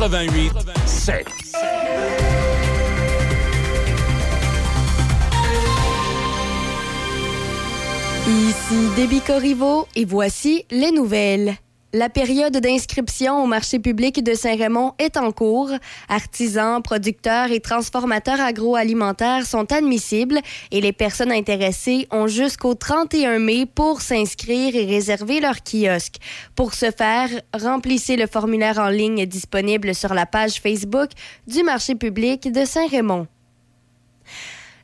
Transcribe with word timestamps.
88 0.00 0.52
7. 0.86 1.26
Ici 8.26 8.88
Déby 8.96 9.20
Corriveau 9.20 9.86
et 9.94 10.06
voici 10.06 10.64
les 10.70 10.90
nouvelles. 10.90 11.56
La 11.92 12.08
période 12.08 12.56
d'inscription 12.56 13.42
au 13.42 13.46
marché 13.46 13.80
public 13.80 14.22
de 14.22 14.34
Saint-Raymond 14.34 14.92
est 15.00 15.16
en 15.16 15.32
cours. 15.32 15.72
Artisans, 16.08 16.80
producteurs 16.80 17.50
et 17.50 17.58
transformateurs 17.58 18.40
agroalimentaires 18.40 19.44
sont 19.44 19.72
admissibles 19.72 20.38
et 20.70 20.80
les 20.80 20.92
personnes 20.92 21.32
intéressées 21.32 22.06
ont 22.12 22.28
jusqu'au 22.28 22.74
31 22.74 23.40
mai 23.40 23.66
pour 23.66 24.02
s'inscrire 24.02 24.76
et 24.76 24.84
réserver 24.84 25.40
leur 25.40 25.64
kiosque. 25.64 26.18
Pour 26.54 26.74
ce 26.74 26.92
faire, 26.92 27.28
remplissez 27.52 28.14
le 28.14 28.28
formulaire 28.28 28.78
en 28.78 28.88
ligne 28.88 29.26
disponible 29.26 29.92
sur 29.92 30.14
la 30.14 30.26
page 30.26 30.60
Facebook 30.60 31.10
du 31.48 31.64
marché 31.64 31.96
public 31.96 32.52
de 32.52 32.64
Saint-Raymond. 32.64 33.26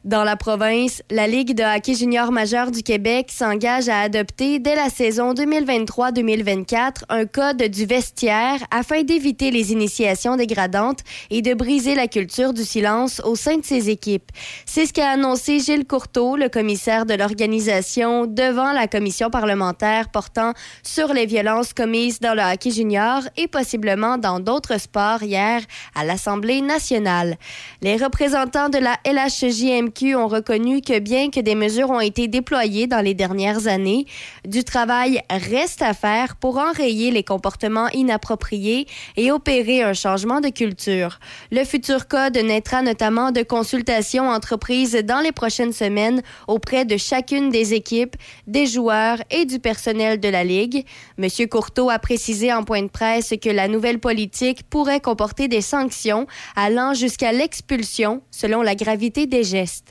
Dans 0.06 0.22
la 0.22 0.36
province, 0.36 1.02
la 1.10 1.26
Ligue 1.26 1.56
de 1.56 1.64
hockey 1.64 1.94
junior 1.94 2.30
majeur 2.30 2.70
du 2.70 2.84
Québec 2.84 3.26
s'engage 3.32 3.88
à 3.88 4.02
adopter 4.02 4.60
dès 4.60 4.76
la 4.76 4.88
saison 4.88 5.34
2023-2024 5.34 7.02
un 7.08 7.26
code 7.26 7.60
du 7.64 7.86
vestiaire 7.86 8.60
afin 8.70 9.02
d'éviter 9.02 9.50
les 9.50 9.72
initiations 9.72 10.36
dégradantes 10.36 11.00
et 11.30 11.42
de 11.42 11.54
briser 11.54 11.96
la 11.96 12.06
culture 12.06 12.52
du 12.52 12.62
silence 12.62 13.20
au 13.24 13.34
sein 13.34 13.56
de 13.56 13.64
ses 13.64 13.90
équipes. 13.90 14.30
C'est 14.64 14.86
ce 14.86 14.92
qu'a 14.92 15.10
annoncé 15.10 15.58
Gilles 15.58 15.88
Courteau, 15.88 16.36
le 16.36 16.48
commissaire 16.48 17.04
de 17.04 17.14
l'organisation, 17.14 18.26
devant 18.26 18.70
la 18.70 18.86
commission 18.86 19.28
parlementaire 19.28 20.10
portant 20.10 20.52
sur 20.84 21.12
les 21.12 21.26
violences 21.26 21.72
commises 21.72 22.20
dans 22.20 22.34
le 22.34 22.42
hockey 22.42 22.70
junior 22.70 23.22
et 23.36 23.48
possiblement 23.48 24.18
dans 24.18 24.38
d'autres 24.38 24.78
sports 24.78 25.24
hier 25.24 25.62
à 25.96 26.04
l'Assemblée 26.04 26.60
nationale. 26.60 27.38
Les 27.82 27.96
représentants 27.96 28.68
de 28.68 28.78
la 28.78 28.96
LHJMQ 29.04 29.95
ont 30.04 30.28
reconnu 30.28 30.80
que 30.80 30.98
bien 30.98 31.30
que 31.30 31.40
des 31.40 31.54
mesures 31.54 31.90
ont 31.90 32.00
été 32.00 32.28
déployées 32.28 32.86
dans 32.86 33.00
les 33.00 33.14
dernières 33.14 33.66
années, 33.66 34.06
du 34.46 34.64
travail 34.64 35.20
reste 35.30 35.82
à 35.82 35.94
faire 35.94 36.36
pour 36.36 36.58
enrayer 36.58 37.10
les 37.10 37.22
comportements 37.22 37.88
inappropriés 37.88 38.86
et 39.16 39.32
opérer 39.32 39.82
un 39.82 39.94
changement 39.94 40.40
de 40.40 40.48
culture. 40.48 41.18
Le 41.50 41.64
futur 41.64 42.08
code 42.08 42.36
naîtra 42.36 42.82
notamment 42.82 43.32
de 43.32 43.42
consultations 43.42 44.28
entreprises 44.28 44.94
dans 45.04 45.20
les 45.20 45.32
prochaines 45.32 45.72
semaines 45.72 46.22
auprès 46.46 46.84
de 46.84 46.96
chacune 46.96 47.50
des 47.50 47.74
équipes, 47.74 48.16
des 48.46 48.66
joueurs 48.66 49.18
et 49.30 49.44
du 49.44 49.58
personnel 49.58 50.20
de 50.20 50.28
la 50.28 50.44
Ligue. 50.44 50.84
Monsieur 51.18 51.46
Courteau 51.46 51.90
a 51.90 51.98
précisé 51.98 52.52
en 52.52 52.64
point 52.64 52.82
de 52.82 52.88
presse 52.88 53.32
que 53.42 53.50
la 53.50 53.68
nouvelle 53.68 53.98
politique 53.98 54.68
pourrait 54.68 55.00
comporter 55.00 55.48
des 55.48 55.60
sanctions 55.60 56.26
allant 56.54 56.94
jusqu'à 56.94 57.32
l'expulsion 57.32 58.22
selon 58.30 58.62
la 58.62 58.74
gravité 58.74 59.26
des 59.26 59.44
gestes. 59.44 59.85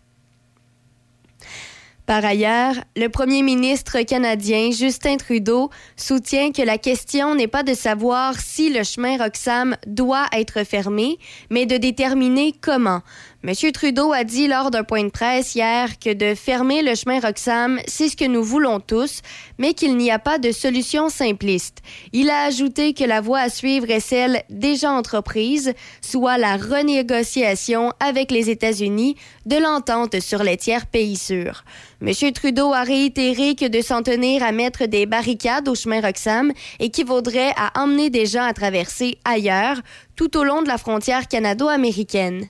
Par 2.05 2.23
ailleurs, 2.23 2.75
le 2.95 3.07
premier 3.07 3.41
ministre 3.41 3.99
canadien 4.01 4.69
Justin 4.71 5.17
Trudeau 5.17 5.71
soutient 5.95 6.51
que 6.51 6.61
la 6.61 6.77
question 6.77 7.33
n'est 7.33 7.47
pas 7.47 7.63
de 7.63 7.73
savoir 7.73 8.39
si 8.39 8.71
le 8.71 8.83
chemin 8.83 9.17
Roxham 9.17 9.75
doit 9.87 10.27
être 10.31 10.63
fermé, 10.65 11.17
mais 11.49 11.65
de 11.65 11.77
déterminer 11.77 12.53
comment. 12.61 13.01
M. 13.47 13.53
Trudeau 13.71 14.11
a 14.11 14.23
dit 14.23 14.47
lors 14.47 14.71
d'un 14.71 14.83
point 14.83 15.03
de 15.03 15.11
presse 15.11 15.53
hier 15.53 15.99
que 15.99 16.11
de 16.11 16.33
fermer 16.33 16.81
le 16.81 16.95
chemin 16.95 17.19
Roxham, 17.19 17.79
c'est 17.85 18.09
ce 18.09 18.17
que 18.17 18.25
nous 18.25 18.41
voulons 18.41 18.79
tous, 18.79 19.21
mais 19.59 19.75
qu'il 19.75 19.97
n'y 19.97 20.09
a 20.09 20.17
pas 20.17 20.39
de 20.39 20.51
solution 20.51 21.09
simpliste. 21.09 21.83
Il 22.11 22.31
a 22.31 22.45
ajouté 22.45 22.95
que 22.95 23.03
la 23.03 23.21
voie 23.21 23.41
à 23.41 23.49
suivre 23.49 23.91
est 23.91 23.99
celle 23.99 24.41
déjà 24.49 24.89
entreprise, 24.89 25.75
soit 26.01 26.39
la 26.39 26.57
renégociation 26.57 27.93
avec 27.99 28.31
les 28.31 28.49
États-Unis 28.49 29.15
de 29.45 29.57
l'entente 29.57 30.19
sur 30.21 30.41
les 30.41 30.57
tiers 30.57 30.87
pays 30.87 31.15
sûrs. 31.15 31.63
M. 32.01 32.31
Trudeau 32.33 32.73
a 32.73 32.81
réitéré 32.81 33.53
que 33.53 33.67
de 33.67 33.81
s'en 33.81 34.01
tenir 34.01 34.41
à 34.41 34.53
mettre 34.53 34.87
des 34.87 35.05
barricades 35.05 35.69
au 35.69 35.75
chemin 35.75 36.01
Roxham 36.01 36.51
équivaudrait 36.79 37.53
à 37.57 37.79
emmener 37.79 38.09
des 38.09 38.25
gens 38.25 38.43
à 38.43 38.53
traverser 38.53 39.19
ailleurs, 39.23 39.81
tout 40.15 40.35
au 40.35 40.43
long 40.43 40.63
de 40.63 40.67
la 40.67 40.79
frontière 40.79 41.27
canado-américaine. 41.27 42.49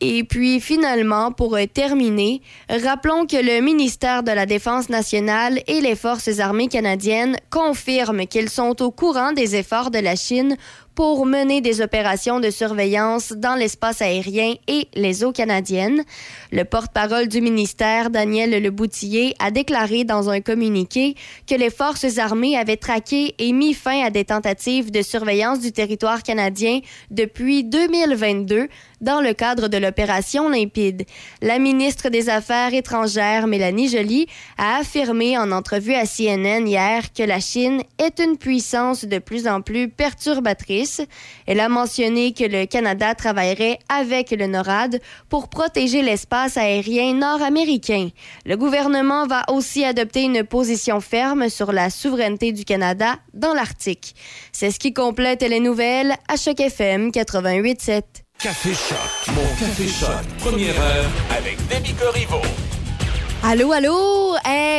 Et 0.00 0.24
puis 0.24 0.60
finalement, 0.60 1.30
pour 1.30 1.58
terminer, 1.74 2.40
rappelons 2.70 3.26
que 3.26 3.36
le 3.36 3.60
ministère 3.60 4.22
de 4.22 4.32
la 4.32 4.46
Défense 4.46 4.88
nationale 4.88 5.60
et 5.66 5.82
les 5.82 5.94
forces 5.94 6.38
armées 6.38 6.68
canadiennes 6.68 7.36
confirment 7.50 8.26
qu'ils 8.26 8.48
sont 8.48 8.80
au 8.82 8.90
courant 8.90 9.32
des 9.32 9.56
efforts 9.56 9.90
de 9.90 9.98
la 9.98 10.16
Chine 10.16 10.56
pour 11.00 11.24
mener 11.24 11.62
des 11.62 11.80
opérations 11.80 12.40
de 12.40 12.50
surveillance 12.50 13.32
dans 13.32 13.54
l'espace 13.54 14.02
aérien 14.02 14.56
et 14.68 14.86
les 14.92 15.24
eaux 15.24 15.32
canadiennes. 15.32 16.02
Le 16.52 16.64
porte-parole 16.66 17.26
du 17.26 17.40
ministère, 17.40 18.10
Daniel 18.10 18.62
Leboutillier, 18.62 19.34
a 19.38 19.50
déclaré 19.50 20.04
dans 20.04 20.28
un 20.28 20.42
communiqué 20.42 21.14
que 21.46 21.54
les 21.54 21.70
forces 21.70 22.18
armées 22.18 22.58
avaient 22.58 22.76
traqué 22.76 23.34
et 23.38 23.54
mis 23.54 23.72
fin 23.72 24.04
à 24.04 24.10
des 24.10 24.26
tentatives 24.26 24.90
de 24.90 25.00
surveillance 25.00 25.60
du 25.60 25.72
territoire 25.72 26.22
canadien 26.22 26.80
depuis 27.10 27.64
2022 27.64 28.68
dans 29.00 29.22
le 29.22 29.32
cadre 29.32 29.68
de 29.68 29.78
l'opération 29.78 30.50
Limpide. 30.50 31.06
La 31.40 31.58
ministre 31.58 32.10
des 32.10 32.28
Affaires 32.28 32.74
étrangères, 32.74 33.46
Mélanie 33.46 33.88
Joly, 33.88 34.26
a 34.58 34.80
affirmé 34.80 35.38
en 35.38 35.50
entrevue 35.50 35.94
à 35.94 36.04
CNN 36.04 36.66
hier 36.66 37.10
que 37.14 37.22
la 37.22 37.40
Chine 37.40 37.82
est 37.98 38.18
une 38.18 38.36
puissance 38.36 39.06
de 39.06 39.18
plus 39.18 39.48
en 39.48 39.62
plus 39.62 39.88
perturbatrice 39.88 40.89
elle 41.46 41.60
a 41.60 41.68
mentionné 41.68 42.32
que 42.32 42.44
le 42.44 42.66
Canada 42.66 43.14
travaillerait 43.14 43.78
avec 43.88 44.30
le 44.30 44.46
NORAD 44.46 45.00
pour 45.28 45.48
protéger 45.48 46.02
l'espace 46.02 46.56
aérien 46.56 47.14
nord-américain. 47.14 48.08
Le 48.46 48.56
gouvernement 48.56 49.26
va 49.26 49.44
aussi 49.48 49.84
adopter 49.84 50.22
une 50.22 50.44
position 50.44 51.00
ferme 51.00 51.48
sur 51.48 51.72
la 51.72 51.90
souveraineté 51.90 52.52
du 52.52 52.64
Canada 52.64 53.16
dans 53.34 53.54
l'Arctique. 53.54 54.14
C'est 54.52 54.70
ce 54.70 54.78
qui 54.78 54.92
complète 54.92 55.42
les 55.42 55.60
nouvelles 55.60 56.14
à 56.28 56.36
Choc 56.36 56.60
FM 56.60 57.10
88.7. 57.10 58.02
Café 58.38 58.72
Choc, 58.72 59.34
mon. 59.34 59.42
Allô, 63.42 63.72
allô! 63.72 64.20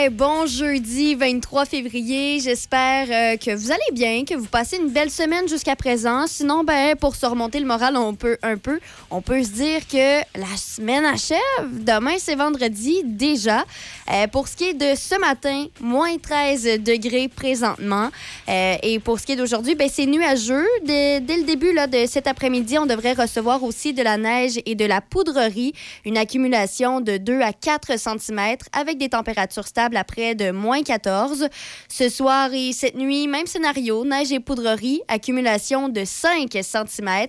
Bon 0.10 0.46
jeudi 0.46 1.16
23 1.16 1.66
février. 1.66 2.40
J'espère 2.40 3.08
euh, 3.10 3.38
que 3.38 3.56
vous 3.56 3.72
allez 3.72 3.80
bien, 3.94 4.26
que 4.26 4.34
vous 4.34 4.48
passez 4.48 4.78
une 4.78 4.90
belle 4.90 5.12
semaine 5.12 5.48
jusqu'à 5.48 5.76
présent. 5.76 6.26
Sinon, 6.28 6.64
ben, 6.64 6.96
pour 6.96 7.16
se 7.16 7.26
remonter 7.26 7.60
le 7.60 7.66
moral 7.66 7.96
on 7.98 8.16
peut, 8.16 8.38
un 8.42 8.58
peu, 8.58 8.80
on 9.10 9.22
peut 9.22 9.44
se 9.44 9.50
dire 9.50 9.88
que 9.88 10.20
la 10.38 10.58
semaine 10.58 11.06
achève. 11.06 11.40
Demain, 11.72 12.16
c'est 12.18 12.36
vendredi 12.36 13.02
déjà. 13.06 13.64
Euh, 14.12 14.28
pour 14.28 14.48
ce 14.48 14.56
qui 14.56 14.70
est 14.70 14.74
de 14.74 14.96
ce 14.96 15.20
matin, 15.20 15.66
moins 15.80 16.18
13 16.18 16.80
degrés 16.84 17.28
présentement. 17.28 18.10
Euh, 18.50 18.76
et 18.82 19.00
pour 19.00 19.20
ce 19.20 19.26
qui 19.28 19.34
est 19.34 19.38
d'aujourd'hui, 19.38 19.76
ben, 19.76 19.90
c'est 19.92 20.08
nuageux. 20.08 20.68
Dès, 20.84 21.20
dès, 21.20 21.38
le 21.38 21.44
début 21.44 21.74
là, 21.74 21.88
de 21.88 22.06
cet 22.08 22.28
après-midi, 22.28 22.78
on 22.80 22.86
devrait 22.86 23.14
recevoir 23.14 23.64
aussi 23.64 23.94
de 23.94 24.02
la 24.02 24.18
neige 24.18 24.60
et 24.66 24.76
de 24.76 24.86
la 24.86 25.00
poudrerie. 25.00 25.74
Une 26.06 26.18
accumulation 26.18 27.02
de 27.02 27.18
2 27.18 27.42
à 27.42 27.54
4 27.54 27.98
cm 27.98 28.51
avec 28.74 28.98
des 28.98 29.10
températures 29.10 29.68
stables 29.68 29.98
à 29.98 30.04
près 30.04 30.36
de 30.36 30.52
moins 30.52 30.84
14. 30.84 31.48
Ce 31.88 32.10
soir 32.10 32.54
et 32.54 32.72
cette 32.74 32.96
nuit, 32.96 33.28
même 33.28 33.48
scénario, 33.48 34.06
neige 34.06 34.32
et 34.32 34.40
poudrerie, 34.40 35.02
accumulation 35.08 35.90
de 35.90 36.04
5 36.06 36.50
cm, 36.52 37.28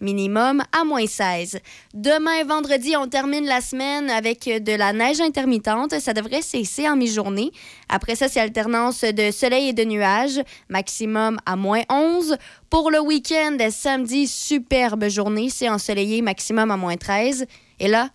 minimum 0.00 0.62
à 0.72 0.84
moins 0.84 1.06
16. 1.06 1.58
Demain, 1.94 2.44
vendredi, 2.44 2.96
on 2.96 3.08
termine 3.08 3.46
la 3.46 3.60
semaine 3.60 4.10
avec 4.10 4.44
de 4.44 4.72
la 4.72 4.92
neige 4.92 5.20
intermittente. 5.20 5.98
Ça 6.00 6.12
devrait 6.12 6.42
cesser 6.42 6.88
en 6.88 6.96
mi-journée. 6.96 7.50
Après 7.88 8.14
ça, 8.14 8.28
c'est 8.28 8.40
alternance 8.40 9.02
de 9.02 9.30
soleil 9.30 9.68
et 9.68 9.72
de 9.72 9.84
nuages, 9.84 10.40
maximum 10.68 11.38
à 11.46 11.56
moins 11.56 11.82
11. 11.90 12.36
Pour 12.70 12.90
le 12.90 13.00
week-end, 13.00 13.56
samedi, 13.70 14.26
superbe 14.26 15.08
journée, 15.08 15.48
c'est 15.50 15.68
ensoleillé, 15.68 16.22
maximum 16.22 16.70
à 16.70 16.76
moins 16.76 16.96
13. 16.96 17.46
Et 17.80 17.88
là, 17.88 18.10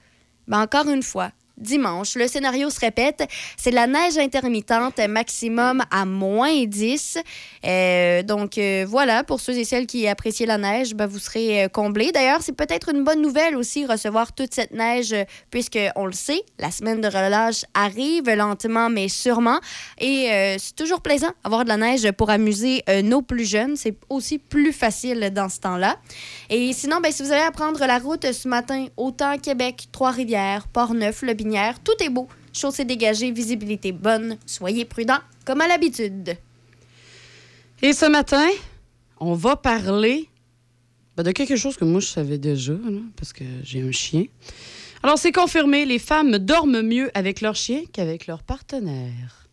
ben 0.48 0.62
encore 0.62 0.90
une 0.90 1.04
fois, 1.04 1.32
dimanche. 1.60 2.16
Le 2.16 2.28
scénario 2.28 2.70
se 2.70 2.80
répète. 2.80 3.28
C'est 3.58 3.72
la 3.72 3.88
neige 3.88 4.18
intermittente, 4.18 5.00
maximum 5.08 5.84
à 5.92 6.06
moins 6.06 6.66
10. 6.66 7.18
Euh, 7.66 8.24
donc 8.24 8.58
euh, 8.58 8.86
voilà, 8.88 9.24
pour 9.24 9.40
ceux 9.40 9.58
et 9.58 9.64
celles 9.64 9.88
qui 9.88 10.08
apprécient 10.08 10.48
la 10.48 10.58
neige, 10.58 10.96
ben, 10.96 11.08
vous 11.08 11.20
serez 11.20 11.64
euh, 11.64 11.68
comblés. 11.68 12.12
D'ailleurs, 12.12 12.42
c'est 12.42 12.56
peut-être 12.56 12.90
une 12.90 13.04
bonne 13.04 13.22
nouvelle 13.22 13.56
aussi 13.56 13.86
recevoir 13.86 14.34
toute 14.34 14.54
cette 14.54 14.72
neige, 14.72 15.16
puisque 15.52 15.80
on 15.96 16.06
le 16.06 16.14
sait, 16.14 16.42
la 16.60 16.72
semaine 16.72 17.02
de 17.02 17.08
relâche 17.08 17.66
arrive 17.74 18.30
lentement 18.30 18.90
mais 18.90 19.08
sûrement. 19.08 19.60
Et 20.00 20.30
c'est 20.58 20.76
toujours 20.76 21.02
plaisant 21.02 21.32
avoir 21.44 21.64
de 21.64 21.70
la 21.70 21.78
neige 21.78 22.12
pour 22.14 22.30
amuser 22.30 22.84
nos 23.04 23.22
plus 23.22 23.46
jeunes. 23.46 23.76
C'est 23.76 23.96
aussi 24.10 24.38
plus 24.38 24.72
facile 24.72 25.32
dans 25.34 25.50
ce 25.50 25.60
temps-là. 25.60 25.98
Et 26.50 26.72
sinon, 26.74 27.00
ben, 27.02 27.12
si 27.12 27.24
vous 27.24 27.32
allez 27.32 27.42
à 27.42 27.52
prendre 27.52 27.86
la 27.86 28.00
route 28.00 28.32
ce 28.32 28.48
matin, 28.48 28.88
autant 28.98 29.38
Québec, 29.38 29.88
Trois-Rivières, 29.92 30.68
Port-Neuf, 30.68 31.22
Le 31.22 31.34
tout 31.84 32.04
est 32.04 32.10
beau. 32.10 32.28
chaussée 32.54 32.86
dégagée, 32.86 33.32
visibilité 33.32 33.92
bonne. 33.92 34.38
Soyez 34.46 34.86
prudents, 34.86 35.22
comme 35.46 35.62
à 35.62 35.68
l'habitude. 35.68 36.36
Et 37.82 37.94
ce 37.94 38.06
matin, 38.06 38.48
on 39.20 39.34
va 39.34 39.56
parler 39.56 40.28
ben, 41.16 41.24
de 41.24 41.32
quelque 41.32 41.56
chose 41.56 41.78
que 41.78 41.86
moi, 41.86 42.00
je 42.00 42.08
savais 42.08 42.38
déjà, 42.38 42.74
parce 43.16 43.34
que 43.34 43.44
j'ai 43.64 43.82
un 43.82 43.92
chien. 43.92 44.26
Alors, 45.04 45.18
c'est 45.18 45.32
confirmé, 45.32 45.86
les 45.86 46.00
femmes 46.00 46.38
dorment 46.38 46.82
mieux 46.82 47.10
avec 47.14 47.42
leur 47.42 47.56
chien 47.56 47.84
qu'avec 47.94 48.28
leur 48.28 48.44
partenaire. 48.44 49.49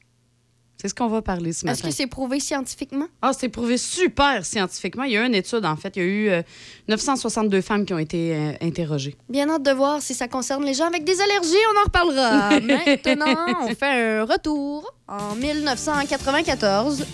C'est 0.87 0.91
ce 0.91 0.95
qu'on 0.95 1.09
va 1.09 1.21
parler 1.21 1.53
ce 1.53 1.67
matin. 1.67 1.77
Est-ce 1.77 1.83
que 1.83 1.91
c'est 1.91 2.07
prouvé 2.07 2.39
scientifiquement? 2.39 3.07
Ah, 3.21 3.33
c'est 3.37 3.49
prouvé 3.49 3.77
super 3.77 4.47
scientifiquement. 4.47 5.03
Il 5.03 5.11
y 5.11 5.17
a 5.17 5.23
eu 5.25 5.27
une 5.27 5.35
étude, 5.35 5.65
en 5.65 5.75
fait. 5.75 5.97
Il 5.97 6.03
y 6.03 6.05
a 6.05 6.39
eu 6.39 6.45
962 6.87 7.57
euh, 7.57 7.61
femmes 7.61 7.85
qui 7.85 7.93
ont 7.93 7.99
été 7.99 8.37
euh, 8.37 8.53
interrogées. 8.63 9.17
Bien 9.29 9.51
hâte 9.51 9.65
de 9.65 9.73
voir 9.73 10.01
si 10.01 10.15
ça 10.15 10.29
concerne 10.29 10.65
les 10.65 10.75
gens 10.75 10.87
avec 10.87 11.03
des 11.03 11.21
allergies. 11.21 11.57
On 11.75 11.81
en 11.81 11.85
reparlera. 11.87 12.61
Maintenant, 12.61 13.57
on 13.63 13.75
fait 13.75 14.21
un 14.21 14.25
retour 14.25 14.95
en 15.09 15.35
1994. 15.35 17.05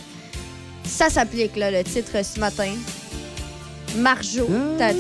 Ça 0.85 1.09
s'applique, 1.09 1.57
là, 1.57 1.71
le 1.71 1.83
titre 1.83 2.23
ce 2.23 2.39
matin. 2.39 2.75
Marjo. 3.97 4.49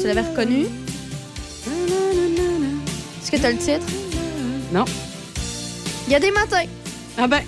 Tu 0.00 0.06
l'avais 0.06 0.22
reconnu? 0.22 0.64
Est-ce 3.20 3.30
que 3.30 3.36
tu 3.36 3.44
as 3.44 3.52
le 3.52 3.58
titre? 3.58 3.86
Non. 4.72 4.86
Il 6.06 6.12
y 6.14 6.16
a 6.16 6.20
des 6.20 6.30
matins. 6.30 6.64
Ah 7.18 7.26
ben. 7.26 7.42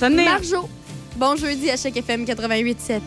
Marjo. 0.00 0.68
Bon 1.16 1.36
jeudi 1.36 1.70
à 1.70 1.76
chaque 1.76 1.96
FM 1.96 2.24
88.7. 2.24 3.00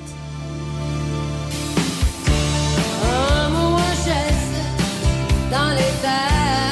dans 5.51 5.69
les 5.69 6.66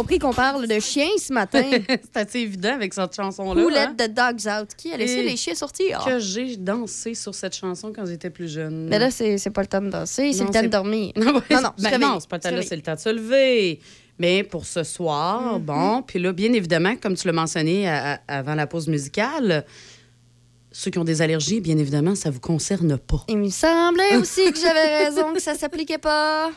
compris 0.00 0.18
qu'on 0.18 0.32
parle 0.32 0.66
de 0.66 0.80
chiens 0.80 1.08
ce 1.18 1.32
matin. 1.32 1.62
C'est 1.88 2.16
assez 2.16 2.38
évident 2.40 2.74
avec 2.74 2.94
cette 2.94 3.14
chanson-là. 3.14 3.62
Who 3.62 3.68
hein? 3.76 3.94
the 3.98 4.08
dogs 4.10 4.46
out? 4.50 4.68
Qui 4.76 4.92
a 4.92 4.96
laissé 4.96 5.18
Et 5.18 5.22
les 5.24 5.36
chiens 5.36 5.54
sortir? 5.54 6.02
Que 6.04 6.18
j'ai 6.18 6.56
dansé 6.56 7.14
sur 7.14 7.34
cette 7.34 7.54
chanson 7.54 7.92
quand 7.94 8.06
j'étais 8.06 8.30
plus 8.30 8.50
jeune. 8.52 8.88
Mais 8.88 8.98
là, 8.98 9.10
c'est 9.10 9.50
pas 9.50 9.60
le 9.60 9.66
temps 9.66 9.82
de 9.82 9.90
danser, 9.90 10.32
c'est 10.32 10.44
le 10.44 10.50
temps 10.50 10.62
de 10.62 10.68
dormir. 10.68 11.12
Non, 11.16 11.26
Non, 11.26 11.42
non, 11.62 11.70
ben 11.78 11.98
non, 11.98 12.18
c'est 12.20 12.28
pas 12.28 12.36
le 12.36 12.42
temps 12.42 12.48
là, 12.48 12.54
réveiller. 12.56 12.68
c'est 12.68 12.76
le 12.76 12.82
temps 12.82 12.94
de 12.94 12.98
se 13.00 13.08
lever. 13.10 13.80
Mais 14.18 14.42
pour 14.42 14.64
ce 14.66 14.82
soir, 14.84 15.58
Mm-hmm. 15.58 15.62
bon, 15.64 16.02
puis 16.02 16.18
là, 16.18 16.32
bien 16.32 16.52
évidemment, 16.52 16.94
comme 16.96 17.14
tu 17.14 17.26
l'as 17.26 17.32
mentionné 17.32 17.88
à- 17.88 18.20
à- 18.28 18.38
avant 18.38 18.54
la 18.54 18.66
pause 18.66 18.88
musicale, 18.88 19.64
ceux 20.72 20.90
qui 20.90 20.98
ont 20.98 21.04
des 21.04 21.20
allergies, 21.22 21.60
bien 21.60 21.78
évidemment, 21.78 22.14
ça 22.14 22.30
vous 22.30 22.40
concerne 22.40 22.96
pas. 22.98 23.24
Il 23.28 23.38
me 23.38 23.48
semblait 23.50 24.16
aussi 24.16 24.50
que 24.52 24.58
j'avais 24.58 25.04
raison, 25.04 25.32
que 25.32 25.40
ça 25.40 25.54
s'appliquait 25.54 25.98
pas. 25.98 26.50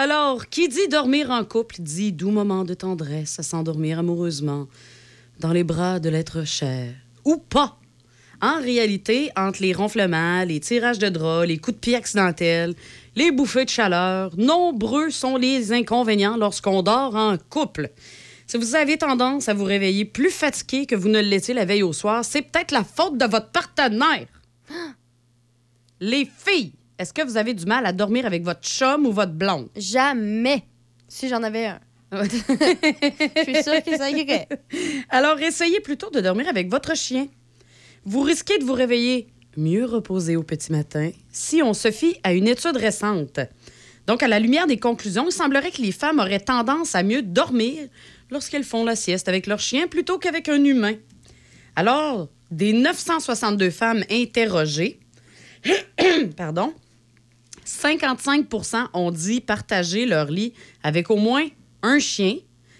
Alors, 0.00 0.48
qui 0.48 0.68
dit 0.68 0.86
dormir 0.86 1.32
en 1.32 1.44
couple 1.44 1.74
dit 1.80 2.12
doux 2.12 2.30
moment 2.30 2.62
de 2.62 2.72
tendresse 2.72 3.40
à 3.40 3.42
s'endormir 3.42 3.98
amoureusement 3.98 4.68
dans 5.40 5.52
les 5.52 5.64
bras 5.64 5.98
de 5.98 6.08
l'être 6.08 6.44
cher. 6.44 6.94
Ou 7.24 7.38
pas. 7.38 7.76
En 8.40 8.60
réalité, 8.60 9.32
entre 9.36 9.60
les 9.60 9.72
ronflements, 9.72 10.44
les 10.44 10.60
tirages 10.60 11.00
de 11.00 11.08
draps, 11.08 11.48
les 11.48 11.58
coups 11.58 11.74
de 11.74 11.80
pied 11.80 11.96
accidentels, 11.96 12.76
les 13.16 13.32
bouffées 13.32 13.64
de 13.64 13.70
chaleur, 13.70 14.30
nombreux 14.36 15.10
sont 15.10 15.36
les 15.36 15.72
inconvénients 15.72 16.36
lorsqu'on 16.36 16.84
dort 16.84 17.16
en 17.16 17.36
couple. 17.50 17.90
Si 18.46 18.56
vous 18.56 18.76
avez 18.76 18.98
tendance 18.98 19.48
à 19.48 19.54
vous 19.54 19.64
réveiller 19.64 20.04
plus 20.04 20.30
fatigué 20.30 20.86
que 20.86 20.94
vous 20.94 21.08
ne 21.08 21.18
l'étiez 21.18 21.54
la 21.54 21.64
veille 21.64 21.82
au 21.82 21.92
soir, 21.92 22.24
c'est 22.24 22.42
peut-être 22.42 22.70
la 22.70 22.84
faute 22.84 23.18
de 23.18 23.26
votre 23.26 23.50
partenaire. 23.50 24.28
Les 25.98 26.24
filles, 26.24 26.74
est-ce 26.98 27.12
que 27.12 27.22
vous 27.22 27.36
avez 27.36 27.54
du 27.54 27.64
mal 27.64 27.86
à 27.86 27.92
dormir 27.92 28.26
avec 28.26 28.42
votre 28.42 28.62
chum 28.62 29.06
ou 29.06 29.12
votre 29.12 29.32
blonde? 29.32 29.68
Jamais. 29.76 30.64
Si 31.06 31.28
j'en 31.28 31.42
avais 31.42 31.66
un. 31.66 31.80
Je 32.12 33.42
suis 33.44 33.62
sûre 33.62 33.82
que 33.84 33.96
ça 33.96 34.10
irait. 34.10 34.48
Alors, 35.08 35.38
essayez 35.38 35.80
plutôt 35.80 36.10
de 36.10 36.20
dormir 36.20 36.48
avec 36.48 36.68
votre 36.70 36.96
chien. 36.96 37.28
Vous 38.04 38.22
risquez 38.22 38.58
de 38.58 38.64
vous 38.64 38.72
réveiller 38.72 39.28
mieux 39.56 39.84
reposé 39.84 40.36
au 40.36 40.42
petit 40.42 40.72
matin 40.72 41.10
si 41.30 41.62
on 41.62 41.74
se 41.74 41.90
fie 41.90 42.16
à 42.22 42.32
une 42.32 42.48
étude 42.48 42.76
récente. 42.76 43.40
Donc, 44.06 44.22
à 44.22 44.28
la 44.28 44.38
lumière 44.38 44.66
des 44.66 44.78
conclusions, 44.78 45.26
il 45.28 45.32
semblerait 45.32 45.70
que 45.70 45.82
les 45.82 45.92
femmes 45.92 46.18
auraient 46.18 46.40
tendance 46.40 46.94
à 46.94 47.02
mieux 47.02 47.22
dormir 47.22 47.88
lorsqu'elles 48.30 48.64
font 48.64 48.84
la 48.84 48.96
sieste 48.96 49.28
avec 49.28 49.46
leur 49.46 49.60
chien 49.60 49.86
plutôt 49.86 50.18
qu'avec 50.18 50.48
un 50.48 50.64
humain. 50.64 50.94
Alors, 51.76 52.28
des 52.50 52.72
962 52.72 53.70
femmes 53.70 54.04
interrogées, 54.10 54.98
pardon, 56.36 56.72
55% 57.68 58.86
ont 58.94 59.10
dit 59.10 59.40
partager 59.40 60.06
leur 60.06 60.26
lit 60.30 60.52
avec 60.82 61.10
au 61.10 61.16
moins 61.16 61.46
un 61.82 61.98
chien, 61.98 62.36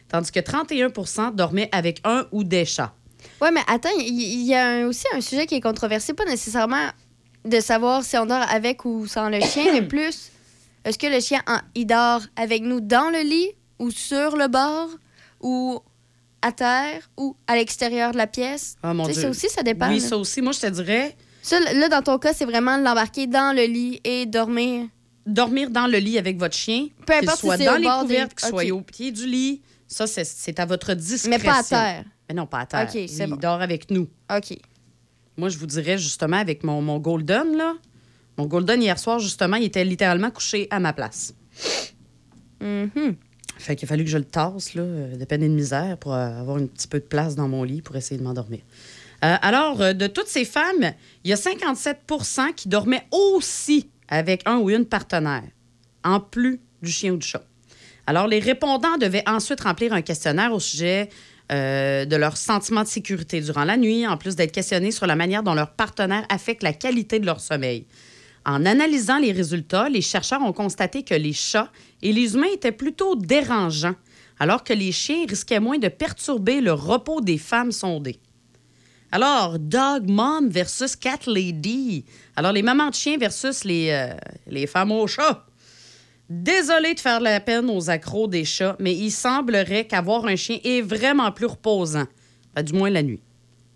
tandis 0.09 0.33
que 0.33 0.41
31% 0.41 1.35
dormaient 1.35 1.69
avec 1.73 2.01
un 2.05 2.27
ou 2.33 2.43
des 2.45 2.65
chats. 2.65 2.95
Ouais, 3.41 3.51
mais 3.51 3.61
attends, 3.67 3.91
il 3.99 4.43
y, 4.45 4.55
a 4.55 4.67
un- 4.67 4.87
aussi 4.87 5.05
un 5.15 5.21
sujet 5.21 5.47
qui 5.47 5.55
est 5.57 5.61
controversé, 5.61 6.15
pas 6.15 6.25
nécessairement 6.25 6.89
de 7.45 7.61
savoir 7.61 8.03
si 8.03 8.17
on 8.17 8.27
dort 8.27 8.45
avec 8.51 8.85
ou 8.85 9.07
sans 9.07 9.29
le 9.29 9.41
chien, 9.41 9.73
mais 9.73 9.83
plus 9.95 10.31
est-ce 10.85 10.99
que 10.99 11.07
le 11.07 11.21
chien 11.21 11.43
en- 11.47 11.61
il 11.75 11.87
dort 11.87 12.23
avec 12.37 12.63
nous 12.63 12.81
dans 12.81 13.11
le 13.11 13.21
lit 13.29 13.51
ou 13.79 13.91
sur 13.91 14.37
le 14.37 14.49
bord 14.49 14.89
ou 15.41 15.81
à 16.43 16.53
terre 16.53 17.09
ou 17.17 17.37
à 17.47 17.55
l'extérieur 17.57 18.13
de 18.13 18.17
la 18.17 18.27
pièce? 18.27 18.77
Ah, 18.83 18.95
mon 18.95 19.05
Dieu. 19.05 19.15
ça 19.15 19.29
aussi, 19.29 19.49
ça 19.49 19.63
dépend. 19.63 19.89
Oui, 19.91 20.01
là. 20.01 20.09
ça 20.09 20.17
aussi. 20.17 20.41
Moi, 20.41 20.53
je 20.53 20.61
te 20.61 20.67
dirais, 20.69 21.17
Ça, 21.49 21.61
là, 21.73 21.89
dans 21.89 22.03
ton 22.03 22.19
cas, 22.19 22.35
c'est 22.35 22.45
vraiment 22.45 22.77
l'embarquer 22.77 23.27
dans 23.27 23.57
le 23.57 23.65
lit 23.65 24.01
et 24.05 24.27
dormir? 24.27 24.87
dormir 25.25 25.69
dans 25.71 25.87
le 25.87 25.99
lit 25.99 26.17
avec 26.19 26.39
votre 26.39 26.55
chien, 26.57 26.89
Peu 27.07 27.13
importe 27.15 27.37
si 27.41 27.47
soit 27.47 27.57
c'est 27.59 27.65
dans 27.67 27.75
au 27.75 27.77
les 27.77 27.85
bord 27.85 28.01
des- 28.03 28.15
couvertes, 28.15 28.35
qu'il 28.35 28.49
soit 28.49 28.71
au 28.71 28.81
pied 28.81 29.13
du 29.13 29.27
lit, 29.27 29.61
ça, 29.87 30.07
c'est- 30.07 30.59
à 30.59 30.65
votre 30.67 30.95
discrétion. 30.95 31.31
Mais 31.31 31.39
pas 31.39 31.59
à 31.59 31.63
terre. 31.63 32.05
Mais 32.29 32.35
non, 32.35 32.47
pas 32.47 32.61
à 32.61 32.67
terre. 32.67 32.91
Lui, 32.95 33.07
bon. 33.07 33.37
Il 33.37 33.39
dort 33.39 33.61
avec 33.61 33.91
nous. 33.91 34.09
OK. 34.35 34.59
Moi, 35.37 35.49
je 35.51 35.59
vous 35.59 35.67
dirais 35.67 35.99
justement 35.99 36.39
avec 36.39 36.65
mon, 36.65 36.81
mon 36.83 36.99
Golden, 36.99 37.57
là. 37.57 37.75
Mon 38.39 38.47
Golden, 38.47 38.83
hier 38.83 38.99
soir, 38.99 39.19
justement, 39.19 39.57
il 39.57 39.65
était 39.65 39.85
littéralement 39.85 40.31
couché 40.31 40.67
à 40.71 40.81
ma 40.81 40.93
place. 40.93 41.35
Mhm. 42.61 43.17
Fait 43.59 43.77
qu'il 43.77 43.87
a 43.87 43.89
fallu 43.89 44.05
que 44.05 44.11
je 44.11 44.19
le 44.19 44.25
tasse, 44.25 44.75
là, 44.75 44.83
euh, 44.83 45.17
de 45.17 45.25
peine 45.25 45.43
et 45.43 45.49
de 45.49 45.55
misère, 45.55 45.97
pour 45.99 46.15
euh, 46.15 46.41
avoir 46.41 46.57
un 46.59 46.67
petit 46.67 46.89
peu 46.89 47.01
de 47.01 47.05
place 47.05 47.35
dans 47.35 47.49
mon 47.49 47.65
lit 47.65 47.83
pour 47.83 47.97
essayer 47.97 48.17
de 48.19 48.25
m'endormir. 48.25 48.61
Euh, 49.25 49.37
alors, 49.43 49.81
euh, 49.81 49.93
de 49.93 50.07
toutes 50.07 50.29
ces 50.29 50.45
femmes, 50.45 50.93
il 51.25 51.31
y 51.31 51.33
a 51.33 51.37
57% 51.37 52.55
qui 52.55 52.69
dormaient 52.69 53.07
aussi 53.11 53.91
avec 54.09 54.43
un 54.47 54.59
ou 54.59 54.71
une 54.71 54.85
partenaire, 54.87 55.43
en 56.05 56.21
plus 56.21 56.61
du 56.83 56.91
chien 56.91 57.13
ou 57.13 57.17
du 57.17 57.27
chat. 57.27 57.43
Alors, 58.07 58.27
les 58.27 58.39
répondants 58.39 58.97
devaient 58.97 59.29
ensuite 59.29 59.61
remplir 59.61 59.93
un 59.93 60.03
questionnaire 60.03 60.53
au 60.53 60.61
sujet 60.61 61.09
euh, 61.51 62.05
de 62.05 62.17
leur 62.17 62.37
sentiment 62.37 62.83
de 62.83 62.89
sécurité 62.89 63.41
durant 63.41 63.65
la 63.65 63.77
nuit, 63.77 64.07
en 64.07 64.17
plus 64.17 64.37
d'être 64.37 64.53
questionnés 64.53 64.93
sur 64.93 65.07
la 65.07 65.17
manière 65.17 65.43
dont 65.43 65.55
leur 65.55 65.73
partenaire 65.73 66.25
affecte 66.29 66.63
la 66.63 66.73
qualité 66.73 67.19
de 67.19 67.27
leur 67.27 67.41
sommeil. 67.41 67.87
En 68.47 68.65
analysant 68.65 69.19
les 69.19 69.33
résultats, 69.33 69.89
les 69.89 70.01
chercheurs 70.01 70.43
ont 70.43 70.53
constaté 70.53 71.03
que 71.03 71.15
les 71.15 71.33
chats 71.33 71.71
et 72.03 72.13
les 72.13 72.35
humains 72.35 72.53
étaient 72.53 72.73
plutôt 72.73 73.17
dérangeants, 73.17 73.97
alors 74.39 74.63
que 74.63 74.73
les 74.73 74.93
chiens 74.93 75.27
risquaient 75.29 75.61
moins 75.61 75.79
de 75.79 75.89
perturber 75.89 76.61
le 76.61 76.73
repos 76.73 77.21
des 77.21 77.37
femmes 77.37 77.73
sondées. 77.73 78.21
Alors, 79.11 79.59
Dog 79.59 80.09
Mom 80.09 80.49
versus 80.49 80.95
Cat 80.95 81.21
Lady. 81.27 82.05
Alors, 82.37 82.53
les 82.53 82.63
mamans 82.63 82.91
de 82.91 82.95
chiens 82.95 83.17
versus 83.17 83.65
les, 83.65 83.91
euh, 83.91 84.15
les 84.47 84.67
femmes 84.67 84.93
aux 84.93 85.07
chats. 85.07 85.47
Désolé 86.29 86.93
de 86.93 87.01
faire 87.01 87.21
la 87.21 87.41
peine 87.41 87.71
aux 87.71 87.89
accros 87.89 88.29
des 88.29 88.45
chats, 88.45 88.77
mais 88.79 88.95
il 88.95 89.11
semblerait 89.11 89.87
qu'avoir 89.87 90.27
un 90.27 90.37
chien 90.37 90.59
est 90.63 90.83
vraiment 90.83 91.33
plus 91.33 91.47
reposant, 91.47 92.05
Ben, 92.55 92.63
du 92.63 92.75
moins 92.75 92.91
la 92.91 93.03
nuit. 93.03 93.23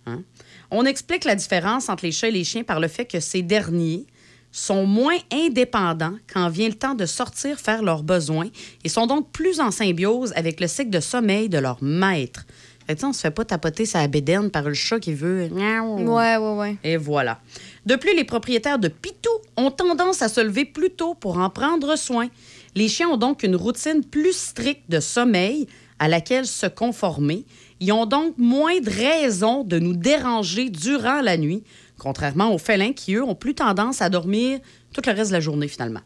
Hein? 0.04 0.22
On 0.70 0.84
explique 0.84 1.24
la 1.24 1.34
différence 1.34 1.88
entre 1.88 2.04
les 2.04 2.12
chats 2.12 2.28
et 2.28 2.32
les 2.32 2.44
chiens 2.44 2.62
par 2.62 2.78
le 2.78 2.88
fait 2.88 3.06
que 3.06 3.20
ces 3.20 3.40
derniers 3.40 4.06
sont 4.50 4.84
moins 4.84 5.16
indépendants 5.32 6.16
quand 6.30 6.50
vient 6.50 6.68
le 6.68 6.74
temps 6.74 6.94
de 6.94 7.06
sortir 7.06 7.58
faire 7.58 7.82
leurs 7.82 8.02
besoins 8.02 8.50
et 8.84 8.90
sont 8.90 9.06
donc 9.06 9.32
plus 9.32 9.60
en 9.60 9.70
symbiose 9.70 10.34
avec 10.36 10.60
le 10.60 10.68
cycle 10.68 10.90
de 10.90 11.00
sommeil 11.00 11.48
de 11.48 11.56
leur 11.56 11.82
maître. 11.82 12.44
Fait 12.92 12.96
que, 12.96 13.00
tu 13.00 13.00
sais, 13.00 13.06
on 13.06 13.12
se 13.12 13.20
fait 13.20 13.30
pas 13.30 13.44
tapoter 13.44 13.86
sa 13.86 14.06
bédaine 14.06 14.50
par 14.50 14.64
le 14.64 14.74
chat 14.74 15.00
qui 15.00 15.14
veut. 15.14 15.48
Ouais, 15.50 16.36
ouais, 16.36 16.54
ouais. 16.56 16.76
Et 16.84 16.96
voilà. 16.96 17.40
De 17.86 17.96
plus, 17.96 18.14
les 18.14 18.24
propriétaires 18.24 18.78
de 18.78 18.88
Pitou 18.88 19.30
ont 19.56 19.70
tendance 19.70 20.20
à 20.20 20.28
se 20.28 20.40
lever 20.40 20.64
plus 20.64 20.90
tôt 20.90 21.14
pour 21.14 21.38
en 21.38 21.48
prendre 21.48 21.96
soin. 21.96 22.28
Les 22.74 22.88
chiens 22.88 23.08
ont 23.08 23.16
donc 23.16 23.42
une 23.42 23.56
routine 23.56 24.04
plus 24.04 24.36
stricte 24.36 24.90
de 24.90 25.00
sommeil 25.00 25.66
à 25.98 26.08
laquelle 26.08 26.46
se 26.46 26.66
conformer. 26.66 27.44
Ils 27.80 27.92
ont 27.92 28.06
donc 28.06 28.34
moins 28.36 28.80
de 28.80 28.90
raisons 28.90 29.64
de 29.64 29.78
nous 29.78 29.94
déranger 29.94 30.68
durant 30.68 31.20
la 31.20 31.36
nuit, 31.36 31.64
contrairement 31.98 32.54
aux 32.54 32.58
félins 32.58 32.92
qui, 32.92 33.14
eux, 33.14 33.22
ont 33.22 33.34
plus 33.34 33.54
tendance 33.54 34.02
à 34.02 34.10
dormir 34.10 34.58
tout 34.92 35.02
le 35.06 35.12
reste 35.12 35.30
de 35.30 35.36
la 35.36 35.40
journée, 35.40 35.68
finalement. 35.68 36.02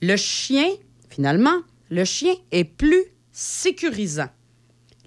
Le 0.00 0.16
chien, 0.16 0.68
finalement, 1.10 1.58
le 1.90 2.04
chien 2.04 2.34
est 2.50 2.64
plus 2.64 3.04
sécurisant. 3.32 4.28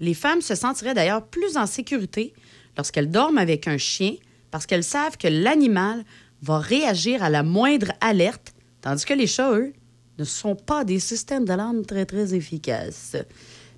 Les 0.00 0.14
femmes 0.14 0.40
se 0.40 0.54
sentiraient 0.54 0.94
d'ailleurs 0.94 1.26
plus 1.26 1.56
en 1.56 1.66
sécurité 1.66 2.34
lorsqu'elles 2.76 3.10
dorment 3.10 3.38
avec 3.38 3.66
un 3.66 3.78
chien 3.78 4.14
parce 4.50 4.66
qu'elles 4.66 4.84
savent 4.84 5.16
que 5.16 5.28
l'animal 5.28 6.04
va 6.42 6.58
réagir 6.58 7.22
à 7.22 7.30
la 7.30 7.42
moindre 7.42 7.92
alerte, 8.00 8.54
tandis 8.80 9.04
que 9.04 9.14
les 9.14 9.26
chats, 9.26 9.52
eux, 9.52 9.72
ne 10.18 10.24
sont 10.24 10.54
pas 10.54 10.84
des 10.84 11.00
systèmes 11.00 11.44
d'alarme 11.44 11.84
très, 11.84 12.06
très 12.06 12.34
efficaces. 12.34 13.16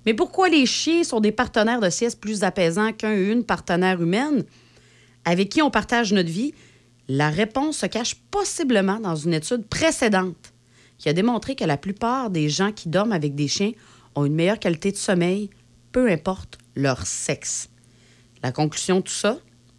Mais 0.05 0.13
pourquoi 0.13 0.49
les 0.49 0.65
chiens 0.65 1.03
sont 1.03 1.19
des 1.19 1.31
partenaires 1.31 1.81
de 1.81 1.89
sieste 1.89 2.19
plus 2.19 2.43
apaisants 2.43 2.93
qu'un 2.93 3.13
ou 3.13 3.31
une 3.31 3.43
partenaire 3.43 4.01
humaine? 4.01 4.45
Avec 5.25 5.49
qui 5.49 5.61
on 5.61 5.71
partage 5.71 6.13
notre 6.13 6.29
vie? 6.29 6.53
La 7.07 7.29
réponse 7.29 7.77
se 7.77 7.85
cache 7.87 8.15
possiblement 8.31 8.99
dans 8.99 9.15
une 9.15 9.33
étude 9.33 9.67
précédente 9.67 10.53
qui 10.97 11.09
a 11.09 11.13
démontré 11.13 11.55
que 11.55 11.65
la 11.65 11.77
plupart 11.77 12.29
des 12.29 12.49
gens 12.49 12.71
qui 12.71 12.89
dorment 12.89 13.13
avec 13.13 13.35
des 13.35 13.47
chiens 13.47 13.71
ont 14.15 14.25
une 14.25 14.35
meilleure 14.35 14.59
qualité 14.59 14.91
de 14.91 14.97
sommeil, 14.97 15.49
peu 15.91 16.09
importe 16.09 16.57
leur 16.75 17.05
sexe. 17.05 17.69
La 18.43 18.51
conclusion 18.51 18.97
de 18.97 19.01
tout 19.01 19.13
ça, 19.13 19.37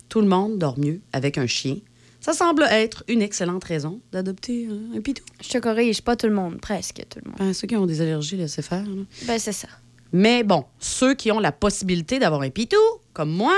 tout 0.08 0.20
le 0.20 0.28
monde 0.28 0.58
dort 0.58 0.78
mieux 0.78 1.00
avec 1.12 1.38
un 1.38 1.46
chien. 1.46 1.76
Ça 2.20 2.34
semble 2.34 2.64
être 2.64 3.02
une 3.08 3.22
excellente 3.22 3.64
raison 3.64 4.00
d'adopter 4.12 4.66
euh, 4.68 4.96
un 4.96 5.00
pitou. 5.00 5.24
Je 5.42 5.48
te 5.48 5.58
corrige, 5.58 6.02
pas 6.02 6.16
tout 6.16 6.26
le 6.26 6.34
monde, 6.34 6.60
presque 6.60 7.02
tout 7.08 7.18
le 7.24 7.30
monde. 7.30 7.38
Ben, 7.38 7.54
ceux 7.54 7.66
qui 7.66 7.76
ont 7.76 7.86
des 7.86 8.02
allergies, 8.02 8.36
laissez 8.36 8.60
faire. 8.60 8.84
là. 8.84 9.02
Ben, 9.26 9.38
c'est 9.38 9.52
ça. 9.52 9.68
Mais 10.12 10.42
bon, 10.42 10.64
ceux 10.78 11.14
qui 11.14 11.32
ont 11.32 11.40
la 11.40 11.52
possibilité 11.52 12.18
d'avoir 12.18 12.42
un 12.42 12.50
pitou, 12.50 12.76
comme 13.14 13.30
moi, 13.30 13.56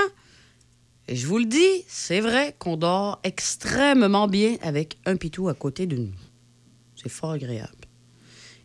et 1.09 1.15
je 1.17 1.27
vous 1.27 1.39
le 1.39 1.45
dis, 1.45 1.83
c'est 1.87 2.21
vrai 2.21 2.55
qu'on 2.57 2.77
dort 2.77 3.19
extrêmement 3.23 4.27
bien 4.27 4.55
avec 4.61 4.97
un 5.05 5.17
pitou 5.17 5.49
à 5.49 5.53
côté 5.53 5.85
de 5.85 5.97
nous. 5.97 6.13
C'est 6.95 7.09
fort 7.09 7.31
agréable. 7.31 7.82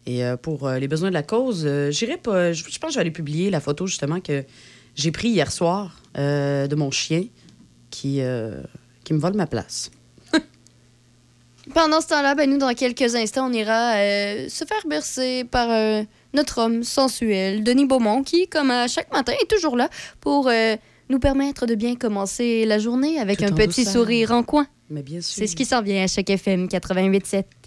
Et 0.09 0.25
euh, 0.25 0.39
pour 0.39 0.67
euh, 0.67 0.79
les 0.79 0.89
besoins 0.89 1.11
de 1.11 1.15
la 1.15 1.23
cause, 1.23 1.65
euh, 1.67 1.91
j'irai 1.91 2.17
pas. 2.17 2.55
Je 2.55 2.63
pense 2.63 2.79
que 2.79 2.89
je 2.89 2.95
vais 2.95 3.03
aller 3.03 3.11
publier 3.11 3.51
la 3.51 3.61
photo 3.61 3.87
justement 3.87 4.21
que 4.21 4.43
j'ai 4.95 5.13
pris 5.13 5.29
hier 5.29 5.53
soir 5.53 6.01
euh, 6.17 6.67
de 6.67 6.75
mon 6.75 6.91
chien 6.91 7.25
qui, 7.91 8.23
euh, 8.23 8.63
qui 9.05 9.13
me 9.13 9.19
vole 9.19 9.35
ma 9.35 9.47
place. 9.47 9.91
Pendant 11.75 12.01
ce 12.01 12.07
temps-là, 12.09 12.35
ben, 12.35 12.49
nous, 12.49 12.57
dans 12.57 12.73
quelques 12.73 13.15
instants, 13.15 13.51
on 13.51 13.53
ira 13.53 13.97
euh, 13.97 14.49
se 14.49 14.65
faire 14.65 14.87
bercer 14.89 15.45
par 15.45 15.71
euh, 15.71 16.03
notre 16.33 16.63
homme 16.63 16.83
sensuel, 16.85 17.63
Denis 17.63 17.85
Beaumont, 17.87 18.23
qui, 18.23 18.49
comme 18.49 18.71
à 18.71 18.89
chaque 18.89 19.13
matin, 19.13 19.35
est 19.43 19.51
toujours 19.51 19.77
là 19.77 19.91
pour 20.21 20.49
euh, 20.49 20.77
nous 21.11 21.19
permettre 21.19 21.67
de 21.67 21.75
bien 21.75 21.97
commencer 21.97 22.65
la 22.65 22.79
journée 22.79 23.21
avec 23.21 23.39
Tout 23.41 23.45
un 23.45 23.53
petit 23.53 23.85
douceur. 23.85 23.93
sourire 23.93 24.33
en 24.33 24.43
coin. 24.43 24.67
Mais 24.89 25.03
bien 25.03 25.21
sûr. 25.21 25.35
C'est 25.37 25.47
ce 25.47 25.55
qui 25.55 25.67
s'en 25.67 25.83
vient 25.83 26.03
à 26.03 26.07
chaque 26.07 26.31
FM 26.31 26.67
88.7. 26.67 27.45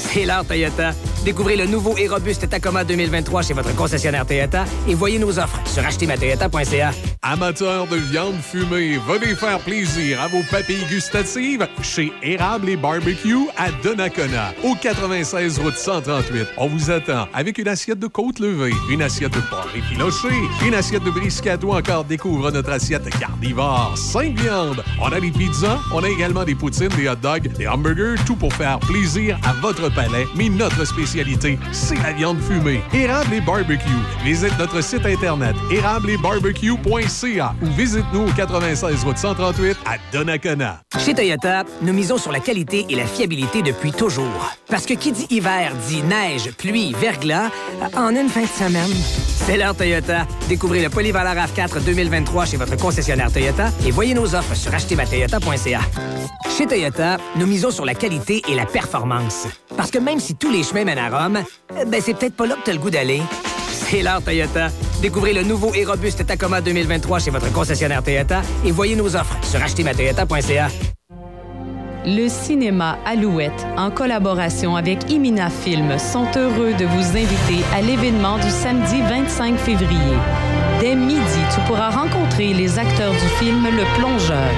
C'est 0.00 0.24
l'heure 0.24 0.44
Toyota. 0.44 0.92
Découvrez 1.24 1.54
le 1.56 1.66
nouveau 1.66 1.94
et 1.98 2.08
robuste 2.08 2.48
Tacoma 2.48 2.82
2023 2.82 3.42
chez 3.42 3.52
votre 3.52 3.74
concessionnaire 3.76 4.26
Toyota 4.26 4.64
et 4.88 4.94
voyez 4.94 5.18
nos 5.18 5.38
offres 5.38 5.60
sur 5.66 5.84
achetermattoyota.ca. 5.84 6.92
Amateurs 7.22 7.86
de 7.86 7.96
viande 7.96 8.40
fumée, 8.40 8.98
venez 9.06 9.34
faire 9.34 9.58
plaisir 9.60 10.22
à 10.22 10.28
vos 10.28 10.42
papilles 10.50 10.86
gustatives 10.88 11.68
chez 11.82 12.10
Érable 12.22 12.70
et 12.70 12.76
Barbecue 12.76 13.46
à 13.58 13.70
Donnacona, 13.82 14.54
au 14.64 14.74
96 14.74 15.58
route 15.58 15.76
138. 15.76 16.46
On 16.56 16.66
vous 16.66 16.90
attend 16.90 17.28
avec 17.34 17.58
une 17.58 17.68
assiette 17.68 17.98
de 17.98 18.06
côte 18.06 18.38
levée, 18.38 18.72
une 18.90 19.02
assiette 19.02 19.34
de 19.34 19.40
porc 19.40 19.68
effiloché, 19.76 20.28
une 20.66 20.72
assiette 20.74 21.04
de 21.04 21.10
brisket 21.10 21.62
ou 21.62 21.72
encore 21.72 22.04
découvre 22.04 22.50
notre 22.50 22.70
assiette 22.70 23.10
carnivore, 23.18 23.92
5 23.96 24.38
viandes. 24.40 24.82
On 25.02 25.12
a 25.12 25.20
des 25.20 25.30
pizzas, 25.30 25.78
on 25.92 26.02
a 26.02 26.08
également 26.08 26.44
des 26.44 26.54
poutines, 26.54 26.88
des 26.96 27.06
hot 27.06 27.16
dogs, 27.16 27.52
des 27.52 27.68
hamburgers, 27.68 28.14
tout 28.24 28.36
pour 28.36 28.54
faire 28.54 28.78
plaisir 28.80 29.38
à 29.44 29.52
votre 29.52 29.89
palais. 29.90 30.26
Mais 30.36 30.48
notre 30.48 30.84
spécialité, 30.84 31.58
c'est 31.72 32.00
la 32.02 32.12
viande 32.12 32.40
fumée. 32.40 32.80
Érable 32.92 33.34
et 33.34 33.40
Barbecue. 33.40 33.88
Visite 34.24 34.58
notre 34.58 34.80
site 34.82 35.06
internet 35.06 35.56
érableetbarbecue.ca 35.70 37.54
ou 37.62 37.66
visite-nous 37.66 38.28
au 38.28 38.32
96 38.32 39.04
route 39.04 39.18
138 39.18 39.76
à 39.86 39.96
Donnacona. 40.12 40.80
Chez 40.98 41.14
Toyota, 41.14 41.64
nous 41.82 41.92
misons 41.92 42.18
sur 42.18 42.32
la 42.32 42.40
qualité 42.40 42.86
et 42.88 42.94
la 42.94 43.06
fiabilité 43.06 43.62
depuis 43.62 43.92
toujours. 43.92 44.54
Parce 44.68 44.86
que 44.86 44.94
qui 44.94 45.12
dit 45.12 45.26
hiver 45.30 45.72
dit 45.88 46.02
neige, 46.02 46.52
pluie, 46.52 46.94
verglas, 47.00 47.50
en 47.96 48.14
une 48.14 48.28
fin 48.28 48.42
de 48.42 48.46
semaine. 48.46 48.90
C'est 49.46 49.56
l'heure 49.56 49.74
Toyota. 49.74 50.26
Découvrez 50.48 50.82
le 50.82 50.90
Polyvaleur 50.90 51.34
RAV4 51.34 51.82
2023 51.84 52.44
chez 52.44 52.56
votre 52.56 52.76
concessionnaire 52.76 53.32
Toyota 53.32 53.70
et 53.86 53.90
voyez 53.90 54.14
nos 54.14 54.34
offres 54.34 54.54
sur 54.54 54.74
achetermattoyota.ca. 54.74 55.80
Chez 56.56 56.66
Toyota, 56.66 57.16
nous 57.36 57.46
misons 57.46 57.70
sur 57.70 57.84
la 57.84 57.94
qualité 57.94 58.42
et 58.48 58.54
la 58.54 58.66
performance. 58.66 59.46
Parce 59.80 59.90
que 59.90 59.98
même 59.98 60.20
si 60.20 60.34
tous 60.34 60.50
les 60.50 60.62
chemins 60.62 60.84
mènent 60.84 60.98
à 60.98 61.08
Rome, 61.08 61.38
euh, 61.38 61.86
ben 61.86 62.02
c'est 62.04 62.12
peut-être 62.12 62.34
pas 62.36 62.44
là 62.44 62.54
que 62.56 62.66
t'as 62.66 62.72
le 62.74 62.78
goût 62.78 62.90
d'aller. 62.90 63.22
C'est 63.70 64.02
l'heure 64.02 64.22
Toyota. 64.22 64.68
Découvrez 65.00 65.32
le 65.32 65.42
nouveau 65.42 65.72
et 65.72 65.86
robuste 65.86 66.26
Tacoma 66.26 66.60
2023 66.60 67.18
chez 67.18 67.30
votre 67.30 67.50
concessionnaire 67.50 68.02
Toyota 68.02 68.42
et 68.62 68.72
voyez 68.72 68.94
nos 68.94 69.16
offres 69.16 69.38
sur 69.42 69.62
achetermattoyota.ca. 69.62 70.68
Le 72.04 72.28
cinéma 72.28 72.98
Alouette, 73.06 73.66
en 73.78 73.90
collaboration 73.90 74.76
avec 74.76 75.10
Imina 75.10 75.48
Film, 75.48 75.98
sont 75.98 76.26
heureux 76.36 76.74
de 76.74 76.84
vous 76.84 77.16
inviter 77.16 77.64
à 77.74 77.80
l'événement 77.80 78.36
du 78.36 78.50
samedi 78.50 79.00
25 79.00 79.56
février. 79.56 80.16
Dès 80.80 80.94
midi, 80.94 81.40
tu 81.54 81.60
pourras 81.62 81.88
rencontrer 81.88 82.52
les 82.52 82.78
acteurs 82.78 83.12
du 83.12 83.28
film 83.38 83.64
Le 83.64 83.98
Plongeur, 83.98 84.50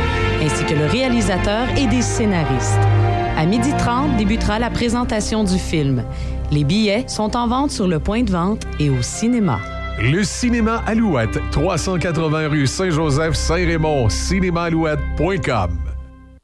ainsi 0.43 0.65
que 0.65 0.75
le 0.75 0.87
réalisateur 0.87 1.69
et 1.77 1.87
des 1.87 2.03
scénaristes. 2.03 3.12
À 3.37 3.47
midi 3.47 3.71
30 3.79 4.17
débutera 4.17 4.59
la 4.59 4.71
présentation 4.71 5.45
du 5.45 5.59
film. 5.59 6.05
Les 6.51 6.65
billets 6.65 7.05
sont 7.09 7.37
en 7.37 7.49
vente 7.49 7.71
sur 7.71 7.89
le 7.89 7.99
point 7.99 8.23
de 8.23 8.31
vente 8.31 8.63
et 8.79 8.91
au 8.91 9.03
cinéma. 9.03 9.59
Le 10.01 10.23
cinéma 10.23 10.83
Alouette, 10.87 11.39
380 11.51 12.49
rue 12.49 12.67
Saint-Joseph, 12.67 13.35
Saint-Raymond, 13.35 14.09
cinémaalouette.com. 14.09 15.79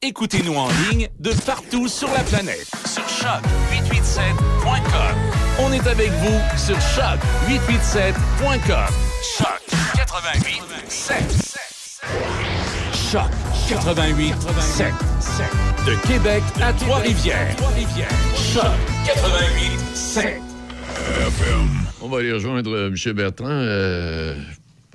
Écoutez-nous 0.00 0.54
en 0.54 0.68
ligne 0.90 1.08
de 1.18 1.32
partout 1.44 1.88
sur 1.88 2.06
la 2.08 2.20
planète 2.20 2.70
sur 2.86 3.02
choc887.com. 3.02 5.16
On 5.60 5.72
est 5.72 5.88
avec 5.88 6.10
vous 6.10 6.38
sur 6.56 6.76
choc887.com. 6.76 8.94
Choc 9.36 9.60
88 9.96 10.62
Choc 13.10 13.47
88 13.68 14.32
De 15.86 16.06
Québec 16.08 16.42
à 16.58 16.72
Trois-Rivières. 16.72 17.54
Choc 18.34 18.64
88 19.04 20.24
On 22.00 22.08
va 22.08 22.18
aller 22.20 22.32
rejoindre 22.32 22.70
euh, 22.72 22.88
M. 22.88 23.12
Bertrand. 23.12 23.46
euh, 23.50 24.34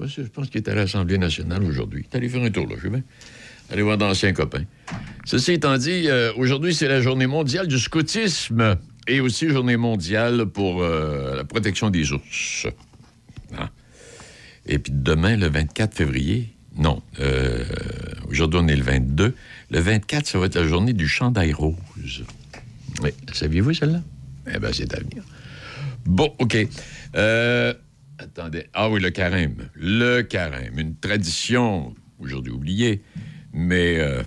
je 0.03 0.23
pense 0.23 0.49
qu'il 0.49 0.57
est 0.57 0.67
à 0.67 0.73
l'Assemblée 0.73 1.19
nationale 1.19 1.63
aujourd'hui. 1.63 2.07
Il 2.09 2.13
est 2.15 2.17
allé 2.17 2.29
faire 2.29 2.41
un 2.41 2.49
tour, 2.49 2.65
là, 2.67 2.75
je 2.81 2.87
vais 2.89 3.03
aller 3.69 3.83
voir 3.83 3.99
d'anciens 3.99 4.33
copains. 4.33 4.65
Ceci 5.23 5.51
étant 5.51 5.77
dit, 5.77 6.05
euh, 6.07 6.33
aujourd'hui, 6.35 6.73
c'est 6.73 6.87
la 6.87 6.99
journée 6.99 7.27
mondiale 7.27 7.67
du 7.67 7.77
scoutisme 7.77 8.75
et 9.07 9.21
aussi 9.21 9.49
journée 9.49 9.77
mondiale 9.77 10.47
pour 10.47 10.81
euh, 10.81 11.35
la 11.35 11.43
protection 11.43 11.91
des 11.91 12.11
ours. 12.11 12.65
Hein? 13.55 13.69
Et 14.65 14.79
puis 14.79 14.93
demain, 14.95 15.37
le 15.37 15.47
24 15.47 15.93
février, 15.93 16.52
non, 16.77 17.01
euh, 17.19 17.63
aujourd'hui, 18.29 18.59
on 18.63 18.67
est 18.67 18.75
le 18.75 18.83
22. 18.83 19.35
Le 19.69 19.79
24, 19.79 20.25
ça 20.25 20.39
va 20.39 20.47
être 20.47 20.55
la 20.55 20.67
journée 20.67 20.93
du 20.93 21.07
chandail 21.07 21.53
rose. 21.53 22.23
Oui, 23.01 23.11
saviez-vous 23.31 23.73
celle-là? 23.73 24.01
Eh 24.53 24.59
bien, 24.59 24.73
c'est 24.73 24.93
à 24.93 24.99
venir. 24.99 25.23
Bon, 26.05 26.33
OK. 26.39 26.57
Euh, 27.15 27.73
attendez. 28.17 28.65
Ah 28.73 28.89
oui, 28.89 28.99
le 28.99 29.11
carême. 29.11 29.69
Le 29.75 30.21
carême. 30.21 30.79
Une 30.79 30.95
tradition 30.95 31.93
aujourd'hui 32.19 32.51
oubliée, 32.51 33.03
mais 33.53 33.99
euh, 33.99 34.23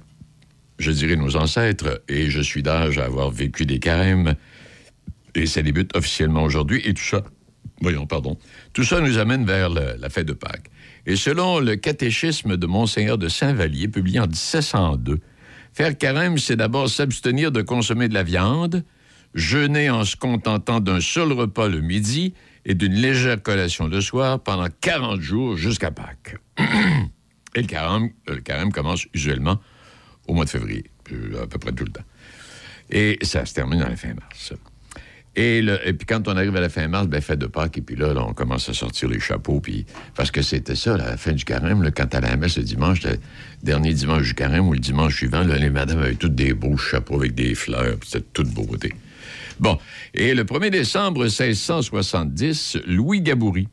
je 0.79 0.93
dirais 0.93 1.17
nos 1.17 1.37
ancêtres, 1.37 2.03
et 2.09 2.31
je 2.31 2.41
suis 2.41 2.63
d'âge 2.63 2.99
à 2.99 3.05
avoir 3.05 3.31
vécu 3.31 3.67
des 3.67 3.81
carèmes, 3.81 4.35
et 5.35 5.47
ça 5.47 5.63
débute 5.63 5.97
officiellement 5.97 6.45
aujourd'hui, 6.45 6.81
et 6.85 6.95
tout 6.95 7.03
ça, 7.03 7.25
voyons, 7.81 8.07
pardon, 8.07 8.39
tout 8.73 8.85
ça 8.85 9.01
nous 9.01 9.19
amène 9.19 9.45
vers 9.45 9.69
la 9.69 10.09
fête 10.11 10.27
de 10.27 10.33
Pâques. 10.33 10.71
Et 11.07 11.15
selon 11.15 11.61
le 11.61 11.77
catéchisme 11.77 12.57
de 12.57 12.67
Monseigneur 12.67 13.17
de 13.17 13.29
Saint-Vallier, 13.29 13.87
publié 13.87 14.19
en 14.19 14.27
1702, 14.27 15.21
faire 15.73 15.97
carême, 15.97 16.37
c'est 16.37 16.57
d'abord 16.57 16.89
s'abstenir 16.89 17.53
de 17.53 17.63
consommer 17.63 18.09
de 18.09 18.15
la 18.15 18.25
viande, 18.25 18.85
jeûner 19.35 19.89
en 19.89 20.05
se 20.05 20.17
contentant 20.17 20.81
d'un 20.81 21.01
seul 21.01 21.33
repas 21.33 21.69
le 21.69 21.81
midi 21.81 22.35
et 22.65 22.75
d'une 22.75 22.95
légère 22.95 23.41
collation 23.41 23.87
le 23.87 24.01
soir 24.01 24.41
pendant 24.41 24.67
40 24.81 25.21
jours 25.21 25.57
jusqu'à 25.57 25.93
Pâques. 25.93 26.37
et 26.59 27.63
le 27.63 27.67
carême, 27.69 28.11
le 28.27 28.41
carême 28.41 28.73
commence 28.73 29.07
usuellement 29.15 29.61
au 30.27 30.35
mois 30.35 30.45
de 30.45 30.51
février, 30.51 30.91
euh, 31.13 31.45
à 31.45 31.47
peu 31.47 31.59
près 31.59 31.73
tout 31.73 31.85
le 31.85 31.93
temps. 31.93 32.05
Et 32.91 33.19
ça 33.23 33.47
se 33.47 33.55
termine 33.55 33.83
à 33.83 33.91
la 33.91 33.97
fin 33.97 34.15
mars. 34.15 34.55
Et, 35.39 35.63
puis 35.93 36.07
quand 36.07 36.29
on 36.29 36.37
arrive 36.37 36.57
à 36.57 36.61
la 36.61 36.71
fin 36.71 36.89
mars, 36.89 37.09
ben 37.09 37.21
fête 37.21 37.39
de 37.39 37.47
Pâques, 37.47 37.77
et 37.77 37.83
puis 37.83 37.95
là, 37.95 38.15
là, 38.15 38.25
on 38.27 38.33
commence 38.33 38.71
à 38.71 38.73
sortir 38.73 39.11
les 39.11 39.21
chapeaux, 39.21 39.61
puis 39.61 39.85
parce 40.15 40.31
que 40.31 40.41
c'était 40.41 40.75
ça, 40.75 40.97
la 40.97 41.19
fin 41.19 41.33
du 41.33 41.45
carême, 41.45 41.83
là, 41.83 41.91
quand 41.91 42.15
à 42.15 42.21
la 42.23 42.37
messe 42.39 42.57
le 42.57 42.65
dimanche, 42.65 43.03
le 43.03 43.19
dernier 43.63 43.93
dimanche 43.93 44.23
du 44.29 44.35
carême 44.35 44.67
ou 44.67 44.73
le 44.73 44.79
dimanche 44.79 45.15
suivant, 45.15 45.43
là, 45.43 45.59
les 45.59 45.69
madames 45.69 45.99
avaient 45.99 46.15
toutes 46.15 46.35
des 46.35 46.55
beaux 46.55 46.79
chapeaux 46.79 47.17
avec 47.17 47.35
des 47.35 47.55
fleurs, 47.55 47.99
puis 47.99 48.09
c'était 48.11 48.27
toute 48.33 48.49
beauté. 48.49 48.95
Bon, 49.61 49.79
et 50.15 50.35
le 50.35 50.45
1er 50.45 50.71
décembre 50.71 51.25
1670, 51.25 52.79
Louis 52.87 53.21
Gaboury, 53.21 53.69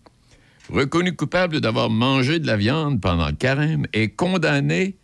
reconnu 0.70 1.16
coupable 1.16 1.62
d'avoir 1.62 1.90
mangé 1.90 2.40
de 2.40 2.48
la 2.48 2.58
viande 2.58 3.00
pendant 3.00 3.28
le 3.28 3.36
carême, 3.36 3.86
est 3.94 4.10
condamné, 4.10 4.98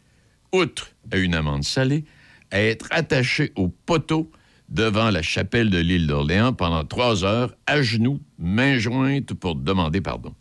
outre 0.52 0.90
à 1.10 1.18
une 1.18 1.36
amende 1.36 1.64
salée, 1.64 2.04
à 2.52 2.60
être 2.60 2.88
attaché 2.92 3.54
au 3.56 3.70
poteau 3.70 4.30
devant 4.70 5.10
la 5.10 5.22
chapelle 5.22 5.70
de 5.70 5.80
l'île 5.80 6.08
d'Orléans 6.08 6.54
pendant 6.54 6.84
trois 6.86 7.24
heures, 7.24 7.54
à 7.66 7.82
genoux, 7.82 8.20
mains 8.38 8.78
jointes 8.78 9.34
pour 9.34 9.56
demander 9.56 10.02
pardon. 10.02 10.34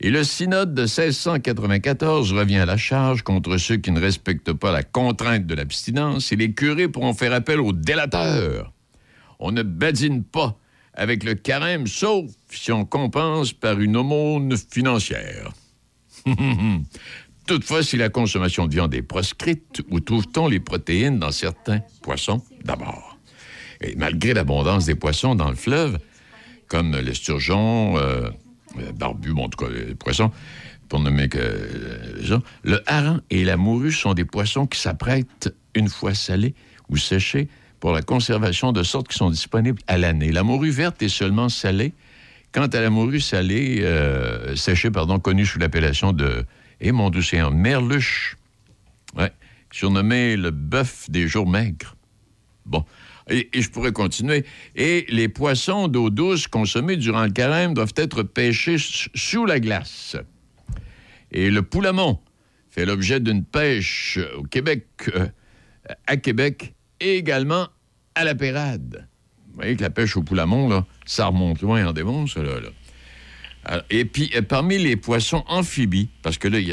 Et 0.00 0.10
le 0.10 0.24
synode 0.24 0.74
de 0.74 0.82
1694 0.82 2.32
revient 2.32 2.56
à 2.56 2.66
la 2.66 2.76
charge 2.76 3.22
contre 3.22 3.56
ceux 3.56 3.76
qui 3.76 3.92
ne 3.92 4.00
respectent 4.00 4.52
pas 4.52 4.72
la 4.72 4.82
contrainte 4.82 5.46
de 5.46 5.54
l'abstinence 5.54 6.32
et 6.32 6.36
les 6.36 6.52
curés 6.52 6.88
pourront 6.88 7.14
faire 7.14 7.32
appel 7.32 7.60
aux 7.60 7.72
délateurs. 7.72 8.72
On 9.38 9.52
ne 9.52 9.62
badine 9.62 10.24
pas 10.24 10.58
avec 10.94 11.24
le 11.24 11.34
carême, 11.34 11.86
sauf 11.86 12.30
si 12.50 12.72
on 12.72 12.84
compense 12.84 13.52
par 13.52 13.80
une 13.80 13.96
aumône 13.96 14.56
financière. 14.56 15.52
Toutefois, 17.46 17.82
si 17.82 17.96
la 17.96 18.08
consommation 18.08 18.66
de 18.66 18.74
viande 18.74 18.94
est 18.94 19.02
proscrite, 19.02 19.82
où 19.90 20.00
trouve-t-on 20.00 20.48
les 20.48 20.60
protéines 20.60 21.18
dans 21.18 21.32
certains 21.32 21.80
poissons 22.02 22.42
d'abord? 22.64 23.11
Malgré 23.96 24.34
l'abondance 24.34 24.86
des 24.86 24.94
poissons 24.94 25.34
dans 25.34 25.50
le 25.50 25.56
fleuve, 25.56 25.98
comme 26.68 26.96
l'esturgeon, 26.96 27.98
euh, 27.98 28.30
barbus, 28.94 29.32
bon, 29.32 29.44
en 29.44 29.48
tout 29.48 29.64
cas, 29.64 29.70
les 29.70 29.94
poissons, 29.94 30.30
pour 30.88 31.00
nommer 31.00 31.28
que 31.28 32.16
les 32.16 32.24
gens. 32.24 32.42
Le 32.64 32.82
hareng 32.86 33.20
et 33.30 33.44
la 33.44 33.56
morue 33.56 33.92
sont 33.92 34.14
des 34.14 34.24
poissons 34.24 34.66
qui 34.66 34.78
s'apprêtent, 34.78 35.54
une 35.74 35.88
fois 35.88 36.14
salés 36.14 36.54
ou 36.88 36.96
séchés, 36.96 37.48
pour 37.80 37.92
la 37.92 38.02
conservation 38.02 38.72
de 38.72 38.82
sorte 38.82 39.08
qu'ils 39.08 39.16
sont 39.16 39.30
disponibles 39.30 39.80
à 39.86 39.98
l'année. 39.98 40.30
La 40.32 40.42
morue 40.42 40.70
verte 40.70 41.02
est 41.02 41.08
seulement 41.08 41.48
salée. 41.48 41.94
Quant 42.52 42.66
à 42.66 42.80
la 42.80 42.90
morue 42.90 43.20
salée, 43.20 43.78
euh, 43.80 44.54
séchée, 44.54 44.90
pardon, 44.90 45.18
connue 45.18 45.46
sous 45.46 45.58
l'appellation 45.58 46.12
de, 46.12 46.44
et 46.80 46.92
mon 46.92 47.08
océan, 47.08 47.50
merluche, 47.50 48.36
ouais, 49.16 49.32
surnommé 49.70 50.36
le 50.36 50.50
bœuf 50.50 51.08
des 51.08 51.26
jours 51.26 51.48
maigres. 51.48 51.96
Bon, 52.66 52.84
et, 53.28 53.48
je 53.54 53.70
pourrais 53.70 53.92
continuer. 53.92 54.44
Et 54.74 55.06
les 55.08 55.28
poissons 55.28 55.88
d'eau 55.88 56.10
douce 56.10 56.46
consommés 56.46 56.96
durant 56.96 57.24
le 57.24 57.30
carême 57.30 57.74
doivent 57.74 57.94
être 57.96 58.22
pêchés 58.22 58.76
sous 58.78 59.46
la 59.46 59.60
glace. 59.60 60.16
Et 61.30 61.50
le 61.50 61.62
poulamon 61.62 62.18
fait 62.70 62.86
l'objet 62.86 63.20
d'une 63.20 63.44
pêche 63.44 64.18
au 64.36 64.44
Québec, 64.44 64.86
euh, 65.14 65.26
à 66.06 66.16
Québec, 66.16 66.74
et 67.00 67.16
également 67.16 67.68
à 68.14 68.24
la 68.24 68.34
Pérade. 68.34 69.08
Vous 69.48 69.56
voyez 69.56 69.76
que 69.76 69.82
la 69.82 69.90
pêche 69.90 70.16
au 70.16 70.22
poulamon, 70.22 70.68
là, 70.68 70.86
ça 71.04 71.26
remonte 71.26 71.60
loin 71.60 71.86
en 71.86 71.92
démon, 71.92 72.26
ça, 72.26 72.40
là. 72.42 73.82
et 73.90 74.06
puis, 74.06 74.30
euh, 74.34 74.42
parmi 74.42 74.78
les 74.78 74.96
poissons 74.96 75.44
amphibies, 75.46 76.08
parce 76.22 76.38
que 76.38 76.48
là, 76.48 76.58
il 76.58 76.68
y, 76.68 76.72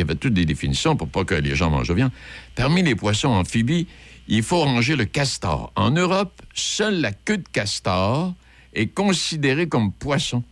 avait 0.00 0.14
toutes 0.14 0.32
des 0.32 0.46
définitions 0.46 0.96
pour 0.96 1.08
pas 1.08 1.24
que 1.24 1.34
les 1.34 1.54
gens 1.54 1.70
mangent 1.70 1.94
bien, 1.94 2.10
parmi 2.54 2.82
les 2.82 2.94
poissons 2.94 3.28
amphibies, 3.28 3.86
il 4.28 4.42
faut 4.42 4.62
ranger 4.62 4.94
le 4.94 5.06
castor. 5.06 5.72
En 5.74 5.90
Europe, 5.90 6.42
seule 6.54 7.00
la 7.00 7.12
queue 7.12 7.38
de 7.38 7.48
castor 7.50 8.34
est 8.74 8.88
considérée 8.88 9.68
comme 9.68 9.92
poisson 9.92 10.44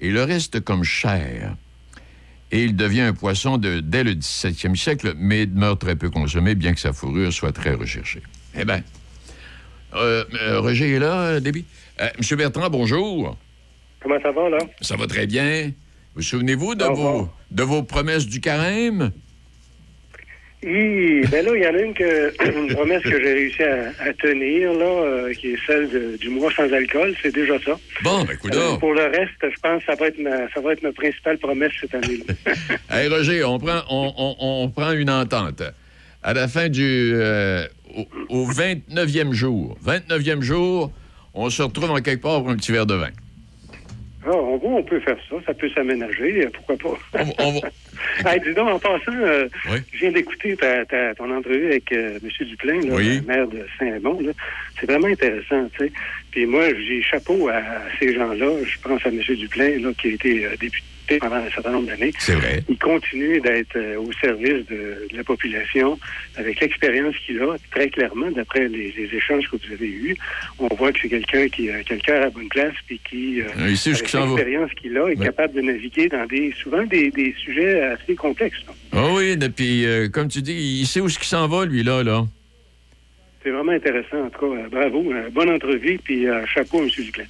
et 0.00 0.10
le 0.10 0.24
reste 0.24 0.60
comme 0.60 0.82
chair. 0.82 1.56
Et 2.50 2.64
il 2.64 2.74
devient 2.74 3.02
un 3.02 3.12
poisson 3.12 3.58
de, 3.58 3.80
dès 3.80 4.02
le 4.02 4.14
17e 4.14 4.74
siècle, 4.74 5.12
mais 5.16 5.46
demeure 5.46 5.78
très 5.78 5.94
peu 5.94 6.10
consommé, 6.10 6.54
bien 6.54 6.72
que 6.72 6.80
sa 6.80 6.92
fourrure 6.92 7.32
soit 7.32 7.52
très 7.52 7.74
recherchée. 7.74 8.22
Eh 8.58 8.64
bien, 8.64 8.82
euh, 9.94 10.24
euh, 10.34 10.60
Roger 10.60 10.90
est 10.90 10.98
là, 10.98 11.38
Déby? 11.38 11.64
Euh, 12.00 12.08
Monsieur 12.18 12.36
Bertrand, 12.36 12.68
bonjour. 12.70 13.36
Comment 14.02 14.20
ça 14.22 14.32
va, 14.32 14.48
là? 14.48 14.58
Ça 14.80 14.96
va 14.96 15.06
très 15.06 15.26
bien. 15.26 15.70
Vous 16.16 16.22
souvenez-vous 16.22 16.74
de, 16.74 16.84
vos, 16.86 17.28
de 17.50 17.62
vos 17.62 17.82
promesses 17.82 18.26
du 18.26 18.40
carême? 18.40 19.12
Oui, 20.62 21.22
ben 21.30 21.46
là, 21.46 21.52
il 21.56 21.62
y 21.62 21.66
en 21.66 21.74
a 21.74 21.78
une, 21.80 21.94
que, 21.94 22.34
une 22.58 22.74
promesse 22.74 23.02
que 23.02 23.18
j'ai 23.18 23.32
réussi 23.32 23.62
à, 23.62 24.12
tenir, 24.12 24.74
là, 24.74 24.84
euh, 24.84 25.32
qui 25.32 25.52
est 25.52 25.58
celle 25.66 26.18
du 26.18 26.28
mois 26.28 26.52
sans 26.52 26.70
alcool. 26.70 27.14
C'est 27.22 27.34
déjà 27.34 27.58
ça. 27.60 27.78
Bon, 28.02 28.24
ben, 28.24 28.34
écoute 28.34 28.54
euh, 28.54 28.76
Pour 28.76 28.92
le 28.92 29.04
reste, 29.04 29.32
je 29.40 29.60
pense 29.62 29.80
que 29.80 29.86
ça 29.86 29.94
va 29.94 30.08
être 30.08 30.18
ma, 30.18 30.50
ça 30.52 30.60
va 30.60 30.74
être 30.74 30.82
ma 30.82 30.92
principale 30.92 31.38
promesse 31.38 31.72
cette 31.80 31.94
année. 31.94 32.20
hey, 32.90 33.08
Roger, 33.08 33.42
on 33.44 33.58
prend, 33.58 33.80
on, 33.88 34.12
on, 34.16 34.36
on, 34.38 34.68
prend 34.68 34.92
une 34.92 35.10
entente. 35.10 35.62
À 36.22 36.34
la 36.34 36.46
fin 36.46 36.68
du. 36.68 37.12
Euh, 37.14 37.66
au, 38.28 38.46
29e 38.46 39.32
jour. 39.32 39.78
29e 39.84 40.42
jour, 40.42 40.92
on 41.32 41.48
se 41.48 41.62
retrouve 41.62 41.90
en 41.90 42.00
quelque 42.02 42.22
part 42.22 42.42
pour 42.42 42.50
un 42.50 42.56
petit 42.56 42.72
verre 42.72 42.86
de 42.86 42.94
vin. 42.94 43.10
Ah, 44.26 44.32
on 44.32 44.82
peut 44.82 45.00
faire 45.00 45.16
ça. 45.30 45.36
Ça 45.46 45.54
peut 45.54 45.70
s'aménager. 45.70 46.46
Pourquoi 46.52 46.76
pas? 46.76 47.24
on, 47.38 48.38
dis 48.38 48.54
donc, 48.54 48.68
en 48.68 48.78
passant, 48.78 49.12
euh, 49.14 49.48
je 49.92 49.98
viens 49.98 50.12
d'écouter 50.12 50.56
ton 51.16 51.34
entrevue 51.34 51.66
avec 51.66 51.90
euh, 51.92 52.18
M. 52.22 52.46
Duplain, 52.46 52.80
le 52.82 53.20
maire 53.22 53.48
de 53.48 53.64
Saint-Bon. 53.78 54.18
C'est 54.78 54.90
vraiment 54.90 55.08
intéressant, 55.08 55.68
tu 55.78 55.86
sais. 55.86 55.92
Puis 56.30 56.44
moi, 56.44 56.68
j'ai 56.74 57.02
chapeau 57.02 57.48
à, 57.48 57.62
ces 57.98 58.14
gens-là. 58.14 58.62
Je 58.64 58.78
pense 58.80 59.04
à 59.06 59.08
M. 59.08 59.20
Duplain, 59.20 59.80
là, 59.80 59.90
qui 59.98 60.08
a 60.08 60.10
été 60.12 60.44
euh, 60.44 60.56
député 60.60 60.84
pendant 61.18 61.36
un 61.36 61.50
certain 61.50 61.72
nombre 61.72 61.86
d'années. 61.86 62.12
C'est 62.18 62.34
vrai. 62.34 62.62
Il 62.68 62.78
continue 62.78 63.40
d'être 63.40 63.76
euh, 63.76 63.98
au 63.98 64.12
service 64.12 64.66
de, 64.66 65.08
la 65.12 65.24
population 65.24 65.98
avec 66.36 66.60
l'expérience 66.60 67.14
qu'il 67.26 67.40
a, 67.42 67.56
très 67.70 67.88
clairement, 67.88 68.30
d'après 68.30 68.68
les, 68.68 68.94
échanges 69.12 69.48
que 69.50 69.56
vous 69.56 69.72
avez 69.72 69.88
eus. 69.88 70.16
On 70.58 70.72
voit 70.74 70.92
que 70.92 71.00
c'est 71.02 71.08
quelqu'un 71.08 71.48
qui 71.48 71.70
a 71.70 71.82
quelqu'un 71.82 72.14
à 72.14 72.20
la 72.20 72.30
bonne 72.30 72.48
place 72.48 72.74
puis 72.86 73.00
qui, 73.08 73.40
euh, 73.40 73.44
avec 73.58 73.84
l'expérience 73.84 74.70
qu'il 74.80 74.96
a, 74.96 75.08
est 75.08 75.16
capable 75.16 75.54
de 75.54 75.62
naviguer 75.62 76.08
dans 76.08 76.26
des 76.26 76.52
souvent 76.52 76.84
des, 76.84 77.34
sujets 77.38 77.82
assez 77.82 78.14
complexes. 78.14 78.62
Oh 78.92 79.14
oui, 79.16 79.36
et 79.40 79.48
puis, 79.48 79.86
euh, 79.86 80.08
comme 80.08 80.28
tu 80.28 80.42
dis, 80.42 80.80
il 80.80 80.86
sait 80.86 81.00
où 81.00 81.08
ce 81.08 81.18
qui 81.18 81.26
s'en 81.26 81.48
va, 81.48 81.64
lui, 81.64 81.82
là, 81.82 82.02
là. 82.02 82.24
C'est 83.42 83.50
vraiment 83.50 83.72
intéressant, 83.72 84.24
en 84.26 84.30
tout 84.30 84.54
cas. 84.54 84.68
bravo. 84.70 85.12
bonne 85.32 85.50
entrevue, 85.50 85.98
puis 86.02 86.26
chapeau, 86.52 86.82
M. 86.82 86.88
Duclain. 86.88 87.24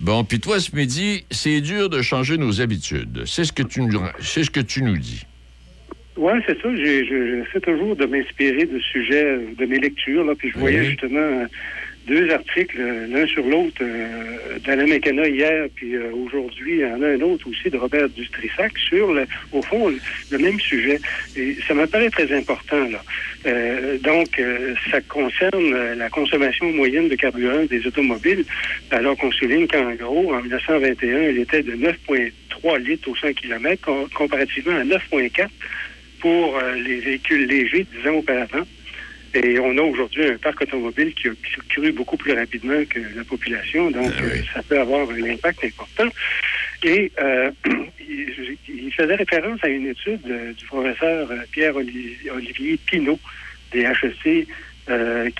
Bon, 0.00 0.24
puis 0.24 0.40
toi, 0.40 0.58
ce 0.60 0.74
midi, 0.74 1.26
c'est 1.30 1.60
dur 1.60 1.90
de 1.90 2.00
changer 2.00 2.38
nos 2.38 2.62
habitudes. 2.62 3.24
C'est 3.26 3.44
ce 3.44 3.52
que 3.52 3.62
tu 3.62 3.82
nous, 3.82 4.00
c'est 4.20 4.44
ce 4.44 4.50
que 4.50 4.60
tu 4.60 4.82
nous 4.82 4.96
dis. 4.96 5.26
Oui, 6.16 6.32
c'est 6.46 6.60
ça. 6.60 6.74
J'essaie 6.74 7.60
toujours 7.60 7.96
de 7.96 8.06
m'inspirer 8.06 8.64
de 8.64 8.78
sujets 8.78 9.38
de 9.58 9.66
mes 9.66 9.78
lectures. 9.78 10.24
Là, 10.24 10.34
puis 10.34 10.50
je 10.50 10.58
voyais 10.58 10.84
justement 10.84 11.44
deux 12.06 12.30
articles, 12.30 12.78
l'un 13.08 13.26
sur 13.26 13.44
l'autre, 13.44 13.82
euh, 13.82 14.58
d'Alain 14.64 14.86
McKenna 14.86 15.28
hier, 15.28 15.66
puis 15.74 15.94
euh, 15.94 16.10
aujourd'hui, 16.12 16.76
il 16.76 16.80
y 16.80 16.84
en 16.84 17.02
a 17.02 17.08
un 17.08 17.20
autre 17.20 17.48
aussi 17.48 17.70
de 17.70 17.76
Robert 17.76 18.08
Dustrissac 18.08 18.76
sur, 18.78 19.12
le, 19.12 19.26
au 19.52 19.62
fond, 19.62 19.92
le, 20.30 20.38
même 20.38 20.58
sujet. 20.58 20.98
Et 21.36 21.56
ça 21.66 21.74
me 21.74 21.86
paraît 21.86 22.10
très 22.10 22.32
important, 22.36 22.88
là. 22.88 23.02
Euh, 23.46 23.98
donc, 23.98 24.40
ça 24.90 25.00
concerne 25.02 25.94
la 25.96 26.10
consommation 26.10 26.70
moyenne 26.72 27.08
de 27.08 27.14
carburant 27.14 27.64
des 27.64 27.86
automobiles, 27.86 28.44
alors 28.90 29.16
qu'on 29.16 29.32
souligne 29.32 29.66
qu'en 29.66 29.94
gros, 29.94 30.34
en 30.34 30.42
1921, 30.42 31.22
elle 31.22 31.38
était 31.38 31.62
de 31.62 31.72
9,3 31.72 32.78
litres 32.78 33.08
au 33.08 33.16
100 33.16 33.32
km, 33.34 33.90
comparativement 34.14 34.76
à 34.76 34.84
9,4 34.84 35.48
pour 36.20 36.58
les 36.84 36.96
véhicules 36.96 37.46
légers 37.46 37.86
dix 37.90 38.08
ans 38.08 38.16
auparavant. 38.16 38.66
Et 39.34 39.58
on 39.60 39.76
a 39.78 39.82
aujourd'hui 39.82 40.26
un 40.26 40.38
parc 40.38 40.62
automobile 40.62 41.14
qui 41.14 41.28
a 41.28 41.32
cru 41.68 41.92
beaucoup 41.92 42.16
plus 42.16 42.32
rapidement 42.32 42.84
que 42.88 42.98
la 43.14 43.22
population, 43.24 43.90
donc 43.90 44.12
ah 44.18 44.22
euh, 44.22 44.42
ça 44.52 44.62
peut 44.62 44.80
avoir 44.80 45.08
un 45.08 45.22
impact 45.22 45.64
important. 45.64 46.08
Et 46.82 47.12
euh, 47.22 47.50
il, 48.00 48.92
faisait 48.92 49.14
référence 49.14 49.60
à 49.62 49.68
une 49.68 49.86
étude 49.86 50.20
euh, 50.28 50.52
du 50.52 50.64
professeur 50.66 51.28
Pierre-Olivier 51.52 52.76
Pinault 52.86 53.20
des 53.72 53.82
HEC 53.82 54.46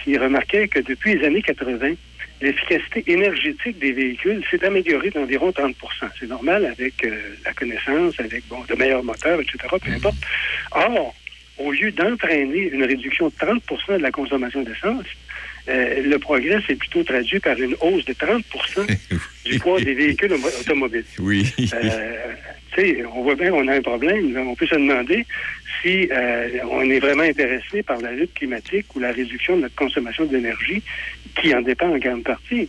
qui 0.04 0.16
remarquait 0.16 0.68
que 0.68 0.78
depuis 0.78 1.16
les 1.16 1.26
années 1.26 1.42
80, 1.42 1.94
l'efficacité 2.40 3.02
énergétique 3.08 3.80
des 3.80 3.90
véhicules 3.90 4.44
s'est 4.48 4.64
améliorée 4.64 5.10
d'environ 5.10 5.50
30% 5.50 5.74
C'est 6.20 6.28
normal 6.28 6.66
avec 6.66 7.04
la 7.44 7.52
connaissance, 7.54 8.20
avec 8.20 8.46
bon, 8.46 8.62
de 8.68 8.74
meilleurs 8.76 9.02
moteurs, 9.02 9.40
etc., 9.40 9.58
peu 9.82 9.90
importe. 9.90 10.14
Or, 10.70 11.16
au 11.60 11.72
lieu 11.72 11.90
d'entraîner 11.92 12.70
une 12.72 12.84
réduction 12.84 13.28
de 13.28 13.34
30 13.38 13.62
de 13.90 13.94
la 13.96 14.10
consommation 14.10 14.62
d'essence, 14.62 15.04
euh, 15.68 16.02
le 16.02 16.18
progrès 16.18 16.60
s'est 16.66 16.74
plutôt 16.74 17.02
traduit 17.02 17.38
par 17.38 17.58
une 17.58 17.76
hausse 17.80 18.04
de 18.06 18.14
30 18.14 18.42
du 19.44 19.58
poids 19.58 19.80
des 19.80 19.94
véhicules 19.94 20.32
automobiles. 20.32 21.04
Oui. 21.18 21.52
Euh, 21.74 23.04
on 23.14 23.22
voit 23.22 23.34
bien 23.34 23.50
qu'on 23.50 23.68
a 23.68 23.74
un 23.74 23.82
problème. 23.82 24.34
On 24.38 24.54
peut 24.54 24.66
se 24.66 24.74
demander 24.74 25.26
si 25.82 26.08
euh, 26.10 26.48
on 26.70 26.88
est 26.88 26.98
vraiment 26.98 27.24
intéressé 27.24 27.82
par 27.82 28.00
la 28.00 28.12
lutte 28.12 28.32
climatique 28.32 28.86
ou 28.94 29.00
la 29.00 29.12
réduction 29.12 29.56
de 29.56 29.62
notre 29.62 29.74
consommation 29.74 30.24
d'énergie, 30.24 30.82
qui 31.36 31.54
en 31.54 31.60
dépend 31.60 31.90
en 31.90 31.98
grande 31.98 32.24
partie. 32.24 32.68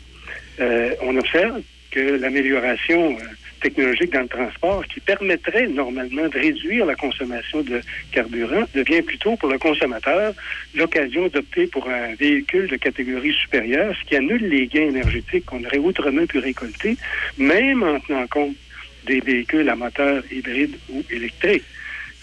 on 1.02 1.16
observe 1.16 1.62
que 1.92 2.20
l'amélioration 2.20 3.18
technologique 3.62 4.12
dans 4.12 4.22
le 4.22 4.28
transport 4.28 4.86
qui 4.88 5.00
permettrait 5.00 5.68
normalement 5.68 6.28
de 6.28 6.38
réduire 6.38 6.86
la 6.86 6.96
consommation 6.96 7.62
de 7.62 7.82
carburant 8.12 8.64
devient 8.74 9.02
plutôt 9.02 9.36
pour 9.38 9.50
le 9.50 9.58
consommateur 9.58 10.34
l'occasion 10.76 11.28
d'opter 11.28 11.68
pour 11.68 11.88
un 11.88 12.16
véhicule 12.16 12.68
de 12.68 12.76
catégorie 12.76 13.34
supérieure, 13.34 13.96
ce 14.00 14.08
qui 14.08 14.16
annule 14.16 14.48
les 14.50 14.68
gains 14.68 14.90
énergétiques 14.90 15.46
qu'on 15.46 15.64
aurait 15.64 15.78
autrement 15.78 16.26
pu 16.26 16.40
récolter, 16.40 16.98
même 17.38 17.84
en 17.84 18.00
tenant 18.00 18.28
compte 18.28 18.56
des 19.06 19.20
véhicules 19.20 19.70
à 19.70 19.76
moteur 19.76 20.24
hybride 20.32 20.76
ou 20.90 21.04
électrique. 21.10 21.64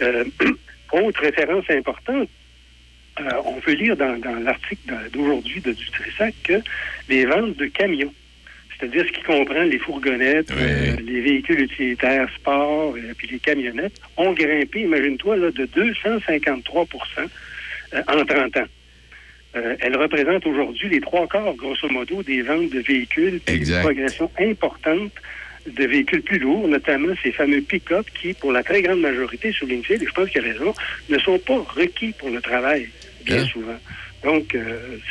Euh, 0.01 0.25
autre 0.93 1.21
référence 1.21 1.65
importante, 1.71 2.29
euh, 3.21 3.31
on 3.45 3.61
peut 3.61 3.73
lire 3.73 3.97
dans, 3.97 4.17
dans 4.19 4.37
l'article 4.37 4.95
d'aujourd'hui 5.13 5.61
de 5.61 5.73
Dutrissac 5.73 6.35
que 6.45 6.61
les 7.09 7.27
ventes 7.27 7.57
de 7.57 7.67
camions 7.67 8.13
c'est-à-dire 8.79 9.05
ce 9.07 9.13
qui 9.13 9.23
comprend 9.23 9.63
les 9.63 9.79
fourgonnettes, 9.79 10.53
euh, 10.53 10.97
les 11.05 11.21
véhicules 11.21 11.61
utilitaires 11.63 12.29
sport 12.37 12.97
et 12.97 13.01
euh, 13.01 13.15
puis 13.17 13.29
les 13.29 13.39
camionnettes, 13.39 14.01
ont 14.17 14.33
grimpé, 14.33 14.83
imagine-toi, 14.83 15.37
là, 15.37 15.51
de 15.51 15.67
253% 15.67 17.03
euh, 17.95 18.03
en 18.07 18.25
30 18.25 18.57
ans. 18.59 18.67
elles 19.81 19.97
représentent 19.97 20.47
aujourd'hui 20.47 20.89
les 20.91 21.01
trois 21.01 21.27
quarts, 21.27 21.55
grosso 21.55 21.89
modo, 21.89 22.23
des 22.23 22.43
ventes 22.43 22.71
de 22.71 22.81
véhicules, 22.81 23.41
puis 23.45 23.57
une 23.57 23.81
progression 23.81 24.31
importante 24.39 25.13
de 25.67 25.85
véhicules 25.85 26.23
plus 26.23 26.39
lourds, 26.39 26.69
notamment 26.69 27.13
ces 27.23 27.33
fameux 27.33 27.61
pick-up 27.61 28.07
qui, 28.21 28.33
pour 28.33 28.53
la 28.53 28.63
très 28.63 28.81
grande 28.81 29.01
majorité, 29.01 29.53
souligne 29.53 29.83
et 29.91 29.99
je 29.99 30.13
pense 30.13 30.31
qu'il 30.31 30.41
y 30.41 30.45
a 30.45 30.53
raison, 30.53 30.73
ne 31.09 31.19
sont 31.19 31.39
pas 31.41 31.59
requis 31.75 32.15
pour 32.17 32.31
le 32.31 32.41
travail, 32.41 32.89
bien 33.25 33.43
hein? 33.43 33.47
souvent. 33.47 33.79
Donc, 34.23 34.57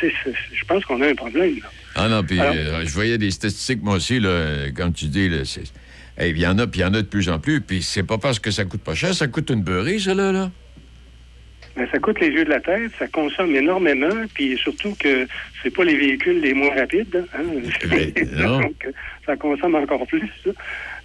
je 0.01 0.65
pense 0.65 0.83
qu'on 0.85 1.01
a 1.01 1.07
un 1.07 1.15
problème. 1.15 1.59
Là. 1.61 1.69
Ah 1.97 2.07
non, 2.07 2.23
puis 2.23 2.39
euh, 2.39 2.85
je 2.85 2.93
voyais 2.93 3.17
des 3.17 3.31
statistiques, 3.31 3.81
moi 3.81 3.95
aussi, 3.95 4.19
là, 4.19 4.69
comme 4.75 4.93
tu 4.93 5.05
dis, 5.05 5.29
là, 5.29 5.39
Et 6.19 6.29
il 6.29 6.37
y 6.37 6.47
en 6.47 6.57
a, 6.59 6.67
puis 6.67 6.81
il 6.81 6.83
y 6.83 6.85
en 6.85 6.93
a 6.93 7.01
de 7.01 7.07
plus 7.07 7.29
en 7.29 7.39
plus. 7.39 7.61
Puis 7.61 7.81
c'est 7.81 8.03
pas 8.03 8.17
parce 8.17 8.39
que 8.39 8.51
ça 8.51 8.65
coûte 8.65 8.81
pas 8.81 8.95
cher, 8.95 9.13
ça 9.13 9.27
coûte 9.27 9.49
une 9.49 9.63
beurrée, 9.63 9.99
ça, 9.99 10.13
là, 10.13 10.31
là. 10.31 10.51
Ben, 11.75 11.87
ça 11.91 11.99
coûte 11.99 12.19
les 12.19 12.29
yeux 12.29 12.43
de 12.43 12.49
la 12.49 12.59
tête, 12.59 12.91
ça 12.97 13.07
consomme 13.07 13.55
énormément, 13.55 14.25
puis 14.33 14.57
surtout 14.57 14.95
que 14.99 15.27
c'est 15.61 15.69
pas 15.69 15.83
les 15.83 15.95
véhicules 15.95 16.41
les 16.41 16.53
moins 16.53 16.73
rapides. 16.73 17.23
Hein? 17.35 17.43
Donc, 18.43 18.87
ça 19.25 19.35
consomme 19.37 19.75
encore 19.75 20.07
plus. 20.07 20.31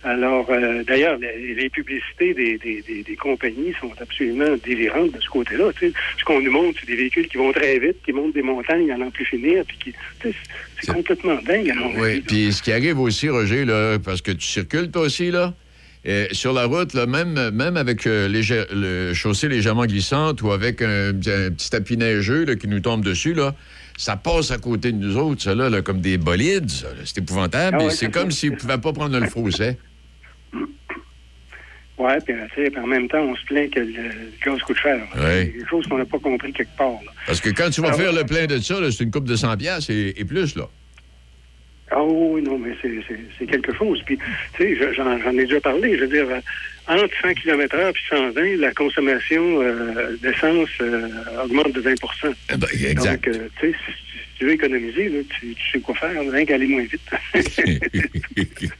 Alors, 0.04 0.50
euh, 0.50 0.82
d'ailleurs, 0.82 1.16
les, 1.18 1.70
publicités 1.70 2.34
des, 2.34 2.58
des, 2.58 2.82
des, 2.82 3.16
compagnies 3.16 3.72
sont 3.80 3.92
absolument 4.00 4.56
délirantes 4.64 5.12
de 5.12 5.20
ce 5.20 5.28
côté-là. 5.28 5.70
Ce 5.80 6.24
qu'on 6.24 6.40
nous 6.40 6.50
montre, 6.50 6.80
c'est 6.80 6.86
des 6.86 6.96
véhicules 6.96 7.28
qui 7.28 7.36
vont 7.36 7.52
très 7.52 7.78
vite, 7.78 7.96
qui 8.04 8.12
montent 8.12 8.34
des 8.34 8.42
montagnes 8.42 8.90
à 8.90 8.96
n'en 8.96 9.10
plus 9.10 9.24
finir, 9.24 9.64
puis 9.64 9.78
qui, 9.78 9.94
c'est 10.80 10.92
complètement 10.92 11.38
dingue. 11.46 11.72
oui, 11.98 12.20
puis 12.20 12.52
ce 12.52 12.62
qui 12.62 12.72
arrive 12.72 12.98
aussi, 12.98 13.28
Roger, 13.28 13.64
là, 13.64 13.98
parce 13.98 14.22
que 14.22 14.32
tu 14.32 14.46
circules 14.46 14.90
toi 14.90 15.02
aussi, 15.02 15.30
là, 15.30 15.54
et 16.04 16.28
sur 16.32 16.52
la 16.52 16.64
route, 16.64 16.94
là, 16.94 17.06
même, 17.06 17.50
même 17.50 17.76
avec 17.76 18.06
euh, 18.08 18.28
le 18.28 19.14
chaussée 19.14 19.48
légèrement 19.48 19.86
glissante 19.86 20.42
ou 20.42 20.50
avec 20.50 20.82
un, 20.82 21.12
petit 21.12 21.70
tapis 21.70 21.96
neigeux 21.96 22.44
là, 22.44 22.56
qui 22.56 22.66
nous 22.66 22.80
tombe 22.80 23.04
dessus, 23.04 23.34
là, 23.34 23.54
ça 23.96 24.16
passe 24.16 24.50
à 24.50 24.58
côté 24.58 24.90
de 24.90 24.96
nous 24.96 25.16
autres, 25.16 25.42
ça, 25.42 25.54
là, 25.54 25.80
comme 25.80 26.00
des 26.00 26.18
bolides. 26.18 26.70
C'est 27.04 27.18
épouvantable. 27.18 27.78
Ah 27.80 27.90
c'est 27.90 28.10
comme 28.10 28.32
s'ils 28.32 28.50
ne 28.50 28.56
pouvaient 28.56 28.78
pas 28.78 28.92
prendre 28.92 29.16
le 29.16 29.28
fossé. 29.28 29.76
Oui, 31.98 32.12
puis 32.24 32.78
en 32.78 32.86
même 32.86 33.08
temps, 33.08 33.20
on 33.20 33.36
se 33.36 33.44
plaint 33.44 33.70
que 33.70 33.80
le, 33.80 34.32
gaz 34.44 34.60
coûte 34.62 34.78
cher. 34.78 35.00
C'est 35.14 35.44
des 35.44 35.66
choses 35.68 35.86
qu'on 35.86 35.98
n'a 35.98 36.04
pas 36.04 36.18
compris 36.18 36.52
quelque 36.52 36.76
part. 36.76 36.98
Parce 37.26 37.40
que 37.40 37.50
quand 37.50 37.70
tu 37.70 37.80
vas 37.80 37.92
faire 37.92 38.12
le 38.12 38.24
plein 38.24 38.46
de 38.46 38.58
ça, 38.58 38.74
c'est 38.90 39.04
une 39.04 39.10
coupe 39.10 39.28
de 39.28 39.36
100 39.36 39.56
pièces 39.56 39.90
et, 39.90 40.24
plus, 40.24 40.56
là. 40.56 40.68
Ah 41.94 42.02
oui, 42.02 42.40
non, 42.40 42.58
mais 42.58 42.70
c'est 43.38 43.46
quelque 43.46 43.74
chose. 43.74 44.02
Puis, 44.06 44.18
tu 44.56 44.76
sais, 44.78 44.94
j'en 44.94 45.30
ai 45.32 45.44
déjà 45.44 45.60
parlé. 45.60 45.94
Je 45.98 46.04
veux 46.04 46.08
dire, 46.08 46.26
euh, 46.30 46.40
entre 46.88 47.14
100 47.20 47.34
km 47.34 47.76
h 47.76 47.92
puis 47.92 48.02
120, 48.08 48.56
la 48.56 48.72
consommation 48.72 49.60
euh, 49.60 50.16
d'essence 50.22 50.70
euh, 50.80 51.08
augmente 51.44 51.72
de 51.72 51.80
20 51.82 51.92
eh 51.92 52.56
ben, 52.56 52.66
Exact. 52.72 53.28
Donc, 53.28 53.50
tu 53.60 53.70
sais, 53.72 53.76
tu 54.42 54.48
veux 54.48 54.54
économiser, 54.54 55.08
là, 55.08 55.20
tu, 55.38 55.54
sais 55.70 55.78
quoi 55.78 55.94
faire, 55.94 56.10
rien 56.28 56.44
qu'aller 56.44 56.66
moins 56.66 56.82
vite. 56.82 57.00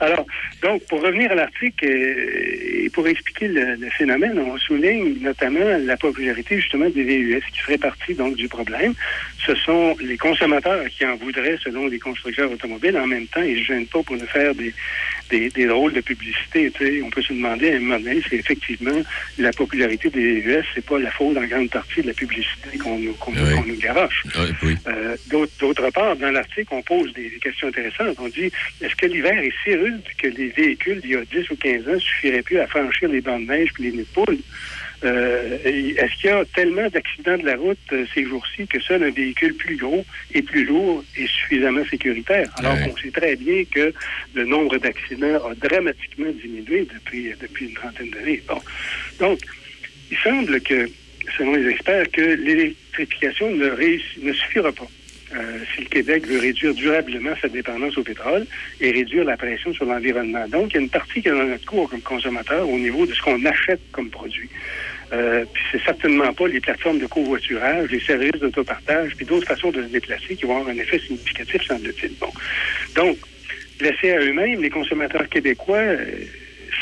Alors, 0.00 0.24
donc, 0.62 0.86
pour 0.86 1.02
revenir 1.02 1.32
à 1.32 1.34
l'article 1.34 1.86
euh, 1.86 2.84
et 2.84 2.90
pour 2.90 3.08
expliquer 3.08 3.48
le, 3.48 3.76
phénomène, 3.90 4.38
on 4.38 4.56
souligne 4.58 5.18
notamment 5.20 5.76
la 5.84 5.96
popularité 5.96 6.60
justement 6.60 6.88
des 6.88 7.02
VUS 7.02 7.42
qui 7.52 7.58
ferait 7.58 7.78
partie 7.78 8.14
donc 8.14 8.36
du 8.36 8.46
problème. 8.46 8.94
Ce 9.44 9.56
sont 9.56 9.96
les 10.00 10.16
consommateurs 10.16 10.86
qui 10.86 11.04
en 11.04 11.16
voudraient 11.16 11.58
selon 11.64 11.88
les 11.88 11.98
constructeurs 11.98 12.52
automobiles. 12.52 12.96
En 12.96 13.08
même 13.08 13.26
temps, 13.26 13.42
ils 13.42 13.54
ne 13.54 13.58
se 13.58 13.64
gênent 13.64 13.86
pas 13.86 14.04
pour 14.04 14.14
nous 14.14 14.26
faire 14.26 14.54
des, 14.54 14.72
des, 15.30 15.50
des 15.50 15.66
drôles 15.66 15.92
de 15.92 16.00
publicité. 16.00 16.72
On 17.04 17.10
peut 17.10 17.22
se 17.22 17.32
demander 17.32 17.72
à 17.72 17.76
un 17.76 17.80
moment 17.80 17.98
donné 17.98 18.22
si 18.28 18.36
effectivement 18.36 19.02
la 19.38 19.52
popularité 19.52 20.10
des 20.10 20.40
VUS, 20.40 20.64
c'est 20.74 20.84
pas 20.84 20.98
la 20.98 21.10
faute 21.10 21.36
en 21.36 21.44
grande 21.44 21.70
partie 21.70 22.02
de 22.02 22.08
la 22.08 22.14
publicité 22.14 22.78
qu'on 22.78 22.98
nous, 22.98 23.12
qu'on, 23.14 23.32
nous 23.32 23.78
garoche. 23.78 24.24
Oui. 24.62 24.76
Euh, 24.86 25.16
euh, 25.32 25.46
d'autre 25.60 25.90
part, 25.90 26.16
dans 26.16 26.30
l'article, 26.30 26.68
on 26.70 26.82
pose 26.82 27.12
des, 27.14 27.30
questions 27.40 27.68
intéressantes. 27.68 28.16
On 28.20 28.28
dit 28.28 28.50
est-ce 28.80 28.94
que 28.96 29.06
l'hiver 29.06 29.38
est 29.38 29.52
si 29.64 29.74
rude 29.74 30.02
que 30.16 30.28
les 30.28 30.48
véhicules 30.48 31.00
d'il 31.00 31.10
y 31.10 31.16
a 31.16 31.24
10 31.24 31.50
ou 31.50 31.56
15 31.56 31.88
ans 31.88 31.98
suffiraient 31.98 32.42
plus 32.42 32.58
à 32.58 32.66
franchir 32.66 33.08
les 33.08 33.20
bancs 33.20 33.40
de 33.40 33.46
neige 33.46 33.70
et 33.78 33.82
les 33.82 33.92
nids 33.92 33.98
de 33.98 34.04
poules? 34.04 34.38
Euh, 35.04 35.58
Est-ce 35.64 36.20
qu'il 36.20 36.30
y 36.30 36.32
a 36.32 36.44
tellement 36.54 36.88
d'accidents 36.88 37.38
de 37.38 37.44
la 37.44 37.56
route 37.56 37.78
euh, 37.92 38.04
ces 38.14 38.24
jours-ci 38.24 38.66
que 38.66 38.80
seul 38.80 39.02
un 39.02 39.10
véhicule 39.10 39.54
plus 39.54 39.76
gros 39.76 40.04
et 40.34 40.42
plus 40.42 40.64
lourd 40.64 41.04
est 41.16 41.26
suffisamment 41.26 41.84
sécuritaire? 41.84 42.48
Alors 42.58 42.78
qu'on 42.80 42.96
sait 42.96 43.10
très 43.10 43.36
bien 43.36 43.64
que 43.64 43.92
le 44.34 44.44
nombre 44.44 44.78
d'accidents 44.78 45.36
a 45.46 45.54
dramatiquement 45.54 46.30
diminué 46.42 46.86
depuis, 46.92 47.32
depuis 47.40 47.66
une 47.66 47.74
trentaine 47.74 48.10
d'années. 48.10 48.42
Bon. 48.48 48.60
Donc, 49.20 49.40
il 50.10 50.16
semble 50.18 50.60
que, 50.60 50.88
selon 51.36 51.54
les 51.54 51.68
experts, 51.68 52.10
que 52.10 52.22
l'électrification 52.22 53.50
ne, 53.50 53.68
ne 54.22 54.32
suffira 54.32 54.72
pas. 54.72 54.88
Euh, 55.36 55.58
si 55.74 55.82
le 55.82 55.88
Québec 55.88 56.26
veut 56.26 56.38
réduire 56.38 56.72
durablement 56.72 57.34
sa 57.42 57.48
dépendance 57.48 57.98
au 57.98 58.02
pétrole 58.02 58.46
et 58.80 58.90
réduire 58.90 59.24
la 59.24 59.36
pression 59.36 59.74
sur 59.74 59.84
l'environnement. 59.84 60.48
Donc, 60.48 60.70
il 60.70 60.74
y 60.74 60.78
a 60.78 60.80
une 60.80 60.88
partie 60.88 61.20
qui 61.20 61.28
est 61.28 61.32
dans 61.32 61.44
notre 61.44 61.66
cours 61.66 61.90
comme 61.90 62.00
consommateur 62.00 62.66
au 62.66 62.78
niveau 62.78 63.04
de 63.04 63.12
ce 63.12 63.20
qu'on 63.20 63.44
achète 63.44 63.80
comme 63.92 64.08
produit. 64.08 64.48
Euh, 65.12 65.44
puis 65.52 65.62
c'est 65.70 65.82
certainement 65.82 66.32
pas 66.32 66.48
les 66.48 66.60
plateformes 66.60 66.98
de 66.98 67.06
covoiturage, 67.06 67.90
les 67.90 68.00
services 68.00 68.40
d'autopartage, 68.40 69.16
puis 69.16 69.26
d'autres 69.26 69.46
façons 69.46 69.70
de 69.70 69.82
se 69.82 69.88
déplacer 69.88 70.34
qui 70.36 70.46
vont 70.46 70.56
avoir 70.56 70.74
un 70.74 70.78
effet 70.78 70.98
significatif, 70.98 71.62
semble-t-il. 71.62 72.12
Bon. 72.18 72.32
Donc, 72.94 73.18
laissés 73.80 74.12
à 74.12 74.20
eux-mêmes, 74.20 74.62
les 74.62 74.70
consommateurs 74.70 75.28
québécois 75.28 75.76
euh, 75.76 76.06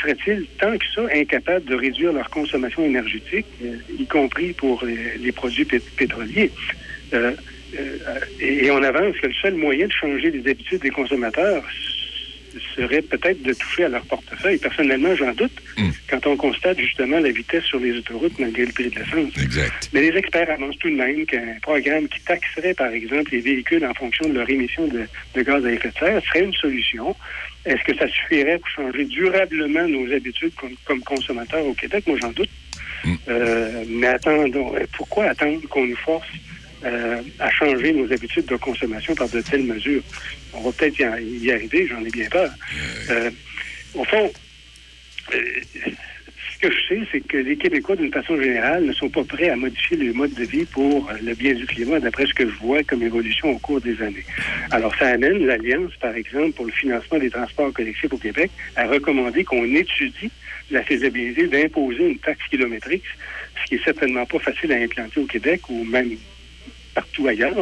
seraient-ils 0.01 0.45
tant 0.59 0.77
que 0.77 0.85
ça 0.95 1.01
incapables 1.13 1.65
de 1.65 1.75
réduire 1.75 2.13
leur 2.13 2.29
consommation 2.29 2.85
énergétique, 2.85 3.45
euh, 3.63 3.75
y 3.97 4.05
compris 4.05 4.53
pour 4.53 4.85
les, 4.85 5.31
produits 5.33 5.65
pétroliers? 5.65 6.51
Euh, 7.77 8.19
et, 8.39 8.71
on 8.71 8.81
avance 8.83 9.15
que 9.17 9.27
le 9.27 9.33
seul 9.33 9.55
moyen 9.55 9.87
de 9.87 9.91
changer 9.91 10.31
les 10.31 10.49
habitudes 10.49 10.81
des 10.81 10.89
consommateurs 10.89 11.63
serait 12.75 13.01
peut-être 13.01 13.41
de 13.43 13.53
toucher 13.53 13.85
à 13.85 13.89
leur 13.89 14.03
portefeuille. 14.05 14.57
Personnellement, 14.57 15.15
j'en 15.15 15.31
doute 15.33 15.51
hmm. 15.77 15.89
quand 16.09 16.25
on 16.27 16.37
constate 16.37 16.79
justement 16.79 17.19
la 17.19 17.29
vitesse 17.29 17.63
sur 17.65 17.79
les 17.79 17.95
autoroutes 17.97 18.37
malgré 18.39 18.65
le 18.65 18.71
prix 18.71 18.89
de 18.89 18.99
l'essence. 18.99 19.37
Exact. 19.37 19.89
Mais 19.93 20.01
les 20.01 20.17
experts 20.17 20.49
annoncent 20.49 20.77
tout 20.79 20.89
de 20.89 20.95
même 20.95 21.25
qu'un 21.25 21.59
programme 21.61 22.07
qui 22.07 22.19
taxerait, 22.21 22.73
par 22.73 22.89
exemple, 22.89 23.31
les 23.31 23.41
véhicules 23.41 23.85
en 23.85 23.93
fonction 23.93 24.27
de 24.27 24.33
leur 24.33 24.49
émission 24.49 24.87
de, 24.87 25.41
gaz 25.41 25.65
à 25.65 25.71
effet 25.71 25.89
de 25.89 25.97
serre 25.99 26.21
serait 26.25 26.43
une 26.43 26.53
solution. 26.53 27.15
Est-ce 27.65 27.83
que 27.83 27.95
ça 27.95 28.07
suffirait 28.07 28.57
pour 28.59 28.69
changer 28.69 29.05
durablement 29.05 29.87
nos 29.87 30.11
habitudes 30.11 30.53
comme, 30.85 31.01
consommateurs 31.01 31.65
au 31.65 31.73
Québec? 31.73 32.05
Moi, 32.07 32.17
j'en 32.21 32.31
doute. 32.31 32.49
Hmm. 33.03 33.15
Euh, 33.27 33.83
mais 33.87 34.07
attendons, 34.07 34.73
pourquoi 34.93 35.25
attendre 35.25 35.61
qu'on 35.69 35.85
nous 35.85 35.95
force 35.97 36.27
euh, 36.85 37.21
à 37.39 37.49
changer 37.49 37.91
nos 37.93 38.11
habitudes 38.11 38.45
de 38.45 38.55
consommation 38.55 39.15
par 39.15 39.29
de 39.29 39.41
telles 39.41 39.63
mesures. 39.63 40.03
On 40.53 40.61
va 40.61 40.71
peut-être 40.71 40.99
y, 40.99 41.51
arriver, 41.51 41.87
j'en 41.87 42.03
ai 42.03 42.09
bien 42.09 42.29
peur. 42.29 42.51
Euh, 43.09 43.31
au 43.95 44.03
fond, 44.03 44.31
euh, 45.33 45.41
ce 46.53 46.59
que 46.59 46.71
je 46.71 46.87
sais, 46.87 47.01
c'est 47.11 47.21
que 47.21 47.37
les 47.37 47.55
Québécois, 47.55 47.95
d'une 47.95 48.11
façon 48.11 48.39
générale, 48.41 48.85
ne 48.85 48.93
sont 48.93 49.09
pas 49.09 49.23
prêts 49.23 49.49
à 49.49 49.55
modifier 49.55 49.97
le 49.97 50.13
mode 50.13 50.33
de 50.33 50.43
vie 50.43 50.65
pour 50.65 51.09
le 51.21 51.33
bien 51.35 51.53
du 51.53 51.65
climat, 51.65 51.99
d'après 51.99 52.25
ce 52.25 52.33
que 52.33 52.47
je 52.47 52.55
vois 52.55 52.83
comme 52.83 53.03
évolution 53.03 53.51
au 53.51 53.59
cours 53.59 53.81
des 53.81 54.01
années. 54.01 54.25
Alors, 54.71 54.95
ça 54.95 55.07
amène 55.07 55.45
l'Alliance, 55.45 55.91
par 55.99 56.15
exemple, 56.15 56.53
pour 56.53 56.65
le 56.65 56.71
financement 56.71 57.19
des 57.19 57.29
transports 57.29 57.73
collectifs 57.73 58.11
au 58.11 58.17
Québec, 58.17 58.51
à 58.75 58.87
recommander 58.87 59.43
qu'on 59.43 59.65
étudie 59.65 60.31
la 60.71 60.83
faisabilité 60.83 61.47
d'imposer 61.47 62.09
une 62.09 62.19
taxe 62.19 62.45
kilométrique, 62.49 63.03
ce 63.61 63.69
qui 63.69 63.75
est 63.75 63.83
certainement 63.83 64.25
pas 64.25 64.39
facile 64.39 64.71
à 64.73 64.77
implanter 64.77 65.19
au 65.19 65.25
Québec 65.25 65.61
ou 65.69 65.83
même 65.83 66.09
partout 66.97 67.27
ailleurs, 67.27 67.53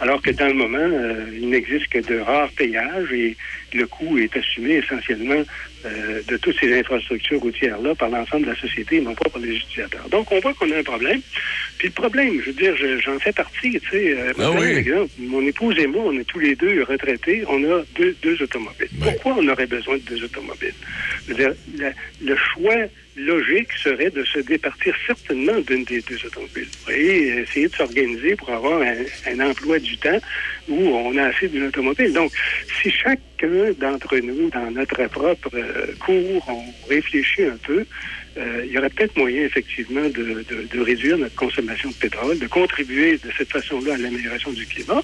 alors 0.00 0.20
que 0.20 0.30
dans 0.32 0.48
le 0.48 0.52
moment, 0.52 0.76
euh, 0.78 1.24
il 1.32 1.48
n'existe 1.48 1.88
que 1.88 1.98
de 1.98 2.18
rares 2.18 2.50
payages 2.50 3.10
et 3.10 3.34
le 3.72 3.86
coût 3.86 4.18
est 4.18 4.36
assumé 4.36 4.74
essentiellement 4.82 5.42
euh, 5.86 6.20
de 6.28 6.36
toutes 6.36 6.58
ces 6.60 6.78
infrastructures 6.78 7.40
routières-là 7.40 7.94
par 7.94 8.10
l'ensemble 8.10 8.44
de 8.44 8.50
la 8.50 8.56
société, 8.56 9.00
non 9.00 9.14
pas 9.14 9.30
par 9.30 9.40
les 9.40 9.56
utilisateurs. 9.56 10.06
Donc, 10.10 10.30
on 10.30 10.40
voit 10.40 10.52
qu'on 10.52 10.70
a 10.72 10.76
un 10.76 10.82
problème. 10.82 11.22
Puis 11.78 11.88
le 11.88 11.94
problème, 11.94 12.34
je 12.42 12.50
veux 12.50 12.52
dire, 12.52 12.74
j'en 13.02 13.18
fais 13.18 13.32
partie, 13.32 13.80
tu 13.80 13.88
sais, 13.90 14.14
euh, 14.14 14.32
ah 14.38 14.66
exemple, 14.66 15.10
mon 15.20 15.40
épouse 15.46 15.78
et 15.78 15.86
moi, 15.86 16.02
on 16.08 16.18
est 16.18 16.24
tous 16.24 16.40
les 16.40 16.54
deux 16.54 16.82
retraités, 16.82 17.44
on 17.48 17.64
a 17.64 17.82
deux, 17.94 18.14
deux 18.22 18.42
automobiles. 18.42 18.90
Pourquoi 19.00 19.36
on 19.38 19.48
aurait 19.48 19.66
besoin 19.66 19.96
de 19.96 20.02
deux 20.02 20.22
automobiles? 20.22 20.74
Je 21.26 21.32
veux 21.32 21.38
dire, 21.38 21.54
le 22.22 22.36
choix 22.36 22.76
logique 23.16 23.72
serait 23.82 24.10
de 24.10 24.24
se 24.24 24.40
départir 24.40 24.94
certainement 25.06 25.58
d'une 25.60 25.84
des 25.84 26.00
deux 26.02 26.24
automobiles. 26.26 26.68
Et 26.90 27.28
essayer 27.38 27.68
de 27.68 27.74
s'organiser 27.74 28.36
pour 28.36 28.50
avoir 28.50 28.82
un, 28.82 29.40
emploi 29.40 29.78
du 29.78 29.96
temps 29.98 30.18
où 30.68 30.74
on 30.74 31.16
a 31.16 31.24
assez 31.24 31.48
d'une 31.48 31.64
automobile. 31.64 32.12
Donc, 32.12 32.32
si 32.82 32.90
chacun 32.90 33.72
d'entre 33.78 34.18
nous, 34.18 34.50
dans 34.50 34.70
notre 34.70 35.06
propre 35.08 35.50
euh, 35.54 35.86
cours, 36.00 36.44
on 36.48 36.88
réfléchit 36.88 37.44
un 37.44 37.56
peu, 37.64 37.84
euh, 38.38 38.62
il 38.66 38.72
y 38.72 38.78
aurait 38.78 38.90
peut-être 38.90 39.16
moyen, 39.16 39.44
effectivement, 39.44 40.04
de, 40.04 40.44
de, 40.70 40.80
réduire 40.80 41.16
notre 41.16 41.34
consommation 41.36 41.88
de 41.88 41.94
pétrole, 41.94 42.38
de 42.38 42.46
contribuer 42.46 43.12
de 43.12 43.30
cette 43.36 43.50
façon-là 43.50 43.94
à 43.94 43.96
l'amélioration 43.96 44.52
du 44.52 44.66
climat. 44.66 45.02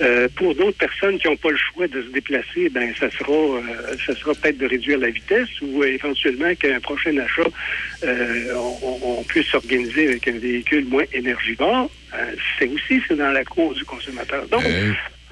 Euh, 0.00 0.28
pour 0.34 0.54
d'autres 0.56 0.76
personnes 0.76 1.18
qui 1.18 1.28
n'ont 1.28 1.36
pas 1.36 1.50
le 1.50 1.56
choix 1.56 1.86
de 1.86 2.02
se 2.02 2.08
déplacer, 2.08 2.68
ben 2.70 2.92
ça 2.98 3.10
sera, 3.10 3.32
euh, 3.32 3.60
ça 4.04 4.14
sera 4.16 4.34
peut-être 4.34 4.58
de 4.58 4.66
réduire 4.66 4.98
la 4.98 5.10
vitesse 5.10 5.48
ou 5.62 5.84
éventuellement 5.84 6.52
qu'un 6.56 6.80
prochain 6.80 7.16
achat, 7.18 7.48
on, 8.02 8.98
on, 9.02 9.24
puisse 9.24 9.46
s'organiser 9.46 10.08
avec 10.08 10.26
un 10.28 10.38
véhicule 10.38 10.84
moins 10.86 11.04
énergivore. 11.12 11.90
c'est 12.58 12.68
aussi 12.68 13.00
c'est 13.06 13.16
dans 13.16 13.30
la 13.30 13.44
cause 13.44 13.76
du 13.76 13.84
consommateur. 13.84 14.46
Donc, 14.48 14.62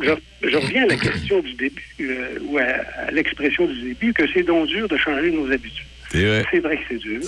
je, 0.00 0.12
je, 0.42 0.56
reviens 0.56 0.84
à 0.84 0.86
la 0.86 0.96
question 0.96 1.40
du 1.40 1.54
début, 1.54 2.08
ou 2.42 2.58
à 2.58 3.10
l'expression 3.10 3.66
du 3.66 3.80
début, 3.80 4.12
que 4.12 4.24
c'est 4.32 4.42
donc 4.42 4.68
dur 4.68 4.88
de 4.88 4.96
changer 4.96 5.30
nos 5.30 5.50
habitudes. 5.50 5.86
C'est 6.12 6.60
vrai. 6.60 6.76
que 6.76 6.82
c'est 6.88 6.98
dur. 6.98 7.20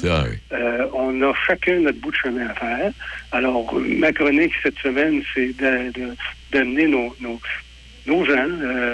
Euh, 0.52 0.86
on 0.92 1.22
a 1.22 1.32
chacun 1.46 1.80
notre 1.80 1.98
bout 2.00 2.10
de 2.10 2.16
chemin 2.16 2.48
à 2.48 2.54
faire. 2.54 2.92
Alors, 3.32 3.74
ma 3.80 4.12
chronique 4.12 4.52
cette 4.62 4.78
semaine, 4.78 5.22
c'est 5.34 5.54
d'amener 6.52 6.86
nos, 6.86 7.16
nos 8.06 8.24
gens, 8.24 8.48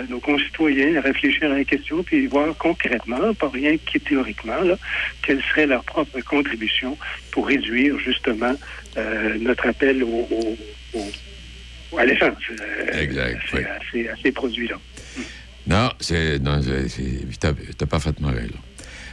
nos 0.08 0.20
concitoyens 0.20 0.96
à 0.96 1.00
réfléchir 1.00 1.50
à 1.50 1.56
la 1.56 1.64
question, 1.64 2.02
puis 2.02 2.26
voir 2.26 2.56
concrètement, 2.56 3.34
pas 3.34 3.48
rien 3.48 3.76
que 3.76 3.98
théoriquement, 3.98 4.60
là, 4.60 4.76
quelle 5.22 5.42
serait 5.42 5.66
leur 5.66 5.82
propre 5.82 6.20
contribution 6.20 6.96
pour 7.32 7.48
réduire 7.48 7.98
justement 7.98 8.54
notre 9.40 9.66
appel 9.66 10.04
au, 10.04 10.28
à 11.98 12.04
l'essence. 12.04 12.38
exact. 12.92 13.40
À, 13.54 14.16
ces, 14.22 14.32
produits-là. 14.32 14.76
Non, 15.66 15.90
c'est. 16.00 16.40
Tu 16.40 17.46
as, 17.46 17.86
parfaitement 17.86 18.28
raison. 18.30 18.58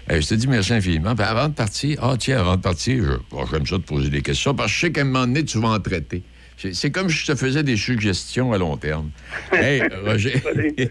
Je 0.09 0.27
te 0.27 0.33
dis 0.35 0.47
merci 0.47 0.73
infiniment. 0.73 1.15
avant 1.17 1.49
de 1.49 1.53
partir, 1.53 1.99
ah, 2.01 2.15
tiens, 2.17 2.39
avant 2.39 2.55
de 2.55 2.61
partir, 2.61 3.19
j'aime 3.51 3.65
ça 3.65 3.77
te 3.77 3.81
poser 3.81 4.09
des 4.09 4.21
questions 4.21 4.53
parce 4.53 4.71
que 4.71 4.75
je 4.75 4.81
sais 4.81 4.91
qu'à 4.91 5.01
un 5.01 5.05
moment 5.05 5.27
donné, 5.27 5.43
tu 5.43 5.59
vas 5.59 5.69
en 5.69 5.79
traiter. 5.79 6.23
C'est 6.73 6.89
comme 6.89 7.07
si 7.09 7.17
je 7.17 7.25
te 7.27 7.35
faisais 7.35 7.61
des 7.61 7.77
suggestions 7.77 8.51
à 8.51 8.57
long 8.57 8.77
terme. 8.77 9.11
hey, 9.51 9.83
Roger. 10.03 10.41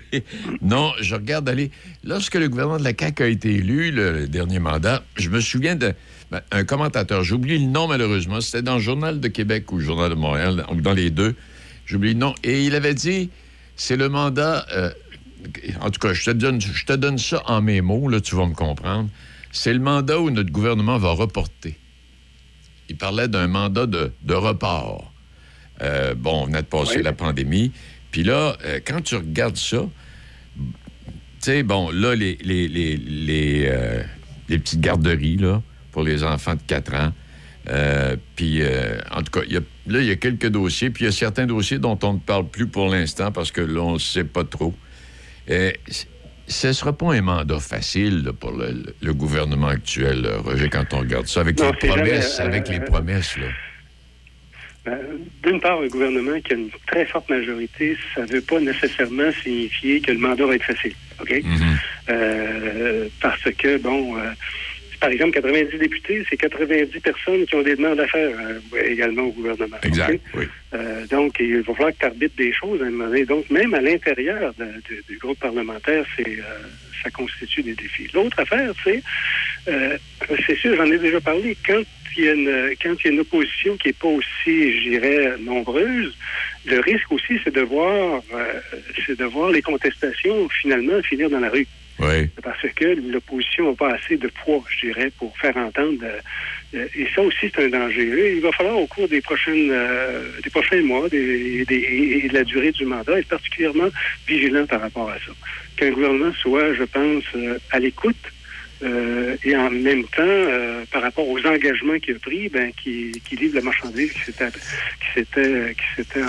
non, 0.63 0.93
je 1.01 1.15
regarde 1.17 1.49
aller. 1.49 1.73
Lorsque 2.05 2.37
le 2.37 2.49
gouvernement 2.49 2.79
de 2.79 2.85
la 2.85 2.93
CAQ 2.97 3.23
a 3.23 3.27
été 3.27 3.55
élu, 3.55 3.91
le, 3.91 4.29
dernier 4.29 4.61
mandat, 4.61 5.03
je 5.17 5.29
me 5.29 5.41
souviens 5.41 5.75
d'un 5.75 5.93
ben, 6.31 6.65
commentateur, 6.65 7.25
j'oublie 7.25 7.59
le 7.59 7.67
nom 7.67 7.89
malheureusement, 7.89 8.41
c'était 8.41 8.63
dans 8.63 8.77
le 8.77 8.81
Journal 8.81 9.19
de 9.19 9.29
Québec 9.29 9.73
ou 9.73 9.79
le 9.79 9.85
Journal 9.85 10.11
de 10.11 10.15
Montréal, 10.15 10.65
dans 10.73 10.93
les 10.93 11.11
deux, 11.11 11.35
j'oublie 11.85 12.13
le 12.13 12.21
nom, 12.21 12.35
et 12.45 12.65
il 12.65 12.75
avait 12.77 12.95
dit 12.95 13.31
c'est 13.75 13.97
le 13.97 14.09
mandat. 14.09 14.67
Euh, 14.73 14.91
en 15.81 15.91
tout 15.91 16.01
cas, 16.01 16.13
je 16.13 16.25
te, 16.25 16.31
donne, 16.31 16.61
je 16.61 16.85
te 16.85 16.93
donne 16.93 17.19
ça 17.19 17.43
en 17.47 17.63
mes 17.63 17.81
mots, 17.81 18.09
là, 18.09 18.21
tu 18.21 18.35
vas 18.37 18.47
me 18.47 18.55
comprendre. 18.55 19.09
C'est 19.53 19.73
le 19.73 19.81
mandat 19.81 20.21
où 20.21 20.31
notre 20.31 20.51
gouvernement 20.51 20.99
va 20.99 21.13
reporter. 21.13 21.77
Il 22.89 22.97
parlait 22.97 23.29
d'un 23.29 23.49
mandat 23.49 23.87
de, 23.87 24.13
de 24.23 24.35
report. 24.35 25.13
Euh, 25.83 26.15
bon, 26.15 26.43
on 26.43 26.47
venait 26.47 26.63
de 26.63 26.67
passer 26.67 27.03
la 27.03 27.13
pandémie. 27.13 27.73
Puis 28.11 28.23
là, 28.23 28.57
euh, 28.65 28.81
quand 28.85 29.03
tu 29.03 29.17
regardes 29.17 29.57
ça, 29.57 29.85
tu 30.57 30.65
sais, 31.41 31.63
bon, 31.63 31.91
là, 31.91 32.15
les, 32.15 32.39
les, 32.43 32.69
les, 32.69 32.97
les, 32.97 33.65
euh, 33.67 34.03
petites 34.47 34.81
garderies, 34.81 35.37
là, 35.37 35.63
pour 35.93 36.03
les 36.03 36.23
enfants 36.23 36.55
de 36.55 36.63
4 36.67 36.95
ans. 36.95 37.13
puis, 38.37 38.63
en 39.11 39.23
tout 39.23 39.41
cas, 39.41 39.47
y 39.49 39.57
a, 39.57 39.61
là, 39.87 40.01
il 40.01 40.07
y 40.07 40.11
a 40.11 40.17
quelques 40.17 40.49
dossiers, 40.49 40.91
puis 40.91 41.05
il 41.05 41.07
y 41.07 41.09
a 41.09 41.13
certains 41.13 41.47
dossiers 41.47 41.79
dont 41.79 41.99
on 42.03 42.15
ne 42.15 42.19
parle 42.19 42.49
plus 42.49 42.67
pour 42.67 42.89
l'instant 42.89 43.33
parce 43.33 43.51
que 43.51 43.61
là, 43.61 43.81
on 43.81 43.95
ne 43.95 43.99
sait 43.99 44.25
pas 44.25 44.45
trop. 44.45 44.75
Ce 45.49 46.67
ne 46.69 46.73
sera 46.73 46.93
pas 46.93 47.15
un 47.15 47.23
mandat 47.23 47.61
facile 47.61 48.31
pour 48.39 48.53
le, 48.53 49.13
gouvernement 49.13 49.69
actuel, 49.69 50.29
Roger, 50.45 50.69
quand 50.69 50.93
on 50.93 51.01
regarde 51.01 51.27
ça, 51.27 51.41
avec 51.41 51.59
les 51.61 51.73
promesses, 51.73 52.41
avec 52.41 52.69
les 52.69 52.81
promesses, 52.81 53.37
là. 53.37 53.47
Euh, 54.89 55.19
d'une 55.43 55.61
part, 55.61 55.81
un 55.81 55.89
gouvernement 55.89 56.41
qui 56.41 56.53
a 56.53 56.57
une 56.57 56.71
très 56.87 57.05
forte 57.07 57.29
majorité, 57.29 57.97
ça 58.15 58.23
ne 58.23 58.29
veut 58.29 58.41
pas 58.41 58.61
nécessairement 58.61 59.33
signifier 59.43 60.01
que 60.01 60.13
le 60.13 60.19
mandat 60.19 60.47
va 60.47 60.55
être 60.55 60.65
facile. 60.65 60.95
OK? 61.21 61.31
Mm-hmm. 61.31 61.77
Euh, 62.11 63.09
parce 63.21 63.51
que, 63.59 63.79
bon, 63.79 64.17
euh, 64.17 64.31
par 65.01 65.11
exemple, 65.11 65.33
90 65.33 65.79
députés, 65.79 66.25
c'est 66.29 66.37
90 66.37 67.01
personnes 67.01 67.47
qui 67.47 67.55
ont 67.55 67.63
des 67.63 67.77
demandes 67.77 68.01
à 68.01 68.07
faire 68.07 68.31
également 68.85 69.23
au 69.23 69.33
gouvernement. 69.33 69.77
Exact. 69.83 70.21
Oui. 70.35 70.45
donc, 71.11 71.37
il 71.41 71.63
va 71.63 71.75
falloir 71.75 71.93
que 71.93 71.99
tu 71.99 72.07
arbitres 72.07 72.37
des 72.37 72.53
choses 72.53 72.83
à 72.83 72.87
un 72.87 72.91
moment 72.91 73.07
donné. 73.07 73.25
Donc, 73.25 73.49
même 73.51 73.75
à 73.75 73.81
l'intérieur 73.81 74.55
du 75.09 75.19
groupe 75.19 75.39
parlementaire, 75.39 76.05
c'est 76.17 76.39
ça 77.03 77.11
constitue 77.11 77.63
des 77.63 77.75
défis. 77.75 78.09
L'autre 78.15 78.41
affaire, 78.41 78.73
c'est, 78.83 79.03
c'est 80.47 80.57
sûr, 80.57 80.77
j'en 80.77 80.91
ai 80.91 80.99
déjà 80.99 81.21
parlé, 81.21 81.57
quand 81.67 81.83
il 82.17 82.25
y 82.25 82.29
a 82.29 82.33
une, 82.33 82.77
quand 82.83 82.95
il 83.01 83.07
y 83.07 83.09
a 83.09 83.13
une 83.13 83.21
opposition 83.21 83.77
qui 83.77 83.89
n'est 83.89 83.95
pas 83.95 84.09
aussi, 84.09 84.81
je 84.81 84.91
dirais, 84.91 85.35
nombreuse, 85.41 86.17
le 86.67 86.81
risque 86.81 87.13
aussi, 87.13 87.39
c'est 87.45 87.55
de 87.55 87.61
voir, 87.61 88.23
euh, 88.35 88.61
c'est 89.07 89.19
de 89.19 89.25
voir 89.25 89.51
les 89.51 89.63
contestations 89.63 90.49
finalement 90.49 91.01
finir 91.03 91.31
dans 91.31 91.41
la 91.41 91.51
rue. 91.51 91.67
Parce 92.43 92.63
que 92.75 92.85
l'opposition 93.11 93.71
n'a 93.71 93.77
pas 93.77 93.95
assez 93.95 94.17
de 94.17 94.29
poids, 94.29 94.63
je 94.69 94.87
dirais, 94.87 95.11
pour 95.19 95.37
faire 95.39 95.57
entendre. 95.57 96.05
Euh, 96.75 96.87
et 96.95 97.07
ça 97.15 97.23
aussi, 97.23 97.51
c'est 97.55 97.65
un 97.65 97.69
danger. 97.69 98.35
Il 98.37 98.43
va 98.43 98.53
falloir, 98.53 98.79
au 98.79 98.87
cours 98.87 99.09
des 99.09 99.21
prochaines, 99.21 99.71
euh, 99.71 100.29
des 100.43 100.51
prochains 100.51 100.83
mois 100.83 101.07
et 101.13 101.65
de 101.65 102.35
la 102.35 102.45
durée 102.45 102.73
du 102.73 102.85
mandat, 102.85 103.19
être 103.19 103.29
particulièrement 103.29 103.89
vigilant 104.27 104.67
par 104.67 104.81
rapport 104.81 105.09
à 105.09 105.15
ça. 105.15 105.33
Qu'un 105.77 105.91
gouvernement 105.91 106.33
soit, 106.35 106.75
je 106.75 106.85
pense, 106.85 107.25
à 107.71 107.79
l'écoute 107.79 108.17
euh, 108.83 109.37
et 109.45 109.57
en 109.57 109.71
même 109.71 110.05
temps, 110.05 110.23
euh, 110.23 110.85
par 110.93 111.03
rapport 111.03 111.27
aux 111.27 111.39
engagements 111.47 111.99
qu'il 111.99 112.17
a 112.17 112.19
pris, 112.19 112.49
ben, 112.49 112.71
qui, 112.73 113.23
qui 113.27 113.37
livre 113.37 113.55
la 113.55 113.63
marchandise 113.63 114.13
qui 114.13 114.21
s'était 114.21 114.51
qui 115.01 115.97
s'était 115.97 116.23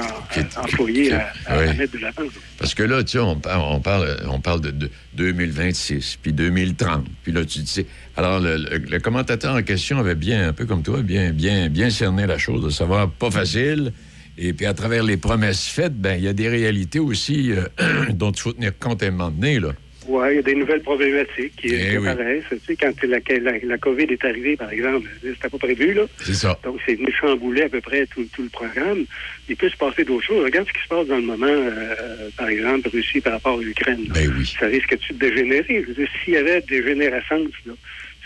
employé 0.55 1.11
à, 1.13 1.73
mettre 1.73 1.93
de 1.93 1.99
l'avant. 1.99 2.23
Parce 2.57 2.73
que 2.73 2.83
là, 2.83 3.03
tu 3.03 3.13
sais, 3.13 3.19
on, 3.19 3.39
on, 3.45 3.79
parle, 3.81 4.17
on 4.29 4.39
parle 4.39 4.61
de, 4.61 4.89
2026, 5.13 6.19
puis 6.21 6.31
2030, 6.31 7.05
puis 7.23 7.31
là, 7.31 7.43
tu 7.43 7.59
dis... 7.59 7.85
Alors, 8.15 8.39
le, 8.39 8.97
commentateur 8.99 9.53
en 9.55 9.61
question 9.61 9.99
avait 9.99 10.15
bien, 10.15 10.47
un 10.47 10.53
peu 10.53 10.65
comme 10.65 10.81
toi, 10.83 11.01
bien, 11.01 11.31
bien, 11.31 11.69
bien 11.69 11.89
cerné 11.89 12.25
la 12.25 12.37
chose, 12.37 12.63
de 12.63 12.69
savoir 12.69 13.09
pas 13.11 13.29
facile. 13.29 13.91
Et 14.39 14.53
puis, 14.53 14.65
à 14.65 14.73
travers 14.73 15.03
les 15.03 15.17
promesses 15.17 15.67
faites, 15.67 15.95
ben, 15.95 16.15
il 16.15 16.23
y 16.23 16.27
a 16.27 16.33
des 16.33 16.47
réalités 16.47 16.99
aussi 16.99 17.51
euh, 17.51 17.65
dont 18.09 18.31
il 18.31 18.39
faut 18.39 18.53
tenir 18.53 18.77
compte 18.77 19.03
à 19.03 19.07
un 19.07 19.11
moment 19.11 19.31
donné, 19.31 19.59
là. 19.59 19.69
Oui, 20.07 20.27
il 20.31 20.35
y 20.35 20.39
a 20.39 20.41
des 20.41 20.55
nouvelles 20.55 20.81
problématiques 20.81 21.55
qui, 21.57 21.73
eh 21.73 21.97
apparaissent. 21.97 22.43
Tu 22.49 22.59
sais, 22.65 22.75
quand 22.75 22.93
la, 23.03 23.19
la, 23.63 23.77
COVID 23.77 24.03
est 24.03 24.23
arrivée, 24.23 24.55
par 24.55 24.71
exemple, 24.71 25.09
c'était 25.21 25.49
pas 25.49 25.57
prévu, 25.57 25.93
là. 25.93 26.03
C'est 26.19 26.33
ça. 26.33 26.57
Donc, 26.63 26.79
c'est 26.85 26.95
venu 26.95 27.11
chambouler 27.11 27.63
à 27.63 27.69
peu 27.69 27.81
près 27.81 28.05
tout, 28.07 28.25
tout, 28.33 28.43
le 28.43 28.49
programme. 28.49 29.03
Il 29.49 29.55
peut 29.55 29.69
se 29.69 29.77
passer 29.77 30.03
d'autres 30.05 30.25
choses. 30.25 30.43
Regarde 30.43 30.67
ce 30.67 30.73
qui 30.73 30.83
se 30.83 30.87
passe 30.87 31.07
dans 31.07 31.17
le 31.17 31.23
moment, 31.23 31.45
euh, 31.47 32.29
par 32.37 32.47
exemple, 32.47 32.89
Russie 32.89 33.19
par 33.19 33.33
rapport 33.33 33.59
à 33.59 33.61
l'Ukraine. 33.61 34.05
Ben 34.09 34.31
oui. 34.37 34.55
Ça 34.59 34.67
risque-tu 34.67 35.13
de 35.13 35.19
dégénérer? 35.19 35.81
Je 35.83 35.87
veux 35.87 35.93
dire, 35.93 36.09
s'il 36.23 36.33
y 36.33 36.37
avait 36.37 36.61
dégénérescence, 36.61 37.51
là, 37.65 37.73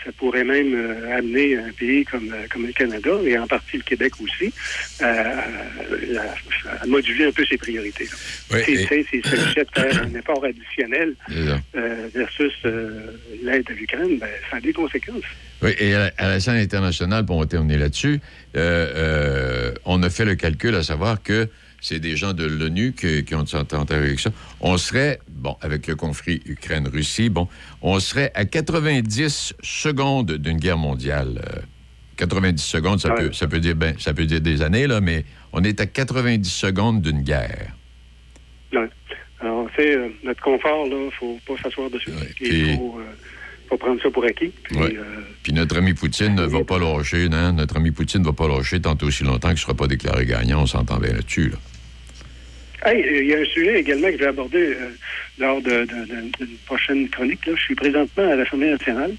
ça 0.04 0.10
pourrait 0.12 0.44
même 0.44 0.74
euh, 0.74 1.16
amener 1.16 1.56
un 1.56 1.72
pays 1.72 2.04
comme, 2.04 2.32
euh, 2.32 2.46
comme 2.50 2.66
le 2.66 2.72
Canada, 2.72 3.10
et 3.24 3.38
en 3.38 3.46
partie 3.46 3.76
le 3.76 3.82
Québec 3.82 4.12
aussi, 4.22 4.52
à, 5.00 6.86
moduler 6.86 7.26
un 7.26 7.32
peu 7.32 7.44
ses 7.44 7.56
priorités. 7.56 8.08
Oui, 8.52 8.60
S'il 8.64 8.86
s'agissait 8.86 9.64
de 9.64 9.80
faire 9.80 10.02
un 10.02 10.14
effort 10.14 10.44
additionnel 10.44 11.14
euh, 11.30 12.08
versus 12.14 12.52
l'aide 13.42 13.64
à 13.68 13.72
l'Ukraine, 13.72 14.18
ben, 14.18 14.28
ça 14.50 14.56
a 14.56 14.60
des 14.60 14.72
conséquences. 14.72 15.24
Oui, 15.62 15.70
et 15.78 15.94
à, 15.94 16.10
la 16.18 16.40
scène 16.40 16.56
internationale, 16.56 17.24
pour 17.24 17.46
terminer 17.46 17.78
là-dessus, 17.78 18.20
on 18.54 20.02
a 20.02 20.10
fait 20.10 20.24
le 20.24 20.34
calcul 20.34 20.74
à 20.74 20.82
savoir 20.82 21.22
que 21.22 21.48
c'est 21.82 21.98
des 21.98 22.16
gens 22.16 22.32
de 22.32 22.44
l'ONU 22.44 22.94
qui, 22.94 23.34
ont 23.34 23.40
entendu 23.40 23.92
avec 23.92 24.20
ça. 24.20 24.30
On 24.60 24.78
serait, 24.78 25.18
bon, 25.28 25.56
avec 25.60 25.88
le 25.88 25.96
conflit 25.96 26.40
Ukraine-Russie, 26.46 27.28
bon, 27.28 27.48
on 27.82 27.98
serait 27.98 28.30
à 28.34 28.44
90 28.44 29.54
secondes 29.62 30.30
d'une 30.30 30.58
guerre 30.58 30.78
mondiale. 30.78 31.42
90 32.16 32.52
euh, 32.52 32.56
secondes, 32.56 33.00
ça, 33.00 33.10
peut, 33.10 33.32
ça, 33.32 33.48
peut 33.48 33.58
dire, 33.58 33.74
ben, 33.74 33.96
ça 33.98 34.14
peut 34.14 34.24
dire 34.24 34.40
des 34.40 34.62
années, 34.62 34.86
là, 34.86 35.00
mais 35.00 35.24
on 35.52 35.64
est 35.64 35.80
à 35.80 35.86
90 35.86 36.48
secondes 36.48 37.02
d'une 37.02 37.22
guerre. 37.22 37.72
Oui. 38.72 38.86
Alors, 39.40 39.68
c'est 39.76 39.96
euh, 39.96 40.08
notre 40.22 40.40
confort, 40.40 40.86
là, 40.86 40.96
il 40.96 41.06
ne 41.06 41.10
faut 41.10 41.40
pas 41.44 41.60
s'asseoir 41.60 41.90
dessus. 41.90 42.12
Il 42.40 42.76
faut, 42.76 43.00
euh, 43.00 43.12
faut, 43.68 43.76
prendre 43.76 44.00
ça 44.00 44.08
pour 44.08 44.24
acquis. 44.24 44.52
Puis, 45.42 45.52
notre 45.52 45.78
ami 45.78 45.94
Poutine 45.94 46.36
ne 46.36 46.44
va 46.46 46.62
pas 46.62 46.78
lâcher, 46.78 47.28
non? 47.28 47.52
Notre 47.54 47.78
ami 47.78 47.90
Poutine 47.90 48.20
ne 48.20 48.26
va 48.26 48.32
pas 48.32 48.46
lâcher 48.46 48.80
tant 48.80 48.96
aussi 49.02 49.24
longtemps 49.24 49.48
qu'il 49.48 49.56
ne 49.56 49.60
sera 49.60 49.74
pas 49.74 49.88
déclaré 49.88 50.26
gagnant. 50.26 50.62
On 50.62 50.66
s'entend 50.66 50.98
bien 50.98 51.12
là-dessus, 51.12 51.48
là. 51.48 51.56
Il 52.86 53.26
y 53.26 53.34
a 53.34 53.38
un 53.38 53.44
sujet 53.44 53.80
également 53.80 54.08
que 54.08 54.14
je 54.14 54.18
vais 54.18 54.26
aborder 54.26 54.76
lors 55.38 55.60
d'une 55.60 56.30
prochaine 56.66 57.08
chronique. 57.08 57.40
Je 57.46 57.60
suis 57.60 57.74
présentement 57.74 58.28
à 58.30 58.36
l'Assemblée 58.36 58.70
nationale 58.70 59.12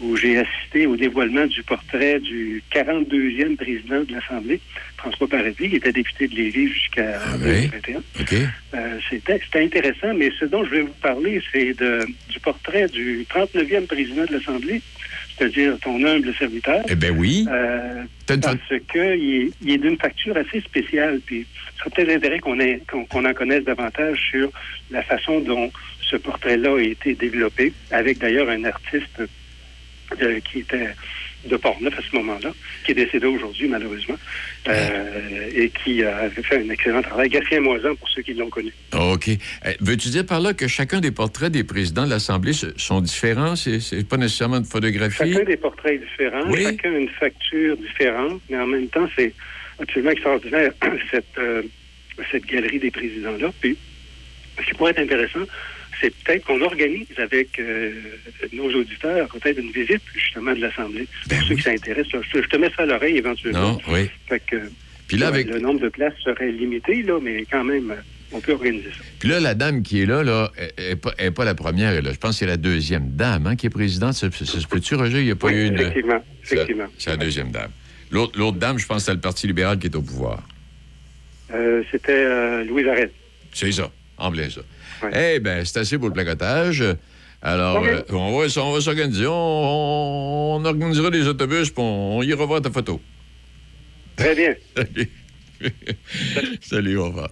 où 0.00 0.16
j'ai 0.16 0.38
assisté 0.38 0.86
au 0.86 0.96
dévoilement 0.96 1.46
du 1.46 1.62
portrait 1.62 2.18
du 2.20 2.62
42e 2.72 3.56
président 3.56 4.02
de 4.02 4.14
l'Assemblée, 4.14 4.60
François 4.96 5.28
Paradis, 5.28 5.70
qui 5.70 5.76
était 5.76 5.92
député 5.92 6.28
de 6.28 6.34
Lévis 6.34 6.68
jusqu'à 6.68 7.20
2021. 7.38 8.02
Ah 8.18 8.76
euh, 8.76 8.98
c'était 9.08 9.40
intéressant, 9.54 10.14
mais 10.14 10.30
ce 10.38 10.46
dont 10.46 10.64
je 10.64 10.70
vais 10.70 10.80
vous 10.82 10.96
parler, 11.00 11.40
c'est 11.52 11.74
du 11.74 12.40
portrait 12.40 12.88
du 12.88 13.26
39e 13.32 13.86
président 13.86 14.24
de 14.24 14.32
l'Assemblée, 14.32 14.82
c'est-à-dire 15.36 15.78
ton 15.80 16.04
humble 16.04 16.32
serviteur. 16.34 16.82
Eh 16.88 16.94
bien 16.94 17.10
oui. 17.10 17.46
Euh, 17.50 18.04
parce 18.26 18.56
qu'il 18.90 19.00
est, 19.00 19.72
est 19.72 19.78
d'une 19.78 19.98
facture 19.98 20.36
assez 20.36 20.60
spéciale. 20.60 21.20
Puis, 21.24 21.46
ça 21.54 21.84
serait 21.84 21.90
peut-être 21.90 22.16
intérêt 22.16 22.38
qu'on 22.40 22.56
qu'on 23.08 23.24
en 23.24 23.34
connaisse 23.34 23.64
davantage 23.64 24.18
sur 24.30 24.50
la 24.90 25.02
façon 25.02 25.40
dont 25.40 25.70
ce 26.02 26.16
portrait-là 26.16 26.76
a 26.76 26.80
été 26.80 27.14
développé, 27.14 27.72
avec 27.90 28.18
d'ailleurs 28.18 28.48
un 28.48 28.64
artiste 28.64 29.22
euh, 30.22 30.40
qui 30.40 30.60
était 30.60 30.90
de 31.46 31.56
Portneuf 31.56 31.98
à 31.98 32.02
ce 32.02 32.16
moment-là, 32.16 32.50
qui 32.84 32.92
est 32.92 32.94
décédé 32.94 33.26
aujourd'hui, 33.26 33.68
malheureusement, 33.68 34.16
euh, 34.68 35.50
et 35.54 35.70
qui 35.70 36.02
a 36.04 36.30
fait 36.30 36.56
un 36.56 36.70
excellent 36.70 37.02
travail. 37.02 37.28
Gatien 37.28 37.60
Moisan, 37.60 37.94
pour 37.96 38.08
ceux 38.08 38.22
qui 38.22 38.34
l'ont 38.34 38.48
connu. 38.48 38.72
OK. 38.92 39.28
Eh, 39.28 39.38
veux-tu 39.80 40.08
dire 40.08 40.24
par 40.24 40.40
là 40.40 40.54
que 40.54 40.66
chacun 40.66 41.00
des 41.00 41.10
portraits 41.10 41.52
des 41.52 41.64
présidents 41.64 42.04
de 42.04 42.10
l'Assemblée 42.10 42.52
sont 42.76 43.00
différents? 43.00 43.56
C'est 43.56 44.08
pas 44.08 44.16
nécessairement 44.16 44.58
une 44.58 44.64
photographie? 44.64 45.32
Chacun 45.32 45.44
des 45.44 45.56
portraits 45.56 45.94
est 45.94 45.98
différent, 45.98 46.52
chacun 46.54 46.92
une 46.92 47.08
facture 47.10 47.76
différente, 47.76 48.40
mais 48.48 48.58
en 48.58 48.66
même 48.66 48.88
temps, 48.88 49.08
c'est 49.16 49.32
absolument 49.78 50.10
extraordinaire, 50.10 50.72
cette, 51.10 51.38
euh, 51.38 51.62
cette 52.30 52.46
galerie 52.46 52.78
des 52.78 52.90
présidents-là. 52.90 53.52
Puis, 53.60 53.76
ce 54.58 54.64
qui 54.64 54.74
pourrait 54.74 54.92
être 54.92 55.00
intéressant, 55.00 55.40
c'est 56.00 56.14
peut-être 56.24 56.44
qu'on 56.44 56.60
organise 56.62 57.06
avec 57.18 57.58
euh, 57.58 57.92
nos 58.52 58.70
auditeurs 58.72 59.28
peut-être 59.28 59.58
une 59.58 59.70
visite 59.70 60.02
justement 60.14 60.54
de 60.54 60.60
l'Assemblée. 60.60 61.06
Ben 61.28 61.38
pour 61.38 61.48
ceux 61.48 61.54
qui 61.56 61.62
s'intéressent, 61.62 62.22
je, 62.32 62.40
je 62.42 62.48
te 62.48 62.56
mets 62.56 62.70
ça 62.76 62.82
à 62.82 62.86
l'oreille 62.86 63.16
éventuellement. 63.18 63.72
Non, 63.72 63.78
oui. 63.88 64.08
Fait 64.28 64.40
que, 64.40 64.56
Puis 65.08 65.16
là, 65.16 65.26
ouais, 65.30 65.34
avec, 65.40 65.48
le 65.48 65.60
nombre 65.60 65.80
de 65.80 65.88
places 65.88 66.14
serait 66.24 66.50
limité, 66.52 67.02
là, 67.02 67.18
mais 67.22 67.44
quand 67.50 67.64
même, 67.64 67.90
euh, 67.90 67.94
on 68.32 68.40
peut 68.40 68.52
organiser 68.52 68.90
ça. 68.90 69.04
puis 69.20 69.28
là, 69.28 69.38
la 69.40 69.54
dame 69.54 69.82
qui 69.82 70.00
est 70.02 70.06
là, 70.06 70.22
là, 70.24 70.50
elle 70.56 70.88
n'est 70.88 70.96
pas, 70.96 71.12
elle 71.18 71.26
est 71.26 71.30
pas 71.30 71.44
la 71.44 71.54
première. 71.54 72.00
là. 72.02 72.12
Je 72.12 72.18
pense 72.18 72.32
que 72.32 72.36
c'est 72.40 72.46
la 72.46 72.56
deuxième 72.56 73.10
dame 73.10 73.46
hein, 73.46 73.56
qui 73.56 73.66
est 73.66 73.70
présidente. 73.70 74.14
Ça, 74.14 74.28
se 74.30 74.66
peut-tu, 74.66 74.94
Roger? 74.96 75.20
Il 75.20 75.26
n'y 75.26 75.30
a 75.30 75.36
pas 75.36 75.46
Oui, 75.48 75.54
eu 75.54 75.66
une... 75.66 75.74
effectivement, 75.78 76.24
C'est- 76.42 76.54
effectivement. 76.54 76.86
C'est 76.98 77.10
la 77.10 77.16
deuxième 77.16 77.50
dame. 77.50 77.70
L'autre 78.10 78.52
dame, 78.58 78.78
je 78.78 78.86
pense 78.86 78.98
que 78.98 79.02
c'est 79.06 79.14
le 79.14 79.20
Parti 79.20 79.46
libéral 79.46 79.78
qui 79.78 79.86
est 79.86 79.96
au 79.96 80.02
pouvoir. 80.02 80.42
Euh, 81.52 81.82
C'était 81.90 82.12
euh, 82.12 82.64
Louise 82.64 82.86
Arrête. 82.88 83.12
C'est 83.52 83.70
ça, 83.72 83.90
en 84.18 84.32
ça. 84.34 84.60
Eh 85.12 85.40
bien, 85.40 85.64
c'est 85.64 85.80
assez 85.80 85.98
pour 85.98 86.08
le 86.08 86.14
placotage. 86.14 86.84
Alors, 87.42 87.84
euh, 87.84 88.00
on 88.10 88.38
va, 88.38 88.46
on 88.62 88.72
va 88.72 88.80
s'organiser. 88.80 89.26
On, 89.26 90.56
on 90.56 90.64
organisera 90.64 91.10
des 91.10 91.26
autobus, 91.28 91.70
puis 91.70 91.82
on, 91.82 92.18
on 92.18 92.22
ira 92.22 92.46
voir 92.46 92.62
ta 92.62 92.70
photo. 92.70 93.00
Très 94.16 94.34
bien. 94.34 94.54
Salut. 94.76 95.10
Salut, 96.60 96.96
au 96.96 97.06
revoir. 97.06 97.30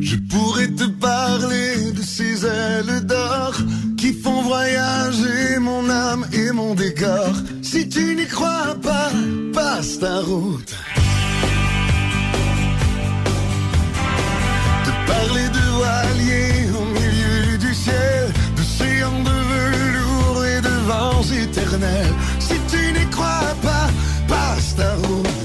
Je 0.00 0.16
pourrais 0.30 0.68
te 0.68 0.84
parler 0.98 1.92
de 1.92 2.02
ces 2.02 2.46
ailes 2.46 3.04
d'or 3.04 3.54
qui 3.98 4.12
font 4.12 4.42
voyager 4.42 5.58
mon 5.60 5.88
âme 5.90 6.26
et 6.32 6.52
mon 6.52 6.74
décor. 6.74 7.34
Si 7.62 7.88
tu 7.88 8.14
n'y 8.14 8.26
crois 8.26 8.76
pas, 8.82 9.10
passe 9.52 9.98
ta 9.98 10.20
route. 10.20 10.74
Parler 15.10 15.48
de 15.58 15.64
voiliers 15.78 16.70
au 16.80 16.84
milieu 16.98 17.58
du 17.58 17.74
ciel, 17.74 18.32
d'océans 18.56 19.22
de 19.30 19.36
velours 19.52 20.44
et 20.44 20.60
de 20.60 20.74
vents 20.90 21.28
éternels. 21.44 22.14
Si 22.38 22.56
tu 22.70 22.92
n'y 22.96 23.06
crois 23.10 23.54
pas, 23.62 23.88
passe 24.28 24.76
ta 24.76 24.94
route. 25.02 25.39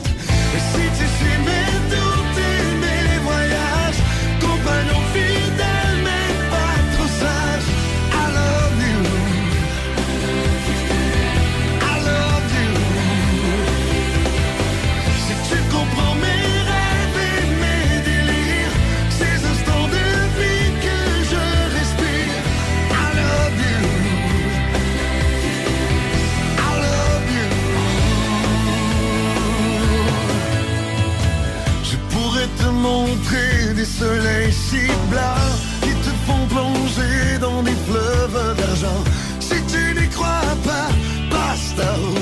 Des 33.86 33.92
soleils 33.92 34.52
si 34.52 34.88
blancs 35.10 35.56
qui 35.82 35.94
te 36.06 36.12
font 36.26 36.46
plonger 36.48 37.38
dans 37.40 37.62
des 37.62 37.76
fleuves 37.88 38.56
d'argent. 38.58 39.04
Si 39.40 39.56
tu 39.72 40.00
n'y 40.00 40.08
crois 40.10 40.56
pas, 40.64 40.90
passe 41.30 41.76
ta 41.76 41.94
route. 41.94 42.15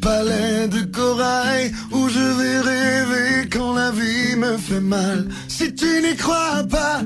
Palais 0.00 0.68
de 0.68 0.82
corail 0.82 1.72
où 1.90 2.08
je 2.08 2.26
vais 2.38 2.60
rêver 2.60 3.48
quand 3.50 3.74
la 3.74 3.90
vie 3.90 4.36
me 4.36 4.56
fait 4.56 4.80
mal. 4.80 5.28
Si 5.48 5.74
tu 5.74 6.02
n'y 6.02 6.16
crois 6.16 6.64
pas, 6.70 7.02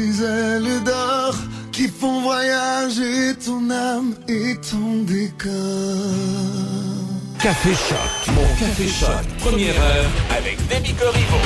ces 0.00 0.24
ailes 0.24 0.82
d'or 0.84 1.34
qui 1.72 1.88
font 1.88 2.22
voyager 2.22 3.34
ton 3.44 3.70
âme 3.70 4.14
et 4.28 4.54
ton 4.70 5.02
décor. 5.02 5.50
Café 7.42 7.70
Choc, 7.70 8.34
mon 8.34 8.42
Café 8.58 8.88
Choc, 8.88 9.26
première 9.38 9.78
heure 9.78 10.10
avec 10.30 10.56
Demi 10.68 10.94
Corriveau. 10.94 11.36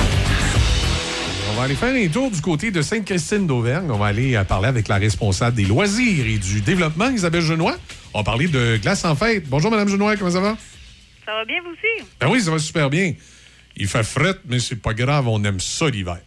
On 1.51 1.57
va 1.57 1.65
aller 1.65 1.75
faire 1.75 1.95
un 1.95 2.09
tour 2.09 2.31
du 2.31 2.41
côté 2.41 2.71
de 2.71 2.83
Sainte-Christine 2.83 3.47
d'Auvergne. 3.47 3.91
On 3.91 3.99
va 3.99 4.07
aller 4.07 4.35
euh, 4.35 4.45
parler 4.45 4.69
avec 4.69 4.89
la 4.89 4.97
responsable 4.97 5.57
des 5.57 5.65
loisirs 5.65 6.27
et 6.27 6.39
du 6.39 6.61
développement, 6.61 7.11
Isabelle 7.11 7.43
Genois. 7.43 7.77
On 8.13 8.21
va 8.21 8.25
parler 8.25 8.49
de 8.49 8.77
glace 8.77 9.05
en 9.05 9.15
fête. 9.15 9.49
Bonjour, 9.49 9.71
Madame 9.71 9.89
Genois, 9.89 10.17
comment 10.17 10.31
ça 10.31 10.41
va? 10.41 10.57
Ça 11.25 11.33
va 11.33 11.45
bien, 11.45 11.57
vous 11.65 11.71
aussi? 11.71 12.09
Ben 12.21 12.29
oui, 12.29 12.41
ça 12.41 12.51
va 12.51 12.59
super 12.59 12.91
bien. 12.91 13.15
Il 13.77 13.89
fait 13.89 14.05
fret, 14.05 14.35
mais 14.49 14.61
c'est 14.61 14.81
pas 14.81 14.95
grave, 14.95 15.27
on 15.29 15.43
aime 15.45 15.61
ça 15.61 15.89
l'hiver. 15.89 16.21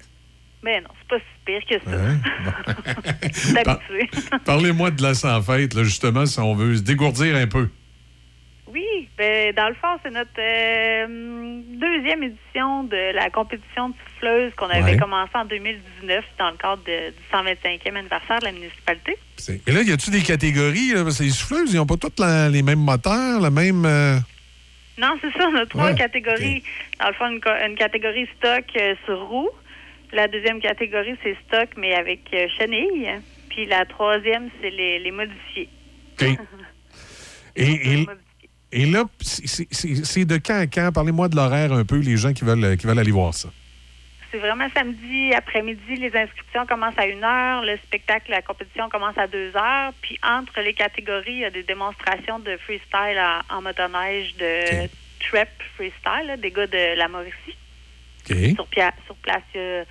Ben 0.63 0.83
non, 0.83 0.89
c'est 0.99 1.07
pas 1.07 1.17
si 1.19 1.25
pire 1.45 1.61
que 1.69 1.89
ça. 1.89 1.97
Hein? 1.97 3.67
Parlez-moi 4.45 4.91
de 4.91 4.95
glace 4.97 5.23
en 5.23 5.41
fête, 5.41 5.73
là, 5.73 5.83
justement, 5.83 6.25
si 6.25 6.39
on 6.39 6.55
veut 6.55 6.75
se 6.77 6.81
dégourdir 6.81 7.35
un 7.35 7.47
peu. 7.47 7.69
Oui, 8.69 9.07
ben, 9.17 9.53
dans 9.55 9.69
le 9.69 9.75
fond, 9.75 9.97
c'est 10.03 10.11
notre 10.11 10.29
euh, 10.39 11.61
deuxième 11.79 12.23
édition 12.23 12.83
de 12.83 13.15
la 13.15 13.29
compétition 13.29 13.89
de 13.89 13.93
souffleuse 14.13 14.51
qu'on 14.57 14.69
avait 14.69 14.91
Ouais. 14.93 14.97
commencé 14.97 15.31
en 15.35 15.45
2019 15.45 16.25
dans 16.37 16.49
le 16.51 16.57
cadre 16.57 16.83
de- 16.83 17.09
du 17.11 17.23
125e 17.31 17.95
anniversaire 17.95 18.39
de 18.39 18.45
la 18.45 18.51
municipalité. 18.51 19.15
Et 19.67 19.71
là, 19.71 19.81
y 19.83 19.91
a-tu 19.91 20.09
des 20.09 20.21
catégories? 20.21 20.93
Là? 20.93 21.03
Parce 21.03 21.19
que 21.19 21.23
les 21.23 21.29
souffleuses, 21.29 21.71
ils 21.73 21.77
n'ont 21.77 21.85
pas 21.85 21.95
toutes 21.97 22.19
la- 22.19 22.49
les 22.49 22.61
mêmes 22.61 22.79
moteurs, 22.83 23.39
le 23.41 23.49
même. 23.49 23.85
euh, 23.85 24.17
Non, 24.97 25.15
c'est 25.21 25.31
ça, 25.31 25.47
on 25.49 25.55
a 25.55 25.65
trois 25.65 25.85
Ouais, 25.91 25.95
catégories. 25.95 26.61
Dans 26.99 27.07
le 27.07 27.13
fond, 27.13 27.25
une 27.65 27.75
catégorie 27.75 28.27
stock 28.37 28.65
euh, 28.75 28.95
sur 29.05 29.19
roue. 29.27 29.49
La 30.17 30.27
deuxième 30.27 30.59
catégorie, 30.59 31.15
c'est 31.23 31.37
stock, 31.47 31.69
mais 31.77 31.93
avec 31.93 32.21
euh, 32.33 32.47
chenille. 32.57 33.09
Puis 33.49 33.65
la 33.67 33.85
troisième, 33.85 34.49
c'est 34.59 34.69
les, 34.71 34.99
les 34.99 35.11
modifiés. 35.11 35.69
OK. 36.19 36.27
Et, 37.55 37.93
et- 38.01 38.07
et 38.71 38.85
là, 38.85 39.05
c'est- 39.21 40.25
de 40.25 40.37
quand 40.37 40.59
à 40.59 40.67
quand? 40.67 40.91
Parlez-moi 40.93 41.27
de 41.29 41.35
l'horaire 41.35 41.71
un 41.73 41.83
peu, 41.85 41.97
les 41.99 42.17
gens 42.17 42.33
qui 42.33 42.43
veulent, 42.43 42.77
qui 42.77 42.85
veulent 42.85 42.99
aller 42.99 43.11
voir 43.11 43.33
ça. 43.33 43.49
C'est 44.29 44.37
vraiment 44.37 44.67
samedi 44.75 45.33
après-midi. 45.33 45.95
Les 45.95 46.15
inscriptions 46.15 46.65
commencent 46.67 46.97
à 46.99 47.03
1 47.03 47.23
heure. 47.23 47.63
Le 47.63 47.77
spectacle, 47.77 48.29
la 48.29 48.41
compétition 48.43 48.89
commence 48.89 49.17
à 49.17 49.25
2 49.25 49.55
heures. 49.55 49.93
Puis 50.01 50.19
entre 50.21 50.59
les 50.61 50.73
catégories, 50.73 51.31
il 51.33 51.39
y 51.39 51.45
a 51.45 51.49
des 51.49 51.63
démonstrations 51.63 52.37
de 52.39 52.57
freestyle 52.57 53.17
en, 53.17 53.55
en 53.57 53.61
motoneige, 53.61 54.35
de 54.35 54.87
trap 55.27 55.49
freestyle, 55.75 56.27
là, 56.27 56.37
des 56.37 56.51
gars 56.51 56.67
de 56.67 56.95
la 56.97 57.07
Mauricie. 57.07 57.57
OK. 58.29 58.35
Sur, 58.55 58.67
sur 59.05 59.15
place, 59.23 59.43
il 59.55 59.61
y 59.61 59.63
a 59.63 59.85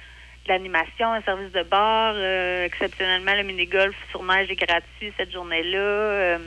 l'animation, 0.48 1.12
un 1.12 1.22
service 1.22 1.52
de 1.52 1.62
bar. 1.62 2.14
euh, 2.16 2.64
exceptionnellement, 2.64 3.34
le 3.34 3.42
mini-golf 3.42 3.94
sur 4.10 4.22
neige 4.24 4.50
est 4.50 4.56
gratuit 4.56 5.12
cette 5.16 5.32
journée-là. 5.32 5.78
Euh, 5.78 6.38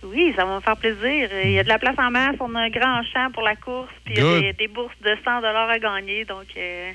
Oui, 0.04 0.32
ça 0.36 0.46
va 0.46 0.56
me 0.56 0.62
faire 0.62 0.78
plaisir. 0.78 1.30
Il 1.44 1.52
y 1.52 1.60
a 1.60 1.64
de 1.64 1.70
la 1.70 1.80
place 1.80 1.98
en 1.98 2.12
masse. 2.12 2.36
On 2.40 2.54
a 2.56 2.62
un 2.62 2.70
grand 2.70 3.02
champ 3.12 3.32
pour 3.34 3.44
la 3.44 3.56
course. 3.56 3.90
Puis 4.06 4.14
il 4.16 4.24
y 4.24 4.50
a 4.50 4.54
des 4.54 4.68
bourses 4.68 4.94
de 5.04 5.16
100 5.24 5.44
à 5.44 5.80
gagner. 5.80 6.24
Donc, 6.26 6.46
euh, 6.56 6.92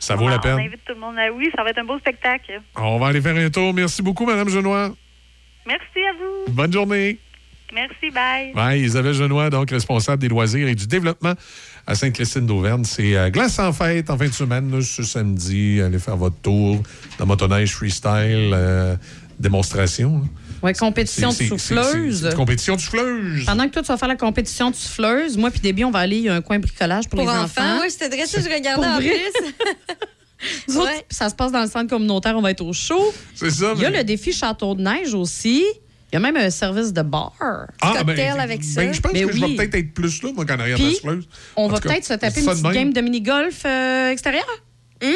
Ça 0.00 0.16
vaut 0.16 0.28
la 0.28 0.38
on 0.38 0.40
peine. 0.40 0.58
invite 0.58 0.84
tout 0.84 0.94
le 0.94 0.98
monde 1.00 1.16
à 1.18 1.30
oui. 1.32 1.48
Ça 1.54 1.62
va 1.62 1.70
être 1.70 1.78
un 1.78 1.84
beau 1.84 1.98
spectacle. 1.98 2.60
On 2.76 2.98
va 2.98 3.06
aller 3.08 3.20
faire 3.20 3.36
un 3.36 3.50
tour. 3.50 3.72
Merci 3.72 4.02
beaucoup, 4.02 4.26
Mme 4.26 4.48
Genois. 4.48 4.92
Merci 5.66 6.00
à 6.08 6.12
vous. 6.18 6.52
Bonne 6.52 6.72
journée. 6.72 7.18
Merci. 7.72 8.10
Bye. 8.10 8.52
Oui, 8.56 8.80
Isabelle 8.80 9.12
Genois, 9.14 9.48
donc 9.50 9.70
responsable 9.70 10.20
des 10.20 10.28
loisirs 10.28 10.66
et 10.66 10.74
du 10.74 10.88
développement 10.88 11.34
à 11.86 11.94
Sainte-Christine 11.94 12.44
d'Auvergne. 12.46 12.82
C'est 12.82 13.14
euh, 13.16 13.30
glace 13.30 13.60
en 13.60 13.72
fête 13.72 14.10
en 14.10 14.18
fin 14.18 14.26
de 14.26 14.32
semaine, 14.32 14.72
là, 14.72 14.80
ce 14.82 15.04
samedi. 15.04 15.80
Allez 15.80 16.00
faire 16.00 16.16
votre 16.16 16.40
tour 16.40 16.82
de 17.20 17.24
motoneige 17.24 17.72
freestyle, 17.74 18.50
euh, 18.52 18.96
démonstration. 19.38 20.18
là. 20.18 20.24
Ouais, 20.62 20.74
compétition 20.74 21.30
de 21.30 21.34
souffleuse. 21.34 22.28
compétition 22.36 22.76
de 22.76 22.80
souffleuse. 22.80 23.44
Pendant 23.46 23.64
que 23.66 23.70
toi, 23.72 23.82
tu 23.82 23.88
vas 23.88 23.96
faire 23.96 24.08
la 24.08 24.16
compétition 24.16 24.70
de 24.70 24.74
souffleuse, 24.76 25.36
moi 25.38 25.50
puis 25.50 25.60
Déby, 25.60 25.84
on 25.84 25.90
va 25.90 26.00
aller, 26.00 26.16
il 26.18 26.22
y 26.24 26.28
a 26.28 26.34
un 26.34 26.42
coin 26.42 26.58
bricolage 26.58 27.08
pour, 27.08 27.18
Pour 27.18 27.30
les 27.30 27.34
enfants, 27.36 27.62
enfants. 27.62 27.78
oui, 27.82 27.90
c'était 27.90 28.26
ça, 28.26 28.40
je 28.40 28.48
regardais 28.54 28.86
en 28.86 28.98
plus. 28.98 29.08
Autres, 30.68 30.84
Ouais. 30.86 31.04
ça 31.10 31.28
se 31.28 31.34
passe 31.34 31.52
dans 31.52 31.60
le 31.62 31.68
centre 31.68 31.88
communautaire, 31.90 32.34
on 32.36 32.40
va 32.40 32.50
être 32.50 32.62
au 32.62 32.72
chaud. 32.72 33.12
C'est 33.34 33.50
ça. 33.50 33.72
Il 33.76 33.82
y 33.82 33.84
a 33.86 33.90
mais- 33.90 33.98
le 33.98 34.04
défi 34.04 34.32
Château 34.32 34.74
de 34.74 34.82
neige 34.82 35.12
aussi. 35.14 35.64
Il 36.12 36.14
y 36.14 36.16
a 36.16 36.20
même 36.20 36.36
un 36.36 36.50
service 36.50 36.92
de 36.92 37.02
bar. 37.02 37.32
Ah, 37.40 37.66
cocktail 37.98 38.40
avec 38.40 38.64
ça. 38.64 38.80
Ben, 38.82 38.92
je 38.92 39.00
pense 39.00 39.12
Mais 39.12 39.22
que 39.22 39.32
je 39.32 39.38
vais 39.38 39.44
oui. 39.46 39.56
peut-être 39.56 39.74
être 39.76 39.94
plus 39.94 40.22
là, 40.24 40.32
moi, 40.34 40.44
qu'en 40.44 40.58
arrière 40.58 40.76
de 40.78 40.82
la. 40.82 41.12
On 41.56 41.64
En 41.64 41.68
va 41.68 41.78
peut-être 41.78 42.04
se 42.04 42.14
taper 42.14 42.40
une 42.40 42.46
petite 42.46 42.62
même. 42.64 42.72
game 42.72 42.92
de 42.92 43.00
mini-golf 43.00 43.62
euh, 43.64 44.10
extérieur. 44.10 44.44
Hum? 45.04 45.10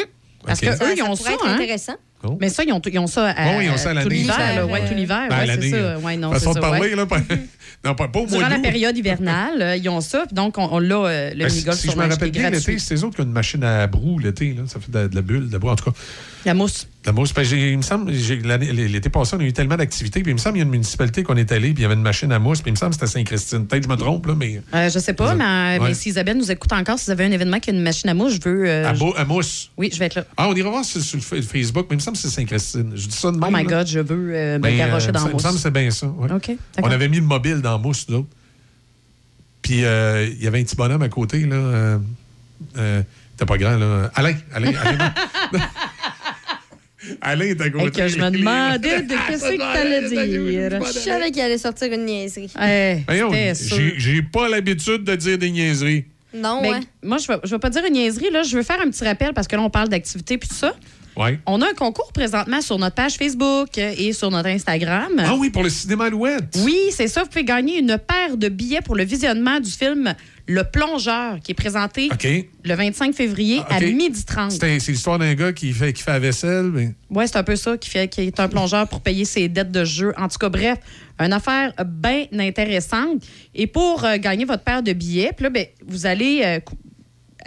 Parce 0.45 0.59
que 0.61 0.67
Ça, 0.75 0.85
eux, 0.85 0.93
ils 0.95 0.99
ça 0.99 1.05
ont 1.11 1.15
ça. 1.15 1.33
être 1.33 1.45
hein? 1.45 1.55
intéressant. 1.55 1.95
Oh. 2.27 2.37
Mais 2.41 2.49
ça, 2.49 2.63
ils 2.63 2.71
ont, 2.73 2.81
ils 2.85 2.99
ont 2.99 3.07
ça 3.07 3.27
à, 3.29 3.55
Oh, 3.57 3.61
ils 3.61 3.69
ont 3.69 3.77
ça 3.77 3.91
à 3.91 4.03
tout 4.03 4.09
l'hiver. 4.09 4.35
euh, 4.39 4.87
tout 4.87 4.93
l'hiver. 4.93 5.27
Ben, 5.29 5.39
ouais, 5.39 5.57
c'est 5.61 5.69
ça. 5.69 5.75
euh, 5.75 5.99
Ouais, 5.99 6.17
non, 6.17 6.31
façon 6.31 6.49
de 6.51 6.55
ça, 6.55 6.59
parler, 6.61 6.79
ouais. 6.89 6.95
là. 6.95 7.05
pas- 7.05 7.19
non, 7.85 7.95
pas, 7.95 8.07
pas 8.07 8.19
au 8.19 8.27
mois 8.27 8.37
Durant 8.37 8.49
la 8.49 8.59
période 8.59 8.97
hivernale, 8.97 9.61
euh, 9.61 9.75
ils 9.75 9.87
ont 9.89 10.01
ça. 10.01 10.23
puis 10.27 10.35
Donc, 10.35 10.57
on, 10.57 10.67
on 10.71 10.79
l'a, 10.79 10.95
euh, 10.95 11.29
le 11.31 11.35
Ben, 11.43 11.49
si 11.49 11.55
mini-golf 11.55 11.77
si 11.79 11.89
je 11.91 11.95
me 11.97 12.07
rappelle 12.07 12.31
bien, 12.31 12.49
l'été, 12.49 12.79
c'est 12.79 12.95
eux 12.95 13.03
autres 13.03 13.15
qui 13.15 13.21
ont 13.21 13.25
une 13.25 13.31
machine 13.31 13.63
à 13.63 13.87
brou 13.87 14.19
l'été. 14.19 14.53
là. 14.53 14.63
Ça 14.67 14.79
fait 14.79 14.91
de 14.91 14.97
la, 14.99 15.07
de 15.07 15.15
la 15.15 15.21
bulle, 15.21 15.47
de 15.47 15.53
la 15.53 15.59
brou. 15.59 15.69
En 15.69 15.75
tout 15.75 15.85
cas, 15.91 15.97
La 16.45 16.53
mousse. 16.53 16.87
La 17.05 17.11
mousse. 17.11 17.33
J'ai- 17.43 17.71
il 17.71 17.77
me 17.77 17.81
semble, 17.83 18.11
l'été 18.11 19.09
passé, 19.09 19.35
on 19.35 19.39
a 19.39 19.43
eu 19.43 19.53
tellement 19.53 19.77
d'activités. 19.77 20.21
Puis 20.21 20.31
il 20.31 20.35
me 20.35 20.39
semble 20.39 20.53
qu'il 20.53 20.59
y 20.59 20.63
a 20.63 20.65
une 20.65 20.71
municipalité 20.71 21.23
qu'on 21.23 21.35
est 21.37 21.51
allé, 21.51 21.69
puis 21.73 21.79
il 21.79 21.81
y 21.81 21.85
avait 21.85 21.93
une 21.95 22.01
machine 22.01 22.31
à 22.31 22.39
mousse. 22.39 22.61
Puis 22.61 22.69
il 22.69 22.73
me 22.73 22.77
semble 22.77 22.91
que 22.91 22.99
c'était 22.99 23.11
Saint-Christine. 23.11 23.67
Peut-être 23.67 23.83
que 23.83 23.89
je 23.89 23.93
me 23.93 23.97
trompe, 23.97 24.25
là, 24.27 24.33
mais 24.35 24.61
Euh, 24.73 24.89
je 24.89 24.99
sais 24.99 25.13
pas, 25.13 25.35
mais, 25.35 25.43
ouais. 25.43 25.79
mais 25.89 25.93
si 25.93 26.09
Isabelle 26.09 26.37
nous 26.37 26.51
écoute 26.51 26.71
encore, 26.73 26.97
si 26.99 27.05
vous 27.05 27.11
avez 27.11 27.25
un 27.25 27.31
événement 27.31 27.59
qui 27.59 27.69
a 27.69 27.73
une 27.73 27.81
machine 27.81 28.09
à 28.09 28.13
mousse, 28.13 28.33
je 28.43 28.49
veux. 28.49 28.67
euh, 28.67 28.89
à, 28.89 28.93
je- 28.93 28.99
Beau- 28.99 29.13
à 29.17 29.25
mousse. 29.25 29.71
Oui, 29.77 29.89
je 29.93 29.99
vais 29.99 30.05
être 30.05 30.15
là. 30.15 30.25
Ah, 30.37 30.47
on 30.49 30.55
ira 30.55 30.69
voir 30.69 30.85
sur, 30.85 31.01
sur 31.01 31.17
le 31.35 31.41
Facebook, 31.41 31.87
mais 31.89 31.95
il 31.95 31.97
me 31.97 32.01
semble 32.01 32.17
que 32.17 32.21
c'est 32.23 32.29
Saint-Christine. 32.29 32.91
Je 32.95 33.07
dis 33.07 33.15
ça 33.15 33.31
de 33.31 33.37
même. 33.37 33.43
Oh 33.47 33.51
my 33.55 33.63
là. 33.63 33.77
God, 33.79 33.87
je 33.87 33.99
veux 33.99 34.35
euh, 34.35 34.57
me 34.57 34.59
Ben, 34.63 34.77
garrocher 34.77 35.09
euh, 35.09 35.11
dans 35.11 35.23
la 35.25 35.29
Il 35.31 35.33
me 35.35 35.39
semble 35.39 35.49
que 35.53 35.53
mousse. 35.55 35.61
c'est 35.63 35.71
bien 35.71 35.91
ça. 35.91 36.07
ouais. 36.07 36.31
OK, 36.31 36.51
On 36.81 36.89
avait 36.91 37.07
mis 37.09 37.17
le 37.17 37.23
mobile 37.23 37.61
dans 37.61 37.77
mousse, 37.79 38.05
nous 38.09 38.17
autres. 38.17 38.27
Puis 39.61 39.83
euh, 39.83 40.27
il 40.27 40.43
y 40.43 40.47
avait 40.47 40.59
un 40.59 40.63
petit 40.63 40.75
bonhomme 40.75 41.01
à 41.01 41.09
côté, 41.09 41.39
là. 41.45 41.55
Euh, 41.55 41.97
euh, 42.77 43.01
T'es 43.37 43.45
pas 43.45 43.57
grand, 43.57 43.75
là. 43.77 44.09
Alain, 44.15 44.33
Alain, 44.53 44.71
Alain. 44.81 45.13
Alain 47.21 47.45
est 47.45 47.61
à 47.61 47.69
côté. 47.69 47.87
Et 47.87 47.91
que 47.91 48.07
je 48.07 48.17
me 48.17 48.29
demandais 48.29 49.01
de 49.01 49.13
qu'est-ce 49.27 49.49
que 49.49 49.57
t'allais 49.57 50.09
dire. 50.09 50.79
Je 50.85 50.99
savais 50.99 51.31
qu'il 51.31 51.41
allait 51.41 51.57
sortir 51.57 51.91
une 51.91 52.05
niaiserie. 52.05 52.51
Hey, 52.59 53.03
sûr. 53.55 53.77
j'ai- 53.97 54.21
pas 54.21 54.49
l'habitude 54.49 55.03
de 55.03 55.15
dire 55.15 55.37
des 55.37 55.51
niaiseries. 55.51 56.05
Non, 56.33 56.61
Ben, 56.61 56.71
ouais. 56.73 56.79
Moi, 57.01 57.17
je 57.17 57.31
ne 57.31 57.37
vais, 57.49 57.59
pas 57.59 57.69
dire 57.69 57.83
une 57.87 57.93
niaiserie. 57.93 58.29
Là. 58.29 58.43
Je 58.43 58.57
veux 58.57 58.63
faire 58.63 58.81
un 58.81 58.89
petit 58.89 59.03
rappel 59.05 59.33
parce 59.33 59.47
que 59.47 59.55
là, 59.55 59.61
on 59.61 59.69
parle 59.69 59.89
d'activité 59.89 60.37
puis 60.37 60.49
tout 60.49 60.55
ça. 60.55 60.75
Ouais. 61.15 61.39
On 61.45 61.61
a 61.61 61.69
un 61.69 61.73
concours 61.73 62.11
présentement 62.11 62.59
sur 62.59 62.77
notre 62.77 62.95
page 62.95 63.13
Facebook 63.13 63.77
et 63.77 64.11
sur 64.11 64.29
notre 64.31 64.49
Instagram. 64.49 65.11
Ah 65.19 65.35
oui, 65.35 65.49
pour 65.49 65.63
le 65.63 65.69
cinéma 65.69 66.05
Alouette. 66.05 66.57
Oui, 66.63 66.77
c'est 66.91 67.07
ça. 67.07 67.23
Vous 67.23 67.29
pouvez 67.29 67.45
gagner 67.45 67.79
une 67.79 67.97
paire 67.97 68.35
de 68.35 68.49
billets 68.49 68.81
pour 68.81 68.97
le 68.97 69.05
visionnement 69.05 69.61
du 69.61 69.71
film 69.71 70.13
Le 70.47 70.63
Plongeur, 70.63 71.39
qui 71.43 71.51
est 71.53 71.55
présenté 71.55 72.07
le 72.63 72.75
25 72.75 73.15
février 73.15 73.61
Ah, 73.67 73.75
à 73.75 73.79
12h30. 73.79 74.51
C'est 74.51 74.63
un- 74.63 74.79
c'est 74.79 74.91
l'histoire 74.91 75.17
d'un 75.17 75.33
gars 75.33 75.51
qui 75.53 75.73
fait, 75.73 75.91
qui 75.91 76.03
fait 76.03 76.11
la 76.11 76.19
vaisselle. 76.19 76.69
mais- 76.71 76.93
Oui, 77.09 77.23
c'est 77.27 77.37
un 77.37 77.43
peu 77.43 77.55
ça 77.55 77.77
qui 77.77 77.89
fait 77.89 78.07
qui 78.07 78.21
est 78.21 78.39
un 78.39 78.47
plongeur 78.47 78.87
pour 78.87 79.01
payer 79.01 79.25
ses 79.25 79.49
dettes 79.49 79.71
de 79.71 79.83
jeu. 79.83 80.13
En 80.17 80.27
tout 80.27 80.37
cas, 80.37 80.49
bref, 80.49 80.77
une 81.19 81.33
affaire 81.33 81.73
bien 81.85 82.25
intéressante. 82.37 83.23
Et 83.55 83.65
pour 83.67 84.03
euh, 84.05 84.17
gagner 84.17 84.45
votre 84.45 84.63
paire 84.63 84.83
de 84.83 84.93
billets, 84.93 85.31
là, 85.39 85.49
ben, 85.49 85.65
vous 85.87 86.05
allez, 86.05 86.41
euh, 86.45 86.59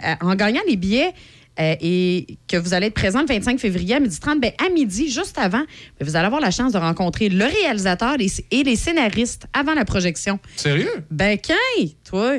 euh, 0.05 0.13
en 0.21 0.35
gagnant 0.35 0.61
les 0.67 0.75
billets, 0.75 1.11
euh, 1.59 1.75
et 1.81 2.37
que 2.47 2.57
vous 2.57 2.73
allez 2.73 2.87
être 2.87 2.93
présent 2.93 3.21
le 3.21 3.27
25 3.27 3.59
février 3.59 3.95
à 3.95 3.99
12h30, 3.99 4.39
ben, 4.41 4.51
à 4.65 4.69
midi, 4.69 5.09
juste 5.09 5.37
avant, 5.37 5.59
ben, 5.99 6.05
vous 6.07 6.15
allez 6.17 6.25
avoir 6.25 6.41
la 6.41 6.51
chance 6.51 6.73
de 6.73 6.77
rencontrer 6.77 7.29
le 7.29 7.45
réalisateur 7.45 8.15
et 8.19 8.27
et 8.51 8.63
les 8.63 8.75
scénaristes 8.75 9.45
avant 9.53 9.73
la 9.73 9.85
projection. 9.85 10.39
Sérieux? 10.57 10.89
Ben, 11.11 11.37
quand, 11.37 11.85
toi? 12.03 12.33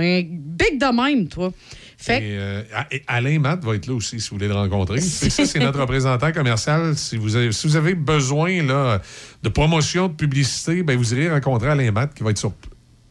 Un 0.00 0.22
big 0.24 0.78
de 0.80 0.94
même, 0.94 1.28
toi. 1.28 1.52
Fait 1.96 2.18
que- 2.18 2.24
Et, 2.24 2.38
euh, 2.38 2.62
Alain 3.06 3.38
Matt 3.38 3.62
va 3.62 3.74
être 3.74 3.86
là 3.86 3.92
aussi 3.94 4.20
si 4.20 4.30
vous 4.30 4.36
voulez 4.36 4.48
le 4.48 4.54
rencontrer. 4.54 5.00
C'est 5.00 5.28
ça, 5.28 5.44
c'est 5.44 5.58
notre 5.58 5.80
représentant 5.80 6.32
commercial. 6.32 6.96
Si 6.96 7.16
vous 7.18 7.36
avez, 7.36 7.52
si 7.52 7.66
vous 7.66 7.76
avez 7.76 7.94
besoin 7.94 8.62
là, 8.62 9.02
de 9.42 9.48
promotion, 9.50 10.08
de 10.08 10.14
publicité, 10.14 10.82
ben, 10.82 10.96
vous 10.96 11.12
irez 11.12 11.30
rencontrer 11.30 11.68
Alain 11.68 11.90
Matt 11.92 12.14
qui 12.14 12.22
va 12.22 12.30
être 12.30 12.38
sur. 12.38 12.52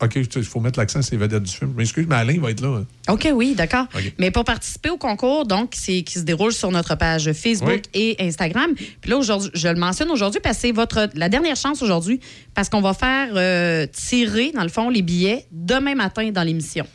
OK, 0.02 0.16
il 0.16 0.44
faut 0.44 0.60
mettre 0.60 0.80
l'accent 0.80 1.02
sur 1.02 1.14
les 1.14 1.18
vedettes 1.18 1.44
du 1.44 1.52
film. 1.52 1.72
Je 1.74 1.78
m'excuse, 1.78 2.06
mais 2.08 2.16
Alain 2.16 2.40
va 2.40 2.52
être 2.52 2.62
là. 2.62 2.82
OK, 3.10 3.30
oui, 3.34 3.54
d'accord. 3.56 3.86
Mais 4.18 4.32
pour 4.32 4.46
participer 4.46 4.90
au 4.90 4.98
concours, 4.98 5.46
donc, 5.46 5.74
c'est 5.76 6.04
qui 6.04 6.14
se 6.20 6.24
déroule 6.24 6.54
sur 6.54 6.72
notre 6.72 6.96
page 6.96 7.32
Facebook 7.34 7.82
et 7.94 8.16
Instagram. 8.20 8.74
Puis 8.76 9.12
là, 9.12 9.18
aujourd'hui, 9.18 9.52
je 9.54 9.68
le 9.68 9.76
mentionne 9.76 10.10
aujourd'hui 10.10 10.40
parce 10.42 10.58
que 10.58 10.62
c'est 10.62 10.72
votre 10.72 11.10
la 11.16 11.28
dernière 11.28 11.56
chance 11.56 11.82
aujourd'hui 11.82 12.20
parce 12.54 12.70
qu'on 12.70 12.82
va 12.82 12.94
faire 12.94 13.30
euh, 13.36 13.86
tirer, 13.92 14.52
dans 14.54 14.64
le 14.64 14.70
fond, 14.70 14.90
les 14.90 15.02
billets 15.02 15.46
demain 15.52 15.96
matin 15.96 16.32
dans 16.32 16.44
l'émission. 16.44 16.86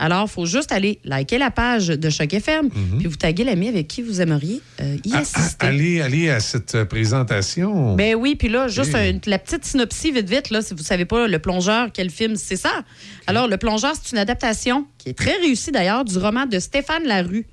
Alors, 0.00 0.26
il 0.28 0.30
faut 0.30 0.46
juste 0.46 0.72
aller 0.72 0.98
liker 1.04 1.38
la 1.38 1.50
page 1.50 1.88
de 1.88 2.10
Choc 2.10 2.32
FM, 2.32 2.70
puis 2.70 3.06
vous 3.06 3.16
taguer 3.16 3.44
l'ami 3.44 3.68
avec 3.68 3.88
qui 3.88 4.02
vous 4.02 4.20
aimeriez 4.20 4.60
euh, 4.80 4.96
y 5.04 5.12
ah, 5.12 5.18
assister. 5.18 5.66
allez, 5.66 6.00
allez 6.00 6.30
à 6.30 6.40
cette 6.40 6.74
euh, 6.74 6.84
présentation. 6.84 7.94
Ben 7.94 8.14
oui, 8.14 8.34
puis 8.34 8.48
là, 8.48 8.68
juste 8.68 8.94
une- 8.94 9.20
la 9.26 9.38
petite 9.38 9.64
synopsie 9.64 10.10
vite 10.10 10.28
vite, 10.30 10.50
là, 10.50 10.62
si 10.62 10.74
vous 10.74 10.82
savez 10.82 11.04
pas, 11.04 11.26
Le 11.28 11.38
Plongeur, 11.38 11.88
quel 11.92 12.10
film, 12.10 12.36
c'est 12.36 12.56
ça? 12.56 12.82
Alors, 13.26 13.48
Le 13.48 13.56
Plongeur, 13.56 13.92
c'est 14.00 14.12
une 14.12 14.18
adaptation 14.18 14.86
qui 14.98 15.10
est 15.10 15.14
très 15.18 15.36
réussie 15.36 15.70
d'ailleurs 15.72 16.04
du 16.04 16.16
roman 16.18 16.46
de 16.46 16.58
Stéphane 16.58 17.04
Larue. 17.04 17.46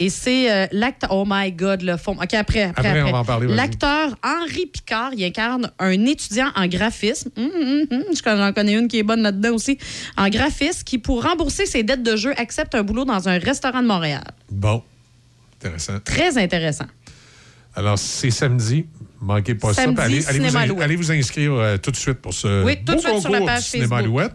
Et 0.00 0.08
c'est 0.08 0.50
euh, 0.50 0.66
l'acteur. 0.72 1.10
Oh 1.12 1.24
my 1.28 1.52
God, 1.52 1.82
le 1.82 1.96
fond. 1.96 2.12
OK, 2.20 2.34
après. 2.34 2.62
Après, 2.62 2.88
Après, 2.88 3.02
on 3.02 3.12
va 3.12 3.18
en 3.18 3.24
parler. 3.24 3.46
L'acteur 3.54 4.16
Henri 4.24 4.66
Picard, 4.66 5.12
il 5.14 5.22
incarne 5.24 5.70
un 5.78 6.06
étudiant 6.06 6.48
en 6.56 6.66
graphisme. 6.66 7.30
Hum, 7.36 7.44
hum, 7.54 7.86
hum, 7.90 8.02
je- 8.10 8.22
J'en 8.24 8.52
connais 8.52 8.72
une 8.74 8.88
qui 8.88 8.98
est 8.98 9.02
bonne 9.02 9.22
là-dedans 9.22 9.52
aussi. 9.54 9.78
En 10.16 10.28
graphisme, 10.28 10.82
qui, 10.84 10.98
pour 10.98 11.22
rembourser 11.22 11.66
ses 11.66 11.82
dettes 11.82 12.02
de 12.02 12.16
jeu, 12.16 12.32
accepte 12.38 12.74
un 12.74 12.82
boulot 12.82 13.04
dans 13.04 13.28
un 13.28 13.38
restaurant 13.38 13.82
de 13.82 13.86
Montréal. 13.86 14.24
Bon. 14.50 14.82
Intéressant. 15.60 16.00
Très 16.04 16.36
intéressant. 16.38 16.86
Alors, 17.76 17.98
c'est 17.98 18.30
samedi. 18.30 18.86
Manquez 19.20 19.54
pas 19.54 19.72
Samedi, 19.72 20.20
ça. 20.22 20.30
Allez, 20.30 20.46
allez 20.56 20.68
vous, 20.74 20.82
allez 20.82 20.96
vous 20.96 21.12
inscrire 21.12 21.52
euh, 21.54 21.76
tout 21.76 21.92
de 21.92 21.96
suite 21.96 22.14
pour 22.18 22.34
ce 22.34 22.64
Oui, 22.64 22.76
tout 22.84 22.94
de 22.96 22.98
suite 23.00 23.20
sur 23.20 23.30
la 23.30 23.40
page 23.42 23.62
Cinéma 23.62 23.98
Facebook. 23.98 24.04
Alouette. 24.20 24.32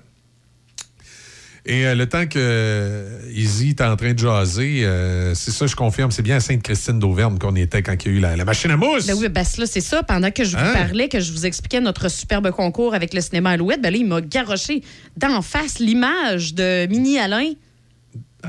Et 1.69 1.85
euh, 1.85 1.95
le 1.95 2.07
temps 2.07 2.25
que 2.25 2.37
euh, 2.39 3.19
Izzy 3.35 3.69
est 3.71 3.81
en 3.81 3.95
train 3.97 4.13
de 4.13 4.19
jaser, 4.19 4.85
euh, 4.85 5.33
c'est 5.35 5.51
ça, 5.51 5.67
je 5.67 5.75
confirme, 5.75 6.11
c'est 6.11 6.21
bien 6.21 6.37
à 6.37 6.39
Sainte-Christine 6.39 6.97
d'Auvergne 6.97 7.37
qu'on 7.37 7.55
était 7.57 7.83
quand 7.83 7.93
il 8.05 8.11
y 8.11 8.15
a 8.15 8.17
eu 8.17 8.19
la, 8.21 8.37
la 8.37 8.45
machine 8.45 8.71
à 8.71 8.77
mousse. 8.77 9.05
Ben 9.05 9.15
oui, 9.17 9.27
ben 9.27 9.43
là, 9.57 9.65
c'est 9.65 9.81
ça. 9.81 10.01
Pendant 10.01 10.31
que 10.31 10.45
je 10.45 10.51
vous 10.55 10.63
Hein? 10.63 10.73
parlais, 10.73 11.09
que 11.09 11.19
je 11.19 11.29
vous 11.33 11.45
expliquais 11.45 11.81
notre 11.81 12.09
superbe 12.09 12.49
concours 12.51 12.93
avec 12.95 13.13
le 13.13 13.19
cinéma 13.19 13.49
Alouette, 13.51 13.81
ben 13.81 13.91
là, 13.91 13.97
il 13.97 14.07
m'a 14.07 14.21
garoché 14.21 14.81
d'en 15.17 15.41
face 15.41 15.79
l'image 15.79 16.53
de 16.53 16.87
Mini 16.87 17.19
Alain 17.19 17.51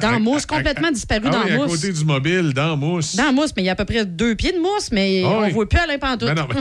dans 0.00 0.14
À- 0.14 0.18
mousse, 0.20 0.46
à- 0.48 0.54
à- 0.54 0.56
complètement 0.58 0.92
disparu 0.92 1.22
Ah 1.26 1.30
dans 1.30 1.42
oui, 1.44 1.50
à 1.50 1.56
mousse. 1.56 1.72
côté 1.80 1.92
du 1.92 2.04
mobile, 2.04 2.52
dans 2.54 2.76
mousse. 2.76 3.16
Dans 3.16 3.32
mousse, 3.32 3.50
mais 3.56 3.62
il 3.64 3.66
y 3.66 3.68
a 3.68 3.72
à 3.72 3.76
peu 3.76 3.84
près 3.84 4.06
deux 4.06 4.36
pieds 4.36 4.52
de 4.52 4.58
mousse, 4.58 4.92
mais 4.92 5.22
Ah 5.24 5.28
on 5.28 5.42
oui. 5.44 5.50
voit 5.50 5.68
plus 5.68 5.78
Alain 5.80 5.98
Pantoute. 5.98 6.28
Ben 6.28 6.34
non, 6.36 6.46
mais- 6.54 6.60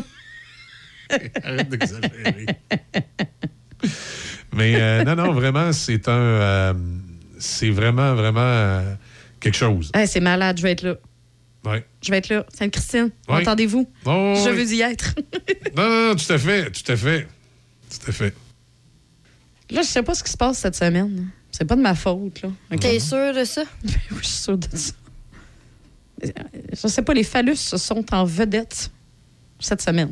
Arrête 1.43 1.69
d'exagérer. 1.69 2.45
Mais 4.57 4.75
euh, 4.75 5.03
non, 5.03 5.15
non, 5.15 5.31
vraiment, 5.33 5.71
c'est 5.71 6.07
un. 6.07 6.11
euh, 6.11 6.73
c'est 7.39 7.69
vraiment, 7.69 8.15
vraiment 8.15 8.39
euh, 8.41 8.95
quelque 9.39 9.55
chose. 9.55 9.91
Hey, 9.93 10.07
c'est 10.07 10.19
malade, 10.19 10.57
je 10.57 10.63
vais 10.63 10.71
être 10.71 10.81
là. 10.81 10.95
Ouais. 11.65 11.85
Je 12.01 12.11
vais 12.11 12.17
être 12.17 12.29
là. 12.29 12.45
Sainte-Christine, 12.57 13.09
entendez-vous? 13.27 13.87
Oh, 14.05 14.33
je 14.43 14.49
oui. 14.49 14.55
veux 14.57 14.73
y 14.73 14.81
être. 14.81 15.13
Non, 15.75 15.83
non, 15.87 16.07
non, 16.09 16.15
tout 16.15 16.31
à 16.33 16.37
fait, 16.39 16.71
tout 16.71 16.91
à 16.91 16.95
fait. 16.97 17.27
Tout 17.89 18.09
à 18.09 18.11
fait. 18.11 18.33
là, 19.69 19.81
je 19.83 19.87
sais 19.87 20.01
pas 20.01 20.15
ce 20.15 20.23
qui 20.23 20.31
se 20.31 20.37
passe 20.37 20.57
cette 20.59 20.75
semaine. 20.75 21.29
C'est 21.51 21.65
pas 21.65 21.75
de 21.75 21.81
ma 21.81 21.93
faute, 21.93 22.41
là. 22.41 22.49
OK? 22.71 22.79
T'es 22.79 22.99
sûr 22.99 23.33
de 23.33 23.43
ça? 23.43 23.63
Oui, 23.83 24.17
je 24.21 24.25
suis 24.25 24.37
sûre 24.37 24.57
de 24.57 24.67
ça. 24.75 24.93
Je 26.23 26.87
sais 26.87 27.01
pas, 27.03 27.13
les 27.13 27.23
phallus 27.23 27.55
sont 27.57 28.03
en 28.11 28.25
vedette 28.25 28.89
cette 29.59 29.81
semaine. 29.81 30.11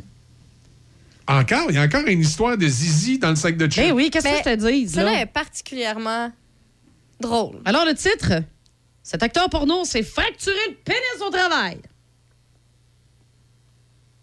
Encore, 1.28 1.66
il 1.70 1.74
y 1.74 1.78
a 1.78 1.82
encore 1.82 2.06
une 2.06 2.20
histoire 2.20 2.56
de 2.56 2.66
Zizi 2.68 3.18
dans 3.18 3.30
le 3.30 3.36
sac 3.36 3.56
de 3.56 3.66
chips. 3.66 3.82
Ben 3.82 3.92
oui, 3.92 4.10
qu'est-ce 4.10 4.24
que 4.24 4.30
Mais 4.30 4.38
je 4.38 4.56
te 4.56 4.84
dis, 4.86 4.96
là? 4.96 5.20
est 5.22 5.26
particulièrement 5.26 6.30
drôle. 7.20 7.56
Alors, 7.64 7.84
le 7.84 7.94
titre, 7.94 8.42
cet 9.02 9.22
acteur 9.22 9.48
porno 9.50 9.84
s'est 9.84 10.02
fracturé 10.04 10.56
le 10.68 10.74
pénis 10.84 11.00
au 11.26 11.30
travail. 11.30 11.78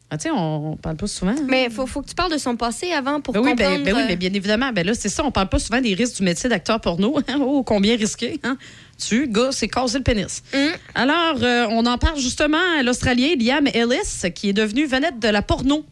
Ah, 0.09 0.17
tu 0.17 0.23
sais, 0.23 0.31
on, 0.31 0.73
on 0.73 0.75
parle 0.77 0.95
pas 0.95 1.07
souvent. 1.07 1.31
hein? 1.31 1.45
Mais 1.49 1.71
faut, 1.71 1.87
faut 1.87 2.03
que 2.03 2.07
tu 2.07 2.13
parles 2.13 2.31
de 2.31 2.37
son 2.37 2.55
passé 2.55 2.91
avant 2.91 3.19
pour 3.19 3.33
Ben 3.33 3.39
oui, 3.41 3.55
ben, 3.55 3.65
comprendre. 3.65 3.83
ben 3.83 3.95
oui, 3.95 4.01
euh, 4.03 4.05
mais 4.07 4.15
bien 4.15 4.31
évidemment. 4.31 4.71
Ben 4.71 4.85
là, 4.85 4.93
c'est 4.93 5.09
ça, 5.09 5.25
on 5.25 5.31
parle 5.31 5.49
pas 5.49 5.57
souvent 5.57 5.81
des 5.81 5.95
risques 5.95 6.17
du 6.17 6.23
métier 6.23 6.47
d'acteur 6.49 6.79
porno. 6.79 7.19
oh, 7.39 7.63
combien 7.63 7.97
risqué, 7.97 8.39
hein? 8.43 8.55
Tu, 9.03 9.27
gars, 9.27 9.49
c'est 9.51 9.67
casser 9.67 9.97
le 9.97 10.03
pénis. 10.03 10.43
Hum. 10.53 10.69
Alors, 10.93 11.37
euh, 11.41 11.65
on 11.71 11.85
en 11.87 11.97
parle 11.97 12.19
justement 12.19 12.59
à 12.79 12.83
l'Australien 12.83 13.29
Liam 13.39 13.65
Ellis, 13.73 14.31
qui 14.35 14.49
est 14.49 14.53
devenu 14.53 14.85
vedette 14.85 15.17
de 15.19 15.29
la 15.29 15.41
porno 15.41 15.83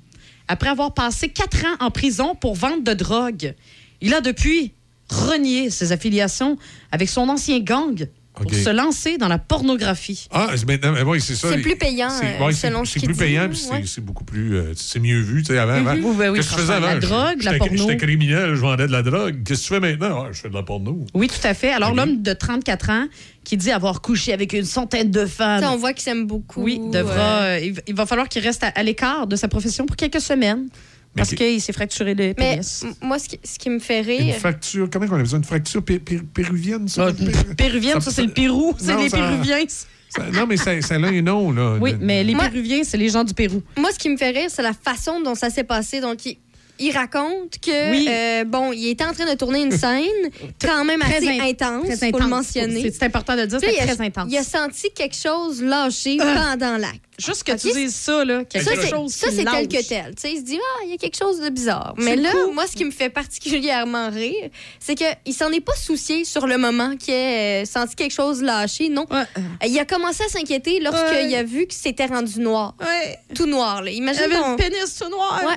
après 0.52 0.68
avoir 0.68 0.94
passé 0.94 1.30
quatre 1.30 1.64
ans 1.66 1.78
en 1.80 1.92
prison 1.92 2.36
pour 2.36 2.56
vente 2.56 2.84
de 2.84 2.94
drogue. 2.94 3.56
Il 4.02 4.14
a 4.14 4.20
depuis 4.20 4.74
renié 5.10 5.70
ses 5.70 5.94
affiliations 5.94 6.58
avec 6.92 7.08
son 7.08 7.30
ancien 7.30 7.62
gang 7.62 8.06
pour 8.34 8.46
OK. 8.46 8.54
se 8.54 8.70
lancer 8.70 9.18
dans 9.18 9.28
la 9.28 9.38
pornographie. 9.38 10.28
Ah, 10.32 10.48
c'est 10.56 10.66
maintenant, 10.68 10.94
mais 10.94 11.02
oui, 11.04 11.20
c'est 11.20 11.36
ça. 11.36 11.50
C'est 11.52 11.58
plus 11.60 11.76
payant, 11.76 12.10
c'est- 12.10 12.38
euh, 12.40 12.46
ouais, 12.46 12.54
c'est- 12.54 12.68
selon 12.70 12.86
ce 12.86 12.94
C'est 12.94 13.00
qu'il 13.00 13.10
plus 13.10 13.14
dit, 13.16 13.20
payant, 13.20 13.50
ouais. 13.50 13.84
c'est 13.86 14.04
beaucoup 14.04 14.24
plus. 14.24 14.56
euh, 14.56 14.72
c'est 14.76 15.00
mieux 15.00 15.20
vu, 15.20 15.44
tu 15.44 15.54
sais, 15.54 15.60
avant. 15.60 15.74
avant. 15.74 15.94
Oui, 15.94 16.16
ben 16.18 16.30
oui, 16.32 16.38
Qu'est-ce 16.40 16.50
que 16.50 16.56
tu 16.56 16.62
faisais 16.62 16.74
avant? 16.74 16.88
la 16.88 17.00
drogue, 17.00 17.44
la 17.44 17.52
J'étais- 17.52 17.58
porno. 17.58 17.78
J'étais 17.78 17.98
criminel, 17.98 18.56
je 18.56 18.62
vendais 18.62 18.88
de 18.88 18.92
la 18.92 19.04
drogue. 19.04 19.44
Qu'est-ce 19.46 19.62
que 19.64 19.68
tu 19.68 19.74
fais 19.74 19.80
maintenant? 19.82 20.24
Ah, 20.26 20.30
je 20.32 20.40
fais 20.42 20.50
de 20.50 20.54
la 20.54 20.64
porno. 20.64 21.06
Oui, 21.14 21.28
tout 21.28 21.46
à 21.46 21.54
fait. 21.54 21.72
Alors, 21.74 21.94
l'homme 21.94 22.22
de 22.22 22.34
34 22.34 22.90
ans 22.90 23.08
qui 23.44 23.58
dit 23.58 23.72
avoir 23.72 24.02
couché 24.02 24.32
avec 24.34 24.54
une 24.54 24.64
centaine 24.66 25.12
de 25.12 25.26
femmes. 25.26 25.62
ça, 25.62 25.72
on 25.72 25.78
voit 25.78 25.94
qu'il 25.94 26.04
s'aime 26.04 26.26
beaucoup. 26.26 26.62
Oui, 26.62 26.80
devra, 26.92 27.42
euh, 27.42 27.58
euh, 27.58 27.60
il, 27.60 27.82
il 27.88 27.96
va 27.96 28.06
falloir 28.06 28.30
qu'il 28.30 28.44
reste 28.44 28.64
à, 28.64 28.68
à 28.68 28.84
l'écart 28.84 29.28
de 29.28 29.36
sa 29.36 29.48
profession 29.48 29.86
pour 29.86 29.96
quelques 29.98 30.22
semaines. 30.22 30.68
Parce 31.16 31.30
qui- 31.30 31.36
qu'il 31.36 31.62
s'est 31.62 31.74
fracturé 31.74 32.14
le 32.14 32.28
Mais 32.28 32.34
pénis. 32.34 32.86
moi, 33.02 33.20
ce 33.20 33.28
qui, 33.28 33.40
ce 33.44 33.60
qui 33.60 33.70
me 33.70 33.80
fait 33.80 34.00
Une 34.00 34.06
rire. 34.06 34.36
fracture, 34.38 34.90
comment 34.90 35.06
on 35.12 35.16
a 35.16 35.20
besoin? 35.20 35.40
Une 35.40 35.46
fracture 35.46 35.84
pé- 35.84 36.00
pé- 36.00 36.22
péruvienne, 36.34 36.88
ça? 36.88 37.08
Ah, 37.10 37.54
Péruvienne, 37.58 38.00
ça, 38.00 38.12
c'est 38.12 38.24
le 38.26 38.32
Pérou. 38.32 38.74
C'est 38.78 38.96
les 38.96 39.10
ça- 39.10 39.18
Péruviens. 39.18 39.66
Ça- 40.10 40.24
non, 40.34 40.46
mais 40.48 40.58
ça, 40.58 40.82
ça 40.82 40.96
a 40.96 40.98
un 40.98 41.22
nom, 41.22 41.52
là. 41.52 41.78
Oui, 41.82 41.96
mais 42.00 42.24
les 42.24 42.34
Moi- 42.36 42.48
Péruviens, 42.50 42.82
c'est 42.84 42.98
les 42.98 43.10
gens 43.10 43.24
du 43.26 43.34
Pérou. 43.34 43.62
Moi, 43.78 43.92
ce 43.94 44.00
qui 44.00 44.10
me 44.10 44.18
fait 44.18 44.30
rire, 44.32 44.50
c'est 44.50 44.62
la 44.62 44.74
façon 44.74 45.20
dont 45.22 45.36
ça 45.36 45.50
s'est 45.50 45.64
passé. 45.66 46.00
Donc, 46.02 46.26
il, 46.26 46.38
il 46.82 46.92
raconte 46.92 47.60
que, 47.62 47.92
Oui. 47.92 48.08
euh, 48.10 48.44
bon, 48.44 48.72
il 48.74 48.90
était 48.90 49.04
en 49.06 49.14
train 49.14 49.26
de 49.32 49.38
tourner 49.38 49.62
une 49.62 49.72
scène 49.72 50.02
quand 50.62 50.84
même 50.84 51.02
assez 51.02 51.28
in- 51.30 51.44
intense, 51.46 51.90
intense. 52.04 52.22
le 52.22 52.28
mentionner. 52.28 52.92
C'est- 52.92 53.04
important 53.04 53.36
de 53.36 53.42
le 53.42 53.48
dire, 53.48 53.60
il, 53.64 53.80
a, 53.80 53.88
très 53.96 54.06
intense. 54.06 54.28
il 54.30 54.38
a 54.38 54.44
senti 54.44 54.90
quelque 54.94 55.16
chose 55.16 55.62
lâcher 55.62 56.18
pendant 56.18 56.78
l'acte. 56.78 57.02
Juste 57.20 57.44
que 57.44 57.52
tu 57.52 57.72
dises 57.72 57.94
ça, 57.94 58.26
là, 58.26 58.44
quelque 58.46 58.64
Ça, 58.68 58.72
c'est, 58.82 58.90
chose 58.90 59.14
ça, 59.14 59.28
c'est 59.30 59.44
tel 59.46 59.68
que 59.68 59.88
tel. 59.88 60.16
Tu 60.16 60.22
sais, 60.22 60.32
il 60.34 60.38
se 60.38 60.42
dit, 60.44 60.58
ah, 60.60 60.80
il 60.86 60.92
y 60.92 60.94
a 60.94 60.98
quelque 60.98 61.18
chose 61.18 61.40
de 61.40 61.50
bizarre. 61.50 61.94
Mais 61.98 62.16
là, 62.16 62.32
cool. 62.32 62.54
moi, 62.56 62.66
ce 62.66 62.76
qui 62.76 62.84
me 62.84 62.90
fait 62.90 63.10
particulièrement 63.10 64.10
rire, 64.10 64.50
c'est 64.80 64.96
qu'il 64.96 65.34
s'en 65.34 65.52
est 65.52 65.60
pas 65.62 65.76
soucié 65.76 66.26
sur 66.26 66.48
le 66.48 66.58
moment 66.58 66.96
qu'il 66.98 67.14
ait 67.14 67.62
euh, 67.62 67.66
senti 67.66 67.96
quelque 67.96 68.14
chose 68.14 68.42
lâcher. 68.42 68.90
Non. 68.90 69.06
Ouais. 69.12 69.22
Euh, 69.38 69.68
Il 69.68 69.78
a 69.78 69.86
commencé 69.86 70.24
à 70.24 70.30
s'inquiéter 70.30 70.80
lorsqu'il 70.80 71.28
Ouais. 71.30 71.36
a 71.36 71.44
vu 71.44 71.68
que 71.68 71.74
c'était 71.76 72.08
rendu 72.08 72.40
noir. 72.40 72.74
Ouais. 72.80 73.18
Tout 73.36 73.46
noir, 73.46 73.84
là. 73.84 73.92
Il 73.92 73.98
Imagine 73.98 74.24
avait 74.24 74.36
ton- 74.36 74.52
le 74.52 74.56
pénis 74.58 74.96
tout 75.00 75.10
noir. 75.10 75.42
Ouais. 75.46 75.56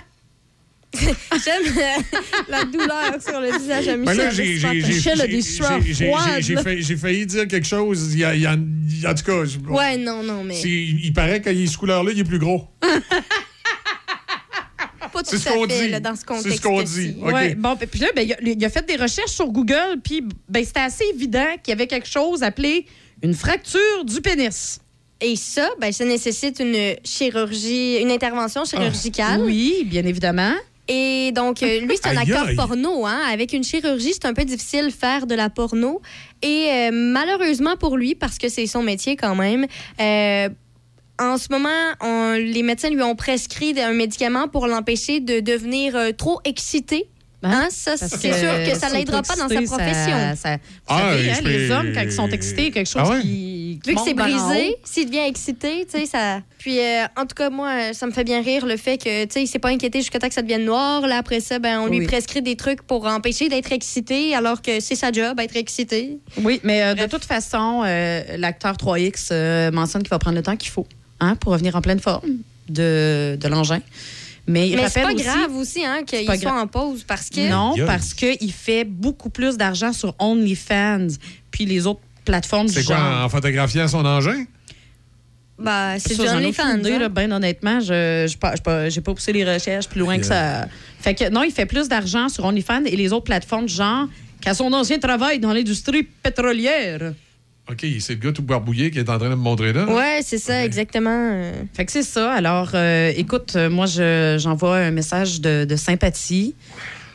J'aime 1.45 1.74
la 2.49 2.64
douleur 2.64 3.14
sur 3.26 3.40
le 3.40 3.59
visage 3.59 3.88
à 3.88 3.97
Ben 3.97 4.01
Michel. 4.01 4.16
là, 4.16 4.30
j'ai- 4.30 4.59
failli- 6.97 7.26
dire 7.26 7.49
quelque 7.49 7.66
chose. 7.66 8.12
Il 8.12 8.18
y 8.20 8.24
a, 8.24 8.34
il 8.34 8.42
y 8.42 8.47
a- 8.47 8.53
en 8.53 9.14
tout 9.14 9.24
cas, 9.24 9.45
je- 9.45 9.59
Ouais, 9.70 9.97
non, 9.97 10.22
non, 10.22 10.45
mais 10.45 10.55
c'est- 10.55 10.68
il 10.68 11.12
paraît 11.12 11.40
qu'il 11.42 11.61
est 11.62 11.66
ce 11.66 11.76
couleur-là, 11.78 12.11
il 12.12 12.20
est 12.20 12.24
plus 12.24 12.38
gros. 12.38 12.68
pas 15.12 15.22
tout 15.22 15.30
C'est 15.30 15.38
ce 15.38 15.49
à 15.49 15.53
qu'on 15.53 15.68
fait 15.68 15.84
dit. 15.86 15.90
là, 15.90 16.01
dans 16.01 16.14
ce 16.14 16.20
C'est 16.20 16.26
contexte. 16.26 16.57
ce 16.59 16.62
qu'on 16.62 16.82
dit. 16.82 17.14
OK. 17.22 17.32
Ouais, 17.32 17.55
bon, 17.55 17.76
puis 17.76 18.01
là, 18.01 18.09
ben, 18.16 18.22
il, 18.26 18.32
a, 18.32 18.36
il 18.42 18.64
a 18.64 18.68
fait 18.70 18.84
des 18.86 18.97
recherches 18.97 19.30
sur 19.30 19.47
Google, 19.47 20.01
puis 20.03 20.24
ben, 20.49 20.64
c'était 20.64 20.80
assez 20.80 21.05
évident 21.14 21.47
qu'il 21.62 21.70
y 21.70 21.72
avait 21.72 21.86
quelque 21.86 22.09
chose 22.09 22.42
appelé 22.42 22.86
une 23.22 23.34
fracture 23.34 24.05
du 24.05 24.20
pénis. 24.20 24.80
Et 25.20 25.36
ça, 25.36 25.68
ben, 25.80 25.92
ça 25.92 26.05
nécessite 26.05 26.59
une 26.59 26.97
chirurgie, 27.05 27.99
une 28.01 28.11
intervention 28.11 28.64
chirurgicale. 28.64 29.40
Oui, 29.42 29.84
bien 29.86 30.05
évidemment. 30.05 30.53
Et 30.89 31.32
donc, 31.32 31.62
euh, 31.62 31.80
lui, 31.80 31.97
c'est 31.97 32.09
un 32.09 32.16
Aïe, 32.16 32.30
acteur 32.30 32.49
aïe. 32.49 32.57
porno. 32.57 33.07
Hein? 33.07 33.20
Avec 33.30 33.53
une 33.55 33.64
chirurgie, 33.64 34.12
c'est 34.12 34.26
un 34.26 34.35
peu 34.35 34.45
difficile 34.45 34.91
faire 34.91 35.26
de 35.26 35.35
la 35.35 35.49
porno. 35.49 36.03
Et 36.43 36.66
euh, 36.70 36.91
malheureusement 36.93 37.76
pour 37.76 37.97
lui, 37.97 38.14
parce 38.14 38.37
que 38.39 38.49
c'est 38.51 38.66
son 38.66 38.82
métier 38.82 39.16
quand 39.16 39.35
même, 39.35 39.66
euh, 40.01 40.49
en 41.18 41.39
ce 41.39 41.47
moment, 41.51 41.68
on- 42.03 42.32
les 42.35 42.62
médecins 42.62 42.91
lui 42.91 43.01
ont 43.03 43.14
prescrit 43.14 43.80
un 43.80 43.93
médicament 43.93 44.49
pour 44.49 44.66
l'empêcher 44.66 45.20
de 45.20 45.41
devenir 45.41 45.97
euh, 45.97 46.11
trop 46.12 46.41
excité. 46.45 47.09
Hein? 47.47 47.68
Ça, 47.70 47.92
Parce 47.99 48.11
c'est 48.12 48.32
sûr 48.32 48.32
que 48.32 48.38
ça 48.38 48.88
s'auto-exciter, 48.88 48.97
l'aidera 48.97 49.22
pas 49.22 49.36
dans 49.36 49.49
sa 49.49 49.62
profession. 49.62 50.16
Ça, 50.16 50.36
ça- 50.36 50.57
vous 50.57 50.61
Ah, 50.88 50.99
savez, 51.11 51.30
hein, 51.30 51.40
les 51.45 51.70
hommes, 51.70 51.92
quand 51.95 52.01
ils 52.03 52.11
sont 52.12 52.28
excités, 52.30 52.70
quelque 52.70 52.86
chose 52.88 53.03
Ah 53.05 53.11
ouais? 53.11 53.20
qui, 53.20 53.80
Vu 53.86 53.95
que 53.95 54.01
c'est 54.03 54.14
brisé, 54.14 54.76
s'il 54.84 55.07
devient 55.07 55.26
excité, 55.28 55.86
tu 55.90 55.99
sais, 56.01 56.07
ça. 56.07 56.40
Puis, 56.59 56.78
euh, 56.80 57.05
en 57.16 57.26
tout 57.26 57.34
cas, 57.36 57.51
moi, 57.51 57.92
ça 57.92 58.07
me 58.07 58.12
fait 58.12 58.24
bien 58.24 58.40
rire 58.40 58.64
le 58.64 58.78
fait 58.78 58.97
que, 58.97 59.24
tu 59.24 59.30
sais, 59.32 59.42
il 59.42 59.47
s'est 59.47 59.59
pas 59.59 59.68
inquiété 59.68 59.99
jusqu'à 60.01 60.18
temps 60.18 60.28
que 60.28 60.34
ça 60.34 60.40
devienne 60.42 60.64
noir. 60.64 61.07
Là, 61.07 61.18
après 61.18 61.40
ça, 61.40 61.59
ben, 61.59 61.80
on 61.80 61.86
lui 61.86 61.99
Oui. 61.99 62.07
prescrit 62.07 62.40
des 62.40 62.57
trucs 62.57 62.80
pour 62.82 63.05
empêcher 63.07 63.51
d'être 63.51 63.72
excité, 63.72 64.34
alors 64.34 64.62
que 64.62 64.80
c'est 64.80 64.95
sa 64.97 65.12
job, 65.12 65.38
être 65.38 65.57
excité. 65.57 66.16
Oui, 66.42 66.61
mais 66.64 66.82
euh, 66.82 66.95
de 66.95 67.07
toute 67.07 67.24
façon, 67.26 67.82
euh, 67.84 68.22
l'acteur 68.38 68.76
3X 68.78 69.28
euh, 69.32 69.70
mentionne 69.70 70.03
qu'il 70.03 70.11
va 70.11 70.18
prendre 70.18 70.36
le 70.36 70.42
temps 70.42 70.57
qu'il 70.57 70.70
faut 70.70 70.86
hein, 71.20 71.36
pour 71.36 71.53
revenir 71.53 71.76
en 71.76 71.82
pleine 71.82 72.01
forme 72.01 72.26
de, 72.70 73.36
de 73.38 73.49
l'engin. 73.49 73.80
Mais 74.47 74.72
Mais 74.76 74.88
c'est 74.90 75.01
pas 75.03 75.12
aussi, 75.12 75.24
grave 75.24 75.57
aussi, 75.57 75.84
hein, 75.84 76.03
qu'il 76.07 76.24
soit 76.38 76.61
en 76.61 76.66
pause 76.66 77.03
parce 77.05 77.30
que. 77.30 77.49
Non, 77.49 77.72
aïe. 77.74 77.84
parce 77.86 78.12
qu'il 78.12 78.53
fait 78.53 78.84
beaucoup 78.84 79.30
plus 79.30 79.57
d'argent 79.57 79.92
sur 79.92 80.14
OnlyFans, 80.18 81.07
puis 81.51 81.64
les 81.64 81.86
autres 81.86 82.01
plateformes 82.26 82.66
du 82.66 82.72
C'est 82.74 82.84
quoi, 82.84 82.97
genre. 82.97 83.24
en 83.24 83.28
photographiant 83.28 83.88
son 83.88 84.05
engin? 84.05 84.45
bah, 85.59 85.99
c'est 85.99 86.14
ai 86.24 86.28
OnlyFans. 86.28 86.62
hein. 87.05 87.09
ben 87.09 87.32
honnêtement, 87.32 87.80
je 87.80 88.26
n'ai 88.26 88.36
pas, 88.36 88.88
j'ai 88.90 89.01
pas- 89.01 89.14
poussé 89.14 89.32
les 89.32 89.45
recherches 89.51 89.88
plus 89.88 90.01
loin 90.01 90.18
que 90.18 90.26
ça. 90.26 90.66
Fait 91.01 91.14
que 91.14 91.28
non, 91.30 91.42
il 91.42 91.53
fait 91.53 91.66
plus 91.66 91.88
d'argent 91.88 92.28
sur 92.28 92.45
OnlyFans 92.45 92.84
et 92.86 92.97
les 92.97 93.12
autres 93.12 93.24
plateformes 93.24 93.66
du 93.66 93.72
genre 93.74 94.09
qu'à 94.40 94.53
son 94.53 94.72
ancien 94.72 94.99
travail 94.99 95.38
dans 95.38 95.53
l'industrie 95.53 96.03
pétrolière. 96.03 97.12
OK, 97.70 97.86
c'est 98.00 98.14
le 98.14 98.18
gars 98.20 98.32
tout 98.32 98.42
barbouillé 98.42 98.90
qui 98.90 98.98
est 98.98 99.08
en 99.08 99.16
train 99.18 99.30
de 99.30 99.34
me 99.34 99.40
montrer 99.40 99.72
là. 99.72 99.86
Ouais, 99.86 100.20
c'est 100.22 100.36
ça, 100.38 100.64
exactement. 100.64 101.52
Fait 101.72 101.86
que 101.86 101.92
c'est 101.92 102.02
ça. 102.02 102.32
Alors, 102.32 102.72
euh, 102.74 103.10
écoute, 103.16 103.54
euh, 103.56 103.70
moi, 103.70 103.86
je- 103.86 104.36
j'envoie 104.38 104.76
un 104.76 104.90
message 104.90 105.40
de, 105.40 105.64
de 105.64 105.76
sympathie. 105.76 106.54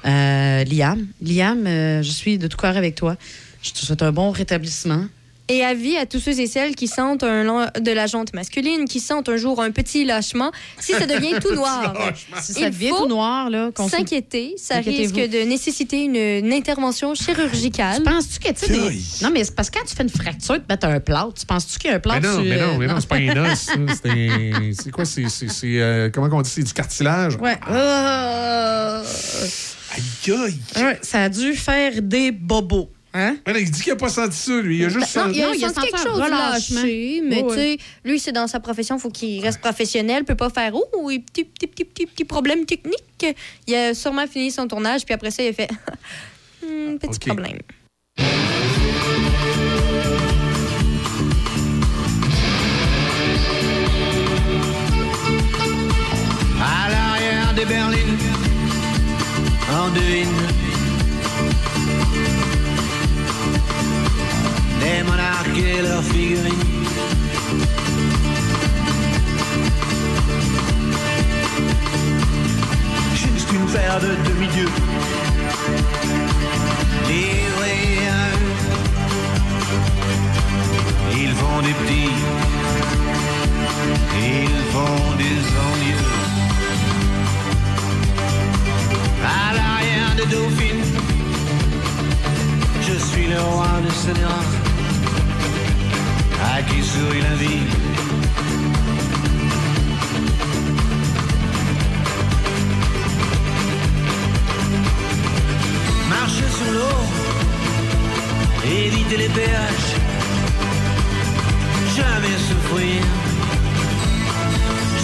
Euh, 0.05 0.63
Liam, 0.63 1.05
Liam, 1.21 1.67
euh, 1.67 2.01
je 2.01 2.09
suis 2.09 2.37
de 2.39 2.47
tout 2.47 2.57
cœur 2.57 2.77
avec 2.77 2.95
toi. 2.95 3.15
Je 3.61 3.71
te 3.71 3.77
souhaite 3.79 4.01
un 4.01 4.11
bon 4.11 4.31
rétablissement. 4.31 5.05
Et 5.51 5.65
avis 5.65 5.97
à 5.97 6.05
tous 6.05 6.19
ceux 6.19 6.39
et 6.39 6.45
celles 6.45 6.75
qui 6.75 6.87
sentent 6.87 7.23
un 7.23 7.43
long- 7.43 7.65
de 7.79 7.91
la 7.91 8.05
jonte 8.05 8.33
masculine, 8.35 8.85
qui 8.85 8.99
sentent 8.99 9.29
un 9.29 9.37
jour 9.37 9.59
un 9.61 9.71
petit 9.71 10.05
lâchement, 10.05 10.51
si 10.79 10.93
ça 10.93 11.07
devient 11.07 11.39
tout 11.41 11.53
noir. 11.55 11.95
Si 12.39 12.51
Il 12.51 12.61
ça 12.63 12.69
devient 12.69 12.89
faut 12.89 12.99
tout 13.03 13.07
noir, 13.07 13.49
là, 13.49 13.71
qu'on 13.73 13.89
se- 13.89 13.97
S'inquiéter, 13.97 14.53
ça 14.57 14.75
risque 14.75 15.15
de 15.15 15.43
nécessiter 15.45 16.03
une, 16.03 16.15
une 16.15 16.53
intervention 16.53 17.15
chirurgicale. 17.15 18.03
Penses-tu 18.03 18.39
que, 18.39 18.53
tu 18.53 18.71
des-. 18.71 19.01
Non, 19.23 19.31
mais 19.33 19.43
c'est 19.43 19.55
parce 19.55 19.69
que 19.71 19.79
quand 19.79 19.85
tu 19.85 19.95
fais 19.95 20.03
une 20.03 20.09
fracture, 20.09 20.55
tu 20.55 20.61
mets 20.69 20.85
un 20.85 20.99
plâtre. 20.99 21.33
Tu 21.33 21.45
penses-tu 21.47 21.79
qu'il 21.79 21.89
y 21.89 21.93
a 21.93 21.95
un 21.95 21.97
Mais 21.97 22.01
plâtre 22.01 22.27
non, 22.27 22.33
sur... 22.35 22.43
mais 22.43 22.57
non, 22.57 22.73
euh, 22.73 22.77
mais 22.77 22.87
non, 22.87 22.99
c'est 22.99 23.09
pas 23.09 23.15
un 23.15 23.51
os. 23.51 23.69
C'est 24.83 24.91
quoi? 24.91 25.05
C'est. 25.05 25.25
euh, 25.65 26.09
comment 26.13 26.29
on 26.31 26.41
dit? 26.43 26.49
C'est 26.51 26.63
du 26.63 26.73
cartilage? 26.73 27.35
Ouais. 27.37 27.57
Euh, 27.71 29.03
Aïe, 29.91 30.33
aïe. 30.35 30.59
ouais, 30.83 30.99
ça 31.01 31.23
a 31.23 31.29
dû 31.29 31.53
faire 31.55 31.93
des 32.03 32.31
bobos. 32.31 32.91
Hein? 33.13 33.37
Là, 33.47 33.57
il 33.59 33.71
dit 33.71 33.81
qu'il 33.81 33.91
n'a 33.91 33.97
pas 33.97 34.09
senti 34.09 34.37
ça, 34.37 34.61
lui. 34.61 34.77
Il 34.77 34.85
a 34.85 34.89
juste 34.89 35.15
Ben, 35.15 35.21
non, 35.21 35.27
senti... 35.27 35.39
il 35.39 35.43
a 35.43 35.47
Non, 35.47 35.53
il 35.53 35.65
a 35.65 35.69
senti 35.69 35.87
quelque 35.87 35.97
chose 35.97 36.17
de 36.17 36.23
relâchement. 36.23 36.81
lâché, 36.81 37.21
mais 37.25 37.41
Ouais, 37.41 37.47
tu 37.49 37.55
sais, 37.55 37.77
lui, 38.05 38.19
c'est 38.19 38.31
dans 38.31 38.45
sa 38.47 38.59
profession, 38.59 38.97
il 38.97 38.99
faut 39.01 39.09
qu'il 39.09 39.41
reste 39.43 39.59
professionnel, 39.61 40.25
peut 40.25 40.35
pas 40.35 40.49
faire 40.51 40.73
«Oh, 40.75 41.07
petit, 41.07 41.43
petit, 41.43 41.67
petit, 41.67 41.85
petit, 41.85 42.05
petit 42.05 42.23
problème 42.25 42.65
technique.» 42.65 43.25
Il 43.67 43.75
a 43.75 43.93
sûrement 43.95 44.27
fini 44.27 44.51
son 44.51 44.67
tournage, 44.67 45.05
puis 45.05 45.13
après 45.15 45.31
ça, 45.31 45.41
il 45.43 45.49
a 45.49 45.53
fait 45.53 45.69
Hmm, 46.61 46.97
«Petit 46.99 47.19
problème. 47.19 47.57
À 56.61 56.89
l'arrière 56.89 57.53
des 57.55 57.65
berlines, 57.65 58.17
en 59.71 59.89
devine 59.91 60.27
des 64.89 65.03
monarques 65.03 65.57
et 65.57 65.81
leurs 65.81 66.03
figurines. 66.03 66.65
Juste 73.13 73.51
une 73.51 73.67
paire 73.73 73.99
de 73.99 74.11
demi-dieux 74.29 74.71
à. 77.07 78.35
Ils 81.21 81.33
font 81.41 81.61
des 81.67 81.75
petits, 81.79 82.15
ils 84.37 84.63
font 84.73 85.01
des 85.23 85.39
envieux. 85.67 86.07
À 89.25 89.53
l'arrière 89.57 90.13
de 90.19 90.25
Dauphine, 90.31 90.83
je 92.81 92.95
suis 93.05 93.27
le 93.27 93.39
roi 93.41 93.67
de 93.85 93.91
Sénéra, 93.91 94.41
à 96.41 96.61
qui 96.63 96.81
sourit 96.83 97.21
la 97.21 97.35
vie? 97.35 97.63
Marcher 106.09 106.49
sur 106.57 106.71
l'eau, 106.73 106.99
éviter 108.65 109.17
les 109.17 109.29
péages, 109.29 109.91
jamais 111.95 112.37
souffrir, 112.47 113.01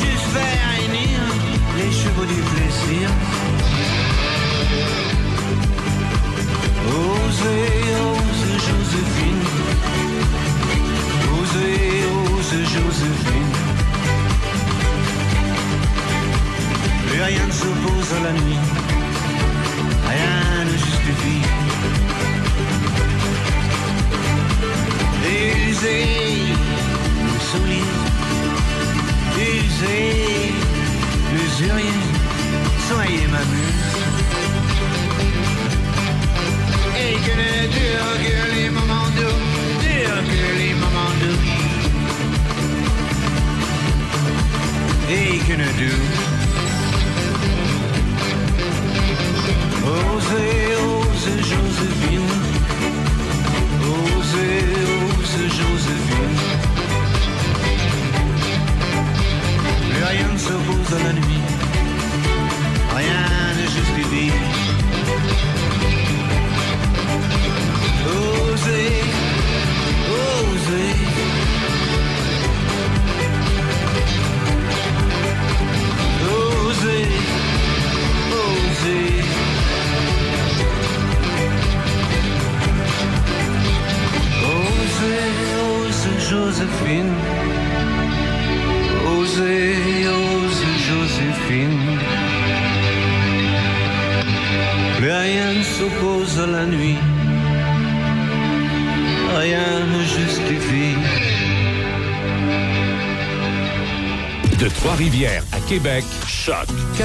juste 0.02 0.28
faire 0.34 0.60
réunir 0.76 1.20
les 1.78 1.92
chevaux 1.92 2.26
du 2.26 2.42
plaisir. 2.52 3.10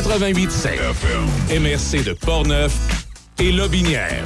88.7. 0.01 1.61
MRC 1.61 2.05
de 2.05 2.15
Portneuf 2.15 3.05
et 3.39 3.53
Lobinière. 3.53 4.25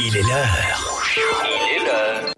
Il 0.00 0.16
est 0.16 0.22
l'heure. 0.22 1.02
Il 1.46 1.76
est 1.76 1.86
l'heure. 1.86 2.32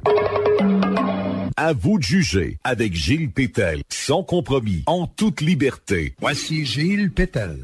À 1.56 1.72
vous 1.72 1.98
de 1.98 2.02
juger 2.02 2.58
avec 2.62 2.94
Gilles 2.94 3.30
Pétel, 3.30 3.80
sans 3.88 4.22
compromis, 4.22 4.82
en 4.84 5.06
toute 5.06 5.40
liberté. 5.40 6.14
Voici 6.20 6.66
Gilles 6.66 7.10
Pétel. 7.10 7.58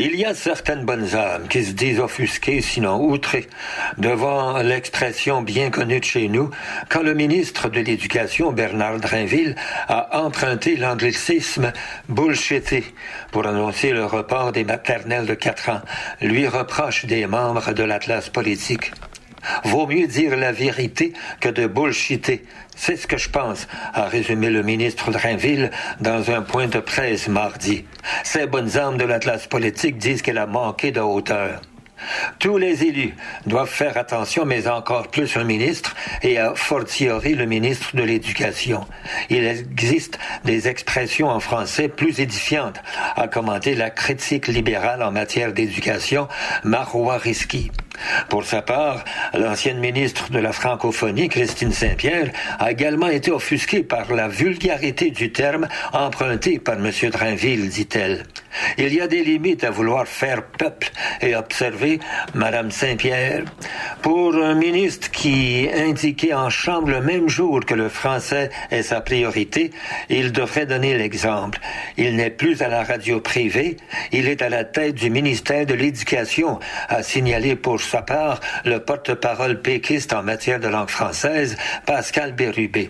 Il 0.00 0.14
y 0.14 0.24
a 0.24 0.32
certaines 0.32 0.84
bonnes 0.84 1.16
âmes 1.16 1.48
qui 1.48 1.64
se 1.64 1.72
disent 1.72 1.98
offusquées, 1.98 2.60
sinon 2.60 3.02
outrées, 3.02 3.48
devant 3.96 4.58
l'expression 4.58 5.42
bien 5.42 5.70
connue 5.70 5.98
de 5.98 6.04
chez 6.04 6.28
nous, 6.28 6.50
quand 6.88 7.02
le 7.02 7.14
ministre 7.14 7.68
de 7.68 7.80
l'Éducation, 7.80 8.52
Bernard 8.52 9.00
Drinville, 9.00 9.56
a 9.88 10.20
emprunté 10.22 10.76
l'anglicisme 10.76 11.72
bullshité 12.08 12.84
pour 13.32 13.44
annoncer 13.44 13.90
le 13.90 14.04
report 14.04 14.52
des 14.52 14.62
maternelles 14.62 15.26
de 15.26 15.34
4 15.34 15.68
ans, 15.70 15.82
lui 16.20 16.46
reproche 16.46 17.04
des 17.06 17.26
membres 17.26 17.72
de 17.72 17.82
l'Atlas 17.82 18.28
politique. 18.28 18.92
Vaut 19.64 19.86
mieux 19.86 20.06
dire 20.06 20.36
la 20.36 20.52
vérité 20.52 21.12
que 21.40 21.48
de 21.48 21.66
bullshiter. 21.66 22.44
C'est 22.76 22.96
ce 22.96 23.06
que 23.06 23.16
je 23.16 23.28
pense, 23.28 23.66
a 23.92 24.04
résumé 24.04 24.50
le 24.50 24.62
ministre 24.62 25.10
Drainville 25.10 25.70
dans 26.00 26.30
un 26.30 26.42
point 26.42 26.68
de 26.68 26.78
presse 26.80 27.28
mardi. 27.28 27.84
Ces 28.22 28.46
bonnes 28.46 28.76
âmes 28.78 28.98
de 28.98 29.04
l'Atlas 29.04 29.46
politique 29.46 29.98
disent 29.98 30.22
qu'elle 30.22 30.38
a 30.38 30.46
manqué 30.46 30.92
de 30.92 31.00
hauteur. 31.00 31.60
Tous 32.38 32.56
les 32.58 32.84
élus 32.84 33.14
doivent 33.46 33.68
faire 33.68 33.96
attention, 33.96 34.44
mais 34.44 34.68
encore 34.68 35.08
plus 35.08 35.36
un 35.36 35.44
ministre, 35.44 35.96
et 36.22 36.38
a 36.38 36.54
fortiori 36.54 37.34
le 37.34 37.46
ministre 37.46 37.96
de 37.96 38.02
l'Éducation. 38.02 38.86
Il 39.30 39.44
existe 39.44 40.18
des 40.44 40.68
expressions 40.68 41.28
en 41.28 41.40
français 41.40 41.88
plus 41.88 42.20
édifiantes, 42.20 42.80
a 43.16 43.26
commenté 43.28 43.74
la 43.74 43.90
critique 43.90 44.46
libérale 44.46 45.02
en 45.02 45.10
matière 45.10 45.52
d'éducation, 45.52 46.28
Marois 46.62 47.18
Risky. 47.18 47.70
Pour 48.28 48.44
sa 48.44 48.62
part, 48.62 49.04
l'ancienne 49.34 49.78
ministre 49.78 50.30
de 50.30 50.38
la 50.38 50.52
francophonie, 50.52 51.28
Christine 51.28 51.72
Saint-Pierre, 51.72 52.30
a 52.58 52.70
également 52.70 53.08
été 53.08 53.30
offusquée 53.30 53.82
par 53.82 54.12
la 54.12 54.28
vulgarité 54.28 55.10
du 55.10 55.32
terme 55.32 55.68
emprunté 55.92 56.58
par 56.58 56.76
M. 56.76 56.90
Drainville, 57.10 57.68
dit-elle. 57.68 58.24
Il 58.76 58.94
y 58.94 59.00
a 59.00 59.06
des 59.06 59.22
limites 59.22 59.64
à 59.64 59.70
vouloir 59.70 60.06
faire 60.06 60.42
peuple 60.42 60.90
et 61.20 61.34
observer 61.34 62.00
Mme 62.34 62.70
Saint-Pierre. 62.70 63.44
Pour 64.02 64.34
un 64.34 64.54
ministre 64.54 65.10
qui 65.10 65.68
indiquait 65.72 66.34
en 66.34 66.50
chambre 66.50 66.90
le 66.90 67.00
même 67.00 67.28
jour 67.28 67.60
que 67.64 67.74
le 67.74 67.88
français 67.88 68.50
est 68.70 68.82
sa 68.82 69.00
priorité, 69.00 69.70
il 70.08 70.32
devrait 70.32 70.66
donner 70.66 70.96
l'exemple. 70.96 71.58
Il 71.96 72.16
n'est 72.16 72.30
plus 72.30 72.62
à 72.62 72.68
la 72.68 72.82
radio 72.82 73.20
privée, 73.20 73.76
il 74.12 74.28
est 74.28 74.42
à 74.42 74.48
la 74.48 74.64
tête 74.64 74.94
du 74.94 75.10
ministère 75.10 75.66
de 75.66 75.74
l'Éducation, 75.74 76.58
a 76.88 77.02
signalé 77.02 77.56
pour 77.56 77.80
sa 77.88 78.02
part 78.02 78.40
le 78.64 78.78
porte-parole 78.78 79.60
péquiste 79.60 80.12
en 80.12 80.22
matière 80.22 80.60
de 80.60 80.68
langue 80.68 80.90
française, 80.90 81.56
Pascal 81.86 82.32
Bérubé. 82.32 82.88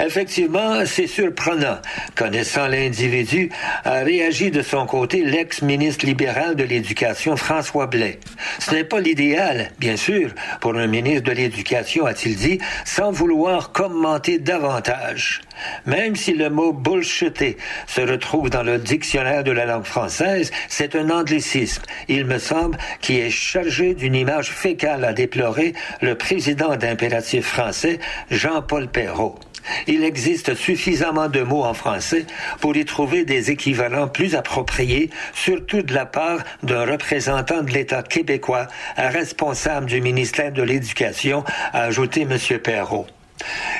Effectivement, 0.00 0.84
c'est 0.86 1.06
surprenant. 1.06 1.78
Connaissant 2.16 2.66
l'individu, 2.66 3.50
a 3.84 4.00
réagi 4.00 4.50
de 4.50 4.62
son 4.62 4.86
côté 4.86 5.24
l'ex-ministre 5.24 6.04
libéral 6.04 6.56
de 6.56 6.64
l'Éducation, 6.64 7.36
François 7.36 7.86
Blais. 7.86 8.18
Ce 8.58 8.72
n'est 8.74 8.84
pas 8.84 9.00
l'idéal, 9.00 9.70
bien 9.78 9.96
sûr, 9.96 10.30
pour 10.60 10.74
un 10.76 10.86
ministre 10.86 11.30
de 11.30 11.32
l'Éducation, 11.32 12.06
a-t-il 12.06 12.36
dit, 12.36 12.58
sans 12.84 13.12
vouloir 13.12 13.72
commenter 13.72 14.38
davantage. 14.38 15.42
Même 15.86 16.16
si 16.16 16.32
le 16.34 16.50
mot 16.50 16.72
bullshité 16.72 17.56
se 17.86 18.00
retrouve 18.00 18.50
dans 18.50 18.62
le 18.62 18.78
dictionnaire 18.78 19.44
de 19.44 19.52
la 19.52 19.66
langue 19.66 19.84
française, 19.84 20.50
c'est 20.68 20.96
un 20.96 21.10
anglicisme, 21.10 21.82
il 22.08 22.24
me 22.26 22.38
semble, 22.38 22.78
qui 23.00 23.18
est 23.18 23.30
chargé 23.30 23.94
d'une 23.94 24.14
image 24.14 24.50
fécale 24.50 25.04
à 25.04 25.12
déplorer 25.12 25.74
le 26.00 26.14
président 26.14 26.76
d'impératif 26.76 27.46
français, 27.46 27.98
Jean-Paul 28.30 28.88
Perrault. 28.88 29.38
Il 29.86 30.04
existe 30.04 30.54
suffisamment 30.54 31.28
de 31.28 31.42
mots 31.42 31.64
en 31.64 31.74
français 31.74 32.26
pour 32.60 32.76
y 32.76 32.84
trouver 32.84 33.24
des 33.24 33.50
équivalents 33.50 34.08
plus 34.08 34.34
appropriés, 34.34 35.10
surtout 35.34 35.82
de 35.82 35.94
la 35.94 36.06
part 36.06 36.40
d'un 36.62 36.84
représentant 36.84 37.62
de 37.62 37.70
l'État 37.70 38.02
québécois, 38.02 38.66
responsable 38.96 39.86
du 39.86 40.00
ministère 40.00 40.52
de 40.52 40.62
l'Éducation, 40.62 41.44
a 41.72 41.82
ajouté 41.82 42.22
M. 42.22 42.36
Perrault. 42.58 43.06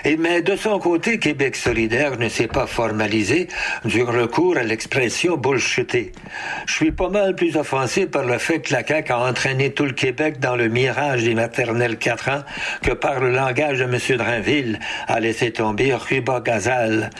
Et 0.04 0.16
mais 0.16 0.42
de 0.42 0.56
son 0.56 0.78
côté, 0.78 1.18
Québec 1.18 1.56
solidaire 1.56 2.18
ne 2.18 2.28
s'est 2.28 2.46
pas 2.46 2.66
formalisé 2.66 3.48
du 3.84 4.02
recours 4.02 4.56
à 4.56 4.62
l'expression 4.62 5.36
bullshité. 5.36 6.12
Je 6.66 6.74
suis 6.74 6.92
pas 6.92 7.08
mal 7.08 7.34
plus 7.34 7.56
offensé 7.56 8.06
par 8.06 8.24
le 8.24 8.38
fait 8.38 8.60
que 8.60 8.72
la 8.72 8.86
CAQ 8.86 9.12
a 9.12 9.18
entraîné 9.18 9.70
tout 9.70 9.84
le 9.84 9.92
Québec 9.92 10.40
dans 10.40 10.56
le 10.56 10.68
mirage 10.68 11.24
des 11.24 11.34
maternelles 11.34 11.98
4 11.98 12.28
ans 12.30 12.42
que 12.82 12.92
par 12.92 13.20
le 13.20 13.30
langage 13.30 13.78
de 13.78 13.84
M. 13.84 13.98
Drainville 14.16 14.80
a 15.06 15.20
laissé 15.20 15.52
tomber 15.52 15.94
Ruba 15.94 16.40
Gazal. 16.40 17.10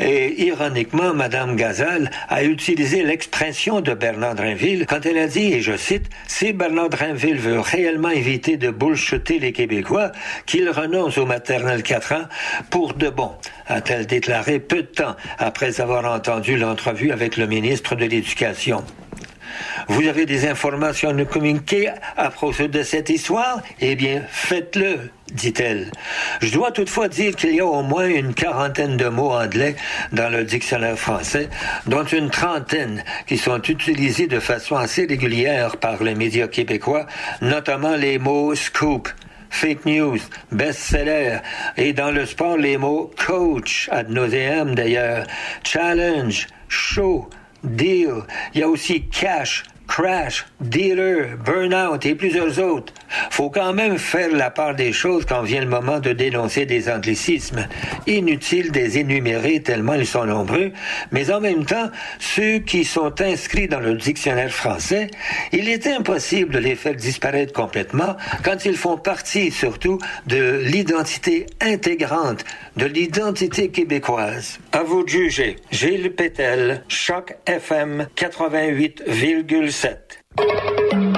Et 0.00 0.44
ironiquement, 0.44 1.14
Mme 1.14 1.56
Gazal 1.56 2.10
a 2.28 2.44
utilisé 2.44 3.02
l'expression 3.02 3.80
de 3.80 3.94
Bernard 3.94 4.34
Drainville 4.34 4.86
quand 4.86 5.04
elle 5.06 5.18
a 5.18 5.26
dit, 5.26 5.52
et 5.52 5.60
je 5.60 5.76
cite, 5.76 6.06
si 6.26 6.52
Bernard 6.52 6.90
Drainville 6.90 7.38
veut 7.38 7.60
réellement 7.60 8.10
éviter 8.10 8.56
de 8.56 8.70
bullshiter 8.70 9.38
les 9.38 9.52
Québécois, 9.52 10.12
qu'il 10.46 10.68
renonce 10.70 11.18
aux 11.18 11.26
maternelles 11.26 11.71
4 11.80 12.12
ans 12.12 12.24
pour 12.68 12.94
de 12.94 13.08
bon, 13.08 13.30
a-t-elle 13.66 14.06
déclaré 14.06 14.60
peu 14.60 14.82
de 14.82 14.88
temps 14.88 15.16
après 15.38 15.80
avoir 15.80 16.04
entendu 16.04 16.56
l'entrevue 16.56 17.12
avec 17.12 17.36
le 17.36 17.46
ministre 17.46 17.94
de 17.94 18.04
l'Éducation. 18.04 18.84
Vous 19.88 20.06
avez 20.06 20.26
des 20.26 20.46
informations 20.46 21.10
à 21.10 21.12
nous 21.12 21.26
communiquer 21.26 21.90
à 22.16 22.30
propos 22.30 22.68
de 22.68 22.82
cette 22.82 23.10
histoire? 23.10 23.60
Eh 23.80 23.96
bien, 23.96 24.22
faites-le, 24.28 25.10
dit-elle. 25.32 25.90
Je 26.40 26.52
dois 26.52 26.72
toutefois 26.72 27.08
dire 27.08 27.34
qu'il 27.36 27.54
y 27.54 27.60
a 27.60 27.66
au 27.66 27.82
moins 27.82 28.06
une 28.06 28.34
quarantaine 28.34 28.96
de 28.96 29.08
mots 29.08 29.32
anglais 29.32 29.76
dans 30.12 30.30
le 30.30 30.44
dictionnaire 30.44 30.98
français, 30.98 31.48
dont 31.86 32.04
une 32.04 32.30
trentaine 32.30 33.04
qui 33.26 33.38
sont 33.38 33.60
utilisés 33.62 34.26
de 34.26 34.40
façon 34.40 34.76
assez 34.76 35.06
régulière 35.06 35.76
par 35.76 36.02
les 36.02 36.14
médias 36.14 36.48
québécois, 36.48 37.06
notamment 37.40 37.96
les 37.96 38.18
mots 38.18 38.54
scoop, 38.54 39.08
fake 39.52 39.84
news, 39.84 40.18
best-seller, 40.50 41.38
et 41.76 41.92
dans 41.92 42.10
le 42.10 42.26
sport, 42.26 42.56
les 42.56 42.78
mots 42.78 43.12
coach, 43.26 43.88
ad 43.92 44.08
nauseam 44.10 44.74
d'ailleurs, 44.74 45.26
challenge, 45.62 46.48
show, 46.68 47.28
deal. 47.62 48.22
Il 48.54 48.60
y 48.60 48.62
a 48.64 48.68
aussi 48.68 49.02
cash, 49.08 49.62
crash, 49.92 50.46
dealer, 50.62 51.36
burnout 51.44 52.06
et 52.06 52.14
plusieurs 52.14 52.58
autres. 52.58 52.94
Faut 53.30 53.50
quand 53.50 53.74
même 53.74 53.98
faire 53.98 54.34
la 54.34 54.50
part 54.50 54.74
des 54.74 54.90
choses 54.90 55.26
quand 55.26 55.42
vient 55.42 55.60
le 55.60 55.68
moment 55.68 56.00
de 56.00 56.14
dénoncer 56.14 56.64
des 56.64 56.88
anglicismes. 56.88 57.68
Inutile 58.06 58.72
de 58.72 58.80
les 58.80 58.96
énumérer 58.96 59.60
tellement 59.60 59.92
ils 59.92 60.06
sont 60.06 60.24
nombreux, 60.24 60.72
mais 61.10 61.30
en 61.30 61.40
même 61.40 61.66
temps, 61.66 61.90
ceux 62.18 62.60
qui 62.60 62.86
sont 62.86 63.20
inscrits 63.20 63.68
dans 63.68 63.80
le 63.80 63.92
dictionnaire 63.92 64.50
français, 64.50 65.08
il 65.52 65.68
est 65.68 65.86
impossible 65.86 66.54
de 66.54 66.58
les 66.58 66.74
faire 66.74 66.94
disparaître 66.94 67.52
complètement 67.52 68.16
quand 68.42 68.64
ils 68.64 68.78
font 68.78 68.96
partie 68.96 69.50
surtout 69.50 69.98
de 70.26 70.62
l'identité 70.64 71.44
intégrante 71.60 72.46
de 72.76 72.86
l'identité 72.86 73.68
québécoise. 73.68 74.58
À 74.72 74.82
vous 74.82 75.04
de 75.04 75.08
juger. 75.08 75.56
Gilles 75.70 76.12
Pétel, 76.14 76.82
Choc 76.88 77.36
FM 77.46 78.06
88,7. 78.16 79.81
J'ai 79.82 81.11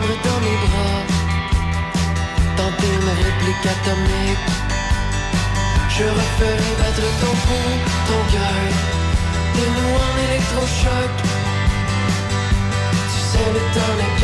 dans 0.00 0.40
mes 0.46 0.58
bras, 0.64 1.00
tenter 2.56 2.90
une 2.98 3.12
réplique 3.24 3.66
atomique. 3.74 4.48
Je 5.96 6.04
referai 6.04 6.72
battre 6.80 7.08
ton 7.20 7.34
pouls, 7.44 7.80
ton 8.08 8.22
cœur, 8.32 8.64
de 9.56 9.64
nous 9.74 9.94
en 10.06 10.14
électrochoc. 10.26 11.12
Tu 13.12 13.20
sais, 13.30 13.48
le 13.56 13.62
temps 13.74 13.94
n'est 13.98 14.16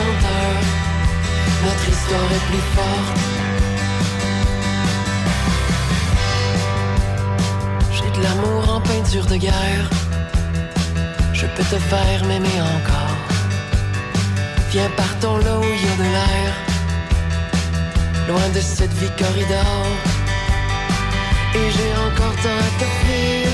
menteur, 0.00 0.54
notre 1.64 1.86
histoire 1.88 2.30
est 2.36 2.44
plus 2.50 2.66
forte. 2.76 3.18
J'ai 7.92 8.10
de 8.16 8.22
l'amour 8.22 8.76
en 8.76 8.80
peinture 8.80 9.26
de 9.26 9.36
guerre. 9.36 9.86
Je 11.32 11.46
peux 11.46 11.64
te 11.64 11.78
faire 11.78 12.24
m'aimer 12.26 12.60
encore. 12.60 12.99
Viens 14.70 14.90
partons 14.90 15.38
là 15.38 15.58
où 15.58 15.64
il 15.64 15.84
y 15.84 15.88
a 15.92 15.96
de 15.96 16.08
l'air. 16.14 16.52
Loin 18.28 18.48
de 18.54 18.60
cette 18.60 18.92
vie 19.00 19.10
corridor. 19.18 19.84
Et 21.56 21.70
j'ai 21.74 21.92
encore 22.06 22.36
tant 22.44 22.58
à 22.66 22.70
t'offrir. 22.78 23.48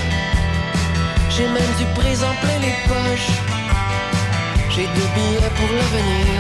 J'ai 1.31 1.49
même 1.49 1.75
du 1.79 1.87
présent 1.99 2.35
plein 2.43 2.59
les 2.59 2.77
poches. 2.87 3.33
J'ai 4.69 4.89
des 4.97 5.09
billets 5.15 5.53
pour 5.59 5.71
l'avenir. 5.79 6.39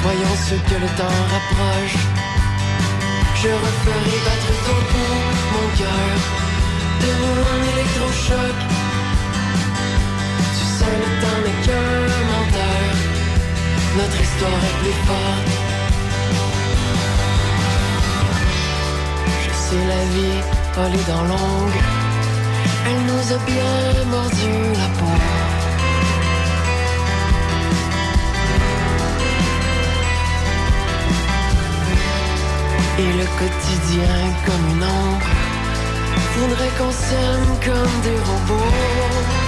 Soyons 0.00 0.36
ceux 0.48 0.60
que 0.68 0.74
le 0.74 0.90
temps 0.98 1.20
rapproche. 1.32 1.98
Je 3.40 3.50
referai 3.66 4.16
battre 4.26 4.52
ton 4.66 4.78
pouls, 4.90 5.30
mon 5.54 5.68
cœur. 5.78 6.16
De 7.02 7.10
nous 7.20 7.40
en 7.54 7.58
électrochoc. 7.72 8.56
Tu 10.58 10.64
sais, 10.76 10.94
le 11.02 11.10
temps 11.22 11.40
n'est 11.44 11.66
qu'un. 11.66 12.35
Notre 13.96 14.20
histoire 14.20 14.62
est 14.68 14.78
plus 14.82 14.98
forte. 15.06 15.50
Je 19.42 19.50
sais, 19.64 19.84
la 19.88 20.04
vie, 20.12 20.38
elle 20.76 20.94
est 21.00 21.08
dans 21.08 21.24
longue. 21.24 21.80
Elle 22.88 23.02
nous 23.10 23.32
a 23.32 23.38
bien 23.46 24.04
mordu 24.10 24.52
la 24.80 24.88
peau. 24.98 25.16
Et 32.98 33.12
le 33.20 33.26
quotidien 33.40 34.16
comme 34.46 34.66
une 34.70 34.84
ombre 34.84 35.26
Voudrait 36.36 36.72
qu'on 36.78 36.92
s'aime 36.92 37.52
comme 37.64 38.00
des 38.02 38.18
robots 38.28 39.45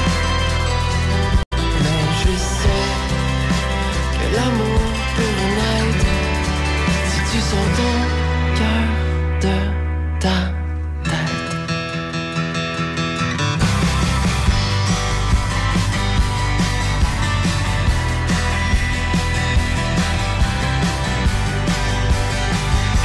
l'amour 4.39 4.81
peut 5.17 5.35
renaître 5.41 6.07
Si 7.11 7.21
tu 7.31 7.39
sens 7.51 7.69
ton 7.79 7.95
cœur 8.59 8.85
de 9.45 9.57
ta 10.23 10.39
tête. 11.11 11.49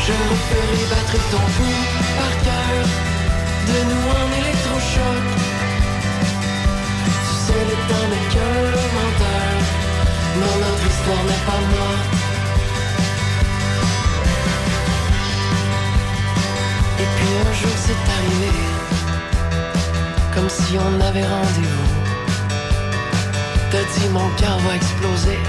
Je 0.05 0.13
les 0.77 0.87
batteries 0.89 1.17
de 1.17 1.29
ton 1.31 1.45
pouls 1.55 2.02
on 20.77 21.01
avait 21.01 21.25
rendez-vous. 21.25 21.91
T'as 23.71 23.85
dit 23.93 24.09
mon 24.09 24.29
cœur 24.37 24.57
va 24.59 24.75
exploser. 24.75 25.39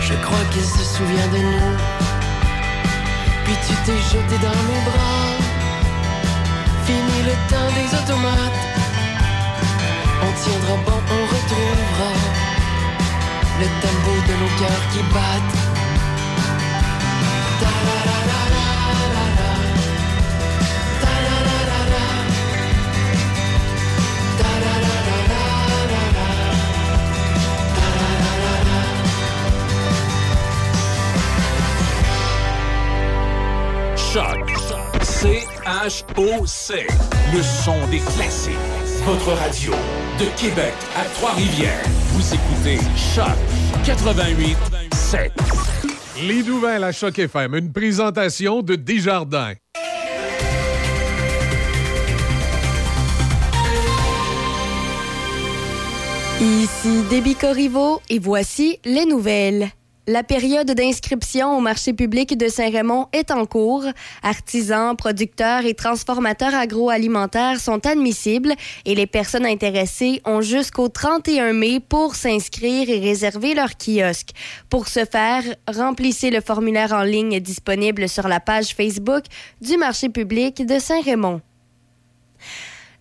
Je 0.00 0.14
crois 0.24 0.44
qu'il 0.52 0.64
se 0.64 0.84
souvient 0.96 1.28
de 1.28 1.38
nous. 1.38 1.76
Puis 3.44 3.56
tu 3.66 3.74
t'es 3.84 4.00
jeté 4.12 4.36
dans 4.46 4.60
mes 4.68 4.82
bras. 4.88 5.30
Fini 6.86 7.18
le 7.28 7.34
temps 7.50 7.70
des 7.78 7.88
automates. 7.98 8.60
On 10.22 10.32
tiendra 10.42 10.76
bon, 10.86 11.00
on 11.16 11.22
retrouvera 11.34 12.12
le 13.60 13.66
tempo 13.82 14.12
de 14.28 14.34
nos 14.40 14.52
cœurs 14.60 14.84
qui 14.92 15.02
battent. 15.14 15.79
C-H-O-C. 35.80 36.86
Le 37.32 37.42
son 37.42 37.86
des 37.90 38.00
classiques. 38.00 38.52
Votre 39.04 39.32
radio 39.32 39.72
de 40.18 40.26
Québec 40.38 40.74
à 40.94 41.04
Trois-Rivières. 41.14 41.84
Vous 42.12 42.34
écoutez 42.34 42.78
Choc 42.96 43.24
88 43.84 44.56
7. 44.92 45.32
Les 46.26 46.42
nouvelles 46.42 46.84
à 46.84 46.92
Choc 46.92 47.18
FM, 47.18 47.54
une 47.54 47.72
présentation 47.72 48.60
de 48.60 48.74
Desjardins. 48.74 49.54
Ici 56.40 57.04
Déby 57.08 57.34
Corriveau 57.36 58.02
et 58.10 58.18
voici 58.18 58.78
les 58.84 59.06
nouvelles. 59.06 59.70
La 60.12 60.24
période 60.24 60.66
d'inscription 60.66 61.56
au 61.56 61.60
marché 61.60 61.92
public 61.92 62.36
de 62.36 62.48
Saint-Raymond 62.48 63.06
est 63.12 63.30
en 63.30 63.46
cours. 63.46 63.84
Artisans, 64.24 64.96
producteurs 64.96 65.64
et 65.64 65.74
transformateurs 65.74 66.52
agroalimentaires 66.52 67.60
sont 67.60 67.86
admissibles 67.86 68.52
et 68.84 68.96
les 68.96 69.06
personnes 69.06 69.46
intéressées 69.46 70.20
ont 70.24 70.40
jusqu'au 70.40 70.88
31 70.88 71.52
mai 71.52 71.78
pour 71.78 72.16
s'inscrire 72.16 72.90
et 72.90 72.98
réserver 72.98 73.54
leur 73.54 73.76
kiosque. 73.78 74.30
Pour 74.68 74.88
ce 74.88 75.04
faire, 75.04 75.44
remplissez 75.72 76.30
le 76.30 76.40
formulaire 76.40 76.90
en 76.92 77.04
ligne 77.04 77.38
disponible 77.38 78.08
sur 78.08 78.26
la 78.26 78.40
page 78.40 78.74
Facebook 78.74 79.22
du 79.60 79.76
marché 79.76 80.08
public 80.08 80.66
de 80.66 80.80
Saint-Raymond. 80.80 81.40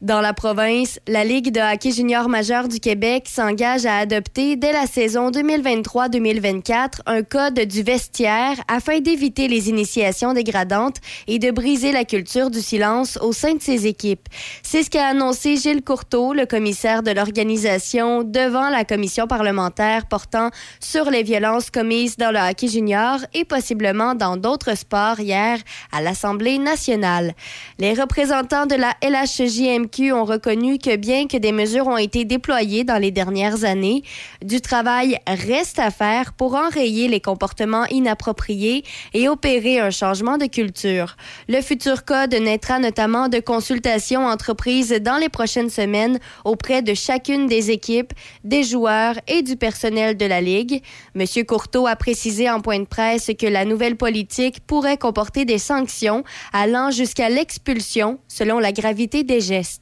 Dans 0.02 0.22
la 0.22 0.34
province, 0.34 0.98
la 1.10 1.26
Ligue 1.26 1.52
de 1.52 1.60
hockey 1.60 1.92
junior 1.92 2.30
majeur 2.30 2.70
du 2.70 2.80
Québec 2.80 3.26
s'engage 3.28 3.86
à 3.86 3.98
adopter 3.98 4.56
dès 4.56 4.72
la 4.72 4.86
saison 4.88 5.30
2023-2024 5.30 7.02
un 7.06 7.22
code 7.22 7.60
du 7.60 7.84
vestiaire 7.84 8.56
afin 8.70 9.02
d'éviter 9.02 9.50
les 9.50 9.68
initiations 9.68 10.32
dégradantes 10.32 10.96
et 11.28 11.38
de 11.38 11.52
briser 11.52 11.92
la 11.92 12.06
culture 12.06 12.50
du 12.50 12.62
silence 12.62 13.20
au 13.22 13.34
sein 13.34 13.56
de 13.56 13.62
ses 13.62 13.88
équipes. 13.88 14.30
C'est 14.64 14.84
ce 14.84 14.90
qu'a 14.90 15.06
annoncé 15.06 15.58
Gilles 15.58 15.84
Courteau, 15.84 16.34
le 16.34 16.46
commissaire 16.46 17.04
de 17.04 17.12
l'organisation, 17.12 18.24
devant 18.24 18.70
la 18.70 18.86
commission 18.86 19.28
parlementaire 19.28 20.06
portant 20.06 20.50
sur 20.80 21.10
les 21.10 21.24
violences 21.24 21.72
commises 21.72 22.16
dans 22.16 22.32
le 22.32 22.40
hockey 22.40 22.70
junior 22.70 23.20
et 23.34 23.44
possiblement 23.44 24.16
dans 24.16 24.38
d'autres 24.38 24.78
sports 24.78 25.20
hier 25.20 25.60
à 25.92 26.02
l'Assemblée 26.02 26.58
nationale. 26.58 27.34
Les 27.80 27.94
représentants 27.94 28.66
de 28.66 28.76
la 28.76 28.94
LHJMQ 29.04 29.89
ont 30.12 30.26
reconnu 30.26 30.78
que 30.78 30.96
bien 30.96 31.28
que 31.28 31.38
des 31.38 31.52
mesures 31.52 31.88
ont 31.88 31.98
été 31.98 32.26
déployées 32.26 32.84
dans 32.84 32.98
les 32.98 33.12
dernières 33.12 33.64
années, 33.64 34.04
du 34.44 34.62
travail 34.62 35.18
reste 35.28 35.80
à 35.80 35.92
faire 35.92 36.34
pour 36.34 36.56
enrayer 36.56 37.08
les 37.08 37.20
comportements 37.20 37.86
inappropriés 37.88 38.84
et 39.14 39.28
opérer 39.28 39.80
un 39.80 39.90
changement 39.90 40.38
de 40.38 40.46
culture. 40.46 41.16
Le 41.48 41.62
futur 41.62 42.06
code 42.06 42.34
naîtra 42.34 42.80
notamment 42.80 43.30
de 43.30 43.40
consultations 43.40 44.26
entreprises 44.26 44.92
dans 45.02 45.18
les 45.18 45.30
prochaines 45.30 45.70
semaines 45.70 46.20
auprès 46.46 46.82
de 46.82 46.94
chacune 46.94 47.48
des 47.48 47.72
équipes, 47.72 48.14
des 48.44 48.64
joueurs 48.64 49.16
et 49.28 49.42
du 49.42 49.56
personnel 49.56 50.18
de 50.18 50.26
la 50.26 50.42
Ligue. 50.42 50.82
Monsieur 51.16 51.44
Courteau 51.44 51.88
a 51.88 51.96
précisé 51.96 52.50
en 52.50 52.62
point 52.62 52.80
de 52.80 52.86
presse 52.86 53.32
que 53.38 53.48
la 53.48 53.66
nouvelle 53.66 53.98
politique 53.98 54.60
pourrait 54.66 54.98
comporter 54.98 55.46
des 55.46 55.58
sanctions 55.58 56.24
allant 56.54 56.92
jusqu'à 56.92 57.30
l'expulsion 57.30 58.20
selon 58.28 58.60
la 58.60 58.72
gravité 58.72 59.24
des 59.24 59.42
gestes. 59.42 59.79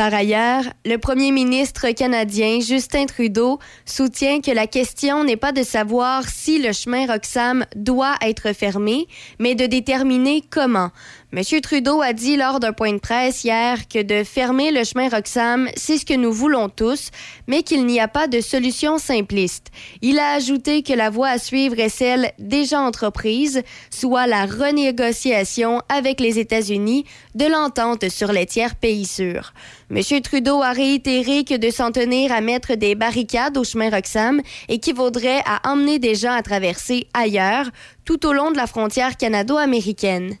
Par 0.00 0.14
ailleurs, 0.14 0.64
le 0.86 0.96
premier 0.96 1.30
ministre 1.30 1.90
canadien 1.90 2.60
Justin 2.60 3.04
Trudeau 3.04 3.58
soutient 3.84 4.40
que 4.40 4.50
la 4.50 4.66
question 4.66 5.24
n'est 5.24 5.36
pas 5.36 5.52
de 5.52 5.62
savoir 5.62 6.26
si 6.26 6.58
le 6.58 6.72
chemin 6.72 7.06
Roxham 7.06 7.66
doit 7.76 8.14
être 8.22 8.54
fermé, 8.54 9.08
mais 9.38 9.54
de 9.54 9.66
déterminer 9.66 10.42
comment. 10.48 10.88
M. 11.32 11.44
Trudeau 11.60 12.02
a 12.02 12.12
dit 12.12 12.36
lors 12.36 12.58
d'un 12.58 12.72
point 12.72 12.92
de 12.92 12.98
presse 12.98 13.44
hier 13.44 13.86
que 13.86 14.02
de 14.02 14.24
fermer 14.24 14.72
le 14.72 14.82
chemin 14.82 15.08
Roxham, 15.08 15.68
c'est 15.76 15.96
ce 15.96 16.04
que 16.04 16.14
nous 16.14 16.32
voulons 16.32 16.68
tous, 16.68 17.10
mais 17.46 17.62
qu'il 17.62 17.86
n'y 17.86 18.00
a 18.00 18.08
pas 18.08 18.26
de 18.26 18.40
solution 18.40 18.98
simpliste. 18.98 19.68
Il 20.02 20.18
a 20.18 20.32
ajouté 20.32 20.82
que 20.82 20.92
la 20.92 21.08
voie 21.08 21.28
à 21.28 21.38
suivre 21.38 21.78
est 21.78 21.88
celle 21.88 22.32
déjà 22.40 22.80
entreprise, 22.80 23.62
soit 23.90 24.26
la 24.26 24.44
renégociation 24.44 25.82
avec 25.88 26.18
les 26.18 26.40
États-Unis 26.40 27.04
de 27.36 27.46
l'entente 27.46 28.08
sur 28.08 28.32
les 28.32 28.46
tiers 28.46 28.74
pays 28.74 29.06
sûrs. 29.06 29.52
M. 29.88 30.02
Trudeau 30.22 30.62
a 30.62 30.72
réitéré 30.72 31.44
que 31.44 31.56
de 31.56 31.70
s'en 31.70 31.92
tenir 31.92 32.32
à 32.32 32.40
mettre 32.40 32.74
des 32.74 32.96
barricades 32.96 33.56
au 33.56 33.62
chemin 33.62 33.88
Roxham 33.88 34.42
équivaudrait 34.68 35.44
à 35.46 35.70
emmener 35.70 36.00
des 36.00 36.16
gens 36.16 36.32
à 36.32 36.42
traverser 36.42 37.06
ailleurs, 37.14 37.70
tout 38.04 38.26
au 38.26 38.32
long 38.32 38.50
de 38.50 38.56
la 38.56 38.66
frontière 38.66 39.16
canado-américaine. 39.16 40.36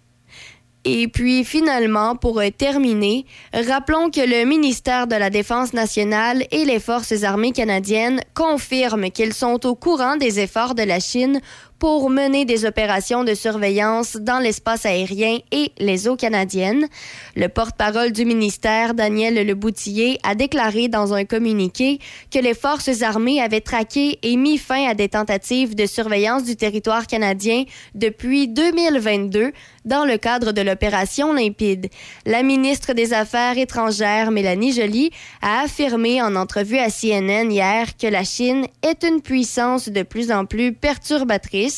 Et 0.84 1.08
puis 1.08 1.44
finalement, 1.44 2.16
pour 2.16 2.40
terminer, 2.56 3.26
rappelons 3.52 4.10
que 4.10 4.20
le 4.20 4.46
ministère 4.46 5.06
de 5.06 5.14
la 5.14 5.28
Défense 5.28 5.74
nationale 5.74 6.44
et 6.50 6.64
les 6.64 6.80
forces 6.80 7.22
armées 7.22 7.52
canadiennes 7.52 8.20
confirment 8.34 9.10
qu'ils 9.10 9.34
sont 9.34 9.66
au 9.66 9.74
courant 9.74 10.16
des 10.16 10.40
efforts 10.40 10.74
de 10.74 10.82
la 10.82 10.98
Chine 10.98 11.40
pour 11.80 12.10
mener 12.10 12.44
des 12.44 12.66
opérations 12.66 13.24
de 13.24 13.32
surveillance 13.32 14.16
dans 14.16 14.38
l'espace 14.38 14.84
aérien 14.84 15.38
et 15.50 15.72
les 15.78 16.06
eaux 16.06 16.14
canadiennes. 16.14 16.86
Le 17.34 17.48
porte-parole 17.48 18.12
du 18.12 18.26
ministère, 18.26 18.92
Daniel 18.92 19.34
Leboutillier, 19.46 20.18
a 20.22 20.34
déclaré 20.34 20.88
dans 20.88 21.14
un 21.14 21.24
communiqué 21.24 21.98
que 22.30 22.38
les 22.38 22.52
forces 22.52 23.00
armées 23.00 23.40
avaient 23.40 23.62
traqué 23.62 24.18
et 24.22 24.36
mis 24.36 24.58
fin 24.58 24.86
à 24.88 24.94
des 24.94 25.08
tentatives 25.08 25.74
de 25.74 25.86
surveillance 25.86 26.44
du 26.44 26.54
territoire 26.54 27.06
canadien 27.06 27.64
depuis 27.94 28.46
2022 28.46 29.52
dans 29.86 30.04
le 30.04 30.18
cadre 30.18 30.52
de 30.52 30.60
l'opération 30.60 31.32
Limpide. 31.32 31.88
La 32.26 32.42
ministre 32.42 32.92
des 32.92 33.14
Affaires 33.14 33.56
étrangères, 33.56 34.30
Mélanie 34.30 34.74
Joly, 34.74 35.10
a 35.40 35.62
affirmé 35.62 36.20
en 36.20 36.36
entrevue 36.36 36.78
à 36.78 36.90
CNN 36.90 37.50
hier 37.50 37.96
que 37.96 38.06
la 38.06 38.24
Chine 38.24 38.66
est 38.82 39.02
une 39.02 39.22
puissance 39.22 39.88
de 39.88 40.02
plus 40.02 40.30
en 40.30 40.44
plus 40.44 40.74
perturbatrice. 40.74 41.69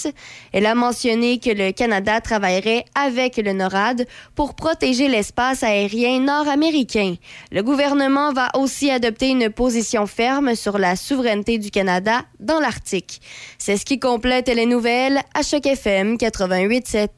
Elle 0.52 0.66
a 0.66 0.74
mentionné 0.74 1.38
que 1.38 1.50
le 1.50 1.72
Canada 1.72 2.20
travaillerait 2.20 2.84
avec 2.94 3.36
le 3.36 3.52
NORAD 3.52 4.06
pour 4.34 4.54
protéger 4.54 5.08
l'espace 5.08 5.62
aérien 5.62 6.20
nord-américain. 6.20 7.16
Le 7.50 7.62
gouvernement 7.62 8.32
va 8.32 8.50
aussi 8.54 8.90
adopter 8.90 9.28
une 9.28 9.50
position 9.50 10.06
ferme 10.06 10.54
sur 10.54 10.78
la 10.78 10.96
souveraineté 10.96 11.58
du 11.58 11.70
Canada 11.70 12.22
dans 12.40 12.60
l'Arctique. 12.60 13.20
C'est 13.58 13.76
ce 13.76 13.84
qui 13.84 13.98
complète 13.98 14.48
les 14.48 14.66
nouvelles 14.66 15.20
à 15.34 15.42
Choc 15.42 15.66
FM 15.66 16.16
88.7. 16.16 17.08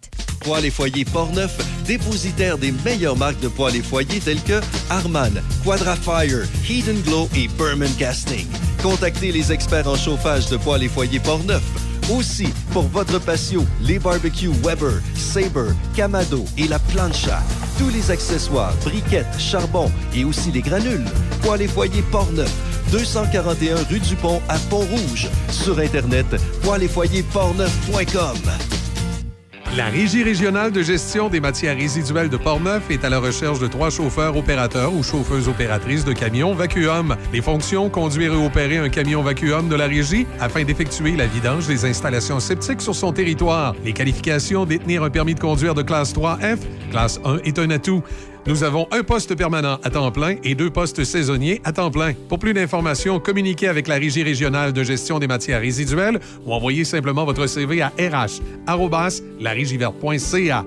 Poêles 0.41 0.67
et 0.67 0.71
foyers 0.71 1.05
Portneuf, 1.05 1.57
dépositaire 1.87 2.59
des 2.59 2.73
meilleures 2.85 3.17
marques 3.17 3.41
de 3.41 3.49
poêles 3.49 3.77
et 3.77 3.83
foyers 3.83 4.21
telles 4.21 4.43
que 4.43 4.61
Harman, 4.91 5.43
Quadrafire, 5.65 6.45
and 6.71 7.01
Glow 7.07 7.29
et 7.35 7.49
Berman 7.57 7.93
Casting. 7.99 8.47
Contactez 8.83 9.33
les 9.33 9.51
experts 9.53 9.89
en 9.89 9.97
chauffage 9.97 10.51
de 10.51 10.59
poêles 10.59 10.83
et 10.83 10.89
foyers 10.89 11.21
Portneuf. 11.21 11.63
Aussi, 12.11 12.49
pour 12.73 12.83
votre 12.83 13.19
patio, 13.19 13.65
les 13.81 13.99
barbecues 13.99 14.51
Weber, 14.63 15.01
Sabre, 15.15 15.75
Camado 15.97 16.45
et 16.59 16.69
la 16.69 16.79
plancha. 16.79 17.43
Tous 17.79 17.89
les 17.89 18.11
accessoires, 18.11 18.75
briquettes, 18.85 19.39
charbon 19.39 19.91
et 20.15 20.25
aussi 20.25 20.53
les 20.53 20.61
granules. 20.61 21.07
Poêles 21.43 21.63
et 21.63 21.69
foyers 21.69 22.05
Portneuf, 22.11 22.53
241 22.93 23.77
rue 23.89 24.01
du 24.01 24.17
Pont 24.17 24.43
à 24.51 24.59
Pont-Rouge. 24.71 25.31
Sur 25.51 25.79
Internet, 25.79 26.27
poêles 26.63 26.83
et 26.83 26.89
foyers 26.89 27.25
portneuf.com. 27.33 28.84
La 29.77 29.87
Régie 29.87 30.23
régionale 30.23 30.71
de 30.71 30.83
gestion 30.83 31.29
des 31.29 31.41
matières 31.41 31.77
résiduelles 31.77 32.29
de 32.29 32.37
Portneuf 32.37 32.89
est 32.91 33.05
à 33.05 33.09
la 33.09 33.19
recherche 33.19 33.59
de 33.59 33.67
trois 33.67 33.91
chauffeurs 33.91 34.37
opérateurs 34.37 34.95
ou 34.95 35.03
chauffeuses 35.03 35.49
opératrices 35.49 36.05
de 36.05 36.13
camions 36.13 36.55
vacuum. 36.55 37.17
Les 37.33 37.43
fonctions 37.43 37.91
conduire 37.91 38.35
et 38.35 38.47
opérer 38.47 38.77
un 38.77 38.89
camion 38.89 39.21
vacuum 39.23 39.69
de 39.69 39.75
la 39.75 39.87
régie 39.87 40.29
afin 40.39 40.63
d'effectuer 40.63 41.17
la 41.17 41.27
vidange 41.27 41.67
des 41.67 41.85
installations 41.87 42.39
septiques 42.39 42.83
sur 42.83 42.95
son 42.95 43.13
territoire. 43.13 43.75
Les 43.85 43.93
qualifications 43.93 44.65
détenir 44.65 45.03
un 45.03 45.11
permis 45.11 45.35
de 45.35 45.41
conduire 45.41 45.75
de 45.75 45.83
classe 45.83 46.15
3F, 46.15 46.59
classe 46.93 47.19
1 47.25 47.39
est 47.39 47.59
un 47.59 47.71
atout. 47.71 48.05
Nous 48.47 48.63
avons 48.63 48.87
un 48.91 49.03
poste 49.03 49.35
permanent 49.35 49.79
à 49.83 49.89
temps 49.91 50.13
plein 50.13 50.37
et 50.45 50.55
deux 50.55 50.69
postes 50.71 51.03
saisonniers 51.05 51.63
à 51.65 51.73
temps 51.73 51.91
plein. 51.91 52.13
Pour 52.29 52.39
plus 52.39 52.53
d'informations, 52.53 53.19
communiquez 53.19 53.69
avec 53.69 53.89
la 53.89 53.95
Régie 53.95 54.23
régionale 54.23 54.75
de 54.75 54.83
gestion 54.83 55.19
des 55.19 55.27
matières 55.27 55.63
résiduelles 55.63 56.21
ou 56.45 56.53
envoyez 56.53 56.85
simplement 56.85 57.25
votre 57.25 57.47
CV 57.47 57.81
à 57.81 57.91
rh@larigiverte.ca. 57.99 60.67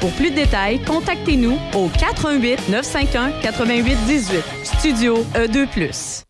Pour 0.00 0.10
plus 0.12 0.30
de 0.30 0.36
détails, 0.36 0.80
contactez-nous 0.80 1.58
au 1.74 1.88
418 1.88 2.70
951 2.70 3.32
88 3.42 3.96
18. 4.06 4.44
Studio 4.64 5.26
E 5.36 5.46
E2+. 5.46 6.29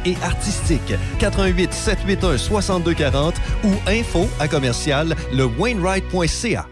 et 0.05 0.15
artistique. 0.23 0.93
88 1.19 1.73
781 1.73 2.37
6240 2.37 3.35
ou 3.63 3.69
info 3.87 4.27
à 4.39 4.47
commercial 4.47 5.15
le 5.33 5.45
Wainwright.ca. 5.45 6.67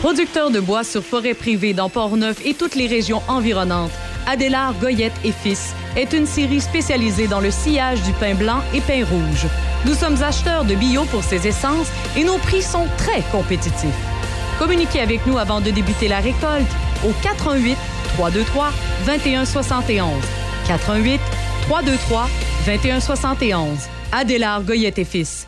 Producteur 0.00 0.52
de 0.52 0.60
bois 0.60 0.84
sur 0.84 1.02
forêt 1.02 1.34
privée 1.34 1.74
dans 1.74 1.88
Port-Neuf 1.88 2.46
et 2.46 2.54
toutes 2.54 2.76
les 2.76 2.86
régions 2.86 3.20
environnantes, 3.26 3.90
Adélard 4.28 4.74
Goyette 4.74 5.18
et 5.24 5.32
Fils 5.32 5.74
est 5.96 6.12
une 6.12 6.26
série 6.26 6.60
spécialisée 6.60 7.26
dans 7.26 7.40
le 7.40 7.50
sillage 7.50 8.00
du 8.02 8.12
pain 8.12 8.34
blanc 8.36 8.60
et 8.72 8.80
pain 8.80 9.04
rouge. 9.04 9.46
Nous 9.86 9.94
sommes 9.94 10.22
acheteurs 10.22 10.64
de 10.64 10.76
bio 10.76 11.04
pour 11.06 11.24
ces 11.24 11.48
essences 11.48 11.88
et 12.16 12.22
nos 12.22 12.38
prix 12.38 12.62
sont 12.62 12.86
très 12.96 13.22
compétitifs. 13.32 13.90
Communiquez 14.58 15.00
avec 15.00 15.26
nous 15.26 15.38
avant 15.38 15.60
de 15.60 15.70
débuter 15.70 16.06
la 16.06 16.20
récolte 16.20 16.70
au 17.04 17.12
88 17.22 17.76
323 18.14 18.70
2171. 19.06 20.37
88 20.68 21.20
323 21.62 22.28
2171. 22.66 23.88
Adélard 24.12 24.62
Goyette 24.62 24.98
et 24.98 25.04
Fils, 25.04 25.47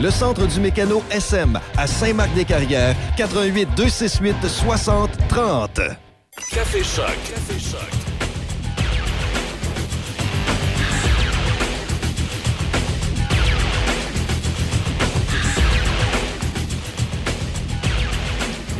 Le 0.00 0.10
Centre 0.10 0.46
du 0.46 0.58
mécano 0.58 1.02
SM 1.10 1.58
à 1.76 1.86
Saint-Marc-des-Carrières, 1.86 2.96
88 3.18 3.68
268 3.76 4.48
60 4.48 5.10
30. 5.28 5.80
Café 6.50 6.82
Choc. 6.82 7.06
Café 7.28 7.58
Choc. 7.60 7.90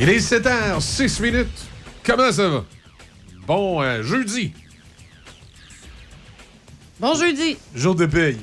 Il 0.01 0.09
est 0.09 0.19
7h, 0.19 0.81
6 0.81 1.21
minutes. 1.21 1.49
Comment 2.05 2.33
ça 2.33 2.49
va? 2.49 2.65
Bon, 3.47 3.83
euh, 3.83 4.03
jeudi, 4.03 4.53
Bon 6.99 7.15
jeudi. 7.15 7.57
jour 7.75 7.95
de 7.95 8.07
paye. 8.07 8.39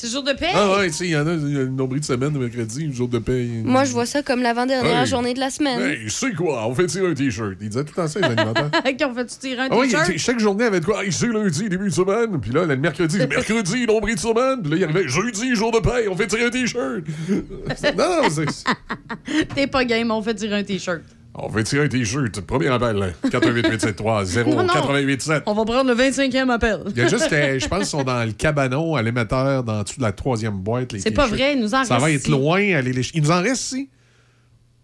C'est 0.00 0.06
jour 0.12 0.22
de 0.22 0.32
paix? 0.32 0.50
Ah 0.54 0.76
ouais, 0.76 0.86
tu 0.86 0.92
sais, 0.92 1.04
il 1.06 1.10
y 1.10 1.16
en 1.16 1.26
a, 1.26 1.32
il 1.34 1.54
y 1.54 1.58
a 1.58 1.62
une 1.62 1.74
nombril 1.74 1.98
de 2.00 2.04
semaine, 2.06 2.32
le 2.32 2.38
mercredi, 2.38 2.88
jour 2.94 3.08
de 3.08 3.18
paye. 3.18 3.62
Moi, 3.64 3.82
je 3.82 3.90
vois 3.90 4.06
ça 4.06 4.22
comme 4.22 4.42
l'avant-dernière 4.42 5.00
Hey. 5.00 5.06
journée 5.08 5.34
de 5.34 5.40
la 5.40 5.50
semaine. 5.50 5.80
Hey, 5.80 6.08
c'est 6.08 6.32
quoi? 6.36 6.64
On 6.68 6.72
fait 6.72 6.86
tirer 6.86 7.08
un 7.10 7.14
T-shirt? 7.14 7.54
Il 7.60 7.68
disait 7.68 7.82
tout 7.82 7.94
le 7.96 8.02
temps 8.02 8.06
ça, 8.06 8.20
les 8.20 8.26
animateurs. 8.26 8.70
Qui 8.96 9.04
ont 9.04 9.12
fait 9.12 9.26
tirer 9.26 9.62
un 9.62 9.68
Ah 9.72 9.76
oui, 9.76 9.86
t-shirt? 9.88 10.06
tu 10.06 10.12
sais, 10.12 10.18
chaque 10.18 10.38
journée 10.38 10.64
avait 10.66 10.78
de 10.78 10.84
quoi? 10.84 11.04
Hey, 11.04 11.10
c'est 11.10 11.26
lundi, 11.26 11.68
début 11.68 11.86
de 11.86 11.92
semaine. 11.92 12.40
Puis 12.40 12.52
là, 12.52 12.64
le 12.64 12.76
mercredi, 12.76 13.18
mercredi, 13.18 13.86
nombril 13.88 14.14
de 14.14 14.20
semaine. 14.20 14.62
Puis 14.62 14.70
là, 14.70 14.76
il 14.76 14.84
arrivait 14.84 15.08
jeudi, 15.08 15.56
jour 15.56 15.72
de 15.72 15.80
paye, 15.80 16.06
on 16.08 16.14
fait 16.16 16.28
tirer 16.28 16.44
un 16.44 16.50
T-shirt. 16.50 17.02
non, 17.98 18.22
non, 18.22 18.28
c'est. 18.30 19.46
T'es 19.52 19.66
pas 19.66 19.84
game, 19.84 20.12
on 20.12 20.22
fait 20.22 20.34
tirer 20.34 20.58
un 20.60 20.62
t-shirt. 20.62 21.00
On 21.34 21.48
fait 21.50 21.62
tirer 21.62 21.84
un 21.84 21.88
T-shirt. 21.88 22.40
Premier 22.40 22.68
appel, 22.68 22.96
là. 22.96 23.08
418 23.30 24.24
0 24.24 24.54
Non, 24.54 24.62
non. 24.64 24.66
087 24.66 25.42
On 25.46 25.54
va 25.54 25.64
prendre 25.64 25.88
le 25.88 25.94
25e 25.96 26.50
appel. 26.50 26.80
Il 26.90 26.96
y 26.96 27.02
a 27.02 27.08
juste 27.08 27.28
que, 27.28 27.58
je 27.58 27.68
pense 27.68 27.78
qu'ils 27.78 27.86
sont 27.86 28.02
dans 28.02 28.24
le 28.24 28.32
cabanon 28.32 28.96
à 28.96 29.02
l'émetteur, 29.02 29.62
dans 29.62 29.82
dessous 29.82 29.98
de 29.98 30.02
la 30.02 30.12
troisième 30.12 30.58
boîte. 30.58 30.94
C'est 30.98 31.10
pas 31.12 31.26
vrai, 31.26 31.54
il 31.54 31.60
nous 31.60 31.74
en 31.74 31.84
Ça 31.84 31.94
reste 31.94 32.06
va 32.06 32.10
être 32.10 32.28
loin. 32.28 32.74
Aller 32.74 32.92
les... 32.92 33.02
Il 33.14 33.22
nous 33.22 33.30
en 33.30 33.40
reste 33.42 33.72
ici. 33.72 33.88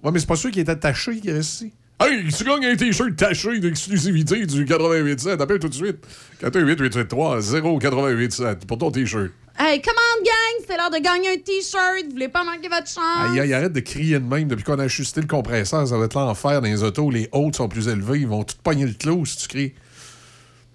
Ouais, 0.03 0.12
mais 0.12 0.19
c'est 0.21 0.29
pas 0.29 0.37
sûr 0.37 0.51
qu'il 0.51 0.61
est 0.61 0.69
attaché 0.69 1.19
qui 1.19 1.33
reste 1.33 1.55
ici. 1.55 1.73
Hey, 2.01 2.29
tu 2.29 2.45
gagnes 2.45 2.66
un 2.66 2.77
t-shirt 2.77 3.16
taché 3.16 3.59
d'exclusivité 3.61 4.45
du 4.47 4.59
887. 4.59 5.41
Appelle 5.41 5.59
tout 5.59 5.69
de 5.69 5.75
suite. 5.75 6.05
418 6.41 7.07
087 7.81 8.66
pour 8.66 8.79
ton 8.79 8.91
t-shirt. 8.91 9.31
Hey, 9.56 9.81
come 9.81 9.94
on, 9.97 10.22
gang! 10.24 10.66
C'est 10.66 10.76
l'heure 10.76 10.90
de 10.90 10.98
gagner 10.98 11.28
un 11.28 11.36
t-shirt. 11.36 12.05
Vous 12.06 12.12
voulez 12.12 12.28
pas 12.28 12.43
manquer 12.43 12.68
votre 12.68 12.89
chance? 12.89 13.31
Aïe, 13.31 13.39
aïe, 13.39 13.55
arrête 13.55 13.72
de 13.72 13.81
crier 13.81 14.18
de 14.18 14.24
même. 14.24 14.48
Depuis 14.48 14.64
qu'on 14.64 14.78
a 14.81 14.85
ajusté 14.85 15.20
le 15.20 15.28
compresseur, 15.28 15.86
ça 15.86 15.97
va 15.97 16.06
être 16.06 16.18
l'enfer 16.18 16.60
dans 16.60 16.66
les 16.66 16.82
autos. 16.82 17.09
Les 17.09 17.28
hautes 17.31 17.55
sont 17.55 17.68
plus 17.68 17.86
élevées. 17.86 18.20
Ils 18.20 18.26
vont 18.26 18.43
tout 18.43 18.56
pogner 18.64 18.85
le 18.85 18.94
clou 18.94 19.24
si 19.24 19.36
tu 19.36 19.48
cries. 19.48 19.72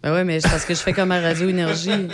Ben 0.02 0.14
ouais, 0.14 0.24
mais 0.24 0.40
c'est 0.40 0.50
parce 0.50 0.64
que 0.64 0.74
je 0.74 0.80
fais 0.80 0.94
comme 0.94 1.12
à 1.12 1.20
Radio 1.20 1.50
Énergie. 1.50 2.08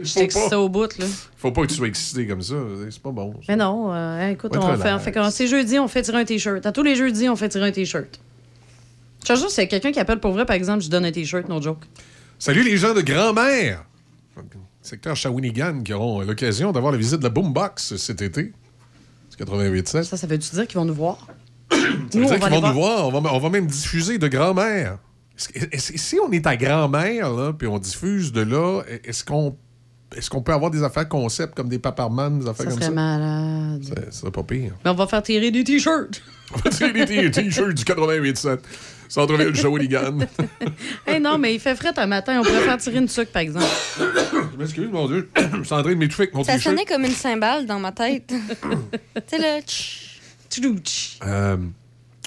Je 0.00 0.14
t'excite 0.14 0.52
au 0.52 0.68
bout, 0.68 0.98
là. 0.98 1.06
Faut 1.36 1.52
pas 1.52 1.62
que 1.62 1.68
tu 1.68 1.74
sois 1.74 1.86
excité 1.86 2.26
comme 2.26 2.42
ça. 2.42 2.56
C'est 2.90 3.00
pas 3.00 3.12
bon. 3.12 3.34
Mais 3.48 3.54
non, 3.54 3.94
euh, 3.94 4.30
écoute, 4.30 4.52
Faut 4.52 4.60
être 4.60 4.68
on 4.68 4.76
fait, 4.76 4.92
on 4.92 4.98
fait 4.98 5.12
comme 5.12 5.30
c'est 5.30 5.46
jeudi, 5.46 5.78
on 5.78 5.86
fait 5.86 6.02
tirer 6.02 6.18
un 6.18 6.24
t-shirt. 6.24 6.66
À 6.66 6.72
tous 6.72 6.82
les 6.82 6.96
jeudis, 6.96 7.28
on 7.28 7.36
fait 7.36 7.48
tirer 7.48 7.68
un 7.68 7.72
t-shirt. 7.72 8.18
Je 9.22 9.32
te 9.32 9.38
jure, 9.38 9.48
c'est 9.48 9.68
quelqu'un 9.68 9.92
qui 9.92 10.00
appelle 10.00 10.18
pour 10.18 10.32
vrai, 10.32 10.44
par 10.44 10.56
exemple, 10.56 10.82
je 10.82 10.90
donne 10.90 11.04
un 11.04 11.12
t-shirt, 11.12 11.48
no 11.48 11.62
joke. 11.62 11.84
Salut 12.40 12.64
les 12.64 12.76
gens 12.76 12.94
de 12.94 13.00
grand-mère! 13.00 13.84
Secteur 14.84 15.16
Shawinigan 15.16 15.82
qui 15.82 15.92
auront 15.94 16.20
l'occasion 16.20 16.70
d'avoir 16.70 16.92
la 16.92 16.98
visite 16.98 17.18
de 17.18 17.24
la 17.24 17.30
Boombox 17.30 17.96
cet 17.96 18.20
été. 18.22 18.52
C'est 19.30 19.40
88.7. 19.44 20.04
Ça, 20.04 20.16
ça 20.16 20.26
veut-tu 20.26 20.50
dire 20.54 20.66
qu'ils 20.68 20.78
vont 20.78 20.84
nous 20.84 20.94
voir? 20.94 21.26
Ça 21.72 21.76
veut 21.78 21.98
Nous, 21.98 22.08
dire 22.08 22.20
on 22.24 22.28
va 22.28 22.38
qu'ils 22.38 22.60
vont 22.60 22.68
nous 22.68 22.74
voir. 22.74 23.08
On 23.08 23.20
va, 23.20 23.32
on 23.32 23.38
va 23.38 23.48
même 23.48 23.66
diffuser 23.66 24.18
de 24.18 24.28
grand-mère. 24.28 24.98
Si 25.36 26.16
on 26.24 26.30
est 26.30 26.46
à 26.46 26.56
grand-mère, 26.56 27.32
là, 27.32 27.52
puis 27.52 27.66
on 27.66 27.78
diffuse 27.78 28.30
de 28.32 28.42
là, 28.42 28.82
est-ce 29.02 29.24
qu'on 29.24 29.56
est-ce 30.16 30.30
qu'on 30.30 30.42
peut 30.42 30.52
avoir 30.52 30.70
des 30.70 30.84
affaires 30.84 31.08
concept 31.08 31.54
comme 31.56 31.68
des 31.68 31.80
paparman, 31.80 32.38
des 32.38 32.46
affaires 32.46 32.66
Ça 32.66 32.70
comme 32.70 32.74
serait 32.74 32.84
ça? 32.84 32.90
malade. 32.92 33.82
Ça- 33.82 33.94
Ça 34.04 34.20
serait 34.20 34.30
pas 34.30 34.44
pire. 34.44 34.74
Mais 34.84 34.90
on 34.90 34.94
va 34.94 35.08
faire 35.08 35.22
tirer 35.24 35.50
des 35.50 35.64
t-shirts. 35.64 36.22
On 36.54 36.58
va 36.58 36.70
tirer 36.70 37.04
des 37.04 37.30
t-shirts 37.32 37.74
du 37.74 37.82
88.7. 37.82 38.58
Centre-ville 39.08 39.54
Shawinigan. 39.54 40.18
Hey, 41.06 41.20
non, 41.20 41.38
mais 41.38 41.54
il 41.54 41.60
fait 41.60 41.74
frais 41.76 41.92
un 41.96 42.06
matin. 42.06 42.40
On 42.40 42.42
pourrait 42.42 42.62
faire 42.62 42.78
tirer 42.78 42.98
une 42.98 43.08
sucre, 43.08 43.30
par 43.30 43.42
exemple. 43.42 43.66
Je 43.98 44.58
m'excuse, 44.58 44.88
mon 44.90 45.06
Dieu. 45.06 45.28
Je 45.36 45.62
suis 45.62 45.74
en 45.74 45.82
train 45.82 45.90
de 45.90 45.94
m'étouffer 45.94 46.22
avec 46.24 46.34
mon 46.34 46.44
Ça 46.44 46.58
sonnait 46.58 46.84
comme 46.84 47.04
une 47.04 47.10
cymbale 47.10 47.66
dans 47.66 47.78
ma 47.78 47.92
tête. 47.92 48.28
tu 48.32 49.20
sais, 49.26 49.38
le 49.38 49.60
tch. 49.60 50.14
Euh, 51.26 51.56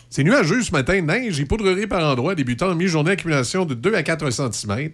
c'est 0.09 0.23
nuageux 0.23 0.61
ce 0.61 0.71
matin, 0.71 1.01
neige 1.01 1.39
et 1.39 1.45
poudrerie 1.45 1.87
par 1.87 2.03
endroits, 2.03 2.35
débutant 2.35 2.71
en 2.71 2.75
mi-journée, 2.75 3.11
accumulation 3.11 3.65
de 3.65 3.73
2 3.73 3.93
à 3.93 4.03
4 4.03 4.29
cm. 4.29 4.89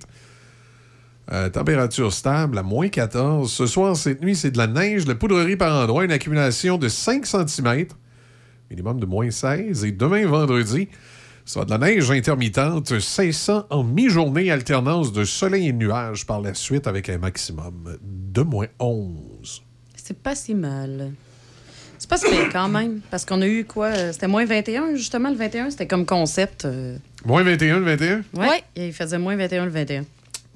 Euh, 1.31 1.49
température 1.49 2.11
stable 2.11 2.57
à 2.57 2.64
moins 2.64 2.89
14. 2.89 3.51
Ce 3.51 3.65
soir, 3.65 3.95
cette 3.95 4.22
nuit, 4.22 4.35
c'est 4.35 4.51
de 4.51 4.57
la 4.57 4.68
neige, 4.68 5.05
de 5.05 5.10
la 5.10 5.15
poudrerie 5.15 5.55
par 5.55 5.81
endroits, 5.81 6.03
une 6.03 6.11
accumulation 6.11 6.77
de 6.77 6.89
5 6.89 7.26
cm, 7.26 7.85
minimum 8.69 8.99
de 8.99 9.05
moins 9.05 9.31
16. 9.31 9.85
Et 9.85 9.91
demain, 9.91 10.26
vendredi, 10.27 10.89
ça 11.45 11.59
va 11.59 11.65
de 11.65 11.71
la 11.71 11.77
neige 11.77 12.09
intermittente, 12.11 12.99
cessant 12.99 13.65
en 13.69 13.83
mi-journée, 13.83 14.49
alternance 14.51 15.11
de 15.11 15.23
soleil 15.25 15.67
et 15.67 15.71
de 15.73 15.77
nuages 15.77 16.25
par 16.25 16.41
la 16.41 16.53
suite 16.53 16.87
avec 16.87 17.09
un 17.09 17.17
maximum 17.17 17.97
de 18.01 18.41
moins 18.41 18.67
11. 18.79 19.61
C'est 19.95 20.17
pas 20.17 20.35
si 20.35 20.53
mal. 20.55 21.11
C'est 21.99 22.09
pas 22.09 22.17
si 22.17 22.25
pire 22.29 22.49
quand 22.51 22.67
même. 22.69 22.99
Parce 23.09 23.23
qu'on 23.25 23.41
a 23.41 23.47
eu 23.47 23.63
quoi? 23.65 23.87
euh, 23.87 24.11
C'était 24.11 24.27
moins 24.27 24.45
21, 24.45 24.95
justement, 24.95 25.29
le 25.29 25.35
21. 25.35 25.69
C'était 25.69 25.87
comme 25.87 26.05
concept. 26.05 26.65
euh, 26.65 26.97
Moins 27.25 27.43
21 27.43 27.79
le 27.79 27.85
21? 27.85 28.23
Ouais. 28.33 28.63
Il 28.75 28.91
faisait 28.91 29.17
moins 29.17 29.35
21 29.37 29.65
le 29.65 29.71
21. 29.71 30.05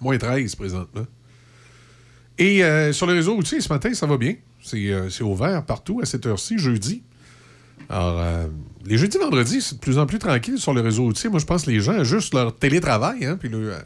Moins 0.02 0.18
13 0.18 0.56
présentement. 0.56 1.06
Et 2.38 2.64
euh, 2.64 2.92
sur 2.94 3.08
le 3.08 3.14
réseau 3.14 3.36
outils, 3.38 3.62
ce 3.62 3.72
matin, 3.72 3.94
ça 3.94 4.06
va 4.06 4.18
bien. 4.18 4.36
C'est 4.62 4.92
euh, 4.92 5.10
c'est 5.10 5.24
ouvert 5.24 5.64
partout 5.66 6.02
à 6.02 6.06
cette 6.06 6.26
heure-ci, 6.26 6.58
jeudi. 6.58 7.02
Alors, 7.90 8.20
euh, 8.20 8.48
les 8.88 8.98
jeudis, 8.98 9.18
vendredis, 9.18 9.62
c'est 9.62 9.76
de 9.76 9.80
plus 9.80 9.98
en 9.98 10.06
plus 10.06 10.20
tranquille 10.20 10.58
sur 10.58 10.74
le 10.74 10.82
réseau 10.82 11.06
outils. 11.06 11.28
Moi, 11.30 11.40
je 11.40 11.46
pense 11.46 11.64
que 11.66 11.72
les 11.72 11.80
gens 11.80 11.94
ajustent 12.00 12.34
leur 12.34 12.56
télétravail. 12.56 13.26
Hein, 13.26 13.38
puis 13.40 13.50
le, 13.50 13.74
euh, 13.74 13.80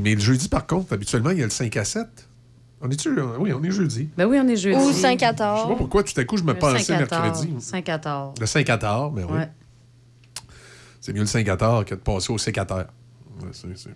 mais 0.00 0.14
le 0.14 0.20
jeudi, 0.20 0.48
par 0.48 0.66
contre, 0.66 0.92
habituellement, 0.92 1.30
il 1.30 1.38
y 1.38 1.42
a 1.42 1.44
le 1.46 1.50
5 1.50 1.76
à 1.76 1.84
7. 1.84 2.06
On 2.82 2.88
est-tu? 2.90 3.08
euh, 3.10 3.36
Oui, 3.38 3.52
on 3.52 3.62
est 3.62 3.70
jeudi. 3.70 4.08
Ben 4.16 4.26
oui, 4.26 4.38
on 4.42 4.48
est 4.48 4.56
jeudi. 4.56 4.78
Ou 4.78 4.88
Je 4.88 4.94
sais 4.94 5.02
pas 5.16 5.32
5-14. 5.32 5.76
pourquoi 5.76 6.02
tout 6.02 6.18
à 6.18 6.24
coup 6.24 6.36
je 6.38 6.42
me 6.44 6.52
Le 6.52 6.58
pensais 6.58 6.92
5-14, 6.94 6.98
mercredi. 6.98 7.48
5-14. 7.60 8.40
Le 8.40 8.46
5 8.46 8.70
à 8.70 8.78
tard, 8.78 9.12
mais 9.12 9.24
oui. 9.24 9.32
Ouais. 9.38 9.48
C'est 11.00 11.12
mieux 11.12 11.20
le 11.20 11.26
5 11.26 11.46
à 11.48 11.56
tard 11.56 11.84
que 11.84 11.94
de 11.94 12.00
passer 12.00 12.32
au 12.32 12.38
5 12.38 12.56
à 12.58 12.64
terre. 12.64 12.86
Ouais, 13.42 13.48
c'est- 13.52 13.66
c'est- 13.76 13.90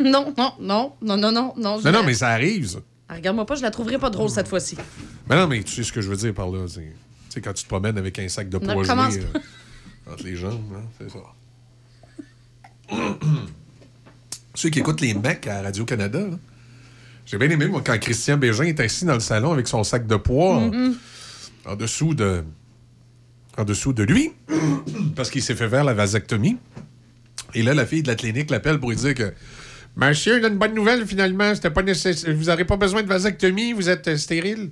Non, 0.04 0.32
non, 0.36 0.52
non, 0.60 0.92
non, 1.02 1.16
non, 1.16 1.32
non, 1.32 1.54
non. 1.56 1.80
Non, 1.80 1.92
non, 1.92 2.02
mais 2.04 2.14
ça 2.14 2.28
arrive, 2.30 2.66
ça. 2.66 2.78
Ah, 3.08 3.14
Regarde-moi 3.16 3.44
pas, 3.44 3.54
je 3.56 3.62
la 3.62 3.70
trouverai 3.70 3.98
pas 3.98 4.08
drôle 4.10 4.30
cette 4.30 4.48
fois-ci. 4.48 4.76
Mais 5.28 5.36
non, 5.36 5.46
mais 5.46 5.62
tu 5.62 5.72
sais 5.72 5.82
ce 5.82 5.92
que 5.92 6.00
je 6.00 6.08
veux 6.08 6.16
dire 6.16 6.32
par 6.32 6.48
là. 6.50 6.66
c'est- 6.68 6.94
sais, 7.34 7.40
quand 7.40 7.52
tu 7.52 7.64
te 7.64 7.68
promènes 7.68 7.98
avec 7.98 8.18
un 8.18 8.28
sac 8.28 8.48
de 8.48 8.58
poids 8.58 8.84
commence 8.84 9.16
euh, 9.16 9.38
entre 10.12 10.24
les 10.24 10.36
jambes, 10.36 10.62
hein, 10.76 10.82
c'est 10.98 11.10
ça. 11.10 11.18
Ceux 14.54 14.68
qui 14.70 14.80
écoutent 14.80 15.00
les 15.00 15.14
mecs 15.14 15.46
à 15.46 15.62
Radio-Canada, 15.62 16.20
j'ai 17.26 17.38
bien 17.38 17.48
aimé, 17.50 17.66
moi, 17.68 17.82
quand 17.84 17.98
Christian 17.98 18.36
Bégin 18.36 18.64
est 18.64 18.80
assis 18.80 19.04
dans 19.04 19.14
le 19.14 19.20
salon 19.20 19.52
avec 19.52 19.68
son 19.68 19.84
sac 19.84 20.06
de 20.06 20.16
poids 20.16 20.56
en- 20.56 20.70
Mhm. 20.72 20.96
en, 21.66 21.76
dessous 21.76 22.14
de 22.14 22.42
en 23.56 23.64
dessous 23.64 23.92
de 23.92 24.02
lui, 24.02 24.32
parce 25.16 25.30
qu'il 25.30 25.42
s'est 25.42 25.54
fait 25.54 25.68
faire 25.68 25.84
la 25.84 25.94
vasectomie. 25.94 26.56
Et 27.54 27.62
là, 27.62 27.74
la 27.74 27.84
fille 27.86 28.02
de 28.02 28.08
la 28.08 28.14
clinique 28.14 28.50
l'appelle 28.50 28.78
pour 28.78 28.90
lui 28.90 28.96
dire 28.96 29.14
que 29.14 29.32
Monsieur, 29.96 30.38
il 30.38 30.44
a 30.44 30.48
une 30.48 30.56
bonne 30.56 30.74
nouvelle 30.74 31.04
finalement. 31.04 31.52
C'était 31.54 31.70
pas 31.70 31.82
nécessaire. 31.82 32.32
Vous 32.34 32.44
n'aurez 32.44 32.64
pas 32.64 32.76
besoin 32.76 33.02
de 33.02 33.08
vasectomie, 33.08 33.72
vous 33.72 33.88
êtes 33.88 34.06
euh, 34.06 34.16
stérile. 34.16 34.70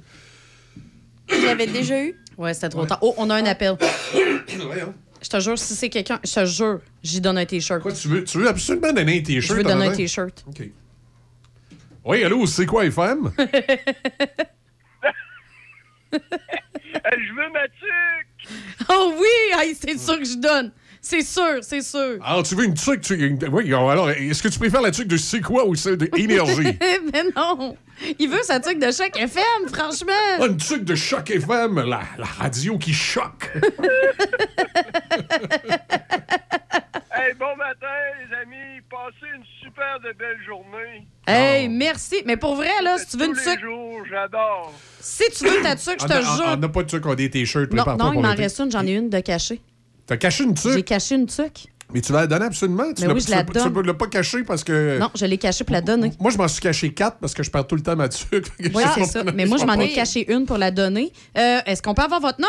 Je 1.29 1.45
l'avais 1.45 1.67
déjà 1.67 2.03
eu? 2.05 2.15
Ouais, 2.39 2.55
c'était 2.55 2.69
trop 2.69 2.87
tard. 2.87 2.99
Oh, 3.03 3.15
on 3.19 3.29
a 3.31 3.35
un 3.35 3.47
appel. 3.47 3.77
Voyons. 4.57 4.95
Je 5.21 5.29
te 5.29 5.41
jure, 5.41 5.59
si 5.59 5.75
c'est 5.75 5.89
quelqu'un, 5.89 6.21
je 6.25 6.33
te 6.33 6.47
jure, 6.47 6.79
j'y 7.03 7.21
donne 7.21 7.39
un 7.39 7.45
T-shirt. 7.45 7.83
Quoi, 7.83 7.93
tu 7.93 8.07
veux, 8.07 8.23
tu 8.23 8.39
veux 8.39 8.49
absolument 8.49 8.93
donner 8.93 9.19
un 9.19 9.23
T-shirt? 9.23 9.49
Je 9.49 9.55
veux 9.55 9.65
donner 9.65 9.89
un? 9.89 9.93
T-shirt. 9.93 10.45
OK. 10.47 10.71
Oui, 12.05 12.23
allô, 12.23 12.47
c'est 12.47 12.65
quoi, 12.65 12.87
FM? 12.87 13.33
je 16.13 17.35
veux 17.35 17.53
ma 17.53 17.67
tuque! 17.69 18.49
Oh 18.89 19.15
oui! 19.19 19.61
Hey, 19.61 19.75
c'est 19.75 19.99
sûr 19.99 20.19
que 20.19 20.25
je 20.25 20.39
donne. 20.39 20.73
C'est 21.01 21.23
sûr, 21.23 21.59
c'est 21.63 21.81
sûr. 21.83 22.19
Alors, 22.25 22.43
tu 22.43 22.55
veux 22.55 22.65
une 22.65 22.75
tuque? 22.75 23.01
Tu... 23.03 23.39
Oui, 23.51 23.73
alors, 23.73 24.11
est-ce 24.11 24.43
que 24.43 24.49
tu 24.49 24.59
préfères 24.59 24.83
la 24.83 24.91
tuque 24.91 25.09
de 25.09 25.17
c'est 25.17 25.41
quoi 25.41 25.67
ou 25.67 25.75
celle 25.75 25.97
de 25.97 26.11
énergie? 26.19 26.77
Mais 27.13 27.25
non! 27.37 27.77
Il 28.19 28.29
veut 28.29 28.43
sa 28.43 28.61
tuque 28.61 28.79
de 28.79 28.91
chaque 28.93 29.17
FM, 29.19 29.69
franchement! 29.73 30.13
Ah, 30.41 30.47
une 30.47 30.57
tuque 30.57 30.85
de 30.85 30.95
Choc 30.95 31.31
FM, 31.31 31.77
la, 31.85 32.01
la 32.19 32.27
radio 32.27 32.79
qui 32.79 32.93
choque. 32.93 33.51
Hey, 37.21 37.35
bon 37.35 37.57
matin, 37.57 37.87
les 38.21 38.37
amis. 38.37 38.81
Passez 38.89 39.27
une 39.35 39.43
super 39.61 39.99
de 40.05 40.17
belle 40.17 40.39
journée. 40.47 41.05
Hey, 41.27 41.69
merci. 41.69 42.23
Mais 42.25 42.37
pour 42.37 42.55
vrai, 42.55 42.71
là, 42.83 42.97
si 42.97 43.07
tu 43.09 43.17
veux 43.17 43.27
une 43.27 43.35
les 43.35 43.43
tuque, 43.43 43.61
jours, 43.61 44.03
j'adore. 44.09 44.73
si 45.01 45.25
tu 45.37 45.45
veux 45.45 45.61
ta 45.61 45.75
tuque, 45.75 46.01
je 46.01 46.07
te 46.07 46.13
jure. 46.13 46.45
On 46.47 46.57
n'a 46.57 46.69
pas 46.69 46.83
de 46.85 46.89
tuque, 46.89 47.05
on 47.07 47.11
a 47.11 47.17
des 47.17 47.29
T-shirts. 47.29 47.73
Non, 47.73 47.85
non, 47.97 48.13
il 48.13 48.21
m'en 48.21 48.35
reste 48.35 48.61
une, 48.61 48.71
j'en 48.71 48.87
ai 48.87 48.93
une 48.93 49.11
de 49.11 49.19
cachée. 49.19 49.61
T'as 50.09 50.17
caché 50.17 50.43
une 50.45 50.57
J'ai 50.57 50.75
tuque? 50.77 50.85
caché 50.87 51.15
une 51.15 51.27
tuque. 51.27 51.69
Mais 51.95 52.01
tu 52.03 52.13
vas 52.13 52.21
la 52.23 52.27
donner 52.27 52.47
absolument? 52.47 52.93
Tu 52.95 53.07
l'as- 53.07 53.15
oui, 53.15 53.25
l'as- 53.29 53.45
ne 53.45 53.83
l'as 53.87 53.95
pas 53.95 54.09
caché 54.09 54.43
parce 54.43 54.63
que... 54.65 54.99
Non, 54.99 55.11
je 55.15 55.25
l'ai 55.25 55.39
cachée 55.39 55.65
pour 55.65 55.73
la 55.73 55.81
donner. 55.81 56.11
Moi, 56.21 56.31
je 56.31 56.37
m'en 56.37 56.47
suis 56.49 56.61
caché 56.61 56.93
quatre 56.93 57.17
parce 57.19 57.33
que 57.33 57.43
je 57.43 57.51
perds 57.51 57.67
tout 57.67 57.77
le 57.77 57.83
temps 57.83 57.95
ma 57.97 58.09
tuque. 58.11 58.47
Oui, 58.75 58.83
c'est 58.95 59.05
ça. 59.05 59.23
Mais 59.35 59.47
moi, 59.47 59.57
je 59.59 59.65
m'en 59.65 59.75
ai 59.75 59.93
caché 59.95 60.31
une 60.31 60.45
pour 60.45 60.59
la 60.59 60.71
donner. 60.71 61.13
Euh, 61.39 61.61
Est-ce 61.65 61.81
qu'on 61.83 61.95
peut 61.95 62.03
avoir 62.03 62.21
votre 62.21 62.41
nom? 62.41 62.49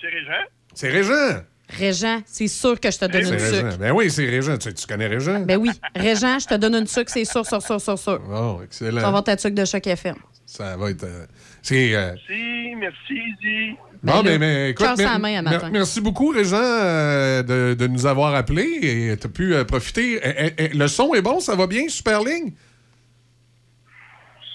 C'est 0.00 0.08
Régent? 0.08 0.46
C'est 0.74 0.88
Régent. 0.90 1.42
Régent, 1.68 2.22
c'est 2.26 2.46
sûr 2.48 2.78
que 2.78 2.90
je 2.90 2.98
te 2.98 3.06
donne 3.06 3.22
une 3.24 3.30
Régent. 3.30 3.70
tuque. 3.70 3.78
Ben 3.80 3.92
oui, 3.92 4.10
c'est 4.10 4.26
Régent. 4.28 4.56
Tu, 4.56 4.72
tu 4.72 4.86
connais 4.86 5.06
Régent? 5.08 5.40
Ben 5.40 5.56
oui, 5.56 5.70
Régent, 5.96 6.38
je 6.38 6.46
te 6.46 6.54
donne 6.54 6.74
une 6.76 6.86
tuque, 6.86 7.08
c'est 7.10 7.24
sûr, 7.24 7.44
sûr, 7.44 7.60
sûr, 7.60 7.80
sûr, 7.80 7.98
sûr. 7.98 8.20
Oh, 8.30 8.58
Tu 8.60 8.64
excellent. 8.66 9.00
vas 9.00 9.08
avoir 9.08 9.24
ta 9.24 9.36
tuque 9.36 9.54
de 9.54 9.64
choc 9.64 9.84
FM. 9.86 10.14
Ça 10.44 10.76
va 10.76 10.90
être. 10.90 11.02
euh, 11.02 11.26
c'est. 11.62 11.92
euh, 11.94 12.12
Merci, 12.12 12.74
merci, 12.76 13.14
Izzy. 13.14 13.76
Bon, 14.02 14.22
Ben 14.22 14.38
mais, 14.38 14.70
écoute, 14.70 14.86
mer- 14.98 15.18
main 15.18 15.42
matin. 15.42 15.70
merci 15.72 16.00
beaucoup, 16.00 16.28
Régent, 16.30 16.56
euh, 16.60 17.42
de, 17.42 17.74
de 17.74 17.86
nous 17.86 18.06
avoir 18.06 18.34
appelés 18.34 18.78
et 18.82 19.16
tu 19.16 19.26
as 19.26 19.30
pu 19.30 19.54
euh, 19.54 19.64
profiter. 19.64 20.20
Eh, 20.22 20.30
eh, 20.46 20.52
eh, 20.58 20.68
le 20.68 20.86
son 20.88 21.14
est 21.14 21.22
bon, 21.22 21.40
ça 21.40 21.54
va 21.54 21.66
bien, 21.66 21.88
super 21.88 22.22
ligne? 22.22 22.52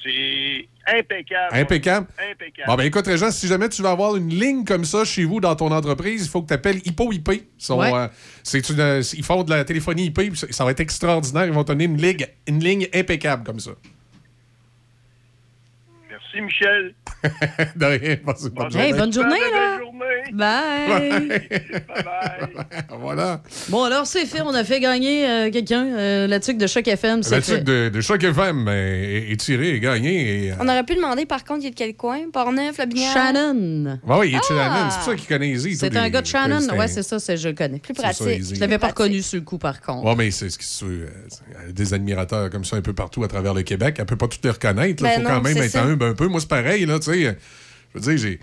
C'est 0.03 0.67
impeccable. 0.87 1.55
Impeccable. 1.55 2.07
Impeccable. 2.31 2.67
Bon, 2.67 2.75
ben 2.75 2.83
écoute, 2.85 3.05
Régent, 3.05 3.29
si 3.31 3.47
jamais 3.47 3.69
tu 3.69 3.81
veux 3.83 3.87
avoir 3.87 4.15
une 4.15 4.29
ligne 4.29 4.65
comme 4.65 4.83
ça 4.83 5.05
chez 5.05 5.25
vous 5.25 5.39
dans 5.39 5.55
ton 5.55 5.71
entreprise, 5.71 6.23
il 6.25 6.29
faut 6.29 6.41
que 6.41 6.47
tu 6.47 6.53
appelles 6.53 6.79
Hippo 6.85 7.11
IP. 7.11 7.29
Ils 7.69 7.73
Ouais. 7.73 7.93
euh, 7.93 8.07
euh, 8.79 9.03
ils 9.13 9.23
font 9.23 9.43
de 9.43 9.51
la 9.51 9.63
téléphonie 9.63 10.05
IP, 10.05 10.15
puis 10.31 10.35
ça, 10.37 10.47
ça 10.49 10.65
va 10.65 10.71
être 10.71 10.79
extraordinaire. 10.79 11.45
Ils 11.45 11.53
vont 11.53 11.63
te 11.63 11.71
donner 11.71 11.83
une 11.85 12.01
ligne, 12.01 12.25
une 12.47 12.63
ligne 12.63 12.87
impeccable 12.95 13.43
comme 13.43 13.59
ça. 13.59 13.71
Merci, 16.33 16.41
Michel. 16.41 16.93
de 17.75 17.85
rien, 17.85 18.15
passez 18.25 18.49
bonne 18.49 18.65
Hey, 18.75 18.89
journée. 18.89 18.93
bonne 18.93 19.13
journée, 19.13 19.35
Belle 19.39 19.61
là! 19.61 19.79
journée. 19.79 20.31
Bye! 20.33 21.41
voilà. 22.99 23.41
Bon, 23.69 23.83
alors, 23.83 24.07
c'est 24.07 24.25
fait. 24.25 24.41
On 24.41 24.53
a 24.53 24.63
fait 24.63 24.79
gagner 24.79 25.27
euh, 25.29 25.51
quelqu'un. 25.51 25.85
euh, 25.85 26.27
la 26.27 26.39
tuque 26.39 26.57
de 26.57 26.67
choc 26.67 26.87
FM, 26.87 27.21
c'est 27.21 27.35
La 27.35 27.41
tuque 27.41 27.63
de, 27.63 27.89
de 27.89 28.01
Choc 28.01 28.23
FM 28.23 28.67
est, 28.69 29.31
est 29.31 29.37
tirée 29.39 29.75
et 29.75 29.79
gagnée. 29.79 30.45
Et, 30.45 30.51
euh, 30.51 30.55
On 30.59 30.67
aurait 30.67 30.83
pu 30.83 30.95
demander, 30.95 31.25
par 31.25 31.43
contre, 31.43 31.61
il 31.63 31.67
est 31.67 31.71
de 31.71 31.75
quel 31.75 31.95
coin? 31.95 32.19
Portneuf, 32.31 32.77
La 32.77 32.85
Binière? 32.85 33.13
Shannon. 33.13 33.99
Ouais, 34.05 34.15
oui, 34.19 34.29
il 34.29 34.35
est 34.35 34.37
de 34.37 34.43
Ah! 34.43 34.47
Shannon. 34.47 34.89
C'est 34.89 34.95
pour 34.97 35.05
ça 35.05 35.15
qu'il 35.15 35.27
connaît 35.27 35.49
Izzy. 35.49 35.75
C'est 35.75 35.95
un 35.95 36.03
les- 36.03 36.11
gars 36.11 36.21
de 36.21 36.27
Shannon. 36.27 36.67
Ouais, 36.77 36.87
c'est 36.87 37.03
ça, 37.03 37.19
c'est- 37.19 37.37
je 37.37 37.49
le 37.49 37.55
connais. 37.55 37.79
Plus 37.79 37.93
ça, 37.95 38.03
pratique. 38.03 38.55
Je 38.55 38.59
l'avais 38.59 38.77
pas 38.79 38.87
reconnu 38.87 39.21
sur 39.21 39.37
le 39.39 39.45
coup, 39.45 39.57
par 39.57 39.81
contre. 39.81 40.05
Ouais, 40.05 40.15
mais 40.15 40.31
c'est 40.31 40.49
ce 40.49 40.57
qui 40.57 40.65
se 40.65 40.85
euh, 40.85 41.07
des 41.71 41.93
admirateurs 41.93 42.49
comme 42.49 42.65
ça 42.65 42.77
un 42.77 42.81
peu 42.81 42.93
partout 42.93 43.23
à 43.23 43.27
travers 43.27 43.53
le 43.53 43.61
Québec. 43.63 43.97
Elle 43.99 44.05
peut 44.05 44.15
pas 44.17 44.27
toutes 44.27 44.43
les 44.43 44.51
reconnaître. 44.51 45.01
Il 45.01 45.03
Ben 45.03 45.21
faut 45.21 45.27
quand 45.27 45.41
même 45.41 45.57
être 45.57 45.75
humble 45.77 46.05
un 46.05 46.13
peu. 46.13 46.20
Moi, 46.29 46.39
c'est 46.39 46.49
pareil. 46.49 46.85
Là, 46.85 46.99
tu 46.99 47.11
sais. 47.11 47.37
je 47.93 47.99
veux 47.99 48.01
dire, 48.01 48.17
j'ai, 48.17 48.39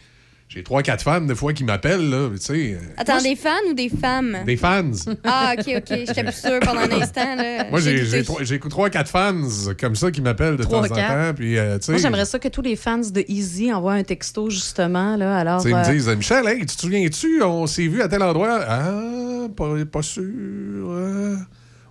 j'ai 0.49 0.63
trois, 0.63 0.83
quatre 0.83 1.03
fans 1.03 1.21
des 1.21 1.35
fois 1.35 1.53
qui 1.53 1.63
m'appellent. 1.65 2.09
Là, 2.09 2.31
tu 2.31 2.39
sais. 2.39 2.73
euh, 2.75 2.79
Attends, 2.97 3.15
moi, 3.15 3.23
des 3.23 3.37
fans 3.37 3.51
ou 3.71 3.75
des 3.75 3.89
femmes? 3.91 4.39
Des 4.47 4.57
fans. 4.57 4.91
Ah, 5.25 5.55
OK, 5.59 5.65
OK. 5.77 5.97
J'étais 6.07 6.25
plus 6.25 6.33
sûre 6.41 6.61
pendant 6.61 6.81
un 6.81 6.91
instant. 7.03 7.35
Là. 7.37 7.65
Moi, 7.71 7.81
j'ai, 7.81 8.59
trois, 8.61 8.89
quatre 8.91 9.11
fans 9.11 9.35
comme 9.79 9.95
ça 9.95 10.11
qui 10.11 10.23
m'appellent 10.23 10.57
de 10.57 10.65
temps 10.65 10.83
en 10.83 10.89
temps. 10.89 11.33
Puis, 11.37 11.59
euh, 11.59 11.79
tu 11.79 11.85
sais, 11.87 11.93
Moi, 11.93 12.01
j'aimerais 12.01 12.25
ça 12.25 12.39
que 12.39 12.49
tous 12.49 12.63
les 12.63 12.77
fans 12.77 12.99
de 12.99 13.25
Easy 13.29 13.73
envoient 13.73 13.93
un 13.95 14.03
texto, 14.05 14.49
justement. 14.49 15.17
Là, 15.17 15.37
alors, 15.37 15.61
Ils 15.67 15.75
euh, 15.75 15.79
me 15.79 15.93
disent, 15.93 16.09
Michel, 16.09 16.47
hey, 16.47 16.61
tu 16.61 16.77
te 16.77 16.81
souviens-tu, 16.81 17.43
on 17.43 17.67
s'est 17.67 17.87
vu 17.87 18.01
à 18.01 18.09
tel 18.09 18.23
endroit? 18.23 18.61
Ah, 18.67 19.49
pas, 19.55 19.75
pas 19.91 20.03
sûr. 20.03 20.23
euh. 20.25 21.37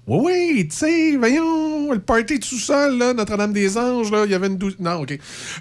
Oui, 0.08 0.52
oui, 0.54 0.68
tu 0.70 0.76
sais, 0.78 1.18
voyons, 1.18 1.92
le 1.92 2.00
party 2.00 2.40
tout 2.40 2.58
seul, 2.58 2.98
là, 2.98 3.14
Notre-Dame-des-Anges, 3.14 4.10
là, 4.10 4.24
il 4.26 4.32
y 4.32 4.36
avait 4.36 4.48
une 4.48 4.58
douze. 4.58 4.76
Non, 4.80 5.02
OK. 5.02 5.12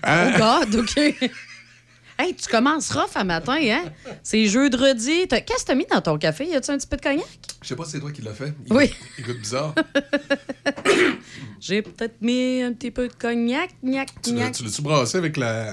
Euh, 0.06 0.31
Oh 0.35 0.39
God, 0.70 0.74
OK. 0.77 0.97
hey, 0.98 2.35
tu 2.35 2.48
commences 2.48 2.93
rough 2.93 3.16
à 3.16 3.24
matin, 3.24 3.59
hein? 3.60 3.85
C'est 4.23 4.47
jeudi. 4.47 5.27
T'as- 5.28 5.40
Qu'est-ce 5.40 5.62
que 5.62 5.66
t'as 5.66 5.74
mis 5.74 5.86
dans 5.90 6.01
ton 6.01 6.16
café? 6.16 6.47
Y 6.47 6.55
a-tu 6.55 6.70
un 6.70 6.78
petit 6.78 6.86
peu 6.86 6.97
de 6.97 7.02
cognac? 7.02 7.27
Je 7.60 7.66
sais 7.68 7.74
pas 7.77 7.85
si 7.86 7.90
c'est 7.93 8.01
toi 8.01 8.12
qui 8.12 8.23
l'as 8.23 8.35
fait. 8.35 8.55
Il 8.66 8.73
Oui. 8.73 8.85
goûte- 8.86 8.94
Il 9.18 9.24
goûte 9.24 9.39
bizarre. 9.40 9.74
J'ai 11.60 11.82
peut-être 11.82 12.20
mis 12.23 12.62
un 12.62 12.73
petit 12.73 12.90
peu 12.93 13.09
de 13.09 13.12
cognac, 13.14 13.70
gnac, 13.85 14.09
tu 14.23 14.31
l'as- 14.31 14.36
gnac. 14.36 14.52
tu 14.52 14.62
l'as-tu 14.64 14.82
brassé 14.82 15.18
avec 15.18 15.36
la, 15.36 15.73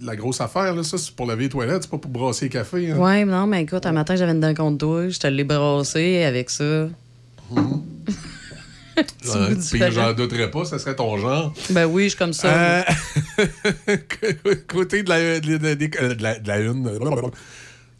la 0.00 0.16
grosse 0.16 0.40
affaire, 0.40 0.74
là? 0.74 0.82
Ça, 0.82 0.96
c'est 0.96 1.14
pour 1.14 1.26
laver 1.26 1.44
les 1.44 1.48
toilettes, 1.50 1.82
c'est 1.82 1.90
pas 1.90 1.98
pour 1.98 2.10
brasser 2.10 2.46
le 2.46 2.50
café. 2.50 2.92
hein? 2.92 2.96
Ouais, 2.96 3.24
non, 3.26 3.46
mais 3.46 3.62
écoute, 3.62 3.84
un 3.84 3.92
matin, 3.92 4.16
j'avais 4.16 4.32
une 4.32 4.40
dent 4.40 4.54
contre 4.54 4.78
toi, 4.78 5.08
je 5.08 5.18
te 5.18 5.26
l'ai 5.26 5.44
brassé 5.44 6.22
avec 6.22 6.48
ça. 6.48 6.88
Ouais, 7.50 7.62
puis 9.70 9.82
j'en 9.90 10.12
douterais 10.12 10.50
pas, 10.50 10.64
ça 10.64 10.78
serait 10.78 10.96
ton 10.96 11.16
genre. 11.18 11.52
Ben 11.70 11.86
oui, 11.86 12.04
je 12.04 12.08
suis 12.10 12.18
comme 12.18 12.32
ça. 12.32 12.48
Euh, 12.48 12.82
côté 14.68 15.02
de 15.02 15.08
la, 15.08 15.40
de, 15.40 15.58
la- 15.62 15.74
de 15.74 16.22
la- 16.22 16.38
de 16.38 16.48
la 16.48 16.58
une. 16.60 16.82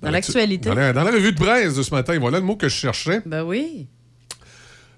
Dans 0.02 0.10
l'actualité. 0.10 0.68
Dans 0.68 0.74
la, 0.74 0.93
dans 0.93 1.05
la 1.05 1.10
revue 1.10 1.32
de 1.32 1.39
presse 1.39 1.74
de 1.74 1.82
ce 1.82 1.90
matin, 1.94 2.18
voilà 2.18 2.39
le 2.39 2.44
mot 2.44 2.56
que 2.56 2.68
je 2.68 2.74
cherchais. 2.74 3.20
Ben 3.27 3.43
oui. 3.43 3.86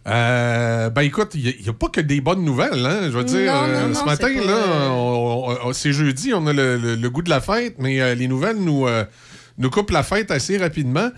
Euh, 0.07 0.91
ben 0.91 1.03
écoute, 1.03 1.31
il 1.35 1.45
n'y 1.63 1.69
a, 1.69 1.73
pas 1.73 1.89
que 1.89 2.01
des 2.01 2.21
bonnes 2.21 2.45
nouvelles, 2.45 2.85
hein. 2.85 3.03
Je 3.05 3.17
veux 3.17 3.23
dire, 3.25 3.53
Non, 3.53 3.61
non, 3.69 3.75
euh, 3.75 3.89
non, 3.89 3.95
ce 3.95 4.05
matin, 4.05 4.35
pas, 4.35 4.45
là, 4.45 5.69
euh, 5.69 5.73
c'est 5.73 5.93
jeudi, 5.93 6.33
on 6.35 6.45
a 6.49 6.53
le, 6.53 6.77
le- 6.77 6.95
le 6.97 7.11
goût 7.11 7.23
de 7.23 7.31
la 7.31 7.41
fête, 7.41 7.77
mais 7.79 8.01
euh, 8.01 8.15
les 8.17 8.27
nouvelles 8.27 8.57
nous, 8.57 8.87
euh, 8.89 9.05
nous 9.59 9.71
coupent 9.71 9.93
la 9.93 10.03
fête 10.03 10.33
assez 10.33 10.57
rapidement. 10.59 11.11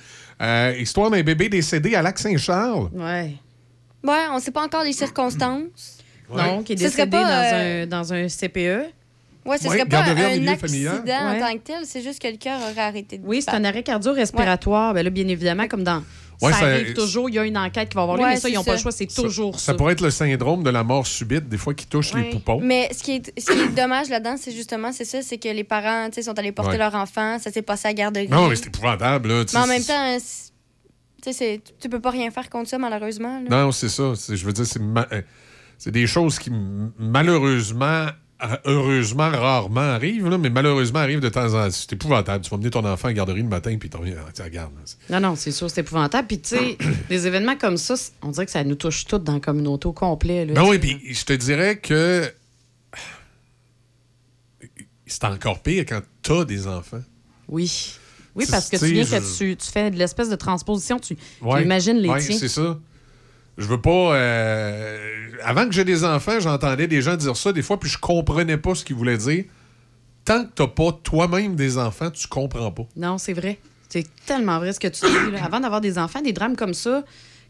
Euh, 0.42 0.74
histoire 0.78 1.10
d'un 1.10 1.22
bébé 1.22 1.48
décédé 1.48 1.94
à 1.94 2.02
Lac-Saint-Charles. 2.02 2.88
Ouais. 2.92 3.36
Ouais, 4.04 4.26
on 4.32 4.38
sait 4.38 4.50
pas 4.50 4.62
encore 4.64 4.84
les 4.84 4.92
circonstances. 4.92 5.98
Non, 6.34 6.62
qui 6.62 6.72
est 6.72 6.76
Ce 6.76 6.88
serait 6.88 7.06
décédé 7.06 7.10
pas, 7.10 7.22
dans, 7.22 7.54
euh, 7.56 7.82
un, 7.82 7.86
dans 7.86 8.12
un 8.12 8.28
CPE. 8.28 8.86
Ouais, 9.46 9.58
ce 9.58 9.68
Ouais, 9.68 9.76
serait 9.78 9.84
pas 9.88 9.98
un 10.02 10.16
accident 10.16 10.56
familial. 10.56 11.02
en 11.06 11.32
Ouais. 11.32 11.38
tant 11.40 11.52
que 11.52 11.58
tel, 11.58 11.80
c'est 11.84 12.00
juste 12.02 12.20
que 12.20 12.28
le 12.28 12.38
cœur 12.38 12.58
aurait 12.62 12.80
arrêté 12.80 13.18
de 13.18 13.26
Oui, 13.26 13.42
c'est 13.42 13.50
un 13.50 13.62
arrêt 13.64 13.82
cardio-respiratoire. 13.82 14.94
Ben 14.94 15.02
là, 15.04 15.10
bien 15.10 15.28
évidemment, 15.28 15.68
comme 15.68 15.84
dans. 15.84 16.02
Ouais, 16.42 16.50
ça 16.52 16.60
ça- 16.60 16.66
arrive 16.66 16.94
toujours, 16.94 17.28
il 17.28 17.34
y 17.34 17.38
a 17.38 17.44
une 17.44 17.56
enquête 17.58 17.90
qui 17.90 17.94
va 17.94 18.02
avoir 18.02 18.16
lieu, 18.16 18.24
Ouais, 18.24 18.30
mais 18.30 18.36
ça, 18.40 18.48
ils 18.48 18.54
n'ont 18.54 18.64
pas 18.64 18.72
le 18.72 18.78
choix, 18.78 18.90
c'est 18.90 19.06
toujours 19.06 19.54
ça. 19.58 19.66
Ça 19.66 19.74
pourrait 19.74 19.92
être 19.92 20.00
le 20.00 20.10
syndrome 20.10 20.62
de 20.64 20.70
la 20.70 20.82
mort 20.82 21.06
subite, 21.06 21.48
des 21.48 21.56
fois, 21.58 21.74
qui 21.74 21.86
touche 21.86 22.12
les 22.14 22.22
Ouais. 22.22 22.30
poupons. 22.30 22.58
Mais 22.60 22.88
ce 22.92 23.02
qui 23.02 23.12
est, 23.16 23.32
ce 23.40 23.52
qui 23.52 23.58
est 23.60 23.68
dommage 23.68 24.08
là-dedans, 24.08 24.36
c'est 24.40 24.50
justement, 24.50 24.92
c'est 24.92 25.04
ça, 25.04 25.20
c'est 25.22 25.38
que 25.38 25.48
les 25.48 25.62
parents, 25.64 26.06
tu 26.08 26.14
sais, 26.14 26.22
sont 26.22 26.36
allés 26.38 26.50
porter 26.50 26.72
Ouais. 26.72 26.78
leur 26.78 26.94
enfant, 26.96 27.38
ça 27.38 27.52
s'est 27.52 27.62
passé 27.62 27.86
à 27.86 27.90
la 27.90 27.94
garderie. 27.94 28.28
Non, 28.28 28.48
mais 28.48 28.56
c'est 28.56 28.66
épouvantable, 28.66 29.28
là. 29.28 29.44
Mais 29.52 29.58
en 29.60 29.66
même 29.66 29.84
temps, 29.84 30.16
sais, 31.32 31.60
tu 31.80 31.88
peux 31.88 32.00
pas 32.00 32.10
rien 32.10 32.30
faire 32.30 32.50
contre 32.50 32.68
ça, 32.68 32.78
malheureusement. 32.78 33.40
là. 33.40 33.64
Non, 33.64 33.72
c'est 33.72 33.88
ça. 33.88 34.12
Je 34.28 34.44
veux 34.44 34.52
dire, 34.52 34.66
c'est 34.66 34.80
ma- 34.80 35.06
euh, 35.12 35.22
c'est 35.78 35.90
des 35.90 36.06
choses 36.06 36.38
qui, 36.38 36.50
malheureusement, 36.98 38.08
euh, 38.42 38.56
heureusement, 38.66 39.30
rarement 39.30 39.80
arrivent, 39.80 40.28
là, 40.28 40.36
mais 40.38 40.50
malheureusement 40.50 40.98
arrivent 40.98 41.20
de 41.20 41.28
temps 41.28 41.46
en 41.54 41.64
temps. 41.66 41.70
C'est 41.70 41.92
épouvantable. 41.94 42.44
Tu 42.44 42.50
vas 42.50 42.56
mener 42.58 42.70
ton 42.70 42.84
enfant 42.84 43.08
à 43.08 43.10
la 43.10 43.14
garderie 43.14 43.42
le 43.42 43.48
matin, 43.48 43.76
puis 43.78 43.88
tu 43.88 43.96
reviens, 43.96 44.16
ah, 44.20 44.30
tiens, 44.34 44.44
regarde. 44.44 44.72
là, 44.74 44.80
c'est- 44.84 44.98
Non, 45.12 45.20
non, 45.20 45.36
c'est 45.36 45.52
sûr, 45.52 45.70
c'est 45.70 45.80
épouvantable. 45.80 46.26
Puis, 46.28 46.40
tu 46.40 46.56
sais, 46.56 46.76
des 47.08 47.26
événements 47.26 47.56
comme 47.56 47.76
ça, 47.76 47.94
on 48.22 48.30
dirait 48.30 48.44
que 48.46 48.52
ça 48.52 48.62
nous 48.64 48.74
touche 48.74 49.04
toutes 49.06 49.24
dans 49.24 49.34
la 49.34 49.40
communauté 49.40 49.86
au 49.86 49.92
complet. 49.92 50.44
Là, 50.46 50.54
Ben 50.54 50.62
tu 50.64 50.68
oui, 50.70 50.78
puis 50.78 51.14
je 51.14 51.24
te 51.24 51.32
dirais 51.32 51.78
que 51.78 52.30
c'est 55.06 55.24
encore 55.24 55.60
pire 55.62 55.84
quand 55.88 56.00
t'as 56.22 56.44
des 56.44 56.66
enfants. 56.66 57.02
Oui. 57.48 57.94
Oui, 58.36 58.46
parce 58.50 58.68
que 58.68 58.76
tu 58.76 58.86
viens 58.86 59.04
que 59.04 59.36
tu, 59.38 59.56
tu 59.56 59.70
fais 59.70 59.90
de 59.90 59.96
l'espèce 59.96 60.28
de 60.28 60.36
transposition, 60.36 60.98
tu, 60.98 61.16
imagines 61.62 61.96
les 61.98 62.08
Ouais, 62.08 62.20
tiens. 62.20 62.36
c'est 62.38 62.48
ça. 62.48 62.78
Je 63.56 63.66
veux 63.66 63.80
pas. 63.80 64.16
euh, 64.16 64.98
Avant 65.44 65.66
que 65.66 65.72
j'ai 65.72 65.84
des 65.84 66.04
enfants, 66.04 66.40
j'entendais 66.40 66.86
des 66.88 67.00
gens 67.02 67.16
dire 67.16 67.36
ça 67.36 67.52
des 67.52 67.62
fois, 67.62 67.78
puis 67.78 67.88
je 67.88 67.98
comprenais 67.98 68.56
pas 68.56 68.74
ce 68.74 68.84
qu'ils 68.84 68.96
voulaient 68.96 69.18
dire. 69.18 69.44
Tant 70.24 70.44
que 70.44 70.50
t'as 70.54 70.66
pas 70.66 70.90
toi-même 71.02 71.54
des 71.54 71.78
enfants, 71.78 72.10
tu 72.10 72.26
comprends 72.28 72.72
pas. 72.72 72.84
Non, 72.96 73.18
c'est 73.18 73.34
vrai. 73.34 73.58
C'est 73.88 74.06
tellement 74.26 74.58
vrai 74.58 74.72
ce 74.72 74.80
que 74.80 74.88
tu 74.88 75.06
dis. 75.06 75.30
là. 75.32 75.44
Avant 75.44 75.60
d'avoir 75.60 75.80
des 75.80 75.98
enfants, 75.98 76.20
des 76.20 76.32
drames 76.32 76.56
comme 76.56 76.74
ça, 76.74 77.04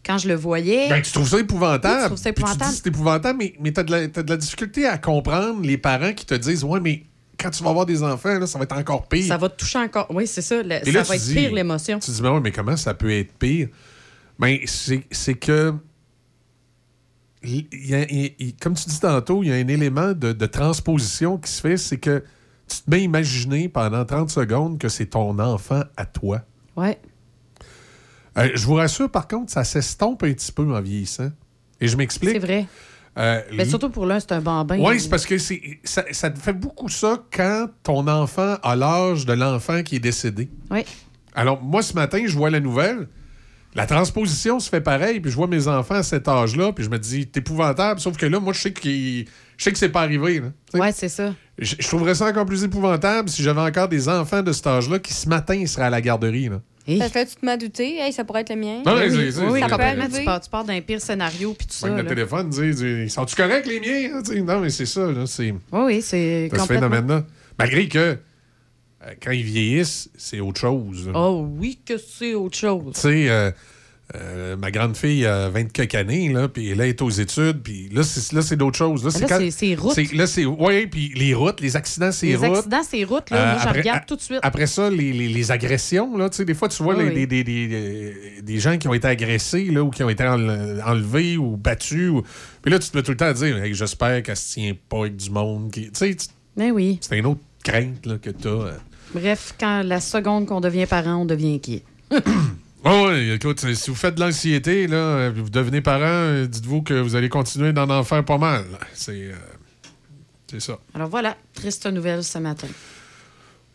quand 0.04 0.18
je 0.18 0.28
le 0.28 0.34
voyais. 0.34 0.88
Ben, 0.90 1.00
tu 1.00 1.12
trouves 1.12 1.28
ça 1.28 1.38
épouvantable. 1.38 1.94
Oui, 1.94 2.00
tu 2.02 2.06
trouves 2.08 2.18
ça 2.18 2.32
Puis 2.32 2.42
tu 2.44 2.50
épouvantable. 2.50 2.70
dis 2.72 2.76
c'est 2.82 2.86
épouvantable, 2.88 3.38
mais, 3.38 3.54
mais 3.60 3.72
t'as 3.72 3.84
de, 3.84 3.90
la- 3.92 4.08
t'as 4.08 4.22
de 4.22 4.28
la 4.30 4.36
difficulté 4.36 4.86
à 4.86 4.98
comprendre 4.98 5.62
les 5.62 5.78
parents 5.78 6.12
qui 6.12 6.26
te 6.26 6.34
disent 6.34 6.64
Ouais, 6.64 6.80
mais 6.80 7.04
quand 7.38 7.50
tu 7.50 7.62
vas 7.62 7.70
avoir 7.70 7.86
des 7.86 8.02
enfants, 8.02 8.38
là, 8.38 8.46
ça 8.46 8.58
va 8.58 8.64
être 8.64 8.76
encore 8.76 9.08
pire. 9.08 9.26
Ça 9.26 9.36
va 9.36 9.48
te 9.48 9.56
toucher 9.56 9.78
encore. 9.78 10.06
Oui, 10.10 10.26
c'est 10.26 10.42
ça. 10.42 10.62
le- 10.62 10.70
ça 10.84 10.90
là, 10.92 11.02
va 11.02 11.16
être 11.16 11.22
dis- 11.22 11.34
pire, 11.34 11.52
l'émotion. 11.52 11.98
Tu 11.98 12.10
dis, 12.10 12.22
mais, 12.22 12.28
ouais, 12.28 12.40
mais 12.40 12.52
comment 12.52 12.76
ça 12.76 12.94
peut 12.94 13.10
être 13.10 13.32
pire? 13.38 13.68
Ben, 14.38 14.58
c'est 14.66 15.34
que. 15.34 15.74
il 17.42 17.66
y 17.72 17.94
a- 17.94 18.10
il- 18.10 18.34
il- 18.38 18.56
comme 18.56 18.74
tu 18.74 18.88
dis 18.88 18.98
tantôt, 19.00 19.42
il 19.42 19.48
y 19.50 19.52
a 19.52 19.56
un 19.56 19.68
élément 19.68 20.12
de, 20.12 20.32
de 20.32 20.46
transposition 20.46 21.36
qui 21.36 21.50
se 21.50 21.60
fait, 21.60 21.76
c'est 21.76 21.98
que 21.98 22.24
tu 22.66 22.78
te 22.78 22.90
mets 22.90 22.96
à 22.96 23.00
imaginer 23.00 23.68
pendant 23.68 24.04
30 24.06 24.30
secondes 24.30 24.78
que 24.78 24.88
c'est 24.88 25.06
ton 25.06 25.38
enfant 25.38 25.82
à 25.98 26.06
toi. 26.06 26.40
Ouais. 26.76 26.98
Euh, 28.38 28.48
je 28.54 28.64
vous 28.66 28.74
rassure, 28.74 29.10
par 29.10 29.28
contre, 29.28 29.52
ça 29.52 29.62
s'estompe 29.62 30.22
un 30.22 30.32
petit 30.32 30.50
peu 30.50 30.62
en 30.74 30.80
vieillissant. 30.80 31.30
Et 31.80 31.86
je 31.88 31.96
m'explique. 31.98 32.30
C'est 32.32 32.38
vrai. 32.38 32.66
Euh, 33.16 33.40
Mais 33.52 33.64
surtout 33.64 33.90
pour 33.90 34.06
l'un, 34.06 34.18
c'est 34.18 34.32
un 34.32 34.40
bambin. 34.40 34.78
oui, 34.80 34.98
c'est 34.98 35.08
parce 35.08 35.24
que 35.26 35.38
c'est, 35.38 35.78
ça, 35.84 36.04
ça 36.10 36.30
te 36.30 36.38
fait 36.38 36.52
beaucoup 36.52 36.88
ça 36.88 37.22
quand 37.32 37.68
ton 37.82 38.08
enfant 38.08 38.56
a 38.62 38.74
l'âge 38.76 39.24
de 39.26 39.32
l'enfant 39.32 39.82
qui 39.84 39.96
est 39.96 40.00
décédé. 40.00 40.48
Oui. 40.70 40.84
Alors, 41.34 41.62
moi, 41.62 41.82
ce 41.82 41.94
matin, 41.94 42.22
je 42.26 42.36
vois 42.36 42.50
la 42.50 42.60
nouvelle. 42.60 43.08
La 43.76 43.86
transposition 43.86 44.60
se 44.60 44.68
fait 44.68 44.80
pareil, 44.80 45.18
puis 45.20 45.30
je 45.32 45.36
vois 45.36 45.48
mes 45.48 45.66
enfants 45.66 45.96
à 45.96 46.02
cet 46.04 46.28
âge-là, 46.28 46.72
puis 46.72 46.84
je 46.84 46.90
me 46.90 46.98
dis, 46.98 47.22
c'est 47.32 47.38
épouvantable. 47.38 47.98
Sauf 48.00 48.16
que 48.16 48.26
là, 48.26 48.38
moi, 48.38 48.52
je 48.52 48.60
sais, 48.60 48.72
qu'il- 48.72 49.26
je 49.56 49.64
sais 49.64 49.72
que 49.72 49.78
c'est 49.78 49.88
pas 49.88 50.02
arrivé. 50.02 50.40
là. 50.40 50.80
Ouais, 50.80 50.92
c'est 50.92 51.08
ça. 51.08 51.34
Je, 51.58 51.74
je 51.80 51.86
trouverais 51.88 52.14
ça 52.14 52.26
encore 52.26 52.46
plus 52.46 52.62
épouvantable 52.64 53.28
si 53.28 53.42
j'avais 53.42 53.60
encore 53.60 53.88
des 53.88 54.08
enfants 54.08 54.42
de 54.42 54.52
cet 54.52 54.66
âge-là 54.68 54.98
qui, 55.00 55.12
ce 55.12 55.28
matin, 55.28 55.64
seraient 55.66 55.86
à 55.86 55.90
la 55.90 56.00
garderie. 56.00 56.48
Là. 56.48 56.60
Parce 56.86 57.12
que 57.12 57.18
là, 57.18 57.24
tu 57.24 57.36
te 57.36 57.46
m'as 57.46 57.56
douté, 57.56 57.98
hey, 57.98 58.12
ça 58.12 58.24
pourrait 58.24 58.42
être 58.42 58.50
le 58.50 58.56
mien. 58.56 58.82
Ouais, 58.84 59.08
oui, 59.10 59.30
oui, 59.36 59.44
oui, 59.52 59.60
complètement. 59.62 60.06
Tu 60.12 60.24
pars, 60.24 60.40
tu 60.40 60.50
pars 60.50 60.64
d'un 60.64 60.80
pire 60.80 61.00
scénario, 61.00 61.54
puis 61.54 61.66
tout 61.66 61.72
ça. 61.74 61.86
Avec 61.86 61.98
le 61.98 62.02
là. 62.04 62.08
téléphone, 62.10 62.50
dis, 62.50 62.74
dis, 62.74 63.08
sont-tu 63.10 63.34
corrects, 63.36 63.66
les 63.66 63.80
miens? 63.80 64.22
Tu 64.22 64.32
sais, 64.34 64.40
Non, 64.40 64.60
mais 64.60 64.70
c'est 64.70 64.86
ça. 64.86 65.10
Là, 65.10 65.26
c'est... 65.26 65.50
Oui, 65.52 65.60
oui, 65.72 66.02
c'est 66.02 66.48
ce 66.52 66.56
complètement. 66.58 66.88
phénomène-là. 66.88 67.24
Malgré 67.58 67.88
que, 67.88 67.98
euh, 67.98 68.16
quand 69.22 69.30
ils 69.30 69.44
vieillissent, 69.44 70.10
c'est 70.16 70.40
autre 70.40 70.60
chose. 70.60 71.10
Oh 71.14 71.46
oui 71.58 71.78
que 71.86 71.96
c'est 71.96 72.34
autre 72.34 72.56
chose. 72.56 72.92
Tu 72.94 73.00
sais, 73.00 73.28
euh, 73.30 73.50
euh, 74.16 74.54
ma 74.56 74.70
grande 74.70 74.96
fille 74.96 75.24
a 75.26 75.48
20 75.48 75.72
quelques 75.72 75.94
années, 75.94 76.28
là, 76.30 76.46
puis 76.48 76.74
là, 76.74 76.84
elle 76.84 76.90
est 76.90 77.00
aux 77.02 77.08
études, 77.10 77.62
puis 77.62 77.88
là, 77.90 78.02
c'est, 78.02 78.34
là, 78.34 78.42
c'est 78.42 78.56
d'autres 78.56 78.76
choses. 78.76 79.02
Là, 79.04 79.10
c'est- 79.10 79.24
routes. 79.76 79.94
c'est- 79.94 80.12
Là, 80.12 80.26
c'est... 80.26 80.44
Oui, 80.44 80.86
puis 80.86 81.12
les 81.16 81.32
routes, 81.32 81.60
les 81.62 81.74
accidents, 81.74 82.12
c'est 82.12 82.26
Les 82.26 82.36
routes. 82.36 82.58
accidents, 82.58 82.82
c'est 82.86 83.02
route, 83.04 83.30
là. 83.30 83.36
Euh, 83.36 83.52
Moi, 83.54 83.62
après- 83.62 83.78
regarde 83.80 84.02
tout 84.06 84.16
de 84.16 84.20
suite. 84.20 84.40
Après 84.42 84.66
ça, 84.66 84.90
les, 84.90 85.12
les- 85.12 85.28
les 85.28 85.50
agressions, 85.50 86.16
là, 86.18 86.28
tu 86.28 86.36
sais, 86.36 86.44
des 86.44 86.52
fois, 86.54 86.68
tu 86.68 86.82
vois 86.82 86.94
Oui, 86.96 87.04
les- 87.04 87.08
oui. 87.14 87.26
Des, 87.26 87.44
des- 87.44 87.66
des- 87.68 88.14
des 88.42 88.58
gens 88.58 88.76
qui 88.76 88.88
ont 88.88 88.94
été 88.94 89.08
agressés, 89.08 89.64
là, 89.64 89.82
ou 89.82 89.90
qui 89.90 90.02
ont 90.02 90.10
été 90.10 90.24
enle- 90.24 90.82
enlevés 90.84 91.36
ou 91.38 91.56
battus. 91.56 92.10
ou- 92.10 92.22
Puis 92.62 92.70
là, 92.72 92.78
tu 92.78 92.90
te 92.90 92.96
mets 92.96 93.02
tout 93.02 93.12
le 93.12 93.16
temps 93.16 93.24
à 93.26 93.32
dire, 93.32 93.56
Hey, 93.56 93.72
j'espère 93.74 94.22
qu'elle 94.22 94.36
se 94.36 94.52
tient 94.54 94.72
pas 94.88 94.98
avec 95.00 95.16
du 95.16 95.30
monde. 95.30 95.70
Qui... 95.70 95.84
Tu 95.84 95.90
sais, 95.94 96.14
tu- 96.14 96.26
Mais 96.56 96.66
Ben 96.68 96.72
oui. 96.74 96.98
c'est 97.00 97.18
une 97.18 97.26
autre 97.26 97.40
crainte 97.64 98.04
là, 98.04 98.18
que 98.18 98.30
tu 98.30 98.48
as. 98.48 98.76
Bref, 99.14 99.54
quand 99.58 99.82
la 99.82 100.00
seconde 100.00 100.44
qu'on 100.46 100.60
devient 100.60 100.86
parent, 100.86 101.22
on 101.22 101.24
devient 101.24 101.54
inquiet. 101.54 101.82
Oh, 102.86 103.06
oui, 103.08 103.30
écoute, 103.30 103.60
si 103.74 103.90
vous 103.90 103.96
faites 103.96 104.14
de 104.16 104.20
l'anxiété, 104.20 104.86
là, 104.86 105.30
vous 105.30 105.48
devenez 105.48 105.80
parent, 105.80 106.44
dites-vous 106.46 106.82
que 106.82 106.94
vous 106.94 107.16
allez 107.16 107.30
continuer 107.30 107.72
d'en 107.72 107.88
en 107.88 108.04
faire 108.04 108.24
pas 108.24 108.36
mal. 108.36 108.64
C'est 108.92 109.12
euh, 109.30 109.34
c'est 110.50 110.60
ça. 110.60 110.78
Alors 110.94 111.08
voilà, 111.08 111.36
triste 111.54 111.86
nouvelle 111.86 112.22
ce 112.22 112.38
matin. 112.38 112.66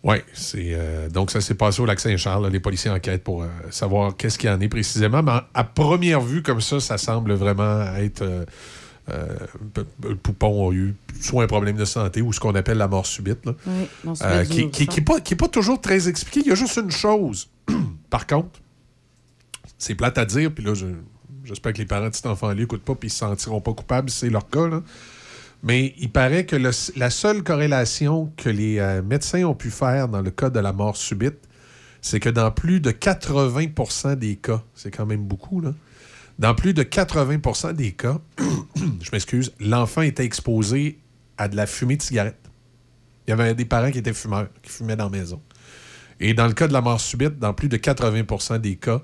Oui, 0.03 0.18
c'est 0.34 0.69
euh, 0.73 1.10
donc 1.10 1.31
ça 1.31 1.41
s'est 1.41 1.56
passé 1.56 1.81
au 1.81 1.86
lac 1.86 1.99
Saint-Charles. 1.99 2.44
là. 2.44 2.49
Les 2.49 2.60
policiers 2.60 2.91
enquêtent 2.91 3.23
pour 3.23 3.44
euh, 3.44 3.48
savoir 3.72 4.15
qu'est-ce 4.15 4.38
qu'il 4.38 4.49
y 4.49 4.53
en 4.53 4.61
est 4.61 4.69
précisément. 4.69 5.23
Mais 5.23 5.31
à 5.53 5.64
première 5.64 6.22
vue, 6.22 6.41
comme 6.44 6.61
ça, 6.61 6.80
ça 6.80 6.98
semble 6.98 7.34
vraiment 7.34 7.84
être. 7.95 8.22
euh, 8.22 9.36
poupon 10.22 10.69
a 10.69 10.73
eu 10.73 10.95
soit 11.19 11.44
un 11.44 11.48
problème 11.48 11.76
de 11.76 11.84
santé 11.86 12.22
ou 12.22 12.31
ce 12.31 12.40
qu'on 12.40 12.53
appelle 12.56 12.77
la 12.77 12.88
mort 12.88 13.07
subite. 13.07 13.44
là. 13.45 13.53
Oui, 13.65 13.88
qui 14.69 14.88
n'est 14.88 15.02
pas, 15.03 15.19
qui 15.19 15.34
est 15.34 15.38
pas 15.38 15.48
toujours 15.48 15.81
très 15.81 16.07
expliqué. 16.07 16.41
Il 16.41 16.48
y 16.49 16.52
a 16.52 16.56
juste 16.56 16.77
une 16.77 16.91
chose. 16.91 17.49
Par 18.10 18.27
contre, 18.27 18.60
c'est 19.80 19.95
plate 19.95 20.18
à 20.19 20.26
dire, 20.26 20.53
puis 20.53 20.64
là, 20.64 20.76
je- 20.76 20.85
j'espère 21.43 21.73
que 21.73 21.80
les 21.80 21.85
parents 21.85 22.10
de 22.10 22.14
cet 22.15 22.27
enfant-là 22.27 22.53
n'écoutent 22.53 22.84
pas, 22.84 22.93
puis 22.93 23.07
ils 23.07 23.11
ne 23.11 23.14
se 23.14 23.19
sentiront 23.19 23.61
pas 23.61 23.73
coupables 23.73 24.11
c'est 24.11 24.30
leur 24.30 24.47
cas. 24.47 24.68
là. 24.68 24.84
Mais 25.64 25.93
il 25.97 26.11
paraît 26.11 26.45
que 26.45 26.56
la 26.56 27.10
seule 27.10 27.43
corrélation 27.43 28.31
que 28.38 28.49
les 28.49 28.77
euh, 28.80 29.01
médecins 29.01 29.43
ont 29.43 29.56
pu 29.56 29.72
faire 29.72 30.07
dans 30.07 30.22
le 30.22 30.30
cas 30.31 30.49
de 30.49 30.60
la 30.60 30.72
mort 30.72 30.95
subite, 30.95 31.39
c'est 32.01 32.19
que 32.22 32.30
dans 32.30 32.49
plus 32.51 32.80
de 32.80 32.91
80% 32.91 34.15
des 34.15 34.38
cas, 34.38 34.61
c'est 34.73 34.91
quand 34.91 35.06
même 35.06 35.23
beaucoup, 35.26 35.60
là, 35.60 35.73
dans 36.38 36.56
plus 36.56 36.73
de 36.73 36.84
80% 36.84 37.73
des 37.73 37.91
cas, 37.91 38.19
je 38.76 39.10
m'excuse, 39.11 39.51
l'enfant 39.60 40.01
était 40.01 40.23
exposé 40.23 40.99
à 41.38 41.49
de 41.49 41.57
la 41.57 41.65
fumée 41.65 41.97
de 41.97 42.01
cigarette. 42.01 42.39
Il 43.27 43.31
y 43.31 43.34
avait 43.34 43.53
des 43.53 43.65
parents 43.65 43.91
qui 43.91 43.97
étaient 43.97 44.14
fumeurs, 44.14 44.47
qui 44.64 44.72
fumaient 44.72 44.95
dans 44.95 45.10
la 45.10 45.18
maison. 45.18 45.41
Et 46.22 46.34
dans 46.34 46.47
le 46.47 46.53
cas 46.53 46.68
de 46.69 46.73
la 46.73 46.81
mort 46.81 47.01
subite, 47.01 47.38
dans 47.38 47.53
plus 47.53 47.68
de 47.68 47.76
80% 47.77 48.60
des 48.60 48.77
cas, 48.77 49.01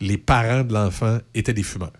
les 0.00 0.18
parents 0.18 0.64
de 0.64 0.72
l'enfant 0.72 1.18
étaient 1.34 1.52
des 1.52 1.62
fumeurs. 1.62 1.92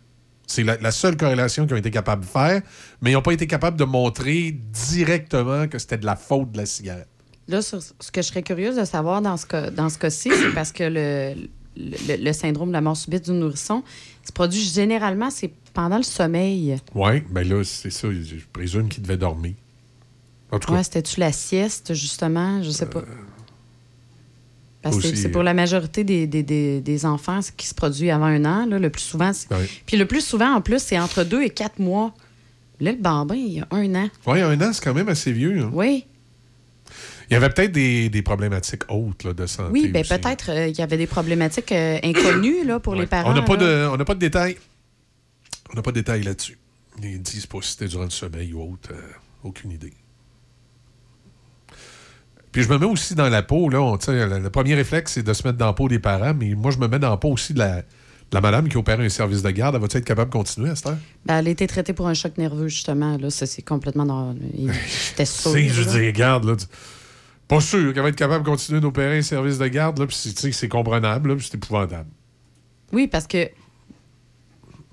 C'est 0.47 0.65
la, 0.65 0.77
la 0.79 0.91
seule 0.91 1.17
corrélation 1.17 1.65
qu'ils 1.67 1.75
ont 1.75 1.79
été 1.79 1.91
capables 1.91 2.25
de 2.25 2.29
faire, 2.31 2.63
mais 3.01 3.11
ils 3.11 3.15
n'ont 3.15 3.23
pas 3.23 3.33
été 3.33 3.47
capables 3.47 3.79
de 3.79 3.85
montrer 3.85 4.51
directement 4.53 5.69
que 5.69 5.79
c'était 5.79 5.99
de 5.99 6.07
la 6.07 6.17
faute 6.17 6.51
de 6.53 6.59
la 6.59 6.67
cigarette. 6.67 7.09
Là, 7.47 7.63
sur- 7.63 7.81
ce 7.83 8.11
que 8.11 8.23
je 8.23 8.27
serais 8.29 8.43
curieuse 8.43 8.77
de 8.77 8.85
savoir 8.85 9.23
dans 9.23 9.37
ce, 9.37 9.47
cas- 9.47 9.71
dans 9.71 9.89
ce 9.89 9.99
cas-ci, 9.99 10.31
c'est 10.31 10.53
parce 10.55 10.73
que 10.73 10.85
le, 10.85 11.49
le, 11.77 12.17
le 12.25 12.33
syndrome 12.33 12.69
de 12.69 12.73
la 12.75 12.81
mort 12.81 12.97
subite 12.97 13.25
du 13.27 13.33
nourrisson 13.33 13.83
se 14.25 14.33
produit 14.33 14.61
généralement, 14.61 15.31
c'est 15.31 15.53
pendant 15.73 15.97
le 15.99 16.03
sommeil. 16.03 16.77
Oui, 16.95 17.23
ben 17.31 17.49
là, 17.49 17.63
c'est 17.65 17.91
ça. 17.91 18.09
Je 18.11 18.37
présume 18.53 18.89
qu'ils 18.89 19.03
devaient 19.03 19.17
dormir. 19.17 19.55
En 20.51 20.59
tout 20.59 20.69
cas. 20.69 20.75
Ouais, 20.79 20.83
c'était-tu 20.83 21.21
la 21.21 21.31
sieste, 21.31 21.95
justement? 21.95 22.61
Je 22.63 22.71
sais 22.71 22.87
pas. 22.87 23.05
Parce 24.83 24.97
que 24.99 25.15
c'est- 25.15 25.29
pour 25.29 25.43
la 25.43 25.53
majorité 25.55 26.05
des, 26.05 26.27
des, 26.27 26.43
des, 26.43 26.81
des 26.81 27.05
enfants 27.07 27.43
ce 27.43 27.53
qui 27.53 27.67
se 27.67 27.75
produit 27.75 28.11
avant 28.11 28.25
un 28.27 28.45
an. 28.47 28.67
Là, 28.67 28.79
le 28.79 28.89
plus 28.91 29.03
souvent. 29.03 29.31
Puis 29.87 29.97
le 29.97 30.07
plus 30.07 30.25
souvent, 30.25 30.55
en 30.55 30.61
plus, 30.61 30.79
c'est 30.83 30.99
entre 30.99 31.23
deux 31.25 31.43
et 31.43 31.51
quatre 31.51 31.79
mois. 31.79 32.15
Là, 32.81 32.93
le 32.93 32.99
bambin, 32.99 33.35
il 33.35 33.53
y 33.55 33.61
a 33.61 33.67
un 33.73 33.95
an. 33.95 34.09
Oui, 34.27 34.41
un 34.41 34.59
an, 34.63 34.73
c'est 34.73 34.83
quand 34.83 34.95
même 34.95 35.09
assez 35.11 35.33
vieux. 35.33 35.61
hein. 35.61 35.71
Oui. 35.75 36.07
Il 37.31 37.35
y 37.35 37.37
avait 37.37 37.51
peut-être 37.51 37.73
des, 37.73 38.09
des 38.09 38.23
problématiques 38.23 38.91
autres 38.91 39.29
là, 39.29 39.35
de 39.35 39.47
santé. 39.47 39.71
Oui, 39.71 39.89
bien 39.89 40.01
aussi. 40.01 40.11
peut-être 40.11 40.51
euh, 40.51 40.67
il 40.69 40.77
y 40.77 40.83
avait 40.83 40.97
des 40.97 41.07
problématiques 41.07 41.71
euh, 41.73 41.99
inconnues 42.03 42.65
là, 42.65 42.81
pour 42.81 42.95
Ouais. 42.95 43.01
les 43.01 43.07
parents. 43.07 43.31
On 43.31 43.35
n'a 43.35 43.43
pas, 43.43 43.57
là. 43.57 43.87
de, 43.97 44.01
on 44.01 44.05
pas 44.05 44.15
de 44.15 44.19
détails. 44.19 44.57
On 45.73 45.77
n'a 45.77 45.83
pas 45.83 45.91
de 45.93 45.97
détails 46.01 46.23
là-dessus. 46.23 46.59
Ils 47.03 47.21
disent 47.23 47.47
pas 47.47 47.59
si 47.63 47.73
c'était 47.73 47.87
durant 47.87 48.05
le 48.05 48.11
sommeil 48.11 48.53
ou 48.55 48.63
autre. 48.63 48.89
euh, 48.93 49.01
aucune 49.45 49.71
idée. 49.71 49.93
Puis 52.53 52.63
je 52.65 52.69
me 52.69 52.79
mets 52.79 52.87
aussi 52.87 53.15
dans 53.15 53.29
la 53.29 53.43
peau, 53.43 53.69
là. 53.69 53.81
on- 53.81 53.97
le, 54.09 54.39
le 54.41 54.51
premier 54.51 54.75
réflexe, 54.75 55.13
c'est 55.13 55.23
de 55.23 55.33
se 55.33 55.47
mettre 55.47 55.59
dans 55.59 55.67
la 55.67 55.73
peau 55.73 55.89
des 55.89 55.99
parents, 56.01 56.35
mais 56.35 56.55
moi, 56.55 56.71
je 56.73 56.79
me 56.79 56.89
mets 56.89 56.99
dans 56.99 57.11
la 57.11 57.17
peau 57.17 57.29
aussi 57.31 57.55
de 57.55 57.59
la, 57.61 57.77
de 57.77 57.83
la 58.33 58.41
madame 58.41 58.69
qui 58.69 58.77
opère 58.77 58.99
un 59.01 59.09
service 59.09 59.43
de 59.43 59.51
garde. 59.51 59.77
Elle 59.77 59.81
va-tu 59.83 59.97
être 59.99 60.05
capable 60.05 60.31
de 60.31 60.37
continuer 60.37 60.71
à 60.71 60.75
cette 60.77 60.87
heure? 60.89 60.99
Ben, 61.27 61.39
elle 61.39 61.47
a 61.47 61.51
été 61.51 61.67
traitée 61.69 61.93
pour 61.93 62.09
un 62.09 62.15
choc 62.15 62.37
nerveux, 62.39 62.69
justement. 62.69 63.17
Là, 63.19 63.31
ça, 63.31 63.47
c'est 63.47 63.63
complètement 63.63 64.05
dans. 64.07 64.35
J'étais 64.35 65.25
sais, 65.25 65.69
je 65.69 65.83
dis, 65.83 66.07
regarde, 66.07 66.45
là. 66.45 66.57
tu- 66.57 66.67
Pas 67.47 67.61
sûr 67.61 67.93
qu'elle 67.95 68.03
va 68.03 68.09
être 68.09 68.17
capable 68.17 68.45
de 68.45 68.49
continuer 68.51 68.81
d'opérer 68.81 69.19
un 69.19 69.23
service 69.23 69.59
de 69.59 69.67
garde, 69.69 69.99
là. 70.01 70.07
Puis 70.07 70.17
c'est- 70.17 70.33
tu 70.35 70.41
sais, 70.43 70.53
c'est 70.53 70.69
comprenable, 70.69 71.29
là, 71.31 71.37
puis 71.37 71.47
c'est 71.49 71.57
épouvantable. 71.57 72.09
Oui, 72.93 73.07
parce 73.07 73.29
que 73.29 73.49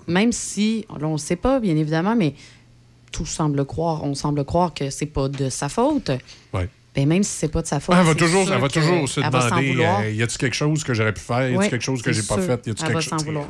même 0.06 0.32
si, 0.32 0.86
là, 0.98 1.06
on 1.06 1.14
ne 1.14 1.18
sait 1.18 1.36
pas, 1.36 1.60
bien 1.60 1.76
évidemment, 1.76 2.16
mais 2.16 2.34
tout 3.12 3.26
semble 3.26 3.64
croire, 3.64 4.04
on 4.04 4.14
semble 4.14 4.44
croire 4.44 4.72
que 4.74 4.90
c'est 4.90 5.06
pas 5.06 5.28
de 5.28 5.48
sa 5.48 5.68
faute. 5.68 6.10
Ouais. 6.52 6.68
Ben, 6.98 7.06
même 7.06 7.22
si 7.22 7.30
c'est 7.30 7.46
pas 7.48 7.62
de 7.62 7.66
sa 7.68 7.78
faute. 7.78 7.94
Ah, 7.96 8.00
elle 8.00 8.06
va 8.08 8.14
toujours, 8.16 8.44
sûr 8.44 8.54
elle 8.54 8.60
va 8.60 8.66
que 8.66 8.72
toujours 8.72 9.08
se 9.08 9.20
demander 9.20 9.76
euh, 9.78 10.10
y 10.10 10.20
a-tu 10.20 10.36
quelque 10.36 10.56
chose 10.56 10.82
que 10.82 10.94
j'aurais 10.94 11.14
pu 11.14 11.20
faire? 11.20 11.48
Y 11.48 11.56
Oui, 11.56 11.68
quelque 11.68 11.84
chose 11.84 12.02
que 12.02 12.12
j'ai 12.12 12.22
pas 12.22 12.38
fait? 12.38 12.66
Y 12.66 12.70
Elle 12.70 12.74
quelque 12.74 12.92
va 12.92 13.00
chose? 13.00 13.24
vouloir. 13.24 13.46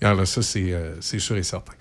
Là, 0.00 0.24
ça, 0.24 0.40
c'est 0.40 0.72
euh, 0.72 0.94
c'est 1.00 1.18
sûr 1.18 1.36
et 1.36 1.42
certain. 1.42 1.74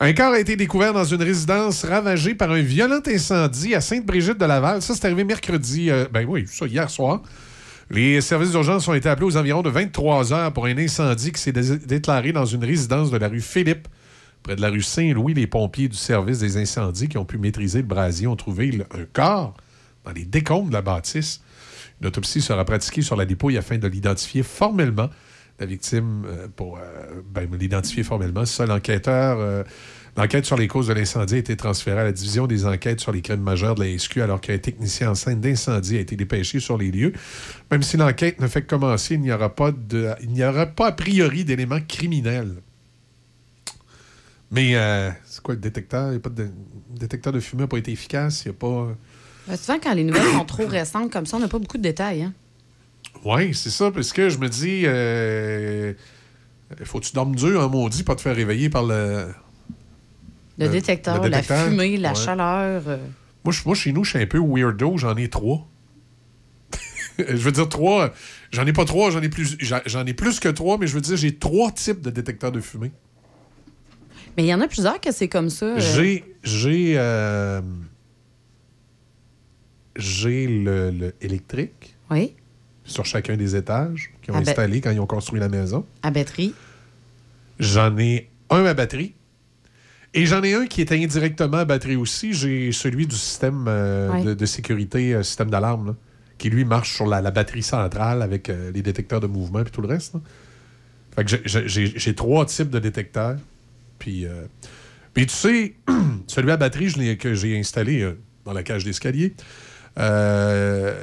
Un 0.00 0.12
corps 0.14 0.32
a 0.32 0.40
été 0.40 0.56
découvert 0.56 0.92
dans 0.92 1.04
une 1.04 1.22
résidence 1.22 1.84
ravagée 1.84 2.34
par 2.34 2.50
un 2.50 2.60
violent 2.60 2.98
incendie 3.06 3.76
à 3.76 3.80
Sainte-Brigitte 3.80 4.38
de 4.38 4.44
Laval. 4.46 4.82
Ça, 4.82 4.94
c'est 4.96 5.04
arrivé 5.04 5.22
mercredi, 5.22 5.90
euh, 5.90 6.06
ben 6.12 6.26
oui, 6.28 6.44
ça, 6.50 6.66
hier 6.66 6.90
soir. 6.90 7.20
Les 7.90 8.20
services 8.20 8.50
d'urgence 8.50 8.88
ont 8.88 8.94
été 8.94 9.08
appelés 9.08 9.26
aux 9.26 9.36
environs 9.36 9.62
de 9.62 9.70
23 9.70 10.32
heures 10.32 10.52
pour 10.52 10.66
un 10.66 10.76
incendie 10.76 11.30
qui 11.30 11.40
s'est 11.40 11.52
dé- 11.52 11.78
déclaré 11.78 12.32
dans 12.32 12.46
une 12.46 12.64
résidence 12.64 13.12
de 13.12 13.16
la 13.16 13.28
rue 13.28 13.40
Philippe, 13.40 13.86
près 14.42 14.56
de 14.56 14.60
la 14.60 14.70
rue 14.70 14.82
Saint-Louis. 14.82 15.34
Les 15.34 15.46
pompiers 15.46 15.88
du 15.88 15.96
service 15.96 16.40
des 16.40 16.56
incendies 16.56 17.06
qui 17.08 17.16
ont 17.16 17.24
pu 17.24 17.38
maîtriser 17.38 17.78
le 17.78 17.86
brasier 17.86 18.26
ont 18.26 18.36
trouvé 18.36 18.80
un 18.92 19.04
corps 19.12 19.54
dans 20.08 20.14
les 20.14 20.24
décombres 20.24 20.68
de 20.68 20.74
la 20.74 20.82
bâtisse. 20.82 21.42
Une 22.00 22.06
autopsie 22.06 22.40
sera 22.40 22.64
pratiquée 22.64 23.02
sur 23.02 23.16
la 23.16 23.26
dépouille 23.26 23.58
afin 23.58 23.76
de 23.76 23.86
l'identifier 23.86 24.42
formellement. 24.42 25.10
La 25.60 25.66
victime, 25.66 26.24
euh, 26.26 26.46
pour 26.54 26.78
euh, 26.78 27.22
ben, 27.30 27.48
l'identifier 27.58 28.04
formellement, 28.04 28.46
seul 28.46 28.70
enquêteur. 28.70 29.38
euh, 29.40 29.64
L'enquête 30.16 30.46
sur 30.46 30.56
les 30.56 30.66
causes 30.66 30.88
de 30.88 30.94
l'incendie 30.94 31.34
a 31.34 31.38
été 31.38 31.56
transférée 31.56 32.00
à 32.00 32.04
la 32.04 32.12
division 32.12 32.46
des 32.46 32.64
enquêtes 32.64 33.00
sur 33.00 33.12
les 33.12 33.20
crimes 33.22 33.42
majeurs 33.42 33.74
de 33.76 33.84
la 33.84 33.98
SQ 33.98 34.18
alors 34.20 34.40
qu'un 34.40 34.58
technicien 34.58 35.10
en 35.10 35.14
scène 35.14 35.40
d'incendie 35.40 35.96
a 35.96 36.00
été 36.00 36.16
dépêché 36.16 36.58
sur 36.58 36.76
les 36.78 36.90
lieux. 36.90 37.12
Même 37.70 37.82
si 37.82 37.96
l'enquête 37.96 38.40
ne 38.40 38.48
fait 38.48 38.62
que 38.62 38.68
commencer, 38.68 39.14
il 39.14 39.20
n'y 39.20 39.30
aura 39.30 39.54
pas 39.54 39.70
de, 39.70 40.10
il 40.22 40.30
n'y 40.30 40.42
aura 40.42 40.66
pas 40.66 40.88
a 40.88 40.92
priori 40.92 41.44
d'éléments 41.44 41.80
criminels. 41.86 42.56
Mais 44.50 44.74
c'est 45.24 45.40
quoi 45.42 45.54
le 45.54 45.60
détecteur? 45.60 46.10
Il 46.10 46.14
y 46.14 46.16
a 46.16 46.20
pas 46.20 46.30
de, 46.30 46.44
le 46.44 46.98
détecteur 46.98 47.32
de 47.32 47.38
fumée 47.38 47.62
n'a 47.62 47.68
pas 47.68 47.78
été 47.78 47.92
efficace. 47.92 48.44
Il 48.44 48.48
n'y 48.48 48.56
a 48.56 48.58
pas. 48.58 48.88
Ben, 49.48 49.56
souvent, 49.56 49.78
quand 49.82 49.94
les 49.94 50.04
nouvelles 50.04 50.30
sont 50.32 50.44
trop 50.44 50.66
récentes 50.66 51.10
comme 51.12 51.26
ça, 51.26 51.36
on 51.36 51.40
n'a 51.40 51.48
pas 51.48 51.58
beaucoup 51.58 51.78
de 51.78 51.82
détails. 51.82 52.22
Hein? 52.22 52.32
Oui, 53.24 53.54
c'est 53.54 53.70
ça, 53.70 53.90
parce 53.90 54.12
que 54.12 54.28
je 54.28 54.38
me 54.38 54.48
dis, 54.48 54.82
euh, 54.84 55.92
faut 56.84 57.00
que 57.00 57.06
tu 57.06 57.12
dormes 57.14 57.34
dur, 57.34 57.60
un 57.62 57.68
maudit, 57.68 58.02
pas 58.02 58.14
te 58.14 58.20
faire 58.20 58.36
réveiller 58.36 58.68
par 58.70 58.82
le. 58.84 59.28
Le, 60.58 60.68
détecteur, 60.68 61.22
le 61.22 61.28
la 61.28 61.42
fumée, 61.42 61.96
la 61.96 62.10
Ouais. 62.10 62.14
chaleur. 62.16 62.82
euh, 62.88 62.98
Moi, 63.44 63.52
je- 63.52 63.62
moi, 63.64 63.74
chez 63.76 63.92
nous, 63.92 64.02
je 64.04 64.10
suis 64.10 64.18
un 64.18 64.26
peu 64.26 64.38
weirdo, 64.40 64.96
j'en 64.98 65.16
ai 65.16 65.28
trois. 65.28 65.66
je 67.18 67.36
veux 67.36 67.52
dire 67.52 67.68
trois. 67.68 68.12
J'en 68.50 68.66
ai 68.66 68.72
pas 68.72 68.84
trois, 68.84 69.10
j'en 69.10 69.22
ai 69.22 69.28
plus. 69.28 69.56
J'en 69.60 69.78
j'en 69.86 70.04
ai 70.04 70.14
plus 70.14 70.40
que 70.40 70.48
trois, 70.48 70.76
mais 70.78 70.86
je 70.88 70.94
veux 70.94 71.00
dire, 71.00 71.16
j'ai 71.16 71.34
trois 71.36 71.70
types 71.70 72.00
de 72.00 72.10
détecteurs 72.10 72.50
de 72.52 72.60
fumée. 72.60 72.90
Mais 74.36 74.42
il 74.44 74.46
y 74.46 74.54
en 74.54 74.60
a 74.60 74.66
plusieurs 74.68 75.00
que 75.00 75.12
c'est 75.12 75.28
comme 75.28 75.48
ça. 75.50 75.66
euh, 75.66 75.78
J'ai. 75.80 76.24
J'ai. 76.42 76.94
J'ai 79.98 80.46
le, 80.46 80.90
le 80.90 81.14
électrique. 81.20 81.94
Oui. 82.10 82.34
Sur 82.84 83.04
chacun 83.04 83.36
des 83.36 83.54
étages 83.54 84.10
qu'ils 84.22 84.32
ont 84.32 84.38
installé 84.48 84.80
quand 84.80 84.90
ils 84.90 85.00
ont 85.00 85.06
construit 85.06 85.38
la 85.40 85.50
maison. 85.50 85.84
À 86.02 86.10
batterie. 86.10 86.54
J'en 87.58 87.96
ai 87.98 88.30
un 88.50 88.64
à 88.64 88.72
batterie. 88.74 89.14
Et 90.14 90.24
j'en 90.24 90.42
ai 90.42 90.54
un 90.54 90.66
qui 90.66 90.80
est 90.80 90.90
indirectement 90.92 91.58
à 91.58 91.64
batterie 91.66 91.96
aussi. 91.96 92.32
J'ai 92.32 92.72
celui 92.72 93.06
du 93.06 93.14
système 93.16 93.66
euh, 93.68 94.22
de, 94.24 94.34
de 94.34 94.46
sécurité, 94.46 95.12
euh, 95.14 95.22
système 95.22 95.50
d'alarme, 95.50 95.96
qui 96.38 96.48
lui 96.48 96.64
marche 96.64 96.94
sur 96.94 97.06
la, 97.06 97.20
la 97.20 97.30
batterie 97.30 97.62
centrale 97.62 98.22
avec 98.22 98.48
euh, 98.48 98.70
les 98.72 98.80
détecteurs 98.80 99.20
de 99.20 99.26
mouvement 99.26 99.60
et 99.60 99.64
tout 99.64 99.82
le 99.82 99.88
reste. 99.88 100.14
là. 100.14 100.20
Fait 101.14 101.24
que 101.24 101.66
j'ai- 101.66 102.14
trois 102.14 102.46
types 102.46 102.70
de 102.70 102.78
détecteurs. 102.78 103.36
Puis, 103.98 104.24
puis 105.12 105.26
tu 105.26 105.34
sais, 105.34 105.74
celui 106.28 106.52
à 106.52 106.56
batterie 106.56 106.88
je 106.88 106.98
l'ai- 106.98 107.16
que 107.16 107.34
j'ai 107.34 107.58
installé 107.58 108.08
dans 108.44 108.52
la 108.52 108.62
cage 108.62 108.84
d'escalier. 108.84 109.34
Euh, 109.98 110.94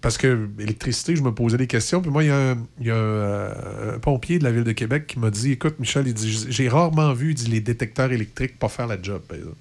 parce 0.00 0.16
que 0.16 0.48
électricité, 0.60 1.16
je 1.16 1.22
me 1.22 1.32
posais 1.32 1.56
des 1.56 1.66
questions. 1.66 2.00
Puis 2.00 2.10
moi, 2.10 2.22
il 2.22 2.28
y 2.28 2.30
a, 2.30 2.36
un, 2.50 2.58
il 2.80 2.86
y 2.86 2.90
a 2.90 2.96
un, 2.96 3.94
un 3.94 3.98
pompier 3.98 4.38
de 4.38 4.44
la 4.44 4.52
ville 4.52 4.64
de 4.64 4.72
Québec 4.72 5.06
qui 5.08 5.18
m'a 5.18 5.30
dit 5.30 5.52
Écoute, 5.52 5.78
Michel, 5.80 6.06
il 6.06 6.14
dit, 6.14 6.46
j'ai 6.48 6.68
rarement 6.68 7.12
vu 7.12 7.30
il 7.30 7.34
dit, 7.34 7.50
les 7.50 7.60
détecteurs 7.60 8.12
électriques 8.12 8.58
pas 8.58 8.68
faire 8.68 8.86
la 8.86 9.00
job. 9.02 9.22
par 9.26 9.36
exemple. 9.36 9.56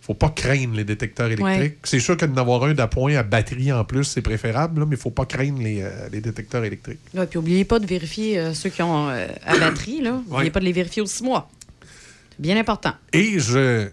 faut 0.00 0.14
pas 0.14 0.30
craindre 0.30 0.74
les 0.76 0.84
détecteurs 0.84 1.26
électriques. 1.26 1.46
Ouais. 1.72 1.78
C'est 1.84 2.00
sûr 2.00 2.16
que 2.16 2.24
d'en 2.24 2.40
avoir 2.40 2.64
un 2.64 2.72
d'appoint 2.74 3.14
à 3.16 3.22
batterie 3.22 3.70
en 3.70 3.84
plus, 3.84 4.04
c'est 4.04 4.22
préférable, 4.22 4.80
là, 4.80 4.86
mais 4.86 4.96
il 4.96 5.00
faut 5.00 5.10
pas 5.10 5.26
craindre 5.26 5.60
les, 5.62 5.82
euh, 5.82 6.08
les 6.10 6.22
détecteurs 6.22 6.64
électriques. 6.64 7.00
Ouais, 7.14 7.26
puis 7.26 7.38
n'oubliez 7.38 7.64
pas 7.66 7.78
de 7.78 7.86
vérifier 7.86 8.38
euh, 8.38 8.54
ceux 8.54 8.70
qui 8.70 8.82
ont 8.82 9.08
à 9.08 9.58
batterie. 9.58 10.00
là. 10.00 10.12
N'oubliez 10.12 10.36
Ouais. 10.44 10.50
pas 10.50 10.60
de 10.60 10.64
les 10.64 10.72
vérifier 10.72 11.02
aux 11.02 11.06
six 11.06 11.22
mois. 11.22 11.50
C'est 12.30 12.40
bien 12.40 12.56
important. 12.58 12.92
Et 13.12 13.38
je. 13.38 13.88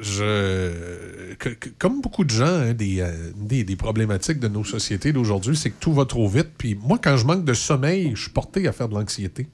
Je 0.00 1.34
que- 1.34 1.48
que- 1.50 1.68
comme 1.78 2.00
beaucoup 2.00 2.24
de 2.24 2.30
gens, 2.30 2.44
hein, 2.46 2.72
des, 2.74 3.00
euh, 3.00 3.32
des, 3.36 3.64
des 3.64 3.76
problématiques 3.76 4.38
de 4.38 4.48
nos 4.48 4.64
sociétés 4.64 5.12
d'aujourd'hui, 5.12 5.56
c'est 5.56 5.70
que 5.70 5.78
tout 5.80 5.92
va 5.92 6.04
trop 6.04 6.28
vite. 6.28 6.48
Puis 6.56 6.74
moi, 6.74 6.98
quand 7.02 7.16
je 7.16 7.26
manque 7.26 7.44
de 7.44 7.54
sommeil, 7.54 8.12
je 8.14 8.22
suis 8.22 8.30
porté 8.30 8.66
à 8.68 8.72
faire 8.72 8.88
de 8.88 8.94
l'anxiété. 8.94 9.48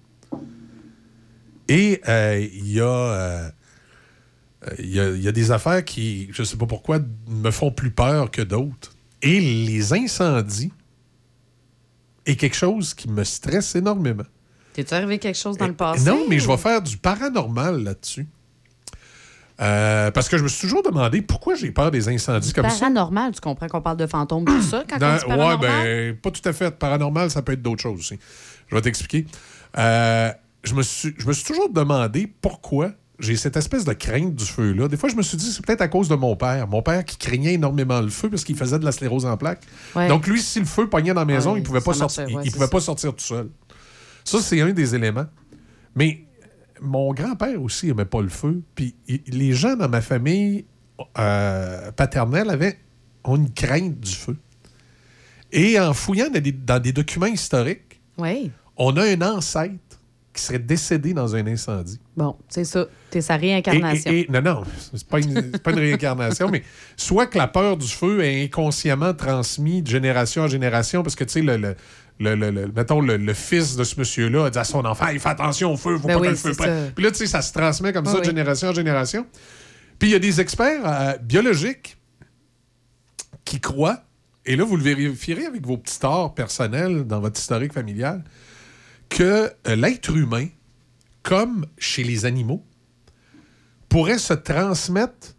Et 1.69 2.01
euh, 2.09 2.47
il 2.52 2.73
y 2.73 2.81
a. 2.81 2.85
euh, 2.86 3.51
euh, 4.69 4.74
y, 4.78 4.98
a, 5.01 5.10
il 5.10 5.23
y 5.23 5.28
a 5.28 5.32
des 5.32 5.51
affaires 5.51 5.85
qui, 5.85 6.28
je 6.32 6.43
sais 6.43 6.56
pas 6.56 6.66
pourquoi, 6.66 6.98
me 7.28 7.51
font 7.51 7.70
plus 7.70 7.90
peur 7.90 8.31
que 8.31 8.43
d'autres. 8.43 8.93
Et 9.23 9.40
les 9.40 9.93
incendies 9.93 10.73
est 12.27 12.36
quelque 12.36 12.56
chose 12.56 12.94
qui 12.94 13.09
me 13.09 13.24
stresse 13.24 13.74
énormément. 13.77 14.24
T'es-tu 14.73 14.94
arrivé 14.94 15.19
quelque 15.19 15.36
chose 15.39 15.56
dans 15.59 15.66
le 15.66 15.74
passé? 15.74 16.05
Non, 16.09 16.24
mais 16.28 16.39
je 16.39 16.47
vais 16.47 16.56
faire 16.56 16.81
du 16.82 16.97
paranormal 16.97 17.82
là-dessus. 17.82 18.27
Euh, 19.60 20.10
parce 20.12 20.28
que 20.28 20.39
je 20.39 20.44
me 20.44 20.48
suis 20.48 20.60
toujours 20.68 20.82
demandé 20.85 21.20
pourquoi 21.20 21.55
j'ai 21.56 21.72
peur 21.72 21.90
des 21.90 22.09
incendies 22.09 22.52
comme 22.52 22.68
ça. 22.70 22.78
Paranormal, 22.78 23.32
tu 23.32 23.40
comprends 23.40 23.66
qu'on 23.66 23.80
parle 23.80 23.97
de 23.97 24.06
fantômes, 24.06 24.44
tout 24.44 24.62
ça, 24.62 24.85
quand 24.89 24.98
Dans- 24.98 25.14
on 25.14 25.16
dit 25.16 25.24
paranormal? 25.26 25.59
ouais, 25.60 26.12
ben, 26.12 26.16
pas 26.16 26.30
tout 26.30 26.48
à 26.48 26.52
fait. 26.52 26.70
Paranormal, 26.78 27.30
ça 27.30 27.43
peut 27.43 27.52
être 27.52 27.62
d'autres 27.62 27.82
choses 27.82 27.98
aussi. 27.98 28.18
Je 28.68 28.74
vais 28.76 28.80
t'expliquer. 28.82 29.26
Euh, 29.76 30.30
je, 30.62 30.74
me 30.74 30.82
suis, 30.82 31.12
je 31.18 31.26
me 31.26 31.32
suis 31.32 31.44
toujours 31.44 31.70
demandé 31.70 32.32
pourquoi 32.40 32.93
j'ai 33.18 33.35
cette 33.35 33.56
espèce 33.56 33.85
de 33.85 33.93
crainte 33.94 34.36
du 34.36 34.44
feu-là. 34.44 34.86
Des 34.86 34.97
fois, 34.97 35.09
je 35.09 35.16
me 35.16 35.22
suis 35.22 35.36
dit, 35.36 35.51
c'est 35.51 35.64
peut-être 35.66 35.80
à 35.82 35.89
cause 35.89 36.09
de 36.09 36.14
mon 36.14 36.36
père. 36.36 36.68
Mon 36.68 36.82
père 36.82 37.05
qui 37.05 37.16
craignait 37.16 37.55
énormément 37.55 38.01
le 38.01 38.10
feu 38.10 38.30
parce 38.30 38.44
qu'il 38.44 38.55
faisait 38.56 38.78
de 38.78 38.85
la 38.85 38.93
sclérose 38.93 39.26
en 39.26 39.36
plaques. 39.36 39.62
Ouais. 39.97 40.06
Donc, 40.06 40.28
lui, 40.28 40.40
si 40.40 40.60
le 40.60 40.66
feu 40.66 40.89
pognait 40.89 41.12
dans 41.14 41.22
la 41.22 41.24
maison, 41.26 41.55
Ouais, 41.55 41.59
il 41.59 41.62
pouvait 41.64 41.80
pas 41.80 41.94
sortir. 41.94 42.26
il, 42.28 42.52
pouvait 42.52 42.66
ça. 42.66 42.70
pas 42.70 42.80
sortir 42.80 43.12
tout 43.12 43.24
seul. 43.24 43.48
Ça, 44.24 44.39
c'est 44.40 44.60
un 44.60 44.70
des 44.70 44.94
éléments. 44.94 45.26
Mais 45.97 46.27
mon 46.80 47.12
grand-père 47.12 47.60
aussi 47.62 47.88
aimait 47.90 48.05
pas 48.05 48.20
le 48.22 48.28
feu. 48.28 48.62
Puis 48.74 48.94
les 49.26 49.52
gens 49.52 49.76
dans 49.76 49.88
ma 49.88 50.00
famille 50.00 50.64
euh, 51.18 51.90
paternelle 51.92 52.50
avaient 52.50 52.78
ont 53.24 53.36
une 53.36 53.52
crainte 53.52 53.98
du 54.00 54.12
feu. 54.14 54.36
Et 55.52 55.78
en 55.80 55.94
fouillant 55.94 56.28
dans 56.30 56.40
des, 56.42 56.52
dans 56.52 56.80
des 56.80 56.92
documents 56.92 57.26
historiques, 57.26 58.00
Oui. 58.18 58.50
on 58.76 58.96
a 58.96 59.05
un 59.05 59.20
ancêtre 59.22 59.74
qui 60.32 60.42
serait 60.42 60.59
décédé 60.59 61.14
dans 61.14 61.34
un 61.34 61.46
incendie. 61.46 61.98
Bon, 62.16 62.36
c'est 62.48 62.64
ça. 62.64 62.86
T'es 63.10 63.20
sa 63.20 63.36
réincarnation. 63.36 64.12
et- 64.12 64.20
et- 64.20 64.28
non, 64.30 64.42
non, 64.42 64.62
c'est 64.94 65.06
pas 65.09 65.18
une, 65.20 65.32
c'est 65.52 65.62
pas 65.62 65.72
une 65.72 65.78
réincarnation, 65.80 66.48
mais 66.52 66.62
soit 66.96 67.26
que 67.26 67.38
la 67.38 67.48
peur 67.48 67.76
du 67.76 67.88
feu 67.88 68.22
est 68.22 68.44
inconsciemment 68.44 69.14
transmise 69.14 69.82
de 69.82 69.88
génération 69.88 70.42
en 70.42 70.48
génération, 70.48 71.02
parce 71.02 71.16
que, 71.16 71.24
tu 71.24 71.32
sais, 71.32 71.42
le, 71.42 71.56
le, 71.56 71.74
le- 72.20 72.35
le- 72.35 72.51
le- 72.51 72.73
mettons, 72.74 73.01
le, 73.01 73.16
le 73.16 73.35
fils 73.35 73.77
de 73.77 73.85
ce 73.85 73.99
monsieur-là 73.99 74.47
a 74.47 74.51
dit 74.51 74.59
à 74.59 74.65
son 74.65 74.85
enfant, 74.85 75.07
il 75.12 75.20
fait 75.20 75.28
attention 75.28 75.73
au 75.73 75.77
feu, 75.77 75.97
faut 75.99 76.09
Ben 76.09 76.15
pas 76.15 76.20
oui, 76.20 76.27
que 76.28 76.32
le 76.32 76.36
feu 76.39 76.53
prenne. 76.55 76.93
Puis 76.95 77.05
là, 77.05 77.11
tu 77.11 77.19
sais, 77.19 77.27
ça 77.27 77.43
se 77.43 77.53
transmet 77.53 77.93
comme 77.93 78.05
Oui, 78.07 78.11
ça 78.12 78.16
de 78.19 78.23
oui. 78.23 78.27
génération 78.27 78.69
en 78.69 78.73
génération. 78.74 79.27
Puis 79.99 80.09
il 80.09 80.12
y 80.12 80.15
a 80.15 80.19
des 80.19 80.40
experts 80.40 80.81
euh, 80.85 81.16
biologiques 81.19 81.97
qui 83.45 83.61
croient, 83.61 84.03
et 84.47 84.57
là, 84.57 84.65
vous 84.65 84.77
le 84.77 84.82
vérifierez 84.82 85.47
avec 85.47 85.66
vos 85.66 85.77
petits 85.78 85.99
torts 86.01 86.35
personnels 86.35 87.05
dans 87.07 87.20
votre 87.20 87.39
historique 87.39 87.73
familial, 87.73 88.24
que 89.09 89.51
euh, 89.66 89.77
l'être 89.77 90.15
humain, 90.16 90.47
comme 91.23 91.66
chez 91.78 92.05
les 92.05 92.24
animaux, 92.27 92.65
pourrait 93.89 94.19
se 94.19 94.35
transmettre 94.35 95.35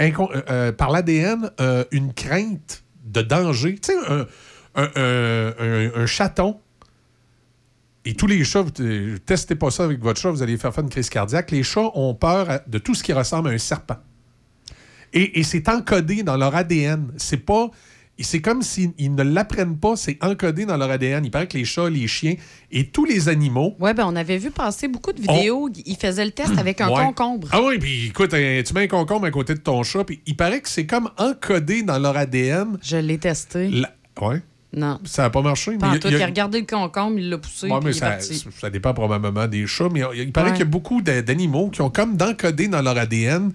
euh, 0.00 0.72
par 0.72 0.90
l'ADN 0.90 1.50
une 1.90 2.12
crainte 2.12 2.84
de 3.04 3.22
danger. 3.22 3.76
Tu 3.76 3.92
sais, 3.92 3.98
un, 4.08 4.26
un- 4.76 5.92
un- 6.02 6.06
chaton, 6.06 6.58
et 8.04 8.14
tous 8.14 8.26
les 8.28 8.44
chats, 8.44 8.62
vous 8.62 8.70
testez 9.24 9.56
pas 9.56 9.70
ça 9.70 9.82
avec 9.84 10.00
votre 10.00 10.20
chat, 10.20 10.30
vous 10.30 10.42
allez 10.42 10.56
faire 10.56 10.72
faire 10.72 10.84
une 10.84 10.90
crise 10.90 11.08
cardiaque. 11.10 11.50
Les 11.50 11.62
chats 11.64 11.90
ont 11.94 12.14
peur 12.14 12.60
de 12.66 12.78
tout 12.78 12.94
ce 12.94 13.02
qui 13.02 13.12
ressemble 13.12 13.48
à 13.48 13.52
un 13.52 13.58
serpent. 13.58 13.96
Et, 15.12 15.40
et 15.40 15.42
c'est 15.42 15.68
encodé 15.68 16.22
dans 16.22 16.36
leur 16.36 16.54
ADN. 16.54 17.12
C'est 17.16 17.38
pas. 17.44 17.68
C'est 18.18 18.40
comme 18.40 18.62
s'ils 18.62 18.92
ils 18.96 19.14
ne 19.14 19.22
l'apprennent 19.22 19.76
pas, 19.76 19.94
c'est 19.96 20.16
encodé 20.24 20.64
dans 20.64 20.76
leur 20.78 20.90
ADN. 20.90 21.24
Il 21.24 21.30
paraît 21.30 21.48
que 21.48 21.58
les 21.58 21.64
chats, 21.66 21.90
les 21.90 22.06
chiens 22.06 22.34
et 22.70 22.86
tous 22.88 23.04
les 23.04 23.28
animaux. 23.28 23.74
Ouais, 23.78 23.92
ben 23.92 24.04
on 24.06 24.16
avait 24.16 24.38
vu 24.38 24.50
passer 24.50 24.88
beaucoup 24.88 25.12
de 25.12 25.20
vidéos. 25.20 25.68
Ils 25.84 25.96
faisaient 25.96 26.24
le 26.24 26.30
test 26.30 26.56
avec 26.58 26.80
un 26.80 26.88
Ouais. 26.88 27.04
concombre. 27.04 27.48
Ah 27.52 27.60
oui, 27.62 27.78
puis 27.78 28.06
écoute, 28.06 28.32
hein, 28.32 28.62
tu 28.64 28.72
mets 28.72 28.84
un 28.84 28.88
concombre 28.88 29.26
à 29.26 29.30
côté 29.30 29.52
de 29.54 29.58
ton 29.60 29.82
chat, 29.82 30.04
puis 30.04 30.22
il 30.26 30.34
paraît 30.36 30.60
que 30.62 30.68
c'est 30.68 30.86
comme 30.86 31.10
encodé 31.18 31.82
dans 31.82 31.98
leur 31.98 32.16
ADN. 32.16 32.78
Je 32.82 32.96
l'ai 32.96 33.18
testé. 33.18 33.68
La- 33.68 33.92
Ouais. 34.22 34.40
Non. 34.72 34.98
Ça 35.04 35.22
n'a 35.22 35.30
pas 35.30 35.42
marché. 35.42 35.76
Pas 35.78 35.94
il 35.94 36.06
a- 36.06 36.10
il 36.18 36.24
regardé 36.24 36.60
le 36.60 36.66
concombre, 36.66 37.18
il 37.18 37.30
l'a 37.30 37.38
poussé. 37.38 37.68
Ouais, 37.68 37.78
mais 37.82 37.90
il 37.92 37.96
est 37.96 38.00
ça, 38.00 38.10
parti. 38.10 38.44
ça 38.60 38.68
dépend 38.70 38.92
probablement 38.92 39.46
des 39.46 39.66
chats, 39.66 39.88
mais 39.90 40.02
il 40.14 40.32
paraît 40.32 40.48
Ouais. 40.50 40.52
qu'il 40.56 40.64
y 40.64 40.68
a 40.68 40.70
beaucoup 40.70 41.00
d'a- 41.02 41.22
d'animaux 41.22 41.70
qui 41.70 41.80
ont 41.82 41.90
comme 41.90 42.16
d'encoder 42.16 42.68
dans 42.68 42.82
leur 42.82 42.98
ADN 42.98 43.52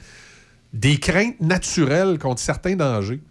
des 0.74 0.98
craintes 0.98 1.40
naturelles 1.42 2.18
contre 2.18 2.40
certains 2.42 2.76
dangers. 2.76 3.22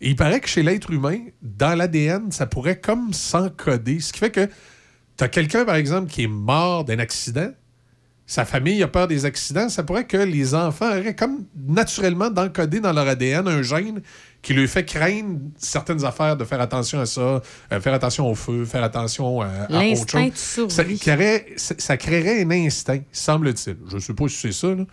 Et 0.00 0.10
il 0.10 0.16
paraît 0.16 0.40
que 0.40 0.48
chez 0.48 0.62
l'être 0.62 0.90
humain, 0.90 1.18
dans 1.42 1.76
l'ADN, 1.76 2.30
ça 2.30 2.46
pourrait 2.46 2.78
comme 2.78 3.12
s'encoder. 3.12 4.00
Ce 4.00 4.12
qui 4.12 4.18
fait 4.18 4.30
que 4.30 4.46
tu 5.16 5.24
as 5.24 5.28
quelqu'un, 5.28 5.64
par 5.64 5.76
exemple, 5.76 6.10
qui 6.10 6.24
est 6.24 6.28
mort 6.28 6.84
d'un 6.84 6.98
accident, 6.98 7.48
sa 8.26 8.44
famille 8.44 8.82
a 8.82 8.88
peur 8.88 9.06
des 9.08 9.24
accidents, 9.24 9.68
ça 9.68 9.82
pourrait 9.82 10.06
que 10.06 10.16
les 10.18 10.54
enfants 10.54 10.88
auraient 10.88 11.14
comme 11.16 11.44
naturellement 11.66 12.30
d'encoder 12.30 12.80
dans 12.80 12.92
leur 12.92 13.08
ADN 13.08 13.48
un 13.48 13.62
gène 13.62 14.02
qui 14.44 14.54
lui 14.54 14.68
fait 14.68 14.84
craindre 14.84 15.40
certaines 15.56 16.04
affaires, 16.04 16.36
de 16.36 16.44
faire 16.44 16.60
attention 16.60 17.00
à 17.00 17.06
ça, 17.06 17.20
euh, 17.72 17.80
faire 17.80 17.94
attention 17.94 18.30
au 18.30 18.34
feu, 18.36 18.64
faire 18.64 18.84
attention 18.84 19.40
à, 19.40 19.46
à 19.46 19.78
autre 19.92 20.06
chose. 20.30 20.38
Ça, 20.68 20.84
créerait- 20.84 21.46
ça- 21.56 21.96
créerait 21.96 22.42
un 22.42 22.50
instinct, 22.52 23.00
semble-t-il. 23.10 23.76
Je 23.88 23.94
ne 23.96 24.00
sais 24.00 24.14
pas 24.14 24.28
si 24.28 24.36
c'est 24.36 24.52
ça. 24.52 24.68
là. 24.68 24.84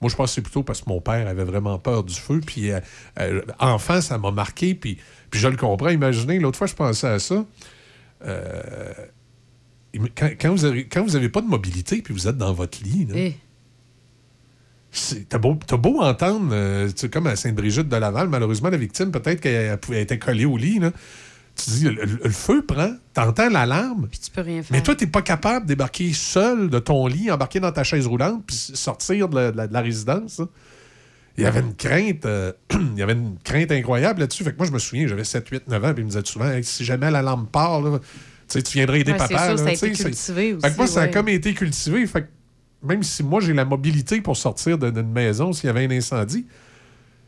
Moi, 0.00 0.10
je 0.10 0.14
pense 0.14 0.30
que 0.30 0.34
c'est 0.36 0.42
plutôt 0.42 0.62
parce 0.62 0.82
que 0.82 0.88
mon 0.90 1.00
père 1.00 1.26
avait 1.26 1.42
vraiment 1.42 1.78
peur 1.78 2.04
du 2.04 2.14
feu. 2.14 2.40
Puis, 2.46 2.70
euh, 2.70 2.78
euh, 3.18 3.40
enfant, 3.58 4.00
ça 4.00 4.16
m'a 4.18 4.30
marqué. 4.30 4.74
Puis, 4.76 4.98
puis 5.30 5.40
je 5.40 5.48
le 5.48 5.56
comprends. 5.56 5.88
Imaginez, 5.88 6.38
l'autre 6.38 6.58
fois, 6.58 6.66
je 6.68 6.74
pensais 6.74 7.08
à 7.08 7.18
ça. 7.18 7.44
Euh, 8.26 8.92
quand, 10.14 10.28
quand 10.40 10.50
vous 10.52 10.64
avez, 10.64 10.86
quand 10.86 11.02
vous 11.02 11.16
avez 11.16 11.28
pas 11.28 11.40
de 11.40 11.46
mobilité, 11.48 12.02
puis 12.02 12.12
vous 12.14 12.28
êtes 12.28 12.36
dans 12.36 12.52
votre 12.52 12.82
lit, 12.84 13.06
là, 13.06 13.14
Eh. 13.16 13.36
T'as 15.28 15.38
beau, 15.38 15.58
t'as 15.66 15.76
beau 15.76 16.00
entendre, 16.00 16.48
euh, 16.52 16.86
tu 16.88 16.94
sais, 16.96 17.08
comme 17.10 17.26
à 17.26 17.36
Sainte-Brigitte 17.36 17.88
de 17.88 17.96
Laval, 17.96 18.28
malheureusement, 18.28 18.70
la 18.70 18.78
victime, 18.78 19.10
peut-être 19.10 19.40
qu'elle 19.40 19.78
être 19.92 20.18
collée 20.18 20.46
au 20.46 20.56
lit. 20.56 20.78
Là. 20.78 20.92
Tu 21.56 21.70
dis, 21.70 21.84
le, 21.90 22.30
feu 22.30 22.64
prend, 22.64 22.92
t'entends 23.12 23.50
l'alarme. 23.50 24.08
Puis 24.10 24.18
tu 24.20 24.30
peux 24.30 24.40
rien 24.40 24.62
faire. 24.62 24.70
Mais 24.76 24.82
toi, 24.82 24.94
t'es 24.94 25.06
pas 25.06 25.22
capable 25.22 25.66
débarquer 25.66 26.12
seul 26.12 26.70
de 26.70 26.78
ton 26.78 27.06
lit, 27.06 27.30
embarquer 27.30 27.60
dans 27.60 27.72
ta 27.72 27.84
chaise 27.84 28.06
roulante, 28.06 28.44
puis 28.46 28.56
sortir 28.56 29.28
de 29.28 29.34
la, 29.36 29.52
de 29.52 29.56
la- 29.56 29.66
de 29.66 29.72
la 29.74 29.80
résidence. 29.80 30.38
là. 30.38 30.46
Il 31.36 31.44
y 31.44 31.46
avait 31.46 31.60
une 31.60 31.74
crainte, 31.74 32.24
euh, 32.26 32.52
il 32.72 32.98
y 32.98 33.02
avait 33.02 33.12
une 33.12 33.36
crainte 33.44 33.70
incroyable 33.70 34.20
là-dessus. 34.20 34.42
Fait 34.42 34.52
que 34.52 34.56
moi, 34.56 34.66
je 34.66 34.72
me 34.72 34.78
souviens, 34.78 35.06
j'avais 35.06 35.22
7, 35.24 35.46
8, 35.48 35.68
9 35.68 35.84
ans, 35.84 35.92
puis 35.94 36.02
il 36.02 36.04
me 36.06 36.10
disait 36.10 36.22
souvent, 36.24 36.48
Hey, 36.50 36.64
si 36.64 36.84
jamais 36.84 37.10
l'alarme 37.10 37.46
part, 37.46 37.80
là, 37.82 37.98
tu 38.48 38.60
viendrais 38.72 39.00
aider 39.00 39.12
Ouais, 39.12 39.18
papa. 39.18 39.38
sûr, 39.38 39.54
là, 39.54 39.56
ça 39.58 39.68
a 39.68 39.72
été 39.72 39.92
cultivé 39.92 40.52
Fait 40.54 40.60
que 40.60 40.66
aussi, 40.66 40.76
moi, 40.78 40.86
ça 40.86 41.02
a 41.02 41.08
comme 41.08 41.28
été 41.28 41.54
cultivé. 41.54 42.06
Fait 42.06 42.22
que 42.22 42.26
même 42.82 43.02
si 43.02 43.22
moi, 43.22 43.40
j'ai 43.40 43.52
la 43.54 43.64
mobilité 43.64 44.20
pour 44.20 44.36
sortir 44.36 44.78
de- 44.78 44.90
d'une 44.90 45.10
maison 45.10 45.52
s'il 45.52 45.66
y 45.66 45.70
avait 45.70 45.84
un 45.86 45.90
incendie, 45.90 46.46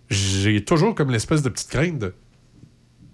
j'ai 0.09 0.65
toujours 0.65 0.95
comme 0.95 1.11
l'espèce 1.11 1.43
de 1.43 1.49
petite 1.49 1.69
crainte 1.69 1.99
de- 1.99 2.15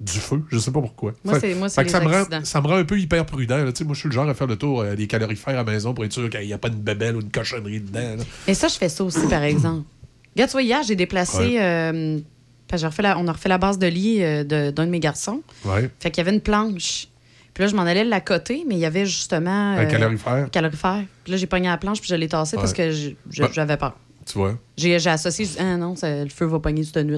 du 0.00 0.12
feu. 0.18 0.42
Je 0.50 0.58
sais 0.58 0.70
pas 0.70 0.80
pourquoi. 0.80 1.12
Moi, 1.24 1.34
Fait- 1.40 1.52
c'est- 1.52 1.54
moi, 1.54 1.68
fait 1.70 1.84
que 1.84 1.90
ça 1.90 2.00
me, 2.00 2.06
rend, 2.08 2.44
ça 2.44 2.60
me 2.60 2.66
rend 2.66 2.76
un 2.76 2.84
peu 2.84 2.98
hyper 2.98 3.24
prudent. 3.24 3.56
là. 3.56 3.64
Moi, 3.64 3.72
je 3.94 3.98
suis 3.98 4.08
le 4.08 4.14
genre 4.14 4.28
à 4.28 4.34
faire 4.34 4.46
le 4.46 4.56
tour 4.56 4.80
euh, 4.82 4.94
des 4.94 5.06
calorifères 5.06 5.54
à 5.54 5.64
la 5.64 5.64
maison 5.64 5.94
pour 5.94 6.04
être 6.04 6.12
sûr 6.12 6.28
qu'il 6.28 6.40
n'y 6.46 6.52
a 6.52 6.58
pas 6.58 6.68
une 6.68 6.74
bébelle 6.80 7.16
ou 7.16 7.20
une 7.20 7.30
cochonnerie 7.30 7.80
dedans. 7.80 8.16
là. 8.18 8.24
Et 8.46 8.52
ça, 8.54 8.68
je 8.68 8.74
fais 8.76 8.88
ça 8.90 9.04
aussi, 9.04 9.26
par 9.28 9.42
exemple. 9.42 9.84
Regarde, 10.34 10.50
tu 10.50 10.52
vois, 10.52 10.62
hier, 10.62 10.82
j'ai 10.82 10.96
déplacé. 10.96 11.38
Ouais. 11.38 11.62
euh, 11.62 12.18
on 12.72 13.28
a 13.28 13.32
refait 13.32 13.48
la 13.48 13.58
base 13.58 13.78
de 13.78 13.86
lit 13.86 14.22
euh, 14.22 14.44
de- 14.44 14.70
d'un 14.70 14.84
de, 14.86 14.90
mes 14.90 15.00
garçons. 15.00 15.40
Ouais. 15.64 15.90
Fait 16.00 16.10
qu'il 16.10 16.22
y 16.22 16.26
avait 16.26 16.34
une 16.36 16.42
planche. 16.42 17.08
Puis 17.57 17.62
là, 17.65 17.69
je 17.70 17.74
m'en 17.74 17.85
allais 17.85 18.05
la 18.05 18.20
côté, 18.20 18.65
mais 18.69 18.74
il 18.74 18.81
y 18.81 18.85
avait 18.85 19.07
justement. 19.07 19.73
Un 19.78 19.87
calorifère? 19.87 20.33
Un 20.35 20.49
calorifère. 20.51 21.03
Puis 21.24 21.33
là, 21.33 21.39
j'ai 21.39 21.47
pogné 21.47 21.69
la 21.69 21.78
planche, 21.78 22.03
puis 22.03 22.11
je 22.11 22.15
l'ai 22.15 22.28
tassée 22.28 22.59
parce 22.59 22.73
Ouais. 22.73 22.77
que 22.77 22.91
j'ai- 22.91 23.16
j'ai- 23.31 23.43
Bah. 23.45 23.49
j'avais 23.51 23.78
peur. 23.78 23.97
Tu 24.27 24.37
vois? 24.37 24.59
J'ai 24.77 24.95
associé. 25.07 25.47
Ah 25.59 25.78
non, 25.78 25.97
ça- 25.97 26.23
le 26.23 26.28
feu 26.28 26.45
va 26.45 26.59
pogner 26.61 26.85
cette 26.85 26.99
nuit. 26.99 27.16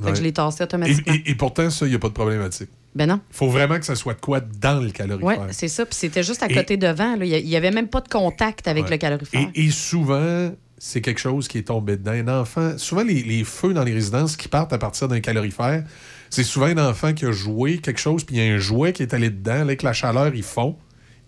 Fait 0.00 0.04
Ouais. 0.06 0.10
que 0.10 0.18
je 0.18 0.22
l'ai 0.24 0.32
tassé 0.32 0.62
Et, 0.62 0.64
automatiquement. 0.64 1.14
et- 1.14 1.30
et 1.30 1.34
pourtant, 1.36 1.70
ça, 1.70 1.86
il 1.86 1.90
n'y 1.90 1.94
a 1.94 2.00
pas 2.00 2.08
de 2.08 2.14
problématique. 2.14 2.68
Ben 2.96 3.06
non. 3.08 3.20
Il 3.30 3.36
faut 3.36 3.48
vraiment 3.48 3.78
que 3.78 3.84
ça 3.84 3.94
soit 3.94 4.14
de 4.14 4.20
quoi 4.20 4.40
dans 4.40 4.80
le 4.80 4.86
Oui, 4.86 4.92
calorifère. 4.92 5.46
c'est 5.52 5.68
ça. 5.68 5.86
Puis 5.86 5.94
c'était 5.94 6.24
juste 6.24 6.42
à 6.42 6.50
Et- 6.50 6.54
côté 6.54 6.76
devant. 6.76 7.14
là. 7.14 7.24
Il 7.24 7.46
n'y 7.46 7.54
avait 7.54 7.70
même 7.70 7.86
pas 7.86 8.00
de 8.00 8.08
contact 8.08 8.66
avec 8.66 8.86
Ouais. 8.86 8.90
le 8.90 8.96
calorifère. 8.96 9.48
Et, 9.54 9.66
et 9.66 9.70
souvent, 9.70 10.50
c'est 10.78 11.00
quelque 11.00 11.20
chose 11.20 11.46
qui 11.46 11.58
est 11.58 11.62
tombé 11.68 11.96
dedans. 11.96 12.10
Un 12.10 12.40
enfant, 12.40 12.76
souvent 12.76 13.04
les, 13.04 13.22
les 13.22 13.44
feux 13.44 13.72
dans 13.72 13.84
les 13.84 13.92
résidences 13.92 14.36
qui 14.36 14.48
partent 14.48 14.72
à 14.72 14.78
partir 14.78 15.06
d'un 15.06 15.20
calorifère, 15.20 15.84
c'est 16.30 16.44
souvent 16.44 16.66
un 16.66 16.78
enfant 16.88 17.12
qui 17.12 17.26
a 17.26 17.32
joué 17.32 17.78
quelque 17.78 18.00
chose, 18.00 18.24
puis 18.24 18.36
il 18.36 18.42
y 18.44 18.48
a 18.50 18.54
un 18.54 18.58
jouet 18.58 18.92
qui 18.92 19.02
est 19.02 19.12
allé 19.14 19.28
dedans, 19.30 19.54
là, 19.54 19.60
avec 19.62 19.82
la 19.82 19.92
chaleur, 19.92 20.34
il 20.34 20.42
fond, 20.42 20.76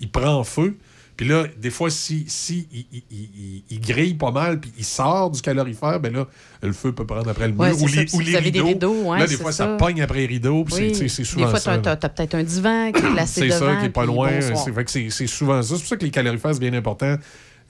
il 0.01 0.11
prend 0.11 0.43
feu. 0.45 0.77
Puis 1.15 1.29
là, 1.29 1.45
des 1.61 1.69
fois, 1.71 1.91
si, 1.91 2.25
si 2.27 2.67
il, 2.73 2.87
il- 2.91 3.03
il- 3.11 3.19
il- 3.37 3.63
il 3.71 3.81
grille 3.81 4.15
pas 4.15 4.31
mal, 4.31 4.59
puis 4.59 4.73
il 4.79 4.85
sort 4.85 5.31
du 5.31 5.43
calorifère, 5.43 6.01
ben 6.01 6.11
là, 6.13 6.27
le 6.63 6.73
feu 6.73 6.93
peut 6.93 7.05
prendre 7.05 7.29
après 7.29 7.49
le 7.49 7.53
mur. 7.53 7.61
Ouais, 7.61 7.73
ou 7.73 7.87
c'est 7.87 8.09
ça. 8.09 8.19
les, 8.19 8.33
ou 8.33 8.37
avez 8.37 8.51
des 8.51 8.61
rideaux. 8.61 8.67
rideaux, 8.67 9.03
ouais, 9.11 9.19
là, 9.19 9.27
des 9.27 9.37
c'est 9.37 9.43
fois, 9.43 9.53
ça. 9.53 9.67
ça. 9.67 9.77
pogne 9.77 10.01
après 10.01 10.21
les 10.21 10.27
rideaux, 10.27 10.65
puis 10.65 10.75
c'est- 10.75 10.81
Oui. 10.83 10.95
c'est 10.95 11.09
c'est 11.09 11.23
Des 11.23 11.29
souvent 11.29 11.49
fois, 11.51 11.61
ça. 11.61 11.79
t'as 11.79 11.97
peut-être 11.97 12.35
un 12.35 12.43
divan 12.43 12.93
qui 12.93 13.05
est 13.05 13.11
placé 13.13 13.41
C'est 13.43 13.49
devant. 13.49 13.59
ça, 13.75 13.77
qui 13.81 13.87
est 13.87 13.91
pas 13.91 14.07
loin. 14.07 14.31
C'est 14.41 14.73
que 14.85 14.91
c'est- 14.91 15.11
c'est 15.11 15.27
souvent 15.27 15.61
ça. 15.63 15.75
C'est 15.75 15.81
pour 15.81 15.89
ça 15.89 15.97
que 15.97 16.05
les 16.05 16.11
calorifères, 16.11 16.55
c'est 16.55 16.61
bien 16.61 16.73
important 16.75 17.17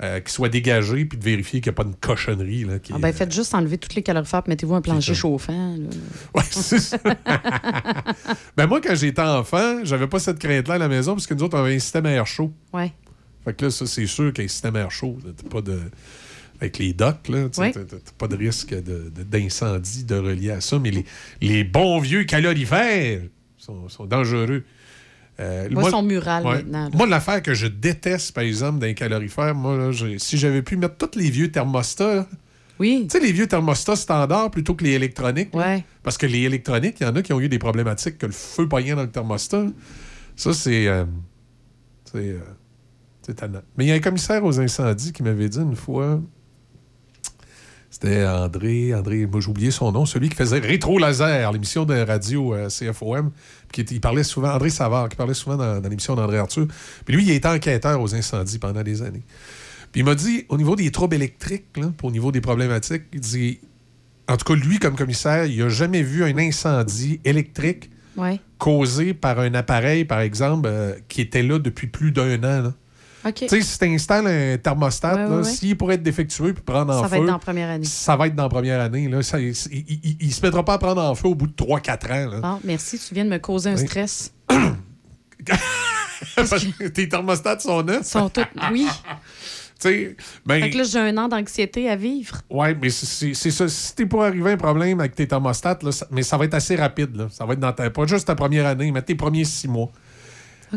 euh, 0.02 0.20
qu'ils 0.20 0.30
soient 0.30 0.48
dégagés 0.48 1.04
puis 1.04 1.18
de 1.18 1.24
vérifier 1.24 1.60
qu'il 1.60 1.70
n'y 1.70 1.74
a 1.74 1.76
pas 1.76 1.84
de 1.84 1.94
cochonnerie. 2.00 2.64
Là, 2.64 2.78
qui 2.78 2.92
Ah 2.92 2.98
est- 2.98 3.00
ben, 3.00 3.12
faites 3.12 3.32
juste 3.32 3.54
enlever 3.54 3.78
tous 3.78 3.94
les 3.96 4.02
calorifères, 4.02 4.42
mettez-vous 4.46 4.74
un 4.74 4.80
plancher 4.80 5.14
chauffant. 5.14 5.76
Ouais, 6.34 6.42
c'est 6.50 6.78
ça. 6.78 6.98
ben 8.56 8.66
moi, 8.66 8.80
quand 8.80 8.94
j'étais 8.94 9.22
enfant, 9.22 9.84
j'avais 9.84 10.06
pas 10.06 10.18
cette 10.18 10.38
crainte-là 10.38 10.74
à 10.74 10.78
la 10.78 10.88
maison 10.88 11.12
parce 11.14 11.26
que 11.26 11.34
nous 11.34 11.42
autres, 11.44 11.56
on 11.56 11.60
avait 11.62 11.74
un 11.76 11.78
système 11.78 12.06
à 12.06 12.10
air 12.10 12.26
chaud. 12.26 12.52
Ouais. 12.72 12.92
Fait 13.44 13.54
que 13.54 13.64
là, 13.66 13.70
ça, 13.70 13.86
c'est 13.86 14.06
sûr 14.06 14.32
qu'un 14.32 14.46
système 14.48 14.76
à 14.76 14.80
air 14.80 14.90
chaud, 14.90 15.18
t'as 15.36 15.48
pas 15.48 15.60
de. 15.60 15.78
Avec 16.60 16.78
les 16.78 16.92
docks, 16.92 17.26
là, 17.28 17.48
t'as 17.50 17.72
pas 18.18 18.28
de 18.28 18.36
risque 18.36 18.70
de- 18.72 19.10
de- 19.10 19.22
d'incendie 19.24 20.04
de, 20.04 20.14
relié 20.14 20.52
à 20.52 20.60
ça. 20.60 20.78
Mais 20.78 20.92
les, 20.92 21.04
les 21.40 21.64
bons 21.64 21.98
vieux 21.98 22.22
calorifères 22.22 23.22
sont, 23.56 23.88
sont 23.88 24.06
dangereux. 24.06 24.62
Euh, 25.40 25.68
Moi, 25.70 26.02
murales 26.02 26.44
ouais. 26.44 26.54
maintenant, 26.56 26.84
là. 26.84 26.90
Moi, 26.94 27.06
l'affaire 27.06 27.42
que 27.42 27.54
je 27.54 27.66
déteste, 27.66 28.32
par 28.34 28.44
exemple, 28.44 28.78
d'un 28.80 28.92
calorifère, 28.92 29.54
moi, 29.54 29.76
là, 29.76 29.90
si 30.18 30.36
j'avais 30.38 30.62
pu 30.62 30.76
mettre 30.76 30.96
tous 30.96 31.18
les 31.18 31.30
vieux 31.30 31.50
thermostats, 31.50 32.14
là, 32.16 32.26
Oui. 32.78 33.06
tu 33.10 33.18
sais, 33.18 33.24
les 33.24 33.32
vieux 33.32 33.46
thermostats 33.46 33.96
standards 33.96 34.50
plutôt 34.50 34.74
que 34.74 34.84
les 34.84 34.90
électroniques. 34.92 35.54
Ouais. 35.54 35.84
Parce 36.02 36.18
que 36.18 36.26
les 36.26 36.40
électroniques, 36.42 36.96
il 37.00 37.04
y 37.04 37.06
en 37.06 37.16
a 37.16 37.22
qui 37.22 37.32
ont 37.32 37.40
eu 37.40 37.48
des 37.48 37.58
problématiques 37.58 38.18
que 38.18 38.26
le 38.26 38.32
feu 38.32 38.68
pognait 38.68 38.94
dans 38.94 39.02
le 39.02 39.10
thermostat. 39.10 39.66
Ça, 40.36 40.52
c'est. 40.52 40.86
euh, 40.86 41.04
c'est. 42.04 42.18
euh, 42.18 42.38
c'est 43.24 43.34
tannant. 43.34 43.62
Mais 43.78 43.84
il 43.84 43.88
y 43.88 43.92
a 43.92 43.94
un 43.94 44.00
commissaire 44.00 44.44
aux 44.44 44.60
incendies 44.60 45.12
qui 45.12 45.22
m'avait 45.22 45.48
dit 45.48 45.58
une 45.58 45.76
fois. 45.76 46.20
C'était 47.90 48.24
André, 48.26 48.94
André, 48.94 49.26
moi 49.26 49.40
j'ai 49.40 49.48
oublié 49.50 49.70
son 49.70 49.92
nom, 49.92 50.06
celui 50.06 50.30
qui 50.30 50.34
faisait 50.34 50.58
Rétro 50.60 50.98
Laser, 50.98 51.52
l'émission 51.52 51.84
de 51.84 51.94
radio 52.00 52.54
euh, 52.54 52.68
CFOM. 52.68 53.30
Qui 53.72 53.80
il 53.90 54.00
parlait 54.00 54.22
souvent, 54.22 54.52
André 54.52 54.70
Savard, 54.70 55.08
qui 55.08 55.16
parlait 55.16 55.34
souvent 55.34 55.56
dans, 55.56 55.80
dans 55.80 55.88
l'émission 55.88 56.14
d'André 56.14 56.38
Arthur. 56.38 56.66
Puis 57.04 57.16
lui, 57.16 57.24
il 57.24 57.30
était 57.30 57.48
enquêteur 57.48 58.00
aux 58.00 58.14
incendies 58.14 58.58
pendant 58.58 58.82
des 58.82 59.02
années. 59.02 59.22
Puis 59.90 60.00
il 60.02 60.04
m'a 60.04 60.14
dit, 60.14 60.44
au 60.48 60.56
niveau 60.56 60.76
des 60.76 60.90
troubles 60.90 61.16
électriques, 61.16 61.66
là, 61.76 61.92
au 62.02 62.10
niveau 62.10 62.30
des 62.32 62.40
problématiques, 62.40 63.02
il 63.12 63.20
dit, 63.20 63.60
en 64.28 64.36
tout 64.36 64.44
cas, 64.44 64.54
lui, 64.54 64.78
comme 64.78 64.94
commissaire, 64.94 65.46
il 65.46 65.58
n'a 65.58 65.68
jamais 65.68 66.02
vu 66.02 66.22
un 66.24 66.36
incendie 66.38 67.20
électrique 67.24 67.90
Ouais. 68.16 68.40
causé 68.58 69.14
par 69.14 69.38
un 69.40 69.54
appareil, 69.54 70.04
par 70.04 70.20
exemple, 70.20 70.68
euh, 70.70 70.94
qui 71.08 71.22
était 71.22 71.42
là 71.42 71.58
depuis 71.58 71.86
plus 71.86 72.12
d'un 72.12 72.36
an. 72.44 72.62
là. 72.62 72.74
Tu 73.34 73.48
sais, 73.48 73.60
si 73.60 73.78
tu 73.78 73.84
installes 73.84 74.26
un 74.26 74.58
thermostat, 74.58 75.14
Ouais, 75.14 75.22
là, 75.22 75.28
ouais, 75.28 75.36
ouais. 75.36 75.44
s'il 75.44 75.76
pourrait 75.76 75.94
être 75.94 76.02
défectueux 76.02 76.52
puis 76.54 76.62
prendre 76.62 76.92
en 76.92 77.02
Ça 77.02 77.08
feu, 77.08 77.10
va 77.10 77.16
être 77.18 77.26
dans 77.26 77.32
la 77.34 77.38
première 77.38 77.70
année. 77.70 77.84
ça 77.84 78.16
va 78.16 78.26
être 78.26 78.34
dans 78.34 78.42
la 78.44 78.48
première 78.48 78.80
année. 78.80 79.08
Là. 79.08 79.22
Ça- 79.22 79.38
il, 79.40 79.54
il, 79.70 80.16
il 80.20 80.32
se 80.32 80.40
mettra 80.44 80.64
pas 80.64 80.74
à 80.74 80.78
prendre 80.78 81.00
en 81.02 81.14
feu 81.14 81.28
au 81.28 81.34
bout 81.34 81.46
de 81.46 81.52
3-4 81.54 82.10
ans. 82.12 82.30
là. 82.30 82.40
Bon, 82.40 82.60
merci. 82.64 82.98
Tu 82.98 83.14
viens 83.14 83.24
de 83.24 83.30
me 83.30 83.38
causer 83.38 83.70
un 83.70 83.76
Oui. 83.76 83.86
stress. 83.86 84.32
Parce 86.36 86.50
que 86.64 86.88
Tes 86.88 87.08
thermostats 87.08 87.58
sont 87.58 87.82
neufs. 87.82 88.04
Sont 88.06 88.28
toutes... 88.28 88.46
Oui. 88.70 88.86
sais, 89.78 90.16
ben, 90.46 90.60
Fait 90.62 90.70
que 90.70 90.78
là, 90.78 90.84
j'ai 90.84 90.98
un 91.00 91.16
an 91.18 91.28
d'anxiété 91.28 91.88
à 91.90 91.96
vivre. 91.96 92.40
Ouais, 92.48 92.76
mais 92.80 92.90
c'est- 92.90 93.06
c'est 93.06 93.34
c'est 93.34 93.50
ça. 93.50 93.68
Si 93.68 93.94
t'es 93.96 94.06
pour 94.06 94.22
arriver 94.22 94.50
à 94.50 94.54
un 94.54 94.56
problème 94.56 95.00
avec 95.00 95.14
tes 95.16 95.26
thermostats, 95.26 95.78
là, 95.82 95.90
ça- 95.92 96.06
mais 96.10 96.22
ça 96.22 96.36
va 96.36 96.44
être 96.44 96.54
assez 96.54 96.76
rapide. 96.76 97.16
Là. 97.16 97.26
Ça 97.30 97.44
va 97.44 97.54
être 97.54 97.60
dans 97.60 97.72
ta, 97.72 97.90
pas 97.90 98.06
juste 98.06 98.26
ta 98.28 98.34
première 98.36 98.66
année, 98.66 98.92
mais 98.92 99.02
tes 99.02 99.14
premiers 99.16 99.44
six 99.44 99.66
mois. 99.68 99.90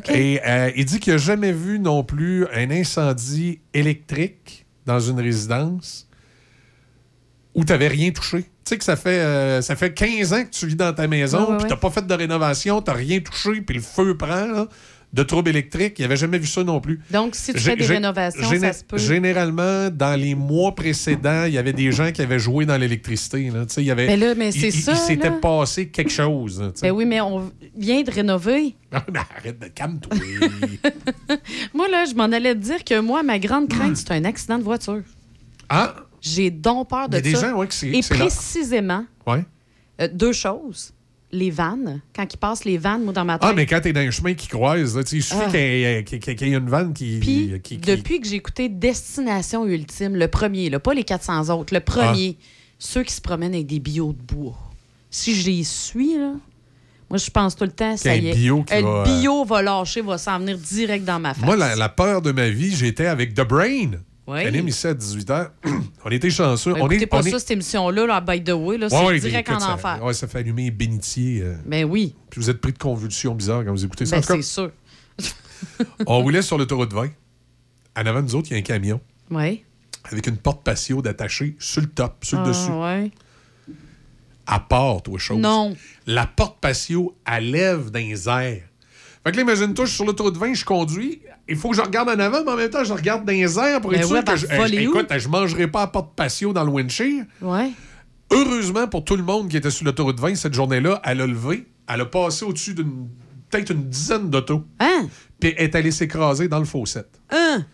Et 0.09 0.41
euh, 0.45 0.71
il 0.75 0.85
dit 0.85 0.99
qu'il 0.99 1.13
n'a 1.13 1.17
jamais 1.17 1.51
vu 1.51 1.79
non 1.79 2.03
plus 2.03 2.45
un 2.53 2.71
incendie 2.71 3.59
électrique 3.73 4.65
dans 4.85 4.99
une 4.99 5.19
résidence 5.19 6.07
où 7.53 7.63
tu 7.63 7.71
n'avais 7.71 7.87
rien 7.87 8.11
touché. 8.11 8.43
Tu 8.43 8.49
sais 8.65 8.77
que 8.77 8.83
ça 8.83 8.95
fait, 8.95 9.19
euh, 9.19 9.61
ça 9.61 9.75
fait 9.75 9.93
15 9.93 10.33
ans 10.33 10.43
que 10.43 10.49
tu 10.49 10.67
vis 10.67 10.75
dans 10.75 10.93
ta 10.93 11.07
maison, 11.07 11.57
puis 11.57 11.67
tu 11.67 11.73
ouais. 11.73 11.79
pas 11.79 11.89
fait 11.89 12.05
de 12.05 12.13
rénovation, 12.13 12.81
tu 12.81 12.91
rien 12.91 13.19
touché, 13.19 13.61
puis 13.61 13.77
le 13.77 13.81
feu 13.81 14.17
prend 14.17 14.45
là, 14.45 14.67
de 15.15 15.23
troubles 15.23 15.49
électriques. 15.49 15.97
Il 15.97 16.01
n'avait 16.03 16.17
jamais 16.17 16.37
vu 16.37 16.45
ça 16.45 16.63
non 16.63 16.79
plus. 16.81 16.99
Donc, 17.09 17.35
si 17.35 17.53
tu 17.53 17.59
fais 17.59 17.75
des 17.75 17.85
rénovations, 17.85 18.49
ça 18.59 18.73
se 18.73 18.83
peut. 18.83 18.97
Généralement, 18.97 19.89
dans 19.89 20.19
les 20.19 20.35
mois 20.35 20.75
précédents, 20.75 21.45
il 21.45 21.53
y 21.53 21.57
avait 21.57 21.73
des 21.73 21.91
gens 21.93 22.11
qui 22.11 22.21
avaient 22.21 22.37
joué 22.39 22.65
dans 22.65 22.77
l'électricité. 22.77 23.49
là. 23.49 23.65
Il 23.77 23.83
y 23.83 23.91
avait- 23.91 24.07
Ben 24.07 24.19
là, 24.19 24.35
mais 24.35 24.51
c'est 24.51 24.71
ça, 24.71 24.91
Il 24.91 24.97
s'était 24.97 25.31
passé 25.31 25.87
quelque 25.87 26.11
chose. 26.11 26.71
Ben 26.81 26.91
oui, 26.91 27.05
mais 27.05 27.21
on 27.21 27.49
vient 27.77 28.01
de 28.03 28.11
rénover. 28.11 28.75
Ah, 28.97 29.03
mais 29.11 29.19
arrête 29.19 29.59
de 29.59 29.67
calme-toi. 29.67 30.13
Moi, 31.73 31.87
là, 31.89 32.05
je 32.05 32.13
m'en 32.15 32.23
allais 32.31 32.53
te 32.55 32.59
dire 32.59 32.83
que 32.83 32.99
moi, 33.01 33.23
ma 33.23 33.39
grande 33.39 33.67
crainte, 33.67 33.97
c'est 33.97 34.11
un 34.11 34.23
accident 34.23 34.57
de 34.57 34.63
voiture. 34.63 35.01
Ah! 35.67 35.95
J'ai 36.21 36.49
donc 36.49 36.89
peur 36.89 37.09
de 37.09 37.17
Il 37.17 37.25
y 37.25 37.29
a 37.29 37.31
des 37.33 37.35
ça. 37.35 37.51
gens, 37.51 37.65
que 37.65 37.73
c'est- 37.73 37.89
Et 37.89 38.01
précisément, 38.01 39.05
Ouais. 39.27 39.43
euh, 40.01 40.07
deux 40.11 40.31
choses. 40.33 40.91
Les 41.31 41.49
vannes. 41.51 42.01
Quand 42.15 42.25
ils 42.33 42.37
passent 42.37 42.63
les 42.65 42.77
vannes, 42.77 43.03
moi, 43.03 43.11
dans 43.11 43.25
ma 43.25 43.37
tête. 43.39 43.49
Ah, 43.51 43.53
mais 43.53 43.65
quand 43.65 43.81
t'es 43.81 43.91
dans 43.91 43.99
un 44.01 44.11
chemin 44.11 44.33
qui 44.35 44.47
croise, 44.47 44.95
là, 44.95 45.01
il 45.11 45.21
suffit 45.23 45.39
Ah. 45.45 45.49
qu'il 45.49 45.59
y 45.59 45.81
y 45.81 45.83
ait- 45.83 46.57
une 46.57 46.69
vanne 46.69 46.93
qui. 46.93 47.17
Puis, 47.19 47.51
qui- 47.63 47.77
qui- 47.79 47.95
depuis 47.95 48.21
que 48.21 48.27
j'ai 48.27 48.35
écouté 48.35 48.69
Destination 48.69 49.65
Ultime, 49.65 50.15
le 50.15 50.27
premier, 50.27 50.69
là, 50.69 50.79
pas 50.79 50.93
les 50.93 51.03
400 51.03 51.49
autres, 51.49 51.73
le 51.73 51.79
premier, 51.81 52.37
ceux 52.79 53.03
qui 53.03 53.13
se 53.13 53.21
promènent 53.21 53.53
avec 53.53 53.67
des 53.67 53.79
billots 53.79 54.13
de 54.13 54.21
bois. 54.21 54.57
Si 55.09 55.35
je 55.35 55.49
les 55.49 55.63
suis, 55.63 56.15
là, 56.17 56.33
moi, 57.09 57.17
je 57.17 57.29
pense 57.31 57.55
tout 57.55 57.63
le 57.65 57.71
temps, 57.71 57.97
ça 57.97 58.15
y 58.15 58.27
est. 58.29 58.33
bio 58.35 58.63
qui 58.63 58.73
Euh, 58.73 58.81
va, 58.81 59.03
le 59.05 59.19
bio 59.19 59.43
va 59.45 59.61
lâcher, 59.61 60.01
va 60.01 60.17
s'en 60.17 60.39
venir 60.39 60.57
direct 60.57 61.03
dans 61.05 61.19
ma 61.19 61.33
face. 61.33 61.43
Moi, 61.45 61.57
la, 61.57 61.75
la 61.75 61.89
peur 61.89 62.21
de 62.21 62.31
ma 62.31 62.49
vie, 62.49 62.73
j'étais 62.75 63.07
avec 63.07 63.33
The 63.33 63.41
Brain. 63.47 63.91
Oui. 64.27 64.41
qui 64.41 64.47
anime 64.47 64.67
ici 64.69 64.87
à 64.87 64.93
18h. 64.95 65.49
on 66.03 66.09
était 66.09 66.29
chanceux. 66.31 66.73
Ben, 66.73 66.81
on 66.81 66.89
est, 66.89 67.05
pas 67.05 67.19
on 67.19 67.21
ça, 67.21 67.29
est- 67.29 67.39
cette 67.39 67.51
émission-là, 67.51 68.05
là, 68.07 68.21
by 68.21 68.43
the 68.43 68.49
way, 68.53 68.77
là, 68.77 68.87
Ouais, 68.87 68.89
c'est 68.89 69.05
ouais, 69.05 69.19
direct 69.19 69.49
écoute, 69.49 69.61
en 69.61 69.65
ça- 69.65 69.73
enfer. 69.73 70.03
ouais, 70.03 70.13
ça 70.13 70.27
fait 70.27 70.39
allumer 70.39 70.71
bénitier. 70.71 71.41
euh, 71.43 71.55
Ben 71.65 71.85
oui. 71.85 72.15
Puis 72.31 72.41
vous 72.41 72.49
êtes 72.49 72.59
pris 72.59 72.73
de 72.73 72.77
convulsions 72.79 73.35
bizarres 73.35 73.63
quand 73.63 73.71
vous 73.71 73.85
écoutez 73.85 74.05
ça. 74.07 74.15
Ben, 74.17 74.23
c'est 74.23 74.41
sûr. 74.41 74.71
on 76.07 76.21
roulait 76.21 76.41
sur 76.41 76.57
l'autoroute 76.57 76.91
20. 76.93 77.09
En 77.97 78.05
avant 78.05 78.19
de 78.21 78.25
nous 78.25 78.35
autres, 78.35 78.47
il 78.49 78.53
y 78.53 78.55
a 78.55 78.59
un 78.59 78.63
camion 78.63 78.99
Oui. 79.31 79.63
avec 80.05 80.27
une 80.27 80.37
porte 80.37 80.63
patio 80.63 81.01
d'attaché 81.01 81.55
sur 81.59 81.81
le 81.81 81.87
top, 81.87 82.25
sur 82.25 82.39
le 82.39 82.45
Ah, 82.45 82.47
dessus. 82.49 82.71
ouais. 82.71 83.11
À 84.47 84.59
part, 84.59 85.01
toi, 85.01 85.17
chose. 85.17 85.39
Non. 85.39 85.75
La 86.05 86.27
porte 86.27 86.59
patio, 86.59 87.15
elle 87.25 87.51
lève 87.51 87.89
dans 87.89 87.99
les 87.99 88.27
airs. 88.29 88.61
Fait 89.25 89.31
que 89.31 89.37
là, 89.37 89.41
imagine-toi, 89.41 89.85
je 89.85 89.89
suis 89.89 89.95
sur 89.95 90.05
l'autoroute 90.05 90.37
20, 90.37 90.53
je 90.53 90.65
conduis. 90.65 91.19
Il 91.49 91.55
faut 91.55 91.71
que 91.71 91.75
je 91.75 91.81
regarde 91.81 92.09
en 92.09 92.19
avant, 92.19 92.43
mais 92.43 92.51
en 92.51 92.55
même 92.57 92.69
temps, 92.69 92.83
je 92.83 92.93
regarde 92.93 93.25
dans 93.25 93.33
les 93.33 93.57
airs 93.57 93.81
pour 93.81 93.89
Ben 93.89 94.01
être 94.01 94.07
sûr 94.07 94.19
que 94.19 94.47
ben, 94.47 94.67
je. 94.67 94.75
écoute, 94.75 95.07
je 95.17 95.27
mangerai 95.27 95.67
pas 95.67 95.81
à 95.81 95.87
porte 95.87 96.15
patio 96.15 96.53
dans 96.53 96.63
le 96.63 96.69
windshield. 96.69 97.25
Ouais. 97.41 97.71
Heureusement 98.31 98.87
pour 98.87 99.03
tout 99.03 99.15
le 99.15 99.23
monde 99.23 99.49
qui 99.49 99.57
était 99.57 99.71
sur 99.71 99.85
l'autoroute 99.85 100.19
20 100.19 100.35
cette 100.35 100.53
journée-là, 100.53 101.01
elle 101.03 101.21
a 101.21 101.27
levé, 101.27 101.65
elle 101.87 102.01
a 102.01 102.05
passé 102.05 102.45
au-dessus 102.45 102.75
d'une 102.75 103.07
peut-être 103.49 103.71
une 103.71 103.89
dizaine 103.89 104.29
d'autos. 104.29 104.63
Hein? 104.79 105.07
Puis 105.39 105.53
elle 105.57 105.65
est 105.65 105.75
allée 105.75 105.91
s'écraser 105.91 106.47
dans 106.47 106.59
le 106.59 106.65
fossette. 106.65 107.19
Hein? 107.31 107.65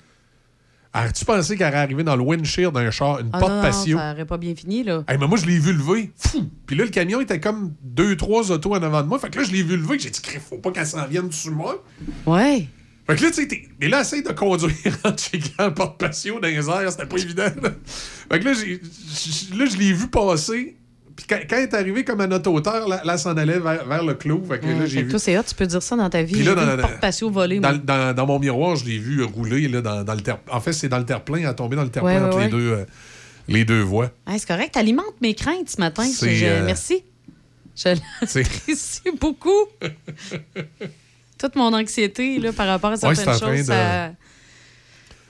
As-tu 0.93 1.23
pensé 1.23 1.55
qu'elle 1.55 1.67
allait 1.67 1.77
arriver 1.77 2.03
dans 2.03 2.17
le 2.17 2.21
windshield 2.21 2.73
d'un 2.73 2.91
char, 2.91 3.19
une 3.21 3.29
Ah 3.31 3.39
porte 3.39 3.51
non, 3.53 3.61
patio? 3.61 3.97
ça 3.97 4.11
aurait 4.11 4.25
pas 4.25 4.37
bien 4.37 4.53
fini, 4.55 4.83
là. 4.83 5.03
Hey, 5.07 5.17
mais 5.17 5.25
moi, 5.27 5.37
je 5.37 5.45
l'ai 5.45 5.57
vu 5.57 5.71
lever. 5.71 6.11
Fou! 6.17 6.49
Puis 6.65 6.75
là, 6.75 6.83
le 6.83 6.89
camion 6.89 7.21
était 7.21 7.39
comme 7.39 7.73
deux, 7.81 8.17
trois 8.17 8.51
autos 8.51 8.71
en 8.75 8.83
avant 8.83 9.01
de 9.01 9.07
moi. 9.07 9.17
Fait 9.17 9.29
que 9.29 9.39
là, 9.39 9.45
je 9.45 9.51
l'ai 9.53 9.63
vu 9.63 9.77
lever. 9.77 9.97
J'ai 9.99 10.09
dit, 10.09 10.19
faut 10.49 10.57
pas 10.57 10.71
qu'elle 10.71 10.85
s'en 10.85 11.05
vienne 11.07 11.31
sur 11.31 11.53
moi. 11.53 11.81
Ouais. 12.25 12.67
Fait 13.07 13.15
que 13.15 13.23
là, 13.23 13.31
tu 13.31 13.47
sais, 13.47 13.69
mais 13.79 13.87
là, 13.87 14.01
essaye 14.01 14.21
de 14.21 14.31
conduire 14.33 14.75
en 15.05 15.11
checkant 15.15 15.67
le 15.67 15.73
porte-patio 15.73 16.39
dans 16.41 16.47
les 16.47 16.69
airs. 16.69 16.91
C'était 16.91 17.05
pas 17.05 17.17
évident. 17.17 17.43
là. 17.61 17.69
Fait 18.29 18.39
que 18.39 18.45
là, 18.45 18.51
là, 18.51 19.65
je 19.65 19.77
l'ai 19.77 19.93
vu 19.93 20.07
passer. 20.07 20.75
Puis 21.21 21.27
quand, 21.29 21.37
quand 21.49 21.55
elle 21.57 21.63
est 21.63 21.73
arrivée 21.75 22.03
comme 22.03 22.19
à 22.21 22.27
notre 22.27 22.49
hauteur, 22.49 22.87
là, 22.87 23.01
là, 23.05 23.17
s'en 23.17 23.37
allait 23.37 23.59
vers, 23.59 23.85
vers 23.85 24.03
le 24.03 24.15
clos. 24.15 24.43
Fait 24.47 24.59
que 24.59 24.65
là, 24.65 24.81
Fait 24.81 24.87
j'ai 24.87 24.99
que 25.01 25.05
vu. 25.05 25.09
toi, 25.11 25.19
c'est 25.19 25.37
hot, 25.37 25.43
tu 25.47 25.53
peux 25.55 25.67
dire 25.67 25.83
ça 25.83 25.95
dans 25.95 26.09
ta 26.09 26.23
vie. 26.23 26.33
Puis 26.33 26.43
là, 26.43 26.51
vu 26.55 27.79
dans- 28.15 28.25
mon 28.25 28.39
miroir, 28.39 28.75
je 28.75 28.85
l'ai 28.85 28.97
vu 28.97 29.23
rouler 29.23 29.67
là, 29.67 29.81
dans, 29.81 30.13
le 30.15 30.21
terre. 30.21 30.39
En 30.49 30.59
fait, 30.59 30.73
c'est 30.73 30.89
dans 30.89 30.97
le 30.99 31.05
terre-plein. 31.05 31.39
Elle 31.39 31.45
a 31.45 31.53
tombé 31.53 31.75
dans 31.75 31.83
le 31.83 31.89
terre-plein 31.89 32.19
Ouais, 32.21 32.25
entre 32.27 32.37
ouais. 32.37 32.45
Les, 32.45 32.49
deux, 32.49 32.71
euh, 32.71 32.85
les 33.47 33.65
deux 33.65 33.81
voies. 33.81 34.11
Hey, 34.27 34.39
c'est 34.39 34.47
correct, 34.47 34.73
t'alimentes 34.73 35.19
mes 35.21 35.33
craintes 35.35 35.69
ce 35.69 35.79
matin. 35.79 36.03
Je- 36.03 36.45
euh, 36.45 36.65
Merci. 36.65 37.03
Je 37.75 37.89
l'apprécie 37.89 39.01
beaucoup. 39.21 39.49
Toute 41.37 41.55
mon 41.55 41.73
anxiété 41.73 42.37
là, 42.39 42.51
par 42.53 42.67
rapport 42.67 42.91
à 42.91 42.97
certaines 42.97 43.25
choses, 43.39 43.59
de- 43.59 43.63
ça... 43.63 44.11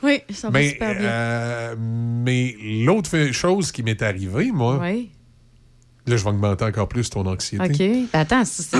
Oui, 0.03 0.19
ça 0.33 0.49
va 0.49 0.59
Mais, 0.59 0.69
super 0.69 0.95
bien. 0.97 1.07
euh, 1.07 1.75
mais 1.77 2.55
l'autre 2.85 3.31
chose 3.31 3.71
qui 3.71 3.83
m'est 3.83 4.01
arrivée, 4.01 4.51
moi, 4.51 4.79
Oui, 4.81 5.11
là, 6.07 6.17
je 6.17 6.23
vais 6.23 6.29
augmenter 6.29 6.65
encore 6.65 6.87
plus 6.87 7.09
ton 7.09 7.25
anxiété. 7.25 7.63
OK. 7.63 8.09
Ben, 8.13 8.19
attends, 8.19 8.45
c'est... 8.45 8.77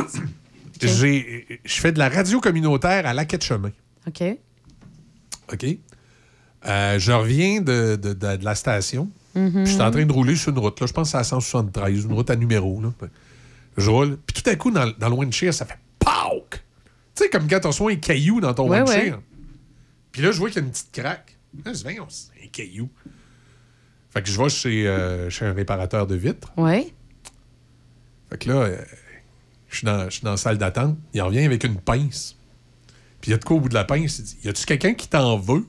J'ai- 0.82 1.60
Je 1.64 1.74
fais 1.80 1.92
de 1.92 2.00
la 2.00 2.10
radio 2.10 2.40
communautaire 2.42 3.06
à 3.06 3.14
Laquette 3.14 3.44
Chemin. 3.44 3.72
OK. 4.08 4.24
OK? 5.54 5.66
Euh, 6.68 7.00
je 7.00 7.12
reviens 7.12 7.62
de, 7.62 7.96
de- 7.96 8.14
de- 8.14 8.36
de 8.38 8.46
la 8.46 8.56
station. 8.56 9.10
Puis 9.34 9.44
Je 9.56 9.66
suis 9.72 9.82
en 9.82 9.92
train 9.92 10.06
de 10.06 10.12
rouler 10.12 10.36
sur 10.36 10.52
une 10.52 10.60
route. 10.60 10.80
Là. 10.80 10.88
Je 10.88 10.94
pense 10.94 11.08
que 11.08 11.12
c'est 11.12 11.18
à 11.18 11.24
173, 11.24 12.04
une 12.06 12.14
route 12.14 12.30
à 12.30 12.36
numéro. 12.36 12.82
Là. 12.82 12.92
Je 13.78 13.90
roule. 13.90 14.18
Puis 14.26 14.42
tout 14.42 14.50
à 14.50 14.56
coup, 14.56 14.72
dans, 14.72 14.86
le- 14.86 14.94
dans 15.00 15.10
le 15.10 15.16
windshield, 15.16 15.54
ça 15.54 15.66
fait 15.66 15.78
PAUK! 16.00 16.50
Tu 17.16 17.24
sais, 17.24 17.30
comme 17.30 17.48
quand 17.48 17.60
tu 17.60 17.68
reçois 17.68 17.92
un 17.92 17.96
caillou 17.96 18.42
dans 18.42 18.54
ton 18.54 18.68
Ouais, 18.70 18.80
windshield. 18.82 19.14
ouais. 19.14 19.20
Puis 20.12 20.22
là, 20.22 20.32
je 20.32 20.38
vois 20.40 20.50
qu'il 20.50 20.62
y 20.62 20.64
a 20.64 20.66
une 20.66 20.72
petite 20.72 20.92
craque. 20.92 21.38
Là, 21.64 21.74
je 21.74 21.84
dis, 21.84 21.96
c'est 22.10 22.44
un 22.44 22.48
caillou. 22.52 22.90
Fait 24.10 24.22
que 24.22 24.30
je 24.30 24.42
vais 24.42 24.50
chez, 24.50 24.88
euh, 24.88 25.30
chez 25.30 25.46
un 25.46 25.54
réparateur 25.54 26.06
de 26.08 26.16
vitres. 26.16 26.52
Oui. 26.58 26.92
Fait 28.32 28.38
que 28.38 28.50
là, 28.50 28.56
euh, 28.56 28.78
je 29.68 29.78
suis 29.78 29.86
dans, 29.86 30.08
dans 30.24 30.32
la 30.32 30.38
salle 30.38 30.58
d'attente. 30.58 30.98
Il 31.14 31.22
revient 31.22 31.46
avec 31.46 31.64
une 31.64 31.76
pince. 31.76 32.38
Puis 33.20 33.30
il 33.30 33.32
y 33.32 33.34
a 33.36 33.38
de 33.38 33.44
quoi 33.44 33.58
au 33.58 33.60
bout 33.60 33.70
de 33.70 33.74
la 33.74 33.84
pince? 33.84 34.20
Il 34.20 34.24
dit 34.24 34.38
Y 34.44 34.50
a-tu 34.50 34.66
quelqu'un 34.66 34.94
qui 34.94 35.08
t'en 35.08 35.38
veut? 35.38 35.66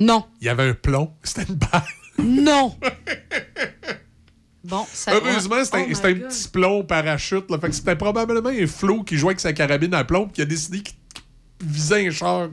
Non. 0.00 0.24
Il 0.40 0.46
y 0.46 0.48
avait 0.48 0.68
un 0.70 0.74
plomb. 0.74 1.12
C'était 1.22 1.44
une 1.50 1.56
balle. 1.56 1.82
Non! 2.18 2.76
bon, 4.64 4.84
ça 4.92 5.14
Heureusement, 5.14 5.64
c'était 5.64 5.86
Oh 5.88 6.06
un 6.06 6.14
petit 6.14 6.48
plomb 6.48 6.84
parachute. 6.84 7.50
Là. 7.50 7.58
Fait 7.58 7.68
que 7.68 7.74
c'était 7.74 7.96
probablement 7.96 8.50
un 8.50 8.66
flot 8.66 9.04
qui 9.04 9.16
jouait 9.16 9.30
avec 9.30 9.40
sa 9.40 9.54
carabine 9.54 9.94
à 9.94 10.04
plomb 10.04 10.26
puis 10.26 10.34
qui 10.34 10.42
a 10.42 10.44
décidé 10.44 10.82
qu'il 10.82 10.96
visait 11.62 12.06
un 12.06 12.10
char. 12.10 12.50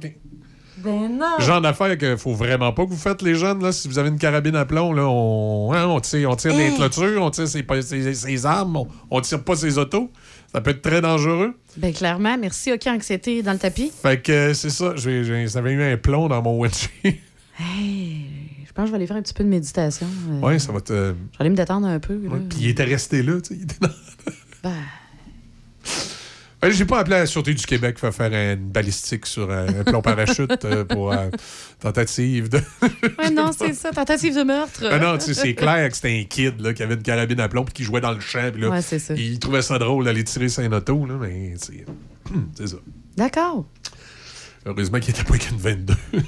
Ben 0.78 1.18
non! 1.18 1.40
Genre 1.40 1.60
d'affaire 1.62 1.98
qu'il 1.98 2.18
faut 2.18 2.34
vraiment 2.34 2.72
pas 2.72 2.86
que 2.86 2.90
vous 2.92 2.98
faites, 2.98 3.22
les 3.22 3.36
jeunes. 3.36 3.64
Là, 3.64 3.72
si 3.72 3.88
vous 3.88 3.98
avez 3.98 4.10
une 4.10 4.20
carabine 4.20 4.56
à 4.56 4.66
plomb, 4.66 4.94
là, 4.94 5.08
on, 5.08 5.72
hein, 5.74 5.86
on 5.88 6.00
tire, 6.00 6.30
on 6.30 6.36
tire 6.36 6.54
des 6.56 6.68
Hey! 6.68 6.76
clôtures, 6.76 7.22
on 7.22 7.30
tire 7.32 7.48
ses, 7.48 7.66
ses- 7.82 8.14
ses 8.14 8.46
armes, 8.46 8.76
on, 8.78 8.88
on 9.10 9.22
tire 9.22 9.44
pas 9.44 9.56
ses 9.56 9.78
autos. 9.78 10.12
Ça 10.52 10.62
peut 10.62 10.70
être 10.72 10.82
très 10.82 11.02
dangereux. 11.02 11.54
Ben 11.78 11.94
clairement, 11.94 12.38
merci. 12.38 12.72
OK, 12.72 12.86
anxiété 12.88 13.42
dans 13.44 13.54
le 13.54 13.60
tapis. 13.60 13.92
Fait 14.02 14.22
que 14.22 14.32
euh, 14.32 14.54
c'est 14.54 14.70
ça. 14.70 14.94
J'ai, 14.96 15.24
j'ai- 15.24 15.48
ça 15.48 15.60
avait 15.60 15.72
eu 15.74 15.82
un 15.84 15.98
plomb 15.98 16.28
dans 16.28 16.42
mon 16.42 16.60
windshield. 16.60 16.92
Hey, 17.60 18.28
je 18.68 18.72
pense 18.72 18.84
que 18.84 18.88
je 18.88 18.92
vais 18.92 18.98
aller 18.98 19.08
faire 19.08 19.18
un 19.18 19.22
petit 19.24 19.34
peu 19.34 19.44
de 19.44 19.50
méditation. 19.50 20.06
euh, 20.30 20.40
ouais, 20.42 20.60
ça 20.60 20.72
va 20.72 20.80
te. 20.80 20.94
Je 20.94 21.00
vais 21.00 21.16
aller 21.40 21.50
me 21.50 21.56
détendre 21.56 21.88
un 21.88 22.00
peu. 22.00 22.14
là. 22.14 22.30
Puis 22.48 22.60
il 22.62 22.70
était 22.70 22.84
resté 22.84 23.24
là, 23.24 23.42
tu 23.42 23.48
sais. 23.50 23.56
il 23.56 23.64
était 23.64 23.78
dans- 23.82 23.90
Ben, 24.64 24.74
Ouais, 26.64 26.72
J'ai 26.72 26.86
pas 26.86 27.00
appelé 27.00 27.18
la 27.18 27.26
Sûreté 27.28 27.54
du 27.54 27.66
Québec 27.66 27.98
pour 28.00 28.12
faire 28.14 28.34
une 28.34 28.70
balistique 28.72 29.26
sur 29.28 29.52
un, 29.52 29.68
un 29.68 29.84
plomb 29.84 30.02
parachute 30.02 30.66
euh, 30.66 30.86
pour 30.86 31.12
euh, 31.14 31.30
tentative 31.80 32.50
de. 32.50 32.58
ouais, 33.20 33.30
non, 33.32 33.52
c'est 33.58 33.74
ça, 33.74 33.92
tentative 33.92 34.36
de 34.36 34.44
meurtre. 34.44 34.84
Ah 34.90 34.98
non, 34.98 35.18
tu 35.18 35.26
sais, 35.26 35.34
c'est 35.36 35.54
clair 35.54 35.88
que 35.90 35.96
c'était 35.96 36.20
un 36.20 36.24
kid 36.24 36.60
là, 36.62 36.74
qui 36.74 36.82
avait 36.82 36.96
une 36.96 37.04
carabine 37.04 37.40
à 37.40 37.48
plomb 37.48 37.64
puis 37.64 37.74
qui 37.74 37.84
jouait 37.84 38.02
dans 38.02 38.12
le 38.12 38.20
champ. 38.20 38.50
Puis 38.52 38.62
là, 38.62 38.70
Ouais, 38.70 38.82
c'est 38.82 39.00
ça. 39.00 39.14
il 39.14 39.38
trouvait 39.40 39.62
ça 39.62 39.78
drôle 39.78 40.06
d'aller 40.06 40.24
tirer 40.24 40.50
sur 40.50 40.64
un 40.64 40.72
auto, 40.72 41.06
là, 41.06 41.14
mais 41.22 41.54
c'est 41.58 41.86
c'est 42.58 42.68
ça. 42.68 42.78
D'accord. 43.16 43.66
Heureusement 44.68 45.00
qu'il 45.00 45.12
était 45.12 45.24
pas 45.24 45.38
qu'une 45.38 45.58
22. 45.58 45.94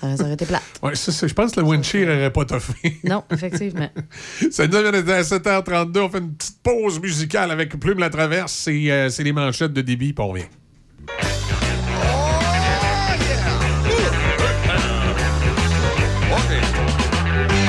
Ça 0.00 0.06
aurait 0.20 0.34
été 0.34 0.46
plate. 0.46 0.62
ouais, 0.84 0.94
ça, 0.94 1.10
ça, 1.10 1.26
je 1.26 1.34
pense 1.34 1.50
que 1.50 1.60
le 1.60 1.66
windshield 1.66 2.08
n'aurait 2.08 2.32
pas 2.32 2.44
toffé. 2.44 3.00
Non, 3.02 3.24
effectivement. 3.28 3.90
Ça 4.52 4.68
nous 4.68 4.76
amène 4.76 5.08
à 5.10 5.22
7h32. 5.22 5.98
On 5.98 6.08
fait 6.08 6.18
une 6.18 6.32
petite 6.32 6.62
pause 6.62 7.00
musicale 7.00 7.50
avec 7.50 7.76
Plume 7.80 7.98
la 7.98 8.08
Traverse. 8.10 8.52
C'est 8.52 8.88
euh, 8.90 9.08
c'est 9.08 9.24
les 9.24 9.32
manchettes 9.32 9.72
de 9.72 9.80
débit, 9.80 10.12
puis 10.12 10.24
on 10.24 10.28
revient. 10.28 10.44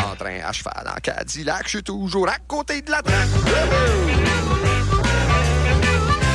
En 0.06 0.16
train 0.16 0.40
à 0.46 0.52
cheval 0.52 0.86
en 0.96 1.00
Cadillac, 1.02 1.64
je 1.66 1.70
suis 1.70 1.84
toujours 1.84 2.30
à 2.30 2.38
côté 2.48 2.82
de 2.82 2.92
la 2.92 3.02
traque. 3.02 3.28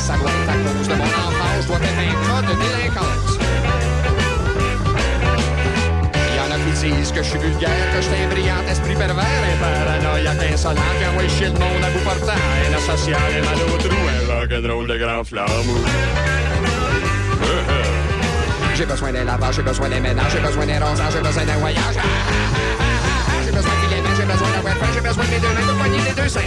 Ça 0.01 0.17
doit 0.19 0.31
être 0.31 0.51
à 0.51 0.55
cause 0.55 0.89
de 0.89 0.95
mon 0.95 1.20
être 1.77 1.99
un 1.99 2.15
cas 2.27 2.43
de 2.43 2.55
délinquance. 2.63 3.39
Il 6.31 6.37
y 6.37 6.41
en 6.41 6.51
a 6.51 6.59
disent 6.59 7.13
que 7.13 7.23
je 7.23 7.29
suis 7.31 7.39
vulgaire, 7.39 7.87
que 7.93 8.03
je 8.03 8.07
suis 8.09 8.23
un 8.25 8.29
brillant 8.29 8.63
esprit 8.71 8.95
pervers, 8.95 9.25
un 9.25 9.59
paranoïaque 9.61 10.53
insolent, 10.53 10.93
qui 10.99 11.07
envoie 11.07 11.29
chier 11.29 11.47
le 11.47 11.53
monde 11.53 11.85
à 11.85 11.91
bout 11.91 12.05
portant, 12.05 12.33
un 12.33 12.77
asocial 12.77 13.21
et 13.37 13.41
mal 13.41 13.61
au 13.73 13.79
trou, 13.79 14.01
un 14.09 14.41
rock'n'roll 14.41 14.87
de 14.87 14.97
grand 14.99 15.25
flamme. 15.25 15.49
J'ai 18.75 18.87
besoin 18.87 19.13
d'un 19.13 19.25
lavage, 19.25 19.57
j'ai 19.57 19.63
besoin 19.63 19.89
d'un 19.91 20.01
ménage, 20.01 20.33
j'ai 20.33 20.41
besoin 20.41 20.67
d'un 20.67 20.81
rosage, 20.83 21.13
j'ai 21.13 21.21
besoin 21.21 21.45
d'un 21.45 21.57
voyage. 21.57 21.97
Ah, 21.99 22.03
ah, 22.03 22.81
ah, 22.81 23.33
J'ai 23.45 23.53
besoin 23.53 23.71
de 23.71 23.87
filet 23.87 24.03
j'ai 24.17 24.25
besoin 24.25 24.49
d'un 24.49 24.95
j'ai 24.95 25.01
besoin 25.01 25.25
de 25.25 25.31
mes 25.31 25.39
deux 25.39 25.49
mains 25.49 25.67
pour 25.69 25.77
poigner 25.77 25.99
les 26.09 26.23
deux 26.23 26.29
seins. 26.29 26.41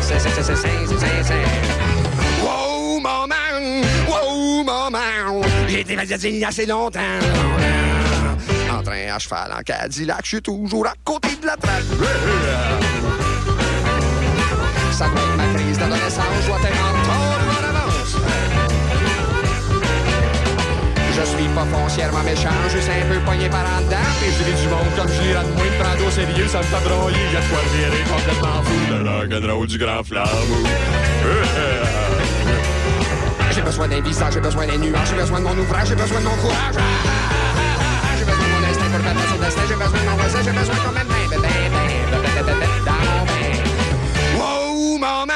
C'est, 0.00 0.18
c'est, 0.18 0.30
c'est, 0.30 0.42
c'est, 0.42 0.56
c'est, 0.56 0.98
c'est, 0.98 1.22
c'est. 1.22 2.03
J'ai 5.86 5.92
été 5.92 5.96
magasinier 5.96 6.44
assez 6.44 6.66
longtemps. 6.66 7.00
En 8.72 8.82
train 8.82 9.14
à 9.14 9.18
cheval, 9.18 9.52
en 9.52 9.62
Cadillac, 9.62 10.20
je 10.22 10.28
suis 10.28 10.42
toujours 10.42 10.86
à 10.86 10.94
côté 11.04 11.36
de 11.40 11.46
la 11.46 11.56
traque. 11.56 11.82
Ça 14.92 15.08
doit 15.08 15.20
être 15.20 15.36
ma 15.36 15.58
crise 15.58 15.78
d'adolescence, 15.78 16.24
je 16.40 16.46
dois 16.46 16.58
être 16.58 16.80
en 16.80 16.94
en 17.50 17.64
avance. 17.68 18.16
Je 21.12 21.22
suis 21.22 21.48
pas 21.48 21.66
foncièrement 21.66 22.22
méchant, 22.22 22.48
juste 22.70 22.88
un 22.88 23.12
peu 23.12 23.20
pogné 23.20 23.48
par 23.50 23.66
en 23.66 23.82
dedans. 23.82 23.96
Puis 24.20 24.30
je 24.38 24.44
dis 24.44 24.62
du 24.62 24.68
monde 24.68 24.88
comme 24.96 25.08
je 25.08 25.20
de 25.20 25.52
moi, 25.54 25.64
me 25.64 25.82
prendre 25.82 26.06
au 26.06 26.10
sérieux, 26.10 26.48
ça 26.48 26.58
me 26.58 26.64
fait 26.64 26.88
broyer. 26.88 27.24
Y'a 27.32 27.40
de 27.40 27.46
quoi 27.48 27.60
virer 27.74 28.04
complètement 28.08 28.62
fou 28.62 28.78
de 28.90 28.96
rock'n'roll 29.08 29.66
du 29.66 29.78
grand 29.78 30.02
flambeau. 30.02 30.64
J'ai 33.54 33.62
besoin 33.62 33.86
d'un 33.86 34.00
visage, 34.00 34.32
j'ai 34.34 34.40
besoin 34.40 34.66
des 34.66 34.76
nuages, 34.76 35.08
j'ai 35.10 35.14
besoin 35.14 35.38
de 35.38 35.44
mon 35.44 35.56
ouvrage, 35.56 35.88
j'ai 35.88 35.94
besoin 35.94 36.18
de 36.18 36.24
mon 36.24 36.36
courage. 36.36 36.74
J'ai 38.18 38.24
besoin 38.24 38.46
de 38.46 38.50
mon 38.50 38.66
instinct 38.68 38.90
pour 38.90 39.22
sur 39.22 39.36
le 39.36 39.44
destin, 39.44 39.60
j'ai 39.68 39.74
besoin 39.74 40.00
de 40.00 40.10
mon 40.10 40.16
voisin, 40.16 40.38
j'ai 40.44 40.50
besoin 40.50 40.74
quand 40.84 40.92
même 40.92 41.06
ben, 41.06 41.14
ben, 41.30 41.40
ben, 41.40 41.48
ben, 42.10 42.20
ben, 42.34 42.44
ben, 42.46 42.56
ben, 42.84 42.92
mon 43.06 43.24
bain. 43.24 43.52
Wow, 44.36 44.98
maman! 44.98 45.34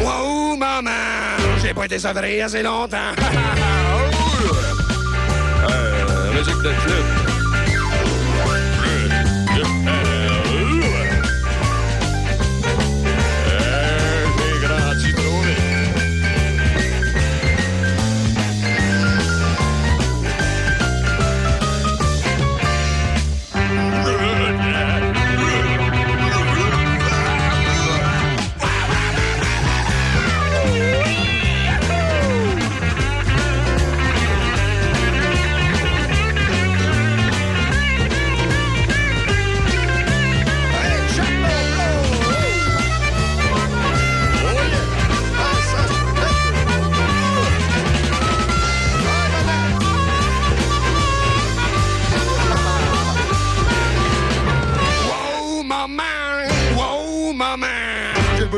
Wow, 0.00 0.56
maman! 0.56 0.90
J'ai 1.60 1.74
pas 1.74 1.84
été 1.84 1.98
sevré 1.98 2.40
assez 2.40 2.62
longtemps. 2.62 3.12
Euh, 5.68 6.32
musique 6.32 6.56
de 6.56 6.72
club. 6.72 7.21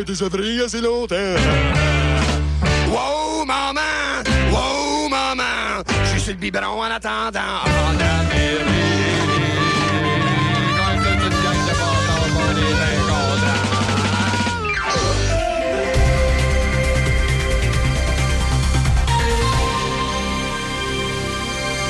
J'ai 0.06 0.12
été 0.12 0.22
sevré 0.22 0.60
assez 0.60 0.82
longtemps. 0.82 1.14
Wow, 2.90 3.46
maman! 3.46 3.80
Wow, 4.50 5.08
maman! 5.08 5.82
Je 6.04 6.10
suis 6.10 6.20
sur 6.20 6.32
le 6.32 6.38
biberon 6.38 6.82
en 6.82 6.90
attendant. 6.90 7.40
Incontrants. 7.64 8.24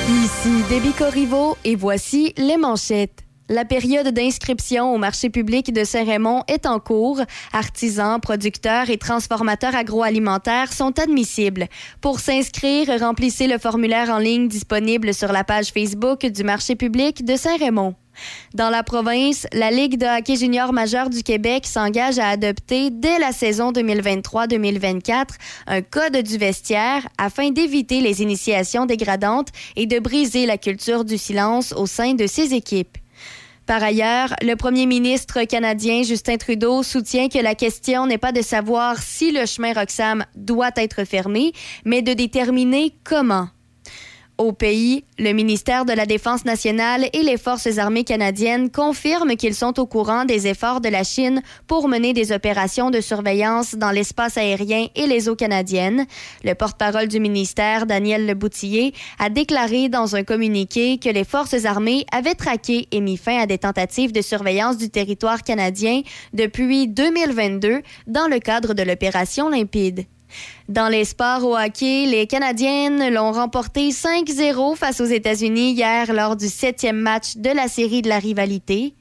Ici 0.08 0.62
Déby 0.68 0.92
Corriveau 0.92 1.56
et 1.64 1.74
voici 1.74 2.32
les 2.36 2.56
manchettes. 2.58 3.23
La 3.50 3.66
période 3.66 4.08
d'inscription 4.08 4.94
au 4.94 4.96
marché 4.96 5.28
public 5.28 5.70
de 5.70 5.84
Saint-Raymond 5.84 6.44
est 6.48 6.64
en 6.64 6.80
cours. 6.80 7.20
Artisans, 7.52 8.18
producteurs 8.18 8.88
et 8.88 8.96
transformateurs 8.96 9.74
agroalimentaires 9.74 10.72
sont 10.72 10.98
admissibles. 10.98 11.66
Pour 12.00 12.20
s'inscrire, 12.20 12.88
remplissez 12.98 13.46
le 13.46 13.58
formulaire 13.58 14.08
en 14.08 14.16
ligne 14.16 14.48
disponible 14.48 15.12
sur 15.12 15.30
la 15.30 15.44
page 15.44 15.72
Facebook 15.72 16.24
du 16.24 16.42
marché 16.42 16.74
public 16.74 17.22
de 17.26 17.36
Saint-Raymond. 17.36 17.94
Dans 18.54 18.70
la 18.70 18.82
province, 18.82 19.46
la 19.52 19.70
Ligue 19.70 19.98
de 19.98 20.06
hockey 20.06 20.36
junior 20.36 20.72
majeur 20.72 21.10
du 21.10 21.22
Québec 21.22 21.66
s'engage 21.66 22.18
à 22.18 22.28
adopter 22.28 22.88
dès 22.90 23.18
la 23.18 23.32
saison 23.32 23.72
2023-2024 23.72 25.26
un 25.66 25.82
code 25.82 26.16
du 26.16 26.38
vestiaire 26.38 27.06
afin 27.18 27.50
d'éviter 27.50 28.00
les 28.00 28.22
initiations 28.22 28.86
dégradantes 28.86 29.48
et 29.76 29.84
de 29.84 29.98
briser 29.98 30.46
la 30.46 30.56
culture 30.56 31.04
du 31.04 31.18
silence 31.18 31.74
au 31.76 31.84
sein 31.84 32.14
de 32.14 32.26
ses 32.26 32.54
équipes. 32.54 32.96
Par 33.66 33.82
ailleurs, 33.82 34.34
le 34.42 34.56
premier 34.56 34.84
ministre 34.84 35.44
canadien 35.44 36.02
Justin 36.02 36.36
Trudeau 36.36 36.82
soutient 36.82 37.28
que 37.28 37.38
la 37.38 37.54
question 37.54 38.06
n'est 38.06 38.18
pas 38.18 38.32
de 38.32 38.42
savoir 38.42 38.98
si 38.98 39.32
le 39.32 39.46
chemin 39.46 39.72
Roxham 39.72 40.24
doit 40.36 40.72
être 40.76 41.04
fermé, 41.04 41.52
mais 41.84 42.02
de 42.02 42.12
déterminer 42.12 42.94
comment. 43.04 43.48
Au 44.36 44.50
pays, 44.50 45.04
le 45.16 45.32
ministère 45.32 45.84
de 45.84 45.92
la 45.92 46.06
Défense 46.06 46.44
nationale 46.44 47.08
et 47.12 47.22
les 47.22 47.36
forces 47.36 47.78
armées 47.78 48.02
canadiennes 48.02 48.68
confirment 48.68 49.36
qu'ils 49.36 49.54
sont 49.54 49.78
au 49.78 49.86
courant 49.86 50.24
des 50.24 50.48
efforts 50.48 50.80
de 50.80 50.88
la 50.88 51.04
Chine 51.04 51.40
pour 51.68 51.86
mener 51.86 52.12
des 52.12 52.32
opérations 52.32 52.90
de 52.90 53.00
surveillance 53.00 53.76
dans 53.76 53.92
l'espace 53.92 54.36
aérien 54.36 54.88
et 54.96 55.06
les 55.06 55.28
eaux 55.28 55.36
canadiennes. 55.36 56.06
Le 56.42 56.54
porte-parole 56.54 57.06
du 57.06 57.20
ministère, 57.20 57.86
Daniel 57.86 58.26
Leboutillier, 58.26 58.92
a 59.20 59.30
déclaré 59.30 59.88
dans 59.88 60.16
un 60.16 60.24
communiqué 60.24 60.98
que 60.98 61.10
les 61.10 61.24
forces 61.24 61.64
armées 61.64 62.04
avaient 62.10 62.34
traqué 62.34 62.88
et 62.90 63.00
mis 63.00 63.16
fin 63.16 63.38
à 63.38 63.46
des 63.46 63.58
tentatives 63.58 64.10
de 64.10 64.20
surveillance 64.20 64.78
du 64.78 64.90
territoire 64.90 65.44
canadien 65.44 66.02
depuis 66.32 66.88
2022 66.88 67.82
dans 68.08 68.26
le 68.26 68.40
cadre 68.40 68.74
de 68.74 68.82
l'opération 68.82 69.48
Limpide. 69.48 70.06
Dans 70.68 70.88
les 70.88 71.04
sports 71.04 71.44
au 71.44 71.56
hockey, 71.56 72.06
les 72.06 72.26
Canadiennes 72.26 73.12
l'ont 73.12 73.32
remporté 73.32 73.90
5-0 73.90 74.76
face 74.76 75.00
aux 75.00 75.04
États-Unis 75.04 75.72
hier 75.72 76.12
lors 76.12 76.36
du 76.36 76.48
septième 76.48 76.98
match 76.98 77.36
de 77.36 77.50
la 77.50 77.68
série 77.68 78.02
de 78.02 78.08
la 78.08 78.18
rivalité. 78.18 78.94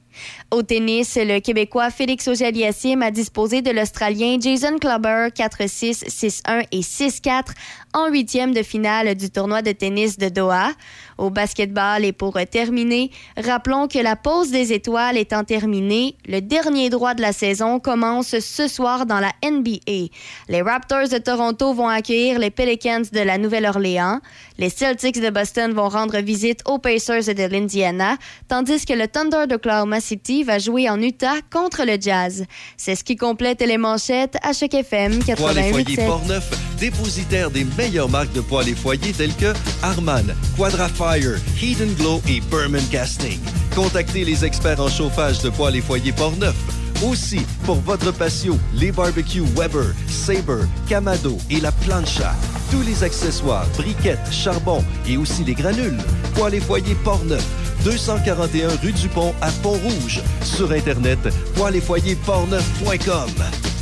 Au 0.50 0.62
tennis, 0.62 1.16
le 1.16 1.40
Québécois 1.40 1.90
Félix 1.90 2.28
Auger-Aliassime 2.28 3.02
a 3.02 3.10
disposé 3.10 3.60
de 3.60 3.70
l'Australien 3.70 4.38
Jason 4.40 4.78
Clubber 4.78 5.28
4-6, 5.28 6.04
6-1 6.06 6.66
et 6.70 6.80
6-4 6.80 7.46
en 7.92 8.08
huitième 8.08 8.52
de 8.52 8.62
finale 8.62 9.14
du 9.14 9.30
tournoi 9.30 9.62
de 9.62 9.72
tennis 9.72 10.18
de 10.18 10.28
Doha. 10.28 10.70
Au 11.16 11.30
basketball 11.30 12.04
et 12.04 12.12
pour 12.12 12.36
terminer, 12.50 13.10
rappelons 13.36 13.86
que 13.86 14.00
la 14.00 14.16
pause 14.16 14.50
des 14.50 14.72
étoiles 14.72 15.16
étant 15.16 15.44
terminée, 15.44 16.16
le 16.26 16.40
dernier 16.40 16.90
droit 16.90 17.14
de 17.14 17.22
la 17.22 17.32
saison 17.32 17.78
commence 17.78 18.38
ce 18.38 18.66
soir 18.66 19.06
dans 19.06 19.20
la 19.20 19.32
NBA. 19.48 20.10
Les 20.48 20.62
Raptors 20.62 21.08
de 21.08 21.18
Toronto 21.18 21.72
vont 21.72 21.88
accueillir 21.88 22.40
les 22.40 22.50
Pelicans 22.50 23.02
de 23.12 23.20
la 23.20 23.38
Nouvelle-Orléans. 23.38 24.20
Les 24.58 24.70
Celtics 24.70 25.20
de 25.20 25.30
Boston 25.30 25.72
vont 25.72 25.88
rendre 25.88 26.18
visite 26.18 26.62
aux 26.66 26.78
Pacers 26.78 27.34
de 27.34 27.44
l'Indiana, 27.44 28.16
tandis 28.48 28.84
que 28.84 28.92
le 28.92 29.06
Thunder 29.06 29.46
d'Oklahoma 29.48 30.00
City 30.00 30.33
va 30.42 30.58
jouer 30.58 30.88
en 30.88 31.00
Utah 31.00 31.36
contre 31.52 31.84
le 31.84 31.96
Jazz. 32.00 32.44
C'est 32.76 32.94
ce 32.94 33.04
qui 33.04 33.16
complète 33.16 33.60
les 33.60 33.78
manchettes 33.78 34.36
à 34.42 34.52
chaque 34.52 34.74
FM 34.74 35.20
Poêles 35.20 35.58
et 35.58 35.70
foyers 35.70 35.96
88.7. 35.96 36.73
Dépositaire 36.78 37.50
des 37.50 37.64
meilleures 37.78 38.08
marques 38.08 38.32
de 38.32 38.40
poêles 38.40 38.68
et 38.68 38.74
foyers 38.74 39.12
telles 39.12 39.34
que 39.34 39.52
Harman, 39.82 40.34
Quadrafire, 40.56 41.36
Heat 41.60 41.96
Glow 41.96 42.20
et 42.28 42.40
Berman 42.50 42.84
Casting. 42.90 43.38
Contactez 43.74 44.24
les 44.24 44.44
experts 44.44 44.80
en 44.80 44.88
chauffage 44.88 45.40
de 45.40 45.50
poêles 45.50 45.76
et 45.76 45.80
foyers 45.80 46.12
Portneuf. 46.12 46.54
Aussi, 47.02 47.40
pour 47.64 47.76
votre 47.76 48.12
patio, 48.12 48.56
les 48.74 48.92
barbecues 48.92 49.44
Weber, 49.56 49.94
Sabre, 50.08 50.66
Camado 50.88 51.38
et 51.50 51.60
la 51.60 51.72
plancha. 51.72 52.34
Tous 52.70 52.82
les 52.82 53.02
accessoires, 53.02 53.66
briquettes, 53.76 54.32
charbon 54.32 54.84
et 55.08 55.16
aussi 55.16 55.44
les 55.44 55.54
granules. 55.54 55.98
Poêles 56.34 56.54
et 56.54 56.60
foyers 56.60 56.96
Portneuf, 57.04 57.44
241 57.84 58.68
rue 58.82 58.92
du 58.92 59.08
Pont 59.08 59.34
à 59.40 59.50
Pont-Rouge. 59.62 60.22
Sur 60.42 60.72
Internet, 60.72 61.18
poêles 61.54 61.76
et 61.76 61.80
foyers 61.80 62.16
portneuf.com. 62.16 63.73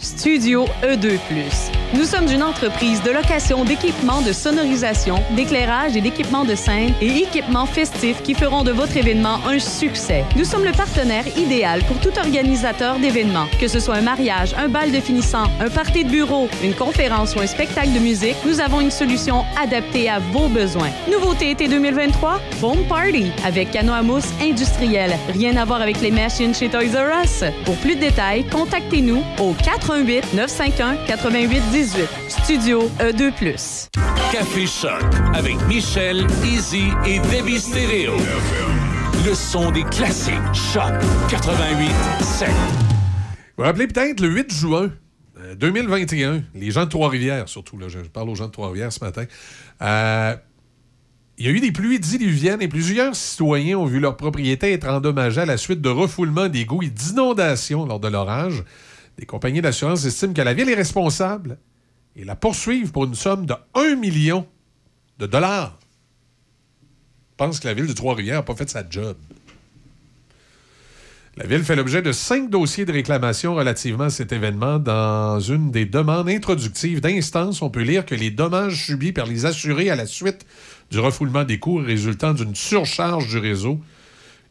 Studio 0.00 0.66
E2+. 0.82 1.18
Nous 1.94 2.04
sommes 2.04 2.28
une 2.30 2.42
entreprise 2.42 3.02
de 3.02 3.10
location 3.10 3.64
d'équipements 3.64 4.22
de 4.22 4.32
sonorisation, 4.32 5.16
d'éclairage 5.34 5.96
et 5.96 6.00
d'équipements 6.00 6.44
de 6.44 6.54
scène 6.54 6.92
et 7.00 7.18
équipements 7.18 7.66
festifs 7.66 8.22
qui 8.22 8.34
feront 8.34 8.62
de 8.62 8.70
votre 8.70 8.96
événement 8.96 9.40
un 9.46 9.58
succès. 9.58 10.24
Nous 10.36 10.44
sommes 10.44 10.64
le 10.64 10.70
partenaire 10.70 11.24
idéal 11.36 11.82
pour 11.84 11.98
tout 11.98 12.16
organisateur 12.16 12.98
d'événements. 13.00 13.46
Que 13.60 13.66
ce 13.66 13.80
soit 13.80 13.96
un 13.96 14.02
mariage, 14.02 14.54
un 14.56 14.68
bal 14.68 14.92
de 14.92 15.00
finissant, 15.00 15.50
un 15.60 15.68
party 15.68 16.04
de 16.04 16.10
bureau, 16.10 16.48
une 16.62 16.74
conférence 16.74 17.34
ou 17.34 17.40
un 17.40 17.46
spectacle 17.46 17.92
de 17.92 17.98
musique, 17.98 18.36
nous 18.46 18.60
avons 18.60 18.80
une 18.80 18.92
solution 18.92 19.44
adaptée 19.60 20.08
à 20.08 20.20
vos 20.20 20.48
besoins. 20.48 20.90
Nouveauté 21.10 21.50
été 21.50 21.66
2023, 21.66 22.40
Foam 22.60 22.78
Party 22.88 23.32
avec 23.44 23.72
canot 23.72 23.94
à 23.94 24.02
mousse 24.02 24.28
industriel. 24.40 25.16
Rien 25.32 25.56
à 25.56 25.64
voir 25.64 25.82
avec 25.82 26.00
les 26.00 26.12
machines 26.12 26.54
chez 26.54 26.68
Toys 26.68 26.94
R 26.94 27.24
Us. 27.24 27.44
Pour 27.64 27.76
plus 27.76 27.96
de 27.96 28.00
détails, 28.00 28.44
contactez-nous 28.44 29.22
au 29.40 29.54
88 29.88 30.34
951 30.34 30.96
88 31.06 31.62
18. 31.72 32.08
Studio 32.28 32.90
E 33.00 33.10
E2+. 33.10 33.88
Café 34.30 34.66
Choc 34.66 35.02
avec 35.32 35.56
Michel, 35.66 36.26
Easy 36.44 36.88
et 37.06 37.18
Debbie 37.20 37.58
Stereo. 37.58 38.12
Le 39.24 39.32
son 39.32 39.70
des 39.70 39.84
classiques. 39.84 40.34
Choc 40.52 40.92
88 41.30 41.88
7. 42.20 42.48
Vous 42.50 42.54
vous 43.56 43.64
rappelez 43.64 43.86
peut-être 43.86 44.20
le 44.20 44.28
8 44.28 44.52
juin 44.52 44.90
euh, 45.40 45.54
2021, 45.54 46.42
les 46.54 46.70
gens 46.70 46.84
de 46.84 46.90
Trois-Rivières, 46.90 47.48
surtout, 47.48 47.78
là, 47.78 47.88
je 47.88 48.00
parle 48.00 48.28
aux 48.28 48.34
gens 48.34 48.48
de 48.48 48.52
Trois-Rivières 48.52 48.92
ce 48.92 49.02
matin. 49.02 49.24
Euh, 49.80 50.34
il 51.38 51.46
y 51.46 51.48
a 51.48 51.52
eu 51.52 51.60
des 51.60 51.72
pluies 51.72 51.98
diluviennes 51.98 52.60
et 52.60 52.68
plusieurs 52.68 53.16
citoyens 53.16 53.78
ont 53.78 53.86
vu 53.86 54.00
leur 54.00 54.18
propriété 54.18 54.70
être 54.70 54.88
endommagée 54.88 55.40
à 55.40 55.46
la 55.46 55.56
suite 55.56 55.80
de 55.80 55.88
refoulements 55.88 56.48
d'égouts 56.48 56.82
et 56.82 56.90
d'inondations 56.90 57.86
lors 57.86 58.00
de 58.00 58.08
l'orage. 58.08 58.64
Des 59.18 59.26
compagnies 59.26 59.60
d'assurance 59.60 60.04
estiment 60.04 60.32
que 60.32 60.42
la 60.42 60.54
ville 60.54 60.68
est 60.68 60.74
responsable 60.74 61.58
et 62.14 62.24
la 62.24 62.36
poursuivent 62.36 62.92
pour 62.92 63.04
une 63.04 63.16
somme 63.16 63.46
de 63.46 63.54
1 63.74 63.96
million 63.96 64.46
de 65.18 65.26
dollars. 65.26 65.78
Je 67.30 67.36
pense 67.36 67.58
que 67.58 67.66
la 67.66 67.74
ville 67.74 67.86
de 67.86 67.92
Trois-Rivières 67.92 68.36
n'a 68.36 68.42
pas 68.42 68.54
fait 68.54 68.70
sa 68.70 68.88
job. 68.88 69.16
La 71.36 71.46
Ville 71.46 71.62
fait 71.62 71.76
l'objet 71.76 72.02
de 72.02 72.10
cinq 72.10 72.50
dossiers 72.50 72.84
de 72.84 72.90
réclamation 72.90 73.54
relativement 73.54 74.04
à 74.04 74.10
cet 74.10 74.32
événement. 74.32 74.80
Dans 74.80 75.38
une 75.38 75.70
des 75.70 75.86
demandes 75.86 76.28
introductives 76.28 77.00
d'instance, 77.00 77.62
on 77.62 77.70
peut 77.70 77.82
lire 77.82 78.04
que 78.04 78.16
les 78.16 78.32
dommages 78.32 78.86
subis 78.86 79.12
par 79.12 79.26
les 79.26 79.46
assurés 79.46 79.88
à 79.88 79.94
la 79.94 80.06
suite 80.06 80.44
du 80.90 80.98
refoulement 80.98 81.44
des 81.44 81.60
cours 81.60 81.82
résultant 81.82 82.34
d'une 82.34 82.56
surcharge 82.56 83.28
du 83.28 83.38
réseau 83.38 83.80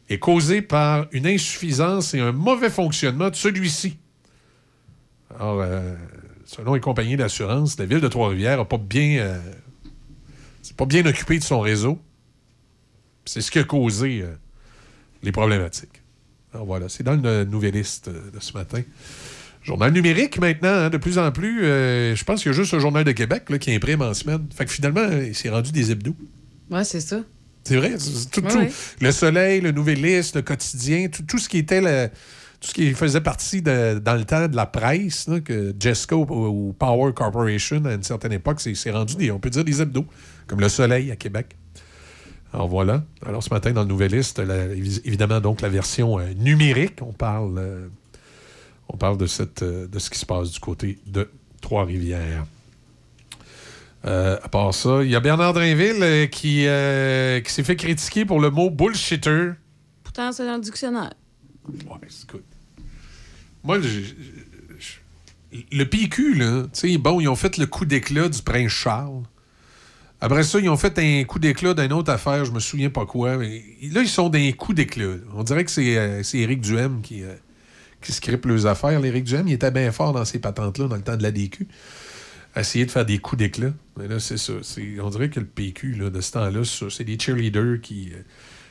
est 0.08 0.18
causé 0.18 0.62
par 0.62 1.06
une 1.12 1.26
insuffisance 1.26 2.14
et 2.14 2.20
un 2.20 2.32
mauvais 2.32 2.70
fonctionnement 2.70 3.28
de 3.28 3.36
celui-ci. 3.36 3.98
Alors, 5.38 5.60
euh, 5.60 5.94
selon 6.44 6.74
les 6.74 6.80
compagnies 6.80 7.16
d'assurance, 7.16 7.78
la 7.78 7.86
Ville 7.86 8.00
de 8.00 8.08
Trois-Rivières 8.08 8.58
n'a 8.58 8.64
pas 8.64 8.78
bien, 8.78 9.18
euh, 9.20 9.38
c'est 10.62 10.76
pas 10.76 10.86
bien 10.86 11.04
occupé 11.06 11.38
de 11.38 11.44
son 11.44 11.60
réseau. 11.60 11.98
C'est 13.24 13.40
ce 13.40 13.50
qui 13.50 13.58
a 13.58 13.64
causé 13.64 14.22
euh, 14.22 14.34
les 15.22 15.32
problématiques. 15.32 16.02
Alors 16.54 16.66
voilà, 16.66 16.88
c'est 16.88 17.02
dans 17.02 17.14
le 17.14 17.44
nouvelliste 17.44 18.08
euh, 18.08 18.30
de 18.32 18.40
ce 18.40 18.52
matin. 18.54 18.80
Journal 19.62 19.92
numérique 19.92 20.38
maintenant, 20.38 20.70
hein, 20.72 20.90
de 20.90 20.96
plus 20.96 21.18
en 21.18 21.30
plus. 21.30 21.60
je 21.62 22.24
pense 22.24 22.42
qu'il 22.42 22.52
y 22.52 22.54
a 22.54 22.56
juste 22.56 22.72
le 22.72 22.78
Journal 22.78 23.04
de 23.04 23.12
Québec 23.12 23.50
là, 23.50 23.58
qui 23.58 23.74
imprime 23.74 24.00
en 24.00 24.14
semaine. 24.14 24.46
Fait 24.56 24.64
que 24.64 24.70
finalement, 24.70 25.06
il 25.10 25.34
s'est 25.34 25.50
rendu 25.50 25.72
des 25.72 25.90
hebdos. 25.90 26.16
Ouais, 26.70 26.84
c'est 26.84 27.00
ça. 27.00 27.20
C'est 27.64 27.76
vrai. 27.76 27.94
tout, 28.32 28.40
Ouais, 28.44 28.50
tout. 28.50 28.58
ouais. 28.58 28.72
Le 29.02 29.12
Soleil, 29.12 29.60
le 29.60 29.72
Nouvelliste, 29.72 30.36
le 30.36 30.42
Quotidien, 30.42 31.08
tout, 31.08 31.22
tout 31.24 31.36
ce 31.38 31.50
qui 31.50 31.58
était 31.58 31.82
le- 31.82 32.08
tout 32.60 32.68
ce 32.68 32.74
qui 32.74 32.92
faisait 32.92 33.20
partie 33.20 33.62
de- 33.62 33.98
dans 33.98 34.14
le 34.16 34.24
temps 34.24 34.48
de 34.48 34.56
la 34.56 34.66
presse, 34.66 35.28
que 35.44 35.74
Jesco 35.78 36.26
ou, 36.28 36.72
Power 36.78 37.12
Corporation 37.12 37.84
à 37.84 37.94
une 37.94 38.02
certaine 38.02 38.32
époque, 38.32 38.60
c'est 38.60 38.90
rendu 38.90 39.30
on 39.30 39.38
peut 39.38 39.50
dire 39.50 39.64
des 39.64 39.80
hebdos, 39.80 40.06
comme 40.46 40.60
le 40.60 40.68
Soleil 40.68 41.10
à 41.12 41.16
Québec. 41.16 41.56
Alors 42.52 42.66
voilà. 42.66 43.04
Alors 43.26 43.42
ce 43.42 43.50
matin, 43.50 43.72
dans 43.72 43.82
le 43.82 43.88
Nouvelliste, 43.88 44.40
évidemment, 45.04 45.40
donc 45.40 45.60
la 45.60 45.68
version 45.68 46.18
euh, 46.18 46.32
numérique, 46.34 47.00
on 47.02 47.12
parle, 47.12 47.58
euh, 47.58 47.86
on 48.88 48.96
parle 48.96 49.18
de, 49.18 49.26
cette, 49.26 49.62
euh, 49.62 49.86
de 49.86 49.98
ce 49.98 50.08
qui 50.08 50.18
se 50.18 50.24
passe 50.26 50.50
du 50.50 50.58
côté 50.58 50.98
de 51.06 51.28
Trois-Rivières. 51.60 52.44
À 54.04 54.48
part 54.50 54.72
ça, 54.72 55.02
il 55.02 55.10
y 55.10 55.16
a 55.16 55.20
Bernard 55.20 55.52
Drinville 55.52 56.02
euh, 56.02 56.26
qui, 56.26 56.64
qui 57.44 57.52
s'est 57.52 57.64
fait 57.64 57.76
critiquer 57.76 58.24
pour 58.24 58.40
le 58.40 58.48
mot 58.50 58.70
bullshitter. 58.70 59.50
Pourtant, 60.02 60.32
c'est 60.32 60.46
dans 60.46 60.54
le 60.54 60.62
dictionnaire. 60.62 61.12
Ouais, 61.68 62.08
écoute. 62.22 62.44
Moi, 63.64 63.78
le 65.72 65.84
PQ, 65.84 66.34
là, 66.34 66.64
tu 66.72 66.92
sais, 66.92 66.98
bon, 66.98 67.20
ils 67.20 67.28
ont 67.28 67.36
fait 67.36 67.56
le 67.56 67.66
coup 67.66 67.84
d'éclat 67.84 68.28
du 68.28 68.42
prince 68.42 68.70
Charles. 68.70 69.22
Après 70.20 70.42
ça, 70.42 70.58
ils 70.58 70.68
ont 70.68 70.76
fait 70.76 70.98
un 70.98 71.24
coup 71.24 71.38
d'éclat 71.38 71.74
d'une 71.74 71.92
autre 71.92 72.10
affaire, 72.12 72.44
je 72.44 72.50
me 72.50 72.58
souviens 72.60 72.90
pas 72.90 73.06
quoi. 73.06 73.36
Mais 73.36 73.62
là, 73.92 74.02
ils 74.02 74.08
sont 74.08 74.28
d'un 74.28 74.50
coup 74.52 74.74
d'éclat. 74.74 75.14
On 75.34 75.44
dirait 75.44 75.64
que 75.64 75.70
c'est 75.70 75.96
euh, 75.96 76.22
Éric 76.34 76.60
Duhem 76.60 77.02
qui, 77.02 77.22
euh, 77.22 77.34
qui 78.02 78.12
script 78.12 78.44
les 78.46 78.66
affaires. 78.66 79.00
L'Éric 79.00 79.24
Duhem, 79.24 79.46
il 79.46 79.54
était 79.54 79.70
bien 79.70 79.92
fort 79.92 80.12
dans 80.12 80.24
ces 80.24 80.40
patentes-là 80.40 80.88
dans 80.88 80.96
le 80.96 81.02
temps 81.02 81.16
de 81.16 81.22
la 81.22 81.30
DQ. 81.30 81.68
Essayer 82.56 82.84
de 82.84 82.90
faire 82.90 83.06
des 83.06 83.18
coups 83.18 83.38
d'éclat. 83.38 83.72
Mais 83.96 84.08
là, 84.08 84.18
c'est 84.18 84.38
ça. 84.38 84.54
On 85.00 85.10
dirait 85.10 85.30
que 85.30 85.38
le 85.38 85.46
PQ, 85.46 85.92
là, 85.92 86.10
de 86.10 86.20
ce 86.20 86.32
temps-là, 86.32 86.62
c'est 86.64 87.04
des 87.04 87.18
cheerleaders 87.18 87.80
qui. 87.80 88.10
euh, 88.12 88.22